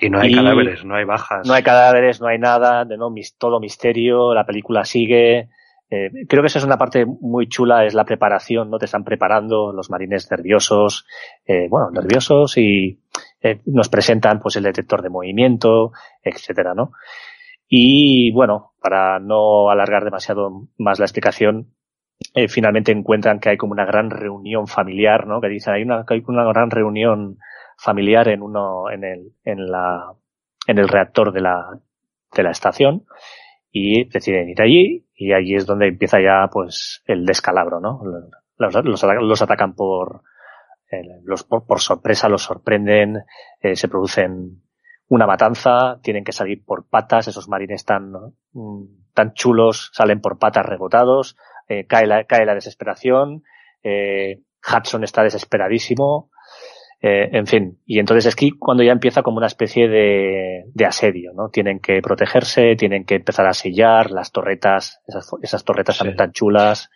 Y 0.00 0.08
no 0.08 0.20
hay 0.20 0.32
cadáveres, 0.32 0.86
no 0.86 0.96
hay 0.96 1.04
bajas. 1.04 1.46
No 1.46 1.52
hay 1.52 1.62
cadáveres, 1.62 2.22
no 2.22 2.28
hay 2.28 2.38
nada, 2.38 2.86
de 2.86 2.96
no, 2.96 3.12
todo 3.36 3.60
misterio, 3.60 4.32
la 4.32 4.46
película 4.46 4.86
sigue. 4.86 5.50
Eh, 5.90 6.10
creo 6.26 6.42
que 6.42 6.46
esa 6.46 6.60
es 6.60 6.64
una 6.64 6.78
parte 6.78 7.04
muy 7.04 7.46
chula, 7.46 7.84
es 7.84 7.92
la 7.92 8.06
preparación, 8.06 8.70
¿no? 8.70 8.78
Te 8.78 8.86
están 8.86 9.04
preparando 9.04 9.70
los 9.72 9.90
marines 9.90 10.30
nerviosos, 10.30 11.06
eh, 11.44 11.66
bueno, 11.68 11.90
nerviosos 11.90 12.56
y 12.56 13.02
eh, 13.40 13.60
nos 13.66 13.88
presentan 13.88 14.40
pues 14.40 14.56
el 14.56 14.64
detector 14.64 15.02
de 15.02 15.10
movimiento, 15.10 15.92
etcétera, 16.22 16.74
¿no? 16.74 16.92
Y 17.68 18.32
bueno, 18.32 18.74
para 18.80 19.18
no 19.18 19.70
alargar 19.70 20.04
demasiado 20.04 20.68
más 20.78 20.98
la 20.98 21.04
explicación, 21.06 21.74
eh, 22.34 22.48
finalmente 22.48 22.92
encuentran 22.92 23.40
que 23.40 23.50
hay 23.50 23.56
como 23.56 23.72
una 23.72 23.84
gran 23.84 24.10
reunión 24.10 24.66
familiar, 24.66 25.26
¿no? 25.26 25.40
Que 25.40 25.48
dicen 25.48 25.74
hay 25.74 25.82
una, 25.82 26.04
hay 26.08 26.22
una 26.26 26.44
gran 26.44 26.70
reunión 26.70 27.38
familiar 27.76 28.28
en 28.28 28.42
uno, 28.42 28.90
en 28.90 29.04
el, 29.04 29.32
en 29.44 29.66
la, 29.66 30.12
en 30.66 30.78
el 30.78 30.88
reactor 30.88 31.32
de 31.32 31.40
la, 31.40 31.78
de 32.34 32.42
la 32.42 32.50
estación 32.50 33.04
y 33.70 34.04
deciden 34.08 34.48
ir 34.48 34.62
allí 34.62 35.06
y 35.14 35.32
allí 35.32 35.54
es 35.54 35.66
donde 35.66 35.88
empieza 35.88 36.20
ya 36.20 36.48
pues 36.50 37.02
el 37.06 37.26
descalabro, 37.26 37.80
¿no? 37.80 38.00
Los, 38.56 39.42
atacan 39.42 39.74
por, 39.74 40.22
los, 41.24 41.44
por, 41.44 41.80
sorpresa 41.80 42.28
los 42.28 42.42
sorprenden, 42.42 43.24
eh, 43.60 43.76
se 43.76 43.88
producen 43.88 44.62
una 45.08 45.26
matanza, 45.26 46.00
tienen 46.02 46.24
que 46.24 46.32
salir 46.32 46.64
por 46.64 46.88
patas, 46.88 47.28
esos 47.28 47.48
marines 47.48 47.84
tan, 47.84 48.12
mm, 48.52 48.84
tan 49.14 49.34
chulos 49.34 49.90
salen 49.92 50.20
por 50.20 50.38
patas 50.38 50.66
rebotados, 50.66 51.36
eh, 51.68 51.86
cae, 51.86 52.06
la, 52.06 52.24
cae 52.24 52.46
la 52.46 52.54
desesperación, 52.54 53.42
eh, 53.82 54.40
Hudson 54.66 55.04
está 55.04 55.22
desesperadísimo, 55.22 56.30
eh, 57.00 57.28
en 57.32 57.46
fin, 57.46 57.78
y 57.84 57.98
entonces 57.98 58.32
aquí 58.32 58.50
cuando 58.50 58.82
ya 58.82 58.92
empieza 58.92 59.22
como 59.22 59.36
una 59.36 59.46
especie 59.46 59.86
de, 59.86 60.64
de, 60.72 60.86
asedio, 60.86 61.32
¿no? 61.34 61.50
Tienen 61.50 61.78
que 61.78 62.00
protegerse, 62.00 62.74
tienen 62.74 63.04
que 63.04 63.16
empezar 63.16 63.46
a 63.46 63.52
sellar 63.52 64.10
las 64.10 64.32
torretas, 64.32 65.00
esas, 65.06 65.30
esas 65.42 65.62
torretas 65.62 66.02
tan 66.16 66.32
chulas. 66.32 66.90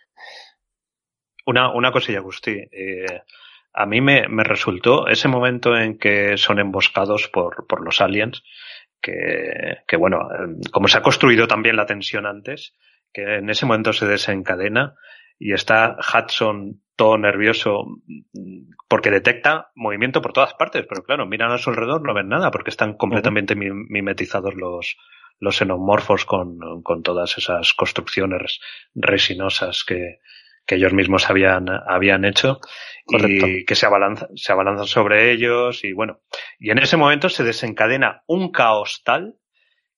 Una, 1.45 1.73
una 1.73 1.91
cosilla, 1.91 2.17
Agustí. 2.17 2.51
Eh, 2.51 3.21
a 3.73 3.85
mí 3.85 4.01
me, 4.01 4.27
me, 4.27 4.43
resultó 4.43 5.07
ese 5.07 5.27
momento 5.27 5.77
en 5.77 5.97
que 5.97 6.37
son 6.37 6.59
emboscados 6.59 7.27
por, 7.27 7.67
por 7.67 7.83
los 7.83 8.01
aliens, 8.01 8.43
que, 9.01 9.77
que, 9.87 9.97
bueno, 9.97 10.27
como 10.71 10.87
se 10.87 10.97
ha 10.97 11.01
construido 11.01 11.47
también 11.47 11.75
la 11.75 11.85
tensión 11.85 12.25
antes, 12.25 12.75
que 13.13 13.37
en 13.37 13.49
ese 13.49 13.65
momento 13.65 13.93
se 13.93 14.05
desencadena 14.07 14.95
y 15.39 15.53
está 15.53 15.97
Hudson 15.97 16.81
todo 16.95 17.17
nervioso 17.17 17.85
porque 18.87 19.09
detecta 19.09 19.71
movimiento 19.73 20.21
por 20.21 20.33
todas 20.33 20.53
partes, 20.53 20.85
pero 20.87 21.03
claro, 21.03 21.25
miran 21.25 21.51
a 21.51 21.57
su 21.57 21.71
alrededor, 21.71 22.03
no 22.03 22.13
ven 22.13 22.29
nada 22.29 22.51
porque 22.51 22.69
están 22.69 22.93
completamente 22.93 23.55
mimetizados 23.55 24.53
los, 24.53 24.97
los 25.39 25.57
xenomorfos 25.57 26.25
con, 26.25 26.83
con 26.83 27.01
todas 27.01 27.37
esas 27.37 27.73
construcciones 27.73 28.59
resinosas 28.93 29.83
que, 29.83 30.19
que 30.65 30.75
ellos 30.75 30.93
mismos 30.93 31.29
habían, 31.29 31.65
habían 31.69 32.25
hecho 32.25 32.59
y 33.07 33.65
que 33.65 33.75
se 33.75 33.85
abalanzan, 33.85 34.29
se 34.35 34.51
abalanzan 34.51 34.87
sobre 34.87 35.31
ellos 35.31 35.83
y 35.83 35.93
bueno, 35.93 36.21
y 36.59 36.71
en 36.71 36.77
ese 36.77 36.97
momento 36.97 37.29
se 37.29 37.43
desencadena 37.43 38.23
un 38.27 38.51
caos 38.51 39.01
tal 39.03 39.35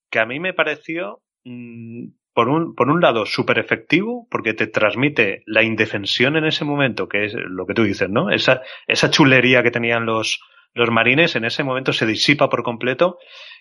que 0.10 0.20
a 0.20 0.26
mí 0.26 0.40
me 0.40 0.54
pareció 0.54 1.22
mmm, 1.44 2.08
por 2.34 2.50
un, 2.50 2.76
por 2.76 2.90
un 2.90 3.02
lado 3.02 3.26
súper 3.26 3.60
efectivo 3.60 4.28
porque 4.30 4.54
te 4.54 4.68
transmite 4.68 5.44
la 5.46 5.64
indefensión 5.64 6.36
en 6.36 6.46
ese 6.46 6.66
momento, 6.66 7.08
que 7.08 7.26
es 7.26 7.34
lo 7.34 7.66
que 7.66 7.74
tú 7.74 7.84
dices, 7.84 8.10
¿no? 8.10 8.32
Esa, 8.32 8.62
esa 8.88 9.12
chulería 9.12 9.62
que 9.62 9.72
tenían 9.72 10.06
los, 10.06 10.40
los 10.74 10.90
marines 10.90 11.36
en 11.36 11.46
ese 11.46 11.64
momento 11.64 11.94
se 11.94 12.06
disipa 12.06 12.50
por 12.50 12.64
completo 12.64 13.18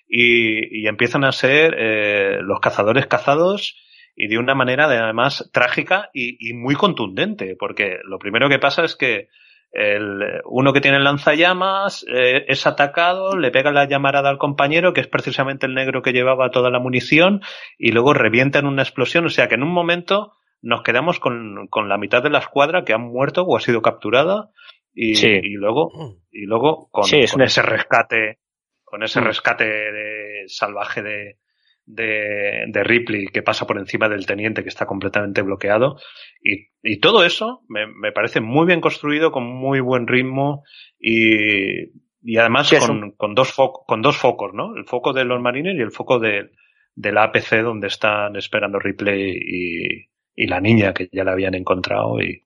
y, 0.09 0.83
y 0.83 0.89
empiezan 0.89 1.25
a 1.25 1.33
ser 1.33 1.75
eh, 1.79 2.39
los 2.41 2.61
cazadores 2.61 3.07
cazados 3.07 3.77
y 4.15 4.29
de 4.29 4.39
una 4.39 4.55
manera 4.55 4.85
además 4.85 5.51
trágica 5.53 6.11
y, 6.13 6.37
y, 6.39 6.55
muy 6.55 6.75
contundente, 6.75 7.57
porque 7.59 7.99
lo 8.05 8.19
primero 8.19 8.49
que 8.49 8.59
pasa 8.59 8.85
es 8.85 8.97
que 8.97 9.29
el, 9.73 10.43
uno 10.45 10.73
que 10.73 10.83
tiene 10.83 10.99
el 10.99 11.05
lanzallamas 11.05 12.05
eh, 12.07 12.45
es 12.49 12.67
atacado, 12.67 13.37
le 13.39 13.51
pega 13.51 13.73
la 13.73 13.89
llamarada 13.89 14.29
al 14.29 14.39
compañero, 14.39 14.93
que 14.93 15.01
es 15.01 15.09
precisamente 15.09 15.67
el 15.67 15.75
negro 15.75 16.03
que 16.03 16.13
llevaba 16.13 16.51
toda 16.51 16.71
la 16.71 16.79
munición, 16.79 17.41
y 17.79 17.93
luego 17.93 18.13
revienta 18.13 18.59
en 18.59 18.67
una 18.67 18.83
explosión, 18.83 19.25
o 19.25 19.31
sea 19.31 19.49
que 19.49 19.55
en 19.55 19.63
un 19.63 19.73
momento 19.73 20.35
nos 20.61 20.83
quedamos 20.83 21.19
con, 21.19 21.67
con 21.69 21.89
la 21.89 21.99
mitad 21.99 22.23
de 22.23 22.31
la 22.31 22.39
escuadra 22.39 22.85
que 22.85 22.93
han 22.93 23.03
muerto 23.03 23.43
o 23.43 23.57
ha 23.57 23.61
sido 23.61 23.81
capturada, 23.81 24.51
y, 24.95 25.19
y 25.27 25.55
luego, 25.55 26.19
y 26.31 26.45
luego 26.45 26.89
con, 26.91 27.05
con 27.09 27.43
ese 27.43 27.63
rescate, 27.63 28.41
con 28.85 29.03
ese 29.03 29.23
mm. 29.23 29.25
rescate 29.25 29.65
de, 29.65 30.45
salvaje 30.49 31.03
de, 31.03 31.39
de, 31.87 32.65
de, 32.69 32.85
Ripley 32.85 33.27
que 33.27 33.43
pasa 33.43 33.67
por 33.67 33.79
encima 33.79 34.09
del 34.09 34.27
teniente 34.27 34.63
que 34.63 34.69
está 34.69 34.87
completamente 34.87 35.43
bloqueado. 35.43 35.99
Y, 36.43 36.69
y 36.83 37.01
todo 37.01 37.25
eso 37.25 37.63
me, 37.69 37.87
me, 37.87 38.13
parece 38.13 38.41
muy 38.41 38.67
bien 38.67 38.81
construido, 38.81 39.33
con 39.33 39.45
muy 39.45 39.81
buen 39.81 40.07
ritmo 40.07 40.65
y, 40.99 41.91
y 42.23 42.37
además 42.37 42.73
con, 42.79 43.13
con, 43.13 43.35
dos 43.35 43.55
con 43.87 44.03
dos 44.03 44.17
focos, 44.17 44.53
¿no? 44.55 44.77
El 44.77 44.85
foco 44.85 45.13
de 45.13 45.25
los 45.25 45.41
marines 45.41 45.77
y 45.77 45.81
el 45.81 45.91
foco 45.91 46.19
de, 46.19 46.51
de 46.95 47.13
la 47.13 47.25
APC 47.25 47.63
donde 47.63 47.89
están 47.89 48.37
esperando 48.37 48.79
Ripley 48.79 49.39
y, 49.41 49.87
y 50.35 50.47
la 50.47 50.61
niña 50.61 50.93
que 50.93 51.09
ya 51.13 51.25
la 51.25 51.33
habían 51.33 51.55
encontrado 51.55 52.21
y, 52.21 52.45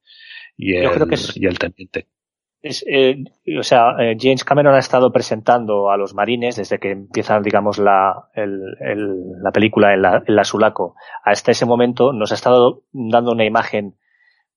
y, 0.57 0.75
el, 0.75 0.91
y 1.35 1.47
el 1.47 1.59
teniente. 1.59 2.07
Eh, 2.87 3.25
o 3.59 3.63
sea, 3.63 3.97
eh, 4.01 4.17
James 4.19 4.45
Cameron 4.45 4.75
ha 4.75 4.79
estado 4.79 5.13
presentando 5.13 5.91
a 5.91 5.97
los 5.97 6.15
marines 6.15 6.57
desde 6.57 6.79
que 6.79 6.91
empieza, 6.91 7.39
digamos, 7.41 7.79
la, 7.79 8.29
el, 8.35 8.61
la 9.43 9.53
película 9.53 9.95
en 9.95 10.03
la, 10.03 10.23
en 10.27 10.35
la 10.35 10.45
Sulaco. 10.45 10.95
Hasta 11.23 11.53
ese 11.53 11.67
momento 11.67 12.13
nos 12.13 12.33
ha 12.33 12.35
estado 12.35 12.83
dando 12.93 13.33
una 13.33 13.45
imagen, 13.45 13.97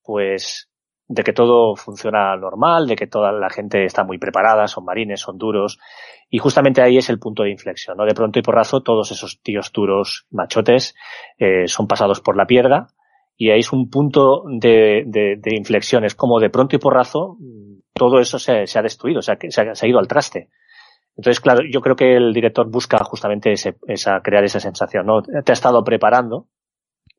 pues, 0.03 0.69
de 1.07 1.23
que 1.23 1.33
todo 1.33 1.75
funciona 1.75 2.35
normal, 2.35 2.87
de 2.87 2.95
que 2.95 3.07
toda 3.07 3.31
la 3.31 3.49
gente 3.49 3.83
está 3.85 4.03
muy 4.03 4.17
preparada, 4.17 4.67
son 4.67 4.85
marines, 4.85 5.21
son 5.21 5.37
duros. 5.37 5.79
Y 6.29 6.37
justamente 6.37 6.81
ahí 6.81 6.97
es 6.97 7.09
el 7.09 7.19
punto 7.19 7.43
de 7.43 7.51
inflexión, 7.51 7.97
¿no? 7.97 8.05
De 8.05 8.13
pronto 8.13 8.39
y 8.39 8.43
porrazo, 8.43 8.81
todos 8.81 9.11
esos 9.11 9.41
tíos 9.41 9.71
duros, 9.71 10.27
machotes, 10.31 10.95
eh, 11.37 11.67
son 11.67 11.87
pasados 11.87 12.21
por 12.21 12.37
la 12.37 12.45
piedra. 12.45 12.87
Y 13.35 13.51
ahí 13.51 13.59
es 13.59 13.71
un 13.71 13.89
punto 13.89 14.43
de, 14.59 15.03
de 15.05 15.55
inflexión. 15.55 16.03
Es 16.03 16.13
como 16.13 16.39
de 16.39 16.49
pronto 16.49 16.75
y 16.75 16.79
porrazo, 16.79 17.37
todo 17.99 18.19
eso 18.19 18.39
se, 18.39 18.65
se 18.65 18.79
ha 18.79 18.81
destruido, 18.81 19.21
se 19.21 19.33
ha, 19.33 19.37
se, 19.49 19.61
ha, 19.61 19.75
se 19.75 19.85
ha, 19.85 19.89
ido 19.89 19.99
al 19.99 20.07
traste. 20.07 20.49
Entonces, 21.15 21.39
claro, 21.39 21.59
yo 21.69 21.81
creo 21.81 21.95
que 21.95 22.15
el 22.15 22.33
director 22.33 22.67
busca 22.71 22.97
justamente 23.03 23.51
ese, 23.51 23.75
esa, 23.87 24.21
crear 24.21 24.43
esa 24.43 24.59
sensación, 24.59 25.05
¿no? 25.05 25.21
Te 25.21 25.51
ha 25.51 25.53
estado 25.53 25.83
preparando 25.83 26.47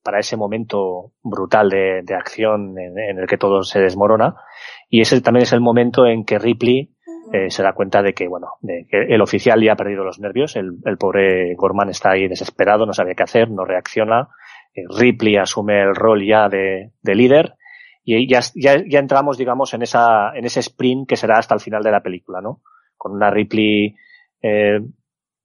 para 0.02 0.18
ese 0.18 0.36
momento 0.36 1.12
brutal 1.22 1.68
de, 1.68 2.00
de 2.02 2.14
acción 2.14 2.78
en, 2.78 2.98
en, 2.98 3.18
el 3.18 3.26
que 3.26 3.36
todo 3.36 3.62
se 3.62 3.80
desmorona 3.80 4.34
y 4.88 5.02
ese 5.02 5.20
también 5.20 5.42
es 5.42 5.52
el 5.52 5.60
momento 5.60 6.06
en 6.06 6.24
que 6.24 6.38
Ripley 6.38 6.94
eh, 7.32 7.50
se 7.50 7.62
da 7.62 7.74
cuenta 7.74 8.02
de 8.02 8.14
que, 8.14 8.26
bueno, 8.26 8.48
de 8.60 8.86
que 8.90 9.14
el 9.14 9.20
oficial 9.20 9.62
ya 9.62 9.74
ha 9.74 9.76
perdido 9.76 10.02
los 10.02 10.18
nervios, 10.18 10.56
el, 10.56 10.78
el 10.84 10.96
pobre 10.96 11.54
Gorman 11.54 11.90
está 11.90 12.12
ahí 12.12 12.26
desesperado, 12.26 12.86
no 12.86 12.94
sabe 12.94 13.14
qué 13.14 13.22
hacer, 13.22 13.50
no 13.50 13.64
reacciona, 13.64 14.30
eh, 14.74 14.82
Ripley 14.98 15.36
asume 15.36 15.80
el 15.82 15.94
rol 15.94 16.24
ya 16.26 16.48
de, 16.48 16.92
de 17.02 17.14
líder 17.14 17.54
y 18.02 18.28
ya, 18.28 18.40
ya, 18.54 18.82
ya 18.86 18.98
entramos, 18.98 19.36
digamos, 19.36 19.74
en 19.74 19.82
esa, 19.82 20.30
en 20.34 20.44
ese 20.44 20.60
sprint 20.60 21.08
que 21.08 21.16
será 21.16 21.38
hasta 21.38 21.54
el 21.54 21.60
final 21.60 21.82
de 21.82 21.90
la 21.90 22.02
película, 22.02 22.40
¿no? 22.40 22.62
Con 22.96 23.12
una 23.12 23.30
Ripley, 23.30 23.94
eh, 24.42 24.80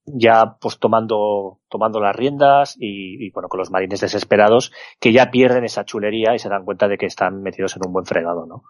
ya 0.06 0.58
pues 0.60 0.78
tomando, 0.80 1.60
tomando 1.70 2.00
las 2.00 2.16
riendas 2.16 2.76
y, 2.80 3.30
bueno, 3.32 3.50
con 3.50 3.60
los 3.60 3.72
marines 3.72 4.02
desesperados 4.02 4.72
que 5.00 5.12
ya 5.12 5.32
pierden 5.32 5.64
esa 5.64 5.86
chulería 5.86 6.36
y 6.36 6.40
se 6.40 6.50
dan 6.50 6.64
cuenta 6.64 6.88
de 6.88 6.98
que 6.98 7.08
están 7.08 7.42
metidos 7.42 7.76
en 7.76 7.86
un 7.86 7.94
buen 7.94 8.06
fregado, 8.06 8.46
¿no? 8.46 8.64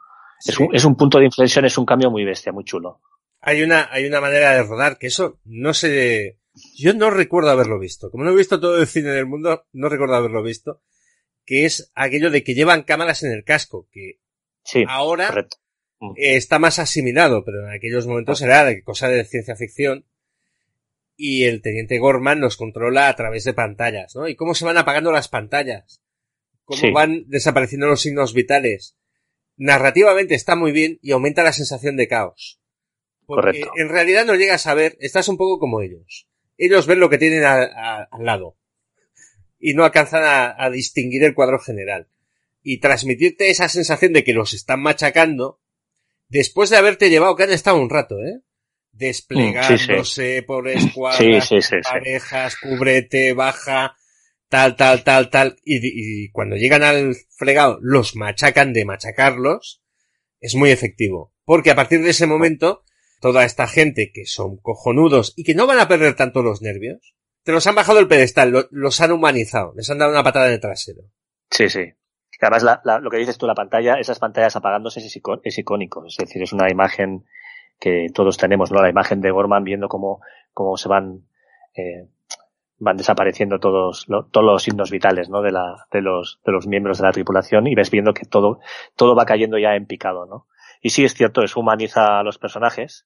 Es, 0.46 0.60
un, 0.60 0.74
es 0.74 0.86
un 0.86 0.96
punto 0.96 1.20
de 1.20 1.26
inflexión, 1.26 1.66
es 1.66 1.78
un 1.78 1.86
cambio 1.86 2.12
muy 2.12 2.26
bestia, 2.26 2.52
muy 2.52 2.64
chulo. 2.64 3.02
Hay 3.42 3.62
una, 3.62 3.88
hay 3.92 4.06
una 4.06 4.22
manera 4.22 4.52
de 4.52 4.64
rodar 4.64 4.98
que 4.98 5.08
eso 5.08 5.40
no 5.46 5.74
se, 5.74 6.40
yo 6.76 6.94
no 6.94 7.10
recuerdo 7.10 7.50
haberlo 7.50 7.80
visto. 7.80 8.10
Como 8.10 8.24
no 8.24 8.32
he 8.32 8.36
visto 8.36 8.60
todo 8.60 8.78
el 8.78 8.88
cine 8.88 9.10
del 9.10 9.26
mundo, 9.26 9.66
no 9.74 9.90
recuerdo 9.90 10.16
haberlo 10.16 10.44
visto. 10.44 10.82
Que 11.46 11.66
es 11.66 11.92
aquello 11.94 12.32
de 12.32 12.44
que 12.44 12.56
llevan 12.56 12.84
cámaras 12.84 13.24
en 13.24 13.32
el 13.32 13.44
casco, 13.44 13.88
que 13.92 14.20
sí, 14.64 14.84
ahora 14.88 15.48
mm. 16.00 16.14
está 16.16 16.60
más 16.60 16.80
asimilado, 16.80 17.44
pero 17.46 17.68
en 17.68 17.74
aquellos 17.74 18.08
momentos 18.08 18.42
era 18.42 18.66
de 18.66 18.84
cosa 18.84 19.08
de 19.10 19.24
ciencia 19.26 19.56
ficción 19.56 20.06
y 21.18 21.44
el 21.44 21.62
teniente 21.62 22.00
Gorman 22.00 22.40
nos 22.40 22.58
controla 22.58 23.08
a 23.08 23.16
través 23.16 23.44
de 23.44 23.54
pantallas, 23.54 24.16
¿no? 24.16 24.28
Y 24.28 24.36
cómo 24.36 24.56
se 24.56 24.66
van 24.66 24.78
apagando 24.78 25.12
las 25.12 25.28
pantallas, 25.28 26.02
cómo 26.66 26.92
van 26.92 27.26
desapareciendo 27.28 27.88
los 27.88 28.02
signos 28.02 28.34
vitales. 28.34 28.98
Narrativamente 29.56 30.36
está 30.36 30.56
muy 30.56 30.72
bien 30.72 31.00
y 31.02 31.12
aumenta 31.12 31.44
la 31.44 31.54
sensación 31.54 31.96
de 31.96 32.08
caos. 32.08 32.60
Porque 33.26 33.62
Correcto. 33.62 33.72
en 33.78 33.90
realidad 33.90 34.26
no 34.26 34.36
llegas 34.36 34.68
a 34.68 34.74
ver, 34.74 34.98
estás 35.00 35.30
un 35.30 35.38
poco 35.38 35.60
como 35.60 35.82
ellos. 35.82 36.28
Ellos 36.58 36.86
ven 36.86 37.00
lo 37.00 37.10
que 37.10 37.18
tienen 37.18 37.44
al 37.44 38.08
lado 38.20 38.58
y 39.60 39.74
no 39.74 39.84
alcanzan 39.84 40.24
a, 40.24 40.56
a 40.64 40.70
distinguir 40.70 41.24
el 41.24 41.34
cuadro 41.34 41.60
general. 41.60 42.08
Y 42.62 42.80
transmitirte 42.80 43.50
esa 43.50 43.70
sensación 43.70 44.14
de 44.14 44.24
que 44.24 44.34
los 44.34 44.54
están 44.54 44.82
machacando 44.82 45.62
después 46.28 46.70
de 46.70 46.78
haberte 46.78 47.10
llevado, 47.10 47.36
que 47.36 47.44
han 47.44 47.52
estado 47.52 47.78
un 47.78 47.90
rato, 47.90 48.16
¿eh? 48.20 48.42
desplegándose 48.92 50.04
sí, 50.04 50.36
sí. 50.38 50.42
por 50.42 50.68
escuadras, 50.68 51.48
sí, 51.48 51.60
parejas, 51.84 52.56
cubrete, 52.58 53.34
baja, 53.34 53.96
tal, 54.50 54.76
tal, 54.76 55.04
tal, 55.04 55.30
tal, 55.30 55.58
y, 55.64 55.80
y, 55.84 56.30
cuando 56.32 56.56
llegan 56.56 56.84
al 56.84 57.16
fregado 57.38 57.78
los 57.82 58.16
machacan 58.16 58.74
de 58.74 58.86
machacarlos, 58.86 59.84
es 60.40 60.56
muy 60.56 60.72
efectivo. 60.72 61.34
Porque 61.44 61.72
a 61.72 61.76
partir 61.76 62.02
de 62.02 62.12
ese 62.12 62.26
momento, 62.26 62.84
toda 63.20 63.46
esta 63.46 63.68
gente 63.68 64.12
que 64.14 64.26
son 64.26 64.58
cojonudos 64.58 65.34
y 65.36 65.44
que 65.44 65.56
no 65.56 65.68
van 65.68 65.80
a 65.80 65.88
perder 65.88 66.16
tanto 66.16 66.42
los 66.42 66.62
nervios, 66.62 67.16
te 67.46 67.52
los 67.52 67.66
han 67.68 67.76
bajado 67.76 68.00
el 68.00 68.08
pedestal, 68.08 68.50
lo, 68.50 68.66
los 68.72 69.00
han 69.02 69.12
humanizado, 69.12 69.72
les 69.76 69.90
han 69.90 70.00
dado 70.00 70.12
una 70.12 70.24
patada 70.24 70.48
en 70.48 70.54
el 70.54 70.60
trasero. 70.60 71.04
Sí, 71.52 71.70
sí. 71.70 71.94
Además, 72.42 72.64
la, 72.64 72.82
la, 72.84 73.00
lo 73.00 73.10
que 73.10 73.18
dices 73.18 73.38
tú, 73.38 73.46
la 73.46 73.54
pantalla, 73.54 73.96
esas 73.96 74.20
pantallas 74.20 74.56
apagándose 74.56 75.00
es, 75.00 75.16
icó 75.16 75.40
es 75.44 75.58
icónico. 75.58 76.06
Es 76.08 76.18
decir, 76.18 76.42
es 76.42 76.54
una 76.54 76.70
imagen 76.70 77.24
que 77.80 78.08
todos 78.14 78.38
tenemos, 78.38 78.72
¿no? 78.72 78.82
La 78.82 78.90
imagen 78.90 79.22
de 79.22 79.30
Gorman 79.30 79.64
viendo 79.64 79.88
cómo, 79.88 80.22
cómo 80.54 80.76
se 80.76 80.90
van, 80.90 81.28
eh, 81.76 82.10
van 82.80 82.98
desapareciendo 82.98 83.60
todos, 83.60 84.08
todos 84.08 84.46
los 84.46 84.64
signos 84.64 84.90
vitales, 84.90 85.30
¿no? 85.30 85.44
De 85.44 85.52
la, 85.52 85.86
de 85.92 86.02
los, 86.02 86.42
de 86.44 86.52
los 86.52 86.66
miembros 86.66 86.98
de 86.98 87.06
la 87.06 87.12
tripulación 87.12 87.68
y 87.68 87.76
ves 87.76 87.92
viendo 87.92 88.14
que 88.14 88.26
todo, 88.26 88.60
todo 88.96 89.16
va 89.16 89.26
cayendo 89.26 89.60
ya 89.60 89.76
en 89.76 89.86
picado, 89.86 90.26
¿no? 90.26 90.48
Y 90.82 90.90
sí 90.90 91.06
es 91.06 91.14
cierto, 91.14 91.44
eso 91.44 91.60
humaniza 91.60 92.20
a 92.20 92.24
los 92.24 92.40
personajes, 92.40 93.06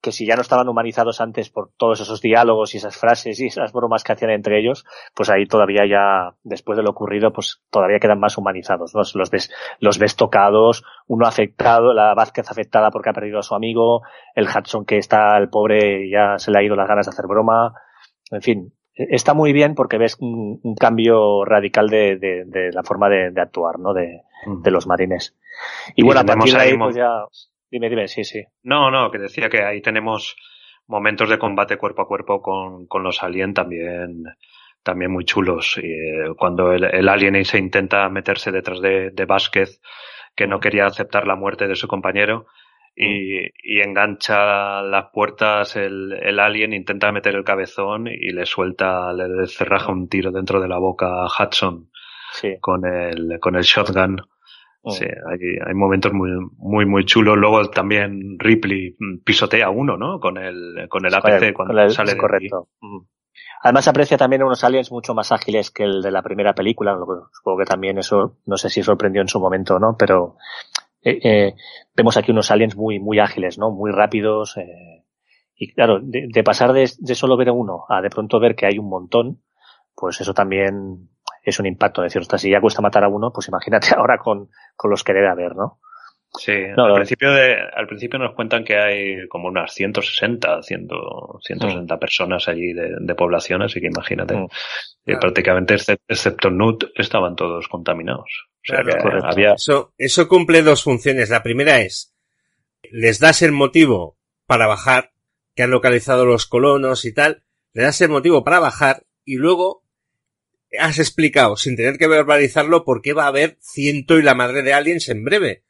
que 0.00 0.12
si 0.12 0.26
ya 0.26 0.34
no 0.34 0.42
estaban 0.42 0.68
humanizados 0.68 1.20
antes 1.20 1.50
por 1.50 1.70
todos 1.76 2.00
esos 2.00 2.20
diálogos 2.22 2.74
y 2.74 2.78
esas 2.78 2.96
frases 2.96 3.38
y 3.40 3.46
esas 3.46 3.72
bromas 3.72 4.02
que 4.02 4.12
hacían 4.12 4.30
entre 4.30 4.58
ellos, 4.58 4.86
pues 5.14 5.28
ahí 5.30 5.46
todavía 5.46 5.86
ya, 5.86 6.34
después 6.42 6.76
de 6.76 6.82
lo 6.82 6.90
ocurrido, 6.90 7.32
pues 7.32 7.62
todavía 7.70 7.98
quedan 7.98 8.20
más 8.20 8.38
humanizados, 8.38 8.94
¿no? 8.94 9.02
Los 9.14 9.30
ves, 9.30 9.52
los 9.78 9.98
ves 9.98 10.16
tocados, 10.16 10.84
uno 11.06 11.26
afectado, 11.26 11.92
la 11.92 12.14
Vázquez 12.14 12.50
afectada 12.50 12.90
porque 12.90 13.10
ha 13.10 13.14
perdido 13.14 13.38
a 13.38 13.42
su 13.42 13.54
amigo, 13.54 14.02
el 14.34 14.48
Hudson 14.48 14.84
que 14.84 14.96
está, 14.96 15.36
el 15.36 15.50
pobre, 15.50 16.08
ya 16.10 16.38
se 16.38 16.50
le 16.50 16.58
ha 16.58 16.62
ido 16.62 16.76
las 16.76 16.88
ganas 16.88 17.06
de 17.06 17.10
hacer 17.10 17.26
broma, 17.26 17.74
en 18.30 18.42
fin, 18.42 18.72
está 18.94 19.34
muy 19.34 19.52
bien 19.52 19.74
porque 19.74 19.98
ves 19.98 20.16
un, 20.20 20.60
un 20.62 20.74
cambio 20.74 21.44
radical 21.44 21.88
de, 21.88 22.16
de, 22.16 22.44
de 22.46 22.72
la 22.72 22.82
forma 22.82 23.08
de, 23.08 23.30
de, 23.30 23.40
actuar, 23.40 23.78
¿no? 23.78 23.92
De, 23.92 24.22
los 24.70 24.86
marines. 24.86 25.36
Y, 25.94 26.00
y 26.00 26.04
bueno, 26.04 26.20
a 26.20 26.24
partir 26.24 26.54
de 26.54 26.60
ahí, 26.60 26.78
pues 26.78 26.96
ya, 26.96 27.24
Dime, 27.70 27.88
dime, 27.88 28.08
sí, 28.08 28.24
sí. 28.24 28.42
No, 28.62 28.90
no, 28.90 29.10
que 29.10 29.18
decía 29.18 29.48
que 29.48 29.62
ahí 29.62 29.80
tenemos 29.80 30.36
momentos 30.86 31.28
de 31.28 31.38
combate 31.38 31.76
cuerpo 31.76 32.02
a 32.02 32.08
cuerpo 32.08 32.42
con, 32.42 32.86
con 32.86 33.02
los 33.02 33.22
alien 33.22 33.54
también, 33.54 34.24
también 34.82 35.12
muy 35.12 35.24
chulos. 35.24 35.78
Y, 35.80 35.86
eh, 35.86 36.34
cuando 36.36 36.72
el, 36.72 36.84
el, 36.84 37.08
alien 37.08 37.44
se 37.44 37.58
intenta 37.58 38.08
meterse 38.08 38.50
detrás 38.50 38.80
de, 38.80 39.10
de 39.10 39.24
Vázquez, 39.24 39.80
que 40.34 40.46
no 40.46 40.58
quería 40.58 40.86
aceptar 40.86 41.26
la 41.26 41.36
muerte 41.36 41.68
de 41.68 41.76
su 41.76 41.86
compañero, 41.86 42.46
y, 42.96 43.46
y 43.62 43.80
engancha 43.80 44.82
las 44.82 45.06
puertas 45.12 45.76
el, 45.76 46.12
el, 46.12 46.38
alien, 46.40 46.72
intenta 46.72 47.12
meter 47.12 47.34
el 47.34 47.44
cabezón 47.44 48.08
y 48.08 48.32
le 48.32 48.44
suelta, 48.46 49.12
le 49.12 49.46
cerraja 49.46 49.92
un 49.92 50.08
tiro 50.08 50.32
dentro 50.32 50.60
de 50.60 50.68
la 50.68 50.78
boca 50.78 51.06
a 51.06 51.26
Hudson 51.26 51.90
sí. 52.32 52.56
con 52.60 52.84
el, 52.84 53.38
con 53.40 53.56
el 53.56 53.62
shotgun. 53.62 54.20
Sí, 54.86 55.04
hay, 55.04 55.38
hay 55.66 55.74
momentos 55.74 56.12
muy, 56.12 56.30
muy, 56.56 56.86
muy 56.86 57.04
chulos. 57.04 57.36
Luego 57.36 57.68
también 57.70 58.38
Ripley 58.38 58.96
pisotea 59.24 59.68
uno, 59.68 59.96
¿no? 59.98 60.20
Con 60.20 60.38
el, 60.38 60.86
con 60.88 61.04
el 61.04 61.14
APC 61.14 61.42
el, 61.42 61.54
cuando 61.54 61.78
el, 61.78 61.90
sale. 61.90 62.16
correcto. 62.16 62.68
De 62.80 62.88
Además 63.62 63.88
aprecia 63.88 64.16
también 64.16 64.42
unos 64.42 64.64
aliens 64.64 64.90
mucho 64.90 65.14
más 65.14 65.32
ágiles 65.32 65.70
que 65.70 65.84
el 65.84 66.00
de 66.00 66.10
la 66.10 66.22
primera 66.22 66.54
película. 66.54 66.96
Supongo 67.32 67.58
que 67.58 67.66
también 67.66 67.98
eso, 67.98 68.38
no 68.46 68.56
sé 68.56 68.70
si 68.70 68.82
sorprendió 68.82 69.20
en 69.20 69.28
su 69.28 69.38
momento, 69.38 69.78
¿no? 69.78 69.96
Pero 69.98 70.36
eh, 71.02 71.18
eh, 71.22 71.54
vemos 71.94 72.16
aquí 72.16 72.30
unos 72.30 72.50
aliens 72.50 72.74
muy, 72.74 72.98
muy 73.00 73.18
ágiles, 73.18 73.58
¿no? 73.58 73.70
Muy 73.70 73.90
rápidos. 73.90 74.56
Eh, 74.56 75.04
y 75.56 75.74
claro, 75.74 76.00
de, 76.00 76.28
de 76.32 76.42
pasar 76.42 76.72
de, 76.72 76.90
de, 76.98 77.14
solo 77.14 77.36
ver 77.36 77.50
uno 77.50 77.84
a 77.90 78.00
de 78.00 78.08
pronto 78.08 78.40
ver 78.40 78.56
que 78.56 78.64
hay 78.64 78.78
un 78.78 78.88
montón, 78.88 79.42
pues 79.94 80.22
eso 80.22 80.32
también 80.32 81.10
es 81.42 81.58
un 81.58 81.66
impacto. 81.66 82.02
Es 82.02 82.12
decir, 82.12 82.22
hasta 82.22 82.38
si 82.38 82.50
ya 82.50 82.60
cuesta 82.60 82.82
matar 82.82 83.04
a 83.04 83.08
uno, 83.08 83.32
pues 83.32 83.48
imagínate 83.48 83.88
ahora 83.96 84.18
con, 84.18 84.48
con 84.76 84.90
los 84.90 85.04
que 85.04 85.12
debe 85.12 85.28
haber, 85.28 85.54
¿no? 85.54 85.80
Sí, 86.32 86.52
no, 86.76 86.84
al, 86.84 86.94
principio 86.94 87.32
de, 87.32 87.56
al 87.74 87.88
principio 87.88 88.16
nos 88.16 88.36
cuentan 88.36 88.62
que 88.62 88.78
hay 88.78 89.26
como 89.26 89.48
unas 89.48 89.74
160, 89.74 90.62
100, 90.62 90.88
160 91.42 91.96
mm. 91.96 91.98
personas 91.98 92.46
allí 92.46 92.72
de, 92.72 92.94
de, 93.00 93.14
población, 93.16 93.62
así 93.62 93.80
que 93.80 93.88
imagínate. 93.88 94.36
Mm. 94.36 94.46
Que 94.46 95.12
claro. 95.12 95.20
prácticamente, 95.20 95.74
excepto 95.74 96.50
Nut, 96.50 96.84
estaban 96.94 97.34
todos 97.34 97.66
contaminados. 97.66 98.30
O 98.58 98.60
sea 98.62 98.82
claro, 98.82 99.20
que 99.20 99.26
había... 99.26 99.54
eso, 99.54 99.92
eso 99.98 100.28
cumple 100.28 100.62
dos 100.62 100.84
funciones. 100.84 101.30
La 101.30 101.42
primera 101.42 101.80
es, 101.80 102.14
les 102.92 103.18
das 103.18 103.42
el 103.42 103.50
motivo 103.50 104.16
para 104.46 104.68
bajar, 104.68 105.10
que 105.56 105.64
han 105.64 105.70
localizado 105.70 106.26
los 106.26 106.46
colonos 106.46 107.04
y 107.06 107.12
tal, 107.12 107.42
le 107.72 107.82
das 107.82 108.00
el 108.02 108.08
motivo 108.08 108.44
para 108.44 108.60
bajar 108.60 109.02
y 109.24 109.36
luego 109.36 109.82
has 110.78 110.98
explicado, 110.98 111.56
sin 111.56 111.76
tener 111.76 111.98
que 111.98 112.06
verbalizarlo, 112.06 112.84
por 112.84 113.02
qué 113.02 113.12
va 113.12 113.24
a 113.24 113.28
haber 113.28 113.58
ciento 113.60 114.18
y 114.18 114.22
la 114.22 114.34
madre 114.34 114.62
de 114.62 114.72
aliens 114.72 115.08
en 115.08 115.24
breve. 115.24 115.64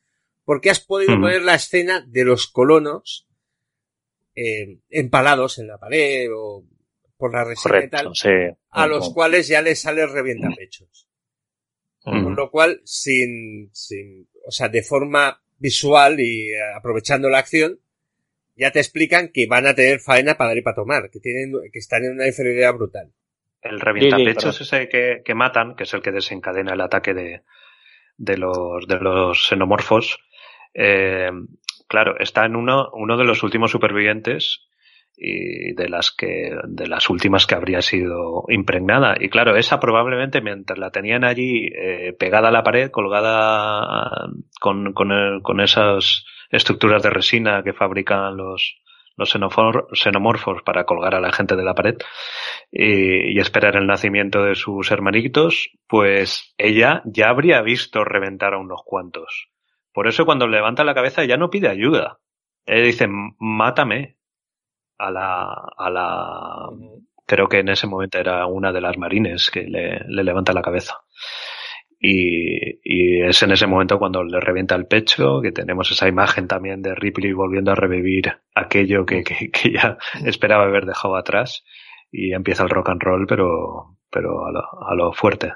Porque 0.45 0.71
has 0.71 0.81
podido 0.81 1.17
mm. 1.17 1.21
poner 1.21 1.43
la 1.43 1.55
escena 1.55 2.05
de 2.07 2.25
los 2.25 2.47
colonos 2.47 3.29
eh, 4.35 4.79
empalados 4.91 5.59
en 5.59 5.69
la 5.69 5.79
pared 5.79 6.29
o 6.35 6.65
por 7.17 7.33
la 7.33 7.45
resina 7.45 7.85
y 7.85 7.89
tal, 7.89 8.11
sí. 8.15 8.31
a 8.71 8.87
los 8.87 9.13
cuales 9.13 9.47
ya 9.47 9.61
les 9.61 9.81
sale 9.81 10.07
revientapechos. 10.07 11.09
Mm. 12.05 12.25
Con 12.25 12.37
lo 12.37 12.51
cual, 12.51 12.81
sin, 12.85 13.71
sin, 13.75 14.29
o 14.47 14.51
sea, 14.51 14.69
de 14.69 14.83
forma 14.83 15.43
visual 15.59 16.19
y 16.19 16.53
aprovechando 16.75 17.29
la 17.29 17.39
acción, 17.39 17.79
ya 18.57 18.73
te 18.73 18.79
explican 18.79 19.29
que 19.29 19.47
van 19.47 19.67
a 19.67 19.75
tener 19.75 20.01
faena 20.01 20.37
para 20.37 20.51
dar 20.51 20.59
y 20.59 20.63
para 20.63 20.77
tomar, 20.77 21.11
que 21.11 21.21
tienen, 21.21 21.53
que 21.73 21.79
están 21.79 22.05
en 22.05 22.13
una 22.13 22.27
inferioridad 22.27 22.75
brutal. 22.75 23.13
El 23.63 23.81
revientapechos 23.81 24.57
sí, 24.57 24.65
sí, 24.65 24.77
ese 24.77 24.89
que, 24.89 25.23
que, 25.25 25.35
matan, 25.35 25.75
que 25.77 25.85
es 25.85 25.95
el 25.95 26.03
que 26.03 26.13
desencadena 26.13 26.73
el 26.73 26.81
ataque 26.81 27.15
de, 27.15 27.43
de 28.17 28.37
los, 28.37 28.87
de 28.87 28.99
los 29.01 29.47
xenomorfos, 29.49 30.19
eh, 30.75 31.31
claro, 31.89 32.19
está 32.19 32.47
en 32.47 32.57
uno, 32.57 32.91
uno 32.93 33.17
de 33.17 33.25
los 33.25 33.43
últimos 33.43 33.71
supervivientes 33.71 34.67
y 35.17 35.75
de 35.75 35.89
las 35.89 36.11
que, 36.11 36.51
de 36.67 36.87
las 36.87 37.11
últimas 37.11 37.47
que 37.47 37.55
habría 37.55 37.83
sido 37.83 38.45
impregnada. 38.49 39.17
Y 39.21 39.29
claro, 39.29 39.57
esa 39.57 39.79
probablemente 39.81 40.41
mientras 40.41 40.79
la 40.79 40.91
tenían 40.91 41.25
allí 41.25 41.67
eh, 41.67 42.15
pegada 42.19 42.49
a 42.49 42.53
la 42.53 42.63
pared, 42.63 42.91
colgada 42.91 44.31
con, 44.61 44.95
con, 44.95 45.13
el, 45.13 45.43
con 45.43 45.61
esas 45.61 46.25
estructuras 46.51 47.03
de 47.03 47.11
resina 47.11 47.63
que 47.63 47.75
fabrican 47.75 48.37
los, 48.37 48.81
los 49.21 49.31
xenomorfos 49.93 50.63
para 50.63 50.85
colgar 50.85 51.15
a 51.15 51.21
la 51.21 51.33
gente 51.33 51.55
de 51.55 51.63
la 51.63 51.75
pared 51.75 51.97
y, 52.73 53.39
esperar 53.39 53.77
el 53.77 53.87
nacimiento 53.87 54.43
de 54.43 54.55
sus 54.55 54.91
hermanitos, 54.91 55.71
pues 55.87 56.55
ella 56.59 57.03
ya 57.05 57.29
habría 57.29 57.63
visto 57.63 58.05
reventar 58.05 58.55
a 58.55 58.59
unos 58.59 58.81
cuantos. 58.85 59.49
Por 59.93 60.09
eso 60.09 60.25
cuando 60.25 60.47
levanta 60.47 60.85
la 60.85 60.95
cabeza 60.95 61.25
ya 61.25 61.37
no 61.37 61.51
pide 61.51 61.69
ayuda. 61.69 62.19
Ella 62.67 62.85
dice, 62.85 63.07
mátame 63.39 64.17
a 64.99 65.11
la, 65.11 65.43
a 65.77 65.91
la, 65.91 66.69
creo 67.27 67.49
que 67.49 67.61
en 67.61 67.69
ese 67.69 67.87
momento 67.87 68.19
era 68.19 68.47
una 68.47 68.73
de 68.73 68.81
las 68.81 68.99
marines 68.99 69.51
que 69.51 69.63
le 69.63 70.25
levanta 70.25 70.53
la 70.53 70.63
cabeza. 70.63 70.99
Y, 72.03 72.81
y, 72.83 73.21
es 73.21 73.43
en 73.43 73.53
ese 73.53 73.67
momento 73.67 73.99
cuando 73.99 74.25
le 74.25 74.41
revienta 74.41 74.75
el 74.75 74.87
pecho, 74.87 75.43
que 75.43 75.53
tenemos 75.53 75.91
esa 75.91 76.09
imagen 76.09 76.49
también 76.49 76.81
de 76.81 76.95
Ripley 76.95 77.35
volviendo 77.35 77.73
a 77.73 77.75
revivir 77.75 78.39
aquello 78.55 79.05
que, 79.05 79.23
que, 79.23 79.51
que, 79.51 79.73
ya 79.73 79.99
esperaba 80.25 80.65
haber 80.65 80.87
dejado 80.87 81.17
atrás 81.17 81.63
y 82.11 82.33
empieza 82.33 82.63
el 82.63 82.71
rock 82.71 82.89
and 82.89 83.03
roll, 83.03 83.27
pero, 83.27 83.99
pero 84.11 84.47
a 84.47 84.51
lo, 84.51 84.61
a 84.61 84.95
lo 84.95 85.13
fuerte. 85.13 85.53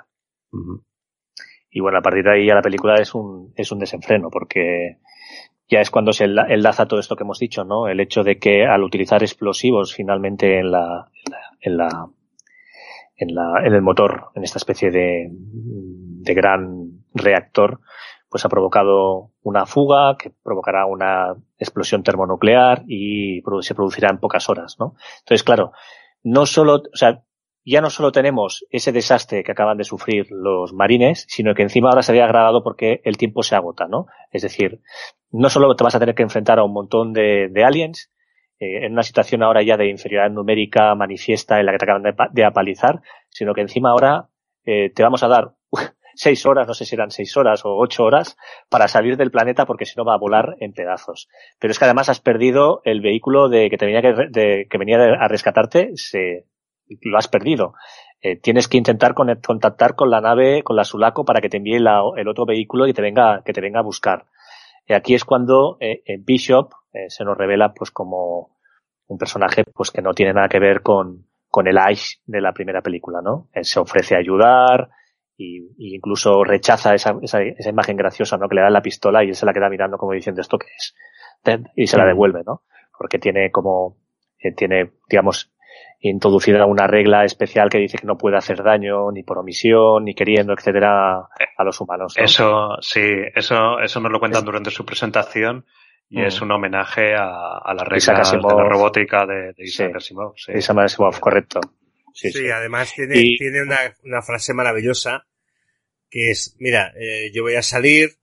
Y 1.70 1.80
bueno, 1.80 1.98
a 1.98 2.02
partir 2.02 2.24
de 2.24 2.32
ahí 2.32 2.46
ya 2.46 2.54
la 2.54 2.62
película 2.62 2.96
es 2.96 3.14
un, 3.14 3.54
es 3.56 3.72
un 3.72 3.78
desenfreno, 3.78 4.28
porque 4.30 4.98
ya 5.66 5.80
es 5.80 5.90
cuando 5.90 6.12
se 6.12 6.24
enlaza 6.24 6.86
todo 6.86 7.00
esto 7.00 7.16
que 7.16 7.24
hemos 7.24 7.38
dicho, 7.38 7.64
¿no? 7.64 7.88
El 7.88 8.00
hecho 8.00 8.22
de 8.22 8.38
que 8.38 8.66
al 8.66 8.82
utilizar 8.82 9.22
explosivos 9.22 9.94
finalmente 9.94 10.58
en 10.58 10.70
la, 10.70 11.10
en 11.60 11.78
la, 11.78 12.06
en 13.16 13.34
la, 13.34 13.64
en 13.64 13.72
el 13.72 13.80
motor, 13.82 14.26
en 14.34 14.44
esta 14.44 14.58
especie 14.58 14.90
de, 14.90 15.30
de 16.24 16.34
gran 16.34 17.04
reactor, 17.14 17.80
pues 18.28 18.44
ha 18.44 18.48
provocado 18.48 19.30
una 19.42 19.64
fuga 19.64 20.16
que 20.18 20.32
provocará 20.42 20.86
una 20.86 21.36
explosión 21.56 22.02
termonuclear 22.02 22.82
y 22.88 23.42
se 23.60 23.74
producirá 23.76 24.10
en 24.10 24.18
pocas 24.18 24.48
horas, 24.48 24.76
¿no? 24.80 24.96
Entonces, 25.20 25.44
claro, 25.44 25.70
no 26.24 26.44
solo, 26.44 26.82
o 26.92 26.96
sea, 26.96 27.22
ya 27.64 27.80
no 27.80 27.90
solo 27.90 28.10
tenemos 28.10 28.66
ese 28.70 28.90
desastre 28.90 29.44
que 29.44 29.52
acaban 29.52 29.78
de 29.78 29.84
sufrir 29.84 30.26
los 30.30 30.72
marines, 30.72 31.26
sino 31.28 31.54
que 31.54 31.62
encima 31.62 31.90
ahora 31.90 32.02
se 32.02 32.12
había 32.12 32.24
agravado 32.24 32.64
porque 32.64 33.00
el 33.04 33.16
tiempo 33.16 33.42
se 33.42 33.54
agota, 33.54 33.86
¿no? 33.86 34.06
Es 34.32 34.42
decir, 34.42 34.80
no 35.30 35.48
solo 35.48 35.74
te 35.76 35.84
vas 35.84 35.94
a 35.94 36.00
tener 36.00 36.14
que 36.14 36.24
enfrentar 36.24 36.58
a 36.58 36.64
un 36.64 36.72
montón 36.72 37.12
de, 37.12 37.50
aliens, 37.64 38.10
eh, 38.58 38.84
en 38.84 38.92
una 38.92 39.02
situación 39.02 39.42
ahora 39.42 39.62
ya 39.62 39.76
de 39.76 39.88
inferioridad 39.88 40.30
numérica 40.30 40.94
manifiesta 40.94 41.60
en 41.60 41.66
la 41.66 41.72
que 41.72 41.78
te 41.78 41.84
acaban 41.84 42.02
de, 42.02 42.14
de 42.32 42.44
apalizar, 42.44 43.00
sino 43.28 43.54
que 43.54 43.60
encima 43.60 43.90
ahora 43.90 44.28
eh, 44.64 44.90
te 44.94 45.02
vamos 45.02 45.22
a 45.22 45.28
dar 45.28 45.52
seis 46.14 46.44
horas, 46.46 46.66
no 46.66 46.74
sé 46.74 46.84
si 46.84 46.94
eran 46.94 47.10
seis 47.10 47.36
horas 47.36 47.64
o 47.64 47.76
ocho 47.76 48.04
horas, 48.04 48.36
para 48.68 48.88
salir 48.88 49.16
del 49.16 49.30
planeta 49.30 49.66
porque 49.66 49.86
si 49.86 49.94
no 49.96 50.04
va 50.04 50.14
a 50.14 50.18
volar 50.18 50.56
en 50.60 50.72
pedazos. 50.72 51.28
Pero 51.58 51.72
es 51.72 51.78
que 51.78 51.84
además 51.84 52.08
has 52.08 52.20
perdido 52.20 52.80
el 52.84 53.00
vehículo 53.00 53.48
de 53.48 53.70
que, 53.70 53.76
te 53.76 53.86
venía, 53.86 54.02
que, 54.02 54.14
de, 54.30 54.66
que 54.68 54.78
venía 54.78 54.98
a 54.98 55.28
rescatarte, 55.28 55.90
se, 55.94 56.46
lo 57.02 57.18
has 57.18 57.28
perdido. 57.28 57.74
Eh, 58.20 58.36
tienes 58.36 58.68
que 58.68 58.78
intentar 58.78 59.14
con, 59.14 59.34
contactar 59.46 59.94
con 59.94 60.10
la 60.10 60.20
nave, 60.20 60.62
con 60.62 60.76
la 60.76 60.84
Sulaco, 60.84 61.24
para 61.24 61.40
que 61.40 61.48
te 61.48 61.58
envíe 61.58 61.76
el 61.76 62.28
otro 62.28 62.46
vehículo 62.46 62.86
y 62.86 62.92
te 62.92 63.02
venga, 63.02 63.42
que 63.44 63.52
te 63.52 63.60
venga 63.60 63.80
a 63.80 63.84
buscar. 63.84 64.26
Y 64.86 64.92
aquí 64.92 65.14
es 65.14 65.24
cuando 65.24 65.76
eh, 65.80 66.02
Bishop 66.20 66.72
eh, 66.92 67.08
se 67.08 67.24
nos 67.24 67.36
revela 67.36 67.72
pues 67.72 67.90
como 67.90 68.56
un 69.06 69.18
personaje 69.18 69.64
pues 69.74 69.90
que 69.90 70.02
no 70.02 70.12
tiene 70.12 70.32
nada 70.32 70.48
que 70.48 70.58
ver 70.58 70.82
con, 70.82 71.26
con 71.48 71.66
el 71.66 71.78
Ash 71.78 72.16
de 72.26 72.40
la 72.40 72.52
primera 72.52 72.82
película, 72.82 73.20
¿no? 73.22 73.48
Él 73.52 73.64
se 73.64 73.80
ofrece 73.80 74.14
a 74.14 74.18
ayudar, 74.18 74.90
y, 75.36 75.58
y 75.78 75.96
incluso 75.96 76.44
rechaza 76.44 76.94
esa, 76.94 77.16
esa, 77.22 77.42
esa, 77.42 77.70
imagen 77.70 77.96
graciosa, 77.96 78.36
¿no? 78.36 78.48
Que 78.48 78.56
le 78.56 78.62
da 78.62 78.70
la 78.70 78.82
pistola 78.82 79.24
y 79.24 79.28
él 79.28 79.34
se 79.34 79.46
la 79.46 79.52
queda 79.52 79.68
mirando 79.68 79.98
como 79.98 80.12
diciendo 80.12 80.40
esto 80.40 80.58
que 80.58 80.66
es 80.66 80.94
y 81.76 81.86
se 81.86 81.98
la 81.98 82.06
devuelve, 82.06 82.42
¿no? 82.46 82.62
Porque 82.96 83.18
tiene 83.18 83.50
como 83.50 83.98
eh, 84.38 84.52
tiene, 84.52 84.92
digamos, 85.08 85.52
introducida 86.00 86.66
una 86.66 86.86
regla 86.86 87.24
especial 87.24 87.68
que 87.70 87.78
dice 87.78 87.98
que 87.98 88.06
no 88.06 88.18
puede 88.18 88.36
hacer 88.36 88.62
daño 88.62 89.10
ni 89.10 89.22
por 89.22 89.38
omisión, 89.38 90.04
ni 90.04 90.14
queriendo, 90.14 90.52
etcétera, 90.52 91.28
a 91.56 91.64
los 91.64 91.80
humanos. 91.80 92.14
¿no? 92.16 92.24
Eso, 92.24 92.76
sí, 92.80 93.22
eso, 93.34 93.80
eso 93.80 94.00
nos 94.00 94.12
lo 94.12 94.20
cuentan 94.20 94.40
es, 94.40 94.44
durante 94.44 94.70
su 94.70 94.84
presentación 94.84 95.64
y 96.10 96.18
mm. 96.18 96.24
es 96.24 96.40
un 96.42 96.52
homenaje 96.52 97.14
a, 97.14 97.58
a 97.58 97.74
la 97.74 97.84
regla 97.84 98.22
de 98.22 98.36
la 98.36 98.68
robótica 98.68 99.26
de, 99.26 99.54
de 99.54 99.64
Isaac 99.64 99.92
sí. 99.92 99.96
Asimov. 99.96 100.34
Sí. 100.36 100.52
Isaac 100.54 100.78
Asimov, 100.78 101.18
correcto. 101.18 101.60
Sí, 102.14 102.30
sí, 102.30 102.38
sí, 102.38 102.48
además 102.48 102.94
tiene, 102.94 103.18
y... 103.18 103.36
tiene 103.36 103.60
una, 103.62 103.78
una, 104.04 104.22
frase 104.22 104.54
maravillosa 104.54 105.26
que 106.08 106.30
es, 106.30 106.54
mira, 106.58 106.94
eh, 106.96 107.32
yo 107.34 107.42
voy 107.42 107.56
a 107.56 107.62
salir 107.62 108.18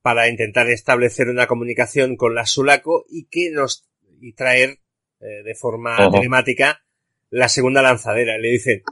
para 0.00 0.28
intentar 0.28 0.70
establecer 0.70 1.28
una 1.28 1.48
comunicación 1.48 2.16
con 2.16 2.34
la 2.36 2.46
Sulaco 2.46 3.04
y 3.08 3.26
que 3.26 3.50
nos 3.50 3.90
y 4.20 4.32
traer 4.34 4.78
eh, 5.20 5.42
de 5.44 5.54
forma 5.54 5.96
uh 5.96 6.08
-huh. 6.08 6.12
telemática 6.12 6.82
la 7.30 7.48
segunda 7.48 7.82
lanzadera. 7.82 8.38
Le 8.38 8.48
dicen, 8.48 8.82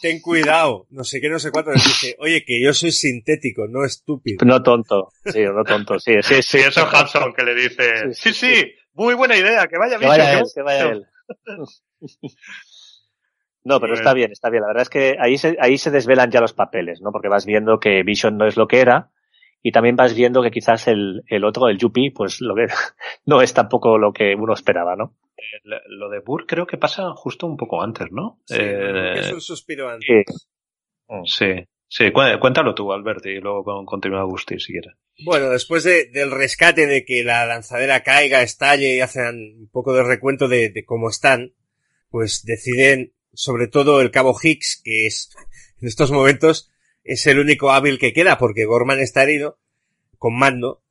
ten 0.00 0.20
cuidado, 0.20 0.86
no 0.90 1.04
sé 1.04 1.20
qué, 1.20 1.28
no 1.28 1.38
sé 1.38 1.50
cuánto. 1.50 1.70
Le 1.72 1.76
dice, 1.76 2.16
oye, 2.18 2.44
que 2.44 2.62
yo 2.62 2.72
soy 2.72 2.92
sintético, 2.92 3.66
no 3.68 3.84
estúpido. 3.84 4.44
No 4.44 4.62
tonto, 4.62 5.12
sí, 5.24 5.42
no 5.42 5.64
tonto, 5.64 5.98
sí, 5.98 6.14
sí, 6.22 6.42
sí. 6.42 6.58
eso 6.58 6.86
Hudson 6.86 7.34
que 7.34 7.42
le 7.44 7.54
dice, 7.54 8.14
sí, 8.14 8.32
sí, 8.32 8.54
sí, 8.54 8.72
muy 8.92 9.14
buena 9.14 9.36
idea, 9.36 9.66
que 9.66 9.78
vaya 9.78 9.98
que 9.98 10.06
vaya 10.06 10.38
él, 10.38 10.44
que 10.54 10.62
vaya 10.62 10.90
él. 10.90 11.06
No, 13.66 13.80
pero 13.80 13.94
está 13.94 14.14
bien, 14.14 14.30
está 14.30 14.48
bien. 14.48 14.62
La 14.62 14.68
verdad 14.68 14.82
es 14.82 14.88
que 14.88 15.16
ahí 15.20 15.36
se, 15.38 15.56
ahí 15.60 15.76
se 15.76 15.90
desvelan 15.90 16.30
ya 16.30 16.40
los 16.40 16.52
papeles, 16.52 17.00
¿no? 17.02 17.10
Porque 17.10 17.26
vas 17.26 17.44
viendo 17.44 17.80
que 17.80 18.04
Vision 18.04 18.38
no 18.38 18.46
es 18.46 18.56
lo 18.56 18.68
que 18.68 18.78
era 18.78 19.10
y 19.60 19.72
también 19.72 19.96
vas 19.96 20.14
viendo 20.14 20.40
que 20.40 20.52
quizás 20.52 20.86
el, 20.86 21.24
el 21.26 21.44
otro, 21.44 21.68
el 21.68 21.76
Yuppie, 21.76 22.12
pues 22.12 22.40
lo 22.40 22.54
que 22.54 22.66
no 23.26 23.42
es 23.42 23.52
tampoco 23.54 23.98
lo 23.98 24.12
que 24.12 24.36
uno 24.36 24.54
esperaba, 24.54 24.94
¿no? 24.94 25.16
Eh, 25.36 25.68
lo 25.88 26.08
de 26.08 26.20
Burr 26.20 26.46
creo 26.46 26.64
que 26.64 26.78
pasa 26.78 27.10
justo 27.16 27.48
un 27.48 27.56
poco 27.56 27.82
antes, 27.82 28.06
¿no? 28.12 28.40
Sí, 28.44 28.54
eh, 28.56 29.18
es 29.18 29.32
un 29.32 29.40
suspiro 29.40 29.90
antes. 29.90 30.48
Sí. 31.24 31.46
Sí, 31.88 32.12
cuéntalo 32.12 32.72
tú, 32.72 32.92
Alberto, 32.92 33.28
y 33.28 33.40
luego 33.40 33.84
continúa 33.84 34.20
Agustín, 34.20 34.60
si 34.60 34.72
quieres. 34.72 34.94
Bueno, 35.24 35.50
después 35.50 35.82
de, 35.82 36.06
del 36.06 36.30
rescate 36.30 36.86
de 36.86 37.04
que 37.04 37.24
la 37.24 37.46
lanzadera 37.46 38.04
caiga, 38.04 38.42
estalle 38.42 38.96
y 38.96 39.00
hacen 39.00 39.56
un 39.58 39.68
poco 39.72 39.92
de 39.92 40.04
recuento 40.04 40.46
de, 40.46 40.70
de 40.70 40.84
cómo 40.84 41.08
están, 41.08 41.54
pues 42.10 42.44
deciden 42.44 43.15
sobre 43.36 43.68
todo 43.68 44.00
el 44.00 44.10
cabo 44.10 44.36
Hicks, 44.40 44.80
que 44.82 45.06
es 45.06 45.30
en 45.80 45.88
estos 45.88 46.10
momentos 46.10 46.70
es 47.04 47.26
el 47.26 47.38
único 47.38 47.70
hábil 47.70 47.98
que 47.98 48.12
queda 48.12 48.36
porque 48.38 48.64
Gorman 48.64 48.98
está 48.98 49.22
herido 49.22 49.58
con 50.18 50.36
mando, 50.36 50.82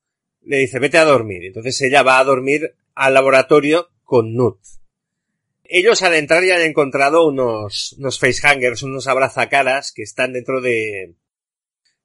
le 0.41 0.59
dice 0.59 0.79
vete 0.79 0.97
a 0.97 1.05
dormir. 1.05 1.43
Entonces 1.43 1.81
ella 1.81 2.03
va 2.03 2.19
a 2.19 2.23
dormir 2.23 2.75
al 2.93 3.13
laboratorio 3.13 3.89
con 4.03 4.33
Nut. 4.33 4.59
Ellos 5.63 6.03
al 6.03 6.13
entrar 6.13 6.43
ya 6.43 6.55
han 6.55 6.61
encontrado 6.61 7.27
unos, 7.27 7.93
unos 7.97 8.19
facehangers, 8.19 8.83
unos 8.83 9.07
abrazacaras 9.07 9.91
que 9.91 10.03
están 10.03 10.31
dentro 10.31 10.61
de, 10.61 11.15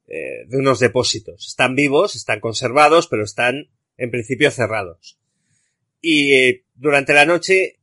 eh, 0.08 0.44
de 0.46 0.56
unos 0.56 0.80
depósitos. 0.80 1.46
Están 1.46 1.76
vivos, 1.76 2.16
están 2.16 2.40
conservados, 2.40 3.06
pero 3.06 3.22
están 3.22 3.70
en 3.98 4.10
principio 4.10 4.50
cerrados. 4.50 5.18
Y 6.00 6.32
eh, 6.32 6.64
durante 6.74 7.12
la 7.12 7.26
noche 7.26 7.79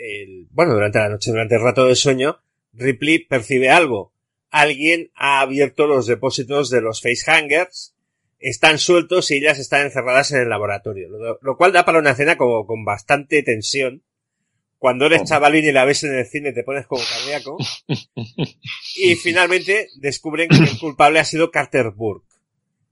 el, 0.00 0.48
bueno, 0.50 0.74
durante 0.74 0.98
la 0.98 1.08
noche, 1.08 1.30
durante 1.30 1.56
el 1.56 1.62
rato 1.62 1.86
de 1.86 1.94
sueño, 1.94 2.40
Ripley 2.72 3.26
percibe 3.26 3.70
algo. 3.70 4.12
Alguien 4.50 5.10
ha 5.14 5.40
abierto 5.40 5.86
los 5.86 6.06
depósitos 6.06 6.70
de 6.70 6.80
los 6.80 7.00
facehangers, 7.00 7.94
están 8.38 8.78
sueltos 8.78 9.30
y 9.30 9.36
ellas 9.36 9.58
están 9.58 9.86
encerradas 9.86 10.32
en 10.32 10.40
el 10.40 10.48
laboratorio, 10.48 11.08
lo, 11.08 11.38
lo 11.40 11.56
cual 11.56 11.72
da 11.72 11.84
para 11.84 11.98
una 11.98 12.10
escena 12.10 12.36
como 12.36 12.66
con 12.66 12.84
bastante 12.84 13.42
tensión. 13.42 14.02
Cuando 14.78 15.04
eres 15.06 15.20
oh. 15.22 15.24
chavalín 15.26 15.66
y 15.66 15.72
la 15.72 15.84
ves 15.84 16.04
en 16.04 16.14
el 16.14 16.26
cine 16.26 16.52
te 16.52 16.64
pones 16.64 16.86
como 16.86 17.02
cardíaco. 17.04 17.58
y 18.96 19.14
finalmente 19.22 19.88
descubren 19.96 20.48
que 20.48 20.56
el 20.56 20.78
culpable 20.78 21.18
ha 21.18 21.24
sido 21.24 21.50
Carter 21.50 21.90
Burke. 21.90 22.26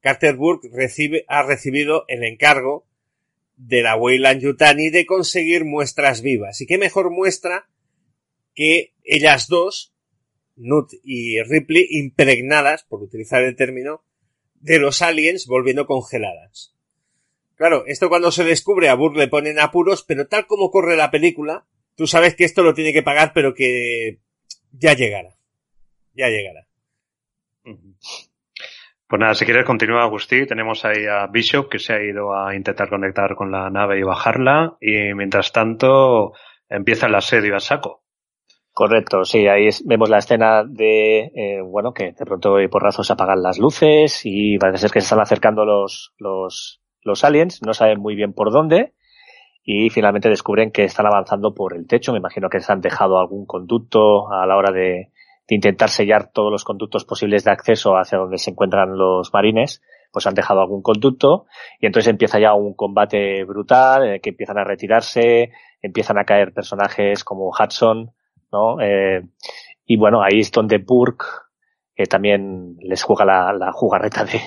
Carter 0.01 0.37
Burke 0.37 0.69
recibe, 0.71 1.25
ha 1.29 1.43
recibido 1.43 2.05
el 2.09 2.25
encargo 2.25 2.88
de 3.59 3.83
la 3.83 3.97
Weyland 3.97 4.41
Yutani 4.41 4.89
de 4.89 5.05
conseguir 5.05 5.65
muestras 5.65 6.23
vivas. 6.23 6.61
Y 6.61 6.67
qué 6.67 6.79
mejor 6.79 7.11
muestra 7.11 7.69
que 8.55 8.95
ellas 9.05 9.49
dos, 9.49 9.93
Nut 10.57 10.91
y 11.03 11.43
Ripley, 11.43 11.87
impregnadas, 11.91 12.85
por 12.85 13.03
utilizar 13.03 13.43
el 13.43 13.57
término, 13.57 14.05
de 14.55 14.79
los 14.79 15.03
aliens 15.03 15.47
volviendo 15.47 15.87
congeladas. 15.87 16.75
Claro, 17.57 17.85
esto 17.87 18.09
cuando 18.09 18.31
se 18.31 18.45
descubre 18.45 18.89
a 18.89 18.95
Burr 18.95 19.17
le 19.17 19.29
ponen 19.29 19.59
apuros, 19.59 20.05
pero 20.05 20.29
tal 20.29 20.47
como 20.47 20.71
corre 20.71 20.97
la 20.97 21.11
película, 21.11 21.67
tú 21.97 22.07
sabes 22.07 22.37
que 22.37 22.45
esto 22.45 22.63
lo 22.63 22.75
tiene 22.75 22.93
que 22.93 23.03
pagar, 23.03 23.33
pero 23.35 23.55
que 23.55 24.21
ya 24.73 24.95
llegará. 24.95 25.37
Ya 26.15 26.29
llegará. 26.29 26.69
Pues 29.09 29.21
nada, 29.21 29.33
si 29.33 29.47
quieres 29.47 29.65
continúa 29.65 30.03
Agustí, 30.03 30.45
tenemos 30.47 30.85
ahí 30.85 31.07
a 31.07 31.27
Bishop 31.29 31.71
que 31.71 31.79
se 31.79 31.95
ha 31.95 32.03
ido 32.03 32.35
a 32.37 32.55
intentar 32.55 32.91
conectar 32.91 33.35
con 33.37 33.51
la 33.51 33.71
nave 33.71 33.99
y 33.99 34.03
bajarla. 34.03 34.77
Y 34.83 35.15
mientras 35.15 35.51
tanto 35.51 36.33
empieza 36.69 37.07
el 37.07 37.15
asedio 37.15 37.57
a 37.57 37.61
saco. 37.61 38.03
Correcto, 38.71 39.25
sí, 39.25 39.49
ahí 39.49 39.71
vemos 39.87 40.11
la 40.11 40.19
escena 40.19 40.63
de, 40.63 41.33
eh, 41.35 41.63
bueno, 41.65 41.95
que 41.95 42.13
de 42.13 42.27
pronto 42.27 42.61
y 42.61 42.69
porrazos 42.69 43.11
apagan 43.11 43.43
las 43.43 43.59
luces 43.59 44.21
y 44.25 44.59
parece 44.59 44.83
ser 44.83 44.91
que 44.91 45.01
se 45.01 45.07
están 45.07 45.21
acercando 45.21 45.65
los, 45.65 46.15
los, 46.19 46.83
los 47.01 47.25
aliens, 47.25 47.63
no 47.65 47.73
saben 47.73 47.99
muy 47.99 48.15
bien 48.15 48.35
por 48.35 48.53
dónde. 48.53 48.93
Y 49.65 49.89
finalmente 49.89 50.29
descubren 50.29 50.71
que 50.71 50.85
están 50.85 51.07
avanzando 51.07 51.55
por 51.55 51.75
el 51.75 51.87
techo, 51.87 52.13
me 52.13 52.19
imagino 52.19 52.51
que 52.51 52.61
se 52.61 52.71
han 52.71 52.83
dejado 52.83 53.19
algún 53.19 53.47
conducto 53.47 54.31
a 54.31 54.47
la 54.47 54.57
hora 54.57 54.71
de, 54.71 55.13
de 55.49 55.55
intentar 55.55 55.89
sellar 55.89 56.31
todos 56.31 56.53
los 56.53 56.65
conductos 56.65 57.05
posibles 57.05 57.45
de 57.45 57.51
acceso 57.51 57.97
hacia 57.97 58.19
donde 58.19 58.39
se 58.39 58.51
encuentran 58.51 58.97
los 58.97 59.33
marines, 59.33 59.83
pues 60.13 60.27
han 60.27 60.35
dejado 60.35 60.61
algún 60.61 60.83
conducto 60.83 61.47
y 61.81 61.87
entonces 61.87 62.11
empieza 62.11 62.39
ya 62.39 62.55
un 62.55 62.75
combate 62.75 63.45
brutal 63.45 64.05
en 64.05 64.13
el 64.15 64.21
que 64.21 64.31
empiezan 64.31 64.59
a 64.59 64.65
retirarse, 64.65 65.51
empiezan 65.81 66.19
a 66.19 66.25
caer 66.25 66.53
personajes 66.53 67.25
como 67.25 67.51
Hudson, 67.51 68.13
¿no? 68.53 68.81
Eh, 68.81 69.23
y 69.87 69.97
bueno, 69.97 70.23
ahí 70.23 70.41
es 70.41 70.53
donde 70.53 70.79
Burke 70.79 71.25
que 71.95 72.07
también 72.07 72.77
les 72.81 73.03
juega 73.03 73.25
la, 73.25 73.53
la 73.53 73.73
jugarreta 73.73 74.25
de, 74.25 74.41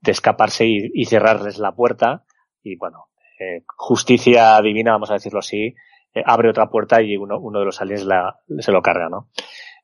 de 0.00 0.10
escaparse 0.10 0.66
y, 0.66 0.90
y, 0.92 1.04
cerrarles 1.04 1.58
la 1.58 1.70
puerta 1.70 2.24
y 2.64 2.76
bueno, 2.76 3.06
eh, 3.38 3.62
justicia 3.76 4.60
divina, 4.60 4.90
vamos 4.90 5.10
a 5.12 5.14
decirlo 5.14 5.38
así, 5.38 5.72
eh, 6.14 6.22
abre 6.24 6.50
otra 6.50 6.68
puerta 6.68 7.00
y 7.00 7.16
uno, 7.16 7.38
uno 7.38 7.60
de 7.60 7.64
los 7.66 7.80
aliens 7.80 8.04
la, 8.04 8.40
se 8.58 8.72
lo 8.72 8.82
carga, 8.82 9.08
¿no? 9.08 9.28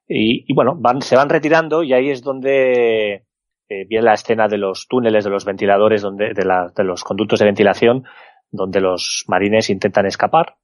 Y, 0.07 0.45
y, 0.51 0.55
bueno, 0.55 0.75
van, 0.77 1.01
se 1.03 1.17
van 1.17 1.29
retirando 1.29 1.83
y 1.83 1.93
ahí 1.93 2.11
es 2.11 2.23
donde 2.23 3.25
eh, 3.69 3.85
viene 3.89 4.05
la 4.05 4.15
escena 4.15 4.49
de 4.49 4.59
los 4.59 4.87
túneles, 4.89 5.25
de 5.25 5.31
los 5.31 5.45
ventiladores, 5.45 6.03
donde, 6.03 6.35
de, 6.35 6.45
la, 6.45 6.73
de 6.75 6.85
los 6.85 7.05
conductos 7.05 7.39
de 7.39 7.47
ventilación, 7.47 8.05
donde 8.51 8.81
los 8.81 9.25
marines 9.29 9.71
intentan 9.71 10.07
escapar 10.07 10.57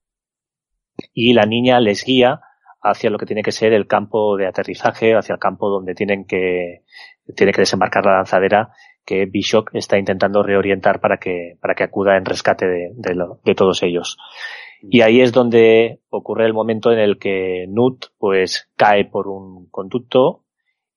y 1.13 1.33
la 1.33 1.47
niña 1.47 1.81
les 1.81 2.05
guía 2.05 2.41
hacia 2.83 3.11
lo 3.11 3.19
que 3.19 3.27
tiene 3.27 3.43
que 3.43 3.53
ser 3.53 3.73
el 3.73 3.87
campo 3.87 4.37
de 4.37 4.47
aterrizaje, 4.47 5.15
hacia 5.15 5.35
el 5.35 5.39
campo 5.39 5.69
donde 5.69 5.95
tienen 5.95 6.25
que, 6.25 6.83
tiene 7.35 7.53
que 7.53 7.63
desembarcar 7.63 8.05
la 8.05 8.17
lanzadera 8.17 8.71
que 9.05 9.25
Bishop 9.25 9.69
está 9.73 9.99
intentando 9.99 10.43
reorientar 10.43 11.01
para 11.01 11.17
que, 11.17 11.57
para 11.61 11.75
que 11.75 11.85
acuda 11.85 12.17
en 12.17 12.25
rescate 12.25 12.67
de, 12.67 12.91
de, 12.95 13.15
lo, 13.15 13.41
de 13.45 13.55
todos 13.55 13.83
ellos. 13.83 14.19
Y 14.83 15.01
ahí 15.01 15.21
es 15.21 15.33
donde 15.33 16.01
ocurre 16.09 16.47
el 16.47 16.55
momento 16.55 16.93
en 16.93 16.99
el 16.99 17.19
que 17.19 17.67
Nut 17.69 18.07
pues 18.19 18.71
cae 18.77 19.05
por 19.05 19.29
un 19.29 19.69
conducto 19.71 20.45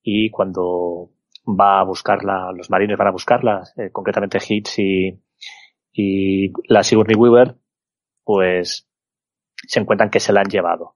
y 0.03 0.30
cuando 0.30 1.10
va 1.48 1.80
a 1.80 1.84
buscarla, 1.84 2.51
los 2.56 2.69
marines 2.69 2.98
van 2.98 3.08
a 3.08 3.11
buscarla, 3.11 3.64
eh, 3.77 3.90
concretamente 3.92 4.40
Hitch 4.48 4.80
y, 4.80 5.19
y 5.92 6.51
la 6.68 6.84
Sigourney 6.84 7.16
Weaver, 7.16 7.56
pues 8.24 8.88
se 9.56 9.80
encuentran 9.80 10.10
que 10.10 10.19
se 10.19 10.34
la 10.34 10.42
han 10.42 10.50
llevado. 10.50 10.95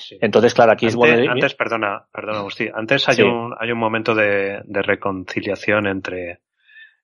Sí. 0.00 0.18
Entonces, 0.20 0.52
claro, 0.52 0.72
aquí 0.72 0.86
antes, 0.86 0.94
es 0.94 0.96
bueno. 0.96 1.32
Antes, 1.32 1.54
perdona, 1.54 2.06
perdona, 2.12 2.40
Agustín. 2.40 2.70
Antes 2.74 3.08
hay, 3.08 3.16
sí. 3.16 3.22
un, 3.22 3.54
hay 3.58 3.70
un 3.70 3.78
momento 3.78 4.14
de, 4.14 4.60
de, 4.64 4.82
reconciliación 4.82 5.86
entre, 5.86 6.40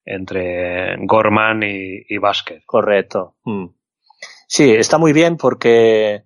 entre 0.05 0.97
Gorman 1.07 1.63
y, 1.63 2.05
y 2.07 2.19
Vázquez. 2.19 2.63
Correcto. 2.67 3.37
Mm. 3.45 3.67
Sí, 4.55 4.71
está 4.71 4.99
muy 4.99 5.15
bien 5.15 5.39
porque 5.39 6.25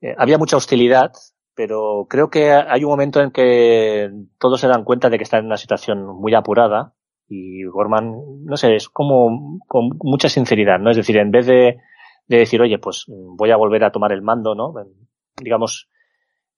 eh, 0.00 0.14
había 0.16 0.38
mucha 0.38 0.56
hostilidad, 0.56 1.10
pero 1.56 2.06
creo 2.08 2.30
que 2.30 2.52
hay 2.52 2.84
un 2.84 2.90
momento 2.90 3.20
en 3.20 3.32
que 3.32 4.08
todos 4.38 4.60
se 4.60 4.68
dan 4.68 4.84
cuenta 4.84 5.10
de 5.10 5.16
que 5.18 5.24
están 5.24 5.40
en 5.40 5.46
una 5.46 5.56
situación 5.56 6.06
muy 6.06 6.34
apurada 6.34 6.94
y 7.28 7.64
Gorman, 7.64 8.44
no 8.44 8.56
sé, 8.56 8.76
es 8.76 8.88
como 8.88 9.58
con 9.66 9.98
mucha 10.04 10.28
sinceridad, 10.28 10.78
¿no? 10.78 10.90
Es 10.90 10.98
decir, 10.98 11.16
en 11.16 11.32
vez 11.32 11.46
de, 11.46 11.78
de 12.28 12.36
decir, 12.38 12.62
oye, 12.62 12.78
pues 12.78 13.06
voy 13.08 13.50
a 13.50 13.56
volver 13.56 13.82
a 13.82 13.90
tomar 13.90 14.12
el 14.12 14.22
mando, 14.22 14.54
¿no? 14.54 14.72
digamos, 15.42 15.88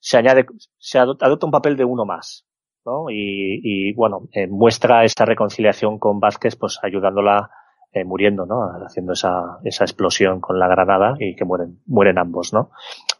se 0.01 0.19
añade, 0.19 0.45
se 0.77 0.99
adopta 0.99 1.47
un 1.47 1.51
papel 1.51 1.79
de 1.79 1.87
uno 1.87 2.05
más, 2.05 2.45
¿no? 2.85 3.09
Y, 3.09 3.61
y 3.63 3.95
bueno, 3.95 4.29
eh, 4.33 4.47
muestra 4.47 5.03
esta 5.05 5.25
reconciliación 5.25 5.99
con 5.99 6.21
Vázquez, 6.21 6.57
pues 6.57 6.79
ayudándola 6.83 7.49
eh, 7.93 8.05
muriendo, 8.05 8.47
¿no? 8.47 8.63
Haciendo 8.87 9.13
esa, 9.13 9.59
esa 9.65 9.85
explosión 9.85 10.41
con 10.41 10.59
la 10.59 10.69
granada 10.69 11.17
y 11.19 11.35
que 11.35 11.45
mueren, 11.45 11.81
mueren 11.87 12.19
ambos, 12.19 12.53
¿no? 12.53 12.71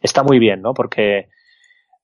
Está 0.01 0.23
muy 0.23 0.39
bien, 0.39 0.61
¿no? 0.61 0.73
Porque 0.73 1.29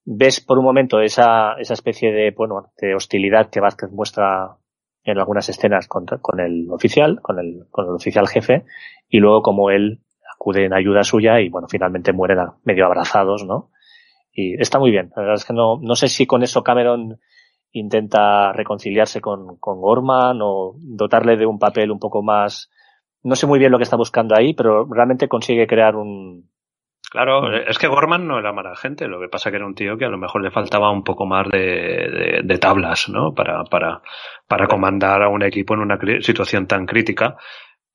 ves 0.03 0.39
por 0.41 0.57
un 0.57 0.65
momento 0.65 0.99
esa, 0.99 1.53
esa 1.59 1.73
especie 1.73 2.11
de, 2.11 2.31
bueno, 2.31 2.71
de 2.79 2.95
hostilidad 2.95 3.49
que 3.49 3.59
Vázquez 3.59 3.91
muestra 3.91 4.57
en 5.03 5.19
algunas 5.19 5.47
escenas 5.49 5.87
con, 5.87 6.05
con 6.05 6.39
el 6.39 6.67
oficial, 6.71 7.21
con 7.21 7.39
el, 7.39 7.65
con 7.69 7.85
el 7.85 7.91
oficial 7.91 8.27
jefe, 8.27 8.65
y 9.07 9.19
luego 9.19 9.41
como 9.41 9.69
él 9.69 10.01
acude 10.33 10.65
en 10.65 10.73
ayuda 10.73 11.03
suya 11.03 11.39
y 11.39 11.49
bueno, 11.49 11.67
finalmente 11.69 12.13
mueren 12.13 12.39
medio 12.63 12.85
abrazados, 12.85 13.45
¿no? 13.45 13.69
Y 14.31 14.59
está 14.59 14.79
muy 14.79 14.91
bien. 14.91 15.11
La 15.15 15.21
verdad 15.21 15.35
es 15.35 15.45
que 15.45 15.53
no, 15.53 15.79
no 15.81 15.95
sé 15.95 16.07
si 16.07 16.25
con 16.25 16.43
eso 16.43 16.63
Cameron 16.63 17.19
intenta 17.79 18.51
reconciliarse 18.53 19.21
con, 19.21 19.57
con 19.57 19.79
Gorman 19.81 20.39
o 20.41 20.73
dotarle 20.77 21.37
de 21.37 21.45
un 21.45 21.59
papel 21.59 21.91
un 21.91 21.99
poco 21.99 22.23
más, 22.23 22.71
no 23.23 23.35
sé 23.35 23.47
muy 23.47 23.59
bien 23.59 23.71
lo 23.71 23.77
que 23.77 23.83
está 23.83 23.97
buscando 23.97 24.35
ahí, 24.35 24.53
pero 24.53 24.85
realmente 24.89 25.27
consigue 25.27 25.67
crear 25.67 25.95
un, 25.95 26.49
Claro, 27.11 27.55
es 27.55 27.77
que 27.77 27.87
Gorman 27.87 28.27
no 28.27 28.39
era 28.39 28.51
mala 28.51 28.75
gente, 28.75 29.07
lo 29.07 29.21
que 29.21 29.29
pasa 29.29 29.49
que 29.49 29.55
era 29.55 29.65
un 29.65 29.73
tío 29.73 29.97
que 29.97 30.03
a 30.03 30.09
lo 30.09 30.17
mejor 30.17 30.41
le 30.41 30.51
faltaba 30.51 30.91
un 30.91 31.03
poco 31.03 31.25
más 31.25 31.47
de, 31.49 31.59
de, 31.59 32.41
de 32.43 32.57
tablas, 32.57 33.07
¿no? 33.07 33.33
Para, 33.33 33.63
para, 33.63 34.01
para 34.47 34.67
comandar 34.67 35.23
a 35.23 35.29
un 35.29 35.41
equipo 35.41 35.75
en 35.75 35.79
una 35.81 35.97
situación 36.19 36.67
tan 36.67 36.85
crítica 36.85 37.37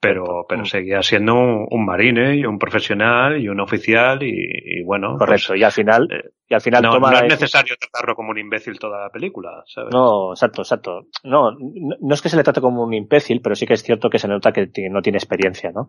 pero, 0.00 0.46
pero 0.48 0.64
seguía 0.64 1.02
siendo 1.02 1.34
un, 1.34 1.66
un, 1.70 1.84
marine 1.84 2.34
y 2.34 2.46
un 2.46 2.58
profesional 2.58 3.38
y 3.38 3.48
un 3.48 3.60
oficial 3.60 4.22
y, 4.22 4.32
y 4.32 4.82
bueno. 4.82 5.18
Correcto, 5.18 5.48
pues, 5.48 5.60
y 5.60 5.62
al 5.62 5.72
final, 5.72 6.08
eh, 6.10 6.30
y 6.48 6.54
al 6.54 6.62
final 6.62 6.82
no, 6.82 6.92
toma 6.92 7.10
no 7.10 7.18
es 7.18 7.28
necesario 7.28 7.76
tratarlo 7.78 8.16
como 8.16 8.30
un 8.30 8.38
imbécil 8.38 8.78
toda 8.78 9.02
la 9.02 9.10
película, 9.10 9.62
¿sabes? 9.66 9.92
No, 9.92 10.32
exacto, 10.32 10.62
exacto. 10.62 11.06
No, 11.22 11.50
no 11.52 12.14
es 12.14 12.22
que 12.22 12.30
se 12.30 12.36
le 12.36 12.42
trate 12.42 12.62
como 12.62 12.82
un 12.82 12.94
imbécil, 12.94 13.42
pero 13.42 13.54
sí 13.54 13.66
que 13.66 13.74
es 13.74 13.82
cierto 13.82 14.08
que 14.08 14.18
se 14.18 14.26
nota 14.26 14.52
que 14.52 14.70
no 14.90 15.02
tiene 15.02 15.18
experiencia, 15.18 15.70
¿no? 15.70 15.88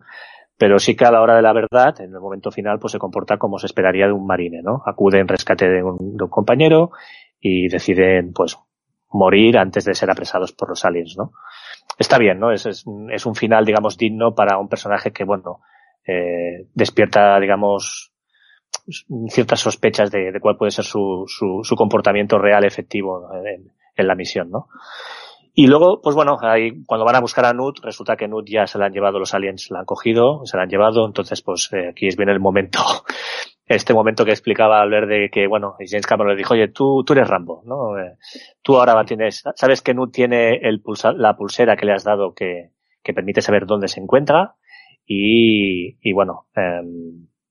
Pero 0.58 0.78
sí 0.78 0.94
que 0.94 1.06
a 1.06 1.10
la 1.10 1.22
hora 1.22 1.36
de 1.36 1.42
la 1.42 1.54
verdad, 1.54 1.98
en 2.00 2.12
el 2.12 2.20
momento 2.20 2.50
final, 2.50 2.78
pues 2.78 2.92
se 2.92 2.98
comporta 2.98 3.38
como 3.38 3.58
se 3.58 3.66
esperaría 3.66 4.06
de 4.06 4.12
un 4.12 4.26
marine, 4.26 4.60
¿no? 4.62 4.82
Acude 4.84 5.20
en 5.20 5.28
rescate 5.28 5.68
de 5.68 5.82
un, 5.82 6.18
de 6.18 6.24
un 6.24 6.30
compañero 6.30 6.90
y 7.40 7.68
deciden, 7.68 8.34
pues, 8.34 8.58
morir 9.10 9.58
antes 9.58 9.84
de 9.84 9.94
ser 9.94 10.10
apresados 10.10 10.52
por 10.52 10.68
los 10.68 10.84
aliens, 10.84 11.16
¿no? 11.16 11.32
Está 11.98 12.18
bien, 12.18 12.38
¿no? 12.38 12.52
Es, 12.52 12.66
es, 12.66 12.84
es 13.10 13.26
un 13.26 13.34
final, 13.34 13.64
digamos, 13.64 13.96
digno 13.96 14.34
para 14.34 14.58
un 14.58 14.68
personaje 14.68 15.12
que, 15.12 15.24
bueno, 15.24 15.60
eh, 16.06 16.66
despierta, 16.74 17.38
digamos, 17.38 18.12
ciertas 19.28 19.60
sospechas 19.60 20.10
de, 20.10 20.32
de 20.32 20.40
cuál 20.40 20.56
puede 20.56 20.70
ser 20.70 20.84
su, 20.84 21.24
su, 21.26 21.60
su 21.62 21.76
comportamiento 21.76 22.38
real, 22.38 22.64
efectivo 22.64 23.28
en, 23.34 23.72
en, 23.96 24.06
la 24.06 24.14
misión, 24.14 24.50
¿no? 24.50 24.68
Y 25.54 25.66
luego, 25.66 26.00
pues 26.00 26.16
bueno, 26.16 26.38
ahí, 26.40 26.82
cuando 26.86 27.04
van 27.04 27.16
a 27.16 27.20
buscar 27.20 27.44
a 27.44 27.52
Nut, 27.52 27.80
resulta 27.82 28.16
que 28.16 28.26
Nut 28.26 28.48
ya 28.48 28.66
se 28.66 28.78
la 28.78 28.86
han 28.86 28.92
llevado 28.92 29.18
los 29.18 29.34
aliens, 29.34 29.70
la 29.70 29.80
han 29.80 29.84
cogido, 29.84 30.46
se 30.46 30.56
la 30.56 30.62
han 30.62 30.70
llevado, 30.70 31.04
entonces 31.06 31.42
pues 31.42 31.70
eh, 31.74 31.88
aquí 31.90 32.06
es 32.06 32.16
bien 32.16 32.30
el 32.30 32.40
momento 32.40 32.80
este 33.66 33.94
momento 33.94 34.24
que 34.24 34.32
explicaba 34.32 34.80
al 34.80 34.90
ver 34.90 35.06
de 35.06 35.30
que, 35.30 35.46
bueno, 35.46 35.76
James 35.78 36.06
Cameron 36.06 36.32
le 36.32 36.38
dijo, 36.38 36.54
oye, 36.54 36.68
tú, 36.68 37.04
tú 37.04 37.12
eres 37.12 37.28
Rambo, 37.28 37.62
¿no? 37.64 37.98
Eh, 37.98 38.16
tú 38.62 38.76
ahora 38.76 39.04
tienes, 39.04 39.42
sabes 39.54 39.82
que 39.82 39.94
Nut 39.94 40.12
tiene 40.12 40.56
el 40.56 40.80
pulsa, 40.80 41.12
la 41.12 41.36
pulsera 41.36 41.76
que 41.76 41.86
le 41.86 41.92
has 41.92 42.04
dado 42.04 42.34
que, 42.34 42.70
que 43.02 43.14
permite 43.14 43.40
saber 43.40 43.66
dónde 43.66 43.88
se 43.88 44.00
encuentra 44.00 44.56
y, 45.06 45.98
y 46.00 46.12
bueno, 46.12 46.46
eh, 46.56 46.82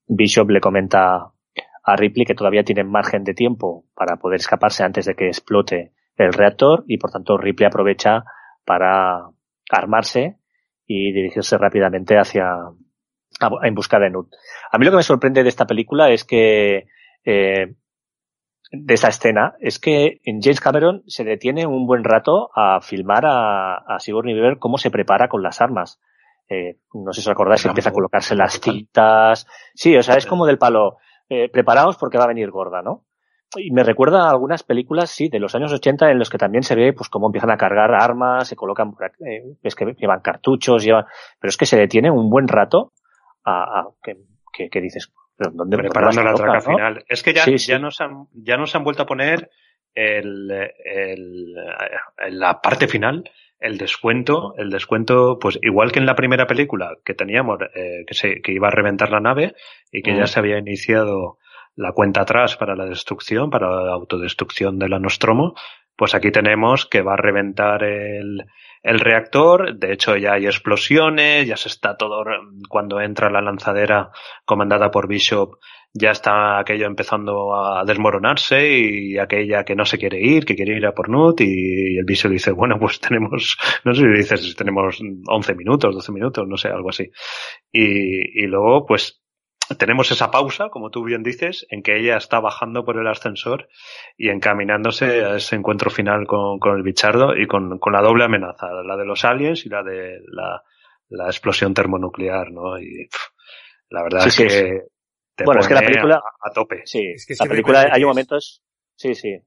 Bishop 0.07 0.49
le 0.49 0.61
comenta 0.61 1.31
a 1.83 1.95
Ripley 1.95 2.25
que 2.25 2.35
todavía 2.35 2.63
tienen 2.63 2.89
margen 2.89 3.23
de 3.23 3.33
tiempo 3.33 3.85
para 3.95 4.17
poder 4.17 4.39
escaparse 4.39 4.83
antes 4.83 5.05
de 5.05 5.15
que 5.15 5.27
explote 5.27 5.93
el 6.17 6.33
reactor 6.33 6.83
y 6.87 6.97
por 6.97 7.11
tanto 7.11 7.37
Ripley 7.37 7.67
aprovecha 7.67 8.23
para 8.65 9.29
armarse 9.71 10.37
y 10.85 11.11
dirigirse 11.13 11.57
rápidamente 11.57 12.17
hacia, 12.17 12.53
en 13.63 13.75
busca 13.75 13.99
de 13.99 14.09
Nut. 14.09 14.27
A 14.71 14.77
mí 14.77 14.85
lo 14.85 14.91
que 14.91 14.97
me 14.97 15.03
sorprende 15.03 15.43
de 15.43 15.49
esta 15.49 15.65
película 15.65 16.09
es 16.09 16.23
que, 16.23 16.87
eh, 17.25 17.75
de 18.71 18.93
esta 18.93 19.09
escena, 19.09 19.55
es 19.59 19.79
que 19.79 20.21
en 20.23 20.41
James 20.41 20.61
Cameron 20.61 21.03
se 21.07 21.23
detiene 21.23 21.65
un 21.65 21.85
buen 21.85 22.03
rato 22.03 22.49
a 22.55 22.79
filmar 22.81 23.25
a, 23.25 23.75
a 23.75 23.99
Sigourney 23.99 24.33
Weaver 24.33 24.59
cómo 24.59 24.77
se 24.77 24.91
prepara 24.91 25.27
con 25.27 25.43
las 25.43 25.61
armas. 25.61 25.99
Eh, 26.51 26.79
no 26.93 27.13
sé 27.13 27.21
si 27.21 27.29
os 27.29 27.31
acordáis, 27.31 27.65
empieza 27.65 27.91
a 27.91 27.93
colocarse 27.93 28.35
las 28.35 28.59
cintas. 28.59 29.47
Sí, 29.73 29.95
o 29.95 30.03
sea, 30.03 30.15
es 30.15 30.25
como 30.25 30.45
del 30.45 30.57
palo, 30.57 30.97
eh, 31.29 31.49
preparaos 31.49 31.95
porque 31.95 32.17
va 32.17 32.25
a 32.25 32.27
venir 32.27 32.51
gorda, 32.51 32.81
¿no? 32.81 33.05
Y 33.55 33.71
me 33.71 33.83
recuerda 33.83 34.25
a 34.25 34.31
algunas 34.31 34.63
películas, 34.63 35.09
sí, 35.09 35.29
de 35.29 35.39
los 35.39 35.55
años 35.55 35.71
80 35.71 36.11
en 36.11 36.19
los 36.19 36.29
que 36.29 36.37
también 36.37 36.63
se 36.63 36.75
ve, 36.75 36.91
pues, 36.91 37.07
cómo 37.07 37.27
empiezan 37.27 37.51
a 37.51 37.57
cargar 37.57 37.93
armas, 37.93 38.49
se 38.49 38.57
colocan, 38.57 38.93
eh, 39.25 39.55
es 39.63 39.75
que 39.75 39.93
llevan 39.97 40.19
cartuchos, 40.19 40.83
llevan, 40.83 41.05
pero 41.39 41.49
es 41.49 41.55
que 41.57 41.65
se 41.65 41.77
detiene 41.77 42.11
un 42.11 42.29
buen 42.29 42.49
rato 42.49 42.91
a, 43.43 43.79
a 43.79 43.87
que, 44.03 44.17
que, 44.53 44.69
que, 44.69 44.81
dices, 44.81 45.11
¿dónde 45.37 45.77
preparando 45.77 46.23
la 46.23 46.33
traca 46.33 46.53
¿no? 46.53 46.61
final? 46.61 47.05
Es 47.07 47.23
que 47.23 47.33
ya, 47.33 47.43
sí, 47.43 47.57
sí. 47.57 47.71
ya 47.71 47.79
nos 47.79 47.99
han, 48.01 48.27
ya 48.33 48.57
nos 48.57 48.75
han 48.75 48.83
vuelto 48.83 49.03
a 49.03 49.05
poner 49.05 49.49
el, 49.93 50.51
el, 50.85 51.53
la 52.29 52.61
parte 52.61 52.87
final, 52.87 53.29
el 53.59 53.77
descuento, 53.77 54.55
el 54.57 54.69
descuento, 54.69 55.37
pues 55.39 55.59
igual 55.61 55.91
que 55.91 55.99
en 55.99 56.05
la 56.05 56.15
primera 56.15 56.47
película 56.47 56.97
que 57.05 57.13
teníamos, 57.13 57.59
eh, 57.75 58.05
que 58.07 58.13
se, 58.13 58.41
que 58.41 58.51
iba 58.51 58.67
a 58.67 58.71
reventar 58.71 59.11
la 59.11 59.19
nave 59.19 59.53
y 59.91 60.01
que 60.01 60.13
mm. 60.13 60.17
ya 60.17 60.27
se 60.27 60.39
había 60.39 60.57
iniciado 60.57 61.37
la 61.75 61.93
cuenta 61.93 62.21
atrás 62.21 62.57
para 62.57 62.75
la 62.75 62.85
destrucción, 62.85 63.49
para 63.49 63.69
la 63.83 63.93
autodestrucción 63.93 64.77
de 64.79 64.89
la 64.89 64.99
Nostromo, 64.99 65.53
pues 66.01 66.15
aquí 66.15 66.31
tenemos 66.31 66.87
que 66.87 67.03
va 67.03 67.13
a 67.13 67.15
reventar 67.15 67.83
el, 67.83 68.43
el 68.81 68.99
reactor, 68.99 69.77
de 69.77 69.93
hecho 69.93 70.17
ya 70.17 70.33
hay 70.33 70.47
explosiones, 70.47 71.47
ya 71.47 71.55
se 71.55 71.69
está 71.69 71.95
todo, 71.95 72.23
cuando 72.67 72.99
entra 72.99 73.29
la 73.29 73.39
lanzadera 73.39 74.09
comandada 74.43 74.89
por 74.89 75.07
Bishop, 75.07 75.59
ya 75.93 76.09
está 76.09 76.57
aquello 76.57 76.87
empezando 76.87 77.53
a 77.53 77.85
desmoronarse 77.85 78.79
y 78.79 79.19
aquella 79.19 79.63
que 79.63 79.75
no 79.75 79.85
se 79.85 79.99
quiere 79.99 80.19
ir, 80.19 80.43
que 80.43 80.55
quiere 80.55 80.75
ir 80.75 80.87
a 80.87 80.95
por 80.95 81.07
Nut 81.07 81.39
y 81.41 81.99
el 81.99 82.03
Bishop 82.03 82.31
dice, 82.31 82.51
bueno, 82.51 82.79
pues 82.79 82.99
tenemos, 82.99 83.55
no 83.85 83.93
sé 83.93 84.01
si 84.01 84.07
dices, 84.07 84.55
tenemos 84.55 84.99
11 85.27 85.53
minutos, 85.53 85.93
12 85.93 86.11
minutos, 86.13 86.47
no 86.47 86.57
sé, 86.57 86.69
algo 86.69 86.89
así. 86.89 87.11
Y, 87.71 88.43
y 88.43 88.47
luego, 88.47 88.87
pues 88.87 89.20
tenemos 89.77 90.11
esa 90.11 90.31
pausa, 90.31 90.69
como 90.69 90.89
tú 90.89 91.03
bien 91.03 91.23
dices, 91.23 91.65
en 91.69 91.83
que 91.83 91.97
ella 91.97 92.17
está 92.17 92.39
bajando 92.39 92.85
por 92.85 92.97
el 92.97 93.07
ascensor 93.07 93.67
y 94.17 94.29
encaminándose 94.29 95.25
a 95.25 95.35
ese 95.35 95.55
encuentro 95.55 95.89
final 95.89 96.25
con, 96.27 96.59
con 96.59 96.77
el 96.77 96.83
bichardo 96.83 97.35
y 97.35 97.47
con, 97.47 97.79
con, 97.79 97.93
la 97.93 98.01
doble 98.01 98.25
amenaza, 98.25 98.67
la 98.85 98.97
de 98.97 99.05
los 99.05 99.25
aliens 99.25 99.65
y 99.65 99.69
la 99.69 99.83
de 99.83 100.19
la, 100.27 100.63
la 101.09 101.25
explosión 101.25 101.73
termonuclear, 101.73 102.51
¿no? 102.51 102.79
Y 102.79 103.09
la 103.89 104.03
verdad 104.03 104.27
es 104.27 104.37
que 104.37 104.81
bueno, 105.43 105.61
es 105.61 105.67
que 105.67 105.73
la 105.73 105.81
película 105.81 106.21
a, 106.41 106.51
tope. 106.51 106.81
Sí, 106.85 107.13
es 107.15 107.25
que 107.25 107.35
la 107.39 107.45
película 107.45 107.89
hay 107.91 108.03
momentos. 108.03 108.63
Sí, 108.95 109.15
sí. 109.15 109.39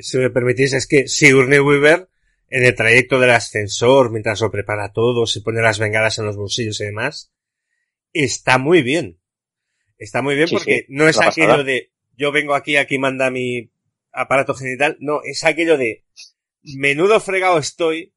Si 0.00 0.18
me 0.18 0.30
permitís, 0.30 0.72
es 0.72 0.86
que 0.86 1.06
Sigourney 1.06 1.60
Weaver 1.60 2.08
en 2.48 2.64
el 2.64 2.74
trayecto 2.74 3.18
del 3.18 3.30
ascensor, 3.30 4.10
mientras 4.10 4.40
lo 4.40 4.50
prepara 4.50 4.92
todo, 4.92 5.26
se 5.26 5.40
pone 5.40 5.60
las 5.60 5.78
bengalas 5.78 6.18
en 6.18 6.26
los 6.26 6.36
bolsillos 6.36 6.80
y 6.80 6.86
demás, 6.86 7.32
está 8.12 8.58
muy 8.58 8.82
bien. 8.82 9.20
Está 9.98 10.22
muy 10.22 10.34
bien 10.34 10.48
porque 10.50 10.86
no 10.88 11.08
es 11.08 11.20
aquello 11.20 11.64
de 11.64 11.90
yo 12.16 12.32
vengo 12.32 12.54
aquí, 12.54 12.76
aquí 12.76 12.98
manda 12.98 13.30
mi 13.30 13.70
aparato 14.12 14.54
genital, 14.54 14.96
no, 15.00 15.20
es 15.22 15.44
aquello 15.44 15.76
de 15.76 16.04
menudo 16.62 17.20
fregado 17.20 17.58
estoy, 17.58 18.14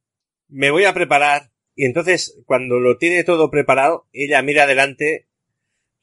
me 0.47 0.71
voy 0.71 0.85
a 0.85 0.93
preparar, 0.93 1.51
y 1.75 1.85
entonces 1.85 2.41
cuando 2.45 2.79
lo 2.79 2.97
tiene 2.97 3.23
todo 3.23 3.51
preparado, 3.51 4.07
ella 4.13 4.41
mira 4.41 4.63
adelante, 4.63 5.27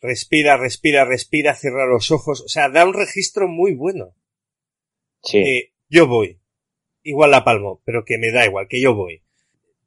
respira, 0.01 0.57
respira, 0.57 1.05
respira, 1.05 1.55
cierra 1.55 1.87
los 1.87 2.11
ojos, 2.11 2.43
o 2.43 2.49
sea, 2.49 2.69
da 2.69 2.85
un 2.85 2.95
registro 2.95 3.49
muy 3.49 3.75
bueno. 3.75 4.15
Sí. 5.23 5.73
yo 5.89 6.07
voy. 6.07 6.39
Igual 7.03 7.31
la 7.31 7.45
palmo, 7.45 7.83
pero 7.85 8.05
que 8.05 8.19
me 8.19 8.31
da 8.31 8.45
igual, 8.45 8.69
que 8.69 8.81
yo 8.81 8.95
voy. 8.95 9.23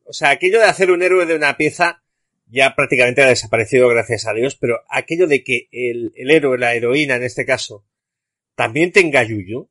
O 0.06 0.14
sea, 0.14 0.32
aquello 0.32 0.60
de 0.60 0.66
hacer 0.66 0.92
un 0.92 1.04
héroe 1.04 1.26
de 1.26 1.36
una 1.36 1.56
pieza 1.56 2.04
ya 2.50 2.76
prácticamente 2.76 3.22
ha 3.24 3.28
desaparecido, 3.28 3.88
gracias 3.88 4.28
a 4.28 4.34
Dios, 4.34 4.56
pero 4.56 4.82
aquello 4.90 5.28
de 5.28 5.44
que 5.44 5.70
el, 5.72 6.12
el 6.16 6.32
héroe, 6.32 6.58
la 6.58 6.74
heroína 6.74 7.16
en 7.16 7.24
este 7.24 7.46
caso, 7.46 7.86
también 8.56 8.92
tenga 8.92 9.24
yuyo, 9.24 9.70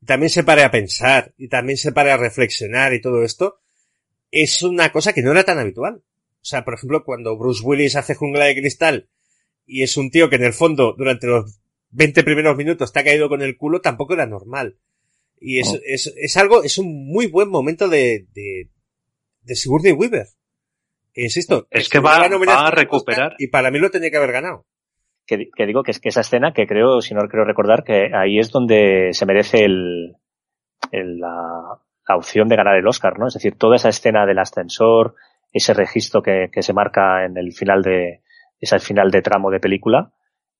y 0.00 0.06
también 0.06 0.30
se 0.30 0.44
pare 0.44 0.62
a 0.62 0.70
pensar, 0.70 1.34
y 1.36 1.48
también 1.48 1.78
se 1.78 1.92
pare 1.92 2.10
a 2.10 2.16
reflexionar 2.16 2.92
y 2.92 3.00
todo 3.00 3.24
esto, 3.24 3.60
es 4.30 4.62
una 4.62 4.92
cosa 4.92 5.12
que 5.12 5.22
no 5.22 5.32
era 5.32 5.44
tan 5.44 5.58
habitual. 5.58 6.02
O 6.42 6.44
sea, 6.44 6.64
por 6.64 6.74
ejemplo, 6.74 7.04
cuando 7.04 7.36
Bruce 7.36 7.62
Willis 7.64 7.96
hace 7.96 8.14
Jungla 8.14 8.46
de 8.46 8.56
Cristal 8.56 9.08
y 9.64 9.82
es 9.82 9.96
un 9.96 10.10
tío 10.10 10.28
que 10.28 10.36
en 10.36 10.44
el 10.44 10.52
fondo 10.52 10.94
durante 10.98 11.26
los 11.26 11.60
20 11.90 12.24
primeros 12.24 12.56
minutos 12.56 12.88
está 12.88 13.04
caído 13.04 13.28
con 13.28 13.42
el 13.42 13.56
culo, 13.56 13.80
tampoco 13.80 14.14
era 14.14 14.26
normal. 14.26 14.78
Y 15.40 15.58
es, 15.58 15.78
es, 15.84 16.12
es 16.16 16.36
algo, 16.36 16.62
es 16.62 16.78
un 16.78 17.06
muy 17.06 17.26
buen 17.26 17.48
momento 17.48 17.88
de, 17.88 18.26
de, 18.32 18.70
de 19.42 19.54
Sigourney 19.56 19.92
Weaver. 19.92 20.28
Insisto, 21.14 21.66
es 21.70 21.88
que 21.88 22.00
va, 22.00 22.18
va 22.18 22.66
a 22.66 22.70
recuperar. 22.70 23.34
Y 23.38 23.48
para 23.48 23.70
mí 23.70 23.78
lo 23.78 23.90
tenía 23.90 24.10
que 24.10 24.16
haber 24.16 24.32
ganado. 24.32 24.66
Que, 25.26 25.48
que, 25.54 25.66
digo 25.66 25.82
que 25.82 25.92
es 25.92 26.00
que 26.00 26.08
esa 26.08 26.22
escena 26.22 26.52
que 26.52 26.66
creo, 26.66 27.00
si 27.00 27.14
no 27.14 27.22
creo 27.28 27.44
recordar, 27.44 27.84
que 27.84 28.10
ahí 28.14 28.38
es 28.38 28.50
donde 28.50 29.10
se 29.12 29.26
merece 29.26 29.64
el, 29.64 30.16
el 30.90 31.18
la, 31.18 31.78
la, 32.08 32.16
opción 32.16 32.48
de 32.48 32.56
ganar 32.56 32.76
el 32.76 32.88
Oscar, 32.88 33.18
¿no? 33.18 33.28
Es 33.28 33.34
decir, 33.34 33.56
toda 33.56 33.76
esa 33.76 33.88
escena 33.88 34.26
del 34.26 34.40
ascensor, 34.40 35.14
ese 35.52 35.74
registro 35.74 36.22
que, 36.22 36.48
que 36.50 36.62
se 36.62 36.72
marca 36.72 37.24
en 37.24 37.36
el 37.36 37.52
final 37.52 37.82
de, 37.82 38.22
ese 38.58 38.78
final 38.78 39.10
de 39.10 39.22
tramo 39.22 39.50
de 39.50 39.60
película, 39.60 40.12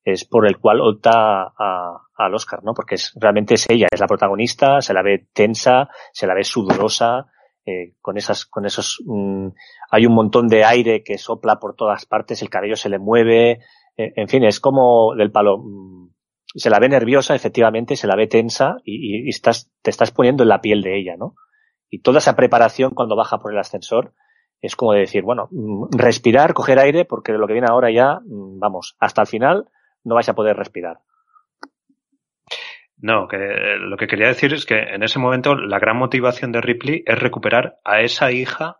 es 0.04 0.24
por 0.24 0.46
el 0.46 0.58
cual 0.58 0.80
opta 0.80 1.52
a, 1.56 2.08
al 2.16 2.34
Oscar, 2.34 2.62
¿no? 2.64 2.74
Porque 2.74 2.96
es, 2.96 3.12
realmente 3.20 3.54
es 3.54 3.68
ella, 3.70 3.86
es 3.90 4.00
la 4.00 4.06
protagonista, 4.06 4.80
se 4.80 4.92
la 4.92 5.02
ve 5.02 5.28
tensa, 5.32 5.88
se 6.12 6.26
la 6.26 6.34
ve 6.34 6.44
sudorosa, 6.44 7.26
eh, 7.64 7.94
con 8.00 8.16
esas, 8.16 8.44
con 8.44 8.66
esos, 8.66 9.02
mmm, 9.06 9.48
hay 9.90 10.06
un 10.06 10.14
montón 10.14 10.48
de 10.48 10.64
aire 10.64 11.02
que 11.04 11.18
sopla 11.18 11.60
por 11.60 11.74
todas 11.76 12.06
partes, 12.06 12.42
el 12.42 12.50
cabello 12.50 12.76
se 12.76 12.88
le 12.88 12.98
mueve, 12.98 13.60
eh, 13.96 14.12
en 14.16 14.28
fin, 14.28 14.44
es 14.44 14.60
como 14.60 15.14
del 15.14 15.30
palo, 15.30 15.58
mmm, 15.58 16.10
se 16.54 16.70
la 16.70 16.78
ve 16.78 16.88
nerviosa, 16.88 17.34
efectivamente, 17.34 17.96
se 17.96 18.06
la 18.06 18.16
ve 18.16 18.26
tensa 18.26 18.76
y, 18.84 19.26
y, 19.26 19.28
estás, 19.28 19.70
te 19.80 19.90
estás 19.90 20.10
poniendo 20.10 20.42
en 20.42 20.48
la 20.48 20.60
piel 20.60 20.82
de 20.82 20.98
ella, 20.98 21.16
¿no? 21.16 21.34
Y 21.88 22.00
toda 22.00 22.18
esa 22.18 22.36
preparación 22.36 22.92
cuando 22.94 23.16
baja 23.16 23.38
por 23.38 23.52
el 23.52 23.58
ascensor 23.58 24.14
es 24.60 24.76
como 24.76 24.92
de 24.92 25.00
decir, 25.00 25.22
bueno, 25.22 25.48
mmm, 25.50 25.86
respirar, 25.90 26.54
coger 26.54 26.78
aire, 26.78 27.04
porque 27.04 27.32
lo 27.32 27.46
que 27.46 27.52
viene 27.52 27.68
ahora 27.70 27.90
ya, 27.90 28.20
mm, 28.24 28.58
vamos, 28.58 28.96
hasta 28.98 29.22
el 29.22 29.28
final 29.28 29.68
no 30.04 30.14
vais 30.14 30.28
a 30.28 30.34
poder 30.34 30.56
respirar. 30.56 31.00
No, 33.02 33.26
que 33.26 33.36
lo 33.80 33.96
que 33.96 34.06
quería 34.06 34.28
decir 34.28 34.54
es 34.54 34.64
que 34.64 34.78
en 34.78 35.02
ese 35.02 35.18
momento 35.18 35.56
la 35.56 35.80
gran 35.80 35.96
motivación 35.96 36.52
de 36.52 36.60
Ripley 36.60 37.02
es 37.04 37.18
recuperar 37.18 37.74
a 37.84 38.00
esa 38.00 38.30
hija 38.30 38.76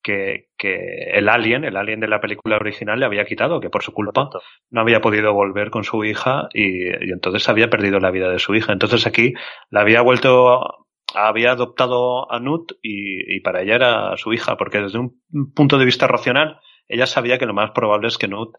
que, 0.00 0.50
que 0.56 1.10
el 1.12 1.28
alien, 1.28 1.64
el 1.64 1.76
alien 1.76 1.98
de 1.98 2.06
la 2.06 2.20
película 2.20 2.54
original 2.56 3.00
le 3.00 3.06
había 3.06 3.24
quitado, 3.24 3.58
que 3.58 3.70
por 3.70 3.82
su 3.82 3.92
culpa 3.92 4.30
no 4.70 4.80
había 4.80 5.00
podido 5.00 5.32
volver 5.32 5.70
con 5.70 5.82
su 5.82 6.04
hija 6.04 6.48
y, 6.54 6.86
y 6.86 7.10
entonces 7.10 7.48
había 7.48 7.68
perdido 7.68 7.98
la 7.98 8.12
vida 8.12 8.30
de 8.30 8.38
su 8.38 8.54
hija. 8.54 8.72
Entonces 8.72 9.08
aquí 9.08 9.34
la 9.70 9.80
había 9.80 10.02
vuelto, 10.02 10.86
había 11.12 11.50
adoptado 11.50 12.30
a 12.30 12.38
Nut 12.38 12.74
y, 12.80 13.34
y 13.36 13.40
para 13.40 13.62
ella 13.62 13.74
era 13.74 14.16
su 14.18 14.32
hija, 14.32 14.56
porque 14.56 14.82
desde 14.82 15.00
un 15.00 15.20
punto 15.52 15.78
de 15.78 15.84
vista 15.84 16.06
racional 16.06 16.60
ella 16.86 17.06
sabía 17.06 17.38
que 17.38 17.46
lo 17.46 17.54
más 17.54 17.72
probable 17.72 18.06
es 18.06 18.18
que 18.18 18.28
Nut 18.28 18.54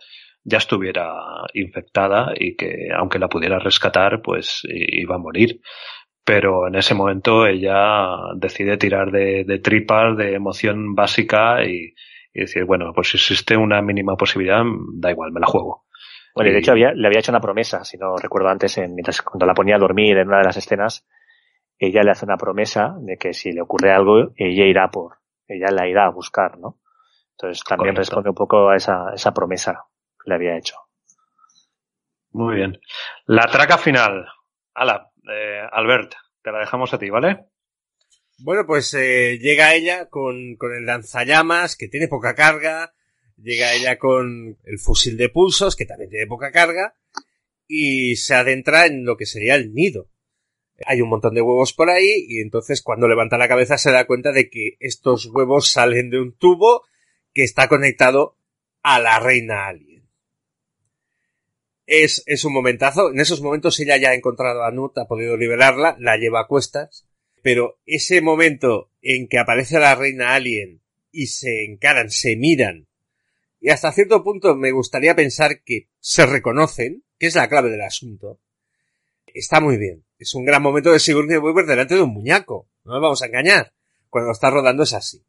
ya 0.46 0.60
estuviera 0.60 1.12
infectada 1.54 2.32
y 2.36 2.56
que 2.56 2.90
aunque 2.96 3.20
la 3.20 3.28
pudiera 3.28 3.60
rescatar, 3.60 4.22
pues 4.22 4.62
iba 4.64 5.16
a 5.16 5.20
morir. 5.20 5.60
Pero 6.24 6.68
en 6.68 6.76
ese 6.76 6.94
momento 6.94 7.46
ella 7.46 8.16
decide 8.36 8.78
tirar 8.78 9.12
de, 9.12 9.44
de 9.44 9.60
tripas, 9.60 10.16
de 10.18 10.36
emoción 10.36 10.96
básica 10.96 11.64
y, 11.66 11.94
y, 12.34 12.40
decir, 12.40 12.66
bueno, 12.66 12.94
pues 12.94 13.10
si 13.10 13.18
existe 13.18 13.58
una 13.58 13.82
mínima 13.82 14.16
posibilidad, 14.16 14.64
da 14.94 15.12
igual, 15.12 15.32
me 15.32 15.40
la 15.40 15.48
juego. 15.48 15.86
Bueno, 16.36 16.50
y 16.50 16.54
de 16.54 16.60
hecho 16.60 16.72
había, 16.72 16.92
le 16.94 17.08
había 17.08 17.20
hecho 17.20 17.32
una 17.32 17.40
promesa, 17.40 17.84
si 17.84 17.98
no 17.98 18.16
recuerdo 18.18 18.50
antes, 18.50 18.78
en, 18.78 18.94
mientras 18.94 19.22
cuando 19.22 19.46
la 19.46 19.54
ponía 19.54 19.76
a 19.76 19.80
dormir 19.80 20.18
en 20.18 20.28
una 20.28 20.40
de 20.40 20.46
las 20.46 20.58
escenas, 20.58 21.08
ella 21.78 22.02
le 22.04 22.12
hace 22.12 22.26
una 22.26 22.38
promesa 22.38 22.96
de 23.00 23.18
que 23.18 23.34
si 23.34 23.52
le 23.52 23.62
ocurre 23.62 23.92
algo, 23.92 24.32
ella 24.36 24.66
irá 24.66 24.90
por, 24.90 25.18
ella 25.48 25.68
la 25.72 25.88
irá 25.88 26.06
a 26.06 26.12
buscar, 26.12 26.58
¿no? 26.58 26.80
Entonces 27.32 27.64
también 27.64 27.96
Correcto. 27.96 28.00
responde 28.02 28.30
un 28.30 28.36
poco 28.36 28.70
a 28.70 28.76
esa, 28.76 29.14
esa 29.14 29.34
promesa 29.34 29.86
le 30.26 30.36
había 30.36 30.58
hecho. 30.58 30.76
Muy 32.32 32.56
bien. 32.56 32.80
La 33.28 33.48
traca 33.48 33.78
final. 33.78 34.26
Ala, 34.74 35.12
eh, 35.32 35.62
Albert, 35.72 36.16
te 36.42 36.52
la 36.52 36.60
dejamos 36.60 36.94
a 36.94 37.00
ti, 37.00 37.10
¿vale? 37.10 37.46
Bueno, 38.40 38.66
pues 38.68 38.94
eh, 38.94 39.40
llega 39.40 39.74
ella 39.74 40.10
con, 40.10 40.58
con 40.58 40.74
el 40.76 40.86
lanzallamas, 40.86 41.78
que 41.78 41.88
tiene 41.88 42.10
poca 42.10 42.36
carga, 42.36 42.94
llega 43.38 43.74
ella 43.74 43.98
con 43.98 44.58
el 44.66 44.80
fusil 44.80 45.16
de 45.16 45.30
pulsos, 45.30 45.78
que 45.78 45.86
también 45.86 46.10
tiene 46.10 46.28
poca 46.28 46.52
carga, 46.52 46.96
y 47.68 48.18
se 48.18 48.36
adentra 48.36 48.86
en 48.86 49.06
lo 49.06 49.16
que 49.16 49.26
sería 49.26 49.56
el 49.56 49.74
nido. 49.74 50.10
Hay 50.86 51.00
un 51.00 51.08
montón 51.08 51.36
de 51.36 51.42
huevos 51.42 51.72
por 51.72 51.90
ahí, 51.90 52.26
y 52.28 52.42
entonces 52.42 52.82
cuando 52.82 53.08
levanta 53.08 53.38
la 53.38 53.48
cabeza 53.48 53.78
se 53.78 53.92
da 53.92 54.06
cuenta 54.06 54.34
de 54.34 54.50
que 54.50 54.76
estos 54.82 55.28
huevos 55.28 55.72
salen 55.72 56.10
de 56.10 56.20
un 56.20 56.38
tubo 56.38 56.84
que 57.34 57.44
está 57.44 57.70
conectado 57.70 58.38
a 58.84 59.00
la 59.00 59.20
reina 59.20 59.68
alien 59.68 59.95
es, 61.86 62.24
es 62.26 62.46
un 62.46 62.54
momentazo. 62.54 63.12
En 63.12 63.20
esos 63.20 63.42
momentos 63.42 63.80
ella 63.80 63.98
ya 63.98 64.10
ha 64.10 64.16
encontrado 64.16 64.64
a 64.64 64.72
Nut, 64.72 64.98
ha 64.98 65.08
podido 65.08 65.38
liberarla, 65.38 65.96
la 66.00 66.18
lleva 66.18 66.42
a 66.42 66.48
cuestas. 66.48 67.08
Pero 67.42 67.80
ese 67.86 68.22
momento 68.22 68.92
en 69.02 69.28
que 69.28 69.38
aparece 69.38 69.80
la 69.80 69.96
reina 69.96 70.34
alien 70.34 70.82
y 71.12 71.28
se 71.28 71.64
encaran, 71.64 72.10
se 72.10 72.36
miran, 72.36 72.88
y 73.66 73.72
hasta 73.72 73.92
cierto 73.92 74.24
punto 74.24 74.56
me 74.56 74.72
gustaría 74.72 75.16
pensar 75.16 75.64
que 75.64 75.90
se 76.00 76.28
reconocen, 76.28 77.04
que 77.18 77.26
es 77.26 77.34
la 77.34 77.50
clave 77.50 77.72
del 77.72 77.82
asunto, 77.82 78.40
está 79.26 79.60
muy 79.60 79.78
bien. 79.78 80.06
Es 80.20 80.36
un 80.36 80.46
gran 80.46 80.62
momento 80.62 80.92
de 80.92 81.00
Sigourney 81.00 81.38
Weaver 81.38 81.66
delante 81.66 81.96
de 81.96 82.04
un 82.04 82.14
muñeco. 82.14 82.70
No 82.84 82.94
nos 82.94 83.02
vamos 83.02 83.24
a 83.24 83.26
engañar. 83.26 83.74
Cuando 84.12 84.32
está 84.32 84.52
rodando 84.52 84.84
es 84.84 84.94
así. 84.94 85.26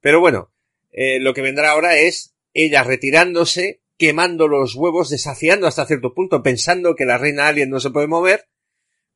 Pero 0.00 0.20
bueno, 0.20 0.52
eh, 0.92 1.18
lo 1.18 1.34
que 1.34 1.42
vendrá 1.42 1.72
ahora 1.72 1.98
es 1.98 2.36
ella 2.52 2.84
retirándose 2.84 3.82
quemando 3.96 4.48
los 4.48 4.74
huevos, 4.74 5.10
desafiando 5.10 5.66
hasta 5.66 5.86
cierto 5.86 6.14
punto, 6.14 6.42
pensando 6.42 6.94
que 6.94 7.04
la 7.04 7.18
reina 7.18 7.48
alien 7.48 7.70
no 7.70 7.80
se 7.80 7.90
puede 7.90 8.06
mover. 8.06 8.48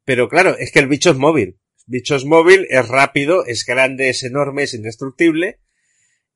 Pero 0.05 0.29
claro, 0.29 0.57
es 0.57 0.73
que 0.73 0.79
el 0.79 0.89
bicho 0.89 1.11
es 1.11 1.17
móvil. 1.17 1.61
El 1.87 1.93
bicho 1.93 2.17
es 2.17 2.25
móvil, 2.25 2.67
es 2.71 2.89
rápido, 2.89 3.45
es 3.45 3.65
grande, 3.65 4.09
es 4.09 4.23
enorme, 4.23 4.65
es 4.65 4.75
indestructible. 4.75 5.61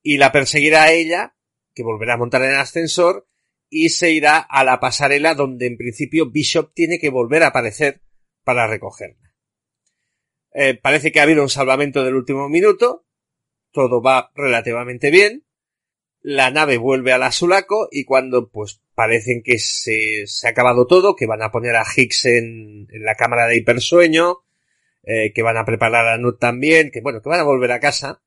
Y 0.01 0.17
la 0.17 0.31
perseguirá 0.31 0.83
a 0.83 0.91
ella, 0.91 1.35
que 1.73 1.83
volverá 1.83 2.15
a 2.15 2.17
montar 2.17 2.43
en 2.43 2.51
el 2.51 2.57
ascensor, 2.57 3.27
y 3.69 3.89
se 3.89 4.11
irá 4.11 4.37
a 4.37 4.63
la 4.63 4.79
pasarela 4.79 5.33
donde 5.33 5.65
en 5.65 5.77
principio 5.77 6.29
Bishop 6.29 6.73
tiene 6.73 6.99
que 6.99 7.09
volver 7.09 7.43
a 7.43 7.47
aparecer 7.47 8.01
para 8.43 8.67
recogerla. 8.67 9.33
Eh, 10.53 10.75
parece 10.75 11.11
que 11.11 11.19
ha 11.19 11.23
habido 11.23 11.41
un 11.41 11.49
salvamento 11.49 12.03
del 12.03 12.15
último 12.15 12.49
minuto. 12.49 13.07
Todo 13.71 14.03
va 14.03 14.31
relativamente 14.35 15.09
bien 15.09 15.45
la 16.23 16.49
nave 16.49 16.77
vuelve 16.77 17.11
a 17.11 17.17
la 17.17 17.31
Sulaco 17.31 17.89
y 17.91 18.05
cuando 18.05 18.49
pues 18.49 18.81
parecen 18.95 19.43
que 19.43 19.59
se, 19.59 20.25
se, 20.25 20.47
ha 20.47 20.51
acabado 20.51 20.87
todo, 20.87 21.15
que 21.15 21.27
van 21.27 21.43
a 21.43 21.51
poner 21.51 21.75
a 21.75 21.85
Higgs 21.85 22.25
en, 22.25 22.87
en 22.89 23.03
la 23.03 23.15
cámara 23.15 23.45
de 23.45 23.57
hipersueño, 23.57 24.37
eh, 25.03 25.33
que 25.33 25.43
van 25.43 25.57
a 25.57 25.65
preparar 25.65 26.07
a 26.07 26.17
Nut 26.17 26.39
también, 26.39 26.89
que 26.91 27.01
bueno, 27.01 27.21
que 27.21 27.29
van 27.29 27.41
a 27.41 27.43
volver 27.43 27.71
a 27.73 27.79
casa, 27.79 28.23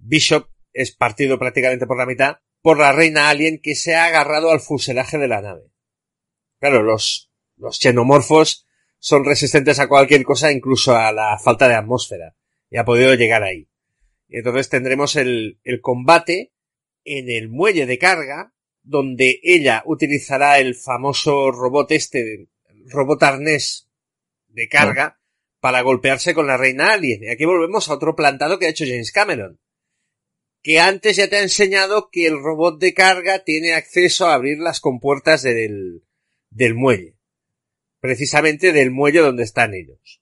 Bishop 0.00 0.48
es 0.72 0.90
partido 0.90 1.38
prácticamente 1.38 1.86
por 1.86 1.96
la 1.96 2.06
mitad 2.06 2.38
por 2.62 2.78
la 2.78 2.92
reina 2.92 3.30
alien 3.30 3.58
que 3.58 3.74
se 3.74 3.94
ha 3.94 4.06
agarrado 4.06 4.50
al 4.50 4.60
fuselaje 4.60 5.18
de 5.18 5.28
la 5.28 5.40
nave. 5.40 5.70
Claro, 6.58 6.82
los, 6.82 7.30
los 7.56 7.78
xenomorfos 7.78 8.66
son 8.98 9.24
resistentes 9.24 9.78
a 9.78 9.88
cualquier 9.88 10.24
cosa, 10.24 10.52
incluso 10.52 10.94
a 10.94 11.10
la 11.12 11.38
falta 11.38 11.68
de 11.68 11.74
atmósfera, 11.74 12.34
y 12.68 12.76
ha 12.76 12.84
podido 12.84 13.14
llegar 13.14 13.42
ahí. 13.42 13.68
Y 14.28 14.38
entonces 14.38 14.68
tendremos 14.68 15.16
el, 15.16 15.58
el 15.64 15.80
combate 15.80 16.52
en 17.04 17.30
el 17.30 17.48
muelle 17.48 17.86
de 17.86 17.98
carga, 17.98 18.52
donde 18.82 19.40
ella 19.42 19.82
utilizará 19.86 20.58
el 20.58 20.74
famoso 20.74 21.50
robot 21.50 21.92
este, 21.92 22.48
robot 22.86 23.22
arnés 23.22 23.88
de 24.48 24.68
carga, 24.68 25.20
para 25.60 25.82
golpearse 25.82 26.34
con 26.34 26.46
la 26.46 26.56
reina 26.56 26.92
alien. 26.92 27.22
Y 27.22 27.28
aquí 27.28 27.44
volvemos 27.44 27.88
a 27.88 27.94
otro 27.94 28.16
plantado 28.16 28.58
que 28.58 28.66
ha 28.66 28.70
hecho 28.70 28.86
James 28.86 29.12
Cameron. 29.12 29.60
Que 30.62 30.80
antes 30.80 31.16
ya 31.16 31.28
te 31.28 31.36
ha 31.36 31.42
enseñado 31.42 32.08
que 32.10 32.26
el 32.26 32.42
robot 32.42 32.80
de 32.80 32.92
carga 32.92 33.44
tiene 33.44 33.74
acceso 33.74 34.26
a 34.26 34.34
abrir 34.34 34.58
las 34.58 34.80
compuertas 34.80 35.42
del, 35.42 36.02
del 36.50 36.74
muelle. 36.74 37.16
Precisamente 38.00 38.72
del 38.72 38.90
muelle 38.90 39.20
donde 39.20 39.42
están 39.42 39.74
ellos. 39.74 40.20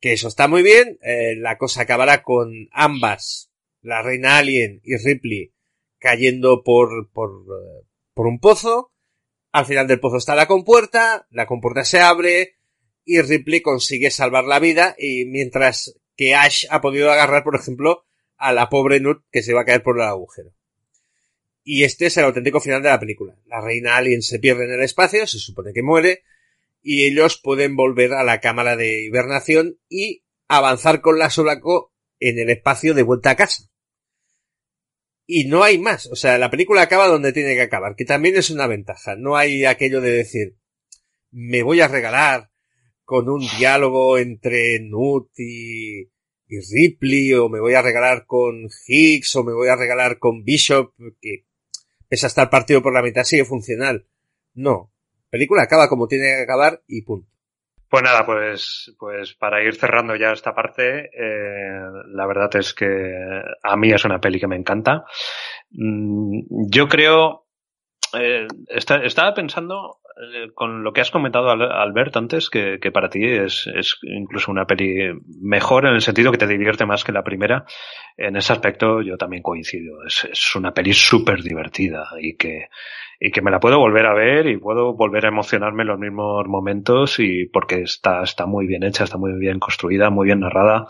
Que 0.00 0.12
eso 0.12 0.28
está 0.28 0.48
muy 0.48 0.62
bien. 0.62 0.98
Eh, 1.02 1.36
la 1.36 1.56
cosa 1.56 1.82
acabará 1.82 2.22
con 2.22 2.68
ambas, 2.72 3.50
la 3.80 4.02
reina 4.02 4.38
alien 4.38 4.80
y 4.84 4.96
Ripley, 4.96 5.52
cayendo 5.98 6.62
por, 6.62 7.10
por, 7.10 7.44
por 8.14 8.26
un 8.26 8.38
pozo. 8.38 8.92
Al 9.52 9.66
final 9.66 9.86
del 9.86 10.00
pozo 10.00 10.18
está 10.18 10.34
la 10.34 10.46
compuerta, 10.46 11.26
la 11.30 11.46
compuerta 11.46 11.84
se 11.84 12.00
abre, 12.00 12.56
y 13.06 13.20
Ripley 13.22 13.62
consigue 13.62 14.10
salvar 14.10 14.44
la 14.44 14.58
vida 14.58 14.94
y 14.98 15.24
mientras 15.26 15.98
que 16.16 16.34
Ash 16.34 16.66
ha 16.70 16.80
podido 16.80 17.10
agarrar, 17.10 17.44
por 17.44 17.54
ejemplo, 17.54 18.04
a 18.36 18.52
la 18.52 18.68
pobre 18.68 19.00
Nut 19.00 19.22
que 19.30 19.42
se 19.42 19.54
va 19.54 19.62
a 19.62 19.64
caer 19.64 19.82
por 19.82 19.96
el 19.96 20.02
agujero. 20.02 20.52
Y 21.62 21.84
este 21.84 22.06
es 22.06 22.16
el 22.16 22.24
auténtico 22.24 22.60
final 22.60 22.82
de 22.82 22.90
la 22.90 23.00
película. 23.00 23.36
La 23.46 23.60
reina 23.60 23.96
alien 23.96 24.22
se 24.22 24.38
pierde 24.38 24.64
en 24.64 24.72
el 24.72 24.82
espacio, 24.82 25.26
se 25.26 25.38
supone 25.38 25.72
que 25.72 25.82
muere, 25.82 26.22
y 26.82 27.06
ellos 27.06 27.40
pueden 27.42 27.76
volver 27.76 28.12
a 28.12 28.24
la 28.24 28.40
cámara 28.40 28.76
de 28.76 29.04
hibernación 29.04 29.78
y 29.88 30.24
avanzar 30.48 31.00
con 31.00 31.18
la 31.18 31.30
Solaco 31.30 31.92
en 32.20 32.38
el 32.38 32.50
espacio 32.50 32.94
de 32.94 33.02
vuelta 33.02 33.30
a 33.30 33.36
casa. 33.36 33.70
Y 35.26 35.46
no 35.46 35.64
hay 35.64 35.78
más. 35.78 36.06
O 36.06 36.16
sea, 36.16 36.38
la 36.38 36.50
película 36.50 36.82
acaba 36.82 37.08
donde 37.08 37.32
tiene 37.32 37.54
que 37.54 37.62
acabar, 37.62 37.96
que 37.96 38.04
también 38.04 38.36
es 38.36 38.50
una 38.50 38.66
ventaja. 38.66 39.16
No 39.16 39.36
hay 39.36 39.64
aquello 39.64 40.00
de 40.00 40.12
decir, 40.12 40.56
me 41.32 41.62
voy 41.62 41.80
a 41.80 41.88
regalar 41.88 42.50
con 43.04 43.28
un 43.28 43.46
diálogo 43.58 44.18
entre 44.18 44.80
Nut 44.80 45.30
y, 45.38 46.08
Ripley, 46.48 47.32
o 47.34 47.48
me 47.48 47.60
voy 47.60 47.74
a 47.74 47.82
regalar 47.82 48.24
con 48.26 48.68
Higgs, 48.86 49.36
o 49.36 49.44
me 49.44 49.52
voy 49.52 49.68
a 49.68 49.76
regalar 49.76 50.18
con 50.18 50.44
Bishop, 50.44 50.92
que 51.20 51.44
es 52.08 52.24
hasta 52.24 52.42
el 52.42 52.48
partido 52.48 52.82
por 52.82 52.94
la 52.94 53.02
mitad 53.02 53.24
sigue 53.24 53.44
funcional. 53.44 54.06
No. 54.54 54.92
Película 55.28 55.62
acaba 55.62 55.88
como 55.88 56.06
tiene 56.06 56.26
que 56.26 56.42
acabar 56.42 56.82
y 56.86 57.02
punto. 57.02 57.35
Pues 57.88 58.02
nada, 58.02 58.26
pues, 58.26 58.94
pues 58.98 59.34
para 59.34 59.62
ir 59.62 59.76
cerrando 59.76 60.16
ya 60.16 60.32
esta 60.32 60.54
parte, 60.54 61.10
eh, 61.12 61.80
la 62.08 62.26
verdad 62.26 62.50
es 62.56 62.74
que 62.74 62.86
a 63.62 63.76
mí 63.76 63.90
es 63.90 64.04
una 64.04 64.20
peli 64.20 64.40
que 64.40 64.48
me 64.48 64.56
encanta. 64.56 65.04
Mm, 65.70 66.40
yo 66.68 66.88
creo, 66.88 67.46
eh, 68.18 68.48
estaba 68.68 69.34
pensando 69.34 70.00
eh, 70.16 70.50
con 70.52 70.82
lo 70.82 70.92
que 70.92 71.00
has 71.00 71.12
comentado, 71.12 71.48
Albert, 71.50 72.16
antes, 72.16 72.50
que, 72.50 72.78
para 72.92 73.08
ti 73.08 73.24
es, 73.24 73.68
es, 73.72 73.98
incluso 74.02 74.50
una 74.50 74.66
peli 74.66 75.12
mejor 75.40 75.86
en 75.86 75.94
el 75.94 76.00
sentido 76.00 76.32
que 76.32 76.38
te 76.38 76.46
divierte 76.48 76.86
más 76.86 77.04
que 77.04 77.12
la 77.12 77.22
primera, 77.22 77.66
en 78.16 78.36
ese 78.36 78.52
aspecto 78.52 79.00
yo 79.00 79.16
también 79.16 79.44
coincido. 79.44 80.04
Es, 80.04 80.24
es 80.24 80.56
una 80.56 80.74
peli 80.74 80.92
súper 80.92 81.40
divertida 81.42 82.08
y 82.18 82.36
que, 82.36 82.68
y 83.18 83.30
que 83.30 83.40
me 83.40 83.50
la 83.50 83.60
puedo 83.60 83.78
volver 83.78 84.06
a 84.06 84.14
ver 84.14 84.46
y 84.46 84.58
puedo 84.58 84.94
volver 84.94 85.24
a 85.24 85.28
emocionarme 85.28 85.82
en 85.82 85.88
los 85.88 85.98
mismos 85.98 86.46
momentos 86.46 87.18
y 87.18 87.46
porque 87.46 87.82
está, 87.82 88.22
está 88.22 88.46
muy 88.46 88.66
bien 88.66 88.82
hecha, 88.82 89.04
está 89.04 89.16
muy 89.16 89.32
bien 89.38 89.58
construida, 89.58 90.10
muy 90.10 90.26
bien 90.26 90.40
narrada 90.40 90.86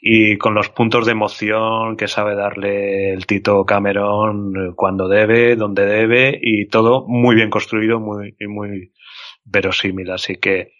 y 0.00 0.38
con 0.38 0.54
los 0.54 0.68
puntos 0.68 1.06
de 1.06 1.12
emoción 1.12 1.96
que 1.96 2.08
sabe 2.08 2.36
darle 2.36 3.12
el 3.12 3.26
Tito 3.26 3.64
Cameron 3.64 4.74
cuando 4.76 5.08
debe, 5.08 5.56
donde 5.56 5.84
debe 5.84 6.38
y 6.40 6.68
todo 6.68 7.04
muy 7.08 7.34
bien 7.34 7.50
construido, 7.50 7.98
muy, 7.98 8.36
muy 8.46 8.92
verosímil. 9.44 10.10
Así 10.10 10.36
que 10.36 10.72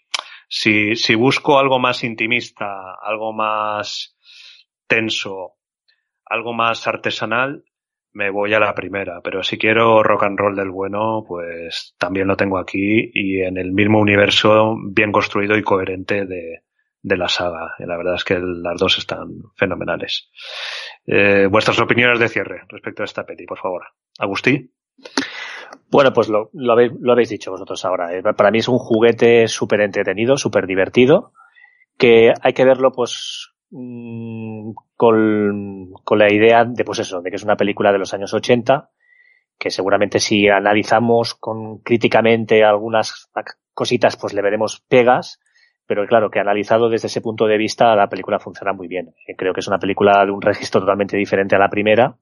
si, 0.47 0.95
si 0.95 1.15
busco 1.15 1.59
algo 1.59 1.79
más 1.79 2.03
intimista, 2.03 2.95
algo 3.01 3.33
más 3.33 4.17
tenso, 4.87 5.55
algo 6.25 6.53
más 6.53 6.87
artesanal, 6.87 7.63
me 8.15 8.29
voy 8.29 8.53
a 8.53 8.59
la 8.61 8.73
primera, 8.73 9.19
pero 9.21 9.43
si 9.43 9.57
quiero 9.57 10.01
rock 10.01 10.23
and 10.23 10.39
roll 10.39 10.55
del 10.55 10.71
bueno, 10.71 11.25
pues 11.27 11.95
también 11.99 12.27
lo 12.27 12.37
tengo 12.37 12.57
aquí 12.57 13.11
y 13.13 13.41
en 13.41 13.57
el 13.57 13.73
mismo 13.73 13.99
universo 13.99 14.77
bien 14.87 15.11
construido 15.11 15.57
y 15.57 15.63
coherente 15.63 16.25
de, 16.25 16.63
de 17.01 17.17
la 17.17 17.27
saga. 17.27 17.75
Y 17.77 17.85
la 17.85 17.97
verdad 17.97 18.15
es 18.15 18.23
que 18.23 18.39
las 18.39 18.79
dos 18.79 18.97
están 18.97 19.27
fenomenales. 19.57 20.29
Eh, 21.05 21.47
vuestras 21.51 21.77
opiniones 21.81 22.17
de 22.19 22.29
cierre 22.29 22.61
respecto 22.69 23.03
a 23.03 23.05
esta 23.05 23.25
peli, 23.25 23.45
por 23.45 23.59
favor. 23.59 23.83
Agustí. 24.17 24.71
Bueno, 25.91 26.13
pues 26.13 26.29
lo, 26.29 26.49
lo, 26.53 26.71
habéis, 26.71 26.93
lo 26.97 27.11
habéis 27.11 27.29
dicho 27.29 27.51
vosotros 27.51 27.83
ahora. 27.83 28.15
Eh, 28.15 28.23
para 28.23 28.49
mí 28.49 28.59
es 28.59 28.69
un 28.69 28.77
juguete 28.77 29.49
súper 29.49 29.81
entretenido, 29.81 30.37
súper 30.37 30.67
divertido, 30.67 31.33
que 31.97 32.33
hay 32.41 32.53
que 32.53 32.63
verlo 32.63 32.93
pues 32.93 33.54
Mm, 33.77 34.71
con, 34.95 36.17
la 36.17 36.31
idea 36.33 36.63
de, 36.63 36.85
pues 36.85 36.99
eso, 36.99 37.21
de 37.21 37.29
que 37.29 37.35
es 37.35 37.43
una 37.43 37.57
película 37.57 37.91
de 37.91 37.97
los 37.97 38.13
años 38.13 38.33
80, 38.33 38.89
que 39.59 39.69
seguramente 39.69 40.19
si 40.19 40.47
analizamos 40.47 41.35
con, 41.35 41.79
críticamente 41.79 42.63
algunas 42.63 43.29
cositas, 43.73 44.15
pues 44.15 44.33
le 44.33 44.41
veremos 44.41 44.79
pegas, 44.87 45.41
pero 45.85 46.07
claro, 46.07 46.31
que 46.31 46.39
analizado 46.39 46.89
desde 46.89 47.07
ese 47.07 47.19
punto 47.19 47.47
de 47.47 47.57
vista, 47.57 47.93
la 47.97 48.07
película 48.07 48.39
funciona 48.39 48.71
muy 48.71 48.87
bien. 48.87 49.13
Eh, 49.27 49.35
creo 49.35 49.53
que 49.53 49.59
es 49.59 49.67
una 49.67 49.77
película 49.77 50.25
de 50.25 50.31
un 50.31 50.41
registro 50.41 50.79
totalmente 50.79 51.17
diferente 51.17 51.57
a 51.57 51.59
la 51.59 51.69
primera. 51.69 52.15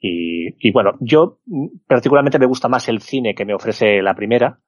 Y, 0.00 0.48
y 0.58 0.72
bueno, 0.72 0.94
yo 0.98 1.38
mm, 1.46 1.66
particularmente 1.86 2.40
me 2.40 2.46
gusta 2.46 2.68
más 2.68 2.88
el 2.88 3.00
cine 3.00 3.36
que 3.36 3.44
me 3.44 3.54
ofrece 3.54 4.02
la 4.02 4.14
primera, 4.16 4.58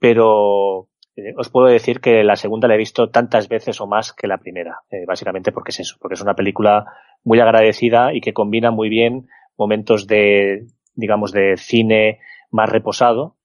pero 0.00 0.88
eh, 1.16 1.32
os 1.36 1.48
puedo 1.48 1.66
decir 1.66 2.00
que 2.00 2.22
la 2.22 2.36
segunda 2.36 2.68
la 2.68 2.74
he 2.74 2.78
visto 2.78 3.08
tantas 3.08 3.48
veces 3.48 3.80
o 3.80 3.86
más 3.86 4.12
que 4.12 4.26
la 4.26 4.38
primera, 4.38 4.80
eh, 4.90 5.04
básicamente 5.06 5.50
porque 5.50 5.70
es 5.70 5.80
eso, 5.80 5.96
porque 6.00 6.14
es 6.14 6.20
una 6.20 6.34
película 6.34 6.84
muy 7.24 7.40
agradecida 7.40 8.12
y 8.12 8.20
que 8.20 8.34
combina 8.34 8.70
muy 8.70 8.90
bien 8.90 9.26
momentos 9.56 10.06
de, 10.06 10.66
digamos, 10.94 11.32
de 11.32 11.56
cine 11.56 12.20
más 12.50 12.68
reposado, 12.68 13.36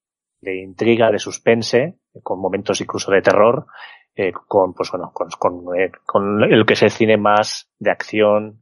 de 0.42 0.62
intriga, 0.62 1.12
de 1.12 1.20
suspense, 1.20 1.96
con 2.24 2.40
momentos 2.40 2.82
incluso 2.82 3.12
de 3.12 3.22
terror, 3.22 3.68
eh, 4.16 4.34
con, 4.34 4.74
pues 4.74 4.92
bueno, 4.92 5.12
con, 5.14 5.30
con, 5.40 5.64
con, 6.06 6.44
el 6.44 6.66
que 6.66 6.74
es 6.74 6.84
el 6.84 6.92
cine 6.92 7.18
más 7.18 7.72
de 7.80 7.92
acción, 7.92 8.58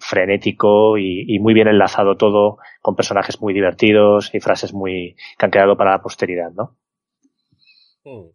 frenético 0.00 0.98
y, 0.98 1.32
y, 1.32 1.38
muy 1.38 1.54
bien 1.54 1.68
enlazado 1.68 2.16
todo, 2.16 2.58
con 2.82 2.96
personajes 2.96 3.40
muy 3.40 3.54
divertidos 3.54 4.34
y 4.34 4.40
frases 4.40 4.74
muy, 4.74 5.14
que 5.38 5.46
han 5.46 5.52
quedado 5.52 5.76
para 5.76 5.92
la 5.92 6.02
posteridad, 6.02 6.50
¿no? 6.50 6.79
Mm. 8.04 8.30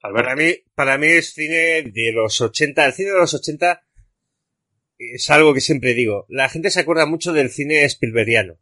Para 0.00 0.36
mí, 0.36 0.54
para 0.74 0.98
mí 0.98 1.06
es 1.06 1.34
cine 1.34 1.82
de 1.82 2.12
los 2.12 2.40
80. 2.40 2.86
El 2.86 2.92
cine 2.92 3.10
de 3.10 3.18
los 3.18 3.34
80 3.34 3.82
es 4.98 5.30
algo 5.30 5.52
que 5.52 5.60
siempre 5.60 5.94
digo. 5.94 6.26
La 6.28 6.48
gente 6.48 6.70
se 6.70 6.80
acuerda 6.80 7.06
mucho 7.06 7.32
del 7.32 7.50
cine 7.50 7.84
Spielbergiano. 7.84 8.58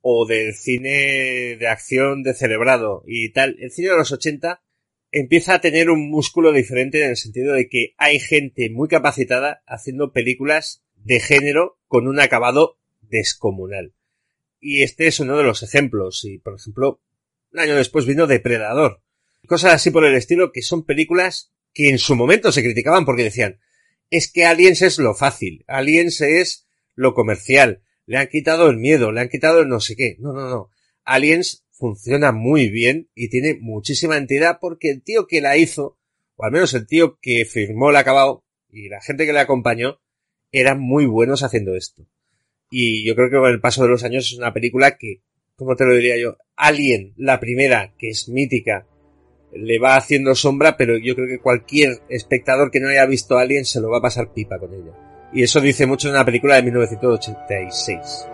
O 0.00 0.26
del 0.26 0.54
cine 0.54 1.56
de 1.58 1.68
acción 1.68 2.22
de 2.22 2.34
celebrado 2.34 3.02
y 3.06 3.32
tal. 3.32 3.56
El 3.58 3.70
cine 3.70 3.90
de 3.90 3.96
los 3.96 4.12
80 4.12 4.62
empieza 5.10 5.54
a 5.54 5.60
tener 5.60 5.90
un 5.90 6.10
músculo 6.10 6.52
diferente 6.52 7.02
en 7.02 7.10
el 7.10 7.16
sentido 7.16 7.54
de 7.54 7.68
que 7.68 7.94
hay 7.96 8.20
gente 8.20 8.70
muy 8.70 8.88
capacitada 8.88 9.62
haciendo 9.66 10.12
películas 10.12 10.84
de 10.94 11.20
género 11.20 11.78
con 11.86 12.06
un 12.06 12.20
acabado 12.20 12.78
descomunal. 13.00 13.94
Y 14.60 14.82
este 14.82 15.06
es 15.06 15.20
uno 15.20 15.36
de 15.36 15.44
los 15.44 15.62
ejemplos. 15.62 16.24
Y, 16.24 16.38
por 16.38 16.54
ejemplo, 16.54 17.00
un 17.52 17.60
año 17.60 17.76
después 17.76 18.06
vino 18.06 18.26
Depredador. 18.26 19.02
Cosas 19.46 19.74
así 19.74 19.90
por 19.90 20.04
el 20.04 20.14
estilo 20.14 20.52
que 20.52 20.62
son 20.62 20.84
películas 20.84 21.52
que 21.72 21.88
en 21.88 21.98
su 21.98 22.16
momento 22.16 22.52
se 22.52 22.62
criticaban 22.62 23.04
porque 23.04 23.24
decían, 23.24 23.60
es 24.10 24.30
que 24.30 24.44
Aliens 24.44 24.82
es 24.82 24.98
lo 24.98 25.14
fácil, 25.14 25.64
Aliens 25.68 26.20
es 26.20 26.66
lo 26.94 27.14
comercial, 27.14 27.82
le 28.06 28.18
han 28.18 28.28
quitado 28.28 28.68
el 28.68 28.76
miedo, 28.76 29.12
le 29.12 29.20
han 29.20 29.28
quitado 29.28 29.60
el 29.60 29.68
no 29.68 29.80
sé 29.80 29.96
qué. 29.96 30.16
No, 30.18 30.32
no, 30.32 30.48
no. 30.48 30.70
Aliens 31.04 31.64
funciona 31.70 32.32
muy 32.32 32.68
bien 32.68 33.08
y 33.14 33.28
tiene 33.28 33.56
muchísima 33.60 34.16
entidad 34.16 34.58
porque 34.60 34.90
el 34.90 35.02
tío 35.02 35.26
que 35.26 35.40
la 35.40 35.56
hizo, 35.56 35.98
o 36.36 36.44
al 36.44 36.52
menos 36.52 36.74
el 36.74 36.86
tío 36.86 37.18
que 37.20 37.44
firmó 37.44 37.90
el 37.90 37.96
acabado 37.96 38.44
y 38.70 38.88
la 38.88 39.00
gente 39.00 39.26
que 39.26 39.32
le 39.32 39.40
acompañó, 39.40 40.00
eran 40.52 40.80
muy 40.80 41.06
buenos 41.06 41.42
haciendo 41.42 41.76
esto. 41.76 42.06
Y 42.70 43.04
yo 43.04 43.14
creo 43.14 43.30
que 43.30 43.36
con 43.36 43.50
el 43.50 43.60
paso 43.60 43.82
de 43.82 43.88
los 43.88 44.04
años 44.04 44.26
es 44.26 44.38
una 44.38 44.52
película 44.52 44.96
que 44.98 45.22
¿cómo 45.58 45.74
te 45.74 45.84
lo 45.84 45.94
diría 45.94 46.16
yo? 46.16 46.36
Alien, 46.56 47.12
la 47.16 47.40
primera, 47.40 47.92
que 47.98 48.10
es 48.10 48.28
mítica, 48.28 48.86
le 49.52 49.78
va 49.78 49.96
haciendo 49.96 50.34
sombra, 50.34 50.76
pero 50.76 50.96
yo 50.96 51.14
creo 51.14 51.26
que 51.26 51.40
cualquier 51.40 52.00
espectador 52.08 52.70
que 52.70 52.80
no 52.80 52.88
haya 52.88 53.04
visto 53.06 53.38
Alien 53.38 53.64
se 53.64 53.80
lo 53.80 53.90
va 53.90 53.98
a 53.98 54.02
pasar 54.02 54.32
pipa 54.32 54.58
con 54.58 54.72
ella. 54.72 54.92
Y 55.32 55.42
eso 55.42 55.60
dice 55.60 55.86
mucho 55.86 56.08
en 56.08 56.14
una 56.14 56.24
película 56.24 56.54
de 56.54 56.62
1986. 56.62 58.28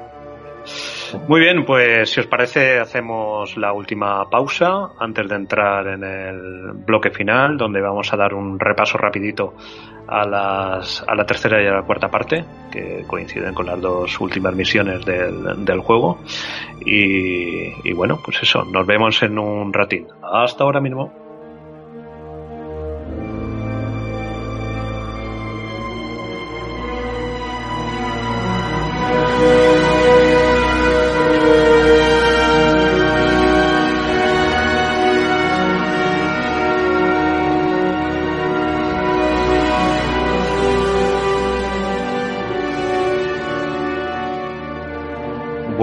Muy 1.28 1.40
bien, 1.40 1.64
pues 1.64 2.10
si 2.10 2.20
os 2.20 2.26
parece 2.26 2.78
hacemos 2.78 3.56
la 3.56 3.72
última 3.72 4.28
pausa 4.28 4.90
antes 4.98 5.28
de 5.28 5.34
entrar 5.34 5.86
en 5.88 6.04
el 6.04 6.72
bloque 6.72 7.10
final 7.10 7.56
donde 7.56 7.80
vamos 7.80 8.12
a 8.12 8.16
dar 8.16 8.34
un 8.34 8.58
repaso 8.58 8.98
rapidito 8.98 9.54
a, 10.06 10.26
las, 10.26 11.02
a 11.06 11.14
la 11.14 11.24
tercera 11.24 11.62
y 11.62 11.66
a 11.66 11.72
la 11.72 11.82
cuarta 11.82 12.10
parte 12.10 12.44
que 12.70 13.04
coinciden 13.06 13.54
con 13.54 13.66
las 13.66 13.80
dos 13.80 14.20
últimas 14.20 14.54
misiones 14.54 15.04
del, 15.04 15.64
del 15.64 15.80
juego 15.80 16.18
y, 16.84 17.88
y 17.88 17.92
bueno, 17.94 18.20
pues 18.22 18.42
eso, 18.42 18.64
nos 18.64 18.86
vemos 18.86 19.22
en 19.22 19.38
un 19.38 19.72
ratín. 19.72 20.06
Hasta 20.22 20.64
ahora 20.64 20.80
mismo. 20.80 21.23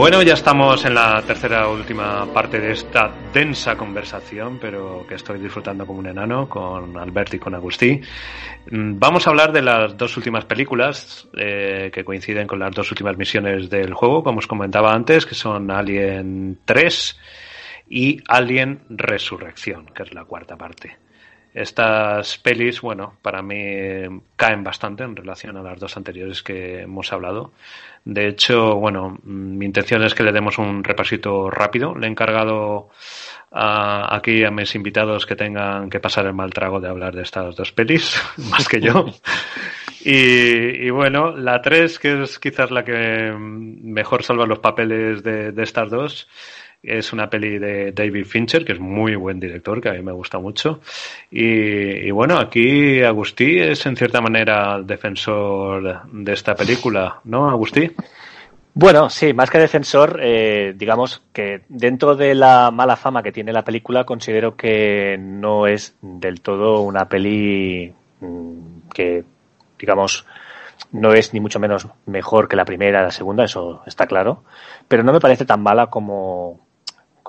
Bueno, 0.02 0.24
ya 0.24 0.34
estamos 0.34 0.84
en 0.84 0.96
la 0.96 1.22
tercera 1.22 1.68
última 1.68 2.26
parte 2.34 2.60
de 2.60 2.72
esta 2.72 3.12
densa 3.32 3.78
conversación, 3.78 4.58
pero 4.60 5.06
que 5.08 5.14
estoy 5.14 5.40
disfrutando 5.40 5.86
como 5.86 6.00
un 6.00 6.08
enano 6.08 6.50
con 6.50 6.98
Albert 6.98 7.36
y 7.36 7.38
con 7.38 7.54
Agustí. 7.54 8.02
Mm, 8.72 8.98
vamos 8.98 9.28
a 9.28 9.30
hablar 9.30 9.52
de 9.52 9.62
las 9.62 9.96
dos 9.96 10.18
últimas 10.18 10.46
películas 10.46 11.28
eh, 11.38 11.92
que 11.94 12.04
coinciden 12.04 12.48
con 12.48 12.58
las 12.58 12.72
dos 12.74 12.90
últimas 12.90 13.16
misiones 13.16 13.70
del 13.70 13.94
juego, 13.94 14.24
como 14.24 14.40
os 14.40 14.48
comentaba 14.48 14.92
antes, 14.92 15.24
que 15.28 15.36
son 15.36 15.70
Alien 15.70 16.62
3 16.66 17.20
y 17.88 18.24
Alien 18.28 18.82
Resurrección, 18.90 19.86
que 19.94 20.02
es 20.02 20.16
la 20.16 20.26
cuarta 20.26 20.58
parte. 20.58 20.98
Estas 21.54 22.38
pelis, 22.38 22.80
bueno, 22.82 23.16
para 23.22 23.42
mí 23.42 24.22
caen 24.36 24.64
bastante 24.64 25.04
en 25.04 25.16
relación 25.16 25.58
a 25.58 25.64
las 25.64 25.80
dos 25.80 25.98
anteriores 25.98 26.42
que 26.44 26.82
hemos 26.82 27.12
hablado. 27.12 27.52
De 28.06 28.28
hecho, 28.28 28.76
bueno, 28.76 29.20
mi 29.24 29.66
intención 29.66 30.04
es 30.04 30.16
que 30.16 30.24
le 30.24 30.32
demos 30.32 30.58
un 30.58 30.84
repasito 30.84 31.50
rápido. 31.50 31.94
Le 31.96 32.08
he 32.08 32.10
encargado 32.10 32.90
aquí 33.52 34.46
a 34.46 34.52
mis 34.52 34.76
invitados 34.76 35.26
que 35.26 35.36
tengan 35.36 35.90
que 35.90 36.00
pasar 36.00 36.26
el 36.26 36.34
mal 36.34 36.52
trago 36.52 36.80
de 36.80 36.88
hablar 36.88 37.14
de 37.14 37.24
estas 37.24 37.56
dos 37.56 37.72
pelis, 37.74 38.22
más 38.50 38.68
que 38.68 38.80
yo. 38.80 39.06
Y, 40.04 40.90
bueno, 40.90 41.36
la 41.36 41.62
3, 41.62 42.00
que 42.00 42.24
es 42.24 42.40
quizás 42.40 42.72
la 42.72 42.84
que 42.84 43.32
mejor 43.38 44.24
salva 44.24 44.48
los 44.48 44.60
papeles 44.60 45.22
de, 45.22 45.52
de 45.52 45.64
estas 45.64 45.92
dos, 45.92 46.28
es 46.84 47.14
una 47.14 47.30
peli 47.30 47.60
de 47.60 47.92
David 47.92 48.26
Fincher, 48.26 48.66
que 48.66 48.74
es 48.74 48.80
muy 48.80 49.16
buen 49.16 49.40
director, 49.40 49.80
que 49.82 49.90
a 49.90 49.94
mí 49.94 50.02
me 50.02 50.12
gusta 50.12 50.40
mucho. 50.40 50.82
Y, 51.30 52.10
bueno, 52.12 52.38
aquí 52.40 53.02
Agustí 53.04 53.60
es 53.60 53.86
en 53.86 53.96
cierta 53.96 54.22
manera 54.22 54.82
defensor 54.82 56.08
de 56.12 56.34
esta 56.34 56.56
película, 56.56 57.20
¿no, 57.26 57.50
Agustí? 57.50 57.92
Bueno, 58.74 59.10
sí, 59.10 59.34
más 59.34 59.50
que 59.50 59.60
defensor, 59.60 60.20
eh, 60.24 60.74
digamos 60.78 61.22
que 61.34 61.64
dentro 61.68 62.16
de 62.16 62.34
la 62.34 62.72
mala 62.72 62.96
fama 62.96 63.22
que 63.22 63.34
tiene 63.34 63.52
la 63.52 63.66
película, 63.66 64.06
considero 64.06 64.56
que 64.56 65.18
no 65.20 65.68
es 65.68 65.96
del 66.02 66.40
todo 66.40 66.82
una 66.82 67.10
peli 67.10 67.94
mm, 68.22 68.90
que, 68.94 69.26
digamos, 69.78 70.26
no 70.94 71.14
es 71.14 71.34
ni 71.34 71.42
mucho 71.42 71.60
menos 71.60 71.88
mejor 72.06 72.48
que 72.48 72.56
la 72.56 72.64
primera, 72.64 73.04
la 73.04 73.12
segunda, 73.12 73.44
eso 73.44 73.84
está 73.86 74.08
claro, 74.08 74.46
pero 74.88 75.04
no 75.04 75.12
me 75.12 75.20
parece 75.20 75.46
tan 75.46 75.62
mala 75.62 75.88
como, 75.88 76.62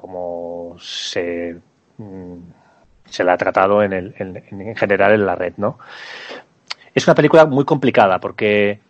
como 0.03 0.75
se, 0.81 1.57
mm, 1.97 2.35
se 3.05 3.23
la 3.23 3.35
ha 3.35 3.37
tratado 3.37 3.85
en, 3.85 3.93
el, 3.93 4.15
en, 4.19 4.75
general 4.75 5.13
en 5.13 5.25
la 5.25 5.37
red, 5.37 5.55
¿no? 5.59 5.79
Es 6.93 7.07
una 7.07 7.15
película 7.15 7.47
muy 7.47 7.65
complicada 7.65 8.19
porque 8.19 8.81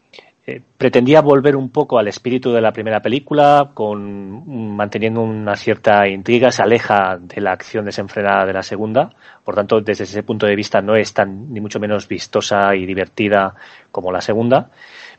eh, 0.47 0.61
pretendía 0.79 1.21
volver 1.21 1.55
un 1.55 1.69
poco 1.69 1.99
al 1.99 2.09
espíritu 2.09 2.51
de 2.51 2.63
la 2.63 2.73
primera 2.73 3.03
película, 3.03 3.73
con 3.75 4.75
manteniendo 4.75 5.21
una 5.21 5.55
cierta 5.55 6.09
intriga, 6.09 6.51
se 6.51 6.63
aleja 6.63 7.19
de 7.21 7.43
la 7.43 7.53
acción 7.53 7.85
desenfrenada 7.85 8.47
de 8.47 8.55
la 8.55 8.63
segunda, 8.63 9.11
por 9.45 9.55
tanto, 9.55 9.83
desde 9.83 10.05
ese 10.05 10.23
punto 10.23 10.47
de 10.47 10.57
vista 10.57 10.81
no 10.81 10.97
es 10.97 11.13
tan 11.13 11.53
ni 11.53 11.61
mucho 11.61 11.79
menos 11.79 12.09
vistosa 12.09 12.75
y 12.75 12.87
divertida 12.87 13.55
como 13.93 14.11
la 14.11 14.23
segunda, 14.23 14.71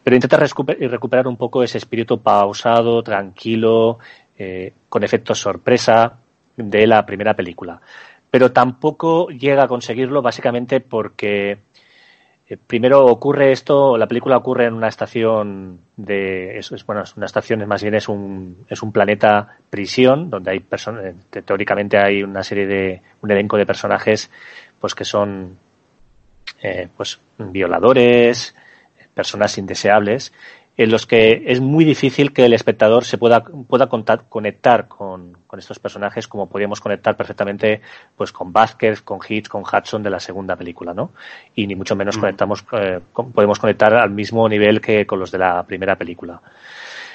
pero 0.03 0.15
intenta 0.15 0.37
recuperar 0.37 1.27
un 1.27 1.37
poco 1.37 1.63
ese 1.63 1.77
espíritu 1.77 2.19
pausado, 2.19 3.01
tranquilo, 3.03 3.99
eh, 4.37 4.73
con 4.89 5.03
efectos 5.03 5.39
sorpresa 5.39 6.19
de 6.55 6.87
la 6.87 7.05
primera 7.05 7.35
película. 7.35 7.79
Pero 8.29 8.51
tampoco 8.51 9.29
llega 9.29 9.63
a 9.63 9.67
conseguirlo 9.67 10.21
básicamente 10.21 10.79
porque 10.79 11.59
eh, 12.47 12.57
primero 12.57 13.05
ocurre 13.05 13.51
esto, 13.51 13.97
la 13.97 14.07
película 14.07 14.37
ocurre 14.37 14.65
en 14.65 14.73
una 14.73 14.87
estación 14.87 15.81
de, 15.95 16.57
es, 16.57 16.71
es, 16.71 16.85
bueno, 16.85 17.03
es 17.03 17.15
una 17.15 17.27
estación, 17.27 17.67
más 17.67 17.83
bien 17.83 17.95
es 17.95 18.09
un, 18.09 18.65
es 18.67 18.81
un 18.81 18.91
planeta 18.91 19.57
prisión, 19.69 20.29
donde 20.29 20.51
hay 20.51 20.59
personas, 20.61 21.05
eh, 21.05 21.41
teóricamente 21.43 21.97
hay 21.97 22.23
una 22.23 22.43
serie 22.43 22.65
de, 22.65 23.01
un 23.21 23.31
elenco 23.31 23.57
de 23.57 23.65
personajes, 23.65 24.31
pues 24.79 24.95
que 24.95 25.05
son, 25.05 25.57
pues 26.97 27.19
violadores, 27.37 28.55
personas 29.13 29.57
indeseables, 29.57 30.33
en 30.75 30.89
los 30.89 31.05
que 31.05 31.43
es 31.45 31.59
muy 31.59 31.85
difícil 31.85 32.33
que 32.33 32.45
el 32.45 32.53
espectador 32.53 33.05
se 33.05 33.17
pueda, 33.17 33.43
pueda 33.43 33.87
conectar 33.87 34.87
con, 34.87 35.37
con, 35.45 35.59
estos 35.59 35.77
personajes 35.77 36.27
como 36.27 36.49
podíamos 36.49 36.81
conectar 36.81 37.15
perfectamente 37.15 37.81
pues 38.17 38.31
con 38.31 38.51
Vázquez, 38.51 39.01
con 39.01 39.19
Hitch, 39.27 39.47
con 39.47 39.61
Hudson 39.61 40.01
de 40.01 40.09
la 40.09 40.19
segunda 40.19 40.55
película, 40.55 40.93
¿no? 40.93 41.11
Y 41.53 41.67
ni 41.67 41.75
mucho 41.75 41.95
menos 41.95 42.17
mm. 42.17 42.19
conectamos, 42.19 42.65
eh, 42.71 42.99
podemos 43.13 43.59
conectar 43.59 43.93
al 43.93 44.09
mismo 44.09 44.49
nivel 44.49 44.81
que 44.81 45.05
con 45.05 45.19
los 45.19 45.31
de 45.31 45.37
la 45.37 45.63
primera 45.63 45.95
película. 45.95 46.41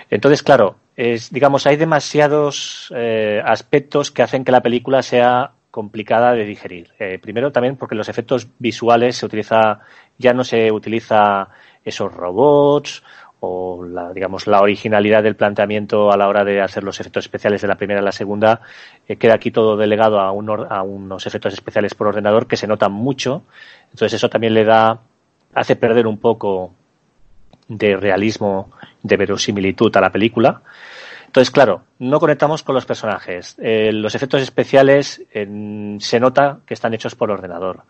Entonces, 0.08 0.42
claro, 0.42 0.76
es, 0.96 1.30
digamos, 1.30 1.66
hay 1.66 1.76
demasiados 1.76 2.92
eh, 2.94 3.42
aspectos 3.44 4.10
que 4.10 4.22
hacen 4.22 4.44
que 4.44 4.52
la 4.52 4.62
película 4.62 5.02
sea 5.02 5.50
complicada 5.70 6.32
de 6.32 6.44
digerir. 6.44 6.92
Eh, 6.98 7.18
primero 7.20 7.52
también 7.52 7.76
porque 7.76 7.94
los 7.94 8.08
efectos 8.08 8.48
visuales 8.58 9.16
se 9.16 9.26
utiliza, 9.26 9.80
ya 10.16 10.32
no 10.32 10.44
se 10.44 10.72
utiliza 10.72 11.48
esos 11.84 12.12
robots 12.12 13.02
o 13.40 13.84
la, 13.84 14.12
digamos, 14.12 14.46
la 14.46 14.60
originalidad 14.60 15.22
del 15.22 15.36
planteamiento 15.36 16.12
a 16.12 16.16
la 16.16 16.28
hora 16.28 16.44
de 16.44 16.60
hacer 16.60 16.82
los 16.82 16.98
efectos 17.00 17.24
especiales 17.24 17.62
de 17.62 17.68
la 17.68 17.76
primera 17.76 18.00
a 18.00 18.02
la 18.02 18.12
segunda, 18.12 18.60
eh, 19.06 19.16
queda 19.16 19.34
aquí 19.34 19.50
todo 19.50 19.76
delegado 19.76 20.20
a, 20.20 20.32
unos 20.32 21.26
efectos 21.26 21.52
especiales 21.52 21.94
por 21.94 22.08
ordenador 22.08 22.46
que 22.46 22.56
se 22.56 22.66
notan 22.66 22.92
mucho. 22.92 23.42
Entonces 23.84 24.14
eso 24.14 24.28
también 24.28 24.54
le 24.54 24.64
da, 24.64 25.00
hace 25.54 25.76
perder 25.76 26.06
un 26.06 26.18
poco 26.18 26.72
de 27.68 27.96
realismo, 27.96 28.70
de 29.02 29.16
verosimilitud 29.16 29.96
a 29.96 30.00
la 30.00 30.10
película. 30.10 30.62
Entonces, 31.26 31.50
claro, 31.50 31.82
no 31.98 32.18
conectamos 32.18 32.62
con 32.62 32.74
los 32.74 32.86
personajes. 32.86 33.54
Eh, 33.58 33.92
los 33.92 34.14
efectos 34.14 34.40
especiales 34.40 35.22
se 35.30 36.20
nota 36.20 36.60
que 36.66 36.72
están 36.72 36.94
hechos 36.94 37.14
por 37.14 37.30
ordenador. 37.30 37.82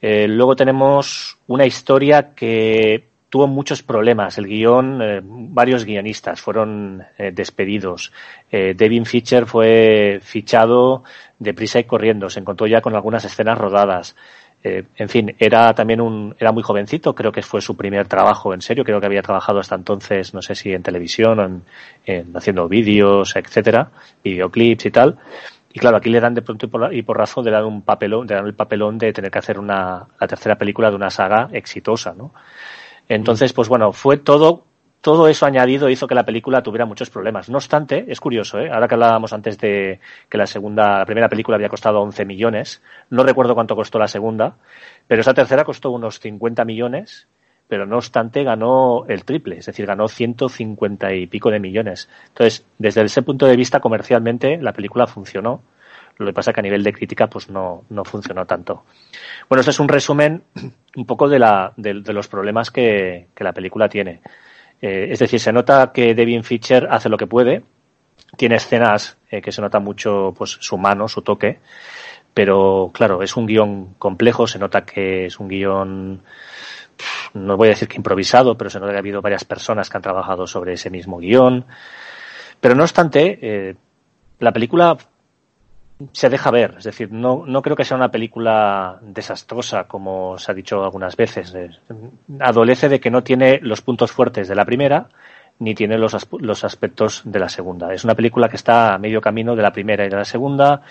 Eh, 0.00 0.26
luego 0.28 0.56
tenemos 0.56 1.38
una 1.46 1.66
historia 1.66 2.34
que 2.34 3.08
tuvo 3.28 3.46
muchos 3.46 3.82
problemas. 3.82 4.38
El 4.38 4.46
guion, 4.46 5.00
eh, 5.02 5.20
varios 5.22 5.84
guionistas 5.84 6.40
fueron 6.40 7.02
eh, 7.18 7.32
despedidos. 7.32 8.12
Eh, 8.50 8.74
Devin 8.76 9.04
Fischer 9.04 9.46
fue 9.46 10.20
fichado 10.22 11.04
deprisa 11.38 11.78
y 11.78 11.84
corriendo. 11.84 12.30
Se 12.30 12.40
encontró 12.40 12.66
ya 12.66 12.80
con 12.80 12.94
algunas 12.94 13.24
escenas 13.24 13.58
rodadas. 13.58 14.16
Eh, 14.64 14.84
en 14.96 15.08
fin, 15.08 15.36
era 15.38 15.72
también 15.74 16.00
un, 16.00 16.34
era 16.38 16.50
muy 16.52 16.62
jovencito. 16.62 17.14
Creo 17.14 17.30
que 17.30 17.42
fue 17.42 17.60
su 17.60 17.76
primer 17.76 18.08
trabajo 18.08 18.54
en 18.54 18.60
serio. 18.60 18.84
Creo 18.84 19.00
que 19.00 19.06
había 19.06 19.22
trabajado 19.22 19.60
hasta 19.60 19.74
entonces, 19.74 20.34
no 20.34 20.42
sé 20.42 20.54
si 20.54 20.72
en 20.72 20.82
televisión, 20.82 21.40
en, 21.40 21.62
en 22.06 22.36
haciendo 22.36 22.68
vídeos, 22.68 23.36
etcétera, 23.36 23.90
videoclips 24.24 24.86
y 24.86 24.90
tal. 24.90 25.18
Y 25.72 25.78
claro, 25.78 25.98
aquí 25.98 26.08
le 26.08 26.20
dan 26.20 26.32
de 26.32 26.40
pronto 26.40 26.64
y 26.64 26.68
por, 26.70 26.94
y 26.94 27.02
por 27.02 27.18
razón 27.18 27.44
le 27.44 27.50
dan 27.50 27.66
un 27.66 27.82
papelón, 27.82 28.26
le 28.26 28.34
dan 28.34 28.46
el 28.46 28.54
papelón 28.54 28.96
de 28.96 29.12
tener 29.12 29.30
que 29.30 29.38
hacer 29.38 29.58
una, 29.58 30.06
la 30.18 30.26
tercera 30.26 30.56
película 30.56 30.88
de 30.88 30.96
una 30.96 31.10
saga 31.10 31.50
exitosa, 31.52 32.14
¿no? 32.16 32.32
Entonces, 33.08 33.52
pues 33.52 33.68
bueno, 33.68 33.92
fue 33.92 34.16
todo, 34.16 34.64
todo 35.00 35.28
eso 35.28 35.46
añadido 35.46 35.88
hizo 35.88 36.06
que 36.08 36.14
la 36.14 36.24
película 36.24 36.62
tuviera 36.62 36.86
muchos 36.86 37.10
problemas. 37.10 37.48
No 37.48 37.58
obstante, 37.58 38.04
es 38.08 38.20
curioso, 38.20 38.58
¿eh? 38.58 38.70
ahora 38.70 38.88
que 38.88 38.94
hablábamos 38.94 39.32
antes 39.32 39.58
de 39.58 40.00
que 40.28 40.38
la 40.38 40.46
segunda, 40.46 40.98
la 40.98 41.06
primera 41.06 41.28
película 41.28 41.56
había 41.56 41.68
costado 41.68 42.00
11 42.00 42.24
millones, 42.24 42.82
no 43.10 43.22
recuerdo 43.22 43.54
cuánto 43.54 43.76
costó 43.76 43.98
la 43.98 44.08
segunda, 44.08 44.56
pero 45.06 45.20
esa 45.20 45.34
tercera 45.34 45.64
costó 45.64 45.90
unos 45.90 46.18
50 46.18 46.64
millones, 46.64 47.28
pero 47.68 47.86
no 47.86 47.96
obstante 47.96 48.44
ganó 48.44 49.04
el 49.08 49.24
triple, 49.24 49.58
es 49.58 49.66
decir, 49.66 49.86
ganó 49.86 50.08
150 50.08 51.14
y 51.14 51.26
pico 51.26 51.50
de 51.50 51.60
millones. 51.60 52.08
Entonces, 52.28 52.64
desde 52.78 53.02
ese 53.02 53.22
punto 53.22 53.46
de 53.46 53.56
vista, 53.56 53.80
comercialmente, 53.80 54.58
la 54.58 54.72
película 54.72 55.06
funcionó 55.06 55.62
lo 56.18 56.26
que 56.26 56.32
pasa 56.32 56.50
es 56.50 56.54
que 56.54 56.60
a 56.60 56.62
nivel 56.62 56.82
de 56.82 56.92
crítica 56.92 57.26
pues 57.28 57.50
no, 57.50 57.84
no 57.90 58.04
funcionó 58.04 58.46
tanto. 58.46 58.84
Bueno, 59.48 59.60
este 59.60 59.70
es 59.70 59.80
un 59.80 59.88
resumen 59.88 60.42
un 60.96 61.06
poco 61.06 61.28
de, 61.28 61.38
la, 61.38 61.72
de, 61.76 61.94
los 61.94 62.28
problemas 62.28 62.70
que, 62.70 63.28
que, 63.34 63.44
la 63.44 63.52
película 63.52 63.88
tiene. 63.88 64.20
Eh, 64.80 65.08
es 65.10 65.18
decir, 65.18 65.40
se 65.40 65.52
nota 65.52 65.92
que 65.92 66.14
Devin 66.14 66.44
Fisher 66.44 66.88
hace 66.90 67.08
lo 67.08 67.16
que 67.16 67.26
puede, 67.26 67.62
tiene 68.36 68.56
escenas 68.56 69.18
eh, 69.30 69.40
que 69.40 69.52
se 69.52 69.60
nota 69.60 69.78
mucho 69.78 70.34
pues 70.36 70.56
su 70.60 70.78
mano, 70.78 71.08
su 71.08 71.22
toque, 71.22 71.60
pero 72.32 72.90
claro, 72.92 73.22
es 73.22 73.36
un 73.36 73.46
guion 73.46 73.94
complejo, 73.98 74.46
se 74.46 74.58
nota 74.58 74.84
que 74.84 75.26
es 75.26 75.38
un 75.38 75.48
guion 75.48 76.22
no 77.34 77.56
voy 77.56 77.68
a 77.68 77.70
decir 77.70 77.88
que 77.88 77.96
improvisado, 77.96 78.56
pero 78.56 78.70
se 78.70 78.80
nota 78.80 78.92
que 78.92 78.96
ha 78.96 79.00
habido 79.00 79.20
varias 79.20 79.44
personas 79.44 79.90
que 79.90 79.96
han 79.96 80.02
trabajado 80.02 80.46
sobre 80.46 80.74
ese 80.74 80.90
mismo 80.90 81.18
guion. 81.18 81.66
Pero 82.60 82.74
no 82.74 82.82
obstante, 82.82 83.38
eh, 83.42 83.76
la 84.38 84.52
película 84.52 84.96
se 86.12 86.28
deja 86.28 86.50
ver, 86.50 86.74
es 86.78 86.84
decir, 86.84 87.10
no, 87.10 87.44
no 87.46 87.62
creo 87.62 87.74
que 87.74 87.84
sea 87.84 87.96
una 87.96 88.10
película 88.10 88.98
desastrosa, 89.00 89.84
como 89.84 90.38
se 90.38 90.52
ha 90.52 90.54
dicho 90.54 90.84
algunas 90.84 91.16
veces. 91.16 91.54
Adolece 92.38 92.88
de 92.88 93.00
que 93.00 93.10
no 93.10 93.22
tiene 93.22 93.60
los 93.62 93.80
puntos 93.80 94.12
fuertes 94.12 94.46
de 94.48 94.54
la 94.54 94.66
primera, 94.66 95.08
ni 95.58 95.74
tiene 95.74 95.96
los, 95.96 96.14
los 96.38 96.64
aspectos 96.64 97.22
de 97.24 97.38
la 97.38 97.48
segunda. 97.48 97.94
Es 97.94 98.04
una 98.04 98.14
película 98.14 98.48
que 98.48 98.56
está 98.56 98.94
a 98.94 98.98
medio 98.98 99.22
camino 99.22 99.56
de 99.56 99.62
la 99.62 99.72
primera 99.72 100.04
y 100.04 100.10
de 100.10 100.16
la 100.16 100.24
segunda. 100.26 100.82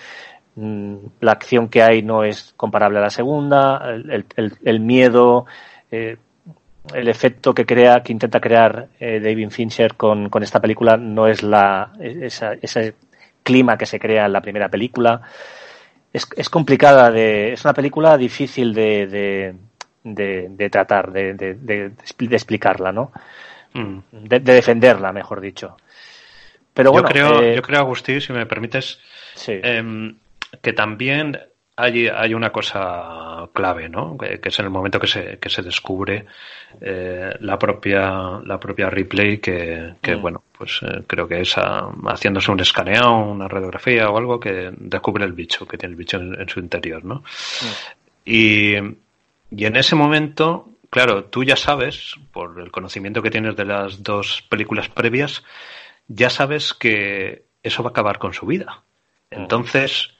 Mm, 0.56 0.96
la 1.20 1.32
acción 1.32 1.68
que 1.68 1.82
hay 1.82 2.02
no 2.02 2.24
es 2.24 2.52
comparable 2.56 2.98
a 2.98 3.02
la 3.02 3.10
segunda. 3.10 3.82
El, 4.64 4.80
miedo, 4.80 5.46
eh, 5.92 6.16
el 6.92 7.08
efecto 7.08 7.54
que 7.54 7.64
crea, 7.64 8.02
que 8.02 8.12
intenta 8.12 8.40
crear 8.40 8.88
eh, 8.98 9.20
David 9.20 9.50
Fincher 9.50 9.94
con, 9.94 10.30
con, 10.30 10.42
esta 10.42 10.60
película 10.60 10.96
no 10.96 11.28
es 11.28 11.44
la, 11.44 11.92
esa, 12.00 12.54
ese 12.54 12.94
clima 13.46 13.78
que 13.78 13.86
se 13.86 14.00
crea 14.00 14.26
en 14.26 14.32
la 14.32 14.42
primera 14.42 14.68
película. 14.68 15.22
Es, 16.12 16.26
es 16.36 16.50
complicada 16.50 17.10
de, 17.10 17.52
es 17.52 17.64
una 17.64 17.72
película 17.72 18.18
difícil 18.18 18.74
de, 18.74 19.06
de, 19.06 19.54
de, 20.02 20.48
de 20.50 20.70
tratar, 20.70 21.12
de, 21.12 21.92
explicarla, 22.32 22.90
¿no? 22.90 23.12
Mm. 23.72 23.98
De, 24.10 24.40
defenderla, 24.40 25.12
mejor 25.12 25.40
dicho. 25.40 25.76
Pero 26.74 26.90
bueno, 26.90 27.08
yo 27.08 27.12
creo, 27.12 27.42
eh, 27.42 27.54
yo 27.54 27.62
creo, 27.62 27.80
Agustín, 27.80 28.20
si 28.20 28.32
me 28.32 28.44
permites, 28.46 28.98
sí. 29.34 29.52
eh, 29.62 30.14
que 30.60 30.72
también 30.72 31.38
hay, 31.76 32.08
hay 32.08 32.32
una 32.32 32.50
cosa 32.50 33.48
clave, 33.52 33.88
¿no? 33.88 34.16
Que, 34.16 34.40
que, 34.40 34.48
es 34.48 34.58
en 34.58 34.64
el 34.64 34.70
momento 34.70 34.98
que 34.98 35.06
se, 35.06 35.38
que 35.38 35.50
se 35.50 35.62
descubre 35.62 36.24
eh, 36.80 37.34
la 37.40 37.58
propia 37.58 38.40
la 38.44 38.58
propia 38.58 38.88
replay 38.88 39.38
que, 39.38 39.94
que 40.00 40.16
mm. 40.16 40.22
bueno, 40.22 40.42
pues 40.56 40.80
eh, 40.82 41.02
creo 41.06 41.28
que 41.28 41.42
es 41.42 41.56
a, 41.58 41.88
haciéndose 42.06 42.50
un 42.50 42.60
escaneo, 42.60 43.18
una 43.18 43.46
radiografía 43.46 44.08
o 44.08 44.16
algo 44.16 44.40
que 44.40 44.72
descubre 44.74 45.24
el 45.24 45.32
bicho, 45.32 45.66
que 45.66 45.76
tiene 45.76 45.92
el 45.92 45.98
bicho 45.98 46.16
en, 46.16 46.40
en 46.40 46.48
su 46.48 46.60
interior, 46.60 47.04
¿no? 47.04 47.16
Mm. 47.16 47.66
Y, 48.24 48.74
y 49.50 49.64
en 49.66 49.76
ese 49.76 49.94
momento, 49.94 50.70
claro, 50.88 51.24
tú 51.24 51.44
ya 51.44 51.56
sabes, 51.56 52.14
por 52.32 52.58
el 52.58 52.72
conocimiento 52.72 53.22
que 53.22 53.30
tienes 53.30 53.54
de 53.54 53.66
las 53.66 54.02
dos 54.02 54.42
películas 54.48 54.88
previas, 54.88 55.44
ya 56.08 56.30
sabes 56.30 56.72
que 56.72 57.44
eso 57.62 57.82
va 57.82 57.90
a 57.90 57.92
acabar 57.92 58.18
con 58.18 58.32
su 58.32 58.46
vida. 58.46 58.82
Mm. 59.30 59.40
Entonces, 59.42 60.15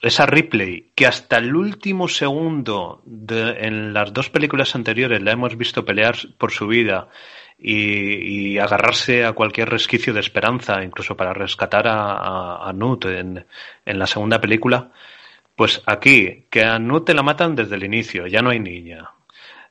esa 0.00 0.26
Ripley, 0.26 0.92
que 0.94 1.06
hasta 1.06 1.38
el 1.38 1.54
último 1.54 2.08
segundo 2.08 3.02
de, 3.04 3.50
en 3.60 3.92
las 3.92 4.12
dos 4.12 4.30
películas 4.30 4.74
anteriores 4.74 5.20
la 5.22 5.32
hemos 5.32 5.56
visto 5.56 5.84
pelear 5.84 6.16
por 6.38 6.52
su 6.52 6.66
vida 6.66 7.08
y, 7.58 8.58
agarrarse 8.58 9.24
a 9.24 9.32
cualquier 9.32 9.68
resquicio 9.68 10.14
de 10.14 10.20
esperanza, 10.20 10.82
incluso 10.82 11.16
para 11.16 11.34
rescatar 11.34 11.86
a, 11.86 12.12
a, 12.14 12.68
a 12.68 12.72
Nut 12.72 13.04
en, 13.04 13.44
en, 13.84 13.98
la 13.98 14.06
segunda 14.06 14.40
película, 14.40 14.90
pues 15.54 15.82
aquí, 15.84 16.46
que 16.50 16.64
a 16.64 16.78
Nut 16.78 17.04
te 17.06 17.14
la 17.14 17.22
matan 17.22 17.54
desde 17.54 17.76
el 17.76 17.84
inicio, 17.84 18.26
ya 18.26 18.40
no 18.40 18.50
hay 18.50 18.60
niña, 18.60 19.10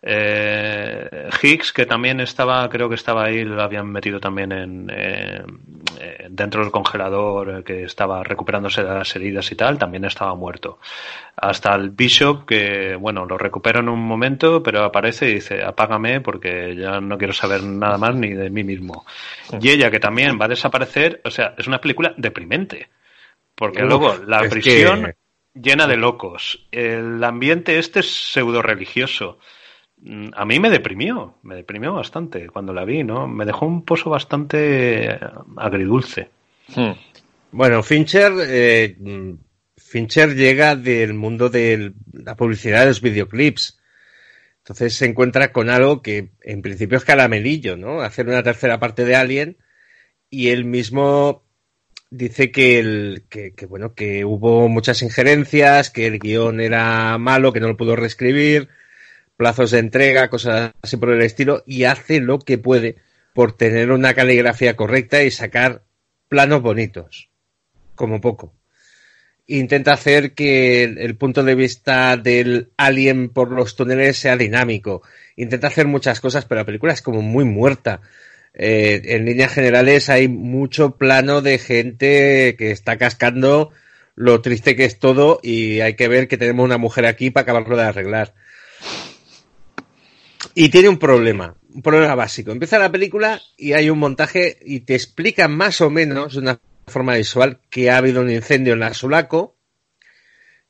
eh, 0.02 1.30
Higgs, 1.42 1.74
que 1.74 1.86
también 1.86 2.22
estaba, 2.22 2.68
creo 2.70 2.88
que 2.88 2.96
estaba 2.96 3.26
ahí, 3.26 3.44
lo 3.44 3.62
habían 3.62 3.92
metido 3.92 4.20
también 4.20 4.52
en, 4.54 4.92
eh, 4.94 5.44
dentro 6.30 6.62
del 6.62 6.72
congelador, 6.72 7.64
que 7.64 7.84
estaba 7.84 8.24
recuperándose 8.24 8.82
de 8.82 8.90
las 8.90 9.14
heridas 9.16 9.52
y 9.52 9.56
tal, 9.56 9.78
también 9.78 10.06
estaba 10.06 10.34
muerto. 10.36 10.80
Hasta 11.36 11.76
el 11.76 11.90
Bishop, 11.90 12.46
que 12.46 12.96
bueno, 12.96 13.26
lo 13.26 13.38
recupera 13.38 13.82
en 13.82 13.90
un 13.90 14.00
momento, 14.00 14.64
pero 14.64 14.84
aparece 14.84 15.30
y 15.30 15.36
dice, 15.36 15.64
apágame 15.64 16.22
porque 16.22 16.76
ya 16.76 17.02
no 17.02 17.18
quiero 17.18 17.34
saber 17.34 17.64
nada 17.64 17.98
más 17.98 18.16
ni 18.16 18.34
de 18.34 18.50
mí 18.50 18.64
mismo. 18.64 19.06
Y 19.60 19.70
ella, 19.70 19.92
que 19.92 20.00
también 20.00 20.40
va 20.40 20.46
a 20.46 20.50
desaparecer, 20.50 21.22
o 21.26 21.32
sea, 21.32 21.56
es 21.58 21.68
una 21.68 21.82
película 21.82 22.14
deprimente. 22.16 22.90
Porque 23.54 23.84
Uf, 23.84 23.90
luego 23.90 24.16
la 24.26 24.40
prisión 24.48 25.04
que... 25.04 25.16
llena 25.54 25.88
de 25.88 25.98
locos, 25.98 26.68
el 26.72 27.22
ambiente 27.22 27.78
este 27.80 28.00
es 28.00 28.10
pseudo 28.10 28.62
religioso 28.62 29.40
a 30.34 30.46
mí 30.46 30.60
me 30.60 30.70
deprimió, 30.70 31.36
me 31.44 31.56
deprimió 31.56 31.94
bastante 31.94 32.48
cuando 32.48 32.74
la 32.74 32.86
vi, 32.86 33.04
¿no? 33.04 33.28
Me 33.28 33.46
dejó 33.46 33.66
un 33.66 33.84
pozo 33.84 34.10
bastante 34.10 35.20
agridulce. 35.58 36.30
Hmm. 36.74 36.92
Bueno, 37.52 37.84
Fincher, 37.84 38.32
eh, 38.48 38.96
Fincher 39.76 40.36
llega 40.36 40.76
del 40.76 41.14
mundo 41.14 41.50
de 41.50 41.94
la 42.14 42.36
publicidad 42.36 42.82
de 42.82 42.88
los 42.88 43.02
videoclips. 43.02 43.80
Entonces 44.60 44.94
se 44.94 45.06
encuentra 45.06 45.52
con 45.52 45.70
algo 45.70 46.02
que 46.02 46.30
en 46.42 46.62
principio 46.62 46.98
es 46.98 47.06
caramelillo, 47.06 47.76
¿no? 47.76 48.02
Hacer 48.02 48.28
una 48.28 48.44
tercera 48.44 48.80
parte 48.80 49.04
de 49.04 49.16
Alien 49.16 49.58
y 50.30 50.50
él 50.50 50.64
mismo 50.64 51.44
dice 52.12 52.52
que, 52.52 52.80
el, 52.80 53.26
que, 53.30 53.54
que, 53.54 53.66
bueno, 53.66 53.96
que 53.96 54.26
hubo 54.26 54.70
muchas 54.70 55.02
injerencias, 55.02 55.90
que 55.90 56.08
el 56.08 56.20
guion 56.20 56.62
era 56.62 57.18
malo, 57.18 57.52
que 57.52 57.60
no 57.60 57.68
lo 57.68 57.78
pudo 57.78 57.96
reescribir, 57.96 58.70
plazos 59.40 59.72
de 59.72 59.80
entrega, 59.80 60.30
cosas 60.30 60.74
así 60.82 60.98
por 60.98 61.12
el 61.12 61.22
estilo, 61.22 61.64
y 61.66 61.86
hace 61.86 62.20
lo 62.20 62.40
que 62.40 62.58
puede 62.58 62.98
por 63.34 63.56
tener 63.56 63.90
una 63.90 64.14
caligrafía 64.14 64.76
correcta 64.76 65.24
y 65.24 65.32
sacar 65.32 65.84
planos 66.28 66.62
bonitos, 66.62 67.30
como 67.96 68.20
poco. 68.20 68.54
Intenta 69.48 69.94
hacer 69.94 70.34
que 70.34 70.84
el, 70.84 71.16
punto 71.16 71.46
de 71.46 71.56
vista 71.56 72.18
del 72.18 72.72
alien 72.76 73.30
por 73.30 73.50
los 73.52 73.78
túneles 73.78 74.18
sea 74.18 74.36
dinámico. 74.36 75.04
Intenta 75.38 75.68
hacer 75.68 75.88
muchas 75.88 76.20
cosas, 76.20 76.44
pero 76.44 76.60
la 76.60 76.66
película 76.66 76.92
es 76.92 77.02
como 77.02 77.22
muy 77.22 77.46
muerta. 77.46 78.02
Eh, 78.54 79.02
en 79.06 79.24
líneas 79.24 79.54
generales 79.54 80.10
hay 80.10 80.28
mucho 80.28 80.98
plano 80.98 81.42
de 81.42 81.60
gente 81.60 82.58
que 82.58 82.72
está 82.72 82.98
cascando 82.98 83.72
lo 84.16 84.42
triste 84.42 84.76
que 84.76 84.84
es 84.84 85.00
todo 85.00 85.40
y 85.42 85.80
hay 85.80 85.94
que 85.94 86.10
ver 86.10 86.28
que 86.28 86.38
tenemos 86.38 86.66
una 86.66 86.78
mujer 86.78 87.06
aquí 87.06 87.32
para 87.32 87.44
acabarlo 87.44 87.78
de 87.78 87.84
arreglar. 87.84 88.34
Y 90.54 90.70
tiene 90.70 90.90
un 90.90 90.98
problema, 90.98 91.56
un 91.74 91.82
problema 91.82 92.16
básico. 92.16 92.52
Empieza 92.52 92.80
la 92.80 92.92
película 92.92 93.42
y 93.58 93.74
hay 93.74 93.90
un 93.90 94.00
montaje 94.00 94.58
y 94.64 94.82
te 94.82 94.96
explica 94.96 95.48
más 95.48 95.82
o 95.82 95.90
menos 95.90 96.34
de 96.34 96.40
una 96.40 96.60
forma 96.88 97.16
visual 97.16 97.60
que 97.70 97.90
ha 97.90 97.98
habido 97.98 98.22
un 98.22 98.30
incendio 98.30 98.74
en 98.74 98.80
la 98.80 98.94
Sulaco, 98.94 99.56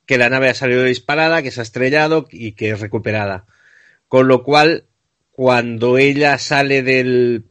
que 0.05 0.17
la 0.17 0.29
nave 0.29 0.49
ha 0.49 0.55
salido 0.55 0.83
disparada, 0.83 1.41
que 1.41 1.51
se 1.51 1.61
ha 1.61 1.63
estrellado 1.63 2.27
y 2.31 2.53
que 2.53 2.71
es 2.71 2.79
recuperada. 2.79 3.45
Con 4.07 4.27
lo 4.27 4.43
cual, 4.43 4.85
cuando 5.31 5.97
ella 5.99 6.39
sale 6.39 6.81
del, 6.81 7.45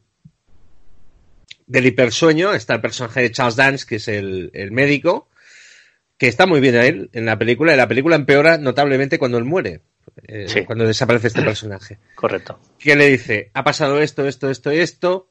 del 1.67 1.85
hipersueño, 1.85 2.53
está 2.53 2.75
el 2.75 2.81
personaje 2.81 3.21
de 3.21 3.31
Charles 3.31 3.55
Dance, 3.55 3.85
que 3.87 3.95
es 3.95 4.09
el, 4.09 4.51
el 4.53 4.71
médico, 4.71 5.29
que 6.17 6.27
está 6.27 6.45
muy 6.45 6.59
bien 6.59 6.75
a 6.75 6.85
él 6.85 7.09
en 7.13 7.25
la 7.25 7.39
película, 7.39 7.73
y 7.73 7.77
la 7.77 7.87
película 7.87 8.17
empeora 8.17 8.57
notablemente 8.57 9.17
cuando 9.17 9.37
él 9.37 9.45
muere 9.45 9.81
eh, 10.27 10.45
sí. 10.47 10.65
cuando 10.65 10.85
desaparece 10.85 11.27
este 11.27 11.41
personaje. 11.41 11.99
Correcto. 12.15 12.59
Que 12.77 12.95
le 12.95 13.07
dice, 13.07 13.51
ha 13.53 13.63
pasado 13.63 14.01
esto, 14.01 14.27
esto, 14.27 14.49
esto 14.49 14.73
y 14.73 14.79
esto, 14.79 15.29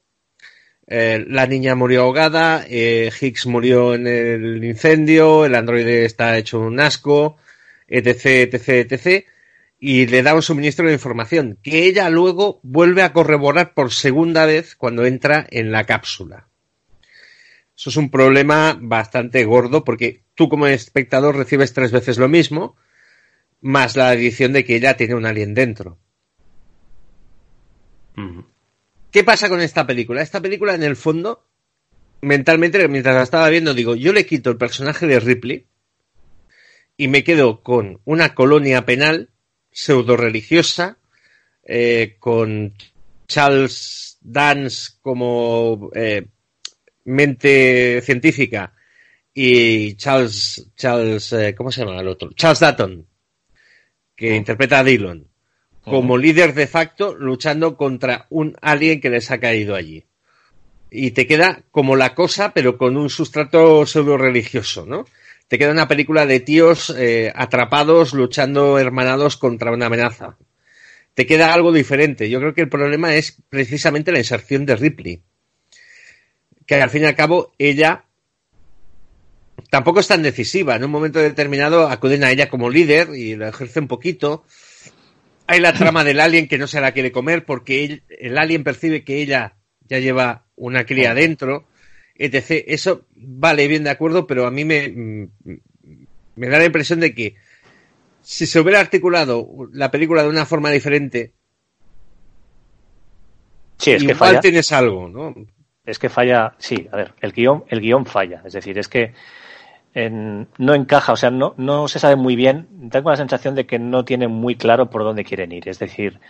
eh, 0.86 1.24
la 1.28 1.46
niña 1.46 1.74
murió 1.74 2.02
ahogada, 2.02 2.64
eh, 2.68 3.10
Higgs 3.20 3.46
murió 3.46 3.94
en 3.94 4.06
el 4.06 4.64
incendio, 4.64 5.44
el 5.44 5.54
androide 5.54 6.06
está 6.06 6.38
hecho 6.38 6.60
un 6.60 6.80
asco, 6.80 7.36
etc, 7.86 8.54
etc, 8.54 8.68
etc. 8.90 9.26
Y 9.78 10.06
le 10.06 10.22
da 10.22 10.34
un 10.34 10.42
suministro 10.42 10.86
de 10.86 10.94
información 10.94 11.58
que 11.62 11.84
ella 11.84 12.08
luego 12.08 12.58
vuelve 12.62 13.02
a 13.02 13.12
corroborar 13.12 13.74
por 13.74 13.92
segunda 13.92 14.46
vez 14.46 14.74
cuando 14.76 15.04
entra 15.04 15.46
en 15.50 15.72
la 15.72 15.84
cápsula. 15.84 16.48
Eso 17.76 17.90
es 17.90 17.96
un 17.96 18.10
problema 18.10 18.76
bastante 18.80 19.44
gordo 19.44 19.84
porque 19.84 20.22
tú 20.34 20.48
como 20.48 20.66
espectador 20.66 21.36
recibes 21.36 21.74
tres 21.74 21.92
veces 21.92 22.18
lo 22.18 22.28
mismo, 22.28 22.76
más 23.60 23.96
la 23.96 24.10
adición 24.10 24.52
de 24.52 24.64
que 24.64 24.76
ella 24.76 24.96
tiene 24.96 25.14
un 25.14 25.26
alien 25.26 25.54
dentro. 25.54 25.98
¿Qué 29.10 29.24
pasa 29.24 29.48
con 29.48 29.60
esta 29.60 29.86
película? 29.86 30.22
Esta 30.22 30.40
película, 30.40 30.74
en 30.74 30.82
el 30.82 30.96
fondo, 30.96 31.44
mentalmente, 32.20 32.86
mientras 32.88 33.14
la 33.14 33.22
estaba 33.22 33.48
viendo, 33.48 33.74
digo, 33.74 33.94
yo 33.94 34.12
le 34.12 34.26
quito 34.26 34.50
el 34.50 34.56
personaje 34.56 35.06
de 35.06 35.20
Ripley 35.20 35.66
y 36.96 37.08
me 37.08 37.22
quedo 37.22 37.62
con 37.62 38.00
una 38.04 38.34
colonia 38.34 38.84
penal 38.84 39.30
pseudo 39.70 40.16
religiosa, 40.16 40.98
eh, 41.62 42.16
con 42.18 42.74
Charles 43.28 44.18
Dance 44.20 44.92
como 45.00 45.90
eh, 45.94 46.26
mente 47.04 48.00
científica 48.02 48.74
y 49.32 49.94
Charles, 49.94 50.70
Charles, 50.76 51.32
eh, 51.32 51.54
¿cómo 51.54 51.70
se 51.70 51.84
llama 51.84 52.00
el 52.00 52.08
otro? 52.08 52.32
Charles 52.32 52.60
Dutton 52.60 53.06
que 54.18 54.34
interpreta 54.34 54.80
a 54.80 54.84
Dillon, 54.84 55.28
como 55.80 56.18
líder 56.18 56.52
de 56.52 56.66
facto 56.66 57.14
luchando 57.14 57.76
contra 57.76 58.26
un 58.28 58.56
alien 58.60 59.00
que 59.00 59.10
les 59.10 59.30
ha 59.30 59.38
caído 59.38 59.74
allí. 59.74 60.04
y 60.90 61.10
te 61.12 61.26
queda 61.26 61.64
como 61.70 61.96
la 61.96 62.14
cosa, 62.14 62.52
pero 62.54 62.78
con 62.78 62.96
un 62.96 63.10
sustrato 63.10 63.84
pseudo 63.84 64.16
religioso, 64.16 64.86
¿no? 64.86 65.04
Te 65.46 65.58
queda 65.58 65.70
una 65.70 65.86
película 65.86 66.24
de 66.24 66.40
tíos 66.40 66.94
eh, 66.96 67.30
atrapados, 67.34 68.14
luchando 68.14 68.78
hermanados 68.78 69.36
contra 69.36 69.70
una 69.70 69.86
amenaza. 69.86 70.38
Te 71.12 71.26
queda 71.26 71.52
algo 71.52 71.72
diferente. 71.72 72.30
Yo 72.30 72.40
creo 72.40 72.54
que 72.54 72.62
el 72.62 72.70
problema 72.70 73.14
es 73.14 73.36
precisamente 73.50 74.12
la 74.12 74.18
inserción 74.18 74.64
de 74.64 74.76
Ripley. 74.76 75.22
Que 76.66 76.76
al 76.76 76.90
fin 76.90 77.02
y 77.02 77.06
al 77.06 77.16
cabo 77.16 77.52
ella 77.58 78.06
tampoco 79.70 80.00
es 80.00 80.08
tan 80.08 80.22
decisiva. 80.22 80.76
En 80.76 80.84
un 80.84 80.90
momento 80.90 81.18
determinado 81.18 81.88
acuden 81.88 82.24
a 82.24 82.30
ella 82.30 82.48
como 82.48 82.70
líder 82.70 83.10
y 83.14 83.36
la 83.36 83.48
ejerce 83.48 83.80
un 83.80 83.88
poquito. 83.88 84.44
Hay 85.46 85.60
la 85.60 85.72
trama 85.72 86.04
del 86.04 86.20
alien 86.20 86.48
que 86.48 86.58
no 86.58 86.66
se 86.66 86.80
la 86.80 86.92
quiere 86.92 87.12
comer 87.12 87.44
porque 87.44 88.02
el 88.08 88.38
alien 88.38 88.64
percibe 88.64 89.04
que 89.04 89.22
ella 89.22 89.56
ya 89.88 89.98
lleva 89.98 90.44
una 90.56 90.84
cría 90.84 91.14
dentro, 91.14 91.66
etc. 92.14 92.64
Eso 92.66 93.06
vale 93.14 93.66
bien 93.68 93.84
de 93.84 93.90
acuerdo, 93.90 94.26
pero 94.26 94.46
a 94.46 94.50
mí 94.50 94.64
me, 94.64 95.28
me 96.36 96.48
da 96.48 96.58
la 96.58 96.64
impresión 96.64 97.00
de 97.00 97.14
que 97.14 97.36
si 98.22 98.46
se 98.46 98.60
hubiera 98.60 98.80
articulado 98.80 99.48
la 99.72 99.90
película 99.90 100.22
de 100.22 100.28
una 100.28 100.44
forma 100.44 100.70
diferente, 100.70 101.32
sí, 103.78 103.92
es 103.92 104.02
igual 104.02 104.14
que 104.14 104.18
falla. 104.18 104.40
tienes 104.40 104.70
algo, 104.72 105.08
¿no? 105.08 105.34
Es 105.86 105.98
que 105.98 106.10
falla, 106.10 106.54
sí, 106.58 106.86
a 106.92 106.96
ver, 106.96 107.14
el 107.22 107.32
guion, 107.32 107.64
el 107.68 107.80
guion 107.80 108.04
falla. 108.04 108.42
Es 108.44 108.52
decir, 108.52 108.76
es 108.78 108.88
que 108.88 109.14
en, 109.98 110.46
no 110.58 110.74
encaja, 110.74 111.12
o 111.12 111.16
sea, 111.16 111.30
no, 111.30 111.54
no 111.56 111.88
se 111.88 111.98
sabe 111.98 112.14
muy 112.14 112.36
bien. 112.36 112.68
Tengo 112.90 113.10
la 113.10 113.16
sensación 113.16 113.56
de 113.56 113.66
que 113.66 113.80
no 113.80 114.04
tienen 114.04 114.30
muy 114.30 114.54
claro 114.54 114.90
por 114.90 115.02
dónde 115.02 115.24
quieren 115.24 115.50
ir. 115.50 115.68
Es 115.68 115.80
decir, 115.80 116.20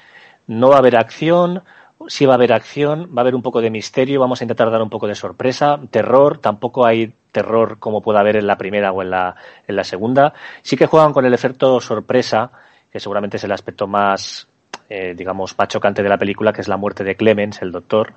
no 0.47 0.71
va 0.71 0.77
a 0.77 0.79
haber 0.79 0.97
acción, 0.97 1.63
sí 2.07 2.25
va 2.25 2.33
a 2.33 2.37
haber 2.37 2.55
acción, 2.55 3.11
va 3.15 3.21
a 3.21 3.25
haber 3.25 3.35
un 3.35 3.43
poco 3.43 3.61
de 3.61 3.71
misterio, 3.71 4.21
vamos 4.21 4.41
a 4.41 4.45
intentar 4.45 4.71
dar 4.71 4.81
un 4.81 4.89
poco 4.89 5.07
de 5.07 5.15
sorpresa, 5.15 5.79
terror, 5.91 6.39
tampoco 6.39 6.87
hay 6.87 7.13
terror 7.31 7.79
como 7.79 8.01
pueda 8.01 8.21
haber 8.21 8.37
en 8.37 8.47
la 8.47 8.57
primera 8.57 8.91
o 8.91 9.03
en 9.03 9.11
la, 9.11 9.37
en 9.67 9.77
la 9.77 9.85
segunda. 9.85 10.33
Sí 10.63 10.75
que 10.75 10.87
juegan 10.87 11.13
con 11.13 11.27
el 11.27 11.35
efecto 11.35 11.79
sorpresa, 11.79 12.51
que 12.91 13.01
seguramente 13.01 13.37
es 13.37 13.45
el 13.45 13.53
aspecto 13.53 13.87
más, 13.87 14.49
eh, 14.89 15.13
digamos, 15.15 15.55
más 15.59 15.69
de 15.95 16.09
la 16.09 16.17
película, 16.17 16.55
que 16.55 16.63
es 16.63 16.69
la 16.69 16.79
muerte 16.79 17.05
de 17.05 17.17
Clemens, 17.17 17.61
el 17.61 17.71
doctor, 17.71 18.15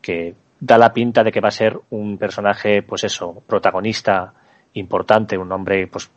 que 0.00 0.36
da 0.60 0.78
la 0.78 0.92
pinta 0.92 1.24
de 1.24 1.32
que 1.32 1.40
va 1.40 1.48
a 1.48 1.50
ser 1.50 1.80
un 1.90 2.16
personaje, 2.16 2.82
pues 2.82 3.02
eso, 3.02 3.42
protagonista 3.44 4.34
importante, 4.74 5.38
un 5.38 5.50
hombre, 5.50 5.86
pues 5.86 6.10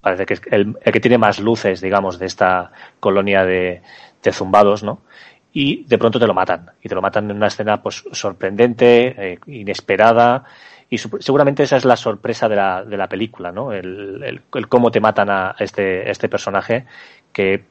parece 0.00 0.26
que 0.26 0.34
es 0.34 0.42
el, 0.50 0.76
que 0.76 1.00
tiene 1.00 1.18
más 1.18 1.40
luces, 1.40 1.80
digamos, 1.80 2.18
de 2.18 2.26
esta 2.26 2.72
colonia 3.00 3.44
de, 3.44 3.82
de 4.22 4.32
zumbados, 4.32 4.82
¿no? 4.82 5.00
y 5.58 5.84
de 5.84 5.96
pronto 5.96 6.18
te 6.20 6.26
lo 6.26 6.34
matan. 6.34 6.70
Y 6.82 6.88
te 6.90 6.94
lo 6.94 7.00
matan 7.00 7.30
en 7.30 7.36
una 7.38 7.46
escena 7.46 7.82
pues 7.82 8.04
sorprendente, 8.12 9.32
eh, 9.32 9.38
inesperada. 9.46 10.44
Y 10.90 10.98
seguramente 10.98 11.62
esa 11.62 11.78
es 11.78 11.86
la 11.86 11.96
sorpresa 11.96 12.46
de 12.46 12.56
la, 12.56 12.84
de 12.84 12.98
la 12.98 13.08
película, 13.08 13.50
¿no? 13.50 13.72
El, 13.72 14.22
el, 14.22 14.42
el, 14.52 14.68
cómo 14.68 14.90
te 14.90 15.00
matan 15.00 15.30
a 15.30 15.56
este, 15.58 16.10
este 16.10 16.28
personaje 16.28 16.84
que 17.32 17.64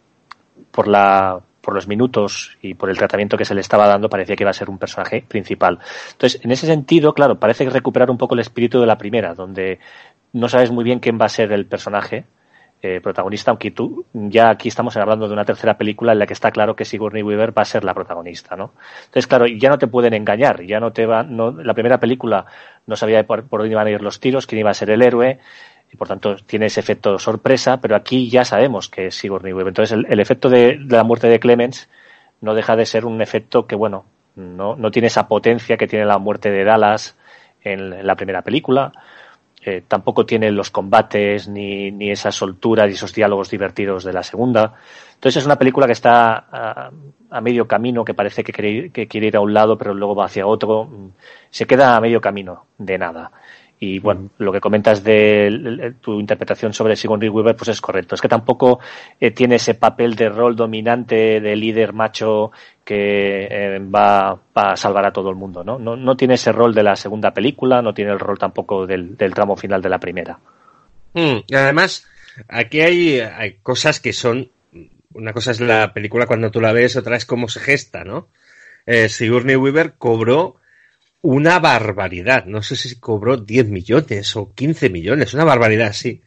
por 0.72 0.88
la 0.88 1.39
por 1.61 1.73
los 1.73 1.88
minutos 1.88 2.57
y 2.61 2.75
por 2.75 2.91
el 2.91 2.97
tratamiento 2.97 3.38
que 3.38 3.43
se 3.43 3.55
le 3.55 3.61
estaba 3.61 3.88
dando 3.88 4.07
parecía 4.07 4.35
que 4.35 4.43
iba 4.43 4.51
a 4.51 4.53
ser 4.53 4.69
un 4.69 4.77
personaje 4.77 5.25
principal. 5.27 5.80
Entonces, 6.11 6.39
en 6.43 6.51
ese 6.51 6.67
sentido, 6.67 7.14
claro, 7.14 7.39
parece 7.39 7.67
recuperar 7.69 8.11
un 8.11 8.19
poco 8.19 8.35
el 8.35 8.41
espíritu 8.41 8.80
de 8.80 8.85
la 8.85 8.99
primera, 8.99 9.33
donde 9.33 9.80
no 10.35 10.49
sabes 10.49 10.69
muy 10.69 10.83
bien 10.83 10.99
quién 10.99 11.17
va 11.19 11.27
a 11.27 11.30
ser 11.30 11.53
el 11.53 11.65
personaje, 11.65 12.25
eh, 12.81 12.99
protagonista, 12.99 13.51
aunque 13.51 13.72
tú 13.72 14.05
ya 14.14 14.49
aquí 14.49 14.67
estamos 14.67 14.95
hablando 14.97 15.27
de 15.27 15.33
una 15.33 15.45
tercera 15.45 15.77
película 15.77 16.11
en 16.11 16.19
la 16.19 16.27
que 16.27 16.33
está 16.33 16.51
claro 16.51 16.75
que 16.75 16.83
Sigourney 16.83 17.23
Weaver 17.23 17.57
va 17.57 17.61
a 17.61 17.65
ser 17.65 17.85
la 17.85 17.93
protagonista, 17.93 18.57
¿no? 18.57 18.73
Entonces, 19.05 19.27
claro, 19.27 19.47
ya 19.47 19.69
no 19.69 19.77
te 19.77 19.88
pueden 19.88 20.14
engañar, 20.14 20.61
ya 20.64 20.81
no 20.81 20.91
te 20.91 21.05
va, 21.05 21.23
no, 21.23 21.51
la 21.51 21.73
primera 21.73 22.01
película 22.01 22.45
no 22.85 22.97
sabía 22.97 23.25
por, 23.25 23.45
por 23.47 23.61
dónde 23.61 23.72
iban 23.72 23.88
a 23.88 23.91
ir 23.91 24.01
los 24.01 24.19
tiros, 24.19 24.45
quién 24.45 24.59
iba 24.59 24.72
a 24.72 24.73
ser 24.73 24.89
el 24.89 25.01
héroe, 25.01 25.39
y 25.91 25.95
por 25.95 26.09
tanto 26.09 26.35
tiene 26.35 26.65
ese 26.65 26.81
efecto 26.81 27.17
sorpresa, 27.17 27.80
pero 27.80 27.95
aquí 27.95 28.30
ya 28.30 28.43
sabemos 28.43 28.89
que 28.89 29.07
es 29.07 29.15
Sigourney 29.15 29.53
Weaver. 29.53 29.69
Entonces, 29.69 29.97
el, 30.07 30.19
efecto 30.19 30.49
de, 30.49 30.77
de, 30.77 30.97
la 30.97 31.05
muerte 31.05 31.30
de 31.30 31.39
Clemens 31.39 31.89
no 32.41 32.53
deja 32.53 32.75
de 32.75 32.85
ser 32.85 33.05
un 33.05 33.22
efecto 33.22 33.67
que, 33.67 33.75
bueno, 33.75 34.03
no, 34.35 34.75
no 34.75 34.91
tiene 34.91 35.07
esa 35.07 35.30
potencia 35.30 35.77
que 35.77 35.88
tiene 35.88 36.05
la 36.05 36.17
muerte 36.17 36.51
de 36.51 36.65
Dallas 36.65 37.17
en 37.61 38.05
la 38.05 38.15
primera 38.15 38.41
película 38.41 38.91
eh, 39.68 39.84
tampoco 39.88 40.27
tiene 40.27 40.52
los 40.52 40.69
combates 40.69 41.48
ni, 41.48 41.90
ni 41.90 42.11
esa 42.11 42.32
soltura 42.32 42.88
y 42.88 42.92
esos 42.92 43.16
diálogos 43.16 43.50
divertidos 43.50 44.03
de 44.03 44.14
la 44.14 44.22
segunda. 44.22 44.76
Entonces 45.16 45.42
es 45.42 45.45
una 45.48 45.56
película 45.56 45.88
que 45.88 45.94
está 45.94 46.92
a, 47.32 47.42
medio 47.42 47.68
camino, 47.68 48.06
que 48.06 48.14
parece 48.14 48.44
que 48.44 48.53
quiere, 48.53 48.92
que 48.92 49.08
quiere, 49.08 49.27
ir 49.27 49.38
a 49.38 49.42
un 49.42 49.56
lado, 49.56 49.76
pero 49.76 49.95
luego 49.95 50.14
va 50.14 50.26
hacia 50.26 50.45
otro. 50.45 50.88
Se 51.50 51.66
queda 51.66 51.95
a 51.95 52.00
medio 52.00 52.22
camino 52.22 52.66
de 52.77 53.00
nada. 53.00 53.32
Y 53.85 53.99
bueno, 53.99 54.31
lo 54.39 54.51
que 54.51 54.59
comentas 54.59 55.03
de 55.03 55.93
tu 56.01 56.19
interpretación 56.19 56.73
sobre 56.73 56.95
Sigourney 56.95 57.30
Weaver, 57.30 57.55
pues 57.55 57.67
es 57.67 57.81
correcto. 57.81 58.15
Es 58.15 58.22
que 58.22 58.27
tampoco 58.27 58.80
eh, 59.19 59.30
tiene 59.30 59.55
ese 59.55 59.75
papel 59.75 60.15
de 60.15 60.30
rol 60.30 60.55
dominante 60.55 61.39
de 61.39 61.55
líder 61.55 61.93
macho 61.93 62.51
que 62.83 63.47
eh, 63.49 63.80
va, 63.80 64.39
va, 64.57 64.72
a 64.72 64.75
salvar 64.75 65.05
a 65.05 65.14
todo 65.14 65.30
el 65.30 65.35
mundo, 65.35 65.64
¿no? 65.64 65.77
¿no? 65.77 65.95
No 65.95 66.17
tiene 66.17 66.33
ese 66.33 66.51
rol 66.51 66.73
de 66.73 66.81
la 66.81 66.95
segunda 66.95 67.31
película, 67.31 67.83
no 67.83 67.93
tiene 67.93 68.11
el 68.11 68.19
rol 68.19 68.39
tampoco 68.39 68.88
del, 68.88 69.15
del 69.15 69.35
tramo 69.35 69.55
final 69.55 69.83
de 69.83 69.89
la 69.89 69.99
primera. 69.99 70.39
Mm, 71.14 71.38
y 71.47 71.55
además, 71.55 72.07
aquí 72.47 72.81
hay, 72.81 73.19
hay 73.19 73.57
cosas 73.61 73.99
que 73.99 74.14
son. 74.14 74.49
Una 75.14 75.31
cosa 75.31 75.51
es 75.51 75.61
la 75.61 75.93
película 75.93 76.25
cuando 76.25 76.49
tú 76.49 76.59
la 76.59 76.73
ves, 76.73 76.95
otra 76.95 77.17
es 77.17 77.25
cómo 77.25 77.47
se 77.49 77.59
gesta, 77.59 78.03
¿no? 78.03 78.30
Eh, 78.88 79.09
Sigourney 79.09 79.55
Weaver 79.55 79.93
cobró 79.97 80.57
una 81.26 81.58
barbaridad. 81.58 82.45
No 82.45 82.62
sé 82.62 82.76
si 82.76 83.00
cobró 83.00 83.38
10 83.38 83.70
millones 83.70 84.36
o 84.36 84.54
15 84.54 84.90
millones, 84.92 85.34
una 85.34 85.44
barbaridad, 85.44 85.92
sí. 85.92 86.22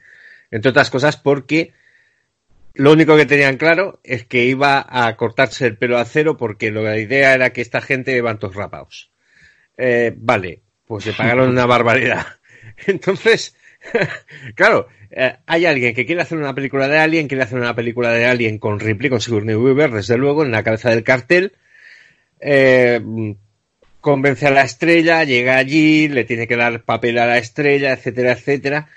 Entre 0.50 0.70
otras 0.70 0.90
cosas 0.90 1.16
porque 1.16 1.72
lo 2.74 2.92
único 2.92 3.16
que 3.16 3.26
tenían 3.26 3.58
claro 3.58 4.00
es 4.02 4.24
que 4.24 4.46
iba 4.46 4.84
a 4.88 5.16
cortarse 5.16 5.66
el 5.66 5.78
pelo 5.78 5.98
a 5.98 6.04
cero 6.04 6.36
porque 6.36 6.72
la 6.72 6.98
idea 6.98 7.32
era 7.34 7.52
que 7.52 7.60
esta 7.60 7.80
gente 7.80 8.16
iban 8.16 8.40
todos 8.40 8.56
rapados. 8.56 9.12
Eh, 9.76 10.12
vale, 10.16 10.62
pues 10.84 11.06
le 11.06 11.12
pagaron 11.12 11.50
una 11.50 11.66
barbaridad. 11.66 12.26
Entonces, 12.88 13.56
claro, 14.56 14.88
eh, 15.12 15.36
hay 15.46 15.66
alguien 15.66 15.94
que 15.94 16.06
quiere 16.06 16.22
hacer 16.22 16.38
una 16.38 16.56
película 16.56 16.88
de 16.88 16.98
Alien, 16.98 17.28
quiere 17.28 17.44
hacer 17.44 17.60
una 17.60 17.76
película 17.76 18.10
de 18.10 18.26
Alien 18.26 18.58
con 18.58 18.80
Ripley, 18.80 19.10
con 19.10 19.20
Sigourney 19.20 19.54
Weaver, 19.54 19.92
desde 19.92 20.18
luego, 20.18 20.44
en 20.44 20.50
la 20.50 20.64
cabeza 20.64 20.90
del 20.90 21.04
cartel. 21.04 21.52
Eh, 22.40 23.00
convence 24.00 24.46
a 24.46 24.50
la 24.50 24.62
estrella, 24.62 25.24
llega 25.24 25.56
allí, 25.56 26.08
le 26.08 26.24
tiene 26.24 26.46
que 26.46 26.56
dar 26.56 26.84
papel 26.84 27.18
a 27.18 27.26
la 27.26 27.38
estrella, 27.38 27.92
etcétera, 27.92 28.32
etcétera. 28.32 28.88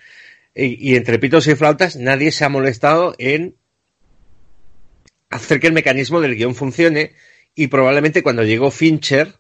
Y, 0.54 0.92
y, 0.92 0.96
entre 0.96 1.20
pitos 1.20 1.48
y 1.48 1.56
flautas 1.56 1.96
nadie 1.96 2.32
se 2.32 2.44
ha 2.44 2.50
molestado 2.50 3.16
en 3.18 3.56
hacer 5.30 5.62
que 5.62 5.68
el 5.68 5.74
mecanismo 5.74 6.20
del 6.20 6.36
guion 6.36 6.56
funcione 6.56 7.14
y 7.56 7.68
probablemente 7.68 8.22
cuando 8.22 8.44
llegó 8.44 8.70
Fincher 8.70 9.36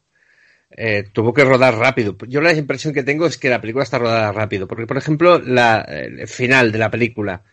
eh, 0.71 1.03
tuvo 1.11 1.33
que 1.33 1.43
rodar 1.43 1.75
rápido. 1.75 2.17
Yo 2.27 2.39
la 2.39 2.53
impresión 2.53 2.93
que 2.93 3.03
tengo 3.03 3.25
es 3.25 3.37
que 3.37 3.49
la 3.49 3.59
película 3.59 3.83
está 3.83 3.97
rodada 3.97 4.31
rápido, 4.31 4.67
porque 4.67 4.87
por 4.87 4.97
ejemplo 4.97 5.39
la 5.39 5.81
el 5.81 6.27
final 6.27 6.71
de 6.71 6.79
la 6.79 6.89
película 6.89 7.43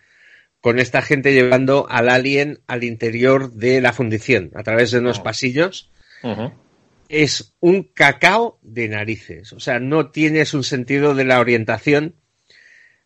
con 0.61 0.78
esta 0.78 1.03
gente 1.03 1.33
llevando 1.33 1.87
al 1.91 2.09
alien 2.09 2.61
al 2.69 2.85
interior 2.85 3.53
de 3.53 3.81
la 3.81 3.93
fundición 3.93 4.53
a 4.55 4.62
través 4.62 4.93
de 4.93 5.01
unos 5.01 5.19
pasillos. 5.19 5.91
Uh 6.23 6.28
-huh 6.28 6.67
es 7.09 7.55
un 7.61 7.85
cacao 7.85 8.59
de 8.62 8.89
narices. 8.89 9.53
O 9.53 9.61
sea, 9.61 9.81
no 9.81 10.11
tienes 10.11 10.55
un 10.55 10.65
sentido 10.65 11.15
de 11.15 11.25
la 11.25 11.41
orientación. 11.41 12.15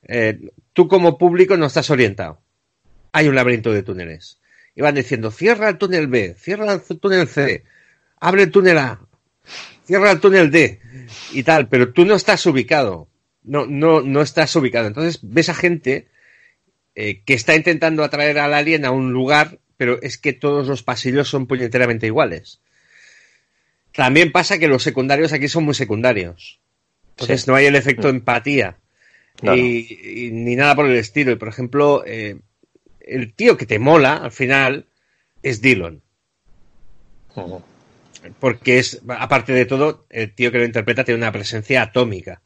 Eh, 0.03 0.39
tú 0.73 0.89
como 0.89 1.19
público 1.19 1.57
no 1.57 1.67
estás 1.67 1.91
orientado. 1.91 2.41
Hay 3.13 3.29
un 3.29 3.35
laberinto 3.35 3.73
de 3.73 3.83
túneles. 3.83 4.41
Y 4.75 4.83
van 4.83 4.95
diciendo, 4.95 5.31
cierra 5.31 5.69
el 5.69 5.79
túnel 5.79 6.07
B, 6.07 6.35
cierra 6.39 6.73
el 6.73 6.99
túnel 6.99 7.29
C, 7.29 7.65
abre 8.19 8.45
el 8.45 8.51
túnel 8.51 8.79
A, 8.79 9.07
cierra 9.85 10.11
el 10.11 10.19
túnel 10.19 10.51
D 10.51 10.81
y 11.33 11.43
tal, 11.43 11.69
pero 11.69 11.93
tú 11.93 12.07
no 12.07 12.15
estás 12.15 12.45
ubicado. 12.47 13.09
No, 13.43 13.67
no, 13.67 14.01
no 14.01 14.23
estás 14.23 14.55
ubicado. 14.57 14.87
Entonces 14.87 15.21
ves 15.23 15.51
a 15.51 15.55
gente 15.55 16.09
eh, 16.95 17.23
que 17.25 17.35
está 17.35 17.55
intentando 17.55 18.03
atraer 18.03 18.39
al 18.39 18.55
alien 18.55 18.87
a 18.87 18.93
un 18.93 19.13
lugar, 19.13 19.59
pero 19.77 20.01
es 20.01 20.17
que 20.17 20.33
todos 20.33 20.69
los 20.69 20.83
pasillos 20.83 21.29
son 21.29 21.47
puñeteramente 21.47 22.07
iguales. 22.07 22.63
También 23.95 24.33
pasa 24.33 24.59
que 24.59 24.69
los 24.69 24.83
secundarios 24.83 25.33
aquí 25.33 25.49
son 25.49 25.65
muy 25.65 25.75
secundarios. 25.75 26.61
Entonces 27.11 27.43
sí. 27.43 27.51
no 27.51 27.57
hay 27.57 27.67
el 27.67 27.77
efecto 27.77 28.09
mm. 28.09 28.17
empatía. 28.17 28.79
Y, 29.43 30.31
ni 30.33 30.57
nada 30.57 30.75
por 30.75 30.87
el 30.87 30.97
estilo. 30.97 31.33
Y 31.33 31.37
por 31.37 31.49
ejemplo, 31.49 32.05
eh, 32.07 32.39
el 33.01 33.35
tío 33.35 33.57
que 33.57 33.67
te 33.67 33.79
mola 33.79 34.17
al 34.17 34.33
final 34.33 34.87
es 35.43 35.61
Dillon. 35.61 36.03
Uh 37.35 37.41
-huh. 37.41 37.62
Porque 38.39 38.79
es, 38.79 39.01
aparte 39.09 39.53
de 39.53 39.67
todo, 39.67 40.07
el 40.11 40.33
tío 40.33 40.53
que 40.53 40.59
lo 40.59 40.65
interpreta 40.65 41.05
tiene 41.05 41.19
una 41.19 41.33
presencia 41.33 41.83
atómica. 41.83 42.41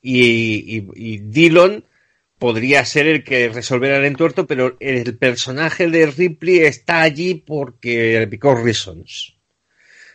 Y, 0.00 0.76
y, 0.76 0.88
y 0.94 1.18
Dillon 1.18 1.84
podría 2.38 2.84
ser 2.84 3.06
el 3.06 3.24
que 3.24 3.48
resolviera 3.48 3.98
el 3.98 4.04
entuerto, 4.04 4.46
pero 4.46 4.76
el 4.80 5.16
personaje 5.16 5.88
de 5.88 6.06
Ripley 6.06 6.58
está 6.60 7.02
allí 7.02 7.34
porque 7.34 8.26
because 8.30 8.62
reasons. 8.62 9.34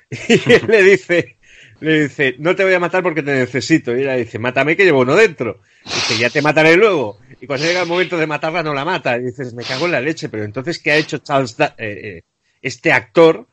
Y 0.09 0.51
él 0.51 0.65
le 0.67 0.83
dice, 0.83 1.37
le 1.79 2.03
dice, 2.03 2.35
no 2.39 2.55
te 2.55 2.63
voy 2.63 2.73
a 2.73 2.79
matar 2.79 3.03
porque 3.03 3.23
te 3.23 3.31
necesito. 3.31 3.95
Y 3.95 4.01
ella 4.01 4.15
dice, 4.15 4.39
mátame 4.39 4.75
que 4.75 4.85
llevo 4.85 5.01
uno 5.01 5.15
dentro. 5.15 5.61
Y 5.85 5.89
dice, 5.89 6.17
ya 6.17 6.29
te 6.29 6.41
mataré 6.41 6.75
luego. 6.75 7.19
Y 7.39 7.47
cuando 7.47 7.65
llega 7.65 7.81
el 7.81 7.87
momento 7.87 8.17
de 8.17 8.27
matarla, 8.27 8.63
no 8.63 8.73
la 8.73 8.85
mata. 8.85 9.17
Y 9.17 9.25
dices, 9.25 9.53
me 9.53 9.63
cago 9.63 9.85
en 9.85 9.93
la 9.93 10.01
leche. 10.01 10.29
Pero 10.29 10.43
entonces, 10.43 10.79
¿qué 10.79 10.91
ha 10.91 10.97
hecho 10.97 11.19
Charles, 11.19 11.55
eh, 11.59 11.73
eh, 11.77 12.23
este 12.61 12.91
actor, 12.91 13.47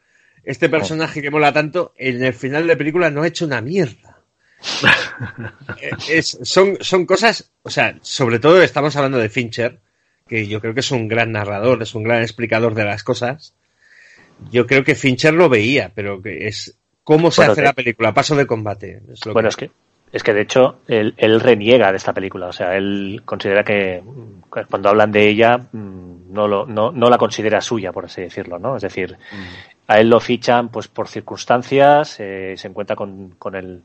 este 0.44 0.68
personaje 0.68 1.22
que 1.22 1.30
mola 1.30 1.52
tanto, 1.52 1.92
en 1.96 2.22
el 2.22 2.34
final 2.34 2.62
de 2.62 2.68
la 2.68 2.78
película 2.78 3.10
no 3.10 3.22
ha 3.22 3.28
hecho 3.28 3.44
una 3.44 3.60
mierda? 3.60 4.16
son, 6.42 6.78
son 6.80 7.06
cosas, 7.06 7.50
o 7.62 7.70
sea, 7.70 7.98
sobre 8.00 8.38
todo 8.38 8.62
estamos 8.62 8.96
hablando 8.96 9.18
de 9.18 9.28
Fincher, 9.28 9.80
que 10.26 10.46
yo 10.46 10.60
creo 10.60 10.74
que 10.74 10.80
es 10.80 10.90
un 10.90 11.08
gran 11.08 11.32
narrador, 11.32 11.82
es 11.82 11.94
un 11.94 12.02
gran 12.02 12.22
explicador 12.22 12.74
de 12.74 12.84
las 12.84 13.02
cosas. 13.04 13.54
Yo 14.50 14.66
creo 14.66 14.84
que 14.84 14.94
Fincher 14.94 15.34
lo 15.34 15.48
veía, 15.48 15.92
pero 15.94 16.20
que 16.20 16.46
es 16.46 16.78
cómo 17.02 17.30
se 17.30 17.44
hace 17.44 17.62
la 17.62 17.72
película, 17.72 18.12
paso 18.12 18.36
de 18.36 18.46
combate. 18.46 19.02
bueno, 19.32 19.48
es 19.48 19.56
que 19.56 19.70
es 20.12 20.22
que 20.22 20.32
de 20.32 20.42
hecho 20.42 20.80
él, 20.86 21.40
reniega 21.40 21.90
de 21.90 21.96
esta 21.96 22.14
película, 22.14 22.46
o 22.46 22.52
sea, 22.52 22.76
él 22.76 23.22
considera 23.24 23.64
que 23.64 24.02
cuando 24.48 24.88
hablan 24.88 25.10
de 25.10 25.28
ella 25.28 25.58
mm, 25.58 26.32
no, 26.32 26.48
lo, 26.48 26.64
no, 26.64 26.92
no 26.92 27.10
la 27.10 27.18
considera 27.18 27.60
suya, 27.60 27.92
por 27.92 28.06
así 28.06 28.22
decirlo, 28.22 28.58
¿no? 28.58 28.76
Es 28.76 28.82
decir, 28.82 29.12
mm. 29.16 29.88
a 29.88 30.00
él 30.00 30.08
lo 30.08 30.20
fichan 30.20 30.68
pues 30.68 30.88
por 30.88 31.08
circunstancias, 31.08 32.16
eh, 32.20 32.54
se 32.56 32.68
encuentra 32.68 32.96
con, 32.96 33.30
con 33.38 33.56
el 33.56 33.82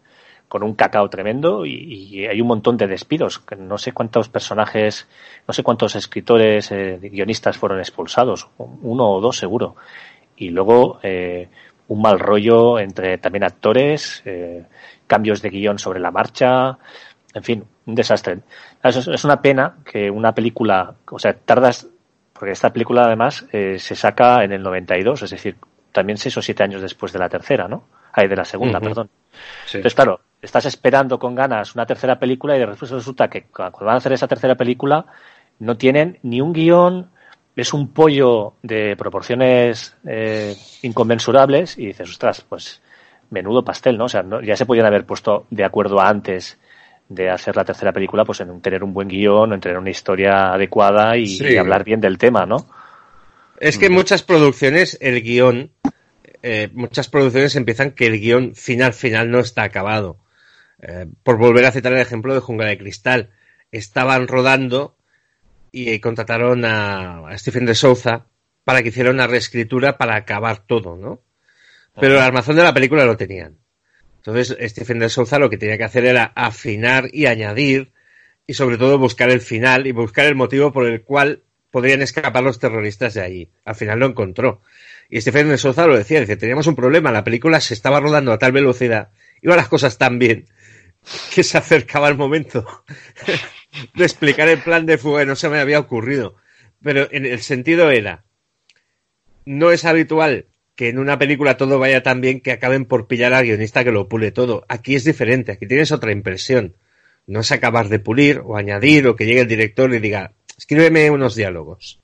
con 0.52 0.64
un 0.64 0.76
cacao 0.76 1.10
tremendo 1.10 1.66
y, 1.66 2.26
hay 2.26 2.42
un 2.42 2.48
montón 2.48 2.76
de 2.76 2.86
despidos. 2.86 3.40
Que 3.40 3.56
no 3.56 3.78
sé 3.78 3.94
cuántos 3.94 4.28
personajes, 4.28 5.08
no 5.48 5.54
sé 5.54 5.64
cuántos 5.64 5.96
escritores, 5.96 6.74
eh, 6.74 7.00
guionistas 7.02 7.58
fueron 7.58 7.80
expulsados, 7.80 8.50
uno 8.58 9.12
o 9.12 9.22
dos 9.22 9.38
seguro. 9.38 9.78
Y 10.36 10.50
luego 10.50 11.00
eh, 11.04 11.50
un 11.88 12.02
mal 12.02 12.20
rollo 12.20 12.80
entre 12.80 13.18
también 13.18 13.44
actores, 13.44 14.22
eh, 14.26 14.64
cambios 15.08 15.42
de 15.42 15.50
guion 15.50 15.78
sobre 15.78 16.00
la 16.00 16.12
marcha, 16.12 16.78
en 17.34 17.44
fin, 17.44 17.64
un 17.86 17.96
desastre. 17.96 18.40
Es, 18.84 19.24
una 19.24 19.42
pena 19.42 19.76
que 19.84 20.10
una 20.10 20.34
película, 20.34 20.96
o 21.10 21.20
sea, 21.20 21.34
tardas, 21.34 21.88
porque 22.34 22.52
esta 22.52 22.72
película 22.72 23.06
además 23.06 23.46
eh, 23.52 23.78
se 23.78 23.96
saca 23.96 24.44
en 24.44 24.54
el 24.54 24.64
92, 24.64 25.24
es 25.24 25.30
decir, 25.30 25.58
también 25.92 26.18
seis 26.18 26.36
o 26.38 26.42
siete 26.42 26.64
años 26.64 26.82
después 26.82 27.12
de 27.14 27.20
la 27.20 27.30
tercera, 27.30 27.68
¿no? 27.68 27.84
Ay, 28.14 28.28
de 28.28 28.36
la 28.36 28.46
segunda, 28.46 28.80
perdón. 28.80 29.10
Entonces, 29.68 29.96
claro, 29.96 30.22
estás 30.42 30.66
esperando 30.66 31.20
con 31.20 31.36
ganas 31.36 31.76
una 31.76 31.86
tercera 31.86 32.20
película 32.20 32.56
y 32.56 32.60
de 32.60 32.66
repente 32.66 32.96
resulta 32.96 33.30
que 33.30 33.44
cuando 33.44 33.80
van 33.80 33.96
a 33.96 33.98
hacer 33.98 34.14
esa 34.14 34.28
tercera 34.28 34.56
película 34.56 35.06
no 35.60 35.78
tienen 35.78 36.20
ni 36.24 36.42
un 36.42 36.52
guion, 36.52 37.12
es 37.62 37.74
un 37.74 37.94
pollo 37.94 38.56
de 38.64 38.96
proporciones 38.96 39.96
eh, 40.08 40.56
inconmensurables 40.82 41.78
y 41.78 41.88
dices, 41.88 42.10
ostras, 42.10 42.46
pues 42.48 42.82
menudo 43.30 43.64
pastel, 43.64 43.98
¿no? 43.98 44.06
O 44.06 44.10
sea, 44.10 44.26
ya 44.44 44.56
se 44.56 44.66
podían 44.66 44.86
haber 44.86 45.06
puesto 45.06 45.46
de 45.50 45.64
acuerdo 45.64 46.02
antes 46.02 46.60
de 47.08 47.30
hacer 47.30 47.56
la 47.56 47.66
tercera 47.66 47.92
película, 47.92 48.26
pues 48.26 48.40
en 48.42 48.62
tener 48.62 48.84
un 48.84 48.94
buen 48.94 49.08
guion, 49.08 49.54
en 49.54 49.60
tener 49.60 49.78
una 49.78 49.90
historia 49.90 50.54
adecuada 50.54 51.18
y, 51.18 51.58
hablar 51.58 51.84
bien 51.84 52.00
del 52.00 52.18
tema, 52.18 52.46
¿no? 52.46 52.68
Es 53.60 53.78
que 53.78 53.90
muchas 53.90 54.24
producciones, 54.24 54.98
el 55.02 55.22
guion, 55.22 55.72
eh, 56.42 56.70
muchas 56.74 57.10
producciones 57.10 57.56
empiezan 57.56 57.92
que 57.92 58.08
el 58.08 58.20
guion 58.20 58.56
final 58.56 58.94
final 58.94 59.30
no 59.30 59.40
está 59.40 59.64
acabado. 59.64 60.18
Eh, 60.82 61.06
por 61.22 61.38
volver 61.38 61.66
a 61.66 61.72
citar 61.72 61.94
el 61.94 62.00
ejemplo 62.00 62.34
de 62.34 62.40
Jungla 62.40 62.68
de 62.68 62.78
Cristal, 62.78 63.30
estaban 63.72 64.28
rodando 64.28 64.96
y 65.72 66.00
contrataron 66.00 66.66
a, 66.66 67.26
Stephen 67.38 67.66
de 67.66 67.76
Souza 67.76 68.26
para 68.64 68.84
que 68.84 68.90
hiciera 68.90 69.12
una 69.12 69.28
reescritura 69.28 69.98
para 69.98 70.16
acabar 70.16 70.66
todo, 70.66 70.98
¿no? 70.98 71.22
Pero 72.00 72.16
el 72.16 72.22
armazón 72.22 72.56
de 72.56 72.64
la 72.64 72.74
película 72.74 73.06
lo 73.06 73.18
tenían. 73.18 73.58
Entonces, 74.18 74.56
Stephen 74.70 75.00
de 75.00 75.10
Souza 75.10 75.40
lo 75.40 75.50
que 75.50 75.58
tenía 75.58 75.78
que 75.78 75.84
hacer 75.84 76.06
era 76.06 76.32
afinar 76.36 77.10
y 77.12 77.26
añadir 77.26 77.92
y 78.46 78.54
sobre 78.54 78.78
todo 78.78 78.98
buscar 78.98 79.30
el 79.30 79.42
final 79.42 79.88
y 79.88 79.92
buscar 79.92 80.26
el 80.26 80.36
motivo 80.36 80.72
por 80.72 80.86
el 80.86 81.04
cual 81.04 81.44
podrían 81.70 82.02
escapar 82.02 82.44
los 82.44 82.60
terroristas 82.60 83.14
de 83.14 83.22
allí. 83.22 83.52
Al 83.66 83.76
final 83.76 84.00
lo 84.00 84.06
encontró. 84.08 84.62
Y 85.10 85.20
Stephen 85.22 85.50
de 85.50 85.58
Souza 85.58 85.88
lo 85.88 85.98
decía, 85.98 86.20
dice, 86.22 86.38
teníamos 86.38 86.68
un 86.68 86.76
problema, 86.76 87.12
la 87.12 87.24
película 87.24 87.60
se 87.60 87.74
estaba 87.74 88.00
rodando 88.00 88.32
a 88.32 88.40
tal 88.40 88.52
velocidad, 88.52 89.10
iban 89.42 89.58
las 89.58 89.68
cosas 89.68 89.98
tan 89.98 90.20
bien, 90.20 90.48
que 91.34 91.44
se 91.44 91.58
acercaba 91.58 92.08
el 92.08 92.16
momento 92.16 92.66
de 93.96 94.04
explicar 94.04 94.50
el 94.50 94.60
plan 94.60 94.86
de 94.86 94.98
fuga 94.98 95.26
no 95.26 95.36
se 95.36 95.50
me 95.50 95.60
había 95.60 95.80
ocurrido. 95.80 96.36
Pero 96.84 97.08
en 97.12 97.26
el 97.26 97.42
sentido 97.42 97.92
era, 97.92 98.24
no 99.46 99.72
es 99.72 99.86
habitual 99.86 100.48
que 100.76 100.90
en 100.90 101.00
una 101.00 101.20
película 101.20 101.58
todo 101.58 101.80
vaya 101.80 102.02
tan 102.02 102.22
bien 102.22 102.40
que 102.40 102.52
acaben 102.52 102.86
por 102.86 103.08
pillar 103.08 103.34
al 103.34 103.46
guionista 103.46 103.84
que 103.84 103.92
lo 103.92 104.08
pule 104.10 104.32
todo. 104.32 104.66
Aquí 104.68 104.96
es 104.96 105.04
diferente, 105.04 105.52
aquí 105.52 105.68
tienes 105.68 105.92
otra 105.92 106.12
impresión. 106.12 106.76
No 107.28 107.42
es 107.42 107.52
acabar 107.52 107.88
de 107.88 108.00
pulir 108.00 108.42
o 108.44 108.58
añadir 108.58 109.08
o 109.08 109.16
que 109.16 109.26
llegue 109.26 109.42
el 109.42 109.48
director 109.48 109.94
y 109.94 110.00
diga, 110.00 110.34
escríbeme 110.58 111.12
unos 111.12 111.36
diálogos. 111.36 112.00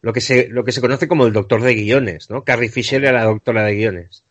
Lo 0.00 0.12
que 0.12 0.20
se, 0.20 0.48
lo 0.48 0.64
que 0.64 0.72
se 0.72 0.80
conoce 0.80 1.08
como 1.08 1.26
el 1.26 1.32
doctor 1.32 1.62
de 1.62 1.74
guiones, 1.74 2.30
¿no? 2.30 2.44
Carrie 2.44 2.68
Fisher 2.70 3.02
era 3.02 3.12
la 3.12 3.24
doctora 3.24 3.64
de 3.64 3.74
guiones. 3.74 4.24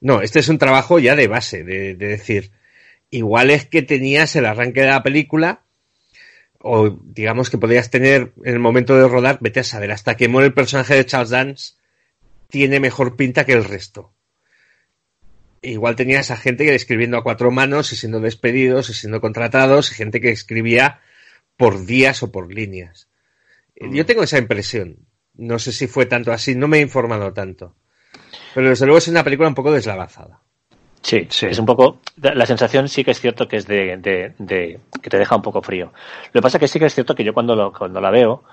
No, 0.00 0.20
este 0.20 0.40
es 0.40 0.48
un 0.48 0.58
trabajo 0.58 0.98
ya 0.98 1.16
de 1.16 1.28
base, 1.28 1.64
de 1.64 1.94
decir, 1.94 2.50
igual 3.10 3.50
es 3.50 3.66
que 3.66 3.82
tenías 3.82 4.34
el 4.36 4.46
arranque 4.46 4.80
de 4.80 4.88
la 4.88 5.02
película 5.02 5.61
o 6.62 6.90
digamos 6.90 7.50
que 7.50 7.58
podías 7.58 7.90
tener 7.90 8.32
en 8.44 8.54
el 8.54 8.60
momento 8.60 8.96
de 8.96 9.08
rodar, 9.08 9.38
vete 9.40 9.60
a 9.60 9.64
saber, 9.64 9.90
hasta 9.90 10.16
que 10.16 10.28
muere 10.28 10.46
el 10.46 10.54
personaje 10.54 10.94
de 10.94 11.04
Charles 11.04 11.30
Dance, 11.30 11.74
tiene 12.48 12.80
mejor 12.80 13.16
pinta 13.16 13.44
que 13.44 13.52
el 13.52 13.64
resto. 13.64 14.12
Igual 15.60 15.96
tenías 15.96 16.30
a 16.30 16.36
gente 16.36 16.64
que 16.64 16.74
escribiendo 16.74 17.16
a 17.16 17.22
cuatro 17.22 17.50
manos 17.50 17.92
y 17.92 17.96
siendo 17.96 18.20
despedidos 18.20 18.90
y 18.90 18.94
siendo 18.94 19.20
contratados, 19.20 19.90
y 19.90 19.94
gente 19.94 20.20
que 20.20 20.30
escribía 20.30 21.00
por 21.56 21.84
días 21.84 22.22
o 22.22 22.32
por 22.32 22.52
líneas. 22.52 23.08
Mm. 23.78 23.94
Yo 23.94 24.06
tengo 24.06 24.22
esa 24.22 24.38
impresión. 24.38 24.98
No 25.34 25.58
sé 25.58 25.72
si 25.72 25.86
fue 25.86 26.06
tanto 26.06 26.32
así, 26.32 26.54
no 26.54 26.68
me 26.68 26.78
he 26.78 26.82
informado 26.82 27.32
tanto. 27.32 27.76
Pero 28.54 28.68
desde 28.68 28.86
luego 28.86 28.98
es 28.98 29.08
una 29.08 29.24
película 29.24 29.48
un 29.48 29.54
poco 29.54 29.72
deslavazada. 29.72 30.41
Sí, 31.02 31.26
sí, 31.30 31.46
es 31.46 31.58
un 31.58 31.66
poco. 31.66 31.98
La 32.16 32.46
sensación 32.46 32.88
sí 32.88 33.02
que 33.02 33.10
es 33.10 33.20
cierto 33.20 33.48
que 33.48 33.56
es 33.56 33.66
de, 33.66 33.96
de, 34.38 34.80
que 35.02 35.10
te 35.10 35.18
deja 35.18 35.34
un 35.34 35.42
poco 35.42 35.60
frío. 35.60 35.92
Lo 36.32 36.40
que 36.40 36.42
pasa 36.42 36.58
que 36.60 36.68
sí 36.68 36.78
que 36.78 36.86
es 36.86 36.94
cierto 36.94 37.14
que 37.14 37.24
yo 37.24 37.34
cuando, 37.34 37.56
lo, 37.56 37.72
cuando 37.72 38.00
la 38.00 38.10
veo 38.10 38.44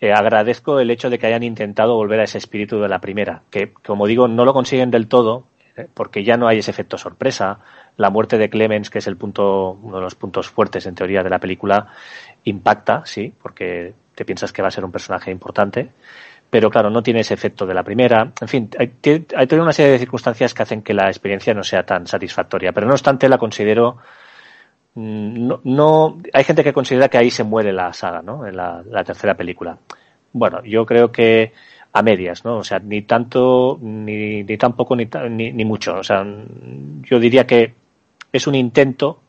eh, 0.00 0.12
agradezco 0.12 0.80
el 0.80 0.90
hecho 0.90 1.10
de 1.10 1.18
que 1.18 1.26
hayan 1.26 1.42
intentado 1.42 1.96
volver 1.96 2.20
a 2.20 2.24
ese 2.24 2.38
espíritu 2.38 2.80
de 2.80 2.88
la 2.88 3.00
primera, 3.00 3.42
que 3.50 3.72
como 3.72 4.06
digo 4.06 4.26
no 4.26 4.44
lo 4.44 4.54
consiguen 4.54 4.90
del 4.90 5.06
todo 5.06 5.44
eh, 5.76 5.86
porque 5.92 6.24
ya 6.24 6.36
no 6.38 6.48
hay 6.48 6.58
ese 6.58 6.70
efecto 6.70 6.96
sorpresa. 6.96 7.58
La 7.98 8.10
muerte 8.10 8.38
de 8.38 8.48
Clemens, 8.48 8.90
que 8.90 8.98
es 8.98 9.06
el 9.06 9.16
punto, 9.16 9.72
uno 9.82 9.96
de 9.96 10.02
los 10.02 10.14
puntos 10.14 10.48
fuertes 10.48 10.86
en 10.86 10.94
teoría 10.94 11.22
de 11.22 11.30
la 11.30 11.38
película, 11.38 11.88
impacta, 12.44 13.02
sí, 13.04 13.34
porque 13.42 13.92
te 14.14 14.24
piensas 14.24 14.52
que 14.52 14.62
va 14.62 14.68
a 14.68 14.70
ser 14.70 14.84
un 14.84 14.92
personaje 14.92 15.30
importante 15.30 15.90
pero 16.50 16.70
claro, 16.70 16.90
no 16.90 17.02
tiene 17.02 17.20
ese 17.20 17.34
efecto 17.34 17.66
de 17.66 17.74
la 17.74 17.82
primera. 17.82 18.32
En 18.40 18.48
fin, 18.48 18.70
hay, 18.78 18.92
hay 19.36 19.46
toda 19.46 19.62
una 19.62 19.72
serie 19.72 19.92
de 19.92 19.98
circunstancias 19.98 20.54
que 20.54 20.62
hacen 20.62 20.82
que 20.82 20.94
la 20.94 21.08
experiencia 21.08 21.52
no 21.54 21.62
sea 21.62 21.84
tan 21.84 22.06
satisfactoria, 22.06 22.72
pero 22.72 22.86
no 22.86 22.94
obstante 22.94 23.28
la 23.28 23.38
considero 23.38 23.98
mm, 24.94 25.52
no, 25.64 26.18
hay 26.32 26.44
gente 26.44 26.64
que 26.64 26.72
considera 26.72 27.08
que 27.08 27.18
ahí 27.18 27.30
se 27.30 27.44
muere 27.44 27.72
la 27.72 27.92
saga, 27.92 28.22
¿no? 28.22 28.46
En 28.46 28.56
la, 28.56 29.04
tercera 29.04 29.34
película. 29.34 29.78
Bueno, 30.32 30.62
yo 30.64 30.86
creo 30.86 31.12
que 31.12 31.52
a 31.92 32.02
medias, 32.02 32.44
¿no? 32.44 32.58
O 32.58 32.64
sea, 32.64 32.78
ni 32.78 33.02
tanto, 33.02 33.78
ni, 33.80 34.44
ni 34.44 34.56
tampoco, 34.56 34.96
ni, 34.96 35.08
ni, 35.30 35.52
ni 35.52 35.64
mucho. 35.64 35.96
O 35.96 36.02
sea, 36.02 36.24
yo 37.02 37.18
diría 37.18 37.46
que 37.46 37.74
es 38.32 38.46
un 38.46 38.54
intento 38.54 39.20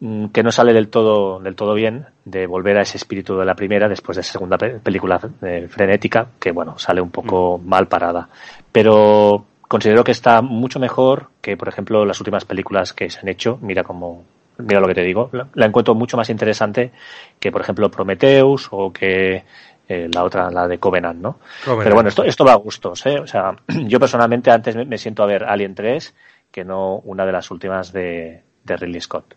que 0.00 0.42
no 0.42 0.52
sale 0.52 0.72
del 0.72 0.88
todo, 0.88 1.38
del 1.40 1.54
todo 1.54 1.72
bien 1.74 2.06
de 2.24 2.46
volver 2.46 2.76
a 2.76 2.82
ese 2.82 2.98
espíritu 2.98 3.36
de 3.36 3.44
la 3.44 3.54
primera 3.54 3.88
después 3.88 4.16
de 4.16 4.20
esa 4.22 4.32
segunda 4.32 4.58
película 4.58 5.20
eh, 5.42 5.66
frenética, 5.68 6.26
que 6.38 6.50
bueno, 6.50 6.78
sale 6.78 7.00
un 7.00 7.10
poco 7.10 7.58
mm. 7.58 7.66
mal 7.66 7.86
parada. 7.88 8.28
Pero 8.70 9.46
considero 9.68 10.04
que 10.04 10.12
está 10.12 10.42
mucho 10.42 10.78
mejor 10.78 11.28
que, 11.40 11.56
por 11.56 11.68
ejemplo, 11.68 12.04
las 12.04 12.20
últimas 12.20 12.44
películas 12.44 12.92
que 12.92 13.08
se 13.08 13.20
han 13.20 13.28
hecho. 13.28 13.58
Mira 13.62 13.82
como, 13.82 14.24
mira 14.58 14.80
lo 14.80 14.88
que 14.88 14.94
te 14.94 15.02
digo. 15.02 15.30
La, 15.32 15.66
encuentro 15.66 15.94
mucho 15.94 16.16
más 16.16 16.28
interesante 16.28 16.92
que, 17.38 17.50
por 17.50 17.60
ejemplo, 17.60 17.90
Prometheus 17.90 18.68
o 18.72 18.92
que 18.92 19.44
eh, 19.88 20.08
la 20.12 20.24
otra, 20.24 20.50
la 20.50 20.68
de 20.68 20.78
Covenant, 20.78 21.20
¿no? 21.20 21.38
Pero 21.64 21.94
bueno, 21.94 22.08
esto, 22.08 22.24
esto 22.24 22.44
va 22.44 22.52
a 22.52 22.56
gustos, 22.56 23.06
¿eh? 23.06 23.18
O 23.20 23.26
sea, 23.26 23.56
yo 23.86 23.98
personalmente 23.98 24.50
antes 24.50 24.76
me, 24.76 24.98
siento 24.98 25.22
a 25.22 25.26
ver 25.26 25.44
Alien 25.44 25.74
3 25.74 26.14
que 26.50 26.64
no 26.64 26.98
una 26.98 27.24
de 27.24 27.32
las 27.32 27.50
últimas 27.50 27.92
de, 27.92 28.42
de 28.64 28.76
Ridley 28.76 29.00
Scott. 29.00 29.34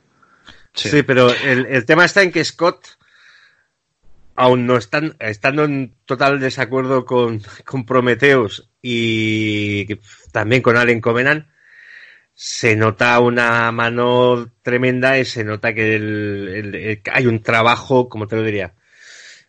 Sí, 0.78 1.04
pero 1.04 1.34
el, 1.34 1.86
tema 1.86 2.06
está 2.06 2.24
en 2.24 2.32
que 2.32 2.44
Scott, 2.44 2.98
aún 4.36 4.66
no 4.66 4.78
están, 4.78 5.16
estando 5.20 5.64
en 5.64 5.96
total 6.06 6.40
desacuerdo 6.40 7.06
con, 7.06 7.42
con 7.66 7.86
Prometheus 7.86 8.70
y 8.82 9.96
también 10.32 10.62
con 10.62 10.78
Alien 10.78 11.02
Covenant, 11.02 11.48
se 12.34 12.76
nota 12.76 13.20
una 13.20 13.72
mano 13.72 14.52
tremenda 14.62 15.18
y 15.18 15.26
se 15.26 15.44
nota 15.44 15.74
que 15.74 17.02
hay 17.12 17.26
un 17.26 17.42
trabajo, 17.42 18.08
como 18.10 18.28
te 18.28 18.36
lo 18.36 18.44
diría, 18.44 18.76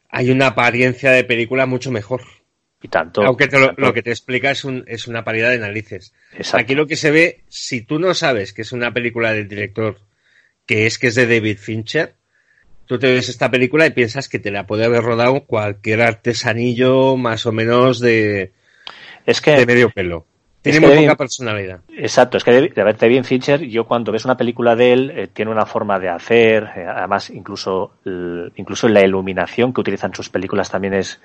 hay 0.09 0.31
una 0.31 0.49
apariencia 0.49 1.11
de 1.11 1.25
película 1.25 1.67
mucho 1.67 1.91
mejor. 1.91 2.23
Y 2.81 2.89
tanto. 2.89 3.23
Aunque 3.25 3.49
lo, 3.77 3.93
que 3.93 4.03
te 4.03 4.11
explica 4.11 4.51
es, 4.51 4.65
un, 4.65 4.85
es 4.87 5.07
una 5.07 5.25
paridad 5.25 5.51
de 5.51 5.59
narices. 5.59 6.15
Aquí 6.55 6.75
lo 6.75 6.87
que 6.87 6.97
se 6.97 7.11
ve, 7.11 7.45
si 7.49 7.83
tú 7.83 7.99
no 7.99 8.15
sabes 8.15 8.55
que 8.55 8.63
es 8.63 8.73
una 8.73 8.95
película 8.95 9.33
del 9.33 9.49
director, 9.49 9.99
que 10.69 10.87
es 10.87 10.99
que 10.99 11.07
es 11.07 11.15
de 11.15 11.27
David 11.27 11.57
Fincher, 11.59 12.15
tú 12.85 12.99
te 12.99 13.11
ves 13.11 13.31
esta 13.31 13.51
película 13.51 13.87
y 13.87 13.91
piensas 13.91 14.29
que 14.29 14.39
te 14.39 14.51
la 14.51 14.67
puede 14.67 14.85
haber 14.85 15.03
rodado 15.03 15.45
cualquier 15.45 16.03
artesanillo 16.03 17.17
más 17.17 17.47
o 17.47 17.53
menos 17.53 18.01
de, 18.01 18.53
es 19.25 19.41
que, 19.41 19.53
de 19.53 19.67
medio 19.67 19.89
pelo. 19.91 20.27
Tiene 20.61 20.81
muy 20.81 20.97
poca 20.99 21.17
personalidad. 21.17 21.81
Exacto, 21.97 22.37
es 22.37 22.45
que 22.45 22.53
de, 22.53 22.69
David 22.75 23.25
Fincher, 23.25 23.63
yo 23.63 23.87
cuando 23.87 24.13
ves 24.13 24.27
una 24.27 24.37
película 24.37 24.77
de 24.77 24.93
él, 24.93 25.11
eh, 25.11 25.29
tiene 25.33 25.51
una 25.51 25.65
forma 25.65 25.99
de 25.99 26.11
hacer, 26.11 26.65
eh, 26.77 26.85
además 26.87 27.31
incluso, 27.31 27.93
incluso 28.57 28.89
la 28.89 29.03
iluminación 29.03 29.73
que 29.73 29.81
utilizan 29.81 30.15
sus 30.15 30.29
películas 30.29 30.71
también 30.71 30.93
es, 30.93 31.19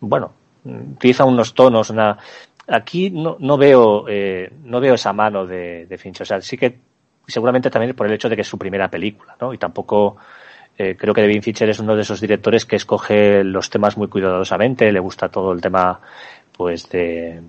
bueno, 0.00 0.32
utiliza 0.64 1.24
unos 1.24 1.54
tonos, 1.54 1.88
una... 1.88 2.18
Aquí 2.68 3.10
no, 3.10 3.36
no 3.38 3.56
veo 3.56 4.06
eh, 4.08 4.50
no 4.64 4.80
veo 4.80 4.94
esa 4.94 5.12
mano 5.12 5.46
de, 5.46 5.86
de, 5.86 5.98
Fincher. 5.98 6.24
O 6.24 6.26
sea, 6.26 6.40
sí 6.40 6.58
que 6.58 6.80
seguramente 7.26 7.70
también 7.70 7.94
por 7.94 8.06
el 8.06 8.12
hecho 8.12 8.28
de 8.28 8.36
que 8.36 8.42
es 8.42 8.48
su 8.48 8.58
primera 8.58 8.88
película, 8.88 9.36
¿no? 9.40 9.52
Y 9.52 9.58
tampoco 9.58 10.16
eh, 10.78 10.96
creo 10.96 11.14
que 11.14 11.22
David 11.22 11.42
Fincher 11.42 11.70
es 11.70 11.78
uno 11.78 11.96
de 11.96 12.02
esos 12.02 12.20
directores 12.20 12.64
que 12.64 12.76
escoge 12.76 13.42
los 13.44 13.70
temas 13.70 13.96
muy 13.96 14.08
cuidadosamente. 14.08 14.92
Le 14.92 15.00
gusta 15.00 15.28
todo 15.28 15.52
el 15.52 15.60
tema, 15.60 16.00
pues 16.56 16.88
de 16.90 17.40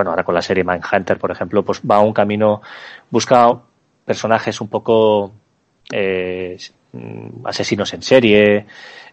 bueno, 0.00 0.12
ahora 0.12 0.24
con 0.24 0.34
la 0.34 0.40
serie 0.40 0.64
Mindhunter, 0.64 1.18
por 1.18 1.30
ejemplo, 1.30 1.62
pues 1.62 1.82
va 1.82 1.96
a 1.96 2.00
un 2.00 2.14
camino, 2.14 2.62
busca 3.10 3.60
personajes 4.04 4.58
un 4.62 4.68
poco 4.68 5.30
eh, 5.92 6.56
asesinos 7.44 7.92
en 7.92 8.00
serie, 8.00 8.66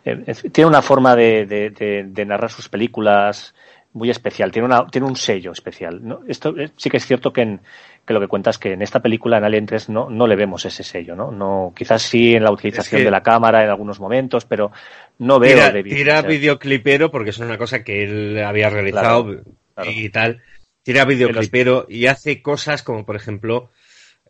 eh, 0.06 0.34
tiene 0.50 0.70
una 0.70 0.82
forma 0.82 1.14
de, 1.14 2.24
narrar 2.26 2.50
sus 2.50 2.70
películas 2.70 3.54
muy 3.98 4.10
especial, 4.10 4.52
tiene, 4.52 4.68
una, 4.68 4.88
tiene 4.88 5.08
un 5.08 5.16
sello 5.16 5.52
especial. 5.52 6.02
Esto 6.28 6.58
eh, 6.58 6.70
sí 6.78 6.90
que 6.90 6.98
es 6.98 7.06
cierto 7.06 7.34
que, 7.34 7.60
lo 8.08 8.20
que 8.20 8.28
cuentas 8.28 8.56
es 8.56 8.60
que 8.60 8.74
en 8.74 8.82
esta 8.82 9.02
película, 9.02 9.38
en 9.38 9.44
Alien 9.44 9.66
3, 9.66 9.90
no, 9.90 10.10
no 10.10 10.28
le 10.28 10.36
vemos 10.36 10.66
ese 10.66 10.84
sello, 10.84 11.16
¿no? 11.16 11.32
no 11.32 11.74
quizás 11.76 12.04
sí 12.04 12.36
en 12.36 12.44
la 12.44 12.52
utilización 12.52 13.04
de 13.04 13.12
la 13.12 13.24
cámara 13.24 13.64
en 13.64 13.70
algunos 13.70 14.00
momentos, 14.00 14.46
pero 14.46 14.72
no 15.20 15.40
veo... 15.40 15.58
Tira, 15.58 15.84
tira 15.84 16.22
videoclipero 16.22 17.12
porque 17.12 17.32
es 17.32 17.40
una 17.40 17.58
cosa 17.58 17.84
que 17.84 18.04
él 18.04 18.44
había 18.44 18.70
realizado 18.70 19.42
y 19.84 20.10
tal. 20.10 20.42
Tira 20.84 21.04
videoclipero 21.04 21.86
y 21.90 22.06
hace 22.06 22.42
cosas 22.42 22.84
como, 22.84 23.06
por 23.06 23.16
ejemplo, 23.16 23.72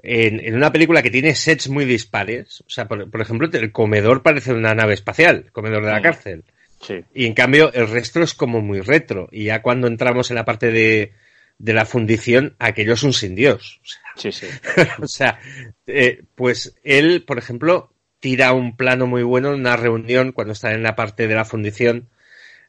en, 0.01 0.55
una 0.55 0.71
película 0.71 1.01
que 1.01 1.11
tiene 1.11 1.35
sets 1.35 1.69
muy 1.69 1.85
dispares, 1.85 2.61
o 2.61 2.69
sea, 2.69 2.87
por, 2.87 3.21
ejemplo, 3.21 3.49
el 3.51 3.71
comedor 3.71 4.23
parece 4.23 4.53
una 4.53 4.73
nave 4.73 4.93
espacial, 4.93 5.43
el 5.45 5.51
comedor 5.51 5.83
de 5.83 5.91
la 5.91 5.99
mm. 5.99 6.03
cárcel. 6.03 6.43
Sí. 6.81 7.03
Y 7.13 7.25
en 7.25 7.33
cambio, 7.33 7.71
el 7.73 7.87
resto 7.87 8.21
es 8.21 8.33
como 8.33 8.61
muy 8.61 8.81
retro. 8.81 9.27
Y 9.31 9.45
ya 9.45 9.61
cuando 9.61 9.87
entramos 9.87 10.29
en 10.29 10.35
la 10.35 10.45
parte 10.45 10.71
de, 10.71 11.13
de 11.57 11.73
la 11.73 11.85
fundición, 11.85 12.55
aquello 12.59 12.93
es 12.93 13.03
un 13.03 13.13
sin 13.13 13.35
Dios. 13.35 13.81
O 13.83 13.87
sea, 13.87 14.01
sí, 14.15 14.31
sí. 14.31 14.47
o 15.01 15.07
sea 15.07 15.39
eh, 15.87 16.23
pues 16.35 16.75
él, 16.83 17.23
por 17.25 17.37
ejemplo, 17.37 17.93
tira 18.19 18.53
un 18.53 18.75
plano 18.75 19.07
muy 19.07 19.23
bueno 19.23 19.49
en 19.49 19.61
una 19.61 19.77
reunión 19.77 20.31
cuando 20.31 20.53
está 20.53 20.73
en 20.73 20.83
la 20.83 20.95
parte 20.95 21.27
de 21.27 21.35
la 21.35 21.45
fundición. 21.45 22.09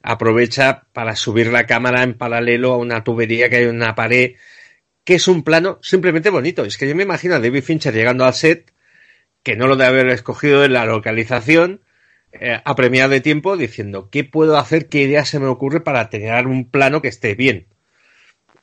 Aprovecha 0.02 0.86
para 0.92 1.16
subir 1.16 1.48
la 1.48 1.66
cámara 1.66 2.02
en 2.02 2.14
paralelo 2.14 2.72
a 2.72 2.78
una 2.78 3.04
tubería 3.04 3.50
que 3.50 3.56
hay 3.56 3.64
en 3.64 3.76
una 3.76 3.94
pared 3.94 4.36
que 5.04 5.14
es 5.14 5.26
un 5.26 5.42
plano 5.42 5.78
simplemente 5.82 6.28
bonito. 6.28 6.66
Es 6.66 6.76
que 6.76 6.86
yo 6.86 6.94
me 6.94 7.02
imagino 7.02 7.34
a 7.34 7.40
David 7.40 7.62
Fincher 7.62 7.94
llegando 7.94 8.26
al 8.26 8.34
set, 8.34 8.74
que 9.42 9.56
no 9.56 9.66
lo 9.66 9.76
debe 9.76 9.88
haber 9.88 10.08
escogido 10.10 10.64
en 10.66 10.74
la 10.74 10.84
localización, 10.84 11.80
eh, 12.32 12.60
apremiado 12.64 13.10
de 13.10 13.20
tiempo, 13.20 13.56
diciendo, 13.56 14.08
¿qué 14.10 14.24
puedo 14.24 14.56
hacer? 14.56 14.88
¿Qué 14.88 15.02
idea 15.02 15.24
se 15.24 15.40
me 15.40 15.46
ocurre 15.46 15.80
para 15.80 16.10
tener 16.10 16.46
un 16.46 16.70
plano 16.70 17.02
que 17.02 17.08
esté 17.08 17.34
bien? 17.34 17.66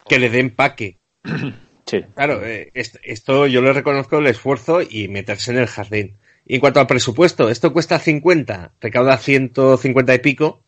Que 0.08 0.20
le 0.20 0.30
dé 0.30 0.40
empaque. 0.40 1.00
Sí. 1.88 2.02
Claro, 2.16 2.44
eh, 2.44 2.72
esto 2.74 3.46
yo 3.46 3.62
le 3.62 3.72
reconozco 3.72 4.18
el 4.18 4.26
esfuerzo 4.26 4.82
y 4.82 5.08
meterse 5.08 5.52
en 5.52 5.60
el 5.60 5.68
jardín. 5.68 6.18
Y 6.44 6.56
en 6.56 6.60
cuanto 6.60 6.80
al 6.80 6.88
presupuesto, 6.88 7.48
esto 7.48 7.74
cuesta 7.74 8.00
50, 8.00 8.74
recauda 8.82 9.20
150 9.20 10.16
y 10.16 10.18
pico. 10.18 10.64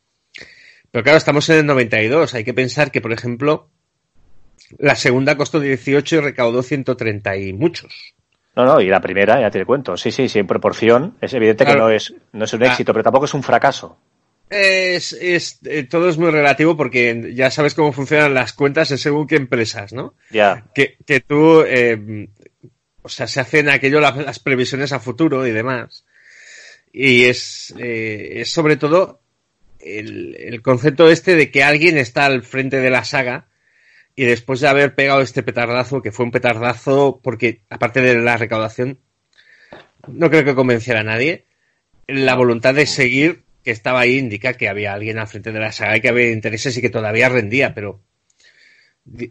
Pero 0.92 1.03
claro, 1.03 1.17
estamos 1.17 1.50
en 1.50 1.58
el 1.58 1.66
92. 1.66 2.35
Hay 2.35 2.43
que 2.43 2.53
pensar 2.53 2.92
que, 2.92 3.01
por 3.01 3.14
ejemplo, 3.14 3.72
la 4.77 4.95
segunda 4.95 5.38
costó 5.38 5.59
18 5.59 6.16
y 6.16 6.19
recaudó 6.19 6.61
130 6.61 7.38
y 7.38 7.53
muchos. 7.53 8.16
No, 8.57 8.65
no, 8.65 8.81
y 8.81 8.87
la 8.87 8.99
primera, 8.99 9.39
ya 9.39 9.51
te 9.51 9.63
cuento. 9.65 9.95
Sí, 9.95 10.11
sí, 10.11 10.27
sí, 10.27 10.39
en 10.39 10.47
proporción. 10.47 11.15
Es 11.21 11.31
evidente 11.35 11.63
que 11.63 11.75
no 11.75 11.91
es, 11.91 12.11
no 12.33 12.45
es 12.45 12.53
un 12.53 12.63
ah. 12.63 12.65
éxito, 12.65 12.91
pero 12.91 13.03
tampoco 13.03 13.25
es 13.25 13.33
un 13.35 13.43
fracaso. 13.43 13.99
Es, 14.49 15.13
es, 15.13 15.59
eh, 15.65 15.83
todo 15.83 16.09
es 16.09 16.17
muy 16.17 16.31
relativo 16.31 16.75
porque 16.75 17.33
ya 17.35 17.51
sabes 17.51 17.75
cómo 17.75 17.93
funcionan 17.93 18.33
las 18.33 18.53
cuentas 18.53 18.89
en 18.89 18.97
según 18.97 19.27
qué 19.27 19.35
empresas, 19.35 19.93
¿no? 19.93 20.15
Ya. 20.31 20.65
Que, 20.73 20.97
que 21.05 21.19
tú, 21.19 21.61
eh, 21.61 22.29
o 23.03 23.09
sea, 23.09 23.27
se 23.27 23.41
hacen 23.41 23.69
aquello 23.69 23.99
las, 23.99 24.39
previsiones 24.39 24.91
a 24.91 24.99
futuro 24.99 25.45
y 25.45 25.51
demás. 25.51 26.03
Y 26.91 27.25
es, 27.25 27.75
eh, 27.77 28.39
es 28.41 28.49
sobre 28.49 28.75
todo 28.75 29.21
el, 29.79 30.35
el 30.35 30.63
concepto 30.63 31.11
este 31.11 31.35
de 31.35 31.51
que 31.51 31.63
alguien 31.63 31.95
está 31.99 32.25
al 32.25 32.41
frente 32.41 32.77
de 32.77 32.89
la 32.89 33.03
saga 33.03 33.49
y 34.17 34.25
después 34.25 34.59
de 34.59 34.67
haber 34.67 34.95
pegado 34.95 35.21
este 35.21 35.43
petardazo, 35.43 36.01
que 36.01 36.11
fue 36.11 36.25
un 36.25 36.31
petardazo 36.31 37.21
porque, 37.23 37.61
aparte 37.69 38.01
de 38.01 38.19
la 38.19 38.35
recaudación, 38.35 38.97
no 40.07 40.31
creo 40.31 40.43
que 40.43 40.55
convenciera 40.55 41.01
a 41.01 41.03
nadie, 41.03 41.45
la 42.07 42.33
voluntad 42.33 42.73
de 42.73 42.87
seguir 42.87 43.43
que 43.63 43.69
estaba 43.69 43.99
ahí 43.99 44.17
indica 44.17 44.53
que 44.53 44.69
había 44.69 44.93
alguien 44.93 45.19
al 45.19 45.27
frente 45.27 45.51
de 45.51 45.59
la 45.59 45.71
saga 45.71 45.97
y 45.97 46.01
que 46.01 46.09
había 46.09 46.31
intereses 46.31 46.75
y 46.75 46.81
que 46.81 46.89
todavía 46.89 47.29
rendía, 47.29 47.75
pero 47.75 48.01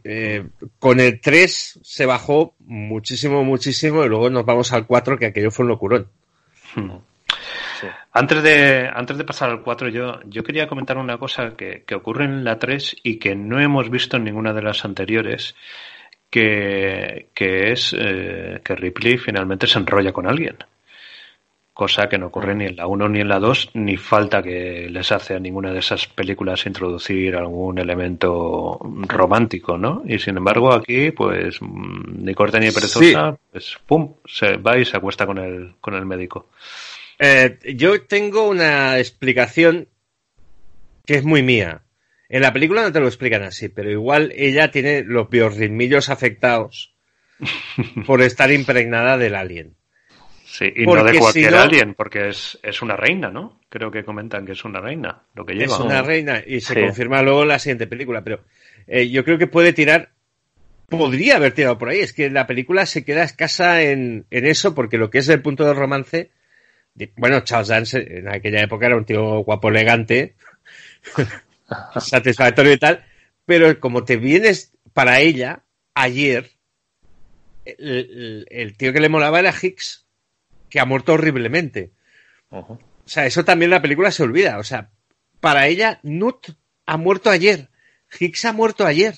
eh, 0.05 0.47
con 0.79 1.01
el 1.01 1.21
3 1.21 1.81
se 1.83 2.07
bajó 2.07 2.55
muchísimo, 2.61 3.43
muchísimo 3.43 4.05
y 4.05 4.09
luego 4.09 4.31
nos 4.31 4.47
vamos 4.47 4.73
al 4.73 4.87
4 4.87 5.19
que 5.19 5.27
aquello 5.27 5.51
fue 5.51 5.65
un 5.65 5.71
locurón. 5.71 6.09
Antes, 8.13 8.43
de, 8.43 8.91
antes 8.93 9.19
de 9.19 9.25
pasar 9.25 9.51
al 9.51 9.63
4, 9.63 9.89
yo, 9.89 10.21
yo 10.25 10.43
quería 10.43 10.67
comentar 10.67 10.99
una 10.99 11.19
cosa 11.19 11.55
que, 11.57 11.85
ocurre 11.95 12.25
en 12.25 12.45
la 12.45 12.59
3 12.59 12.97
y 13.03 13.19
que 13.19 13.35
no 13.35 13.61
hemos 13.61 13.91
visto 13.91 14.17
en 14.17 14.25
ninguna 14.25 14.53
de 14.53 14.63
las 14.63 14.85
anteriores, 14.85 15.55
que, 16.31 17.29
es 17.35 17.95
eh, 17.99 18.61
que 18.65 18.75
Ripley 18.75 19.19
finalmente 19.19 19.67
se 19.67 19.79
enrolla 19.79 20.13
con 20.13 20.27
alguien. 20.27 20.57
Cosa 21.73 22.09
que 22.09 22.17
no 22.17 22.29
ocurre 22.29 22.55
ni 22.55 22.65
en 22.65 22.77
la 22.77 22.87
1 22.87 23.09
ni 23.11 23.21
en 23.21 23.29
la 23.29 23.39
2, 23.39 23.73
ni 23.75 23.99
falta 23.99 24.43
que 24.43 24.89
les 24.89 25.13
hace 25.13 25.35
a 25.35 25.39
ninguna 25.39 25.73
de 25.73 25.81
esas 25.81 26.07
películas 26.07 26.65
introducir 26.65 27.37
algún 27.37 27.79
elemento 27.79 28.81
romántico, 29.07 29.77
¿no? 29.77 30.03
Y 30.07 30.19
sin 30.19 30.39
embargo 30.39 30.73
aquí, 30.73 31.11
pues, 31.11 31.61
ni 31.61 32.35
corte 32.35 32.61
ni 32.61 32.71
perezosa, 32.71 33.37
pues, 33.53 33.79
pum, 33.87 34.15
se 34.25 34.57
va 34.57 34.79
y 34.79 34.87
se 34.87 34.97
acuesta 34.97 35.27
con 35.27 35.37
el, 35.37 35.75
con 35.79 35.95
el 35.95 36.07
médico. 36.07 36.47
Eh, 37.19 37.59
yo 37.75 38.03
tengo 38.03 38.49
una 38.49 38.99
explicación 38.99 39.89
que 41.05 41.15
es 41.15 41.25
muy 41.25 41.43
mía. 41.43 41.83
En 42.29 42.43
la 42.43 42.53
película 42.53 42.83
no 42.83 42.93
te 42.93 43.01
lo 43.01 43.07
explican 43.07 43.43
así, 43.43 43.69
pero 43.69 43.91
igual 43.91 44.33
ella 44.37 44.71
tiene 44.71 45.03
los 45.03 45.31
biorritmillos 45.31 46.09
afectados 46.09 46.95
por 48.07 48.21
estar 48.23 48.53
impregnada 48.53 49.17
del 49.17 49.37
alien. 49.37 49.75
Sí, 50.45 50.73
y 50.75 50.87
no 50.87 51.05
de 51.05 51.19
cualquier 51.19 51.55
alien, 51.55 51.95
porque 51.95 52.29
es, 52.29 52.59
es, 52.63 52.81
una 52.81 52.97
reina, 52.97 53.31
¿no? 53.31 53.61
Creo 53.69 53.91
que 53.91 54.05
comentan 54.05 54.47
que 54.47 54.53
es 54.53 54.65
una 54.65 54.81
reina, 54.81 55.23
lo 55.35 55.45
que 55.45 55.53
lleva. 55.53 55.75
Es 55.75 55.81
una 55.81 56.03
reina, 56.03 56.43
y 56.47 56.61
se 56.61 56.81
confirma 56.81 57.21
luego 57.21 57.43
en 57.43 57.49
la 57.49 57.59
siguiente 57.59 57.87
película, 57.87 58.25
pero 58.25 58.41
eh, 58.87 59.11
yo 59.11 59.23
creo 59.23 59.37
que 59.37 59.49
puede 59.49 59.75
tirar, 59.75 60.13
podría 60.89 61.37
haber 61.37 61.53
tirado 61.53 61.77
por 61.77 61.91
ahí, 61.91 61.99
es 62.01 62.15
que 62.15 62.31
la 62.31 62.47
película 62.47 62.87
se 62.87 63.05
queda 63.05 63.25
escasa 63.25 63.83
en, 63.83 64.25
en 64.31 64.47
eso, 64.47 64.75
porque 64.75 64.97
lo 64.97 65.11
que 65.11 65.19
es 65.19 65.29
el 65.29 65.43
punto 65.43 65.67
del 65.67 65.77
romance 65.77 66.31
bueno, 67.17 67.41
Charles 67.41 67.69
Dance 67.69 68.19
en 68.19 68.29
aquella 68.29 68.63
época 68.63 68.87
era 68.87 68.97
un 68.97 69.05
tío 69.05 69.41
guapo, 69.41 69.69
elegante, 69.69 70.35
satisfactorio 72.01 72.73
y 72.73 72.79
tal, 72.79 73.05
pero 73.45 73.79
como 73.81 74.05
te 74.05 74.17
vienes 74.17 74.73
para 74.93 75.21
ella, 75.21 75.63
ayer, 75.95 76.51
el, 77.65 78.75
tío 78.77 78.93
que 78.93 79.01
le 79.01 79.09
molaba 79.09 79.41
era 79.41 79.55
Hicks, 79.61 80.07
que 80.71 80.81
ha 80.81 80.85
muerto 80.85 81.15
horriblemente. 81.15 81.93
O 82.51 82.79
sea, 83.05 83.27
eso 83.27 83.45
también 83.45 83.71
la 83.71 83.83
película 83.83 84.11
se 84.11 84.23
olvida. 84.23 84.59
O 84.59 84.65
sea, 84.65 84.91
para 85.41 85.67
ella, 85.67 86.01
Nut 86.03 86.49
ha 86.87 86.97
muerto 86.97 87.31
ayer. 87.31 87.69
Hicks 88.19 88.45
ha 88.45 88.53
muerto 88.53 88.87
ayer. 88.87 89.15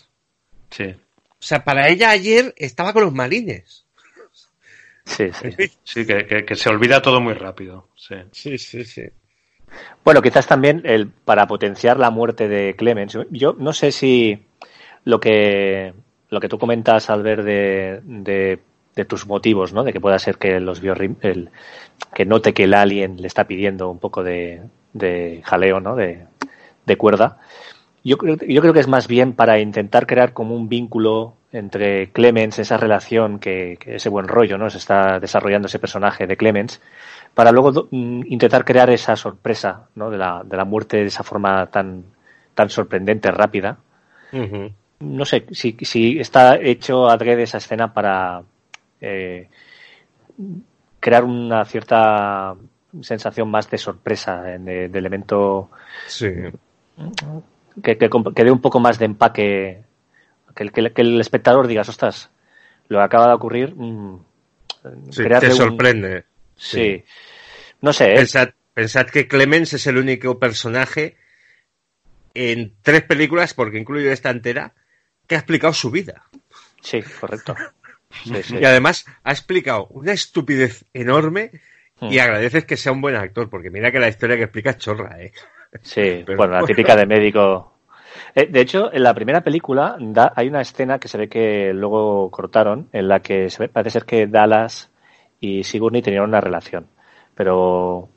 Sí. 0.70 0.94
O 1.30 1.42
sea, 1.42 1.64
para 1.64 1.88
ella 1.88 2.10
ayer 2.10 2.54
estaba 2.56 2.92
con 2.92 3.04
los 3.04 3.14
malines. 3.14 3.86
Sí, 5.08 5.30
sí. 5.32 5.70
Sí, 5.82 6.06
que, 6.06 6.54
se 6.54 6.68
olvida 6.68 7.00
todo 7.00 7.20
muy 7.20 7.34
rápido. 7.34 7.88
Sí, 7.96 8.16
sí, 8.30 8.58
sí. 8.58 8.84
sí. 8.84 9.02
Bueno, 10.04 10.22
quizás 10.22 10.46
también 10.46 10.82
el, 10.84 11.08
para 11.08 11.46
potenciar 11.46 11.98
la 11.98 12.10
muerte 12.10 12.48
de 12.48 12.76
Clemens. 12.76 13.18
Yo 13.30 13.54
no 13.58 13.72
sé 13.72 13.92
si 13.92 14.46
lo 15.04 15.18
que, 15.18 15.92
lo 16.30 16.40
que 16.40 16.48
tú 16.48 16.58
comentas 16.58 17.10
al 17.10 17.22
ver 17.22 17.42
de, 17.42 18.00
de, 18.04 19.04
tus 19.06 19.26
motivos, 19.26 19.72
¿no? 19.72 19.84
De 19.84 19.92
que 19.92 20.00
pueda 20.00 20.18
ser 20.18 20.38
que 20.38 20.60
los 20.60 20.82
el, 21.22 21.50
que 22.14 22.24
note 22.24 22.52
que 22.52 22.64
el 22.64 22.74
alien 22.74 23.20
le 23.20 23.28
está 23.28 23.46
pidiendo 23.46 23.90
un 23.90 23.98
poco 23.98 24.22
de, 24.22 24.62
de 24.92 25.40
jaleo, 25.44 25.80
¿no? 25.80 25.94
De, 25.94 26.26
de 26.84 26.96
cuerda. 26.96 27.38
Yo, 28.08 28.18
creo, 28.18 28.36
yo 28.36 28.60
creo 28.60 28.72
que 28.72 28.80
es 28.80 28.88
más 28.88 29.06
bien 29.08 29.32
para 29.34 29.58
intentar 29.60 30.06
crear 30.06 30.32
como 30.32 30.54
un 30.54 30.68
vínculo 30.68 31.34
entre 31.52 32.10
Clemens, 32.10 32.58
esa 32.58 32.76
relación 32.76 33.38
que, 33.38 33.76
que 33.80 33.96
ese 33.96 34.08
buen 34.08 34.28
rollo, 34.28 34.58
¿no? 34.58 34.68
Se 34.70 34.78
está 34.78 35.18
desarrollando 35.20 35.66
ese 35.66 35.78
personaje 35.78 36.26
de 36.26 36.36
Clemens, 36.36 36.80
para 37.34 37.52
luego 37.52 37.88
mm, 37.90 38.22
intentar 38.26 38.64
crear 38.64 38.90
esa 38.90 39.16
sorpresa, 39.16 39.88
¿no? 39.94 40.10
De 40.10 40.18
la, 40.18 40.42
de 40.44 40.56
la 40.56 40.64
muerte 40.64 40.98
de 40.98 41.06
esa 41.06 41.22
forma 41.22 41.66
tan, 41.66 42.04
tan 42.54 42.68
sorprendente, 42.68 43.30
rápida. 43.30 43.78
No 45.00 45.24
sé 45.24 45.46
si, 45.52 45.76
si 45.82 46.18
está 46.18 46.56
hecho 46.56 47.08
adrede 47.08 47.44
esa 47.44 47.58
escena 47.58 47.94
para 47.94 48.42
eh, 49.00 49.48
crear 51.00 51.24
una 51.24 51.64
cierta 51.64 52.54
sensación 53.00 53.50
más 53.50 53.70
de 53.70 53.78
sorpresa, 53.78 54.52
en- 54.54 54.64
de, 54.64 54.88
de 54.88 54.98
elemento 54.98 55.70
Sí. 56.06 56.26
Que, 57.82 57.96
que, 57.98 58.44
dé 58.44 58.50
un 58.50 58.60
poco 58.60 58.80
más 58.80 58.98
de 58.98 59.04
empaque, 59.06 59.82
que, 60.54 60.62
el- 60.62 60.72
que, 60.72 61.02
el- 61.02 61.20
espectador 61.20 61.66
diga, 61.66 61.82
ostras, 61.82 62.30
lo 62.88 62.98
que 62.98 63.04
acaba 63.04 63.28
de 63.28 63.34
ocurrir, 63.34 63.74
mm, 63.74 64.24
Sí, 65.10 65.22
te 65.24 65.46
un- 65.48 65.52
sorprende. 65.56 66.24
Sí. 66.56 67.04
No 67.80 67.92
sé, 67.92 68.12
¿eh? 68.12 68.16
Pensad, 68.16 68.48
pensad 68.74 69.06
que 69.06 69.28
Clemens 69.28 69.72
es 69.74 69.86
el 69.86 69.98
único 69.98 70.38
personaje 70.38 71.16
en 72.34 72.74
tres 72.82 73.02
películas, 73.02 73.54
porque 73.54 73.78
incluyo 73.78 74.10
esta 74.12 74.30
entera, 74.30 74.74
que 75.26 75.34
ha 75.34 75.38
explicado 75.38 75.72
su 75.72 75.90
vida. 75.90 76.24
sí, 76.80 77.02
correcto. 77.20 77.54
Sí, 78.24 78.42
sí. 78.42 78.56
Y 78.60 78.64
además 78.64 79.04
ha 79.22 79.32
explicado 79.32 79.86
una 79.90 80.12
estupidez 80.12 80.84
enorme 80.94 81.50
y 82.00 82.16
Mm. 82.16 82.20
agradeces 82.20 82.64
que 82.64 82.76
sea 82.76 82.92
un 82.92 83.00
buen 83.00 83.16
actor, 83.16 83.50
porque 83.50 83.70
mira 83.70 83.90
que 83.92 83.98
la 83.98 84.08
historia 84.08 84.36
que 84.36 84.44
explica 84.44 84.70
es 84.70 84.78
chorra, 84.78 85.20
¿eh? 85.20 85.32
Sí, 85.82 86.22
Pero- 86.26 86.36
bueno, 86.36 86.54
la 86.54 86.66
típica 86.66 86.94
de 86.96 87.06
médico. 87.06 87.74
Eh, 88.34 88.46
de 88.46 88.60
hecho, 88.60 88.92
en 88.92 89.02
la 89.02 89.14
primera 89.14 89.40
película 89.42 89.96
da- 89.98 90.32
hay 90.36 90.48
una 90.48 90.60
escena 90.60 90.98
que 90.98 91.08
se 91.08 91.18
ve 91.18 91.28
que 91.28 91.72
luego 91.72 92.30
cortaron, 92.30 92.88
en 92.92 93.08
la 93.08 93.20
que 93.20 93.48
se 93.50 93.62
ve, 93.64 93.68
parece 93.68 93.90
ser 94.00 94.04
que 94.04 94.26
Dallas 94.26 94.90
y 95.40 95.62
Sigourney 95.64 96.02
tenían 96.02 96.24
una 96.24 96.40
relación, 96.40 96.86
pero 97.34 98.08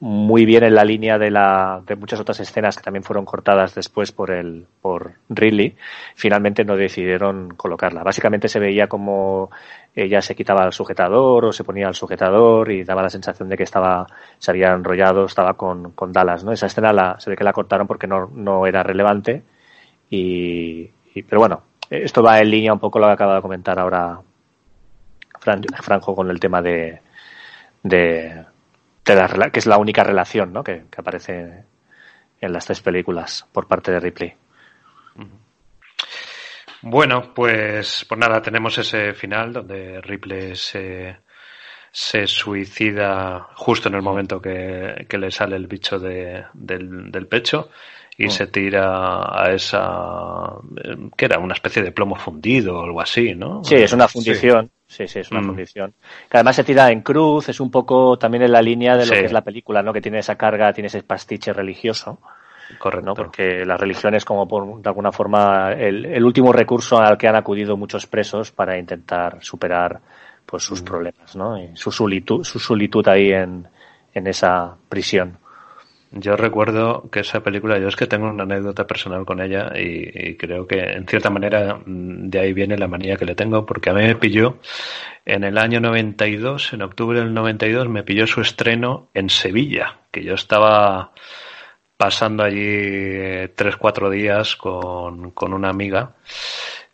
muy 0.00 0.44
bien 0.44 0.64
en 0.64 0.74
la 0.74 0.84
línea 0.84 1.18
de, 1.18 1.30
la, 1.30 1.80
de 1.86 1.96
muchas 1.96 2.20
otras 2.20 2.38
escenas 2.40 2.76
que 2.76 2.82
también 2.82 3.04
fueron 3.04 3.24
cortadas 3.24 3.74
después 3.74 4.12
por 4.12 4.30
el 4.32 4.66
por 4.82 5.14
Ridley, 5.30 5.76
finalmente 6.14 6.64
no 6.64 6.76
decidieron 6.76 7.50
colocarla. 7.56 8.02
Básicamente 8.02 8.48
se 8.48 8.58
veía 8.58 8.86
como 8.86 9.50
ella 9.94 10.20
se 10.22 10.34
quitaba 10.34 10.64
el 10.64 10.72
sujetador 10.72 11.44
o 11.44 11.52
se 11.52 11.64
ponía 11.64 11.88
el 11.88 11.94
sujetador 11.94 12.70
y 12.70 12.82
daba 12.84 13.02
la 13.02 13.10
sensación 13.10 13.48
de 13.48 13.56
que 13.56 13.62
estaba 13.62 14.06
se 14.38 14.50
había 14.50 14.72
enrollado, 14.72 15.24
estaba 15.26 15.54
con, 15.54 15.92
con 15.92 16.12
Dallas, 16.12 16.42
¿no? 16.44 16.52
Esa 16.52 16.66
escena 16.66 16.92
la, 16.92 17.18
se 17.20 17.30
ve 17.30 17.36
que 17.36 17.44
la 17.44 17.52
cortaron 17.52 17.86
porque 17.86 18.06
no, 18.06 18.28
no 18.34 18.66
era 18.66 18.82
relevante 18.82 19.42
y, 20.10 20.90
pero 21.28 21.40
bueno, 21.40 21.62
esto 21.90 22.22
va 22.22 22.40
en 22.40 22.50
línea 22.50 22.72
un 22.72 22.80
poco 22.80 22.98
lo 22.98 23.06
que 23.06 23.12
acaba 23.12 23.36
de 23.36 23.42
comentar 23.42 23.78
ahora 23.78 24.18
Fran- 25.40 25.64
Franjo 25.82 26.14
con 26.14 26.30
el 26.30 26.40
tema 26.40 26.60
de, 26.60 27.00
de, 27.82 28.44
que 29.04 29.58
es 29.58 29.66
la 29.66 29.78
única 29.78 30.02
relación 30.02 30.52
¿no? 30.52 30.64
que, 30.64 30.84
que 30.90 31.00
aparece 31.00 31.64
en 32.40 32.52
las 32.52 32.66
tres 32.66 32.80
películas 32.80 33.46
por 33.52 33.66
parte 33.66 33.92
de 33.92 34.00
Ripley. 34.00 34.34
Bueno, 36.86 37.32
pues, 37.34 38.04
pues 38.08 38.18
nada, 38.18 38.42
tenemos 38.42 38.76
ese 38.78 39.14
final 39.14 39.52
donde 39.52 40.00
Ripley 40.02 40.54
se, 40.54 41.16
se 41.90 42.26
suicida 42.26 43.48
justo 43.54 43.88
en 43.88 43.94
el 43.94 44.02
momento 44.02 44.40
que, 44.40 45.06
que 45.08 45.16
le 45.18 45.30
sale 45.30 45.56
el 45.56 45.66
bicho 45.66 45.98
de- 45.98 46.44
del, 46.52 47.10
del 47.10 47.26
pecho 47.26 47.70
y 48.18 48.26
Mm. 48.26 48.30
se 48.30 48.46
tira 48.48 49.42
a 49.42 49.50
esa, 49.52 50.56
que 51.16 51.24
era 51.24 51.38
una 51.38 51.54
especie 51.54 51.82
de 51.82 51.90
plomo 51.92 52.16
fundido 52.16 52.78
o 52.78 52.84
algo 52.84 53.00
así, 53.00 53.34
¿no? 53.34 53.64
Sí, 53.64 53.76
es 53.76 53.92
una 53.92 54.06
fundición. 54.06 54.70
Sí, 54.86 55.08
sí, 55.08 55.20
es 55.20 55.30
una 55.30 55.40
Mm. 55.40 55.46
fundición. 55.46 55.94
Que 56.30 56.36
además 56.36 56.56
se 56.56 56.64
tira 56.64 56.90
en 56.92 57.00
cruz, 57.00 57.48
es 57.48 57.58
un 57.60 57.70
poco 57.70 58.18
también 58.18 58.42
en 58.44 58.52
la 58.52 58.60
línea 58.62 58.92
de 58.96 59.06
lo 59.06 59.14
Sí. 59.14 59.20
que 59.20 59.26
es 59.26 59.32
la 59.32 59.40
película, 59.42 59.82
¿no? 59.82 59.92
Que 59.92 60.02
tiene 60.02 60.18
esa 60.18 60.36
carga, 60.36 60.72
tiene 60.74 60.88
ese 60.88 61.02
pastiche 61.02 61.52
religioso, 61.52 62.20
Correcto. 62.78 63.06
¿no? 63.06 63.14
Porque 63.14 63.64
la 63.64 63.76
religión 63.76 64.14
es 64.14 64.24
como 64.24 64.46
por, 64.46 64.80
de 64.82 64.88
alguna 64.88 65.12
forma 65.12 65.72
el, 65.72 66.06
el 66.06 66.24
último 66.24 66.52
recurso 66.52 66.98
al 66.98 67.16
que 67.18 67.28
han 67.28 67.36
acudido 67.36 67.76
muchos 67.76 68.06
presos 68.06 68.50
para 68.52 68.78
intentar 68.78 69.38
superar 69.42 70.00
pues 70.46 70.62
sus 70.62 70.82
Mm. 70.82 70.84
problemas, 70.84 71.36
¿no? 71.36 71.58
Y 71.58 71.70
su 71.74 71.90
solitud, 71.90 72.44
su 72.44 72.58
solitud 72.58 73.06
ahí 73.08 73.32
en, 73.32 73.66
en 74.12 74.26
esa 74.26 74.76
prisión. 74.88 75.38
Yo 76.16 76.36
recuerdo 76.36 77.08
que 77.10 77.20
esa 77.20 77.40
película, 77.42 77.76
yo 77.78 77.88
es 77.88 77.96
que 77.96 78.06
tengo 78.06 78.28
una 78.28 78.44
anécdota 78.44 78.86
personal 78.86 79.24
con 79.24 79.40
ella 79.40 79.72
y, 79.74 80.28
y 80.30 80.36
creo 80.36 80.64
que 80.64 80.78
en 80.78 81.08
cierta 81.08 81.28
manera 81.28 81.74
mm, 81.74 82.28
de 82.30 82.38
ahí 82.38 82.52
viene 82.52 82.76
la 82.78 82.86
manía 82.86 83.16
que 83.16 83.24
le 83.24 83.34
tengo, 83.34 83.66
porque 83.66 83.90
a 83.90 83.94
mí 83.94 84.02
me 84.02 84.14
pilló 84.14 84.58
en 85.24 85.42
el 85.42 85.58
año 85.58 85.80
92, 85.80 86.72
en 86.74 86.82
octubre 86.82 87.18
del 87.18 87.34
92, 87.34 87.88
me 87.88 88.04
pilló 88.04 88.26
su 88.28 88.40
estreno 88.42 89.08
en 89.12 89.28
Sevilla, 89.28 89.96
que 90.12 90.22
yo 90.22 90.34
estaba 90.34 91.10
pasando 91.96 92.42
allí 92.42 92.58
eh, 92.60 93.52
tres, 93.54 93.76
cuatro 93.76 94.10
días 94.10 94.56
con, 94.56 95.30
con 95.30 95.52
una 95.52 95.70
amiga, 95.70 96.14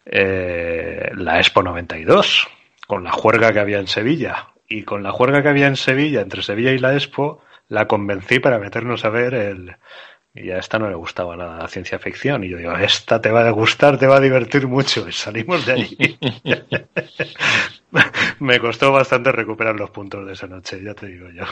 eh, 0.04 1.10
la 1.14 1.38
Expo 1.38 1.62
92, 1.62 2.48
con 2.86 3.04
la 3.04 3.12
juerga 3.12 3.52
que 3.52 3.60
había 3.60 3.78
en 3.78 3.86
Sevilla. 3.86 4.48
Y 4.68 4.84
con 4.84 5.02
la 5.02 5.10
juerga 5.10 5.42
que 5.42 5.48
había 5.48 5.66
en 5.66 5.76
Sevilla, 5.76 6.20
entre 6.20 6.42
Sevilla 6.42 6.70
y 6.70 6.78
la 6.78 6.94
Expo, 6.94 7.42
la 7.68 7.86
convencí 7.86 8.38
para 8.38 8.58
meternos 8.58 9.04
a 9.04 9.10
ver 9.10 9.34
el... 9.34 9.76
Y 10.32 10.52
a 10.52 10.58
esta 10.58 10.78
no 10.78 10.88
le 10.88 10.94
gustaba 10.94 11.36
nada 11.36 11.58
la 11.58 11.66
ciencia 11.66 11.98
ficción. 11.98 12.44
Y 12.44 12.50
yo 12.50 12.58
digo, 12.58 12.72
esta 12.76 13.20
te 13.20 13.32
va 13.32 13.48
a 13.48 13.50
gustar, 13.50 13.98
te 13.98 14.06
va 14.06 14.18
a 14.18 14.20
divertir 14.20 14.68
mucho. 14.68 15.08
Y 15.08 15.12
salimos 15.12 15.66
de 15.66 15.72
allí. 15.72 15.96
Me 18.38 18.60
costó 18.60 18.92
bastante 18.92 19.32
recuperar 19.32 19.76
los 19.76 19.90
puntos 19.90 20.26
de 20.26 20.32
esa 20.32 20.46
noche, 20.46 20.82
ya 20.82 20.94
te 20.94 21.06
digo 21.06 21.28
yo. 21.30 21.44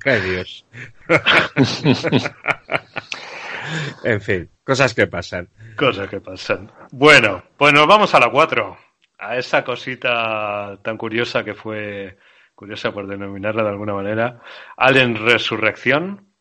¡Qué 0.00 0.20
Dios! 0.20 0.64
en 4.04 4.20
fin, 4.20 4.50
cosas 4.64 4.94
que 4.94 5.06
pasan. 5.06 5.48
Cosas 5.76 6.08
que 6.08 6.20
pasan. 6.20 6.70
Bueno, 6.90 7.42
pues 7.56 7.72
nos 7.72 7.86
vamos 7.86 8.14
a 8.14 8.20
la 8.20 8.30
4. 8.30 8.76
A 9.18 9.36
esa 9.36 9.62
cosita 9.64 10.78
tan 10.82 10.96
curiosa 10.96 11.44
que 11.44 11.54
fue, 11.54 12.16
curiosa 12.54 12.92
por 12.92 13.06
denominarla 13.06 13.62
de 13.62 13.68
alguna 13.68 13.94
manera, 13.94 14.40
Alien 14.76 15.14
Resurrección, 15.16 16.32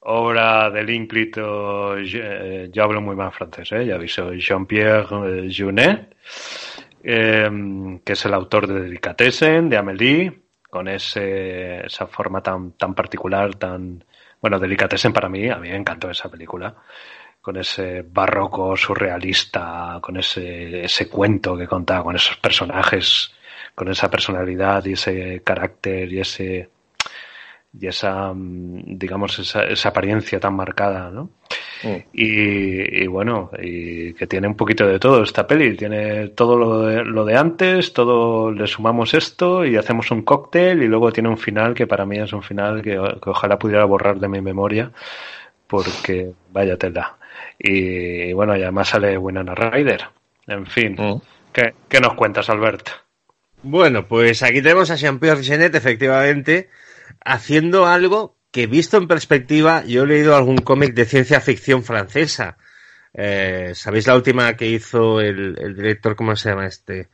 obra 0.00 0.70
del 0.70 0.90
ínclito, 0.90 1.96
eh, 1.98 2.68
yo 2.72 2.82
hablo 2.82 3.00
muy 3.00 3.16
mal 3.16 3.32
francés, 3.32 3.72
¿eh? 3.72 3.86
ya 3.86 3.96
aviso, 3.96 4.32
Jean-Pierre 4.32 5.46
eh, 5.46 5.52
Junet, 5.54 6.16
eh, 7.02 8.00
que 8.04 8.12
es 8.12 8.24
el 8.24 8.34
autor 8.34 8.66
de 8.68 8.80
Delicatessen, 8.80 9.68
de 9.68 9.76
Amélie, 9.76 10.40
con 10.70 10.88
ese, 10.88 11.84
esa 11.86 12.06
forma 12.06 12.42
tan, 12.42 12.72
tan 12.72 12.94
particular, 12.94 13.54
tan... 13.56 14.04
Bueno, 14.40 14.58
Delicatessen 14.58 15.12
para 15.12 15.28
mí, 15.28 15.48
a 15.48 15.56
mí 15.56 15.68
me 15.68 15.76
encantó 15.76 16.10
esa 16.10 16.30
película 16.30 16.74
con 17.40 17.56
ese 17.56 18.02
barroco 18.02 18.76
surrealista, 18.76 19.98
con 20.00 20.16
ese, 20.18 20.84
ese 20.84 21.08
cuento 21.08 21.56
que 21.56 21.66
contaba, 21.66 22.04
con 22.04 22.16
esos 22.16 22.36
personajes, 22.36 23.32
con 23.74 23.88
esa 23.88 24.10
personalidad 24.10 24.84
y 24.84 24.92
ese 24.92 25.42
carácter 25.42 26.12
y 26.12 26.20
ese 26.20 26.70
y 27.72 27.86
esa 27.86 28.32
mm, 28.34 28.98
digamos 28.98 29.38
esa, 29.38 29.64
esa 29.64 29.88
apariencia 29.90 30.40
tan 30.40 30.54
marcada, 30.54 31.10
¿no? 31.10 31.30
Mm. 31.82 31.96
Y, 32.12 33.02
y 33.02 33.06
bueno, 33.06 33.50
y 33.60 34.12
que 34.14 34.26
tiene 34.26 34.46
un 34.48 34.56
poquito 34.56 34.86
de 34.86 34.98
todo 34.98 35.22
esta 35.22 35.46
peli, 35.46 35.76
tiene 35.76 36.28
todo 36.28 36.56
lo 36.56 36.82
de, 36.82 37.04
lo 37.04 37.24
de 37.24 37.36
antes, 37.36 37.92
todo 37.92 38.50
le 38.52 38.66
sumamos 38.66 39.14
esto 39.14 39.64
y 39.64 39.76
hacemos 39.76 40.10
un 40.10 40.22
cóctel 40.22 40.82
y 40.82 40.88
luego 40.88 41.12
tiene 41.12 41.28
un 41.28 41.38
final 41.38 41.74
que 41.74 41.86
para 41.86 42.04
mí 42.06 42.18
es 42.18 42.32
un 42.32 42.42
final 42.42 42.82
que, 42.82 42.92
que 43.22 43.30
ojalá 43.30 43.58
pudiera 43.58 43.84
borrar 43.84 44.18
de 44.18 44.28
mi 44.28 44.40
memoria 44.40 44.92
porque 45.66 46.32
vaya 46.52 46.76
tela. 46.76 47.16
Y 47.58 48.32
bueno, 48.32 48.56
y 48.56 48.62
además 48.62 48.88
sale 48.88 49.16
Winona 49.18 49.54
Ryder. 49.54 50.04
En 50.46 50.66
fin, 50.66 50.96
Mm. 50.98 51.20
¿qué, 51.52 51.74
qué 51.88 52.00
nos 52.00 52.14
cuentas, 52.14 52.50
Albert? 52.50 52.88
Bueno, 53.62 54.06
pues 54.06 54.42
aquí 54.42 54.62
tenemos 54.62 54.90
a 54.90 54.96
Jean-Pierre 54.96 55.42
Genet, 55.42 55.74
efectivamente, 55.74 56.70
haciendo 57.24 57.86
algo 57.86 58.36
que 58.50 58.66
visto 58.66 58.96
en 58.96 59.08
perspectiva, 59.08 59.84
yo 59.84 60.04
he 60.04 60.06
leído 60.06 60.36
algún 60.36 60.58
cómic 60.58 60.94
de 60.94 61.04
ciencia 61.04 61.40
ficción 61.40 61.84
francesa. 61.84 62.56
Eh, 63.12 63.72
¿Sabéis 63.74 64.06
la 64.06 64.14
última 64.14 64.56
que 64.56 64.66
hizo 64.66 65.20
el, 65.20 65.56
el 65.58 65.76
director, 65.76 66.16
cómo 66.16 66.34
se 66.36 66.50
llama 66.50 66.66
este? 66.66 67.08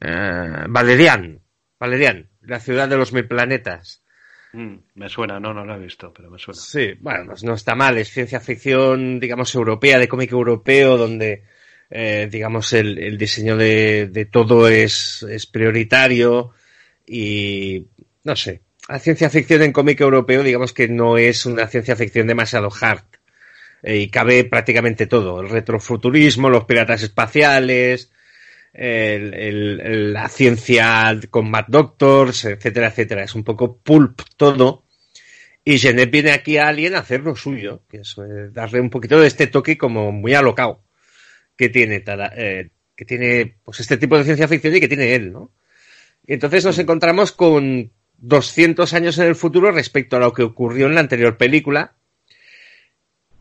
Eh, 0.00 0.64
Valerian. 0.68 1.40
Valerian, 1.78 2.28
la 2.42 2.60
ciudad 2.60 2.88
de 2.88 2.96
los 2.96 3.12
mil 3.12 3.26
planetas. 3.26 4.02
Mm, 4.52 4.76
me 4.94 5.08
suena, 5.08 5.40
no, 5.40 5.52
no 5.52 5.64
lo 5.64 5.74
he 5.74 5.78
visto, 5.78 6.12
pero 6.12 6.30
me 6.30 6.38
suena. 6.38 6.60
Sí, 6.60 6.94
bueno, 7.00 7.26
pues 7.26 7.42
no 7.42 7.54
está 7.54 7.74
mal, 7.74 7.98
es 7.98 8.10
ciencia 8.10 8.38
ficción, 8.40 9.18
digamos, 9.18 9.54
europea, 9.54 9.98
de 9.98 10.08
cómic 10.08 10.30
europeo, 10.30 10.96
donde, 10.96 11.44
eh, 11.90 12.28
digamos, 12.30 12.72
el, 12.72 12.98
el 12.98 13.18
diseño 13.18 13.56
de, 13.56 14.08
de 14.08 14.26
todo 14.26 14.68
es, 14.68 15.22
es 15.22 15.46
prioritario 15.46 16.52
y, 17.06 17.88
no 18.24 18.36
sé, 18.36 18.60
la 18.92 18.98
ciencia 18.98 19.30
ficción 19.30 19.62
en 19.62 19.72
cómic 19.72 19.98
europeo, 20.02 20.42
digamos 20.42 20.74
que 20.74 20.86
no 20.86 21.16
es 21.16 21.46
una 21.46 21.66
ciencia 21.66 21.96
ficción 21.96 22.26
demasiado 22.26 22.68
hard. 22.78 23.04
eh, 23.82 23.96
y 23.96 24.10
cabe 24.10 24.44
prácticamente 24.44 25.06
todo. 25.06 25.40
El 25.40 25.48
retrofuturismo, 25.48 26.50
los 26.50 26.66
piratas 26.66 27.02
espaciales, 27.02 28.12
la 28.74 30.28
ciencia 30.28 31.18
con 31.30 31.50
Mad 31.50 31.64
Doctors, 31.68 32.44
etcétera, 32.44 32.88
etcétera. 32.88 33.24
Es 33.24 33.34
un 33.34 33.44
poco 33.44 33.78
pulp 33.78 34.20
todo. 34.36 34.84
Y 35.64 35.78
Genet 35.78 36.10
viene 36.10 36.32
aquí 36.32 36.58
a 36.58 36.68
alguien 36.68 36.94
a 36.94 36.98
hacer 36.98 37.22
lo 37.22 37.34
suyo, 37.34 37.84
que 37.88 37.98
es 37.98 38.14
eh, 38.18 38.50
darle 38.50 38.78
un 38.80 38.90
poquito 38.90 39.18
de 39.18 39.28
este 39.28 39.46
toque 39.46 39.78
como 39.78 40.12
muy 40.12 40.34
alocado 40.34 40.82
que 41.56 41.70
tiene, 41.70 42.04
eh, 42.36 42.68
que 42.94 43.04
tiene 43.06 43.56
pues 43.64 43.80
este 43.80 43.96
tipo 43.96 44.18
de 44.18 44.24
ciencia 44.24 44.48
ficción 44.48 44.76
y 44.76 44.80
que 44.80 44.88
tiene 44.88 45.14
él, 45.14 45.32
¿no? 45.32 45.50
Y 46.26 46.34
entonces 46.34 46.64
nos 46.64 46.78
encontramos 46.78 47.32
con 47.32 47.90
200 48.22 48.94
años 48.94 49.18
en 49.18 49.26
el 49.26 49.34
futuro 49.34 49.72
respecto 49.72 50.16
a 50.16 50.20
lo 50.20 50.32
que 50.32 50.44
ocurrió 50.44 50.86
en 50.86 50.94
la 50.94 51.00
anterior 51.00 51.36
película. 51.36 51.94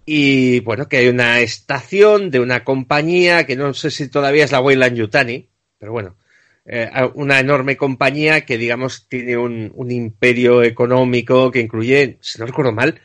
Y 0.06 0.60
bueno, 0.62 0.90
que 0.90 0.98
hay 0.98 1.08
una 1.08 1.40
estación 1.40 2.32
de 2.32 2.40
una 2.40 2.64
compañía 2.64 3.46
que 3.46 3.56
no 3.56 3.74
sé 3.74 3.92
si 3.92 4.10
todavía 4.10 4.44
es 4.44 4.52
la 4.52 4.60
Weyland 4.60 4.98
Yutani, 4.98 5.48
pero 5.78 5.92
bueno, 5.92 6.18
eh, 6.66 6.90
una 7.14 7.40
enorme 7.40 7.78
compañía 7.78 8.42
que, 8.42 8.58
digamos, 8.58 9.08
tiene 9.08 9.38
un, 9.38 9.92
imperio 9.92 10.64
económico 10.64 11.52
que 11.52 11.60
incluye, 11.60 12.18
si 12.22 12.40
no 12.40 12.48
recuerdo 12.48 12.72
mal, 12.72 13.00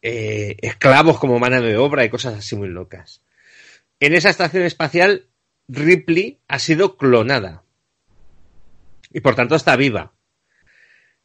eh, 0.00 0.56
esclavos 0.62 1.18
como 1.18 1.38
mano 1.38 1.60
de 1.60 1.76
obra 1.76 2.04
y 2.04 2.08
cosas 2.08 2.34
así 2.34 2.56
muy 2.56 2.68
locas. 2.68 3.22
En 4.00 4.14
esa 4.14 4.30
estación 4.30 4.64
espacial, 4.64 5.26
Ripley 5.68 6.38
ha 6.48 6.58
sido 6.58 6.96
clonada. 6.96 7.62
Y 9.12 9.20
por 9.20 9.34
tanto 9.34 9.54
está 9.54 9.76
viva. 9.76 10.13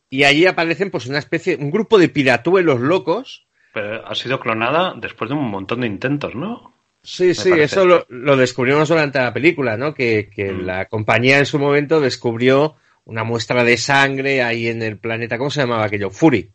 Y 0.10 0.24
allí 0.24 0.46
aparecen, 0.46 0.92
pues, 0.92 1.06
una 1.06 1.20
especie, 1.20 1.56
un 1.56 1.72
grupo 1.72 2.00
de 2.00 2.10
piratuelos 2.10 2.80
locos. 2.80 3.48
Pero 3.74 4.08
ha 4.08 4.16
sido 4.16 4.40
clonada 4.40 4.96
después 4.98 5.30
de 5.30 5.36
un 5.36 5.50
montón 5.50 5.82
de 5.82 5.88
intentos, 5.88 6.36
¿no? 6.36 6.74
Sí, 7.02 7.34
sí, 7.34 7.52
eso 7.52 8.06
lo, 8.10 8.38
descubrimos 8.38 8.90
durante 8.90 9.20
la 9.20 9.34
película, 9.34 9.78
¿no? 9.78 9.94
Que, 9.94 10.30
mm. 10.36 10.66
la 10.66 10.86
compañía 10.86 11.40
en 11.40 11.46
su 11.46 11.58
momento 11.58 12.02
descubrió 12.02 12.76
una 13.06 13.24
muestra 13.24 13.64
de 13.64 13.78
sangre 13.78 14.44
ahí 14.44 14.68
en 14.68 14.82
el 14.82 14.98
planeta, 14.98 15.38
¿cómo 15.38 15.50
se 15.50 15.62
llamaba 15.62 15.86
aquello? 15.86 16.10
Fury. 16.10 16.52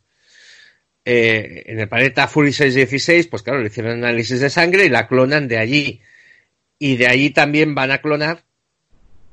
Eh, 1.06 1.64
en 1.66 1.80
el 1.80 1.88
planeta 1.88 2.28
Fury 2.28 2.52
616, 2.52 3.26
pues 3.28 3.42
claro, 3.42 3.60
le 3.60 3.66
hicieron 3.66 3.92
análisis 3.92 4.40
de 4.40 4.50
sangre 4.50 4.84
y 4.84 4.88
la 4.88 5.06
clonan 5.06 5.48
de 5.48 5.58
allí. 5.58 6.00
Y 6.78 6.96
de 6.96 7.06
allí 7.06 7.30
también 7.30 7.74
van 7.74 7.90
a 7.90 7.98
clonar 7.98 8.44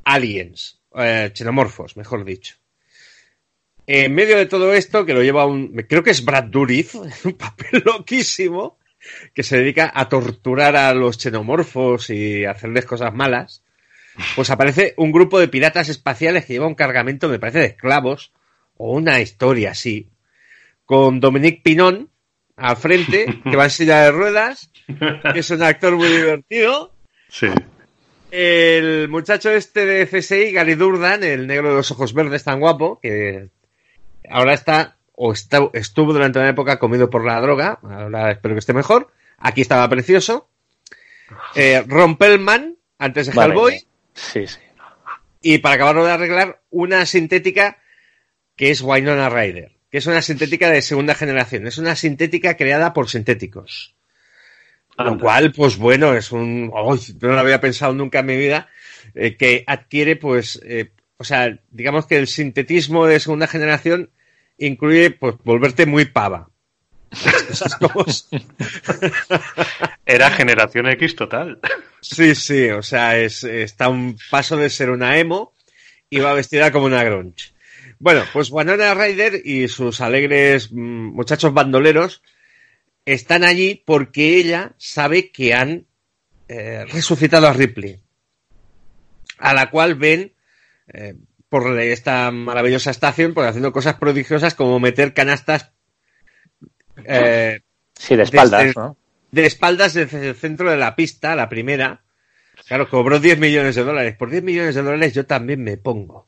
aliens, 0.04 0.80
eh, 0.96 1.32
xenomorfos, 1.34 1.98
mejor 1.98 2.24
dicho. 2.24 2.56
En 3.94 4.16
medio 4.16 4.38
de 4.38 4.46
todo 4.46 4.74
esto, 4.74 5.06
que 5.06 5.14
lo 5.14 5.22
lleva 5.22 5.46
un, 5.46 5.74
creo 5.90 6.02
que 6.02 6.12
es 6.12 6.24
Brad 6.24 6.46
Dourif, 6.46 6.96
un 7.26 7.34
papel 7.34 7.84
loquísimo, 7.84 8.80
que 9.34 9.44
se 9.44 9.58
dedica 9.58 9.92
a 9.94 10.08
torturar 10.08 10.78
a 10.78 10.94
los 10.94 11.18
xenomorfos 11.18 12.10
y 12.10 12.46
hacerles 12.46 12.86
cosas 12.86 13.14
malas, 13.14 13.66
pues 14.38 14.50
aparece 14.50 14.94
un 14.96 15.12
grupo 15.12 15.42
de 15.42 15.50
piratas 15.50 15.90
espaciales 15.90 16.46
que 16.46 16.54
lleva 16.54 16.68
un 16.68 16.76
cargamento, 16.76 17.28
me 17.28 17.38
parece, 17.38 17.60
de 17.60 17.66
esclavos, 17.66 18.32
o 18.78 18.94
una 18.94 19.20
historia 19.20 19.72
así, 19.72 20.08
con 20.86 21.20
Dominique 21.20 21.60
Pinon 21.62 22.10
al 22.56 22.78
frente, 22.78 23.42
que 23.44 23.58
va 23.58 23.66
en 23.66 23.72
silla 23.72 24.04
de 24.04 24.12
ruedas, 24.12 24.72
que 24.88 25.40
es 25.40 25.50
un 25.50 25.64
actor 25.64 25.98
muy 25.98 26.08
divertido. 26.08 26.94
Sí. 27.28 27.48
El 28.32 29.10
muchacho 29.10 29.52
este 29.52 29.86
de 29.86 30.08
CSI, 30.08 30.54
Gary 30.54 30.76
Durdan, 30.76 31.26
el 31.26 31.46
negro 31.46 31.72
de 31.72 31.76
los 31.76 31.92
ojos 31.92 32.14
verdes 32.14 32.46
tan 32.46 32.62
guapo, 32.62 32.98
que 33.02 33.50
ahora 34.32 34.54
está 34.54 34.98
o 35.24 35.34
estuvo 35.34 36.14
durante 36.14 36.40
una 36.40 36.50
época 36.50 36.80
comido 36.80 37.10
por 37.10 37.24
la 37.24 37.40
droga, 37.40 37.80
ahora 37.84 38.32
espero 38.32 38.56
que 38.56 38.60
esté 38.60 38.74
mejor. 38.74 39.12
Aquí 39.38 39.62
estaba 39.62 39.88
precioso. 39.88 40.50
Eh, 41.56 41.84
Ron 41.88 42.18
Pellman, 42.18 42.78
antes 42.98 43.28
de 43.28 43.40
Hellboy. 43.40 43.86
Sí, 44.14 44.48
sí. 44.48 44.60
Y 45.42 45.60
para 45.60 45.76
acabarlo 45.76 46.06
de 46.06 46.12
arreglar, 46.12 46.62
una 46.70 47.06
sintética 47.06 47.78
que 48.56 48.72
es 48.72 48.82
Winona 48.82 49.30
Ryder, 49.30 49.74
que 49.92 49.98
es 49.98 50.08
una 50.08 50.22
sintética 50.22 50.70
de 50.70 50.82
segunda 50.82 51.16
generación. 51.16 51.68
Es 51.68 51.78
una 51.78 51.96
sintética 51.96 52.58
creada 52.58 52.94
por 52.94 53.10
sintéticos. 53.10 53.96
Lo 54.98 55.18
cual, 55.18 55.52
pues 55.52 55.78
bueno, 55.78 56.14
es 56.14 56.32
un... 56.32 56.68
no 56.68 57.28
lo 57.28 57.40
había 57.40 57.62
pensado 57.62 57.94
nunca 57.94 58.20
en 58.20 58.26
mi 58.26 58.38
vida, 58.38 58.70
eh, 59.16 59.36
que 59.36 59.64
adquiere, 59.66 60.16
pues, 60.16 60.62
eh, 60.64 60.92
o 61.18 61.24
sea, 61.24 61.58
digamos 61.72 62.06
que 62.06 62.18
el 62.18 62.28
sintetismo 62.28 63.08
de 63.08 63.20
segunda 63.20 63.48
generación 63.48 64.12
incluye 64.66 65.12
pues 65.12 65.36
volverte 65.44 65.86
muy 65.86 66.06
pava. 66.06 66.50
Era 70.06 70.32
generación 70.32 70.88
X 70.88 71.16
total. 71.16 71.60
Sí, 72.00 72.36
sí, 72.36 72.70
o 72.70 72.82
sea, 72.82 73.18
es, 73.18 73.44
está 73.44 73.90
un 73.90 74.18
paso 74.30 74.58
de 74.58 74.70
ser 74.70 74.90
una 74.90 75.18
emo 75.18 75.54
y 76.10 76.20
va 76.20 76.34
vestida 76.34 76.72
como 76.72 76.86
una 76.86 77.04
grunge. 77.04 77.52
Bueno, 78.00 78.24
pues 78.34 78.50
Winona 78.50 78.94
Ryder 78.94 79.42
y 79.46 79.68
sus 79.68 80.02
alegres 80.02 80.72
mm, 80.72 81.14
muchachos 81.14 81.54
bandoleros 81.54 82.22
están 83.06 83.44
allí 83.44 83.84
porque 83.86 84.38
ella 84.38 84.74
sabe 84.78 85.32
que 85.32 85.54
han 85.54 85.86
eh, 86.48 86.86
resucitado 86.86 87.48
a 87.48 87.54
Ripley, 87.54 88.00
a 89.38 89.54
la 89.54 89.70
cual 89.70 89.96
ven 89.96 90.34
eh, 90.94 91.16
por 91.52 91.78
esta 91.82 92.32
maravillosa 92.32 92.92
estación, 92.92 93.34
pues 93.34 93.46
haciendo 93.46 93.74
cosas 93.74 93.96
prodigiosas 93.96 94.56
como 94.56 94.80
meter 94.80 95.14
canastas. 95.14 95.74
Eh, 97.04 97.60
sí, 97.94 98.16
de 98.16 98.24
espaldas, 98.24 98.74
¿no? 98.78 98.96
De 99.32 99.46
espaldas 99.46 99.94
desde 99.94 100.30
el 100.30 100.36
centro 100.36 100.72
de 100.72 100.78
la 100.78 100.96
pista, 100.96 101.36
la 101.36 101.50
primera. 101.50 102.04
Claro, 102.68 102.90
cobró 102.90 103.20
10 103.20 103.38
millones 103.38 103.76
de 103.76 103.84
dólares. 103.84 104.16
Por 104.16 104.30
10 104.30 104.44
millones 104.44 104.76
de 104.76 104.82
dólares 104.82 105.14
yo 105.14 105.26
también 105.26 105.62
me 105.62 105.76
pongo. 105.76 106.28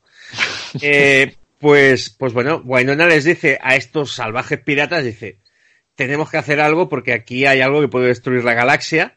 Eh, 0.82 1.36
pues, 1.60 2.10
pues 2.10 2.32
bueno, 2.32 2.60
Wainona 2.64 3.06
les 3.06 3.22
dice 3.22 3.60
a 3.62 3.76
estos 3.76 4.12
salvajes 4.12 4.58
piratas, 4.58 5.04
dice, 5.04 5.38
tenemos 5.94 6.28
que 6.28 6.36
hacer 6.36 6.60
algo 6.60 6.88
porque 6.88 7.12
aquí 7.12 7.46
hay 7.46 7.60
algo 7.60 7.80
que 7.80 7.86
puede 7.86 8.08
destruir 8.08 8.42
la 8.42 8.54
galaxia. 8.54 9.16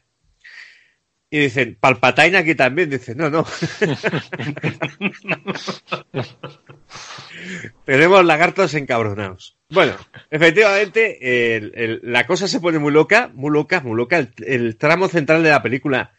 Y 1.29 1.39
dicen, 1.39 1.77
Palpatine 1.79 2.37
aquí 2.37 2.55
también. 2.55 2.89
Dice, 2.89 3.13
no, 3.13 3.29
no. 3.29 3.45
Tenemos 7.85 8.23
lagartos 8.25 8.73
encabronados. 8.73 9.57
Bueno, 9.69 9.93
efectivamente, 10.31 11.99
la 12.03 12.25
cosa 12.25 12.47
se 12.47 12.61
pone 12.61 12.79
muy 12.79 12.93
loca, 12.93 13.29
muy 13.33 13.51
loca, 13.51 13.81
muy 13.81 13.97
loca. 13.97 14.25
El, 14.37 14.77
tramo 14.77 15.09
central 15.09 15.43
de 15.43 15.49
la 15.49 15.61
película 15.61 16.13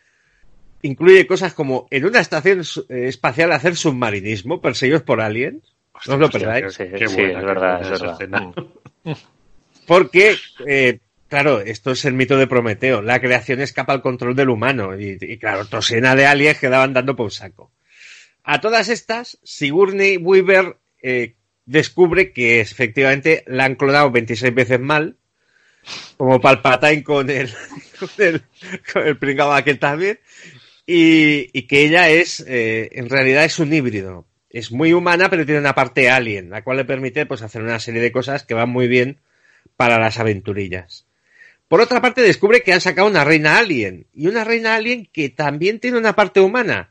incluye 0.82 1.26
cosas 1.26 1.54
como 1.54 1.88
en 1.90 2.04
una 2.04 2.20
estación 2.20 2.60
eh, 2.60 3.08
espacial 3.08 3.50
hacer 3.52 3.76
submarinismo 3.76 4.60
perseguidos 4.60 5.02
por 5.02 5.20
aliens. 5.22 5.74
no 6.06 6.14
os 6.14 6.20
lo 6.20 6.30
perdáis. 6.30 6.74
Sí, 6.74 6.82
es 6.82 7.16
verdad, 7.16 7.80
es 7.80 8.02
verdad. 8.02 8.52
Porque 9.86 10.36
eh, 10.66 11.00
Claro, 11.28 11.60
esto 11.60 11.90
es 11.90 12.06
el 12.06 12.14
mito 12.14 12.38
de 12.38 12.46
Prometeo. 12.46 13.02
La 13.02 13.20
creación 13.20 13.60
escapa 13.60 13.92
al 13.92 14.00
control 14.00 14.34
del 14.34 14.48
humano. 14.48 14.98
Y, 14.98 15.38
claro, 15.38 15.66
tosena 15.66 16.16
de 16.16 16.26
aliens 16.26 16.58
quedaban 16.58 16.94
dando 16.94 17.16
por 17.16 17.32
saco. 17.32 17.70
A 18.42 18.62
todas 18.62 18.88
estas, 18.88 19.38
Sigourney 19.44 20.16
Weaver 20.16 20.78
eh, 21.02 21.34
descubre 21.66 22.32
que 22.32 22.60
efectivamente 22.60 23.44
la 23.46 23.66
han 23.66 23.74
clonado 23.74 24.10
26 24.10 24.54
veces 24.54 24.80
mal. 24.80 25.18
Como 26.16 26.40
Palpatine 26.40 27.04
con 27.04 27.28
el, 27.28 27.50
con 28.00 28.08
el, 28.18 28.42
con 28.90 29.06
el 29.06 29.18
pringado 29.18 29.52
aquel 29.52 29.78
también. 29.78 30.18
Y, 30.86 31.50
y 31.52 31.66
que 31.66 31.84
ella 31.84 32.08
es, 32.08 32.40
eh, 32.48 32.88
en 32.92 33.10
realidad 33.10 33.44
es 33.44 33.58
un 33.58 33.70
híbrido. 33.70 34.26
Es 34.48 34.72
muy 34.72 34.94
humana, 34.94 35.28
pero 35.28 35.44
tiene 35.44 35.60
una 35.60 35.74
parte 35.74 36.08
alien, 36.08 36.48
la 36.48 36.64
cual 36.64 36.78
le 36.78 36.86
permite 36.86 37.26
pues 37.26 37.42
hacer 37.42 37.62
una 37.62 37.78
serie 37.80 38.00
de 38.00 38.12
cosas 38.12 38.44
que 38.44 38.54
van 38.54 38.70
muy 38.70 38.88
bien 38.88 39.20
para 39.76 39.98
las 39.98 40.18
aventurillas. 40.18 41.07
Por 41.68 41.82
otra 41.82 42.00
parte, 42.00 42.22
descubre 42.22 42.62
que 42.62 42.72
han 42.72 42.80
sacado 42.80 43.06
una 43.06 43.24
reina 43.24 43.58
alien. 43.58 44.06
Y 44.14 44.26
una 44.26 44.42
reina 44.42 44.74
alien 44.74 45.06
que 45.12 45.28
también 45.28 45.80
tiene 45.80 45.98
una 45.98 46.16
parte 46.16 46.40
humana. 46.40 46.90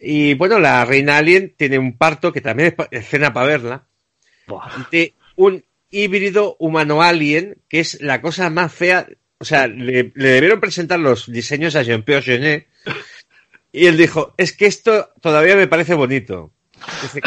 Y 0.00 0.34
bueno, 0.34 0.58
la 0.58 0.84
reina 0.84 1.16
alien 1.16 1.54
tiene 1.56 1.78
un 1.78 1.96
parto 1.96 2.32
que 2.32 2.42
también 2.42 2.74
es 2.76 2.86
escena 2.90 3.32
para 3.32 3.46
verla. 3.46 3.86
De 4.90 5.14
un 5.36 5.64
híbrido 5.90 6.56
humano-alien, 6.58 7.58
que 7.68 7.80
es 7.80 8.00
la 8.02 8.20
cosa 8.20 8.50
más 8.50 8.72
fea. 8.72 9.06
O 9.38 9.44
sea, 9.44 9.66
le, 9.66 10.12
debieron 10.14 10.60
presentar 10.60 11.00
los 11.00 11.30
diseños 11.30 11.74
a 11.74 11.82
Jean-Pierre 11.82 12.22
Genet. 12.22 12.68
Y 13.72 13.86
él 13.86 13.96
dijo, 13.96 14.34
es 14.36 14.52
que 14.52 14.66
esto 14.66 15.10
todavía 15.22 15.56
me 15.56 15.68
parece 15.68 15.94
bonito. 15.94 16.52
Dice, 17.00 17.22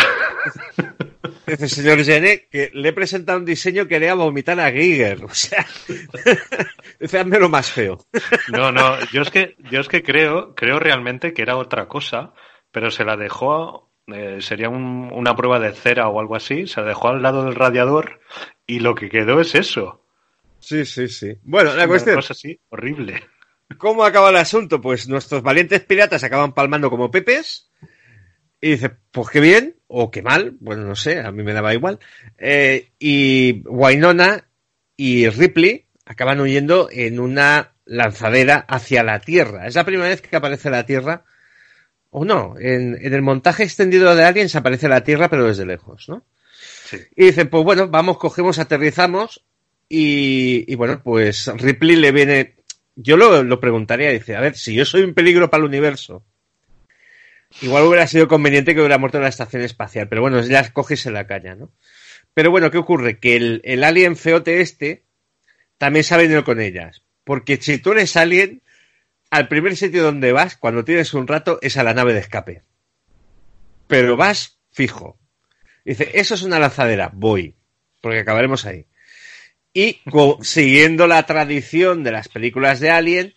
señor 1.68 2.04
Genet, 2.04 2.50
que 2.50 2.72
le 2.74 2.90
he 2.90 2.94
presentado 2.94 3.40
un 3.40 3.46
diseño 3.46 3.88
que 3.88 3.96
haría 3.96 4.14
vomitar 4.14 4.60
a 4.60 4.72
Giger. 4.72 5.24
O 5.26 5.34
sea, 5.34 5.66
dice, 7.00 7.24
lo 7.24 7.50
más 7.50 7.72
feo. 7.72 8.00
No, 8.52 8.72
no, 8.72 8.98
yo 9.12 9.22
es 9.22 9.32
que, 9.32 9.56
yo 9.72 9.82
es 9.82 9.88
que 9.88 10.04
creo, 10.04 10.56
creo 10.56 10.80
realmente 10.80 11.34
que 11.34 11.42
era 11.42 11.58
otra 11.58 11.88
cosa, 11.88 12.34
pero 12.72 12.92
se 12.92 13.06
la 13.06 13.18
dejó, 13.18 13.92
eh, 14.08 14.38
sería 14.42 14.70
una 14.70 15.36
prueba 15.36 15.60
de 15.60 15.74
cera 15.74 16.08
o 16.10 16.20
algo 16.20 16.36
así, 16.36 16.68
se 16.68 16.82
la 16.82 16.88
dejó 16.88 17.10
al 17.10 17.22
lado 17.22 17.46
del 17.46 17.56
radiador 17.56 18.22
y 18.66 18.80
lo 18.80 18.96
que 18.96 19.10
quedó 19.10 19.40
es 19.42 19.56
eso. 19.56 20.06
Sí, 20.60 20.86
sí, 20.86 21.08
sí. 21.08 21.38
Bueno, 21.44 21.76
la 21.76 21.88
cuestión. 21.88 22.14
Una 22.14 22.22
cosa 22.22 22.34
así, 22.34 22.60
horrible. 22.70 23.24
¿Cómo 23.78 24.04
acaba 24.04 24.30
el 24.30 24.38
asunto? 24.38 24.80
Pues 24.80 25.08
nuestros 25.08 25.42
valientes 25.42 25.82
piratas 25.82 26.24
acaban 26.24 26.54
palmando 26.54 26.90
como 26.90 27.12
pepes. 27.12 27.72
Y 28.66 28.72
dice, 28.72 28.90
pues 29.12 29.30
qué 29.30 29.42
bien, 29.42 29.76
o 29.86 30.10
qué 30.10 30.24
mal, 30.24 30.56
bueno, 30.60 30.86
no 30.86 30.96
sé, 30.96 31.20
a 31.20 31.32
mí 31.32 31.44
me 31.44 31.54
daba 31.54 31.76
igual. 31.76 32.00
Eh, 32.40 32.90
y 32.98 33.62
Wainona 33.64 34.48
y 34.98 35.30
Ripley 35.30 35.86
acaban 36.04 36.42
huyendo 36.42 36.90
en 36.92 37.20
una 37.20 37.74
lanzadera 37.86 38.66
hacia 38.68 39.04
la 39.04 39.20
Tierra. 39.20 39.68
Es 39.68 39.76
la 39.76 39.84
primera 39.84 40.10
vez 40.10 40.24
que 40.24 40.36
aparece 40.36 40.72
la 40.72 40.84
Tierra. 40.84 41.26
O 42.10 42.26
no, 42.26 42.56
en, 42.60 42.98
en 43.00 43.14
el 43.14 43.22
montaje 43.22 43.62
extendido 43.62 44.16
de 44.16 44.24
Aliens 44.24 44.56
aparece 44.56 44.90
la 44.90 45.04
Tierra, 45.04 45.30
pero 45.30 45.46
desde 45.46 45.68
lejos, 45.68 46.10
¿no? 46.10 46.26
Sí. 46.50 46.98
Y 47.16 47.26
dicen, 47.26 47.50
pues 47.50 47.64
bueno, 47.64 47.88
vamos, 47.88 48.18
cogemos, 48.18 48.58
aterrizamos. 48.58 49.46
Y, 49.88 50.66
y 50.68 50.74
bueno, 50.74 51.04
pues 51.04 51.52
Ripley 51.56 51.98
le 51.98 52.12
viene. 52.12 52.56
Yo 52.96 53.16
lo, 53.16 53.44
lo 53.44 53.60
preguntaría, 53.60 54.10
dice, 54.10 54.36
a 54.36 54.42
ver, 54.42 54.56
si 54.56 54.74
yo 54.74 54.86
soy 54.86 55.04
un 55.04 55.14
peligro 55.14 55.52
para 55.52 55.62
el 55.62 55.70
universo, 55.70 56.24
igual 57.62 57.84
hubiera 57.84 58.08
sido 58.08 58.28
conveniente 58.28 58.74
que 58.74 58.80
hubiera 58.80 58.98
muerto 58.98 59.18
en 59.18 59.24
la 59.24 59.30
estación 59.30 59.62
espacial, 59.62 60.08
pero 60.10 60.22
bueno, 60.22 60.42
ya 60.42 60.72
coge 60.72 60.96
y 60.96 60.98
se 60.98 61.12
la 61.12 61.28
caña, 61.28 61.56
¿no? 61.56 61.72
Pero 62.34 62.52
bueno, 62.52 62.70
¿qué 62.70 62.78
ocurre? 62.78 63.20
Que 63.20 63.36
el, 63.36 63.62
el 63.64 63.84
alien 63.84 64.18
feote 64.18 64.62
este 64.62 65.06
también 65.78 66.04
se 66.04 66.14
ha 66.14 66.18
venido 66.18 66.44
con 66.44 66.60
ellas. 66.60 67.04
Porque 67.24 67.58
si 67.58 67.80
tú 67.80 67.94
eres 67.94 68.16
alien, 68.18 68.62
al 69.32 69.48
primer 69.48 69.76
sitio 69.76 70.04
donde 70.04 70.32
vas, 70.32 70.58
cuando 70.58 70.86
tienes 70.86 71.14
un 71.14 71.28
rato, 71.28 71.60
es 71.62 71.78
a 71.78 71.84
la 71.84 71.94
nave 71.94 72.14
de 72.14 72.20
escape. 72.20 72.64
Pero 73.88 74.18
vas 74.18 74.60
fijo. 74.72 75.18
Dice, 75.84 76.12
eso 76.14 76.36
es 76.36 76.44
una 76.44 76.60
lanzadera, 76.60 77.10
voy. 77.14 77.56
Porque 78.02 78.20
acabaremos 78.20 78.66
ahí. 78.66 78.86
Y 79.74 80.02
siguiendo 80.42 81.08
la 81.08 81.26
tradición 81.26 82.04
de 82.04 82.12
las 82.12 82.28
películas 82.28 82.80
de 82.80 82.92
Alien, 82.92 83.34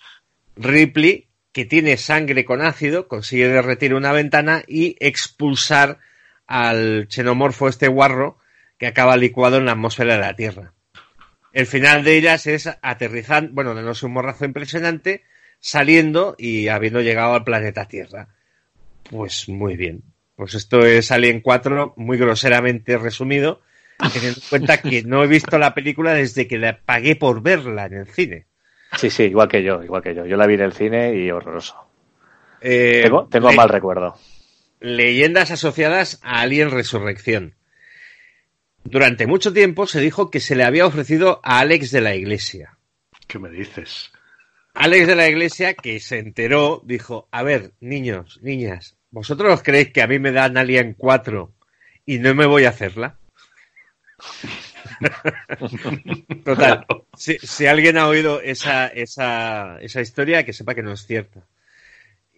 Ripley, 0.57 1.27
que 1.52 1.65
tiene 1.65 1.97
sangre 1.97 2.44
con 2.44 2.62
ácido, 2.62 3.09
consigue 3.09 3.49
derretir 3.49 3.94
una 3.94 4.12
ventana 4.12 4.62
y 4.67 4.97
expulsar 5.01 5.99
al 6.47 7.07
xenomorfo 7.09 7.68
este 7.68 7.89
guarro 7.89 8.39
que 8.78 8.86
acaba 8.86 9.17
licuado 9.17 9.57
en 9.57 9.67
la 9.67 9.73
atmósfera 9.73 10.15
de 10.15 10.20
la 10.20 10.36
Tierra. 10.36 10.73
El 11.52 11.67
final 11.67 12.05
de 12.05 12.17
ellas 12.17 12.47
es 12.47 12.68
aterrizando, 12.83 13.52
bueno, 13.52 13.75
dándose 13.75 14.07
un 14.07 14.12
morrazo 14.12 14.44
impresionante, 14.44 15.25
saliendo 15.59 16.36
y 16.39 16.68
habiendo 16.68 17.01
llegado 17.01 17.35
al 17.35 17.44
planeta 17.44 17.89
Tierra. 17.89 18.28
Pues 19.10 19.49
muy 19.49 19.77
bien. 19.77 20.02
Pues 20.36 20.55
esto 20.55 20.86
es 20.86 21.10
Alien 21.10 21.41
4, 21.41 21.94
muy 21.97 22.17
groseramente 22.17 22.97
resumido, 22.97 23.62
teniendo 23.99 24.41
en 24.41 24.49
cuenta 24.49 24.81
que 24.81 25.02
no 25.02 25.25
he 25.25 25.27
visto 25.27 25.59
la 25.59 25.75
película 25.75 26.15
desde 26.15 26.47
que 26.47 26.59
la 26.59 26.78
pagué 26.78 27.17
por 27.17 27.43
verla 27.43 27.86
en 27.86 27.94
el 27.94 28.07
cine. 28.07 28.47
Sí, 28.97 29.10
sí, 29.10 29.25
igual 29.25 29.49
que 29.49 29.62
yo, 29.62 29.83
igual 29.83 30.02
que 30.02 30.15
yo. 30.15 30.25
Yo 30.26 30.36
la 30.36 30.47
vi 30.47 30.55
en 30.55 30.60
el 30.62 30.73
cine 30.73 31.15
y 31.15 31.31
horroroso. 31.31 31.76
Eh, 32.60 33.02
Tengo, 33.05 33.28
tengo 33.28 33.50
le- 33.50 33.57
mal 33.57 33.68
recuerdo. 33.68 34.17
leyendas 34.81 35.50
asociadas 35.50 36.20
a 36.23 36.41
Alien 36.41 36.70
Resurrección. 36.70 37.55
Durante 38.84 39.26
mucho 39.26 39.52
tiempo 39.52 39.86
se 39.86 40.00
dijo 40.00 40.31
que 40.31 40.41
se 40.41 40.57
le 40.57 40.65
había 40.65 40.86
ofrecido 40.86 41.41
a 41.44 41.58
Alex 41.60 41.91
de 41.91 42.00
la 42.00 42.15
Iglesia. 42.15 42.78
¿Qué 43.26 43.39
me 43.39 43.50
dices? 43.50 44.10
Alex 44.75 45.07
de 45.07 45.17
la 45.17 45.28
Iglesia, 45.28 45.75
que 45.75 46.00
se 46.00 46.18
enteró, 46.18 46.81
dijo, 46.84 47.28
a 47.31 47.42
ver, 47.42 47.73
niños, 47.81 48.39
niñas, 48.42 48.97
¿vosotros 49.10 49.52
os 49.52 49.62
creéis 49.62 49.92
que 49.92 50.00
a 50.02 50.07
mí 50.07 50.18
me 50.18 50.33
dan 50.33 50.57
Alien 50.57 50.94
4 50.97 51.52
y 52.07 52.18
no 52.18 52.34
me 52.34 52.47
voy 52.47 52.65
a 52.65 52.70
hacerla? 52.70 53.18
Total, 56.44 56.86
si, 57.17 57.39
si 57.39 57.67
alguien 57.67 57.99
ha 57.99 58.08
oído 58.08 58.41
esa, 58.41 58.86
esa, 58.89 59.78
esa 59.81 60.00
historia, 60.00 60.44
que 60.44 60.52
sepa 60.52 60.75
que 60.75 60.83
no 60.83 60.92
es 60.92 61.07
cierta. 61.07 61.41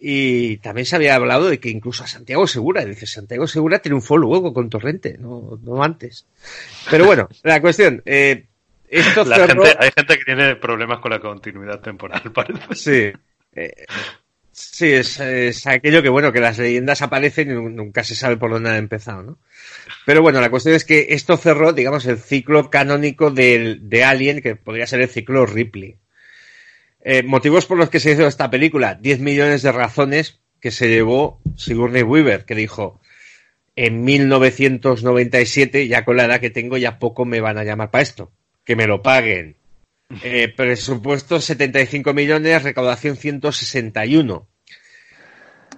Y 0.03 0.57
también 0.57 0.85
se 0.85 0.95
había 0.95 1.13
hablado 1.15 1.47
de 1.49 1.59
que 1.59 1.69
incluso 1.69 2.03
a 2.03 2.07
Santiago 2.07 2.47
Segura, 2.47 2.83
dice, 2.85 3.05
Santiago 3.05 3.45
Segura 3.47 3.79
triunfó 3.79 4.17
luego 4.17 4.51
con 4.53 4.69
Torrente, 4.69 5.15
no, 5.19 5.59
no 5.61 5.83
antes. 5.83 6.25
Pero 6.89 7.05
bueno, 7.05 7.29
la 7.43 7.61
cuestión, 7.61 8.01
eh, 8.05 8.45
esto 8.87 9.23
La 9.23 9.37
cerró- 9.37 9.63
gente, 9.63 9.77
hay 9.79 9.91
gente 9.95 10.17
que 10.17 10.25
tiene 10.25 10.55
problemas 10.55 10.99
con 10.99 11.11
la 11.11 11.19
continuidad 11.19 11.79
temporal, 11.81 12.21
parece. 12.33 12.73
Sí. 12.73 13.19
Eh, 13.53 13.85
sí, 14.51 14.91
es, 14.91 15.65
aquello 15.67 16.01
que, 16.03 16.09
bueno, 16.09 16.31
que 16.31 16.39
las 16.39 16.57
leyendas 16.57 17.01
aparecen 17.01 17.51
y 17.51 17.53
nu- 17.53 17.69
nunca 17.69 18.03
se 18.03 18.15
sabe 18.15 18.37
por 18.37 18.51
dónde 18.51 18.69
han 18.69 18.75
empezado, 18.77 19.23
¿no? 19.23 19.37
Pero 20.05 20.21
bueno, 20.21 20.41
la 20.41 20.49
cuestión 20.49 20.75
es 20.75 20.85
que 20.85 21.07
esto 21.11 21.37
cerró, 21.37 21.73
digamos, 21.73 22.05
el 22.05 22.17
ciclo 22.19 22.69
canónico 22.69 23.31
del, 23.31 23.89
de 23.89 24.03
Alien, 24.03 24.41
que 24.41 24.55
podría 24.55 24.87
ser 24.87 25.01
el 25.01 25.09
ciclo 25.09 25.45
Ripley. 25.45 25.97
Eh, 27.03 27.23
motivos 27.23 27.65
por 27.65 27.77
los 27.77 27.89
que 27.89 27.99
se 27.99 28.11
hizo 28.11 28.27
esta 28.27 28.49
película, 28.51 28.95
10 28.95 29.19
millones 29.19 29.61
de 29.63 29.71
razones 29.71 30.39
que 30.59 30.71
se 30.71 30.87
llevó 30.89 31.39
Sigourney 31.57 32.03
Weaver, 32.03 32.45
que 32.45 32.55
dijo, 32.55 33.01
en 33.75 34.03
1997, 34.03 35.87
ya 35.87 36.05
con 36.05 36.17
la 36.17 36.25
edad 36.25 36.39
que 36.39 36.49
tengo, 36.51 36.77
ya 36.77 36.99
poco 36.99 37.25
me 37.25 37.41
van 37.41 37.57
a 37.57 37.63
llamar 37.63 37.89
para 37.91 38.03
esto. 38.03 38.31
Que 38.63 38.75
me 38.75 38.85
lo 38.87 39.01
paguen. 39.01 39.57
Eh, 40.23 40.53
presupuesto 40.55 41.39
75 41.39 42.13
millones, 42.13 42.63
recaudación 42.63 43.17
161. 43.17 44.47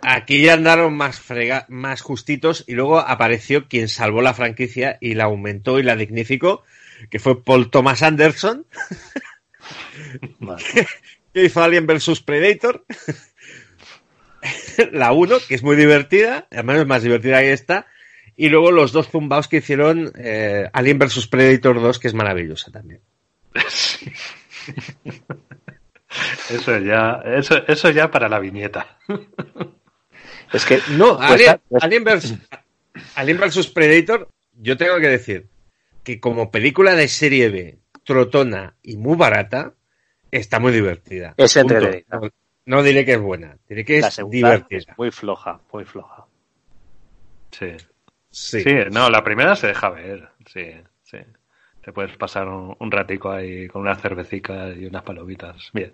Aquí 0.02 0.42
ya 0.42 0.54
andaron 0.54 0.96
más, 0.96 1.22
frega- 1.22 1.66
más 1.70 2.02
justitos 2.02 2.64
y 2.68 2.74
luego 2.74 3.00
apareció 3.00 3.68
quien 3.68 3.88
salvó 3.88 4.22
la 4.22 4.34
franquicia 4.34 4.98
y 5.00 5.14
la 5.14 5.26
aumentó 5.26 5.80
y 5.80 5.84
la 5.84 5.96
dignificó, 5.96 6.64
que 7.10 7.20
fue 7.20 7.44
Paul 7.44 7.70
Thomas 7.70 8.02
Anderson, 8.04 8.66
Vale. 10.40 10.64
que 11.34 11.46
hizo 11.46 11.64
Alien 11.64 11.88
vs 11.88 12.22
Predator. 12.22 12.86
la 14.92 15.14
1, 15.14 15.38
que 15.48 15.56
es 15.56 15.64
muy 15.64 15.76
divertida, 15.76 16.48
al 16.52 16.64
menos 16.66 16.86
más 16.86 17.04
divertida 17.04 17.40
que 17.40 17.54
esta. 17.54 17.88
Y 18.36 18.50
luego 18.50 18.72
los 18.72 18.92
dos 18.92 19.10
zumbaos 19.10 19.48
que 19.48 19.58
hicieron 19.58 20.12
eh, 20.18 20.68
Alien 20.74 21.00
vs 21.00 21.28
Predator 21.28 21.80
2, 21.80 22.00
que 22.00 22.08
es 22.08 22.14
maravillosa 22.14 22.72
también. 22.72 23.02
Sí. 23.70 24.12
Eso 26.50 26.78
ya, 26.80 27.22
eso, 27.26 27.56
eso 27.68 27.90
ya 27.90 28.12
para 28.12 28.30
la 28.30 28.40
viñeta. 28.40 28.98
Es 30.52 30.66
que 30.66 30.80
No, 30.92 31.18
Pues 31.18 31.32
Alien, 31.32 31.62
pues- 31.70 31.84
Alien 31.84 32.04
vs, 32.04 32.34
Alien 33.16 33.40
vs 33.40 33.68
Predator, 33.70 34.30
yo 34.54 34.78
tengo 34.78 34.98
que 35.00 35.08
decir 35.08 35.48
que 36.04 36.20
como 36.20 36.52
película 36.52 36.94
de 36.96 37.08
serie 37.08 37.50
B, 37.50 37.80
trotona 38.04 38.76
y 38.84 38.98
muy 38.98 39.18
barata, 39.18 39.74
está 40.30 40.60
muy 40.60 40.72
divertida. 40.72 41.34
Es 41.38 41.56
entretenida. 41.58 42.04
No, 42.12 42.30
no 42.66 42.84
diré 42.84 43.06
que 43.06 43.14
es 43.14 43.22
buena, 43.22 43.58
diré 43.68 43.84
que 43.84 44.00
la 44.02 44.08
es 44.10 44.14
segunda 44.14 44.54
es 44.54 44.68
divertida. 44.68 44.94
muy 44.98 45.12
floja, 45.12 45.60
muy 45.72 45.86
floja. 45.86 46.26
Sí. 47.52 47.72
Sí. 48.30 48.62
Sí, 48.62 48.76
no, 48.92 49.10
la 49.10 49.24
primera 49.24 49.56
se 49.56 49.68
deja 49.68 49.90
ver. 49.90 50.30
Sí, 50.52 50.72
sí. 51.04 51.18
Te 51.84 51.92
puedes 51.92 52.16
pasar 52.18 52.48
un, 52.48 52.76
un 52.80 52.92
ratico 52.92 53.32
ahí 53.32 53.68
con 53.68 53.82
unas 53.82 54.02
cervecitas 54.02 54.76
y 54.78 54.86
unas 54.86 55.04
palomitas. 55.04 55.70
Bien. 55.74 55.94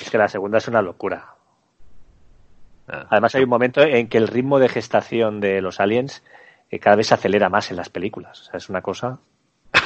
Es 0.00 0.10
que 0.10 0.16
la 0.18 0.28
segunda 0.28 0.58
es 0.58 0.68
una 0.68 0.80
locura. 0.82 1.34
Ah. 2.88 3.06
Además 3.10 3.34
hay 3.34 3.44
un 3.44 3.50
momento 3.50 3.82
en 3.82 4.08
que 4.08 4.18
el 4.18 4.28
ritmo 4.28 4.58
de 4.58 4.68
gestación 4.68 5.40
de 5.40 5.60
los 5.60 5.78
aliens 5.78 6.22
eh, 6.70 6.78
cada 6.78 6.96
vez 6.96 7.08
se 7.08 7.14
acelera 7.14 7.48
más 7.48 7.70
en 7.70 7.76
las 7.76 7.88
películas. 7.90 8.40
O 8.40 8.44
sea, 8.44 8.56
es 8.58 8.68
una 8.68 8.80
cosa... 8.82 9.18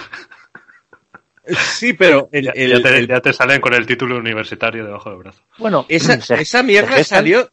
Sí, 1.46 1.92
pero 1.92 2.28
el- 2.32 2.44
Ya, 2.46 2.52
el- 2.52 2.70
ya 2.70 2.82
te, 2.82 2.96
el- 2.98 3.08
ya 3.08 3.20
te 3.20 3.32
salen 3.32 3.60
con 3.60 3.74
el 3.74 3.86
título 3.86 4.16
universitario 4.16 4.84
debajo 4.84 5.10
del 5.10 5.18
brazo. 5.18 5.42
Bueno, 5.58 5.84
esa, 5.90 6.18
se- 6.20 6.40
esa 6.40 6.62
mierda 6.62 7.02
salió 7.04 7.50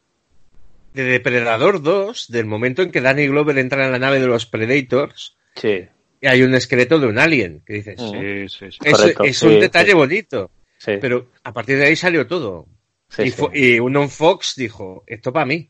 de 0.94 1.04
Depredador 1.04 1.82
2, 1.82 2.32
del 2.32 2.46
momento 2.46 2.82
en 2.84 2.92
que 2.92 3.02
Danny 3.02 3.28
Glover 3.28 3.58
entra 3.58 3.86
en 3.86 3.92
la 3.92 4.00
nave 4.00 4.20
de 4.22 4.28
los 4.28 4.46
Predators 4.46 5.36
Sí, 5.56 5.88
hay 6.28 6.44
un 6.44 6.54
esqueleto 6.54 7.00
de 7.00 7.08
un 7.08 7.18
alien, 7.20 7.62
que 7.66 7.74
dices. 7.74 8.00
Sí, 8.00 8.48
sí, 8.50 8.72
sí. 8.72 8.78
es, 8.84 8.98
Correcto, 8.98 9.24
es 9.24 9.38
sí, 9.38 9.48
un 9.48 9.60
detalle 9.60 9.92
sí. 9.92 9.96
bonito, 9.96 10.52
sí. 10.78 10.94
pero 11.02 11.28
a 11.44 11.52
partir 11.54 11.78
de 11.78 11.86
ahí 11.88 11.96
salió 11.96 12.28
todo. 12.28 12.68
sí, 13.10 13.24
y, 13.54 13.76
y 13.76 13.80
uno 13.80 14.04
en 14.04 14.10
Fox 14.10 14.56
dijo, 14.56 15.04
esto 15.08 15.34
para 15.34 15.46
mí. 15.46 15.70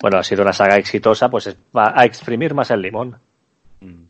Bueno, 0.00 0.18
ha 0.18 0.24
sido 0.24 0.42
una 0.42 0.52
saga 0.52 0.76
exitosa, 0.78 1.28
pues 1.28 1.48
es- 1.48 1.56
va 1.76 1.92
a 1.94 2.04
exprimir 2.06 2.54
más 2.54 2.70
el 2.70 2.80
limón. 2.80 3.18
Mm. 3.80 4.04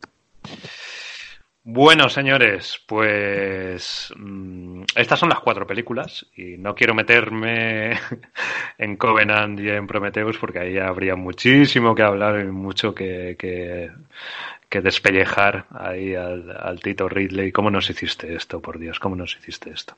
Bueno, 1.62 2.08
señores, 2.08 2.82
pues 2.86 4.12
mm, 4.16 4.82
estas 4.96 5.18
son 5.20 5.28
las 5.28 5.40
cuatro 5.40 5.66
películas 5.66 6.26
y 6.34 6.56
no 6.56 6.74
quiero 6.74 6.94
meterme 6.94 7.98
en 8.78 8.96
Covenant 8.96 9.60
y 9.60 9.68
en 9.68 9.86
Prometheus 9.86 10.38
porque 10.38 10.58
ahí 10.60 10.78
habría 10.78 11.16
muchísimo 11.16 11.94
que 11.94 12.02
hablar 12.02 12.40
y 12.40 12.44
mucho 12.46 12.94
que, 12.94 13.36
que, 13.38 14.80
despellejar 14.80 15.66
ahí 15.70 16.14
al, 16.14 16.50
al 16.58 16.80
Tito 16.80 17.08
Ridley. 17.08 17.52
¿Cómo 17.52 17.70
nos 17.70 17.90
hiciste 17.90 18.34
esto, 18.34 18.60
por 18.60 18.78
Dios? 18.78 18.98
¿Cómo 18.98 19.14
nos 19.16 19.36
hiciste 19.36 19.70
esto? 19.70 19.94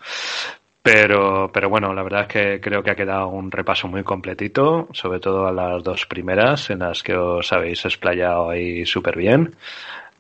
Pero, 0.83 1.51
pero 1.55 1.69
bueno, 1.69 1.95
la 1.95 2.03
verdad 2.03 2.23
es 2.23 2.27
que 2.29 2.61
creo 2.61 2.83
que 2.83 2.91
ha 2.91 2.97
quedado 2.97 3.29
un 3.29 3.53
repaso 3.53 3.87
muy 3.87 4.03
completito, 4.03 4.89
sobre 4.93 5.21
todo 5.21 5.47
a 5.47 5.53
las 5.53 5.85
dos 5.85 6.07
primeras, 6.07 6.71
en 6.71 6.81
las 6.81 7.05
que 7.05 7.15
os 7.15 7.53
habéis 7.53 7.85
explayado 7.85 8.51
ahí 8.51 8.85
súper 8.85 9.17
bien. 9.17 9.55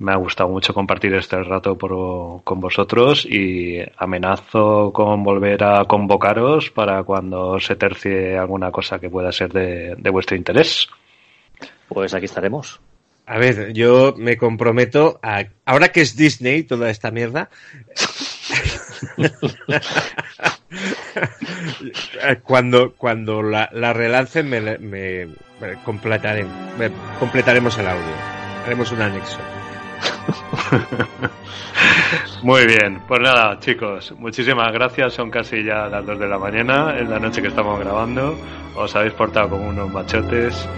Me 0.02 0.12
ha 0.12 0.16
gustado 0.16 0.50
mucho 0.50 0.74
compartir 0.74 1.14
este 1.14 1.42
rato 1.42 1.78
con 2.44 2.60
vosotros 2.60 3.24
y 3.24 3.78
amenazo 3.96 4.92
con 4.92 5.22
volver 5.22 5.62
a 5.62 5.84
convocaros 5.84 6.70
para 6.70 7.04
cuando 7.04 7.60
se 7.60 7.76
tercie 7.76 8.36
alguna 8.36 8.72
cosa 8.72 8.98
que 8.98 9.08
pueda 9.08 9.30
ser 9.30 9.52
de, 9.52 9.94
de 9.96 10.10
vuestro 10.10 10.36
interés. 10.36 10.88
Pues 11.88 12.14
aquí 12.14 12.24
estaremos. 12.24 12.80
A 13.26 13.38
ver, 13.38 13.72
yo 13.72 14.14
me 14.16 14.36
comprometo 14.36 15.20
a. 15.22 15.44
Ahora 15.64 15.92
que 15.92 16.00
es 16.00 16.16
Disney, 16.16 16.64
toda 16.64 16.90
esta 16.90 17.12
mierda. 17.12 17.48
cuando, 22.42 22.94
cuando 22.94 23.42
la, 23.42 23.70
la 23.72 23.92
relancen, 23.92 24.48
me, 24.48 24.78
me, 24.78 25.28
completaré, 25.84 26.44
completaremos 27.20 27.78
el 27.78 27.86
audio. 27.86 28.14
Haremos 28.64 28.90
un 28.90 29.02
anexo. 29.02 29.38
Muy 32.42 32.66
bien, 32.66 33.00
pues 33.06 33.20
nada, 33.20 33.58
chicos, 33.60 34.14
muchísimas 34.18 34.72
gracias. 34.72 35.14
Son 35.14 35.30
casi 35.30 35.62
ya 35.62 35.86
las 35.86 36.04
2 36.04 36.18
de 36.18 36.28
la 36.28 36.38
mañana, 36.38 36.98
en 36.98 37.10
la 37.10 37.18
noche 37.18 37.40
que 37.40 37.48
estamos 37.48 37.78
grabando. 37.78 38.36
Os 38.74 38.94
habéis 38.96 39.14
portado 39.14 39.50
como 39.50 39.68
unos 39.68 39.92
machotes. 39.92 40.68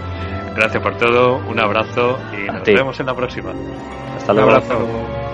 Gracias 0.55 0.81
por 0.81 0.97
todo, 0.97 1.37
un 1.49 1.59
abrazo 1.59 2.17
y 2.33 2.49
nos 2.49 2.63
vemos 2.63 2.99
en 2.99 3.05
la 3.07 3.15
próxima. 3.15 3.51
Hasta 4.15 4.33
luego. 4.33 4.49
Un 4.49 4.55
abrazo. 4.55 5.24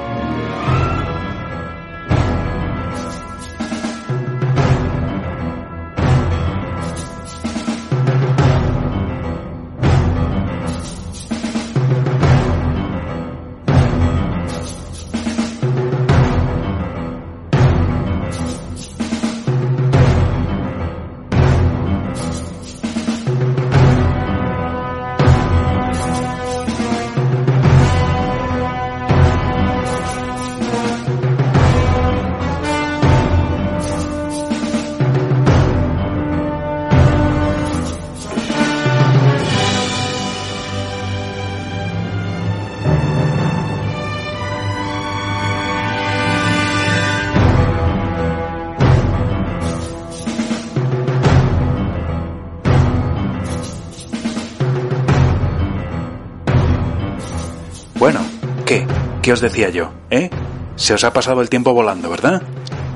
Decía 59.42 59.70
yo? 59.70 59.92
¿Eh? 60.10 60.30
Se 60.76 60.94
os 60.94 61.04
ha 61.04 61.14
pasado 61.14 61.42
el 61.42 61.50
tiempo 61.50 61.74
volando, 61.74 62.10
¿verdad? 62.10 62.42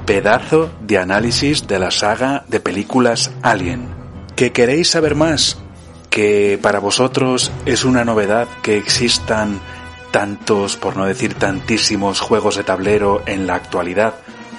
Pedazo 0.05 0.69
de 0.81 0.97
análisis 0.97 1.67
de 1.67 1.79
la 1.79 1.91
saga 1.91 2.45
de 2.47 2.59
películas 2.59 3.31
Alien. 3.41 3.87
¿Que 4.35 4.51
queréis 4.51 4.89
saber 4.89 5.15
más? 5.15 5.57
¿Que 6.09 6.59
para 6.61 6.79
vosotros 6.79 7.51
es 7.65 7.83
una 7.83 8.05
novedad 8.05 8.47
que 8.61 8.77
existan 8.77 9.59
tantos, 10.11 10.77
por 10.77 10.95
no 10.95 11.05
decir 11.05 11.33
tantísimos, 11.33 12.21
juegos 12.21 12.55
de 12.55 12.63
tablero 12.63 13.21
en 13.25 13.47
la 13.47 13.55
actualidad? 13.55 14.13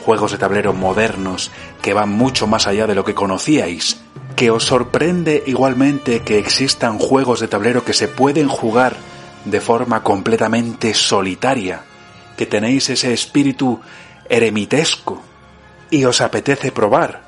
Juegos 0.05 0.33
de 0.33 0.39
tablero 0.39 0.73
modernos 0.73 1.51
que 1.83 1.95
van 1.95 2.11
mucho 2.11 2.47
más 2.47 2.67
allá 2.67 2.87
de 2.87 2.95
lo 2.95 3.05
que 3.05 3.15
conocíais. 3.15 4.01
¿Que 4.35 4.51
os 4.51 4.65
sorprende 4.65 5.43
igualmente 5.47 6.21
que 6.21 6.39
existan 6.39 6.99
juegos 6.99 7.41
de 7.41 7.49
tablero 7.49 7.85
que 7.85 7.95
se 7.95 8.09
pueden 8.09 8.49
jugar 8.49 8.97
de 9.47 9.61
forma 9.61 10.03
completamente 10.03 10.93
solitaria, 10.93 11.83
que 12.37 12.47
tenéis 12.47 12.91
ese 12.91 13.13
espíritu 13.13 13.81
eremitesco 14.29 15.23
y 15.91 16.05
os 16.05 16.21
apetece 16.21 16.73
probar, 16.73 17.27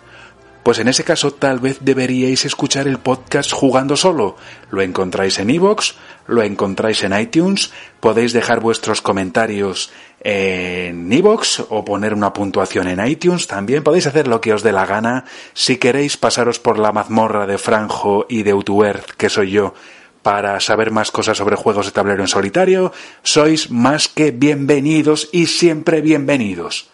pues 0.68 0.80
en 0.80 0.88
ese 0.88 1.04
caso 1.04 1.30
tal 1.30 1.60
vez 1.60 1.78
deberíais 1.80 2.44
escuchar 2.44 2.86
el 2.88 2.98
podcast 2.98 3.52
jugando 3.52 3.96
solo. 3.96 4.36
Lo 4.70 4.82
encontráis 4.82 5.38
en 5.38 5.48
iVoox, 5.48 5.94
lo 6.26 6.42
encontráis 6.42 7.02
en 7.04 7.18
iTunes, 7.18 7.72
podéis 8.00 8.34
dejar 8.34 8.60
vuestros 8.60 9.00
comentarios 9.00 9.90
en 10.20 11.10
iVoox 11.10 11.60
o 11.70 11.84
poner 11.86 12.12
una 12.12 12.34
puntuación 12.34 12.88
en 12.88 13.06
iTunes, 13.06 13.46
también 13.46 13.82
podéis 13.82 14.08
hacer 14.08 14.28
lo 14.28 14.42
que 14.42 14.52
os 14.52 14.62
dé 14.62 14.72
la 14.72 14.84
gana. 14.84 15.24
Si 15.54 15.78
queréis 15.78 16.18
pasaros 16.18 16.58
por 16.58 16.78
la 16.78 16.92
mazmorra 16.92 17.46
de 17.46 17.56
Franjo 17.56 18.26
y 18.28 18.42
de 18.42 18.52
Utuerth, 18.52 19.12
que 19.12 19.30
soy 19.30 19.52
yo, 19.52 19.72
para 20.22 20.58
saber 20.60 20.90
más 20.90 21.10
cosas 21.10 21.38
sobre 21.38 21.56
juegos 21.56 21.86
de 21.86 21.92
tablero 21.92 22.22
en 22.22 22.28
solitario, 22.28 22.92
sois 23.22 23.70
más 23.70 24.08
que 24.08 24.30
bienvenidos 24.30 25.28
y 25.32 25.46
siempre 25.46 26.00
bienvenidos. 26.00 26.90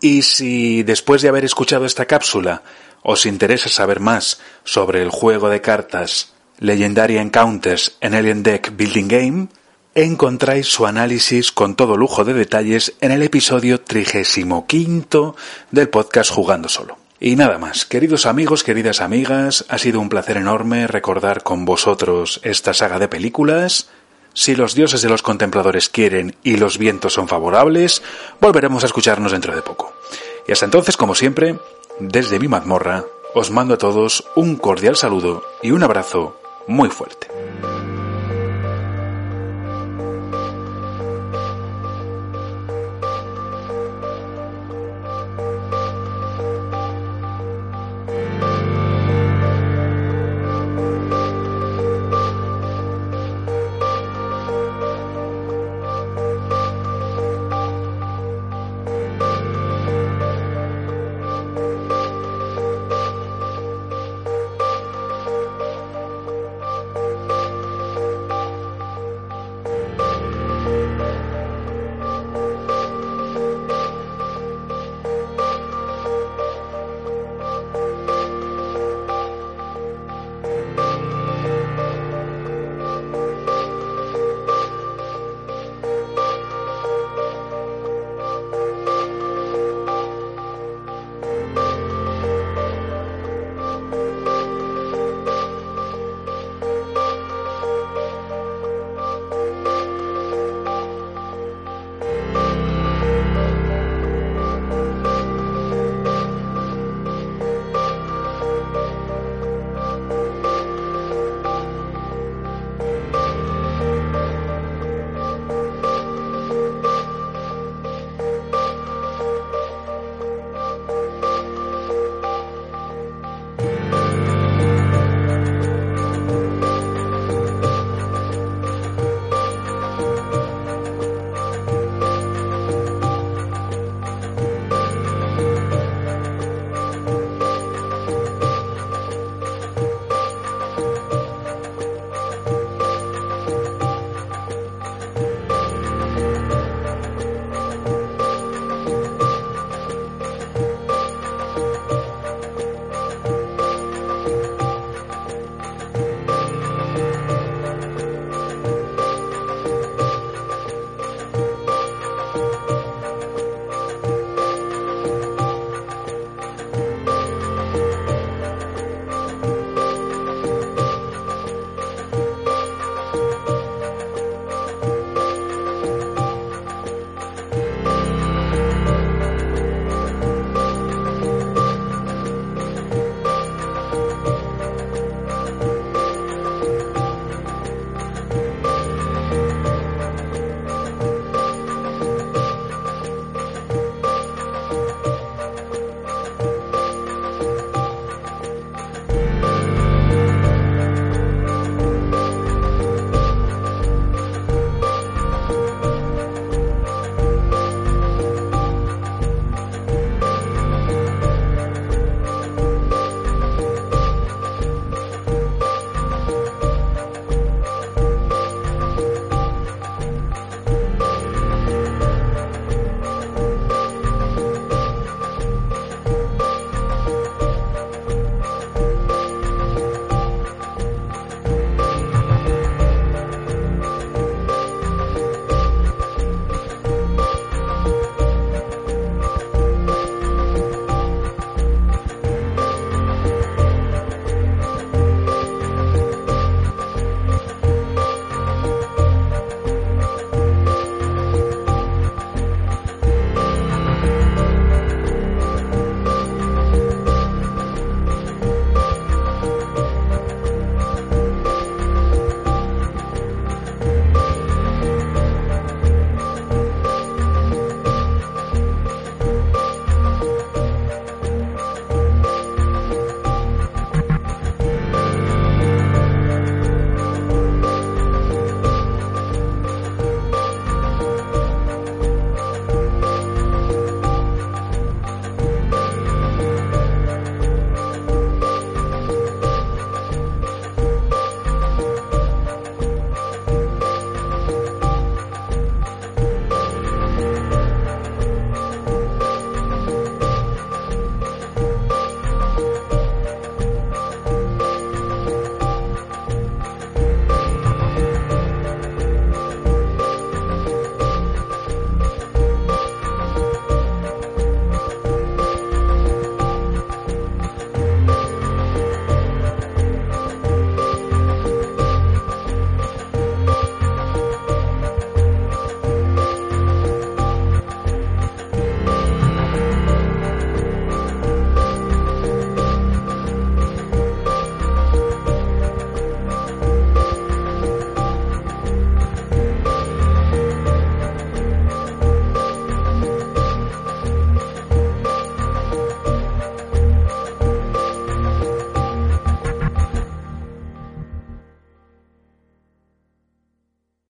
Y 0.00 0.22
si 0.22 0.82
después 0.82 1.22
de 1.22 1.28
haber 1.28 1.44
escuchado 1.44 1.84
esta 1.84 2.06
cápsula 2.06 2.62
os 3.02 3.26
interesa 3.26 3.68
saber 3.68 4.00
más 4.00 4.40
sobre 4.64 5.02
el 5.02 5.10
juego 5.10 5.48
de 5.48 5.60
cartas 5.60 6.32
Legendary 6.58 7.18
Encounters 7.18 7.96
en 8.00 8.14
Alien 8.14 8.42
Deck 8.42 8.76
Building 8.76 9.08
Game, 9.08 9.48
encontráis 9.94 10.66
su 10.66 10.86
análisis 10.86 11.52
con 11.52 11.74
todo 11.74 11.96
lujo 11.96 12.24
de 12.24 12.34
detalles 12.34 12.94
en 13.00 13.12
el 13.12 13.22
episodio 13.22 13.80
35 13.80 15.36
del 15.70 15.88
podcast 15.88 16.30
Jugando 16.30 16.68
Solo. 16.68 16.99
Y 17.22 17.36
nada 17.36 17.58
más, 17.58 17.84
queridos 17.84 18.24
amigos, 18.24 18.64
queridas 18.64 19.02
amigas, 19.02 19.66
ha 19.68 19.76
sido 19.76 20.00
un 20.00 20.08
placer 20.08 20.38
enorme 20.38 20.86
recordar 20.86 21.42
con 21.42 21.66
vosotros 21.66 22.40
esta 22.44 22.72
saga 22.72 22.98
de 22.98 23.08
películas. 23.08 23.90
Si 24.32 24.56
los 24.56 24.74
dioses 24.74 25.02
de 25.02 25.10
los 25.10 25.20
contempladores 25.20 25.90
quieren 25.90 26.34
y 26.42 26.56
los 26.56 26.78
vientos 26.78 27.12
son 27.12 27.28
favorables, 27.28 28.02
volveremos 28.40 28.84
a 28.84 28.86
escucharnos 28.86 29.32
dentro 29.32 29.54
de 29.54 29.60
poco. 29.60 29.92
Y 30.48 30.52
hasta 30.52 30.64
entonces, 30.64 30.96
como 30.96 31.14
siempre, 31.14 31.58
desde 31.98 32.38
mi 32.38 32.48
mazmorra, 32.48 33.04
os 33.34 33.50
mando 33.50 33.74
a 33.74 33.78
todos 33.78 34.24
un 34.34 34.56
cordial 34.56 34.96
saludo 34.96 35.44
y 35.62 35.72
un 35.72 35.82
abrazo 35.82 36.40
muy 36.66 36.88
fuerte. 36.88 37.28